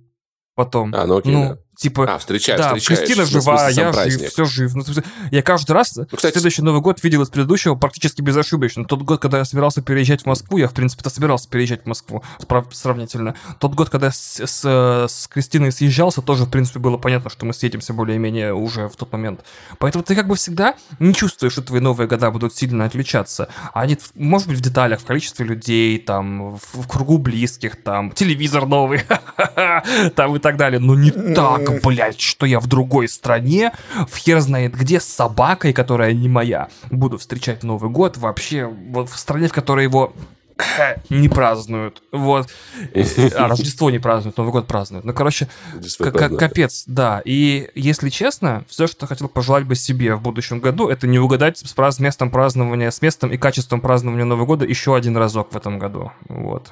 потом. 0.59 0.93
А, 0.93 1.05
ну 1.05 1.17
окей, 1.17 1.33
ну, 1.33 1.41
да. 1.41 1.57
Типа, 1.79 2.15
А, 2.15 2.17
встречаешь, 2.19 2.59
да, 2.59 2.75
встречаешь. 2.75 2.99
Кристина 2.99 3.23
Ну, 3.23 3.29
жива, 3.29 3.69
я 3.69 3.91
праздник. 3.91 4.19
жив, 4.19 4.31
все 4.31 4.45
жив. 4.45 4.75
Ну, 4.75 4.83
я 5.31 5.41
каждый 5.41 5.71
раз 5.71 5.97
кстати, 6.13 6.33
следующий 6.33 6.61
Новый 6.61 6.81
год 6.81 7.01
видел 7.03 7.21
из 7.21 7.29
предыдущего 7.29 7.75
практически 7.75 8.21
безошибочно. 8.21 8.83
Тот 8.83 9.01
год, 9.03 9.21
когда 9.21 9.37
я 9.37 9.45
собирался 9.45 9.81
переезжать 9.81 10.23
в 10.23 10.25
Москву, 10.25 10.57
я, 10.57 10.67
в 10.67 10.73
принципе-то, 10.73 11.09
собирался 11.09 11.49
переезжать 11.49 11.83
в 11.83 11.85
Москву 11.85 12.23
сравнительно. 12.71 13.35
Тот 13.59 13.75
год, 13.75 13.89
когда 13.89 14.11
с, 14.11 14.41
с, 14.45 14.65
с 15.07 15.27
Кристиной 15.27 15.71
съезжался, 15.71 16.21
тоже, 16.21 16.45
в 16.45 16.49
принципе, 16.49 16.79
было 16.79 16.97
понятно, 16.97 17.29
что 17.29 17.45
мы 17.45 17.53
съедемся 17.53 17.93
более-менее 17.93 18.53
уже 18.53 18.89
в 18.89 18.95
тот 18.95 19.11
момент. 19.11 19.41
Поэтому 19.77 20.03
ты 20.03 20.15
как 20.15 20.27
бы 20.27 20.35
всегда 20.35 20.75
не 20.99 21.13
чувствуешь, 21.13 21.53
что 21.53 21.61
твои 21.61 21.79
новые 21.79 22.07
года 22.07 22.29
будут 22.31 22.53
сильно 22.55 22.85
отличаться. 22.85 23.47
Они, 23.73 23.97
может 24.15 24.47
быть, 24.47 24.57
в 24.57 24.61
деталях, 24.61 24.99
в 24.99 25.05
количестве 25.05 25.45
людей, 25.45 25.97
там, 25.99 26.55
в, 26.57 26.61
в 26.73 26.87
кругу 26.87 27.17
близких, 27.17 27.81
там, 27.81 28.11
телевизор 28.11 28.65
новый, 28.65 29.01
там 30.15 30.35
и 30.35 30.39
так 30.39 30.57
далее. 30.57 30.79
Но 30.79 30.95
не 30.95 31.11
так, 31.11 31.68
блядь, 31.83 32.19
что 32.19 32.45
я 32.45 32.59
в 32.59 32.67
другой 32.67 33.07
стране, 33.07 33.71
в 34.09 34.15
хер 34.17 34.39
знает 34.39 34.75
где, 34.75 34.99
с 34.99 35.05
собакой, 35.05 35.73
которая 35.73 36.13
не 36.13 36.29
моя, 36.29 36.69
буду 36.91 37.17
встречать 37.17 37.63
Новый 37.63 37.89
год 37.89 38.17
вообще 38.17 38.67
в 38.67 39.07
стране, 39.15 39.47
в 39.47 39.53
которой 39.53 39.83
его 39.83 40.13
не 41.09 41.29
празднуют. 41.29 42.01
Вот. 42.11 42.47
А 43.35 43.47
Рождество 43.47 43.89
не 43.89 43.99
празднуют, 43.99 44.37
Новый 44.37 44.51
год 44.51 44.67
празднуют. 44.67 45.05
Ну, 45.05 45.13
короче, 45.13 45.47
капец, 46.37 46.83
да. 46.87 47.21
И 47.25 47.69
если 47.75 48.09
честно, 48.09 48.65
все, 48.67 48.87
что 48.87 49.07
хотел 49.07 49.27
пожелать 49.29 49.65
бы 49.65 49.75
себе 49.75 50.15
в 50.15 50.21
будущем 50.21 50.59
году, 50.59 50.89
это 50.89 51.07
не 51.07 51.19
угадать 51.19 51.57
с 51.57 51.73
праз- 51.73 51.99
местом 51.99 52.31
празднования, 52.31 52.91
с 52.91 53.01
местом 53.01 53.31
и 53.31 53.37
качеством 53.37 53.81
празднования 53.81 54.25
Нового 54.25 54.45
года 54.45 54.65
еще 54.65 54.95
один 54.95 55.17
разок 55.17 55.53
в 55.53 55.57
этом 55.57 55.79
году. 55.79 56.11
Вот. 56.27 56.69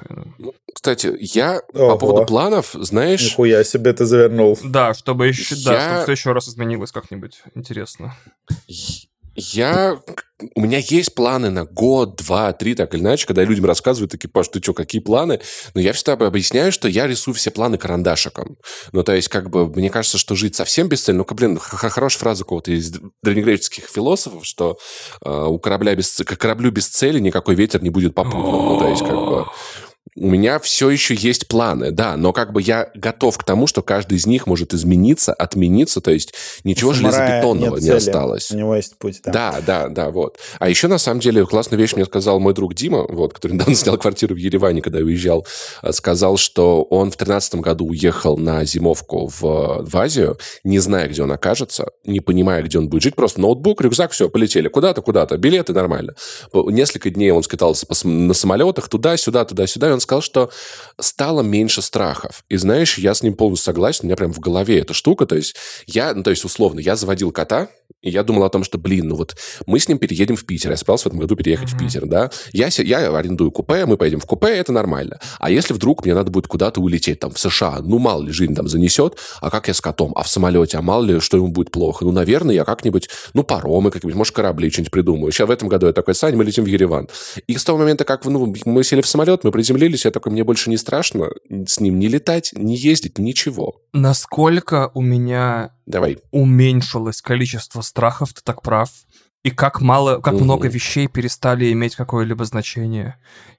Кстати, 0.74 1.16
я 1.20 1.60
Ого. 1.74 1.90
по 1.90 1.98
поводу 1.98 2.26
планов, 2.26 2.70
знаешь, 2.74 3.24
Нихуя 3.24 3.64
себе 3.64 3.92
ты 3.92 4.04
завернул. 4.04 4.58
Да, 4.62 4.94
чтобы 4.94 5.26
еще, 5.26 5.56
да, 5.64 5.72
Я- 5.74 5.80
чтобы 5.80 6.02
все 6.02 6.12
еще 6.12 6.32
раз 6.32 6.48
изменилось 6.48 6.92
как-нибудь. 6.92 7.42
Интересно. 7.54 8.14
Я... 9.38 10.00
У 10.54 10.60
меня 10.60 10.78
есть 10.78 11.14
планы 11.14 11.50
на 11.50 11.64
год, 11.64 12.16
два, 12.16 12.52
три, 12.52 12.74
так 12.74 12.94
или 12.94 13.00
иначе, 13.00 13.26
когда 13.26 13.42
людям 13.42 13.64
рассказывают, 13.64 14.12
такие, 14.12 14.28
Паш, 14.28 14.48
ты 14.48 14.60
что, 14.62 14.72
какие 14.72 15.00
планы? 15.00 15.40
Но 15.74 15.80
я 15.80 15.92
всегда 15.92 16.12
объясняю, 16.12 16.70
что 16.70 16.86
я 16.86 17.08
рисую 17.08 17.34
все 17.34 17.50
планы 17.50 17.76
карандашиком. 17.76 18.56
Ну, 18.92 19.02
то 19.02 19.14
есть, 19.14 19.28
как 19.28 19.50
бы, 19.50 19.66
мне 19.68 19.90
кажется, 19.90 20.16
что 20.16 20.36
жить 20.36 20.54
совсем 20.54 20.88
без 20.88 21.02
цели, 21.02 21.16
ну-ка, 21.16 21.34
блин, 21.34 21.58
хорошая 21.58 22.20
фраза 22.20 22.44
какого-то 22.44 22.70
из 22.70 22.92
древнегреческих 23.22 23.86
философов, 23.86 24.44
что 24.44 24.78
э, 25.24 25.30
у 25.30 25.58
корабля 25.58 25.94
без, 25.94 26.12
к 26.12 26.36
кораблю 26.36 26.70
без 26.70 26.88
цели 26.88 27.18
никакой 27.18 27.56
ветер 27.56 27.82
не 27.82 27.90
будет 27.90 28.14
попутным. 28.14 28.64
Ну, 28.64 28.78
то 28.78 28.88
есть, 28.88 29.02
как 29.02 29.16
бы... 29.16 29.46
У 30.20 30.28
меня 30.28 30.58
все 30.58 30.90
еще 30.90 31.14
есть 31.14 31.48
планы, 31.48 31.90
да, 31.90 32.16
но 32.16 32.32
как 32.32 32.52
бы 32.52 32.60
я 32.60 32.90
готов 32.94 33.38
к 33.38 33.44
тому, 33.44 33.66
что 33.66 33.82
каждый 33.82 34.18
из 34.18 34.26
них 34.26 34.46
может 34.46 34.74
измениться, 34.74 35.32
отмениться, 35.32 36.00
то 36.00 36.10
есть 36.10 36.34
ничего 36.64 36.92
самурая 36.92 37.28
железобетонного 37.28 37.76
не 37.76 37.86
цели. 37.86 37.96
осталось. 37.96 38.50
У 38.50 38.56
него 38.56 38.74
есть 38.74 38.96
путь, 38.98 39.20
да. 39.24 39.32
Да, 39.32 39.60
да, 39.66 39.88
да, 39.88 40.10
вот. 40.10 40.38
А 40.58 40.68
еще, 40.68 40.88
на 40.88 40.98
самом 40.98 41.20
деле, 41.20 41.46
классную 41.46 41.80
вещь 41.80 41.94
мне 41.94 42.04
сказал 42.04 42.40
мой 42.40 42.54
друг 42.54 42.74
Дима, 42.74 43.06
вот, 43.08 43.32
который 43.32 43.52
недавно 43.52 43.74
снял 43.74 43.96
квартиру 43.98 44.34
в 44.34 44.38
Ереване, 44.38 44.82
когда 44.82 44.98
я 44.98 45.04
уезжал, 45.04 45.46
э, 45.82 45.92
сказал, 45.92 46.36
что 46.36 46.82
он 46.82 47.10
в 47.10 47.16
2013 47.16 47.54
году 47.56 47.86
уехал 47.86 48.36
на 48.36 48.64
зимовку 48.64 49.28
в, 49.28 49.40
в 49.40 49.96
Азию, 49.96 50.38
не 50.64 50.78
зная, 50.78 51.08
где 51.08 51.22
он 51.22 51.32
окажется, 51.32 51.90
не 52.04 52.20
понимая, 52.20 52.62
где 52.62 52.78
он 52.78 52.88
будет 52.88 53.02
жить, 53.02 53.14
просто 53.14 53.40
ноутбук, 53.40 53.80
рюкзак, 53.80 54.12
все, 54.12 54.28
полетели 54.28 54.68
куда-то, 54.68 55.02
куда-то, 55.02 55.36
билеты 55.36 55.72
нормально. 55.72 56.14
Несколько 56.52 57.10
дней 57.10 57.30
он 57.30 57.42
скатался 57.42 57.86
на 58.04 58.34
самолетах 58.34 58.88
туда-сюда, 58.88 59.44
туда-сюда, 59.44 59.90
и 59.90 59.92
он 59.92 60.00
сказал, 60.08 60.22
что 60.22 60.50
стало 60.98 61.42
меньше 61.42 61.82
страхов. 61.82 62.44
И 62.48 62.56
знаешь, 62.56 62.98
я 62.98 63.14
с 63.14 63.22
ним 63.22 63.34
полностью 63.34 63.66
согласен, 63.66 64.00
у 64.02 64.06
меня 64.06 64.16
прям 64.16 64.32
в 64.32 64.40
голове 64.40 64.80
эта 64.80 64.94
штука, 64.94 65.26
то 65.26 65.36
есть 65.36 65.54
я, 65.86 66.14
ну, 66.14 66.22
то 66.22 66.30
есть 66.30 66.44
условно, 66.44 66.80
я 66.80 66.96
заводил 66.96 67.30
кота, 67.30 67.68
и 68.00 68.10
я 68.10 68.22
думал 68.22 68.44
о 68.44 68.50
том, 68.50 68.62
что, 68.62 68.78
блин, 68.78 69.08
ну 69.08 69.16
вот 69.16 69.36
мы 69.66 69.80
с 69.80 69.88
ним 69.88 69.98
переедем 69.98 70.36
в 70.36 70.44
Питер. 70.44 70.70
Я 70.70 70.76
собирался 70.76 71.04
в 71.04 71.06
этом 71.08 71.18
году 71.18 71.34
переехать 71.34 71.70
в 71.70 71.78
Питер, 71.78 72.06
да. 72.06 72.30
Я, 72.52 72.68
я 72.78 73.16
арендую 73.16 73.50
купе, 73.50 73.86
мы 73.86 73.96
поедем 73.96 74.20
в 74.20 74.26
купе, 74.26 74.48
это 74.48 74.72
нормально. 74.72 75.18
А 75.40 75.50
если 75.50 75.74
вдруг 75.74 76.04
мне 76.04 76.14
надо 76.14 76.30
будет 76.30 76.46
куда-то 76.46 76.80
улететь, 76.80 77.18
там, 77.18 77.32
в 77.32 77.38
США, 77.38 77.80
ну, 77.82 77.98
мало 77.98 78.22
ли, 78.22 78.30
жизнь 78.30 78.54
там 78.54 78.68
занесет, 78.68 79.18
а 79.40 79.50
как 79.50 79.66
я 79.66 79.74
с 79.74 79.80
котом? 79.80 80.12
А 80.14 80.22
в 80.22 80.28
самолете, 80.28 80.78
а 80.78 80.82
мало 80.82 81.04
ли, 81.04 81.20
что 81.20 81.36
ему 81.38 81.48
будет 81.48 81.72
плохо? 81.72 82.04
Ну, 82.04 82.12
наверное, 82.12 82.54
я 82.54 82.64
как-нибудь, 82.64 83.08
ну, 83.34 83.42
паромы 83.42 83.90
какие-нибудь, 83.90 84.16
может, 84.16 84.34
корабли 84.34 84.70
что-нибудь 84.70 84.92
придумаю. 84.92 85.32
Сейчас 85.32 85.48
в 85.48 85.50
этом 85.50 85.68
году 85.68 85.86
я 85.86 85.92
такой, 85.92 86.14
Сань, 86.14 86.36
мы 86.36 86.44
летим 86.44 86.64
в 86.64 86.68
Ереван. 86.68 87.08
И 87.48 87.56
с 87.56 87.64
того 87.64 87.78
момента, 87.78 88.04
как 88.04 88.24
ну, 88.26 88.54
мы 88.64 88.84
сели 88.84 89.00
в 89.00 89.08
самолет, 89.08 89.42
мы 89.42 89.50
приземлились, 89.50 89.97
я 90.04 90.10
такой, 90.10 90.32
мне 90.32 90.44
больше 90.44 90.70
не 90.70 90.76
страшно 90.76 91.28
с 91.66 91.80
ним 91.80 91.98
не 91.98 92.08
летать, 92.08 92.52
не 92.54 92.76
ездить, 92.76 93.18
ничего. 93.18 93.80
Насколько 93.92 94.90
у 94.94 95.00
меня 95.00 95.72
Давай. 95.86 96.18
уменьшилось 96.30 97.20
количество 97.22 97.80
страхов, 97.82 98.32
ты 98.34 98.40
так 98.42 98.62
прав. 98.62 98.90
И 99.44 99.50
как 99.50 99.80
мало, 99.80 100.20
как 100.20 100.34
Мгм. 100.34 100.44
много 100.44 100.68
вещей 100.68 101.06
перестали 101.06 101.72
иметь 101.72 101.94
какое-либо 101.96 102.44
значение. 102.44 103.16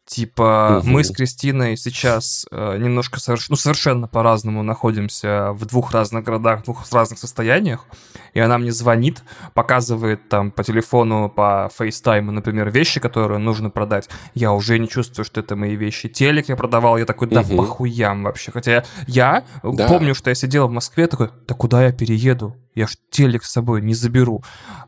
Типа, 0.09 0.79
Мгм. 0.81 0.91
мы 0.93 1.03
с 1.03 1.11
Кристиной 1.11 1.77
сейчас 1.77 2.47
э, 2.51 2.77
немножко 2.79 3.19
соверш- 3.19 3.45
ну, 3.49 3.55
совершенно 3.55 4.07
по-разному 4.07 4.63
находимся 4.63 5.51
в 5.53 5.67
двух 5.67 5.91
разных 5.93 6.23
городах, 6.23 6.61
в 6.61 6.63
двух 6.63 6.91
разных 6.91 7.19
состояниях. 7.19 7.85
И 8.33 8.39
она 8.39 8.57
мне 8.57 8.71
звонит, 8.71 9.21
показывает 9.53 10.27
там 10.27 10.49
по 10.49 10.63
телефону, 10.63 11.29
по 11.29 11.69
фейстайму, 11.77 12.31
например, 12.31 12.71
вещи, 12.71 12.99
которые 12.99 13.37
нужно 13.37 13.69
продать. 13.69 14.09
Я 14.33 14.51
уже 14.51 14.79
не 14.79 14.87
чувствую, 14.87 15.25
что 15.25 15.41
это 15.41 15.55
мои 15.55 15.75
вещи. 15.75 16.09
Телек 16.09 16.49
я 16.49 16.55
продавал, 16.55 16.97
я 16.97 17.05
такой, 17.05 17.27
да 17.27 17.41
Мгм. 17.41 17.57
похуям 17.57 18.23
вообще. 18.23 18.51
Хотя 18.51 18.71
я, 18.71 18.83
я 19.05 19.43
Да. 19.63 19.87
помню, 19.87 20.15
что 20.15 20.31
я 20.31 20.35
сидел 20.35 20.67
в 20.67 20.71
Москве, 20.71 21.05
такой, 21.05 21.29
да 21.47 21.53
куда 21.53 21.85
я 21.85 21.91
перееду? 21.91 22.55
Я 22.75 22.87
ж 22.87 22.91
телек 23.09 23.43
с 23.43 23.51
собой 23.51 23.81
не 23.81 23.93
заберу. 23.93 24.41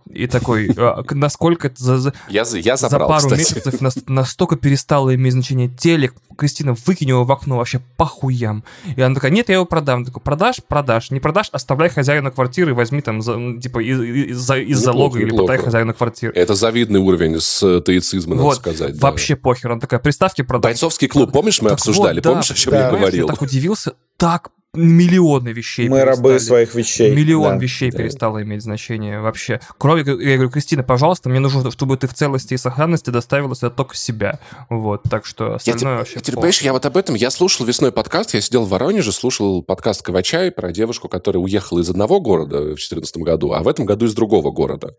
И 0.09 0.25
такой, 0.27 0.67
к- 1.03 1.11
насколько 1.13 1.67
это 1.67 1.83
за, 1.83 1.97
за- 1.97 2.13
Я, 2.29 2.45
пару 3.07 3.17
кстати. 3.27 3.39
месяцев 3.39 3.81
нас- 3.81 3.97
настолько 4.07 4.55
перестало 5.11 5.15
иметь 5.15 5.33
значение 5.33 5.67
телек. 5.69 6.13
Кристина, 6.37 6.75
выкинь 6.87 7.09
его 7.09 7.23
в 7.23 7.31
окно 7.31 7.57
вообще 7.57 7.81
похуям. 7.97 8.63
И 8.95 9.01
она 9.01 9.13
такая, 9.13 9.31
нет, 9.31 9.49
я 9.49 9.55
его 9.55 9.65
продам. 9.65 9.99
Я 9.99 10.05
такой, 10.07 10.21
продашь? 10.23 10.57
Продашь. 10.67 11.11
Не 11.11 11.19
продашь? 11.19 11.49
Оставляй 11.51 11.89
хозяина 11.89 12.31
квартиры, 12.31 12.73
возьми 12.73 13.01
там, 13.01 13.21
за- 13.21 13.37
ну, 13.37 13.59
типа, 13.59 13.79
из, 13.79 13.99
из, 14.01 14.37
из- 14.39 14.49
Неплохо, 14.49 14.75
залога 14.75 15.19
или 15.19 15.29
подай 15.35 15.57
хозяину 15.59 15.93
квартиры. 15.93 16.33
Это 16.33 16.55
завидный 16.55 16.99
уровень 16.99 17.39
с 17.39 17.59
теицизма, 17.81 18.35
надо 18.35 18.43
Вот, 18.47 18.55
сказать. 18.57 18.93
да. 18.97 19.07
Вообще 19.07 19.35
похер. 19.35 19.71
Она 19.71 19.79
такая, 19.79 19.99
приставки 19.99 20.41
продам. 20.41 20.69
Бойцовский 20.71 21.07
клуб, 21.07 21.31
помнишь, 21.31 21.61
мы 21.61 21.69
Так 21.69 21.77
обсуждали? 21.77 22.15
вот, 22.15 22.23
да. 22.23 22.29
Помнишь, 22.31 22.51
о 22.51 22.53
чем 22.55 22.71
Да. 22.71 22.85
я 22.85 22.91
говорил? 22.91 23.27
Я 23.27 23.33
так 23.33 23.41
удивился. 23.41 23.93
Так 24.17 24.49
миллионы 24.73 25.49
вещей 25.49 25.89
Мы 25.89 26.05
рабы 26.05 26.29
перестали. 26.29 26.37
своих 26.47 26.75
вещей. 26.75 27.13
Миллион 27.13 27.57
да. 27.57 27.61
вещей 27.61 27.91
Да. 27.91 27.97
перестало 27.97 28.41
иметь 28.41 28.61
значение 28.63 29.19
вообще. 29.19 29.59
Кроме, 29.77 29.99
я 29.99 30.35
говорю, 30.35 30.49
Кристина, 30.49 30.81
пожалуйста, 30.81 31.27
мне 31.27 31.39
нужно, 31.41 31.69
чтобы 31.71 31.97
ты 31.97 32.07
в 32.07 32.13
целости 32.13 32.53
и 32.53 32.57
сохранности 32.57 33.09
доставила 33.09 33.53
сюда 33.53 33.69
только 33.69 33.97
себя. 33.97 34.39
Вот, 34.69 35.01
так 35.09 35.25
что 35.25 35.45
Я, 35.49 35.55
остальное 35.55 35.97
вообще... 35.97 36.13
я 36.15 36.21
теперь, 36.21 36.35
похуй. 36.35 36.41
понимаешь, 36.43 36.61
я 36.61 36.71
вот 36.71 36.85
об 36.85 36.95
этом, 36.95 37.15
я 37.15 37.31
слушал 37.31 37.65
весной 37.65 37.91
подкаст, 37.91 38.33
я 38.33 38.39
сидел 38.39 38.63
в 38.63 38.69
Воронеже, 38.69 39.11
слушал 39.11 39.61
подкаст 39.61 40.03
Ковачай 40.03 40.51
про 40.51 40.71
девушку, 40.71 41.09
которая 41.09 41.43
уехала 41.43 41.79
из 41.79 41.89
одного 41.89 42.21
города 42.21 42.61
в 42.61 42.65
2014 42.67 43.17
году, 43.17 43.51
а 43.51 43.63
в 43.63 43.67
этом 43.67 43.85
году 43.85 44.05
из 44.05 44.13
другого 44.13 44.51
города. 44.51 44.95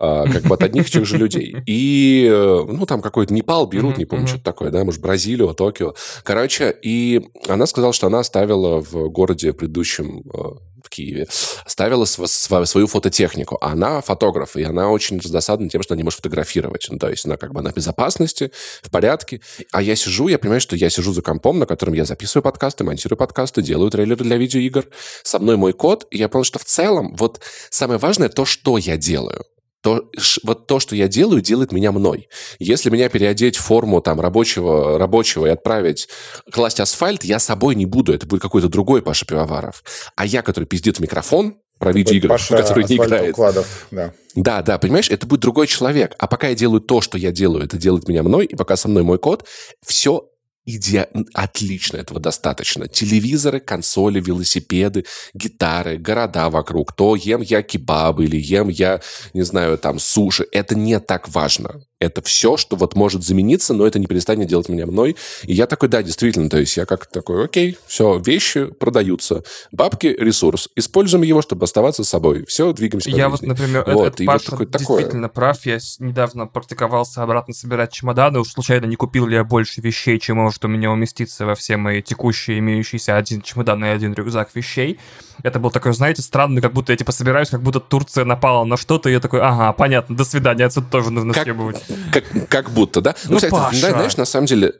А, 0.00 0.24
как 0.26 0.42
бы 0.42 0.56
от 0.56 0.64
одних 0.64 0.88
и 0.88 0.90
тех 0.90 1.06
же 1.06 1.16
людей. 1.16 1.56
И, 1.66 2.28
э, 2.28 2.64
ну, 2.68 2.86
там 2.86 3.00
какой-то 3.00 3.32
Непал 3.32 3.68
берут, 3.68 3.98
не 3.98 4.04
помню, 4.04 4.26
что-то 4.26 4.42
такое, 4.42 4.70
да, 4.72 4.82
может, 4.82 5.00
Бразилию, 5.00 5.54
Токио. 5.54 5.94
Короче, 6.24 6.76
и 6.82 7.28
она 7.46 7.66
сказала, 7.66 7.92
что 7.92 8.08
она 8.08 8.18
оставила 8.18 8.82
в 8.82 9.11
городе 9.12 9.52
предыдущем, 9.52 10.22
э, 10.32 10.38
в 10.82 10.90
Киеве, 10.90 11.28
ставила 11.66 12.04
св- 12.04 12.66
свою 12.68 12.86
фототехнику. 12.86 13.58
Она 13.60 14.00
фотограф, 14.00 14.56
и 14.56 14.62
она 14.62 14.90
очень 14.90 15.18
раздосадна 15.18 15.68
тем, 15.68 15.82
что 15.82 15.94
она 15.94 15.98
не 15.98 16.04
может 16.04 16.18
фотографировать. 16.18 16.86
Ну, 16.90 16.98
то 16.98 17.08
есть 17.08 17.24
она 17.24 17.36
как 17.36 17.52
бы 17.52 17.62
на 17.62 17.70
безопасности, 17.70 18.50
в 18.82 18.90
порядке. 18.90 19.40
А 19.70 19.80
я 19.80 19.96
сижу, 19.96 20.28
я 20.28 20.38
понимаю, 20.38 20.60
что 20.60 20.76
я 20.76 20.90
сижу 20.90 21.12
за 21.12 21.22
компом, 21.22 21.58
на 21.58 21.66
котором 21.66 21.94
я 21.94 22.04
записываю 22.04 22.42
подкасты, 22.42 22.84
монтирую 22.84 23.16
подкасты, 23.16 23.62
делаю 23.62 23.90
трейлеры 23.90 24.24
для 24.24 24.36
видеоигр. 24.36 24.88
Со 25.22 25.38
мной 25.38 25.56
мой 25.56 25.72
код, 25.72 26.06
и 26.10 26.18
я 26.18 26.28
понял, 26.28 26.44
что 26.44 26.58
в 26.58 26.64
целом 26.64 27.14
вот 27.16 27.40
самое 27.70 27.98
важное 27.98 28.28
то, 28.28 28.44
что 28.44 28.78
я 28.78 28.96
делаю 28.96 29.44
то, 29.82 30.08
вот 30.44 30.66
то, 30.66 30.80
что 30.80 30.94
я 30.96 31.08
делаю, 31.08 31.42
делает 31.42 31.72
меня 31.72 31.92
мной. 31.92 32.28
Если 32.58 32.88
меня 32.88 33.08
переодеть 33.08 33.56
в 33.56 33.62
форму 33.62 34.00
там 34.00 34.20
рабочего, 34.20 34.98
рабочего 34.98 35.46
и 35.46 35.50
отправить 35.50 36.08
класть 36.50 36.80
асфальт, 36.80 37.24
я 37.24 37.38
собой 37.38 37.74
не 37.74 37.84
буду. 37.84 38.14
Это 38.14 38.26
будет 38.26 38.40
какой-то 38.40 38.68
другой 38.68 39.02
Паша 39.02 39.26
Пивоваров. 39.26 39.82
А 40.14 40.24
я, 40.24 40.42
который 40.42 40.64
пиздит 40.64 40.98
в 40.98 41.00
микрофон, 41.00 41.56
про 41.78 41.92
видеоигры, 41.92 42.28
Паша 42.28 42.56
который 42.56 42.84
не 42.84 42.94
играет. 42.94 43.32
Укладов, 43.32 43.88
да. 43.90 44.12
да, 44.36 44.62
да, 44.62 44.78
понимаешь, 44.78 45.10
это 45.10 45.26
будет 45.26 45.40
другой 45.40 45.66
человек. 45.66 46.14
А 46.18 46.28
пока 46.28 46.48
я 46.48 46.54
делаю 46.54 46.80
то, 46.80 47.00
что 47.00 47.18
я 47.18 47.32
делаю, 47.32 47.64
это 47.64 47.76
делает 47.76 48.06
меня 48.06 48.22
мной, 48.22 48.46
и 48.46 48.54
пока 48.54 48.76
со 48.76 48.86
мной 48.86 49.02
мой 49.02 49.18
код, 49.18 49.48
все 49.84 50.28
Иде... 50.64 51.08
Отлично, 51.34 51.96
этого 51.96 52.20
достаточно. 52.20 52.88
Телевизоры, 52.88 53.60
консоли, 53.60 54.20
велосипеды, 54.20 55.04
гитары, 55.34 55.98
города 55.98 56.50
вокруг. 56.50 56.94
То 56.94 57.16
ем 57.16 57.40
я 57.40 57.62
кебабы 57.62 58.24
или 58.24 58.36
ем 58.36 58.68
я, 58.68 59.00
не 59.34 59.42
знаю, 59.42 59.78
там, 59.78 59.98
суши. 59.98 60.46
Это 60.52 60.74
не 60.74 61.00
так 61.00 61.28
важно 61.28 61.82
это 62.02 62.20
все, 62.22 62.56
что 62.56 62.76
вот 62.76 62.94
может 62.94 63.22
замениться, 63.22 63.74
но 63.74 63.86
это 63.86 63.98
не 63.98 64.06
перестанет 64.06 64.48
делать 64.48 64.68
меня 64.68 64.86
мной. 64.86 65.16
И 65.44 65.54
я 65.54 65.66
такой, 65.66 65.88
да, 65.88 66.02
действительно, 66.02 66.50
то 66.50 66.58
есть 66.58 66.76
я 66.76 66.84
как 66.84 67.06
такой, 67.06 67.44
окей, 67.44 67.78
все, 67.86 68.18
вещи 68.18 68.66
продаются, 68.66 69.44
бабки– 69.70 70.06
ресурс, 70.18 70.68
используем 70.76 71.22
его, 71.22 71.42
чтобы 71.42 71.64
оставаться 71.64 72.04
собой. 72.04 72.44
Все, 72.46 72.72
двигаемся 72.72 73.10
Я 73.10 73.28
вот, 73.28 73.42
например, 73.42 73.84
вот, 73.86 74.08
это, 74.08 74.22
и 74.22 74.26
Паша 74.26 74.56
вот 74.56 74.70
такой, 74.70 74.96
действительно 74.96 75.28
такое. 75.28 75.52
прав, 75.52 75.66
я 75.66 75.78
недавно 75.98 76.46
практиковался 76.46 77.22
обратно 77.22 77.54
собирать 77.54 77.92
чемоданы, 77.92 78.40
уж 78.40 78.48
случайно 78.48 78.86
не 78.86 78.96
купил 78.96 79.26
ли 79.26 79.36
я 79.36 79.44
больше 79.44 79.80
вещей, 79.80 80.18
чем 80.18 80.38
может 80.38 80.64
у 80.64 80.68
меня 80.68 80.90
уместиться 80.90 81.46
во 81.46 81.54
все 81.54 81.76
мои 81.76 82.02
текущие 82.02 82.58
имеющиеся 82.58 83.16
один 83.16 83.42
чемодан 83.42 83.84
и 83.84 83.88
один 83.88 84.12
рюкзак 84.14 84.50
вещей. 84.54 84.98
Это 85.42 85.58
был 85.58 85.70
такой, 85.70 85.92
знаете, 85.92 86.22
странный, 86.22 86.62
как 86.62 86.72
будто 86.72 86.92
я 86.92 86.96
типа 86.96 87.12
собираюсь, 87.12 87.50
как 87.50 87.62
будто 87.62 87.80
Турция 87.80 88.24
напала 88.24 88.64
на 88.64 88.76
что-то, 88.76 89.08
и 89.08 89.12
я 89.12 89.20
такой, 89.20 89.40
ага, 89.40 89.72
понятно, 89.72 90.16
до 90.16 90.24
свидания, 90.24 90.64
отсюда 90.64 90.86
тоже 90.88 91.10
нужно 91.10 91.32
как, 91.32 91.44
съебывать. 91.44 91.82
Как, 92.12 92.24
как 92.48 92.70
будто, 92.70 93.00
да? 93.00 93.14
Ну, 93.24 93.32
ну 93.32 93.36
кстати, 93.36 93.50
Паша. 93.50 93.90
знаешь, 93.90 94.16
на 94.16 94.24
самом 94.24 94.46
деле, 94.46 94.74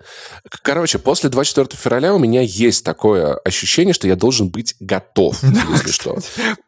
короче, 0.62 0.98
после 0.98 1.30
24 1.30 1.68
февраля 1.72 2.14
у 2.14 2.18
меня 2.18 2.40
есть 2.40 2.84
такое 2.84 3.34
ощущение, 3.34 3.94
что 3.94 4.06
я 4.06 4.16
должен 4.16 4.48
быть 4.48 4.74
готов, 4.80 5.42
если 5.70 5.90
что. 5.90 6.18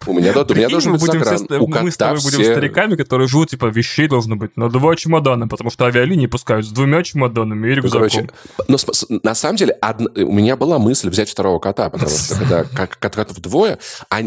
У 0.07 0.13
меня, 0.13 0.33
у 0.33 0.55
меня 0.55 0.69
должен 0.69 0.93
быть 0.93 1.03
загран. 1.03 1.47
Мы 1.51 1.91
с 1.91 1.97
тобой 1.97 2.21
будем 2.23 2.45
стариками, 2.45 2.97
которые 2.97 3.29
живут, 3.29 3.51
типа, 3.51 3.67
вещей 3.67 4.09
должно 4.09 4.37
быть 4.37 4.57
на 4.57 4.69
два 4.69 4.97
чемодана, 4.97 5.49
потому 5.49 5.71
что 5.71 5.87
авиалинии 5.87 6.27
пускают 6.27 6.67
с 6.67 6.71
двумя 6.71 7.03
чемоданами 7.03 7.69
и 7.69 7.75
рюкзаком. 7.75 7.99
Короче, 7.99 8.29
но 8.69 8.79
на 9.23 9.35
самом 9.35 9.57
деле 9.57 9.79
у 10.17 10.33
меня 10.33 10.57
была 10.57 10.79
мысль 10.79 11.09
взять 11.09 11.29
второго 11.29 11.59
кота, 11.59 11.91
потому 11.91 12.11
что 12.11 12.35
когда 12.37 12.65
котов 13.25 13.39
двое, 13.39 13.79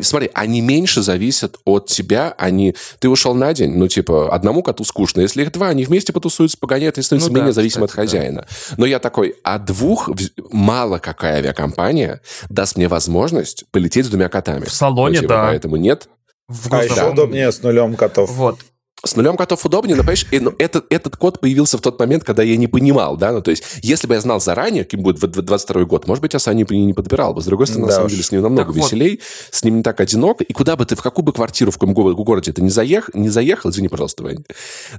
смотри, 0.02 0.30
они 0.34 0.62
меньше 0.62 1.02
зависят 1.02 1.58
от 1.66 1.88
тебя, 1.88 2.34
они... 2.38 2.76
Ты 3.00 3.10
ушел 3.10 3.34
на 3.36 3.54
день, 3.54 3.76
ну, 3.76 3.88
типа, 3.88 4.34
одному 4.34 4.64
коту 4.64 4.84
скучно. 4.84 5.22
Если 5.22 5.42
их 5.44 5.52
два, 5.52 5.70
они 5.70 5.86
вместе 5.86 6.07
потусуются, 6.12 6.58
погоняют, 6.58 6.98
и 6.98 7.02
становятся 7.02 7.30
ну, 7.30 7.36
менее 7.36 7.52
да, 7.52 7.54
зависимы 7.54 7.88
кстати, 7.88 8.06
от 8.06 8.10
хозяина. 8.10 8.42
Да. 8.42 8.76
Но 8.78 8.86
я 8.86 9.00
такой, 9.00 9.36
а 9.44 9.60
двух... 9.60 10.10
Мало 10.52 11.00
какая 11.00 11.38
авиакомпания 11.38 12.22
даст 12.50 12.78
мне 12.78 12.88
возможность 12.88 13.66
полететь 13.72 14.06
с 14.06 14.10
двумя 14.10 14.30
котами. 14.30 14.66
В 14.66 14.72
салоне, 14.72 15.18
ну, 15.18 15.22
типа, 15.22 15.34
да. 15.34 15.46
Поэтому 15.48 15.76
нет. 15.76 16.10
В 16.48 16.74
а 16.74 16.84
еще 16.84 17.10
удобнее 17.10 17.52
с 17.52 17.62
нулем 17.62 17.96
котов. 17.96 18.32
Вот. 18.32 18.60
С 19.06 19.16
нулем 19.16 19.38
котов 19.38 19.64
удобнее, 19.64 19.96
но, 19.96 20.02
понимаешь, 20.02 20.26
и, 20.32 20.40
ну, 20.40 20.56
этот, 20.58 20.92
этот 20.92 21.18
код 21.18 21.40
появился 21.40 21.78
в 21.78 21.82
тот 21.82 22.00
момент, 22.00 22.24
когда 22.24 22.42
я 22.42 22.58
не 22.58 22.68
понимал, 22.68 23.16
да, 23.16 23.32
ну, 23.32 23.42
то 23.42 23.52
есть, 23.52 23.64
если 23.84 24.08
бы 24.08 24.16
я 24.16 24.22
знал 24.22 24.40
заранее, 24.40 24.86
каким 24.86 25.02
будет 25.02 25.20
22 25.20 25.84
год, 25.86 26.08
может 26.08 26.22
быть, 26.22 26.34
я 26.34 26.40
Саню 26.40 26.66
не 26.70 26.94
подбирал 26.94 27.36
бы. 27.36 27.42
С 27.42 27.46
другой 27.46 27.68
стороны, 27.68 27.86
да 27.86 27.92
на 27.92 27.96
самом 27.96 28.10
деле, 28.10 28.24
с 28.24 28.32
ним 28.32 28.42
намного 28.42 28.74
так 28.74 28.84
веселей, 28.84 29.12
вот. 29.12 29.56
с 29.56 29.64
ним 29.64 29.78
не 29.78 29.84
так 29.84 30.00
одиноко, 30.00 30.44
и 30.44 30.52
куда 30.52 30.76
бы 30.76 30.86
ты, 30.86 30.96
в 30.96 31.02
какую 31.04 31.26
бы 31.26 31.32
квартиру 31.32 31.72
в 31.72 31.78
каком 31.78 31.94
городе 31.94 32.52
ты 32.52 32.62
не, 32.64 32.70
заех, 32.70 33.12
не 33.14 33.30
заехал, 33.30 33.70
извини, 33.70 33.88
пожалуйста, 33.88 34.24
Вань, 34.24 34.44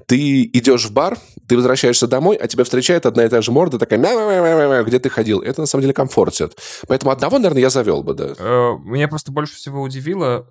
ты 0.06 0.44
идешь 0.44 0.86
в 0.86 0.92
бар, 0.92 1.18
ты 1.48 1.56
возвращаешься 1.56 2.06
домой, 2.06 2.36
а 2.36 2.46
тебя 2.46 2.62
встречает 2.62 3.04
одна 3.04 3.24
и 3.24 3.28
та 3.28 3.42
же 3.42 3.50
морда, 3.50 3.78
такая, 3.78 3.98
мя 3.98 4.12
-мя 4.12 4.80
-мя 4.80 4.84
где 4.84 5.00
ты 5.00 5.10
ходил. 5.10 5.40
Это, 5.40 5.62
на 5.62 5.66
самом 5.66 5.82
деле, 5.82 5.92
комфортит. 5.92 6.56
Поэтому 6.86 7.10
одного, 7.10 7.38
наверное, 7.38 7.62
я 7.62 7.70
завел 7.70 8.02
бы, 8.02 8.14
да. 8.14 8.34
Э, 8.38 8.76
меня 8.84 9.08
просто 9.08 9.32
больше 9.32 9.56
всего 9.56 9.82
удивило, 9.82 10.46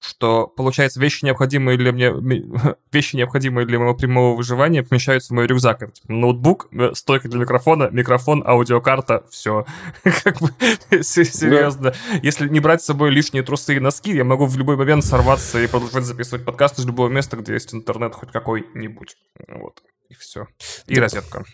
что, 0.00 0.46
получается, 0.46 1.00
вещи, 1.00 1.24
необходимые 1.24 1.78
для 1.78 1.92
мне, 1.92 2.12
вещи, 2.92 3.16
необходимые 3.16 3.66
для 3.66 3.78
моего 3.78 3.94
прямого 3.94 4.36
выживания, 4.36 4.82
помещаются 4.82 5.32
в 5.32 5.36
мой 5.36 5.46
рюкзак. 5.46 5.90
Ноутбук, 6.08 6.68
э, 6.72 6.92
стойка 6.94 7.28
для 7.28 7.40
микрофона, 7.40 7.88
микрофон, 7.90 8.42
аудиокарта, 8.46 9.26
все. 9.30 9.66
как 10.24 10.40
бы, 10.40 10.50
серьезно. 11.02 11.94
Если 12.22 12.48
не 12.48 12.60
брать 12.60 12.82
с 12.82 12.86
собой 12.86 13.10
лишние 13.10 13.42
трусы 13.42 13.76
и 13.76 13.80
носки, 13.80 14.14
я 14.14 14.24
могу 14.24 14.46
в 14.46 14.56
любой 14.56 14.76
момент 14.76 15.04
сорваться 15.04 15.60
и 15.60 15.66
продолжать 15.66 16.04
записывать 16.04 16.44
подкаст 16.44 16.78
из 16.78 16.86
любого 16.86 17.08
места, 17.08 17.36
где 17.36 17.54
есть 17.54 17.74
интернет 17.74 18.14
хоть 18.14 18.30
какой-нибудь. 18.30 19.16
Вот. 19.48 19.82
И 20.08 20.14
все. 20.14 20.46
И 20.86 20.98
розетка. 20.98 21.44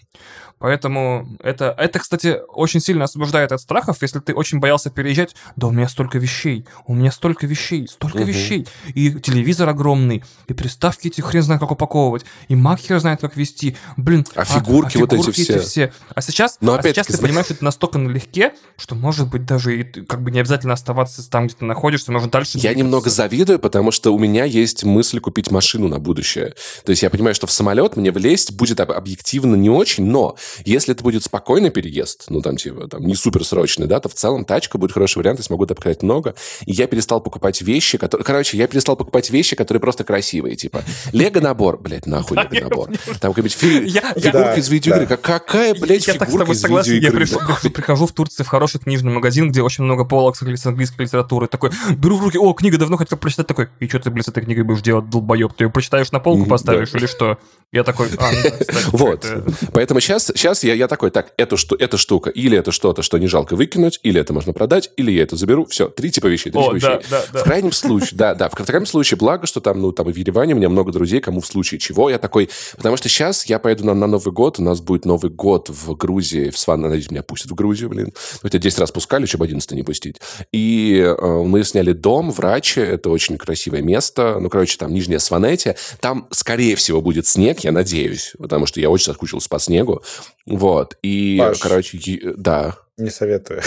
Поэтому 0.63 1.27
это, 1.43 1.75
это, 1.77 1.99
кстати, 1.99 2.39
очень 2.47 2.79
сильно 2.79 3.03
освобождает 3.05 3.51
от 3.51 3.61
страхов, 3.61 3.97
если 4.01 4.21
ты 4.21 4.33
очень 4.33 4.61
боялся 4.61 4.91
переезжать. 4.91 5.35
Да 5.57 5.67
у 5.67 5.73
меня 5.73 5.89
столько 5.89 6.19
вещей, 6.19 6.65
у 6.87 6.95
меня 6.95 7.11
столько 7.11 7.49
вещей, 7.49 7.89
столько 7.89 8.19
угу. 8.19 8.27
вещей. 8.27 8.69
И 8.95 9.11
телевизор 9.11 9.69
огромный, 9.69 10.23
и 10.47 10.53
приставки 10.53 11.09
эти 11.09 11.21
хрен 11.21 11.43
знает, 11.43 11.61
как 11.61 11.73
упаковывать, 11.73 12.25
и 12.47 12.55
Mac 12.55 12.79
хер 12.79 13.01
знает, 13.01 13.21
как 13.21 13.37
вести. 13.37 13.77
Блин, 13.97 14.25
а, 14.37 14.43
а 14.43 14.45
фигурки, 14.45 14.99
а, 14.99 15.01
а 15.01 15.07
вот 15.07 15.13
эти 15.15 15.31
все. 15.33 15.57
эти 15.57 15.65
все. 15.65 15.93
А 16.15 16.23
сейчас, 16.23 16.59
Но 16.61 16.75
а 16.75 16.83
сейчас 16.85 17.09
ты 17.09 17.19
понимаешь, 17.19 17.47
что 17.47 17.55
это 17.55 17.65
настолько 17.65 17.99
налегке, 17.99 18.55
что, 18.77 18.95
может 18.95 19.31
быть, 19.31 19.45
даже 19.45 19.81
и, 19.81 19.83
как 19.83 20.23
бы 20.23 20.31
не 20.31 20.39
обязательно 20.39 20.75
оставаться 20.75 21.29
там, 21.29 21.49
где 21.49 21.57
ты 21.57 21.65
находишься, 21.65 22.13
можно 22.13 22.31
дальше... 22.31 22.59
Я 22.59 22.71
двигаться. 22.71 22.79
немного 22.79 23.11
завидую, 23.11 23.59
потому 23.59 23.91
что 23.91 24.15
у 24.15 24.19
меня 24.21 24.45
есть 24.45 24.85
мысль 24.85 25.19
купить 25.19 25.51
машину 25.51 25.89
на 25.89 25.99
будущее. 25.99 26.55
То 26.85 26.91
есть 26.91 27.03
я 27.03 27.11
понимаю, 27.11 27.35
что 27.35 27.49
в 27.49 27.51
самолет 27.51 27.97
мне 27.97 28.13
влезть 28.13 28.53
будет 28.53 28.79
объективно 28.79 29.57
не 29.57 29.69
очень, 29.69 30.05
но 30.05 30.37
если 30.65 30.95
это 30.95 31.03
будет 31.03 31.25
спокойный 31.25 31.71
переезд, 31.71 32.27
ну, 32.29 32.41
там, 32.41 32.57
типа, 32.57 32.89
там, 32.89 33.07
не 33.07 33.15
суперсрочный, 33.15 33.87
да, 33.87 34.01
то 34.01 34.09
в 34.09 34.15
целом 34.15 34.45
тачка 34.45 34.79
будет 34.79 34.93
хороший 34.93 35.19
вариант, 35.19 35.39
я 35.39 35.45
смогу 35.45 35.65
обкатать 35.65 36.03
много. 36.03 36.35
И 36.67 36.73
я 36.73 36.87
перестал 36.87 37.21
покупать 37.21 37.63
вещи, 37.63 37.99
которые... 37.99 38.25
Короче, 38.25 38.57
я 38.57 38.67
перестал 38.67 38.97
покупать 38.97 39.31
вещи, 39.31 39.57
которые 39.57 39.81
просто 39.81 40.05
красивые, 40.05 40.57
типа, 40.57 40.83
лего-набор, 41.13 41.79
блядь, 41.79 42.07
нахуй 42.07 42.37
лего-набор. 42.37 42.89
Там 43.21 43.33
какая-нибудь 43.33 43.53
фигурка 43.53 44.55
из 44.55 44.69
видеоигры. 44.69 45.17
Какая, 45.17 45.75
блядь, 45.75 46.05
фигурка 46.05 46.53
из 46.53 46.65
видеоигры? 46.65 47.27
Я 47.63 47.71
прихожу 47.71 48.07
в 48.07 48.13
Турции 48.13 48.43
в 48.43 48.49
хороший 48.49 48.81
книжный 48.81 49.13
магазин, 49.13 49.51
где 49.51 49.63
очень 49.63 49.85
много 49.85 50.05
полок 50.05 50.37
с 50.37 50.67
английской 50.67 51.03
литературы. 51.03 51.47
Такой, 51.47 51.71
беру 51.97 52.17
в 52.17 52.25
руки, 52.25 52.39
о, 52.39 52.53
книга, 52.53 52.79
давно 52.79 52.97
хотел 52.97 53.19
прочитать. 53.19 53.47
Такой, 53.47 53.69
и 53.81 53.89
что 53.89 53.99
ты, 53.99 54.11
блядь, 54.11 54.27
с 54.27 54.29
этой 54.29 54.43
книгой 54.45 54.65
будешь 54.65 54.83
делать, 54.83 55.09
долбоеб? 55.11 55.53
Ты 55.55 55.65
ее 55.65 55.71
прочитаешь 55.71 56.13
на 56.13 56.21
полку, 56.21 56.47
поставишь 56.47 56.95
или 56.95 57.07
что? 57.07 57.39
Я 57.73 57.85
такой, 57.85 58.09
а, 58.19 58.31
Вот. 58.93 59.27
Поэтому 59.73 60.01
сейчас, 60.01 60.32
сейчас 60.35 60.65
я, 60.65 60.75
я 60.75 60.89
такой, 60.89 61.11
так, 61.11 61.33
эту, 61.37 61.57
что, 61.57 61.77
эта 61.77 61.97
штука, 61.97 62.31
или 62.31 62.57
это 62.57 62.73
что-то, 62.73 63.03
что 63.03 63.19
не 63.19 63.27
жалко 63.27 63.57
выкинуть, 63.57 64.01
или 64.03 64.21
это 64.21 64.33
можно 64.33 64.53
продать, 64.53 64.91
или 64.97 65.11
я 65.11 65.23
это 65.23 65.37
заберу. 65.37 65.67
Все, 65.67 65.89
три 65.89 66.11
типа 66.11 66.27
вещей. 66.27 66.51
Три 66.51 66.61
О, 66.61 66.75
типа 66.75 66.81
да, 66.81 66.97
вещей. 66.97 67.09
Да, 67.11 67.23
да. 67.33 67.41
В 67.41 67.43
крайнем 67.45 67.73
случае, 67.73 68.11
да, 68.19 68.35
да, 68.35 68.49
в 68.49 68.55
крайнем 68.55 68.87
случае, 68.87 69.19
благо, 69.19 69.47
что 69.47 69.61
там, 69.61 69.81
ну, 69.81 69.93
там 69.93 70.09
и 70.11 70.13
в 70.13 70.17
Ереване 70.17 70.55
у 70.55 70.57
меня 70.57 70.69
много 70.69 70.93
друзей, 70.93 71.21
кому 71.21 71.41
в 71.41 71.47
случае 71.47 71.79
чего 71.79 72.11
я 72.11 72.19
такой... 72.19 72.51
Потому 72.77 72.97
что 72.97 73.09
сейчас 73.09 73.47
я 73.47 73.59
поеду 73.59 73.85
на, 73.85 73.95
на 73.95 74.07
Новый 74.07 74.33
год, 74.33 74.59
у 74.59 74.63
нас 74.63 74.81
будет 74.81 75.05
Новый 75.05 75.31
год 75.31 75.69
в 75.69 75.97
Грузии, 75.97 76.51
в 76.51 76.59
Сван, 76.59 76.81
надеюсь, 76.81 77.11
меня 77.11 77.23
пустят 77.23 77.51
в 77.51 77.55
Грузию, 77.55 77.89
блин. 77.89 78.13
Хотя 78.41 78.59
10 78.59 78.79
раз 78.79 78.91
пускали, 78.93 79.27
чтобы 79.27 79.45
11 79.45 79.73
не 79.73 79.83
пустить. 79.83 80.17
И 80.53 80.99
э, 81.01 81.43
мы 81.45 81.65
сняли 81.65 81.93
дом 81.93 82.31
в 82.31 82.41
Раче, 82.41 82.83
это 82.83 83.11
очень 83.11 83.39
красивое 83.39 83.83
место, 83.83 84.39
ну, 84.41 84.49
короче, 84.49 84.77
там 84.77 84.93
Нижняя 84.93 85.19
Сванетия. 85.19 85.77
Там, 86.01 86.29
скорее 86.31 86.77
всего, 86.77 87.01
будет 87.01 87.27
снег, 87.27 87.61
я 87.61 87.73
надеюсь, 87.73 88.35
потому 88.39 88.67
что 88.67 88.81
я 88.81 88.91
очень 88.91 89.07
соскучился 89.07 89.49
по 89.49 89.59
снегу. 89.59 90.03
Вот. 90.47 90.97
И, 91.03 91.37
Паш, 91.39 91.59
короче, 91.59 91.99
да. 92.37 92.77
Не 92.99 93.11
советую. 93.11 93.63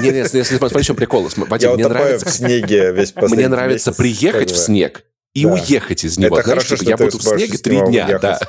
Не, 0.00 0.10
не, 0.10 0.18
если 0.18 0.56
смотри, 0.56 0.82
чем 0.82 0.96
прикол. 0.96 1.28
Вадим, 1.36 1.74
мне 1.74 1.86
нравится... 1.88 2.26
в 2.26 2.32
снеге 2.32 2.92
весь 2.92 3.14
Мне 3.16 3.48
нравится 3.48 3.92
приехать 3.92 4.50
в 4.50 4.56
снег 4.56 5.04
и 5.34 5.44
да. 5.44 5.52
уехать 5.52 6.04
из 6.04 6.16
него. 6.16 6.36
Это 6.38 6.46
Знаешь, 6.46 6.64
хорошо, 6.64 6.76
что 6.76 6.90
я 6.90 6.96
буду 6.96 7.18
в 7.18 7.22
снеге 7.22 7.58
три 7.58 7.80
дня. 7.80 8.06
Уехать. 8.06 8.22
Да. 8.22 8.40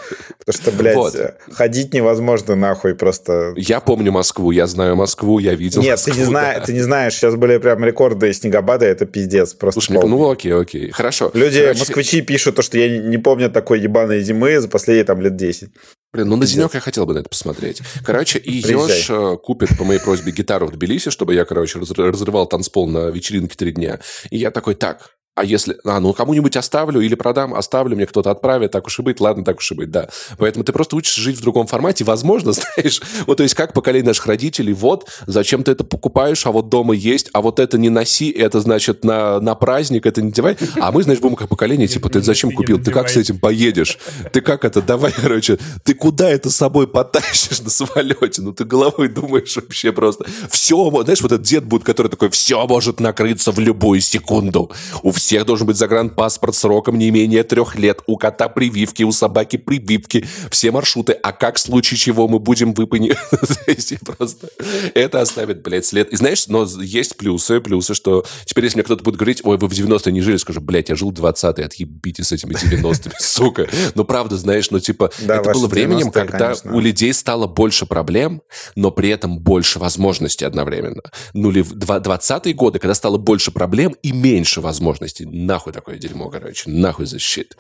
Потому 0.46 0.62
что, 0.62 0.72
блядь, 0.72 0.96
вот. 0.96 1.16
ходить 1.52 1.94
невозможно 1.94 2.56
нахуй 2.56 2.94
просто. 2.94 3.54
Я 3.58 3.80
помню 3.80 4.12
Москву, 4.12 4.52
я 4.52 4.68
знаю 4.68 4.96
Москву, 4.96 5.40
я 5.40 5.56
видел 5.56 5.82
Нет, 5.82 5.94
Москву, 5.94 6.14
ты, 6.14 6.20
не 6.20 6.26
знаешь, 6.26 6.64
ты 6.66 6.74
не 6.74 6.82
знаешь, 6.82 7.14
сейчас 7.16 7.36
были 7.36 7.58
прям 7.58 7.84
рекорды 7.84 8.32
снегопада, 8.34 8.86
это 8.86 9.08
пиздец. 9.08 9.56
Просто 9.56 9.82
Слушай, 9.82 10.00
полный. 10.00 10.10
ну 10.18 10.30
окей, 10.30 10.54
окей, 10.54 10.92
хорошо. 10.92 11.32
Люди, 11.34 11.60
Короче... 11.60 11.80
москвичи 11.80 12.22
пишут, 12.22 12.56
то, 12.56 12.62
что 12.62 12.78
я 12.78 13.00
не 13.00 13.18
помню 13.18 13.50
такой 13.50 13.80
ебаной 13.80 14.22
зимы 14.22 14.60
за 14.60 14.68
последние 14.68 15.06
там 15.06 15.22
лет 15.22 15.36
10. 15.36 15.72
Блин, 16.16 16.30
ну 16.30 16.38
на 16.38 16.46
денек 16.46 16.74
я 16.74 16.80
хотел 16.80 17.06
бы 17.06 17.14
на 17.14 17.20
это 17.20 17.30
посмотреть. 17.30 17.82
Короче, 18.06 18.40
и 18.40 18.54
Ёж 18.72 19.10
э, 19.10 19.36
купит 19.44 19.78
по 19.78 19.84
моей 19.84 20.00
просьбе 20.00 20.32
гитару 20.32 20.68
в 20.68 20.72
Тбилиси, 20.72 21.12
чтобы 21.12 21.34
я, 21.34 21.44
короче, 21.44 21.78
разрывал 21.78 22.48
танцпол 22.48 22.88
на 22.88 23.10
вечеринке 23.10 23.58
три 23.58 23.74
дня. 23.74 24.00
И 24.30 24.38
я 24.38 24.50
такой, 24.50 24.76
так, 24.76 25.18
а 25.36 25.44
если... 25.44 25.78
А, 25.84 26.00
ну, 26.00 26.14
кому-нибудь 26.14 26.56
оставлю 26.56 27.02
или 27.02 27.14
продам, 27.14 27.54
оставлю, 27.54 27.98
мне 27.98 28.06
кто-то 28.06 28.32
отправит, 28.32 28.72
так 28.72 28.88
уж 28.88 29.00
и 29.00 29.02
быть, 29.02 29.20
ладно, 29.20 29.44
так 29.44 29.58
уж 29.58 29.70
и 29.74 29.76
быть, 29.76 29.92
да. 29.92 30.08
Поэтому 30.38 30.64
ты 30.64 30.72
просто 30.72 30.96
учишься 30.96 31.20
жить 31.20 31.38
в 31.38 31.42
другом 31.42 31.68
формате, 31.68 32.06
возможно, 32.06 32.52
знаешь, 32.54 33.02
вот, 33.28 33.38
то 33.38 33.44
есть, 33.44 33.54
как 33.54 33.74
поколение 33.74 34.08
наших 34.08 34.26
родителей, 34.28 34.74
вот, 34.74 35.10
зачем 35.28 35.64
ты 35.64 35.72
это 35.72 35.84
покупаешь, 35.84 36.46
а 36.46 36.52
вот 36.52 36.70
дома 36.70 36.96
есть, 36.96 37.30
а 37.34 37.42
вот 37.42 37.60
это 37.60 37.78
не 37.78 37.90
носи, 37.90 38.32
это, 38.32 38.62
значит, 38.62 39.04
на, 39.04 39.42
на 39.42 39.56
праздник, 39.56 40.06
это 40.06 40.22
не 40.22 40.32
девай. 40.32 40.58
А 40.80 40.94
мы, 40.94 41.04
знаешь, 41.04 41.20
будем 41.20 41.36
как 41.36 41.50
поколение, 41.50 41.90
типа, 41.90 42.10
ты 42.10 42.22
зачем 42.22 42.52
купил, 42.52 42.82
ты 42.82 42.92
как 42.92 43.10
с 43.10 43.18
этим 43.18 43.38
поедешь? 43.38 44.00
Ты 44.32 44.40
как 44.40 44.64
это, 44.64 44.82
давай, 44.82 45.12
короче, 45.22 45.60
ты 45.84 45.96
куда 45.96 46.30
это 46.30 46.50
с 46.50 46.56
собой 46.56 46.88
потащишь 46.88 47.60
на 47.60 47.70
самолете? 47.70 48.42
Ну, 48.42 48.54
ты 48.54 48.64
головой 48.64 49.10
думаешь 49.10 49.54
вообще 49.58 49.92
просто. 49.92 50.26
Все, 50.50 50.90
знаешь, 51.04 51.22
вот 51.22 51.34
этот 51.34 51.46
дед 51.46 51.66
будет, 51.66 51.84
который 51.84 52.08
такой, 52.08 52.30
все 52.30 52.66
может 52.66 53.02
накрыться 53.02 53.52
в 53.52 53.60
любую 53.60 54.00
секунду. 54.00 54.72
У 55.04 55.12
всех 55.12 55.25
всех 55.26 55.46
должен 55.46 55.66
быть 55.66 55.76
загранпаспорт 55.76 56.56
сроком 56.56 57.00
не 57.00 57.10
менее 57.10 57.44
трех 57.44 57.76
лет. 57.76 58.02
У 58.06 58.16
кота 58.16 58.48
прививки, 58.48 59.02
у 59.02 59.12
собаки 59.12 59.58
прививки. 59.58 60.26
Все 60.52 60.70
маршруты. 60.70 61.14
А 61.14 61.32
как 61.32 61.56
в 61.56 61.60
случае 61.60 61.98
чего 61.98 62.28
мы 62.28 62.38
будем 62.38 62.74
выполнить? 62.74 63.18
просто 64.06 64.50
это 64.94 65.22
оставит, 65.22 65.64
блядь, 65.64 65.86
след. 65.86 66.14
И 66.14 66.16
знаешь, 66.16 66.48
но 66.48 66.68
есть 66.80 67.18
плюсы. 67.18 67.60
Плюсы, 67.60 67.96
что 67.96 68.24
теперь, 68.46 68.66
если 68.66 68.78
мне 68.78 68.84
кто-то 68.84 69.04
будет 69.04 69.16
говорить, 69.16 69.42
ой, 69.44 69.58
вы 69.58 69.68
в 69.68 69.72
90-е 69.72 70.14
не 70.14 70.22
жили, 70.22 70.38
скажу, 70.38 70.62
блядь, 70.62 70.90
я 70.90 70.96
жил 70.96 71.10
в 71.10 71.14
20-е, 71.14 71.66
отъебитесь 71.66 72.28
с 72.28 72.32
этими 72.32 72.54
90-ми, 72.54 73.14
сука. 73.20 73.68
Ну, 73.96 74.06
правда, 74.06 74.38
знаешь, 74.38 74.70
ну, 74.70 74.80
типа, 74.80 75.12
это 75.28 75.52
было 75.52 75.68
временем, 75.68 76.12
когда 76.12 76.54
у 76.66 76.80
людей 76.80 77.14
стало 77.14 77.48
больше 77.48 77.88
проблем, 77.88 78.44
но 78.76 78.92
при 78.92 79.10
этом 79.10 79.40
больше 79.40 79.80
возможностей 79.80 80.46
одновременно. 80.46 81.02
Ну, 81.34 81.52
20-е 81.52 82.54
годы, 82.54 82.78
когда 82.78 82.94
стало 82.94 83.18
больше 83.18 83.52
проблем 83.52 83.96
и 84.04 84.12
меньше 84.12 84.62
возможностей 84.62 85.15
возможностей. 85.16 85.26
Нахуй 85.26 85.74
такое 85.74 85.98
дерьмо, 85.98 86.30
короче. 86.30 86.70
Нахуй 86.70 87.06
за 87.06 87.20
щит. 87.20 87.56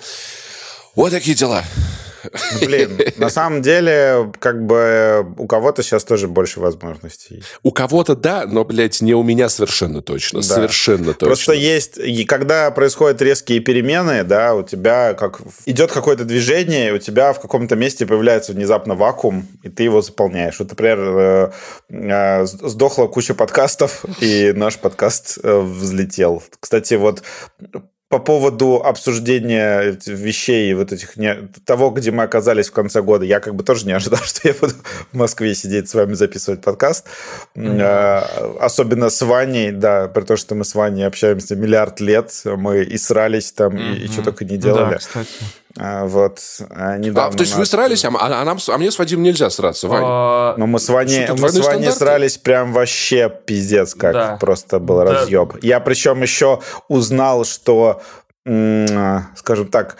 Вот 0.96 1.12
такие 1.12 1.36
дела. 1.36 1.64
Блин, 2.62 3.00
на 3.18 3.30
самом 3.30 3.62
деле, 3.62 4.32
как 4.40 4.66
бы 4.66 5.26
у 5.38 5.48
кого-то 5.48 5.84
сейчас 5.84 6.04
тоже 6.04 6.28
больше 6.28 6.60
возможностей. 6.60 7.44
У 7.64 7.72
кого-то 7.72 8.16
да, 8.16 8.46
но, 8.48 8.64
блядь, 8.64 9.02
не 9.02 9.14
у 9.14 9.24
меня 9.24 9.50
совершенно 9.50 10.02
точно. 10.02 10.40
Да. 10.40 10.46
Совершенно 10.46 11.14
точно. 11.14 11.28
Просто 11.28 11.54
есть, 11.54 11.98
и 11.98 12.26
когда 12.26 12.72
происходят 12.72 13.22
резкие 13.22 13.60
перемены, 13.60 14.24
да, 14.24 14.56
у 14.56 14.64
тебя 14.64 15.14
как 15.14 15.42
идет 15.66 15.92
какое-то 15.92 16.26
движение, 16.26 16.94
у 16.94 16.98
тебя 16.98 17.34
в 17.34 17.40
каком-то 17.40 17.76
месте 17.76 18.06
появляется 18.06 18.54
внезапно 18.54 18.96
вакуум, 18.96 19.48
и 19.64 19.70
ты 19.70 19.84
его 19.84 20.02
заполняешь. 20.02 20.60
Вот, 20.60 20.70
например, 20.70 21.00
э, 21.00 21.52
э, 21.90 22.46
сдохла 22.46 23.08
куча 23.08 23.34
подкастов, 23.34 24.06
и 24.20 24.52
наш 24.56 24.78
подкаст 24.78 25.40
э, 25.44 25.60
взлетел. 25.60 26.42
Кстати, 26.60 26.96
вот 26.96 27.24
по 28.08 28.20
поводу 28.20 28.84
обсуждения 28.84 29.98
вещей, 30.06 30.74
вот 30.76 30.92
этих 30.92 31.18
не, 31.18 31.50
того, 31.66 31.90
где 31.90 32.12
мы 32.12 32.24
оказались 32.24 32.70
в 32.70 32.72
конце 32.72 33.02
года, 33.02 33.26
я 33.26 33.40
как 33.40 33.56
бы 33.56 33.64
тоже 33.64 33.88
не 33.88 33.94
ожидал, 33.94 34.20
что 34.24 34.48
я 34.48 34.54
буду 34.54 34.74
в 35.12 35.18
Москве 35.18 35.56
сидеть 35.56 35.90
с 35.90 35.94
вами 35.96 36.14
записывать 36.14 36.62
подкаст. 36.62 37.08
Mm-hmm. 37.56 37.80
А, 37.82 38.58
особенно 38.62 39.10
с 39.10 39.22
Ваней, 39.24 39.72
да, 39.72 40.08
при 40.08 40.22
том, 40.22 40.38
что 40.38 40.54
мы 40.54 40.66
с 40.66 40.76
Ваней 40.76 41.08
общаемся 41.08 41.56
миллиард 41.56 42.00
лет, 42.00 42.32
мы 42.46 42.84
и 42.84 42.98
срались 42.98 43.52
там, 43.52 43.76
mm-hmm. 43.76 43.96
и, 43.96 44.06
и 44.06 44.08
что 44.08 44.22
только 44.22 44.46
не 44.46 44.58
делали. 44.58 44.92
Да, 44.92 44.98
кстати. 44.98 45.30
А, 45.78 46.06
вот, 46.06 46.40
а, 46.70 46.98
недавно. 46.98 47.34
А, 47.34 47.38
то 47.38 47.42
есть 47.42 47.54
нас... 47.54 47.60
вы 47.60 47.66
срались, 47.66 48.06
а, 48.06 48.10
а, 48.10 48.42
а, 48.42 48.46
нам, 48.46 48.58
а 48.68 48.78
мне 48.78 48.92
с 48.92 48.98
Вадимом 48.98 49.24
нельзя 49.24 49.50
сраться, 49.50 49.88
Вань? 49.88 50.04
А... 50.06 50.56
Ну, 50.58 50.68
мы 50.68 50.80
с 50.80 50.88
Ваней, 50.88 51.28
мы 51.38 51.50
с 51.50 51.58
Ваней 51.66 51.92
срались 51.92 52.38
прям 52.38 52.72
вообще 52.72 53.30
пиздец, 53.46 53.94
как 53.94 54.14
да. 54.14 54.38
просто 54.38 54.80
был 54.80 54.98
да. 54.98 55.06
разъеб. 55.06 55.58
Я 55.62 55.80
причем 55.82 56.22
еще 56.22 56.62
узнал, 56.88 57.44
что 57.46 58.02
скажем 58.46 59.68
так, 59.72 59.98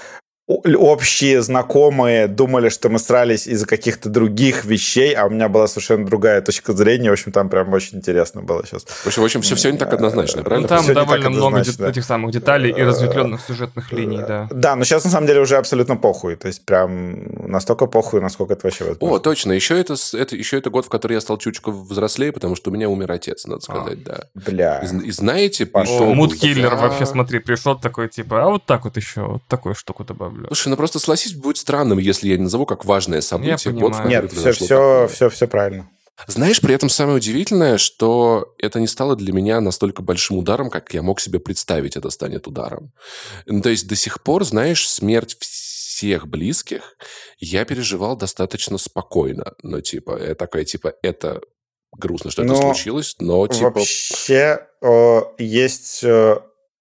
общие 0.48 1.42
знакомые 1.42 2.28
думали, 2.28 2.70
что 2.70 2.90
мы 2.90 3.00
срались 3.00 3.48
из-за 3.48 3.66
каких-то 3.66 4.10
других 4.10 4.64
вещей, 4.64 5.14
а 5.14 5.26
у 5.26 5.30
меня 5.30 5.50
была 5.50 5.68
совершенно 5.68 6.06
другая 6.06 6.42
точка 6.42 6.74
зрения. 6.74 7.10
В 7.10 7.14
общем, 7.14 7.32
там 7.32 7.50
прям 7.50 7.74
очень 7.74 7.98
интересно 7.98 8.44
было 8.44 8.64
сейчас. 8.66 8.84
В 8.84 9.08
общем, 9.08 9.24
в 9.24 9.26
общем 9.26 9.42
все, 9.42 9.56
все 9.56 9.72
не 9.72 9.78
так 9.78 9.92
однозначно, 9.94 10.44
правильно? 10.44 10.68
Ну, 10.70 10.84
там 10.84 10.94
довольно 10.94 11.30
много 11.32 11.62
этих 11.62 12.06
самых 12.06 12.32
деталей 12.32 12.72
и 12.72 12.82
разветвленных 12.84 13.42
сюжетных 13.42 13.92
линий, 13.92 14.18
да. 14.18 14.48
Да, 14.52 14.76
но 14.76 14.84
сейчас 14.84 15.04
на 15.04 15.10
самом 15.10 15.26
деле 15.26 15.42
уже 15.42 15.58
абсолютно 15.58 15.96
похуй. 15.96 16.36
То 16.36 16.48
есть 16.48 16.64
прям 16.64 17.50
настолько 17.50 17.88
похуй, 17.88 18.22
насколько 18.22 18.54
это 18.54 18.68
вообще 18.68 18.84
возможно. 18.86 19.16
О, 19.16 19.20
точно. 19.20 19.52
Еще 19.52 19.80
это, 19.80 19.96
это, 20.14 20.36
еще 20.36 20.60
это 20.60 20.70
год, 20.70 20.86
в 20.86 20.90
который 20.90 21.14
я 21.14 21.22
стал 21.22 21.38
чуточку 21.38 21.72
взрослее, 21.72 22.32
потому 22.32 22.56
что 22.56 22.70
у 22.70 22.74
меня 22.74 22.88
умер 22.88 23.12
отец, 23.12 23.46
надо 23.48 23.62
а, 23.62 23.62
сказать, 23.62 24.00
а, 24.06 24.30
да. 24.36 24.42
Бля. 24.46 24.80
И, 24.80 25.08
и 25.08 25.12
знаете, 25.12 25.66
пошел... 25.66 26.14
Mood 26.14 26.38
killer 26.38 26.76
вообще, 26.76 27.08
смотри, 27.08 27.40
пришел 27.40 27.80
такой, 27.80 28.10
типа, 28.10 28.44
а 28.44 28.50
вот 28.50 28.66
так 28.66 28.84
вот 28.84 28.96
еще, 28.98 29.22
вот 29.26 29.44
такую 29.48 29.74
штуку 29.74 30.04
добавлю 30.04 30.35
люблю. 30.36 30.48
Слушай, 30.48 30.70
ну 30.70 30.78
просто 30.78 31.00
согласись, 31.00 31.34
будет 31.34 31.58
странным, 31.58 31.98
если 31.98 32.30
я 32.30 32.38
не 32.38 32.44
назову 32.44 32.66
как 32.66 32.86
важное 32.86 33.22
событие. 33.22 33.58
Я 33.64 33.72
год, 33.72 33.94
Нет, 34.06 34.32
все, 34.32 34.52
все, 34.52 35.08
все, 35.12 35.30
все 35.30 35.48
правильно. 35.48 35.90
Знаешь, 36.28 36.62
при 36.62 36.74
этом 36.74 36.88
самое 36.88 37.18
удивительное, 37.18 37.78
что 37.78 38.56
это 38.58 38.80
не 38.80 38.88
стало 38.88 39.18
для 39.18 39.34
меня 39.34 39.60
настолько 39.60 40.02
большим 40.02 40.38
ударом, 40.38 40.70
как 40.70 40.94
я 40.94 41.02
мог 41.02 41.20
себе 41.20 41.40
представить 41.40 41.98
это 41.98 42.10
станет 42.10 42.48
ударом. 42.48 42.94
Ну, 43.46 43.62
то 43.62 43.70
есть 43.70 43.88
до 43.88 43.96
сих 43.96 44.24
пор, 44.24 44.46
знаешь, 44.46 44.90
смерть 44.90 45.36
всех 45.40 46.28
близких 46.28 46.96
я 47.38 47.66
переживал 47.66 48.16
достаточно 48.16 48.78
спокойно. 48.78 49.54
Ну, 49.62 49.82
типа, 49.82 50.18
я 50.22 50.36
такая, 50.36 50.64
типа, 50.64 50.94
это 51.02 51.42
грустно, 51.92 52.32
что 52.32 52.44
но 52.44 52.54
это 52.54 52.62
случилось, 52.62 53.16
но 53.20 53.46
типа... 53.48 53.72
Вообще 53.72 54.68
э, 54.82 55.20
есть... 55.38 56.04
Э, 56.04 56.38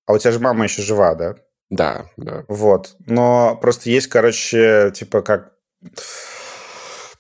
а 0.06 0.12
у 0.12 0.18
тебя 0.18 0.32
же 0.32 0.38
мама 0.38 0.64
еще 0.64 0.82
жива, 0.82 1.14
да? 1.14 1.34
Да, 1.70 2.06
да. 2.16 2.44
Вот. 2.48 2.96
Но 3.06 3.56
просто 3.60 3.90
есть, 3.90 4.08
короче, 4.08 4.92
типа 4.94 5.22
как 5.22 5.52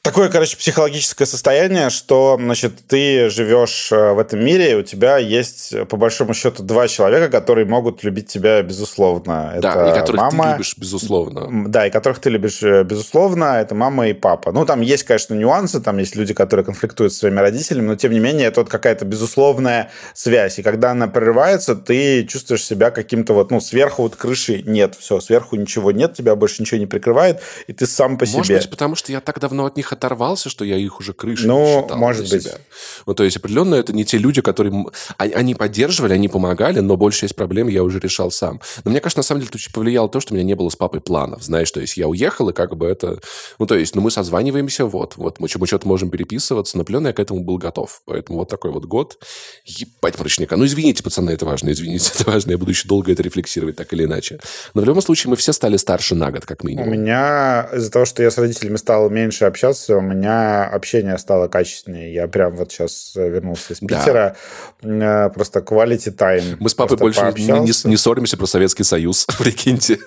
такое, 0.04 0.28
короче, 0.28 0.56
психологическое 0.56 1.24
состояние, 1.24 1.88
что, 1.88 2.36
значит, 2.38 2.86
ты 2.86 3.30
живешь 3.30 3.90
э, 3.90 4.12
в 4.12 4.18
этом 4.18 4.44
мире, 4.44 4.72
и 4.72 4.74
у 4.74 4.82
тебя 4.82 5.16
есть, 5.16 5.74
по 5.88 5.96
большому 5.96 6.34
счету, 6.34 6.62
два 6.62 6.86
человека, 6.88 7.30
которые 7.30 7.64
могут 7.64 8.04
любить 8.04 8.28
тебя 8.28 8.62
безусловно. 8.62 9.54
Да, 9.60 9.72
это 9.72 9.90
и 9.90 10.00
которых 10.00 10.20
мама, 10.20 10.44
ты 10.44 10.50
любишь 10.50 10.74
безусловно. 10.76 11.68
Да, 11.68 11.86
и 11.86 11.90
которых 11.90 12.18
ты 12.18 12.28
любишь 12.28 12.62
э, 12.62 12.84
безусловно, 12.84 13.60
это 13.60 13.74
мама 13.74 14.08
и 14.08 14.12
папа. 14.12 14.52
Ну, 14.52 14.66
там 14.66 14.82
есть, 14.82 15.04
конечно, 15.04 15.32
нюансы, 15.34 15.80
там 15.80 15.96
есть 15.96 16.14
люди, 16.16 16.34
которые 16.34 16.66
конфликтуют 16.66 17.14
с 17.14 17.18
своими 17.18 17.40
родителями, 17.40 17.86
но, 17.86 17.96
тем 17.96 18.12
не 18.12 18.20
менее, 18.20 18.48
это 18.48 18.60
вот 18.60 18.68
какая-то 18.68 19.06
безусловная 19.06 19.90
связь. 20.12 20.58
И 20.58 20.62
когда 20.62 20.90
она 20.90 21.08
прерывается, 21.08 21.74
ты 21.74 22.24
чувствуешь 22.26 22.62
себя 22.62 22.90
каким-то 22.90 23.32
вот, 23.32 23.50
ну, 23.50 23.58
сверху 23.58 24.02
вот 24.02 24.16
крыши 24.16 24.62
нет, 24.66 24.96
все, 24.96 25.18
сверху 25.20 25.56
ничего 25.56 25.92
нет, 25.92 26.12
тебя 26.12 26.36
больше 26.36 26.60
ничего 26.60 26.78
не 26.78 26.86
прикрывает, 26.86 27.40
и 27.66 27.72
ты 27.72 27.86
сам 27.86 28.18
по 28.18 28.26
Может 28.26 28.44
себе. 28.44 28.54
Может 28.56 28.66
быть, 28.66 28.70
потому 28.70 28.96
что 28.96 29.10
я 29.10 29.22
так 29.22 29.40
давно 29.40 29.64
от 29.64 29.78
них 29.78 29.93
оторвался, 29.94 30.48
что 30.50 30.64
я 30.64 30.76
их 30.76 31.00
уже 31.00 31.12
крышей 31.12 31.46
ну, 31.46 31.82
считал 31.82 31.98
может 31.98 32.30
быть. 32.30 32.42
себя. 32.42 32.58
Ну, 33.06 33.14
то 33.14 33.24
есть, 33.24 33.36
определенно, 33.36 33.74
это 33.74 33.92
не 33.92 34.04
те 34.04 34.18
люди, 34.18 34.40
которые... 34.40 34.86
Они 35.18 35.54
поддерживали, 35.54 36.12
они 36.12 36.28
помогали, 36.28 36.80
но 36.80 36.96
большая 36.96 37.22
часть 37.22 37.36
проблем 37.36 37.68
я 37.68 37.82
уже 37.82 37.98
решал 37.98 38.30
сам. 38.30 38.60
Но 38.84 38.90
мне 38.90 39.00
кажется, 39.00 39.20
на 39.20 39.22
самом 39.22 39.40
деле, 39.40 39.48
это 39.48 39.56
очень 39.56 39.72
повлияло 39.72 40.08
то, 40.08 40.20
что 40.20 40.34
у 40.34 40.36
меня 40.36 40.44
не 40.44 40.54
было 40.54 40.68
с 40.68 40.76
папой 40.76 41.00
планов, 41.00 41.42
знаешь, 41.42 41.70
то 41.70 41.80
есть 41.80 41.96
я 41.96 42.08
уехал, 42.08 42.50
и 42.50 42.52
как 42.52 42.76
бы 42.76 42.86
это... 42.86 43.18
Ну, 43.58 43.66
то 43.66 43.74
есть, 43.74 43.94
ну, 43.94 44.02
мы 44.02 44.10
созваниваемся, 44.10 44.86
вот, 44.86 45.16
вот, 45.16 45.40
мы, 45.40 45.48
мы 45.54 45.66
что-то 45.66 45.88
можем 45.88 46.10
переписываться, 46.10 46.76
но 46.76 46.82
определенно 46.82 47.08
я 47.08 47.12
к 47.12 47.20
этому 47.20 47.40
был 47.40 47.58
готов. 47.58 48.02
Поэтому 48.04 48.38
вот 48.38 48.48
такой 48.48 48.70
вот 48.70 48.84
год. 48.84 49.18
Ебать 49.64 50.16
прочника. 50.16 50.56
Ну, 50.56 50.66
извините, 50.66 51.02
пацаны, 51.02 51.30
это 51.30 51.46
важно, 51.46 51.70
извините, 51.70 52.12
это 52.18 52.30
важно, 52.30 52.52
я 52.52 52.58
буду 52.58 52.70
еще 52.70 52.88
долго 52.88 53.12
это 53.12 53.22
рефлексировать, 53.22 53.76
так 53.76 53.92
или 53.92 54.04
иначе. 54.04 54.40
Но 54.74 54.82
в 54.82 54.84
любом 54.84 55.02
случае, 55.02 55.30
мы 55.30 55.36
все 55.36 55.52
стали 55.52 55.76
старше 55.76 56.14
на 56.14 56.30
год, 56.30 56.46
как 56.46 56.64
минимум. 56.64 56.88
У 56.88 56.90
меня 56.90 57.68
из-за 57.72 57.90
того, 57.90 58.04
что 58.04 58.22
я 58.22 58.30
с 58.30 58.38
родителями 58.38 58.76
стал 58.76 59.10
меньше 59.10 59.44
общаться, 59.44 59.83
у 59.90 60.00
меня 60.00 60.64
общение 60.64 61.18
стало 61.18 61.48
качественнее. 61.48 62.12
Я 62.12 62.28
прям 62.28 62.56
вот 62.56 62.72
сейчас 62.72 63.12
э, 63.16 63.28
вернулся 63.28 63.72
из 63.72 63.80
Питера. 63.80 64.36
Да. 64.82 65.26
Э, 65.26 65.30
просто 65.30 65.60
quality 65.60 66.16
time. 66.16 66.56
Мы 66.60 66.68
с 66.68 66.74
папой 66.74 66.96
больше 66.96 67.20
не, 67.36 67.44
не, 67.44 67.88
не 67.88 67.96
ссоримся 67.96 68.36
про 68.36 68.46
Советский 68.46 68.84
Союз, 68.84 69.26
прикиньте. 69.38 69.98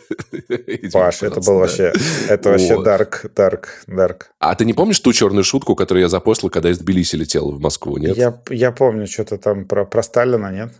Паш, 0.91 1.23
это 1.23 1.41
был 1.41 1.59
вообще, 1.59 1.93
это 2.30 2.49
вообще 2.49 2.75
dark, 2.75 3.31
dark, 3.35 3.65
dark. 3.88 4.23
А 4.39 4.56
ты 4.56 4.65
не 4.65 4.73
помнишь 4.73 4.99
ту 4.99 5.14
черную 5.14 5.43
шутку, 5.43 5.75
которую 5.75 6.03
я 6.03 6.09
запостил, 6.09 6.49
когда 6.49 6.69
из 6.69 6.80
Тбилиси 6.80 7.15
летел 7.15 7.51
в 7.51 7.59
Москву, 7.59 7.97
нет? 7.97 8.17
Я, 8.17 8.39
я 8.49 8.72
помню 8.72 9.07
что-то 9.07 9.38
там 9.38 9.65
про, 9.65 9.85
про 9.85 10.03
Сталина, 10.03 10.51
нет? 10.51 10.73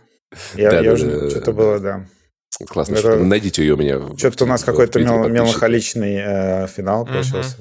Я, 0.54 0.70
да, 0.70 0.76
я 0.78 0.82
да, 0.82 0.92
уже, 0.92 1.20
да, 1.20 1.30
что-то 1.30 1.46
да. 1.46 1.52
было, 1.52 1.78
да. 1.78 2.06
Классно, 2.66 2.94
это... 2.94 3.00
что 3.00 3.16
найдите 3.18 3.62
ее 3.62 3.74
у 3.74 3.76
меня. 3.76 4.00
Что-то 4.16 4.44
у 4.44 4.48
нас 4.48 4.64
какой-то 4.64 4.98
мел- 5.00 5.28
меланхоличный 5.28 6.16
э, 6.18 6.66
финал 6.66 7.06
получился. 7.06 7.58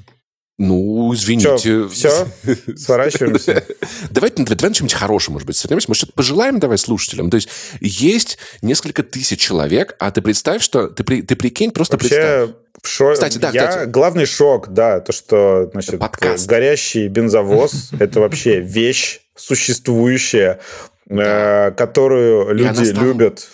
Ну, 0.57 1.13
извините. 1.13 1.57
Чё, 1.59 1.87
все? 1.87 2.27
Сворачиваемся? 2.75 3.63
Давайте, 4.09 4.43
давай 4.43 4.69
на 4.69 4.73
чем-нибудь 4.73 4.93
хорошем, 4.93 5.33
может 5.33 5.45
быть, 5.45 5.55
сорвемся. 5.55 5.87
Может, 5.87 5.99
что-то 5.99 6.13
пожелаем 6.13 6.59
давай 6.59 6.79
слушателям? 6.79 7.29
То 7.29 7.35
есть, 7.35 7.49
есть 7.79 8.39
несколько 8.63 9.03
тысяч 9.03 9.39
человек, 9.39 9.95
а 9.99 10.09
ты 10.09 10.21
представь, 10.21 10.63
что... 10.63 10.87
Ты, 10.87 11.03
ты 11.21 11.35
прикинь, 11.35 11.69
просто 11.69 11.95
Вообще, 11.95 12.09
представь. 12.09 12.49
Шо... 12.83 13.13
Кстати, 13.13 13.37
да, 13.37 13.51
я... 13.51 13.67
кстати. 13.67 13.89
Главный 13.89 14.25
шок, 14.25 14.69
да, 14.69 14.99
то, 14.99 15.11
что, 15.11 15.69
значит, 15.71 15.99
Подкаст. 15.99 16.47
горящий 16.47 17.07
бензовоз— 17.07 17.91
это 17.99 18.19
вообще 18.19 18.59
вещь 18.59 19.21
существующая, 19.35 20.59
э, 21.07 21.71
которую 21.71 22.53
люди 22.55 22.91
любят 22.99 23.47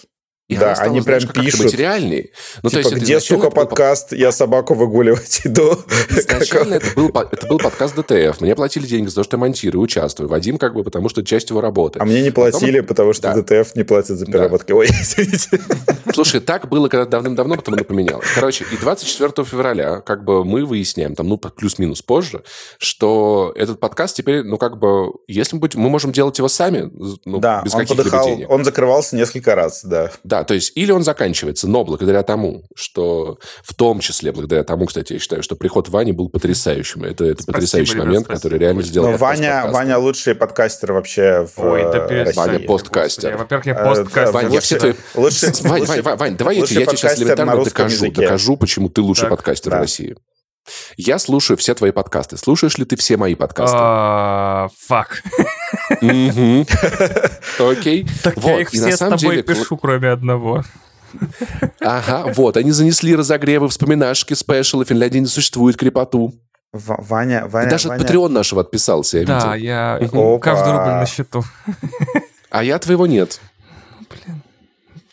и 0.50 0.58
да, 0.58 0.74
они 0.74 1.00
прям 1.02 1.22
знаешь, 1.22 1.34
пишут. 1.46 1.66
материальней. 1.66 2.32
Ну, 2.64 2.70
типа, 2.70 2.84
то 2.84 2.90
есть, 2.90 3.04
где, 3.04 3.20
сука, 3.22 3.50
подкаст? 3.50 4.12
Был... 4.12 4.18
Я 4.18 4.34
собаку 4.34 4.74
выгуливать 4.74 5.42
иду. 5.46 5.78
Изначально 6.10 6.76
это 6.76 6.88
был, 6.96 7.08
это 7.10 7.48
был 7.48 7.60
подкаст 7.60 7.96
ДТФ. 7.96 8.42
Мне 8.42 8.54
платили 8.54 8.86
деньги 8.86 9.08
за 9.08 9.16
то, 9.16 9.24
что 9.24 9.38
я 9.38 9.40
монтирую, 9.40 9.82
участвую. 9.82 10.28
Вадим 10.28 10.58
как 10.58 10.74
бы, 10.74 10.84
потому 10.84 11.08
что 11.08 11.24
часть 11.24 11.50
его 11.50 11.62
работы. 11.62 12.00
А 12.00 12.06
мне 12.06 12.22
не 12.22 12.32
платили, 12.32 12.82
потом... 12.82 12.88
потому 12.88 13.14
что 13.14 13.34
да. 13.34 13.42
ДТФ 13.42 13.76
не 13.76 13.84
платит 13.84 14.18
за 14.18 14.26
переработки. 14.26 14.70
Да. 14.70 14.76
Ой, 14.76 14.88
извините. 14.88 15.62
Слушай, 16.14 16.42
так 16.42 16.68
было 16.68 16.90
когда 16.90 17.06
давным-давно, 17.06 17.56
потом 17.56 17.76
оно 17.76 17.86
поменялось. 17.86 18.28
Короче, 18.36 18.66
и 18.70 18.76
24 18.76 19.46
февраля 19.46 20.02
как 20.02 20.26
бы 20.26 20.44
мы 20.44 20.66
выясняем, 20.66 21.16
там, 21.16 21.30
ну, 21.30 21.38
плюс-минус 21.38 22.02
позже, 22.02 22.44
что 22.78 23.54
этот 23.56 23.80
подкаст 23.80 24.18
теперь, 24.18 24.44
ну, 24.44 24.58
как 24.58 24.78
бы, 24.78 25.14
если 25.28 25.56
мы, 25.56 25.70
мы 25.76 25.90
можем 25.90 26.12
делать 26.12 26.38
его 26.38 26.50
сами, 26.50 26.92
ну, 27.24 27.40
да, 27.40 27.62
без 27.64 27.72
каких-либо 27.72 28.24
денег. 28.26 28.50
Он 28.50 28.66
закрывался 28.66 29.16
несколько 29.16 29.56
раз, 29.56 29.86
да. 29.86 30.12
Да, 30.34 30.44
то 30.44 30.56
есть 30.56 30.72
или 30.74 30.92
он 30.92 31.04
заканчивается, 31.04 31.68
но 31.68 31.84
благодаря 31.84 32.24
тому, 32.24 32.64
что 32.76 33.38
в 33.62 33.76
том 33.76 34.00
числе 34.00 34.32
благодаря 34.32 34.64
тому, 34.64 34.88
кстати, 34.88 35.14
я 35.14 35.20
считаю, 35.20 35.44
что 35.44 35.56
приход 35.56 35.90
Вани 35.90 36.12
был 36.12 36.28
потрясающим. 36.28 37.04
Это, 37.04 37.26
это 37.26 37.44
спасибо, 37.44 37.54
потрясающий 37.54 37.94
ребят, 37.94 38.06
момент, 38.08 38.26
спасибо. 38.26 38.42
который 38.42 38.60
реально 38.60 38.82
сделал. 38.82 39.12
Но 39.12 39.18
Ваня, 39.18 39.66
Ваня 39.68 40.00
лучший 40.00 40.34
подкастер 40.34 40.94
вообще 40.94 41.46
в 41.46 41.60
Ой, 41.60 41.84
да 41.84 42.08
России. 42.08 42.36
Ваня 42.36 42.60
посткастер. 42.62 43.38
Во-первых, 43.38 43.68
я 43.68 43.76
посткастер. 43.76 44.32
Вань, 44.32 44.52
я 44.52 44.60
все 44.60 44.80
твои... 44.80 44.94
Лучший, 45.14 45.50
Вань, 45.70 45.86
Вань, 45.86 46.02
Вань, 46.02 46.18
Вань, 46.18 46.36
давай 46.36 46.58
я 46.58 46.66
тебе 46.66 46.84
сейчас 46.88 47.20
элементарно 47.20 47.64
докажу, 47.64 48.12
докажу, 48.12 48.58
почему 48.58 48.90
ты 48.90 49.02
лучший 49.02 49.30
подкастер 49.30 49.70
в 49.70 49.76
России. 49.76 50.16
Я 50.98 51.20
слушаю 51.20 51.58
все 51.58 51.74
твои 51.74 51.92
подкасты. 51.92 52.38
Слушаешь 52.38 52.78
ли 52.78 52.86
ты 52.86 52.96
все 52.96 53.18
мои 53.18 53.36
подкасты? 53.36 53.78
А, 53.80 54.70
фак. 54.80 55.22
Окей. 57.60 58.08
Так 58.24 58.38
я 58.38 58.62
их 58.62 58.70
все 58.70 58.96
с 58.96 59.00
тобой 59.00 59.44
пишу, 59.44 59.78
кроме 59.78 60.10
одного. 60.10 60.64
Ага, 61.80 62.34
вот, 62.36 62.58
они 62.58 62.72
занесли 62.72 63.16
разогревы, 63.16 63.70
вспоминашки, 63.70 64.34
спешалы, 64.34 64.84
Финляндии 64.86 65.20
не 65.20 65.28
существует, 65.28 65.78
крепоту. 65.78 66.34
Ваня, 66.72 67.46
Ваня, 67.48 67.70
Даже 67.70 67.90
Ваня... 67.90 68.02
Патреон 68.02 68.34
нашего 68.34 68.62
отписался, 68.62 69.20
я 69.20 69.26
да, 69.26 69.36
видел. 69.36 69.48
Да, 69.50 69.56
я... 69.56 69.96
Опа. 69.96 70.40
Каждый 70.40 70.74
рубль 70.74 70.90
на 70.90 71.06
счету. 71.06 71.44
А 72.50 72.64
я 72.64 72.80
твоего 72.80 73.06
нет. 73.06 73.40
Блин. 74.10 74.43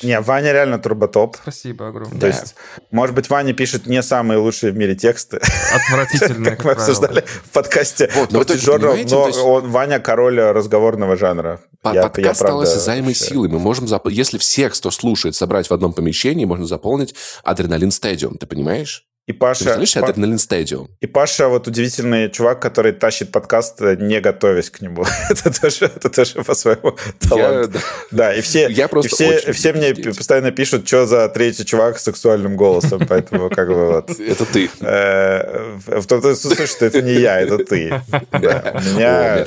Не, 0.02 0.20
Ваня 0.20 0.52
реально 0.52 0.78
турботоп. 0.78 1.36
Спасибо 1.42 1.88
огромное. 1.88 2.20
То 2.20 2.26
есть, 2.26 2.54
может 2.90 3.14
быть, 3.14 3.28
Ваня 3.28 3.52
пишет 3.52 3.86
не 3.86 4.02
самые 4.02 4.38
лучшие 4.38 4.72
в 4.72 4.76
мире 4.76 4.94
тексты. 4.94 5.40
Отвратительные, 5.74 6.56
как 6.56 6.64
мы 6.64 6.72
обсуждали 6.72 7.24
в 7.26 7.50
подкасте. 7.50 8.10
Вот, 8.14 8.32
но, 8.32 8.42
но 8.46 9.26
есть... 9.26 9.38
он, 9.38 9.70
Ваня 9.70 10.00
король 10.00 10.40
разговорного 10.40 11.16
жанра. 11.16 11.60
я, 11.84 12.02
подкаст 12.02 12.26
я, 12.26 12.34
стал 12.34 12.60
осязаемой 12.60 13.14
силой. 13.14 13.48
Мы 13.48 13.58
можем, 13.58 13.88
зап... 13.88 14.08
если 14.08 14.38
всех, 14.38 14.74
кто 14.74 14.90
слушает, 14.90 15.34
собрать 15.34 15.68
в 15.68 15.74
одном 15.74 15.92
помещении, 15.92 16.44
можно 16.44 16.66
заполнить 16.66 17.14
адреналин 17.44 17.90
стадиум. 17.90 18.36
Ты 18.36 18.46
понимаешь? 18.46 19.06
И 19.30 19.32
Паша... 19.32 19.76
Представляешь, 19.76 19.94
Па... 19.94 20.08
Адреналин 20.08 20.38
Стадиум. 20.38 20.90
И 21.00 21.06
Паша 21.06 21.46
вот 21.46 21.68
удивительный 21.68 22.28
чувак, 22.30 22.60
который 22.60 22.90
тащит 22.90 23.30
подкаст, 23.30 23.80
э, 23.80 23.94
не 23.94 24.20
готовясь 24.20 24.70
к 24.70 24.80
нему. 24.80 25.04
это, 25.30 25.60
тоже, 25.60 25.84
это 25.84 26.10
тоже 26.10 26.42
по-своему 26.42 26.96
талант. 27.28 27.72
Я, 27.72 27.80
да. 28.10 28.34
и 28.34 28.40
все, 28.40 28.68
я 28.68 28.88
просто 28.88 29.24
и 29.24 29.38
все, 29.38 29.52
все 29.52 29.72
мне 29.72 29.90
надеюсь. 29.90 30.16
постоянно 30.16 30.50
пишут, 30.50 30.88
что 30.88 31.06
за 31.06 31.28
третий 31.28 31.64
чувак 31.64 32.00
с 32.00 32.02
сексуальным 32.02 32.56
голосом, 32.56 33.06
поэтому 33.08 33.50
как 33.50 33.68
бы 33.68 33.92
вот... 33.92 34.10
Это 34.18 34.44
ты. 34.46 34.68
Э, 34.80 35.76
в 35.86 36.06
том 36.08 36.22
смысле, 36.22 36.66
что 36.66 36.86
это 36.86 37.00
не 37.02 37.12
я, 37.12 37.40
это 37.40 37.58
ты. 37.58 37.88
Меня... 38.32 39.46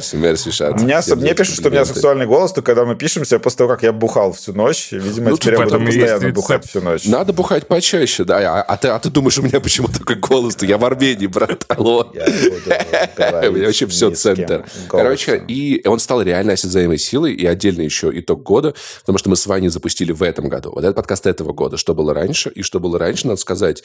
Мне 1.17 1.33
пишут, 1.33 1.55
что 1.55 1.67
у 1.67 1.71
меня 1.71 1.83
сексуальный 1.83 2.25
голос, 2.25 2.53
только 2.53 2.73
когда 2.73 2.85
мы 2.85 2.95
пишемся 2.95 3.37
после 3.37 3.57
того, 3.57 3.69
как 3.71 3.83
я 3.83 3.91
бухал 3.91 4.31
всю 4.31 4.53
ночь. 4.53 4.93
Видимо, 4.93 5.31
ну, 5.31 5.37
теперь 5.37 5.59
я 5.59 5.65
буду 5.65 5.85
постоянно 5.85 6.29
бухать 6.29 6.65
всю 6.65 6.79
ночь. 6.79 7.05
Надо 7.05 7.33
бухать 7.33 7.67
почаще, 7.67 8.23
да. 8.23 8.37
А, 8.37 8.61
а, 8.61 8.95
а 8.95 8.99
ты 8.99 9.09
думаешь, 9.09 9.37
у 9.37 9.41
меня 9.41 9.59
почему 9.59 9.72
такой 9.81 10.15
голос-то? 10.15 10.65
Я 10.65 10.77
в 10.77 10.85
Армении, 10.85 11.27
брат, 11.27 11.65
алло. 11.67 12.11
У 12.13 13.51
меня 13.51 13.65
вообще 13.65 13.87
все 13.87 14.11
центр. 14.11 14.65
Короче, 14.89 15.43
и 15.47 15.85
он 15.87 15.99
стал 15.99 16.21
реально 16.21 16.53
осязаемой 16.53 16.97
силой, 16.97 17.33
и 17.33 17.45
отдельно 17.45 17.81
еще 17.81 18.11
итог 18.13 18.43
года, 18.43 18.73
потому 19.01 19.17
что 19.17 19.29
мы 19.29 19.35
с 19.35 19.45
Ваней 19.45 19.69
запустили 19.69 20.11
в 20.11 20.23
этом 20.23 20.49
году. 20.49 20.71
Вот 20.71 20.83
этот 20.83 20.95
подкаст 20.95 21.27
этого 21.27 21.53
года. 21.53 21.77
Что 21.77 21.95
было 21.95 22.13
раньше? 22.13 22.49
И 22.49 22.61
что 22.61 22.79
было 22.79 22.99
раньше, 22.99 23.27
надо 23.27 23.39
сказать, 23.39 23.83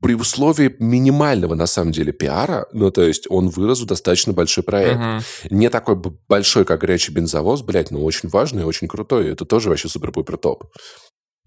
при 0.00 0.14
условии 0.14 0.74
минимального, 0.78 1.54
на 1.54 1.66
самом 1.66 1.92
деле, 1.92 2.12
пиара, 2.12 2.66
ну, 2.72 2.90
то 2.90 3.02
есть 3.02 3.26
он 3.28 3.48
вырос 3.48 3.80
в 3.80 3.86
достаточно 3.86 4.32
большой 4.32 4.64
проект. 4.64 5.00
Не 5.50 5.68
такой 5.70 5.96
большой, 6.28 6.64
как 6.64 6.80
горячий 6.80 7.12
бензовоз, 7.12 7.62
блядь, 7.62 7.90
но 7.90 8.02
очень 8.04 8.28
важный, 8.28 8.64
очень 8.64 8.88
крутой. 8.88 9.30
Это 9.30 9.44
тоже 9.44 9.68
вообще 9.68 9.88
супер-пупер 9.88 10.36
топ. 10.36 10.64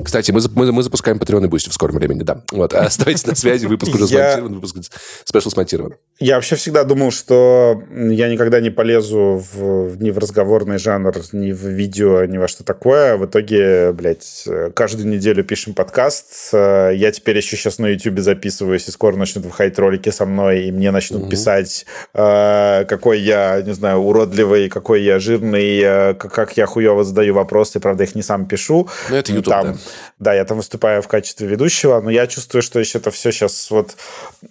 Кстати, 0.03 0.31
мы, 0.31 0.41
мы, 0.55 0.71
мы 0.71 0.83
запускаем 0.83 1.17
Patreon 1.17 1.45
и 1.45 1.47
Boosty 1.47 1.69
в 1.69 1.73
скором 1.73 1.95
времени, 1.95 2.23
да. 2.23 2.41
Вот, 2.51 2.73
оставайтесь 2.73 3.25
на 3.25 3.35
связи, 3.35 3.65
выпуск 3.65 3.95
уже 3.95 4.07
смонтирован, 4.07 4.53
выпуск 4.55 4.77
special 5.25 5.49
смонтирован. 5.49 5.95
Я 6.19 6.35
вообще 6.35 6.55
всегда 6.55 6.83
думал, 6.83 7.11
что 7.11 7.81
я 7.91 8.29
никогда 8.29 8.59
не 8.59 8.69
полезу 8.69 9.43
в, 9.53 10.01
ни 10.01 10.11
в 10.11 10.17
разговорный 10.17 10.77
жанр, 10.77 11.13
ни 11.33 11.51
в 11.51 11.65
видео, 11.65 12.25
ни 12.25 12.37
во 12.37 12.47
что 12.47 12.63
такое. 12.63 13.17
В 13.17 13.25
итоге, 13.25 13.91
блядь, 13.91 14.47
каждую 14.75 15.07
неделю 15.07 15.43
пишем 15.43 15.73
подкаст. 15.73 16.53
Я 16.53 17.11
теперь 17.11 17.37
еще 17.37 17.57
сейчас 17.57 17.79
на 17.79 17.87
YouTube 17.87 18.19
записываюсь, 18.19 18.87
и 18.87 18.91
скоро 18.91 19.15
начнут 19.15 19.45
выходить 19.45 19.79
ролики 19.79 20.09
со 20.09 20.25
мной, 20.25 20.65
и 20.65 20.71
мне 20.71 20.91
начнут 20.91 21.23
угу. 21.23 21.29
писать, 21.29 21.85
э, 22.13 22.85
какой 22.85 23.19
я, 23.19 23.61
не 23.61 23.73
знаю, 23.73 23.99
уродливый, 23.99 24.69
какой 24.69 25.03
я 25.03 25.19
жирный, 25.19 25.79
э, 25.79 26.13
как 26.13 26.57
я 26.57 26.65
хуево 26.65 27.03
задаю 27.03 27.33
вопросы, 27.33 27.79
правда, 27.79 28.03
их 28.03 28.15
не 28.15 28.21
сам 28.21 28.45
пишу. 28.45 28.87
Ну, 29.09 29.15
это 29.15 29.31
YouTube, 29.31 29.53
Там, 29.53 29.73
да. 29.73 29.77
Да, 30.19 30.33
я 30.33 30.45
там 30.45 30.57
выступаю 30.57 31.01
в 31.01 31.07
качестве 31.07 31.47
ведущего, 31.47 31.99
но 32.01 32.09
я 32.09 32.27
чувствую, 32.27 32.61
что 32.61 32.79
еще 32.79 32.97
это 32.97 33.11
все 33.11 33.31
сейчас 33.31 33.71
вот... 33.71 33.95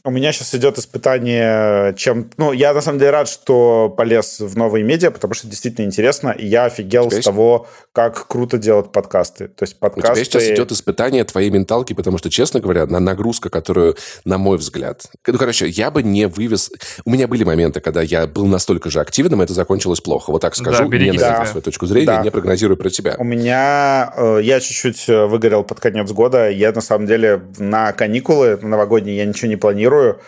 У 0.04 0.10
меня 0.10 0.32
сейчас 0.32 0.54
идет 0.54 0.78
испытание, 0.78 1.94
чем... 1.96 2.30
Ну, 2.36 2.52
я 2.52 2.72
на 2.74 2.80
самом 2.80 2.98
деле 2.98 3.10
рад, 3.10 3.28
что 3.28 3.92
полез 3.96 4.40
в 4.40 4.56
новые 4.56 4.84
медиа, 4.84 5.10
потому 5.10 5.34
что 5.34 5.46
действительно 5.46 5.86
интересно, 5.86 6.30
и 6.30 6.46
я 6.46 6.64
офигел 6.64 7.10
с 7.10 7.20
того, 7.20 7.68
как 7.92 8.26
круто 8.26 8.58
делать 8.58 8.92
подкасты. 8.92 9.48
То 9.48 9.64
есть 9.64 9.78
подкасты... 9.78 10.10
У 10.10 10.14
тебя 10.14 10.24
сейчас 10.24 10.44
идет 10.44 10.72
испытание 10.72 11.24
твоей 11.24 11.50
менталки, 11.50 11.92
потому 11.92 12.18
что, 12.18 12.30
честно 12.30 12.60
говоря, 12.60 12.86
на 12.86 13.00
нагрузка, 13.00 13.50
которую, 13.50 13.96
на 14.24 14.38
мой 14.38 14.58
взгляд... 14.58 15.06
Ну, 15.26 15.38
короче, 15.38 15.66
я 15.68 15.90
бы 15.90 16.02
не 16.02 16.26
вывез... 16.26 16.70
У 17.04 17.10
меня 17.10 17.28
были 17.28 17.44
моменты, 17.44 17.80
когда 17.80 18.02
я 18.02 18.26
был 18.26 18.46
настолько 18.46 18.90
же 18.90 19.00
активным, 19.00 19.40
и 19.40 19.44
это 19.44 19.54
закончилось 19.54 20.00
плохо. 20.00 20.30
Вот 20.30 20.42
так 20.42 20.54
скажу, 20.56 20.88
да, 20.88 20.98
не 20.98 21.12
да. 21.12 21.44
свою 21.46 21.62
точку 21.62 21.86
зрения, 21.86 22.06
да. 22.06 22.22
не 22.22 22.30
прогнозирую 22.30 22.76
про 22.76 22.90
тебя. 22.90 23.16
У 23.18 23.24
меня... 23.24 24.12
Э, 24.16 24.40
я 24.42 24.60
чуть-чуть 24.60 25.08
э, 25.08 25.19
выгорел 25.26 25.64
под 25.64 25.80
конец 25.80 26.10
года. 26.12 26.50
Я, 26.50 26.72
на 26.72 26.80
самом 26.80 27.06
деле, 27.06 27.42
на 27.58 27.92
каникулы 27.92 28.58
на 28.60 28.68
новогодние 28.68 29.16
я 29.16 29.24
ничего 29.24 29.48
не 29.48 29.56
планирую. 29.56 30.20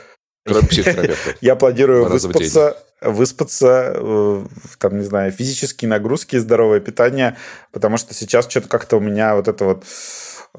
Кроме 0.45 0.69
Я 1.41 1.55
планирую 1.55 2.09
выспаться, 2.09 2.77
выспаться, 3.01 3.93
э, 3.95 4.45
там, 4.79 4.99
не 4.99 5.05
знаю, 5.05 5.31
физические 5.31 5.89
нагрузки, 5.89 6.37
здоровое 6.37 6.81
питание, 6.81 7.37
потому 7.71 7.97
что 7.97 8.13
сейчас 8.15 8.49
что-то 8.49 8.69
как-то 8.69 8.97
у 8.97 9.01
меня 9.01 9.37
вот 9.37 9.47
это 9.47 9.65
вот 9.65 9.85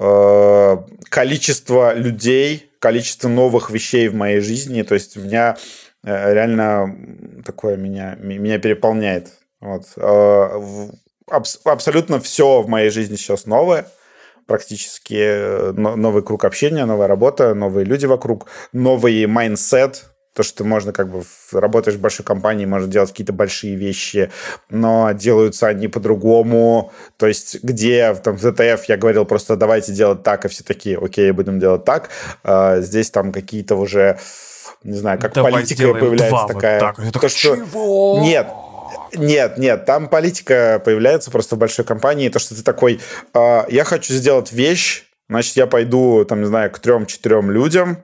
э, 0.00 0.76
количество 1.10 1.94
людей, 1.94 2.70
количество 2.78 3.28
новых 3.28 3.70
вещей 3.70 4.08
в 4.08 4.14
моей 4.14 4.40
жизни, 4.40 4.82
то 4.82 4.94
есть 4.94 5.18
у 5.18 5.20
меня 5.20 5.56
э, 6.02 6.34
реально 6.34 7.42
такое 7.44 7.76
меня, 7.76 8.16
меня 8.18 8.58
переполняет. 8.58 9.32
Вот. 9.60 9.86
Абсолютно 11.26 12.20
все 12.20 12.60
в 12.60 12.68
моей 12.68 12.90
жизни 12.90 13.16
сейчас 13.16 13.46
новое 13.46 13.86
практически 14.46 15.14
э, 15.14 15.72
новый 15.72 16.22
круг 16.22 16.44
общения, 16.44 16.84
новая 16.84 17.08
работа, 17.08 17.54
новые 17.54 17.84
люди 17.84 18.06
вокруг, 18.06 18.46
новый 18.72 19.26
mindset, 19.26 20.04
то, 20.34 20.42
что 20.42 20.64
можно 20.64 20.92
как 20.92 21.10
бы 21.10 21.22
работаешь 21.52 21.96
в 21.96 22.00
большой 22.00 22.26
компании, 22.26 22.66
можно 22.66 22.88
делать 22.88 23.10
какие-то 23.10 23.32
большие 23.32 23.76
вещи, 23.76 24.30
но 24.68 25.12
делаются 25.12 25.68
они 25.68 25.86
по-другому. 25.86 26.92
То 27.16 27.26
есть 27.28 27.62
где 27.62 28.12
там, 28.14 28.36
в 28.36 28.40
ЗТФ 28.40 28.84
я 28.88 28.96
говорил 28.96 29.24
просто 29.24 29.56
давайте 29.56 29.92
делать 29.92 30.24
так, 30.24 30.44
и 30.44 30.48
все 30.48 30.64
такие, 30.64 30.98
окей, 30.98 31.30
будем 31.30 31.60
делать 31.60 31.84
так. 31.84 32.10
А, 32.42 32.80
здесь 32.80 33.10
там 33.10 33.32
какие-то 33.32 33.76
уже 33.76 34.18
не 34.82 34.96
знаю, 34.96 35.18
как 35.18 35.32
Давай 35.32 35.52
политика 35.52 35.94
появляется 35.94 36.46
такая. 36.46 36.80
Вот 36.98 37.12
так. 37.12 37.22
То, 37.22 37.28
что... 37.28 37.56
Чего? 37.56 38.20
Нет, 38.20 38.46
нет, 39.14 39.58
нет, 39.58 39.84
там 39.84 40.08
политика 40.08 40.80
появляется 40.84 41.30
просто 41.30 41.56
в 41.56 41.58
большой 41.58 41.84
компании, 41.84 42.28
то, 42.28 42.38
что 42.38 42.54
ты 42.54 42.62
такой, 42.62 43.00
э, 43.34 43.62
я 43.68 43.84
хочу 43.84 44.12
сделать 44.12 44.52
вещь, 44.52 45.04
значит, 45.28 45.56
я 45.56 45.66
пойду, 45.66 46.24
там, 46.24 46.40
не 46.40 46.46
знаю, 46.46 46.70
к 46.70 46.78
трем-четырем 46.78 47.50
людям, 47.50 47.98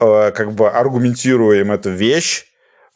э, 0.00 0.32
как 0.32 0.52
бы 0.52 0.70
аргументирую 0.70 1.60
им 1.60 1.72
эту 1.72 1.90
вещь, 1.90 2.46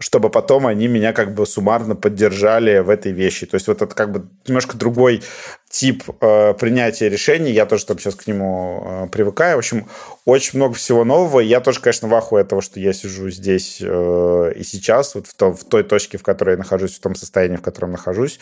чтобы 0.01 0.31
потом 0.31 0.67
они 0.67 0.89
меня 0.89 1.13
как 1.13 1.35
бы 1.35 1.47
суммарно 1.47 1.95
поддержали 1.95 2.79
в 2.79 2.89
этой 2.89 3.13
вещи. 3.13 3.47
То 3.47 3.57
есть 3.57 3.69
вот 3.69 3.83
это 3.83 3.95
как 3.95 4.11
бы 4.11 4.27
немножко 4.47 4.77
другой 4.77 5.23
тип 5.69 6.05
э, 6.21 6.55
принятия 6.55 7.11
решений. 7.11 7.53
Я 7.53 7.67
тоже 7.67 7.85
там 7.85 7.99
сейчас 7.99 8.15
к 8.15 8.27
нему 8.27 8.83
э, 8.85 9.09
привыкаю. 9.13 9.57
В 9.57 9.59
общем, 9.59 9.87
очень 10.25 10.59
много 10.59 10.75
всего 10.75 11.05
нового. 11.05 11.41
Я 11.41 11.61
тоже, 11.61 11.81
конечно, 11.81 12.09
в 12.09 12.15
ахуе 12.15 12.43
от 12.43 12.49
того, 12.49 12.63
что 12.63 12.81
я 12.81 12.95
сижу 12.95 13.29
здесь 13.29 13.79
э, 13.83 14.53
и 14.57 14.65
сейчас, 14.65 15.15
вот 15.15 15.27
в, 15.27 15.35
том, 15.35 15.55
в 15.55 15.65
той 15.65 15.85
точке, 15.85 16.17
в 16.17 16.23
которой 16.23 16.53
я 16.53 16.57
нахожусь, 16.57 16.97
в 16.97 17.01
том 17.01 17.15
состоянии, 17.15 17.57
в 17.57 17.63
котором 17.63 17.93
нахожусь. 17.93 18.41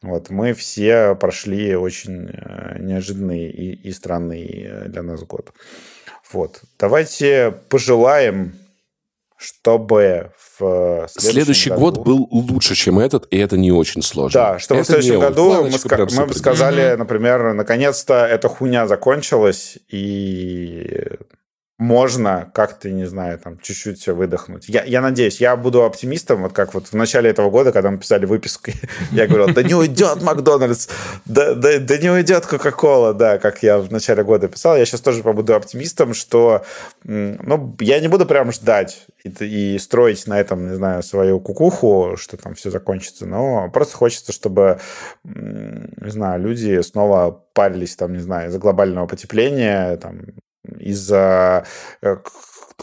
Вот, 0.00 0.30
мы 0.30 0.54
все 0.54 1.14
прошли 1.16 1.76
очень 1.76 2.30
э, 2.32 2.78
неожиданный 2.78 3.50
и, 3.50 3.74
и 3.74 3.92
странный 3.92 4.66
э, 4.66 4.84
для 4.88 5.02
нас 5.02 5.22
год. 5.22 5.52
Вот. 6.32 6.62
Давайте 6.78 7.54
пожелаем 7.68 8.54
чтобы 9.38 10.32
в 10.58 11.06
следующем 11.08 11.32
Следующий 11.32 11.70
году... 11.70 11.80
год 11.80 11.98
был 11.98 12.28
лучше, 12.30 12.74
чем 12.74 12.98
этот, 12.98 13.28
и 13.30 13.38
это 13.38 13.56
не 13.56 13.70
очень 13.70 14.02
сложно. 14.02 14.40
Да, 14.40 14.58
чтобы 14.58 14.80
это 14.80 14.84
в 14.84 14.94
следующем 14.94 15.20
году 15.20 15.62
мы, 15.62 15.68
ска- 15.68 16.26
мы 16.26 16.34
сказали, 16.34 16.96
например, 16.96 17.54
наконец-то 17.54 18.26
эта 18.26 18.48
хуйня 18.48 18.88
закончилась, 18.88 19.78
и 19.88 21.06
можно 21.78 22.50
как-то, 22.54 22.90
не 22.90 23.04
знаю, 23.04 23.38
там, 23.38 23.56
чуть-чуть 23.60 24.04
выдохнуть. 24.08 24.68
Я, 24.68 24.82
я 24.82 25.00
надеюсь, 25.00 25.40
я 25.40 25.56
буду 25.56 25.84
оптимистом, 25.84 26.42
вот 26.42 26.52
как 26.52 26.74
вот 26.74 26.88
в 26.88 26.92
начале 26.94 27.30
этого 27.30 27.50
года, 27.50 27.70
когда 27.70 27.92
мы 27.92 27.98
писали 27.98 28.26
выписку, 28.26 28.72
я 29.12 29.28
говорил, 29.28 29.54
да 29.54 29.62
не 29.62 29.74
уйдет 29.74 30.20
Макдональдс, 30.20 30.88
да, 31.24 31.54
да, 31.54 31.78
да 31.78 31.98
не 31.98 32.10
уйдет 32.10 32.46
Кока-Кола, 32.46 33.14
да, 33.14 33.38
как 33.38 33.62
я 33.62 33.78
в 33.78 33.92
начале 33.92 34.24
года 34.24 34.48
писал. 34.48 34.76
Я 34.76 34.84
сейчас 34.86 35.02
тоже 35.02 35.22
побуду 35.22 35.54
оптимистом, 35.54 36.14
что, 36.14 36.64
ну, 37.04 37.76
я 37.78 38.00
не 38.00 38.08
буду 38.08 38.26
прям 38.26 38.50
ждать 38.50 39.06
и, 39.22 39.28
и 39.44 39.78
строить 39.78 40.26
на 40.26 40.40
этом, 40.40 40.68
не 40.68 40.74
знаю, 40.74 41.04
свою 41.04 41.38
кукуху, 41.38 42.16
что 42.18 42.36
там 42.36 42.56
все 42.56 42.72
закончится, 42.72 43.24
но 43.24 43.70
просто 43.70 43.96
хочется, 43.96 44.32
чтобы, 44.32 44.80
не 45.22 46.10
знаю, 46.10 46.42
люди 46.42 46.82
снова 46.82 47.44
парились, 47.52 47.94
там, 47.94 48.14
не 48.14 48.20
знаю, 48.20 48.48
из-за 48.48 48.58
глобального 48.58 49.06
потепления, 49.06 49.96
там, 49.98 50.22
из-за 50.78 51.64
э, 52.02 52.16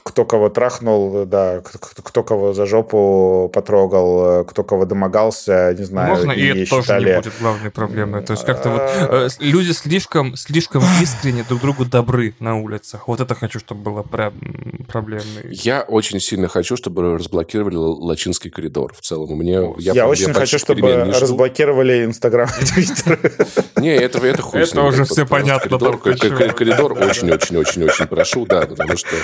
кто 0.04 0.26
кого 0.26 0.50
трахнул, 0.50 1.26
да, 1.26 1.62
кто 1.62 2.24
кого 2.24 2.54
за 2.54 2.66
жопу 2.66 3.50
потрогал, 3.54 4.46
кто 4.46 4.64
кого 4.64 4.86
домогался, 4.86 5.74
не 5.78 5.84
знаю. 5.84 6.10
Можно 6.10 6.32
и, 6.32 6.42
и 6.42 6.48
это 6.48 6.66
считали... 6.66 6.82
тоже 6.82 7.06
не 7.06 7.16
будет 7.22 7.34
главной 7.40 7.72
проблемой. 7.72 8.24
То 8.24 8.34
есть 8.34 8.46
как-то 8.46 8.70
вот 8.70 8.82
э, 8.82 9.30
люди 9.40 9.72
слишком, 9.72 10.36
слишком 10.36 10.84
искренне 11.02 11.44
друг 11.48 11.62
другу 11.62 11.86
добры 11.86 12.36
на 12.40 12.58
улицах. 12.58 13.08
Вот 13.08 13.20
это 13.20 13.36
хочу, 13.36 13.60
чтобы 13.60 13.82
было 13.82 14.02
проблемой. 14.04 15.24
Я 15.50 15.82
очень 15.82 16.20
сильно 16.20 16.48
хочу, 16.48 16.76
чтобы 16.78 17.18
разблокировали 17.18 17.76
Лачинский 17.76 18.50
коридор 18.50 18.94
в 18.94 19.02
целом. 19.02 19.30
Мне, 19.38 19.74
я, 19.78 19.94
я 19.94 20.08
очень 20.08 20.34
хочу, 20.34 20.60
чтобы 20.60 21.06
разблокировали 21.06 22.06
Инстаграм 22.06 22.50
и 22.62 22.66
Твиттер. 22.66 23.20
Не, 23.78 23.96
это, 23.96 24.20
это 24.26 24.42
хуй 24.42 24.62
Это 24.62 24.82
уже 24.82 25.06
все 25.06 25.26
понятно. 25.26 25.78
Коридор 25.78 26.94
очень-очень-очень-очень 26.94 28.08
прошу, 28.08 28.46
да, 28.46 28.62
потому 28.62 28.98
что 28.98 29.16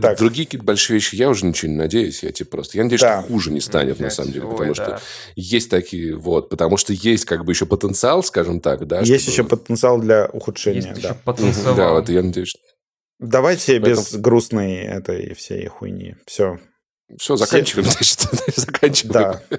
так. 0.00 0.18
другие 0.18 0.46
какие-то 0.46 0.64
большие 0.64 0.94
вещи 0.94 1.14
я 1.16 1.28
уже 1.28 1.46
ничего 1.46 1.72
не 1.72 1.78
надеюсь. 1.78 2.22
Я 2.22 2.32
типа 2.32 2.52
просто... 2.52 2.78
Я 2.78 2.84
надеюсь, 2.84 3.00
да. 3.00 3.20
что 3.20 3.28
хуже 3.28 3.50
не 3.50 3.60
станет, 3.60 4.00
на 4.00 4.10
самом 4.10 4.32
деле. 4.32 4.46
Потому 4.46 4.70
Ой, 4.70 4.74
что 4.74 4.86
да. 4.86 5.00
есть 5.36 5.70
такие... 5.70 6.16
Вот, 6.16 6.48
потому 6.48 6.76
что 6.76 6.92
есть 6.92 7.24
как 7.24 7.44
бы 7.44 7.52
еще 7.52 7.66
потенциал, 7.66 8.22
скажем 8.22 8.60
так, 8.60 8.86
да. 8.86 9.00
Есть 9.00 9.24
чтобы... 9.24 9.32
еще 9.32 9.44
потенциал 9.44 9.98
для 10.00 10.26
ухудшения, 10.26 10.90
есть 10.90 11.02
да. 11.02 11.16
потенциал. 11.24 11.74
Да, 11.74 11.92
вот 11.92 12.08
я 12.08 12.22
надеюсь, 12.22 12.54
Давайте 13.20 13.80
Поэтому... 13.80 13.96
без 13.96 14.14
грустной 14.16 14.74
этой 14.76 15.34
всей 15.34 15.66
хуйни. 15.68 16.16
Все. 16.26 16.58
Все, 17.18 17.36
заканчиваем, 17.36 17.88
значит. 17.90 18.26
заканчиваем. 18.56 19.12
Да. 19.12 19.42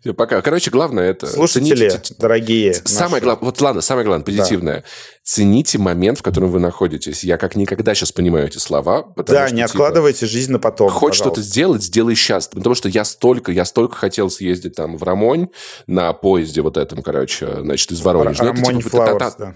Все, 0.00 0.14
пока. 0.14 0.40
Короче, 0.40 0.70
главное 0.70 1.10
это... 1.10 1.26
Слушатели, 1.26 1.90
цените, 1.90 2.14
дорогие 2.18 2.72
Самое 2.72 3.22
главное, 3.22 3.44
вот 3.44 3.60
ладно, 3.60 3.82
самое 3.82 4.06
главное, 4.06 4.24
позитивное. 4.24 4.76
Да. 4.76 4.84
Цените 5.22 5.76
момент, 5.78 6.18
в 6.18 6.22
котором 6.22 6.50
вы 6.50 6.58
находитесь. 6.58 7.22
Я 7.22 7.36
как 7.36 7.54
никогда 7.54 7.94
сейчас 7.94 8.10
понимаю 8.10 8.46
эти 8.46 8.56
слова. 8.56 9.12
Да, 9.16 9.46
что, 9.46 9.54
не 9.54 9.62
типа, 9.62 9.64
откладывайте 9.66 10.26
жизнь 10.26 10.52
на 10.52 10.58
потом, 10.58 10.88
Хочешь 10.88 11.18
что-то 11.18 11.42
сделать, 11.42 11.82
сделай 11.82 12.14
сейчас. 12.14 12.48
Потому 12.48 12.74
что 12.74 12.88
я 12.88 13.04
столько, 13.04 13.52
я 13.52 13.66
столько 13.66 13.96
хотел 13.96 14.30
съездить 14.30 14.74
там 14.74 14.96
в 14.96 15.02
Рамонь 15.02 15.48
на 15.86 16.14
поезде 16.14 16.62
вот 16.62 16.78
этом, 16.78 17.02
короче, 17.02 17.60
значит, 17.60 17.90
из 17.92 18.00
Воронежа. 18.00 18.44
Рамонь 18.44 18.78
типа, 18.78 18.88
Флауэрс, 18.88 19.34
да. 19.38 19.54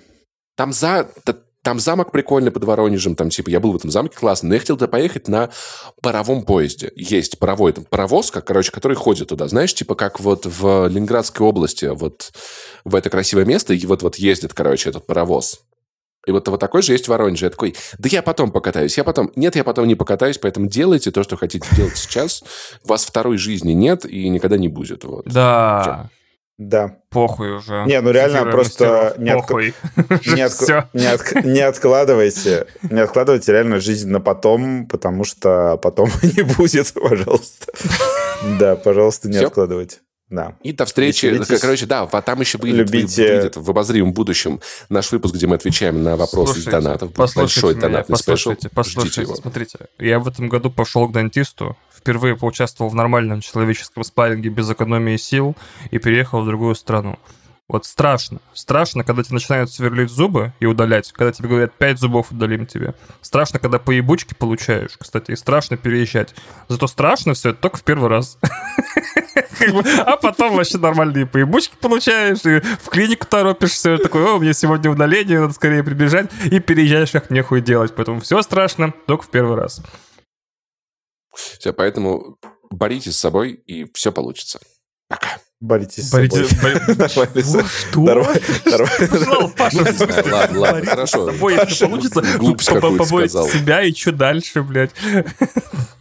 Там 0.57 0.75
за 0.75 1.09
там 1.63 1.79
замок 1.79 2.11
прикольный 2.11 2.51
под 2.51 2.65
Воронежем, 2.65 3.15
там, 3.15 3.31
типа, 3.31 3.51
я 3.51 3.61
был 3.61 3.73
в 3.73 3.77
этом 3.77 3.91
замке, 3.91 4.17
классно, 4.17 4.49
но 4.49 4.55
я 4.55 4.61
хотел 4.61 4.77
туда 4.77 4.89
поехать 4.89 5.29
на 5.29 5.51
паровом 6.01 6.43
поезде. 6.43 6.93
Есть 6.97 7.39
паровой, 7.39 7.73
там, 7.73 7.85
паровоз, 7.85 8.31
как, 8.31 8.45
короче, 8.45 8.73
который 8.73 8.97
ходит 8.97 9.29
туда, 9.29 9.49
знаешь, 9.49 9.73
типа, 9.73 9.95
как 9.95 10.21
вот 10.21 10.45
в 10.45 10.89
Ленинградской 10.89 11.47
области, 11.47 11.87
вот 11.87 12.33
в 12.85 12.95
это 12.95 13.11
красивое 13.11 13.45
место, 13.45 13.75
и 13.75 13.87
вот, 13.87 14.03
вот 14.03 14.17
ездит, 14.17 14.55
короче, 14.55 14.91
этот 14.91 15.07
паровоз. 15.07 15.61
И 16.27 16.31
вот, 16.31 16.47
вот 16.47 16.61
такой 16.61 16.83
же 16.83 16.93
есть 16.93 17.07
в 17.07 17.09
Воронеже. 17.09 17.47
Я 17.47 17.51
такой, 17.51 17.75
да 17.99 18.09
я 18.09 18.23
потом 18.23 18.53
покатаюсь, 18.53 18.97
я 18.97 19.03
потом... 19.03 19.33
Нет, 19.35 19.57
я 19.57 19.65
потом 19.65 19.89
не 19.89 19.97
покатаюсь, 19.97 20.39
поэтому 20.39 20.69
делайте 20.69 21.11
то, 21.11 21.25
что 21.25 21.37
хотите 21.37 21.67
делать 21.75 21.97
сейчас. 21.97 22.45
Вас 22.85 23.05
второй 23.05 23.39
жизни 23.39 23.73
нет 23.73 24.05
и 24.05 24.29
никогда 24.29 24.57
не 24.57 24.69
будет. 24.69 25.03
Вот. 25.03 25.25
Да. 25.27 25.83
Чем? 25.85 26.22
Да. 26.59 26.99
Похуй 27.11 27.57
уже. 27.57 27.85
Не, 27.87 28.01
ну 28.01 28.11
реально 28.11 28.51
просто 28.51 29.15
не, 29.19 29.31
откладывайте, 31.63 32.67
не 32.91 33.01
откладывайте 33.01 33.53
реально 33.53 33.81
жизнь 33.81 34.09
на 34.09 34.21
потом, 34.21 34.87
потому 34.87 35.25
что 35.25 35.79
потом 35.79 36.09
не 36.23 36.43
будет, 36.43 36.93
пожалуйста. 36.93 37.73
Да, 38.59 38.77
пожалуйста, 38.77 39.29
не 39.29 39.39
откладывайте. 39.39 39.99
Да. 40.33 40.57
И 40.63 40.73
до 40.73 40.87
встречи. 40.87 41.27
Веселитесь. 41.27 41.61
Короче, 41.61 41.85
да, 41.85 42.09
а 42.11 42.23
там 42.23 42.41
еще 42.41 42.57
выйдет, 42.57 42.91
Любите... 42.91 43.35
выйдет 43.35 43.57
в 43.57 43.71
обозримом 43.71 44.15
будущем 44.15 44.61
наш 44.89 45.13
выпуск, 45.13 45.35
где 45.35 45.47
мы 45.47 45.57
отвечаем 45.57 46.03
на 46.03 46.17
вопросы 46.17 46.55
слушайте, 46.55 46.71
из 46.71 46.73
донатов. 46.73 47.13
Большой 47.13 47.73
меня, 47.73 47.81
донатный 47.83 48.15
послушайте, 48.15 48.69
спешл. 48.69 48.75
Послушайте, 48.75 49.21
его. 49.23 49.37
смотрите. 49.37 49.79
Я 49.99 50.19
в 50.21 50.27
этом 50.27 50.49
году 50.49 50.71
пошел 50.71 51.07
к 51.07 51.13
дантисту, 51.13 51.77
впервые 51.95 52.35
поучаствовал 52.35 52.91
в 52.91 52.95
нормальном 52.95 53.43
человеческом 53.43 54.05
спарринге 54.05 54.49
без 54.49 54.71
экономии 54.71 55.19
сил 55.19 55.55
и 55.91 55.99
переехал 55.99 56.41
в 56.41 56.47
другую 56.47 56.77
страну. 56.77 57.19
Вот 57.69 57.87
страшно. 57.87 58.41
Страшно, 58.53 59.05
когда 59.05 59.23
тебе 59.23 59.35
начинают 59.35 59.71
сверлить 59.71 60.11
зубы 60.11 60.53
и 60.61 60.67
удалять, 60.67 61.11
когда 61.13 61.33
тебе 61.33 61.49
говорят, 61.49 61.73
пять 61.73 61.99
зубов 61.99 62.31
удалим 62.31 62.67
тебе. 62.67 62.95
Страшно, 63.23 63.59
когда 63.59 63.79
по 63.79 63.93
ебучке 63.93 64.35
получаешь, 64.35 64.97
кстати, 64.99 65.31
и 65.31 65.37
страшно 65.37 65.77
переезжать. 65.77 66.35
Зато 66.69 66.87
страшно 66.87 67.35
все 67.35 67.51
это 67.51 67.61
только 67.61 67.79
в 67.79 67.85
первый 67.85 68.09
раз. 68.09 68.39
А 70.05 70.17
потом 70.17 70.57
вообще 70.57 70.77
нормальные 70.79 71.25
поебучки 71.25 71.77
получаешь, 71.81 72.45
и 72.45 72.61
в 72.61 72.89
клинику 72.89 73.27
торопишься, 73.27 73.97
такой, 73.99 74.25
о, 74.25 74.39
мне 74.39 74.55
сегодня 74.55 74.91
удаление, 74.91 75.41
надо 75.41 75.53
скорее 75.53 75.85
прибежать, 75.85 76.31
и 76.51 76.59
переезжаешь, 76.59 77.13
как 77.13 77.31
нехуй 77.31 77.61
делать. 77.61 77.95
Поэтому 77.95 78.21
все 78.21 78.43
страшно 78.43 78.93
только 79.07 79.25
в 79.25 79.31
первый 79.31 79.57
раз. 79.57 79.81
Все, 81.33 81.73
поэтому 81.73 82.39
боритесь 82.71 83.17
с 83.17 83.21
собой, 83.21 83.53
и 83.53 83.91
все 83.95 84.11
получится. 84.11 84.59
Пока. 85.09 85.39
Боритесь 85.63 86.09
с 86.09 86.11
собой. 86.11 86.29
Что? 87.89 89.51
Паша, 89.57 89.79
Ладно, 90.33 90.61
ладно, 90.61 90.85
хорошо. 90.85 91.31
С 91.31 91.33
собой, 91.33 91.55
если 91.55 91.87
получится, 91.87 92.75
поборить 92.81 93.31
себя, 93.31 93.83
и 93.85 93.95
что 93.95 94.11
дальше, 94.11 94.63
блядь? 94.65 94.91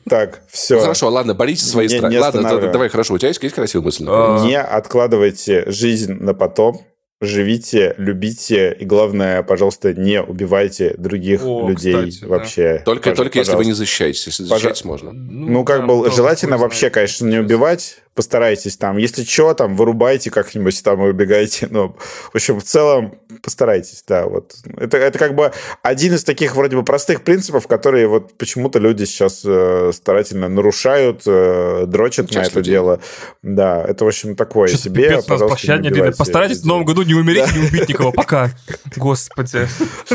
Так, 0.09 0.41
все. 0.49 0.77
Ну, 0.77 0.81
хорошо, 0.81 1.09
ладно, 1.09 1.35
борите 1.35 1.63
свои 1.63 1.87
страхи. 1.87 2.15
Ладно, 2.15 2.71
давай, 2.71 2.89
хорошо, 2.89 3.13
у 3.13 3.17
тебя 3.19 3.27
есть, 3.27 3.41
есть 3.43 3.53
красивая 3.53 3.85
мысль? 3.85 4.03
Не 4.03 4.59
откладывайте 4.59 5.69
жизнь 5.69 6.13
на 6.13 6.33
потом 6.33 6.81
живите, 7.21 7.93
любите, 7.97 8.75
и 8.77 8.83
главное, 8.83 9.43
пожалуйста, 9.43 9.93
не 9.93 10.21
убивайте 10.21 10.95
других 10.97 11.41
О, 11.43 11.69
людей 11.69 12.09
кстати, 12.09 12.25
вообще. 12.25 12.73
Да. 12.79 12.83
Только, 12.83 13.15
только 13.15 13.39
если 13.39 13.55
вы 13.55 13.65
не 13.65 13.73
защищаетесь. 13.73 14.25
Если 14.25 14.43
защищаетесь, 14.43 14.81
Пожа... 14.81 15.05
можно. 15.05 15.11
Ну, 15.11 15.49
ну 15.51 15.63
как 15.63 15.81
да, 15.81 15.85
бы, 15.85 16.11
желательно 16.11 16.57
вообще, 16.57 16.89
конечно, 16.89 17.27
не 17.27 17.37
убивать, 17.37 17.99
постарайтесь 18.13 18.77
там. 18.77 18.97
Если 18.97 19.23
что, 19.23 19.53
там, 19.53 19.75
вырубайте 19.75 20.29
как-нибудь 20.29 20.83
там 20.83 21.03
и 21.05 21.09
убегайте. 21.09 21.67
Ну, 21.69 21.95
в 22.31 22.35
общем, 22.35 22.59
в 22.59 22.63
целом, 22.63 23.15
постарайтесь, 23.41 24.03
да. 24.07 24.25
Вот. 24.25 24.53
Это, 24.77 24.97
это 24.97 25.17
как 25.17 25.35
бы 25.35 25.51
один 25.81 26.13
из 26.13 26.23
таких 26.23 26.55
вроде 26.55 26.75
бы 26.75 26.83
простых 26.83 27.23
принципов, 27.23 27.67
которые 27.67 28.07
вот 28.07 28.37
почему-то 28.37 28.79
люди 28.79 29.05
сейчас 29.05 29.43
э, 29.45 29.91
старательно 29.93 30.49
нарушают, 30.49 31.23
э, 31.25 31.85
дрочат 31.87 32.29
Часть 32.29 32.35
на 32.35 32.41
это 32.47 32.59
людей. 32.59 32.73
дело. 32.73 32.99
Да, 33.41 33.83
это, 33.87 34.03
в 34.03 34.07
общем, 34.07 34.35
такое 34.35 34.67
Сейчас 34.67 34.81
себе. 34.81 35.21
Пожалуйста, 35.25 35.77
не, 35.77 35.89
не 35.89 36.11
Постарайтесь 36.11 36.61
в 36.61 36.65
новом 36.65 36.85
году 36.85 37.03
не 37.03 37.13
умереть 37.13 37.49
и 37.55 37.59
не 37.59 37.67
убить 37.67 37.87
никого. 37.89 38.11
Пока. 38.11 38.51
Господи. 38.97 39.67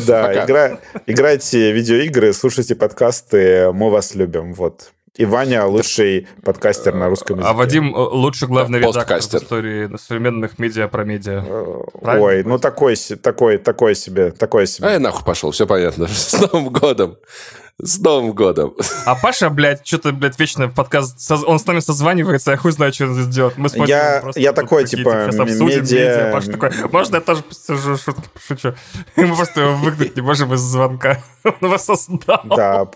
Да, 0.07 0.79
играйте 1.07 1.73
в 1.73 1.75
видеоигры, 1.75 2.33
слушайте 2.33 2.75
подкасты, 2.75 3.73
мы 3.73 3.91
вас 3.91 4.15
любим. 4.15 4.53
Вот. 4.53 4.93
И 5.17 5.25
Ваня 5.25 5.65
лучший 5.65 6.29
подкастер 6.45 6.95
на 6.95 7.09
русском 7.09 7.37
языке. 7.39 7.51
А 7.51 7.55
Вадим 7.55 7.95
э, 7.95 7.99
лучший 7.99 8.49
главный 8.49 8.81
редактор 8.81 9.19
в 9.21 9.35
истории 9.35 9.97
современных 9.97 10.59
медиа 10.59 10.89
про 10.89 11.05
медиа. 11.05 11.43
Э, 11.47 11.77
Правильно? 12.03 12.27
Ой, 12.27 12.43
ну 12.45 12.59
такой, 12.59 12.97
такой, 12.97 13.57
такой 13.57 13.95
себе, 13.95 14.31
такой 14.33 14.65
А 14.65 14.67
себе. 14.67 14.93
я 14.93 14.99
нахуй 14.99 15.25
пошел, 15.25 15.51
все 15.53 15.67
понятно. 15.67 16.07
С 16.09 16.39
Новым 16.39 16.69
годом. 16.71 17.17
С 17.83 17.99
Новым 17.99 18.33
годом. 18.33 18.75
А 19.07 19.15
Паша, 19.15 19.49
блядь, 19.49 19.87
что-то, 19.87 20.13
блядь, 20.13 20.39
вечно 20.39 20.67
в 20.67 20.75
подкаст... 20.75 21.31
Он 21.47 21.59
с 21.59 21.67
нами 21.67 21.81
созванивается, 21.81 22.51
я 22.51 22.57
хуй 22.59 22.73
знаю, 22.73 22.93
что 22.93 23.05
он 23.05 23.15
здесь 23.15 23.27
делает. 23.35 23.57
Мы 23.59 23.69
смотрим, 23.71 23.95
Я- 23.95 24.21
просто 24.23 24.41
я 24.41 24.53
такой, 24.53 24.85
типа, 24.87 25.29
сейчас 25.31 25.41
обсудим 25.41 25.67
медиа- 25.83 25.83
медиа. 25.83 26.31
Паша 26.33 26.53
такой, 26.53 26.71
можно 26.91 27.17
я 27.17 27.21
тоже 27.23 27.43
посижу, 27.43 27.97
шутки 27.97 28.29
пошучу? 28.35 28.75
И 29.17 29.21
мы 29.25 29.35
просто 29.35 29.61
его 29.63 29.75
выгнать 29.77 30.15
не 30.17 30.23
можем 30.23 30.53
из 30.55 30.61
звонка. 30.61 31.23
Он 31.45 31.55
его 31.63 31.79
создал. 31.79 32.41
Да. 32.45 32.89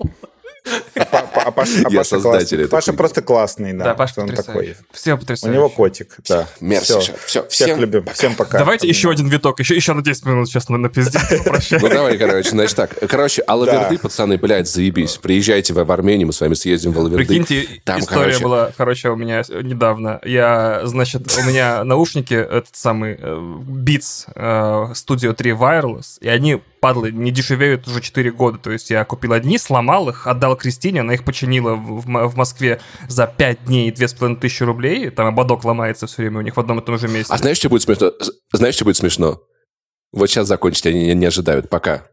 А 0.96 1.30
а 1.46 1.50
Паша, 1.50 1.72
а 1.84 1.90
Я 1.90 1.98
Паша 1.98 2.10
создатель 2.10 2.56
классный. 2.58 2.68
Паша 2.68 2.92
просто 2.92 3.22
классный, 3.22 3.72
да. 3.72 3.84
Да, 3.84 3.94
Паша 3.94 4.20
он 4.20 4.28
такой. 4.28 4.76
Все 4.92 5.14
У 5.14 5.18
потрясающе. 5.18 5.56
него 5.56 5.68
котик, 5.68 6.16
да. 6.28 6.46
Мерси. 6.60 7.00
Все, 7.00 7.16
Всех 7.26 7.48
всем 7.48 7.80
любим. 7.80 8.04
Всем 8.12 8.34
пока. 8.34 8.58
Давайте 8.58 8.88
еще 8.88 9.10
один 9.10 9.28
виток, 9.28 9.58
еще, 9.60 9.74
еще 9.74 9.94
на 9.94 10.02
10 10.02 10.26
минут 10.26 10.48
сейчас 10.48 10.68
на, 10.68 10.78
на 10.78 10.88
пизде 10.88 11.18
Ну 11.80 11.88
давай, 11.88 12.18
короче, 12.18 12.50
значит 12.50 12.76
так. 12.76 12.96
Короче, 13.08 13.42
Алаверды, 13.42 13.98
пацаны, 13.98 14.38
блядь, 14.38 14.68
заебись. 14.68 15.16
Приезжайте 15.16 15.72
в 15.72 15.90
Армению, 15.90 16.26
мы 16.28 16.32
с 16.32 16.40
вами 16.40 16.54
съездим 16.54 16.92
в 16.92 16.98
Алаверды. 16.98 17.24
Прикиньте, 17.24 17.80
Там, 17.84 18.00
история 18.00 18.20
короче, 18.22 18.44
была, 18.44 18.72
короче, 18.76 19.08
у 19.10 19.16
меня 19.16 19.42
недавно. 19.62 20.20
Я, 20.24 20.82
значит, 20.84 21.22
у 21.38 21.42
меня 21.42 21.84
наушники, 21.84 22.34
этот 22.34 22.76
самый 22.76 23.16
э, 23.18 23.34
Beats 23.34 24.26
э, 24.34 24.92
Studio 24.92 25.32
3 25.32 25.50
Wireless, 25.52 26.18
и 26.20 26.28
они, 26.28 26.62
падлы, 26.80 27.12
не 27.12 27.30
дешевеют 27.30 27.86
уже 27.86 28.00
4 28.00 28.30
года. 28.32 28.58
То 28.58 28.70
есть 28.70 28.90
я 28.90 29.04
купил 29.04 29.32
одни, 29.32 29.58
сломал 29.58 30.08
их, 30.08 30.26
отдал 30.26 30.56
Кристине, 30.56 31.00
она 31.00 31.14
их 31.14 31.24
починила 31.24 31.74
в, 31.74 32.02
в 32.02 32.36
Москве 32.36 32.80
за 33.08 33.26
5 33.26 33.64
дней 33.64 33.88
и 33.88 33.92
2500 33.92 34.66
рублей. 34.66 35.10
Там 35.10 35.26
ободок 35.26 35.64
ломается 35.64 36.06
все 36.06 36.22
время 36.22 36.38
у 36.38 36.42
них 36.42 36.56
в 36.56 36.60
одном 36.60 36.80
и 36.80 36.84
том 36.84 36.98
же 36.98 37.08
месте. 37.08 37.32
А 37.32 37.38
знаешь, 37.38 37.58
что 37.58 37.68
будет 37.68 37.82
смешно? 37.82 38.12
Знаешь, 38.52 38.74
что 38.74 38.84
будет 38.84 38.96
смешно? 38.96 39.42
Вот 40.12 40.28
сейчас 40.28 40.48
закончить 40.48 40.86
они 40.86 41.14
не 41.14 41.26
ожидают. 41.26 41.68
Пока. 41.68 42.08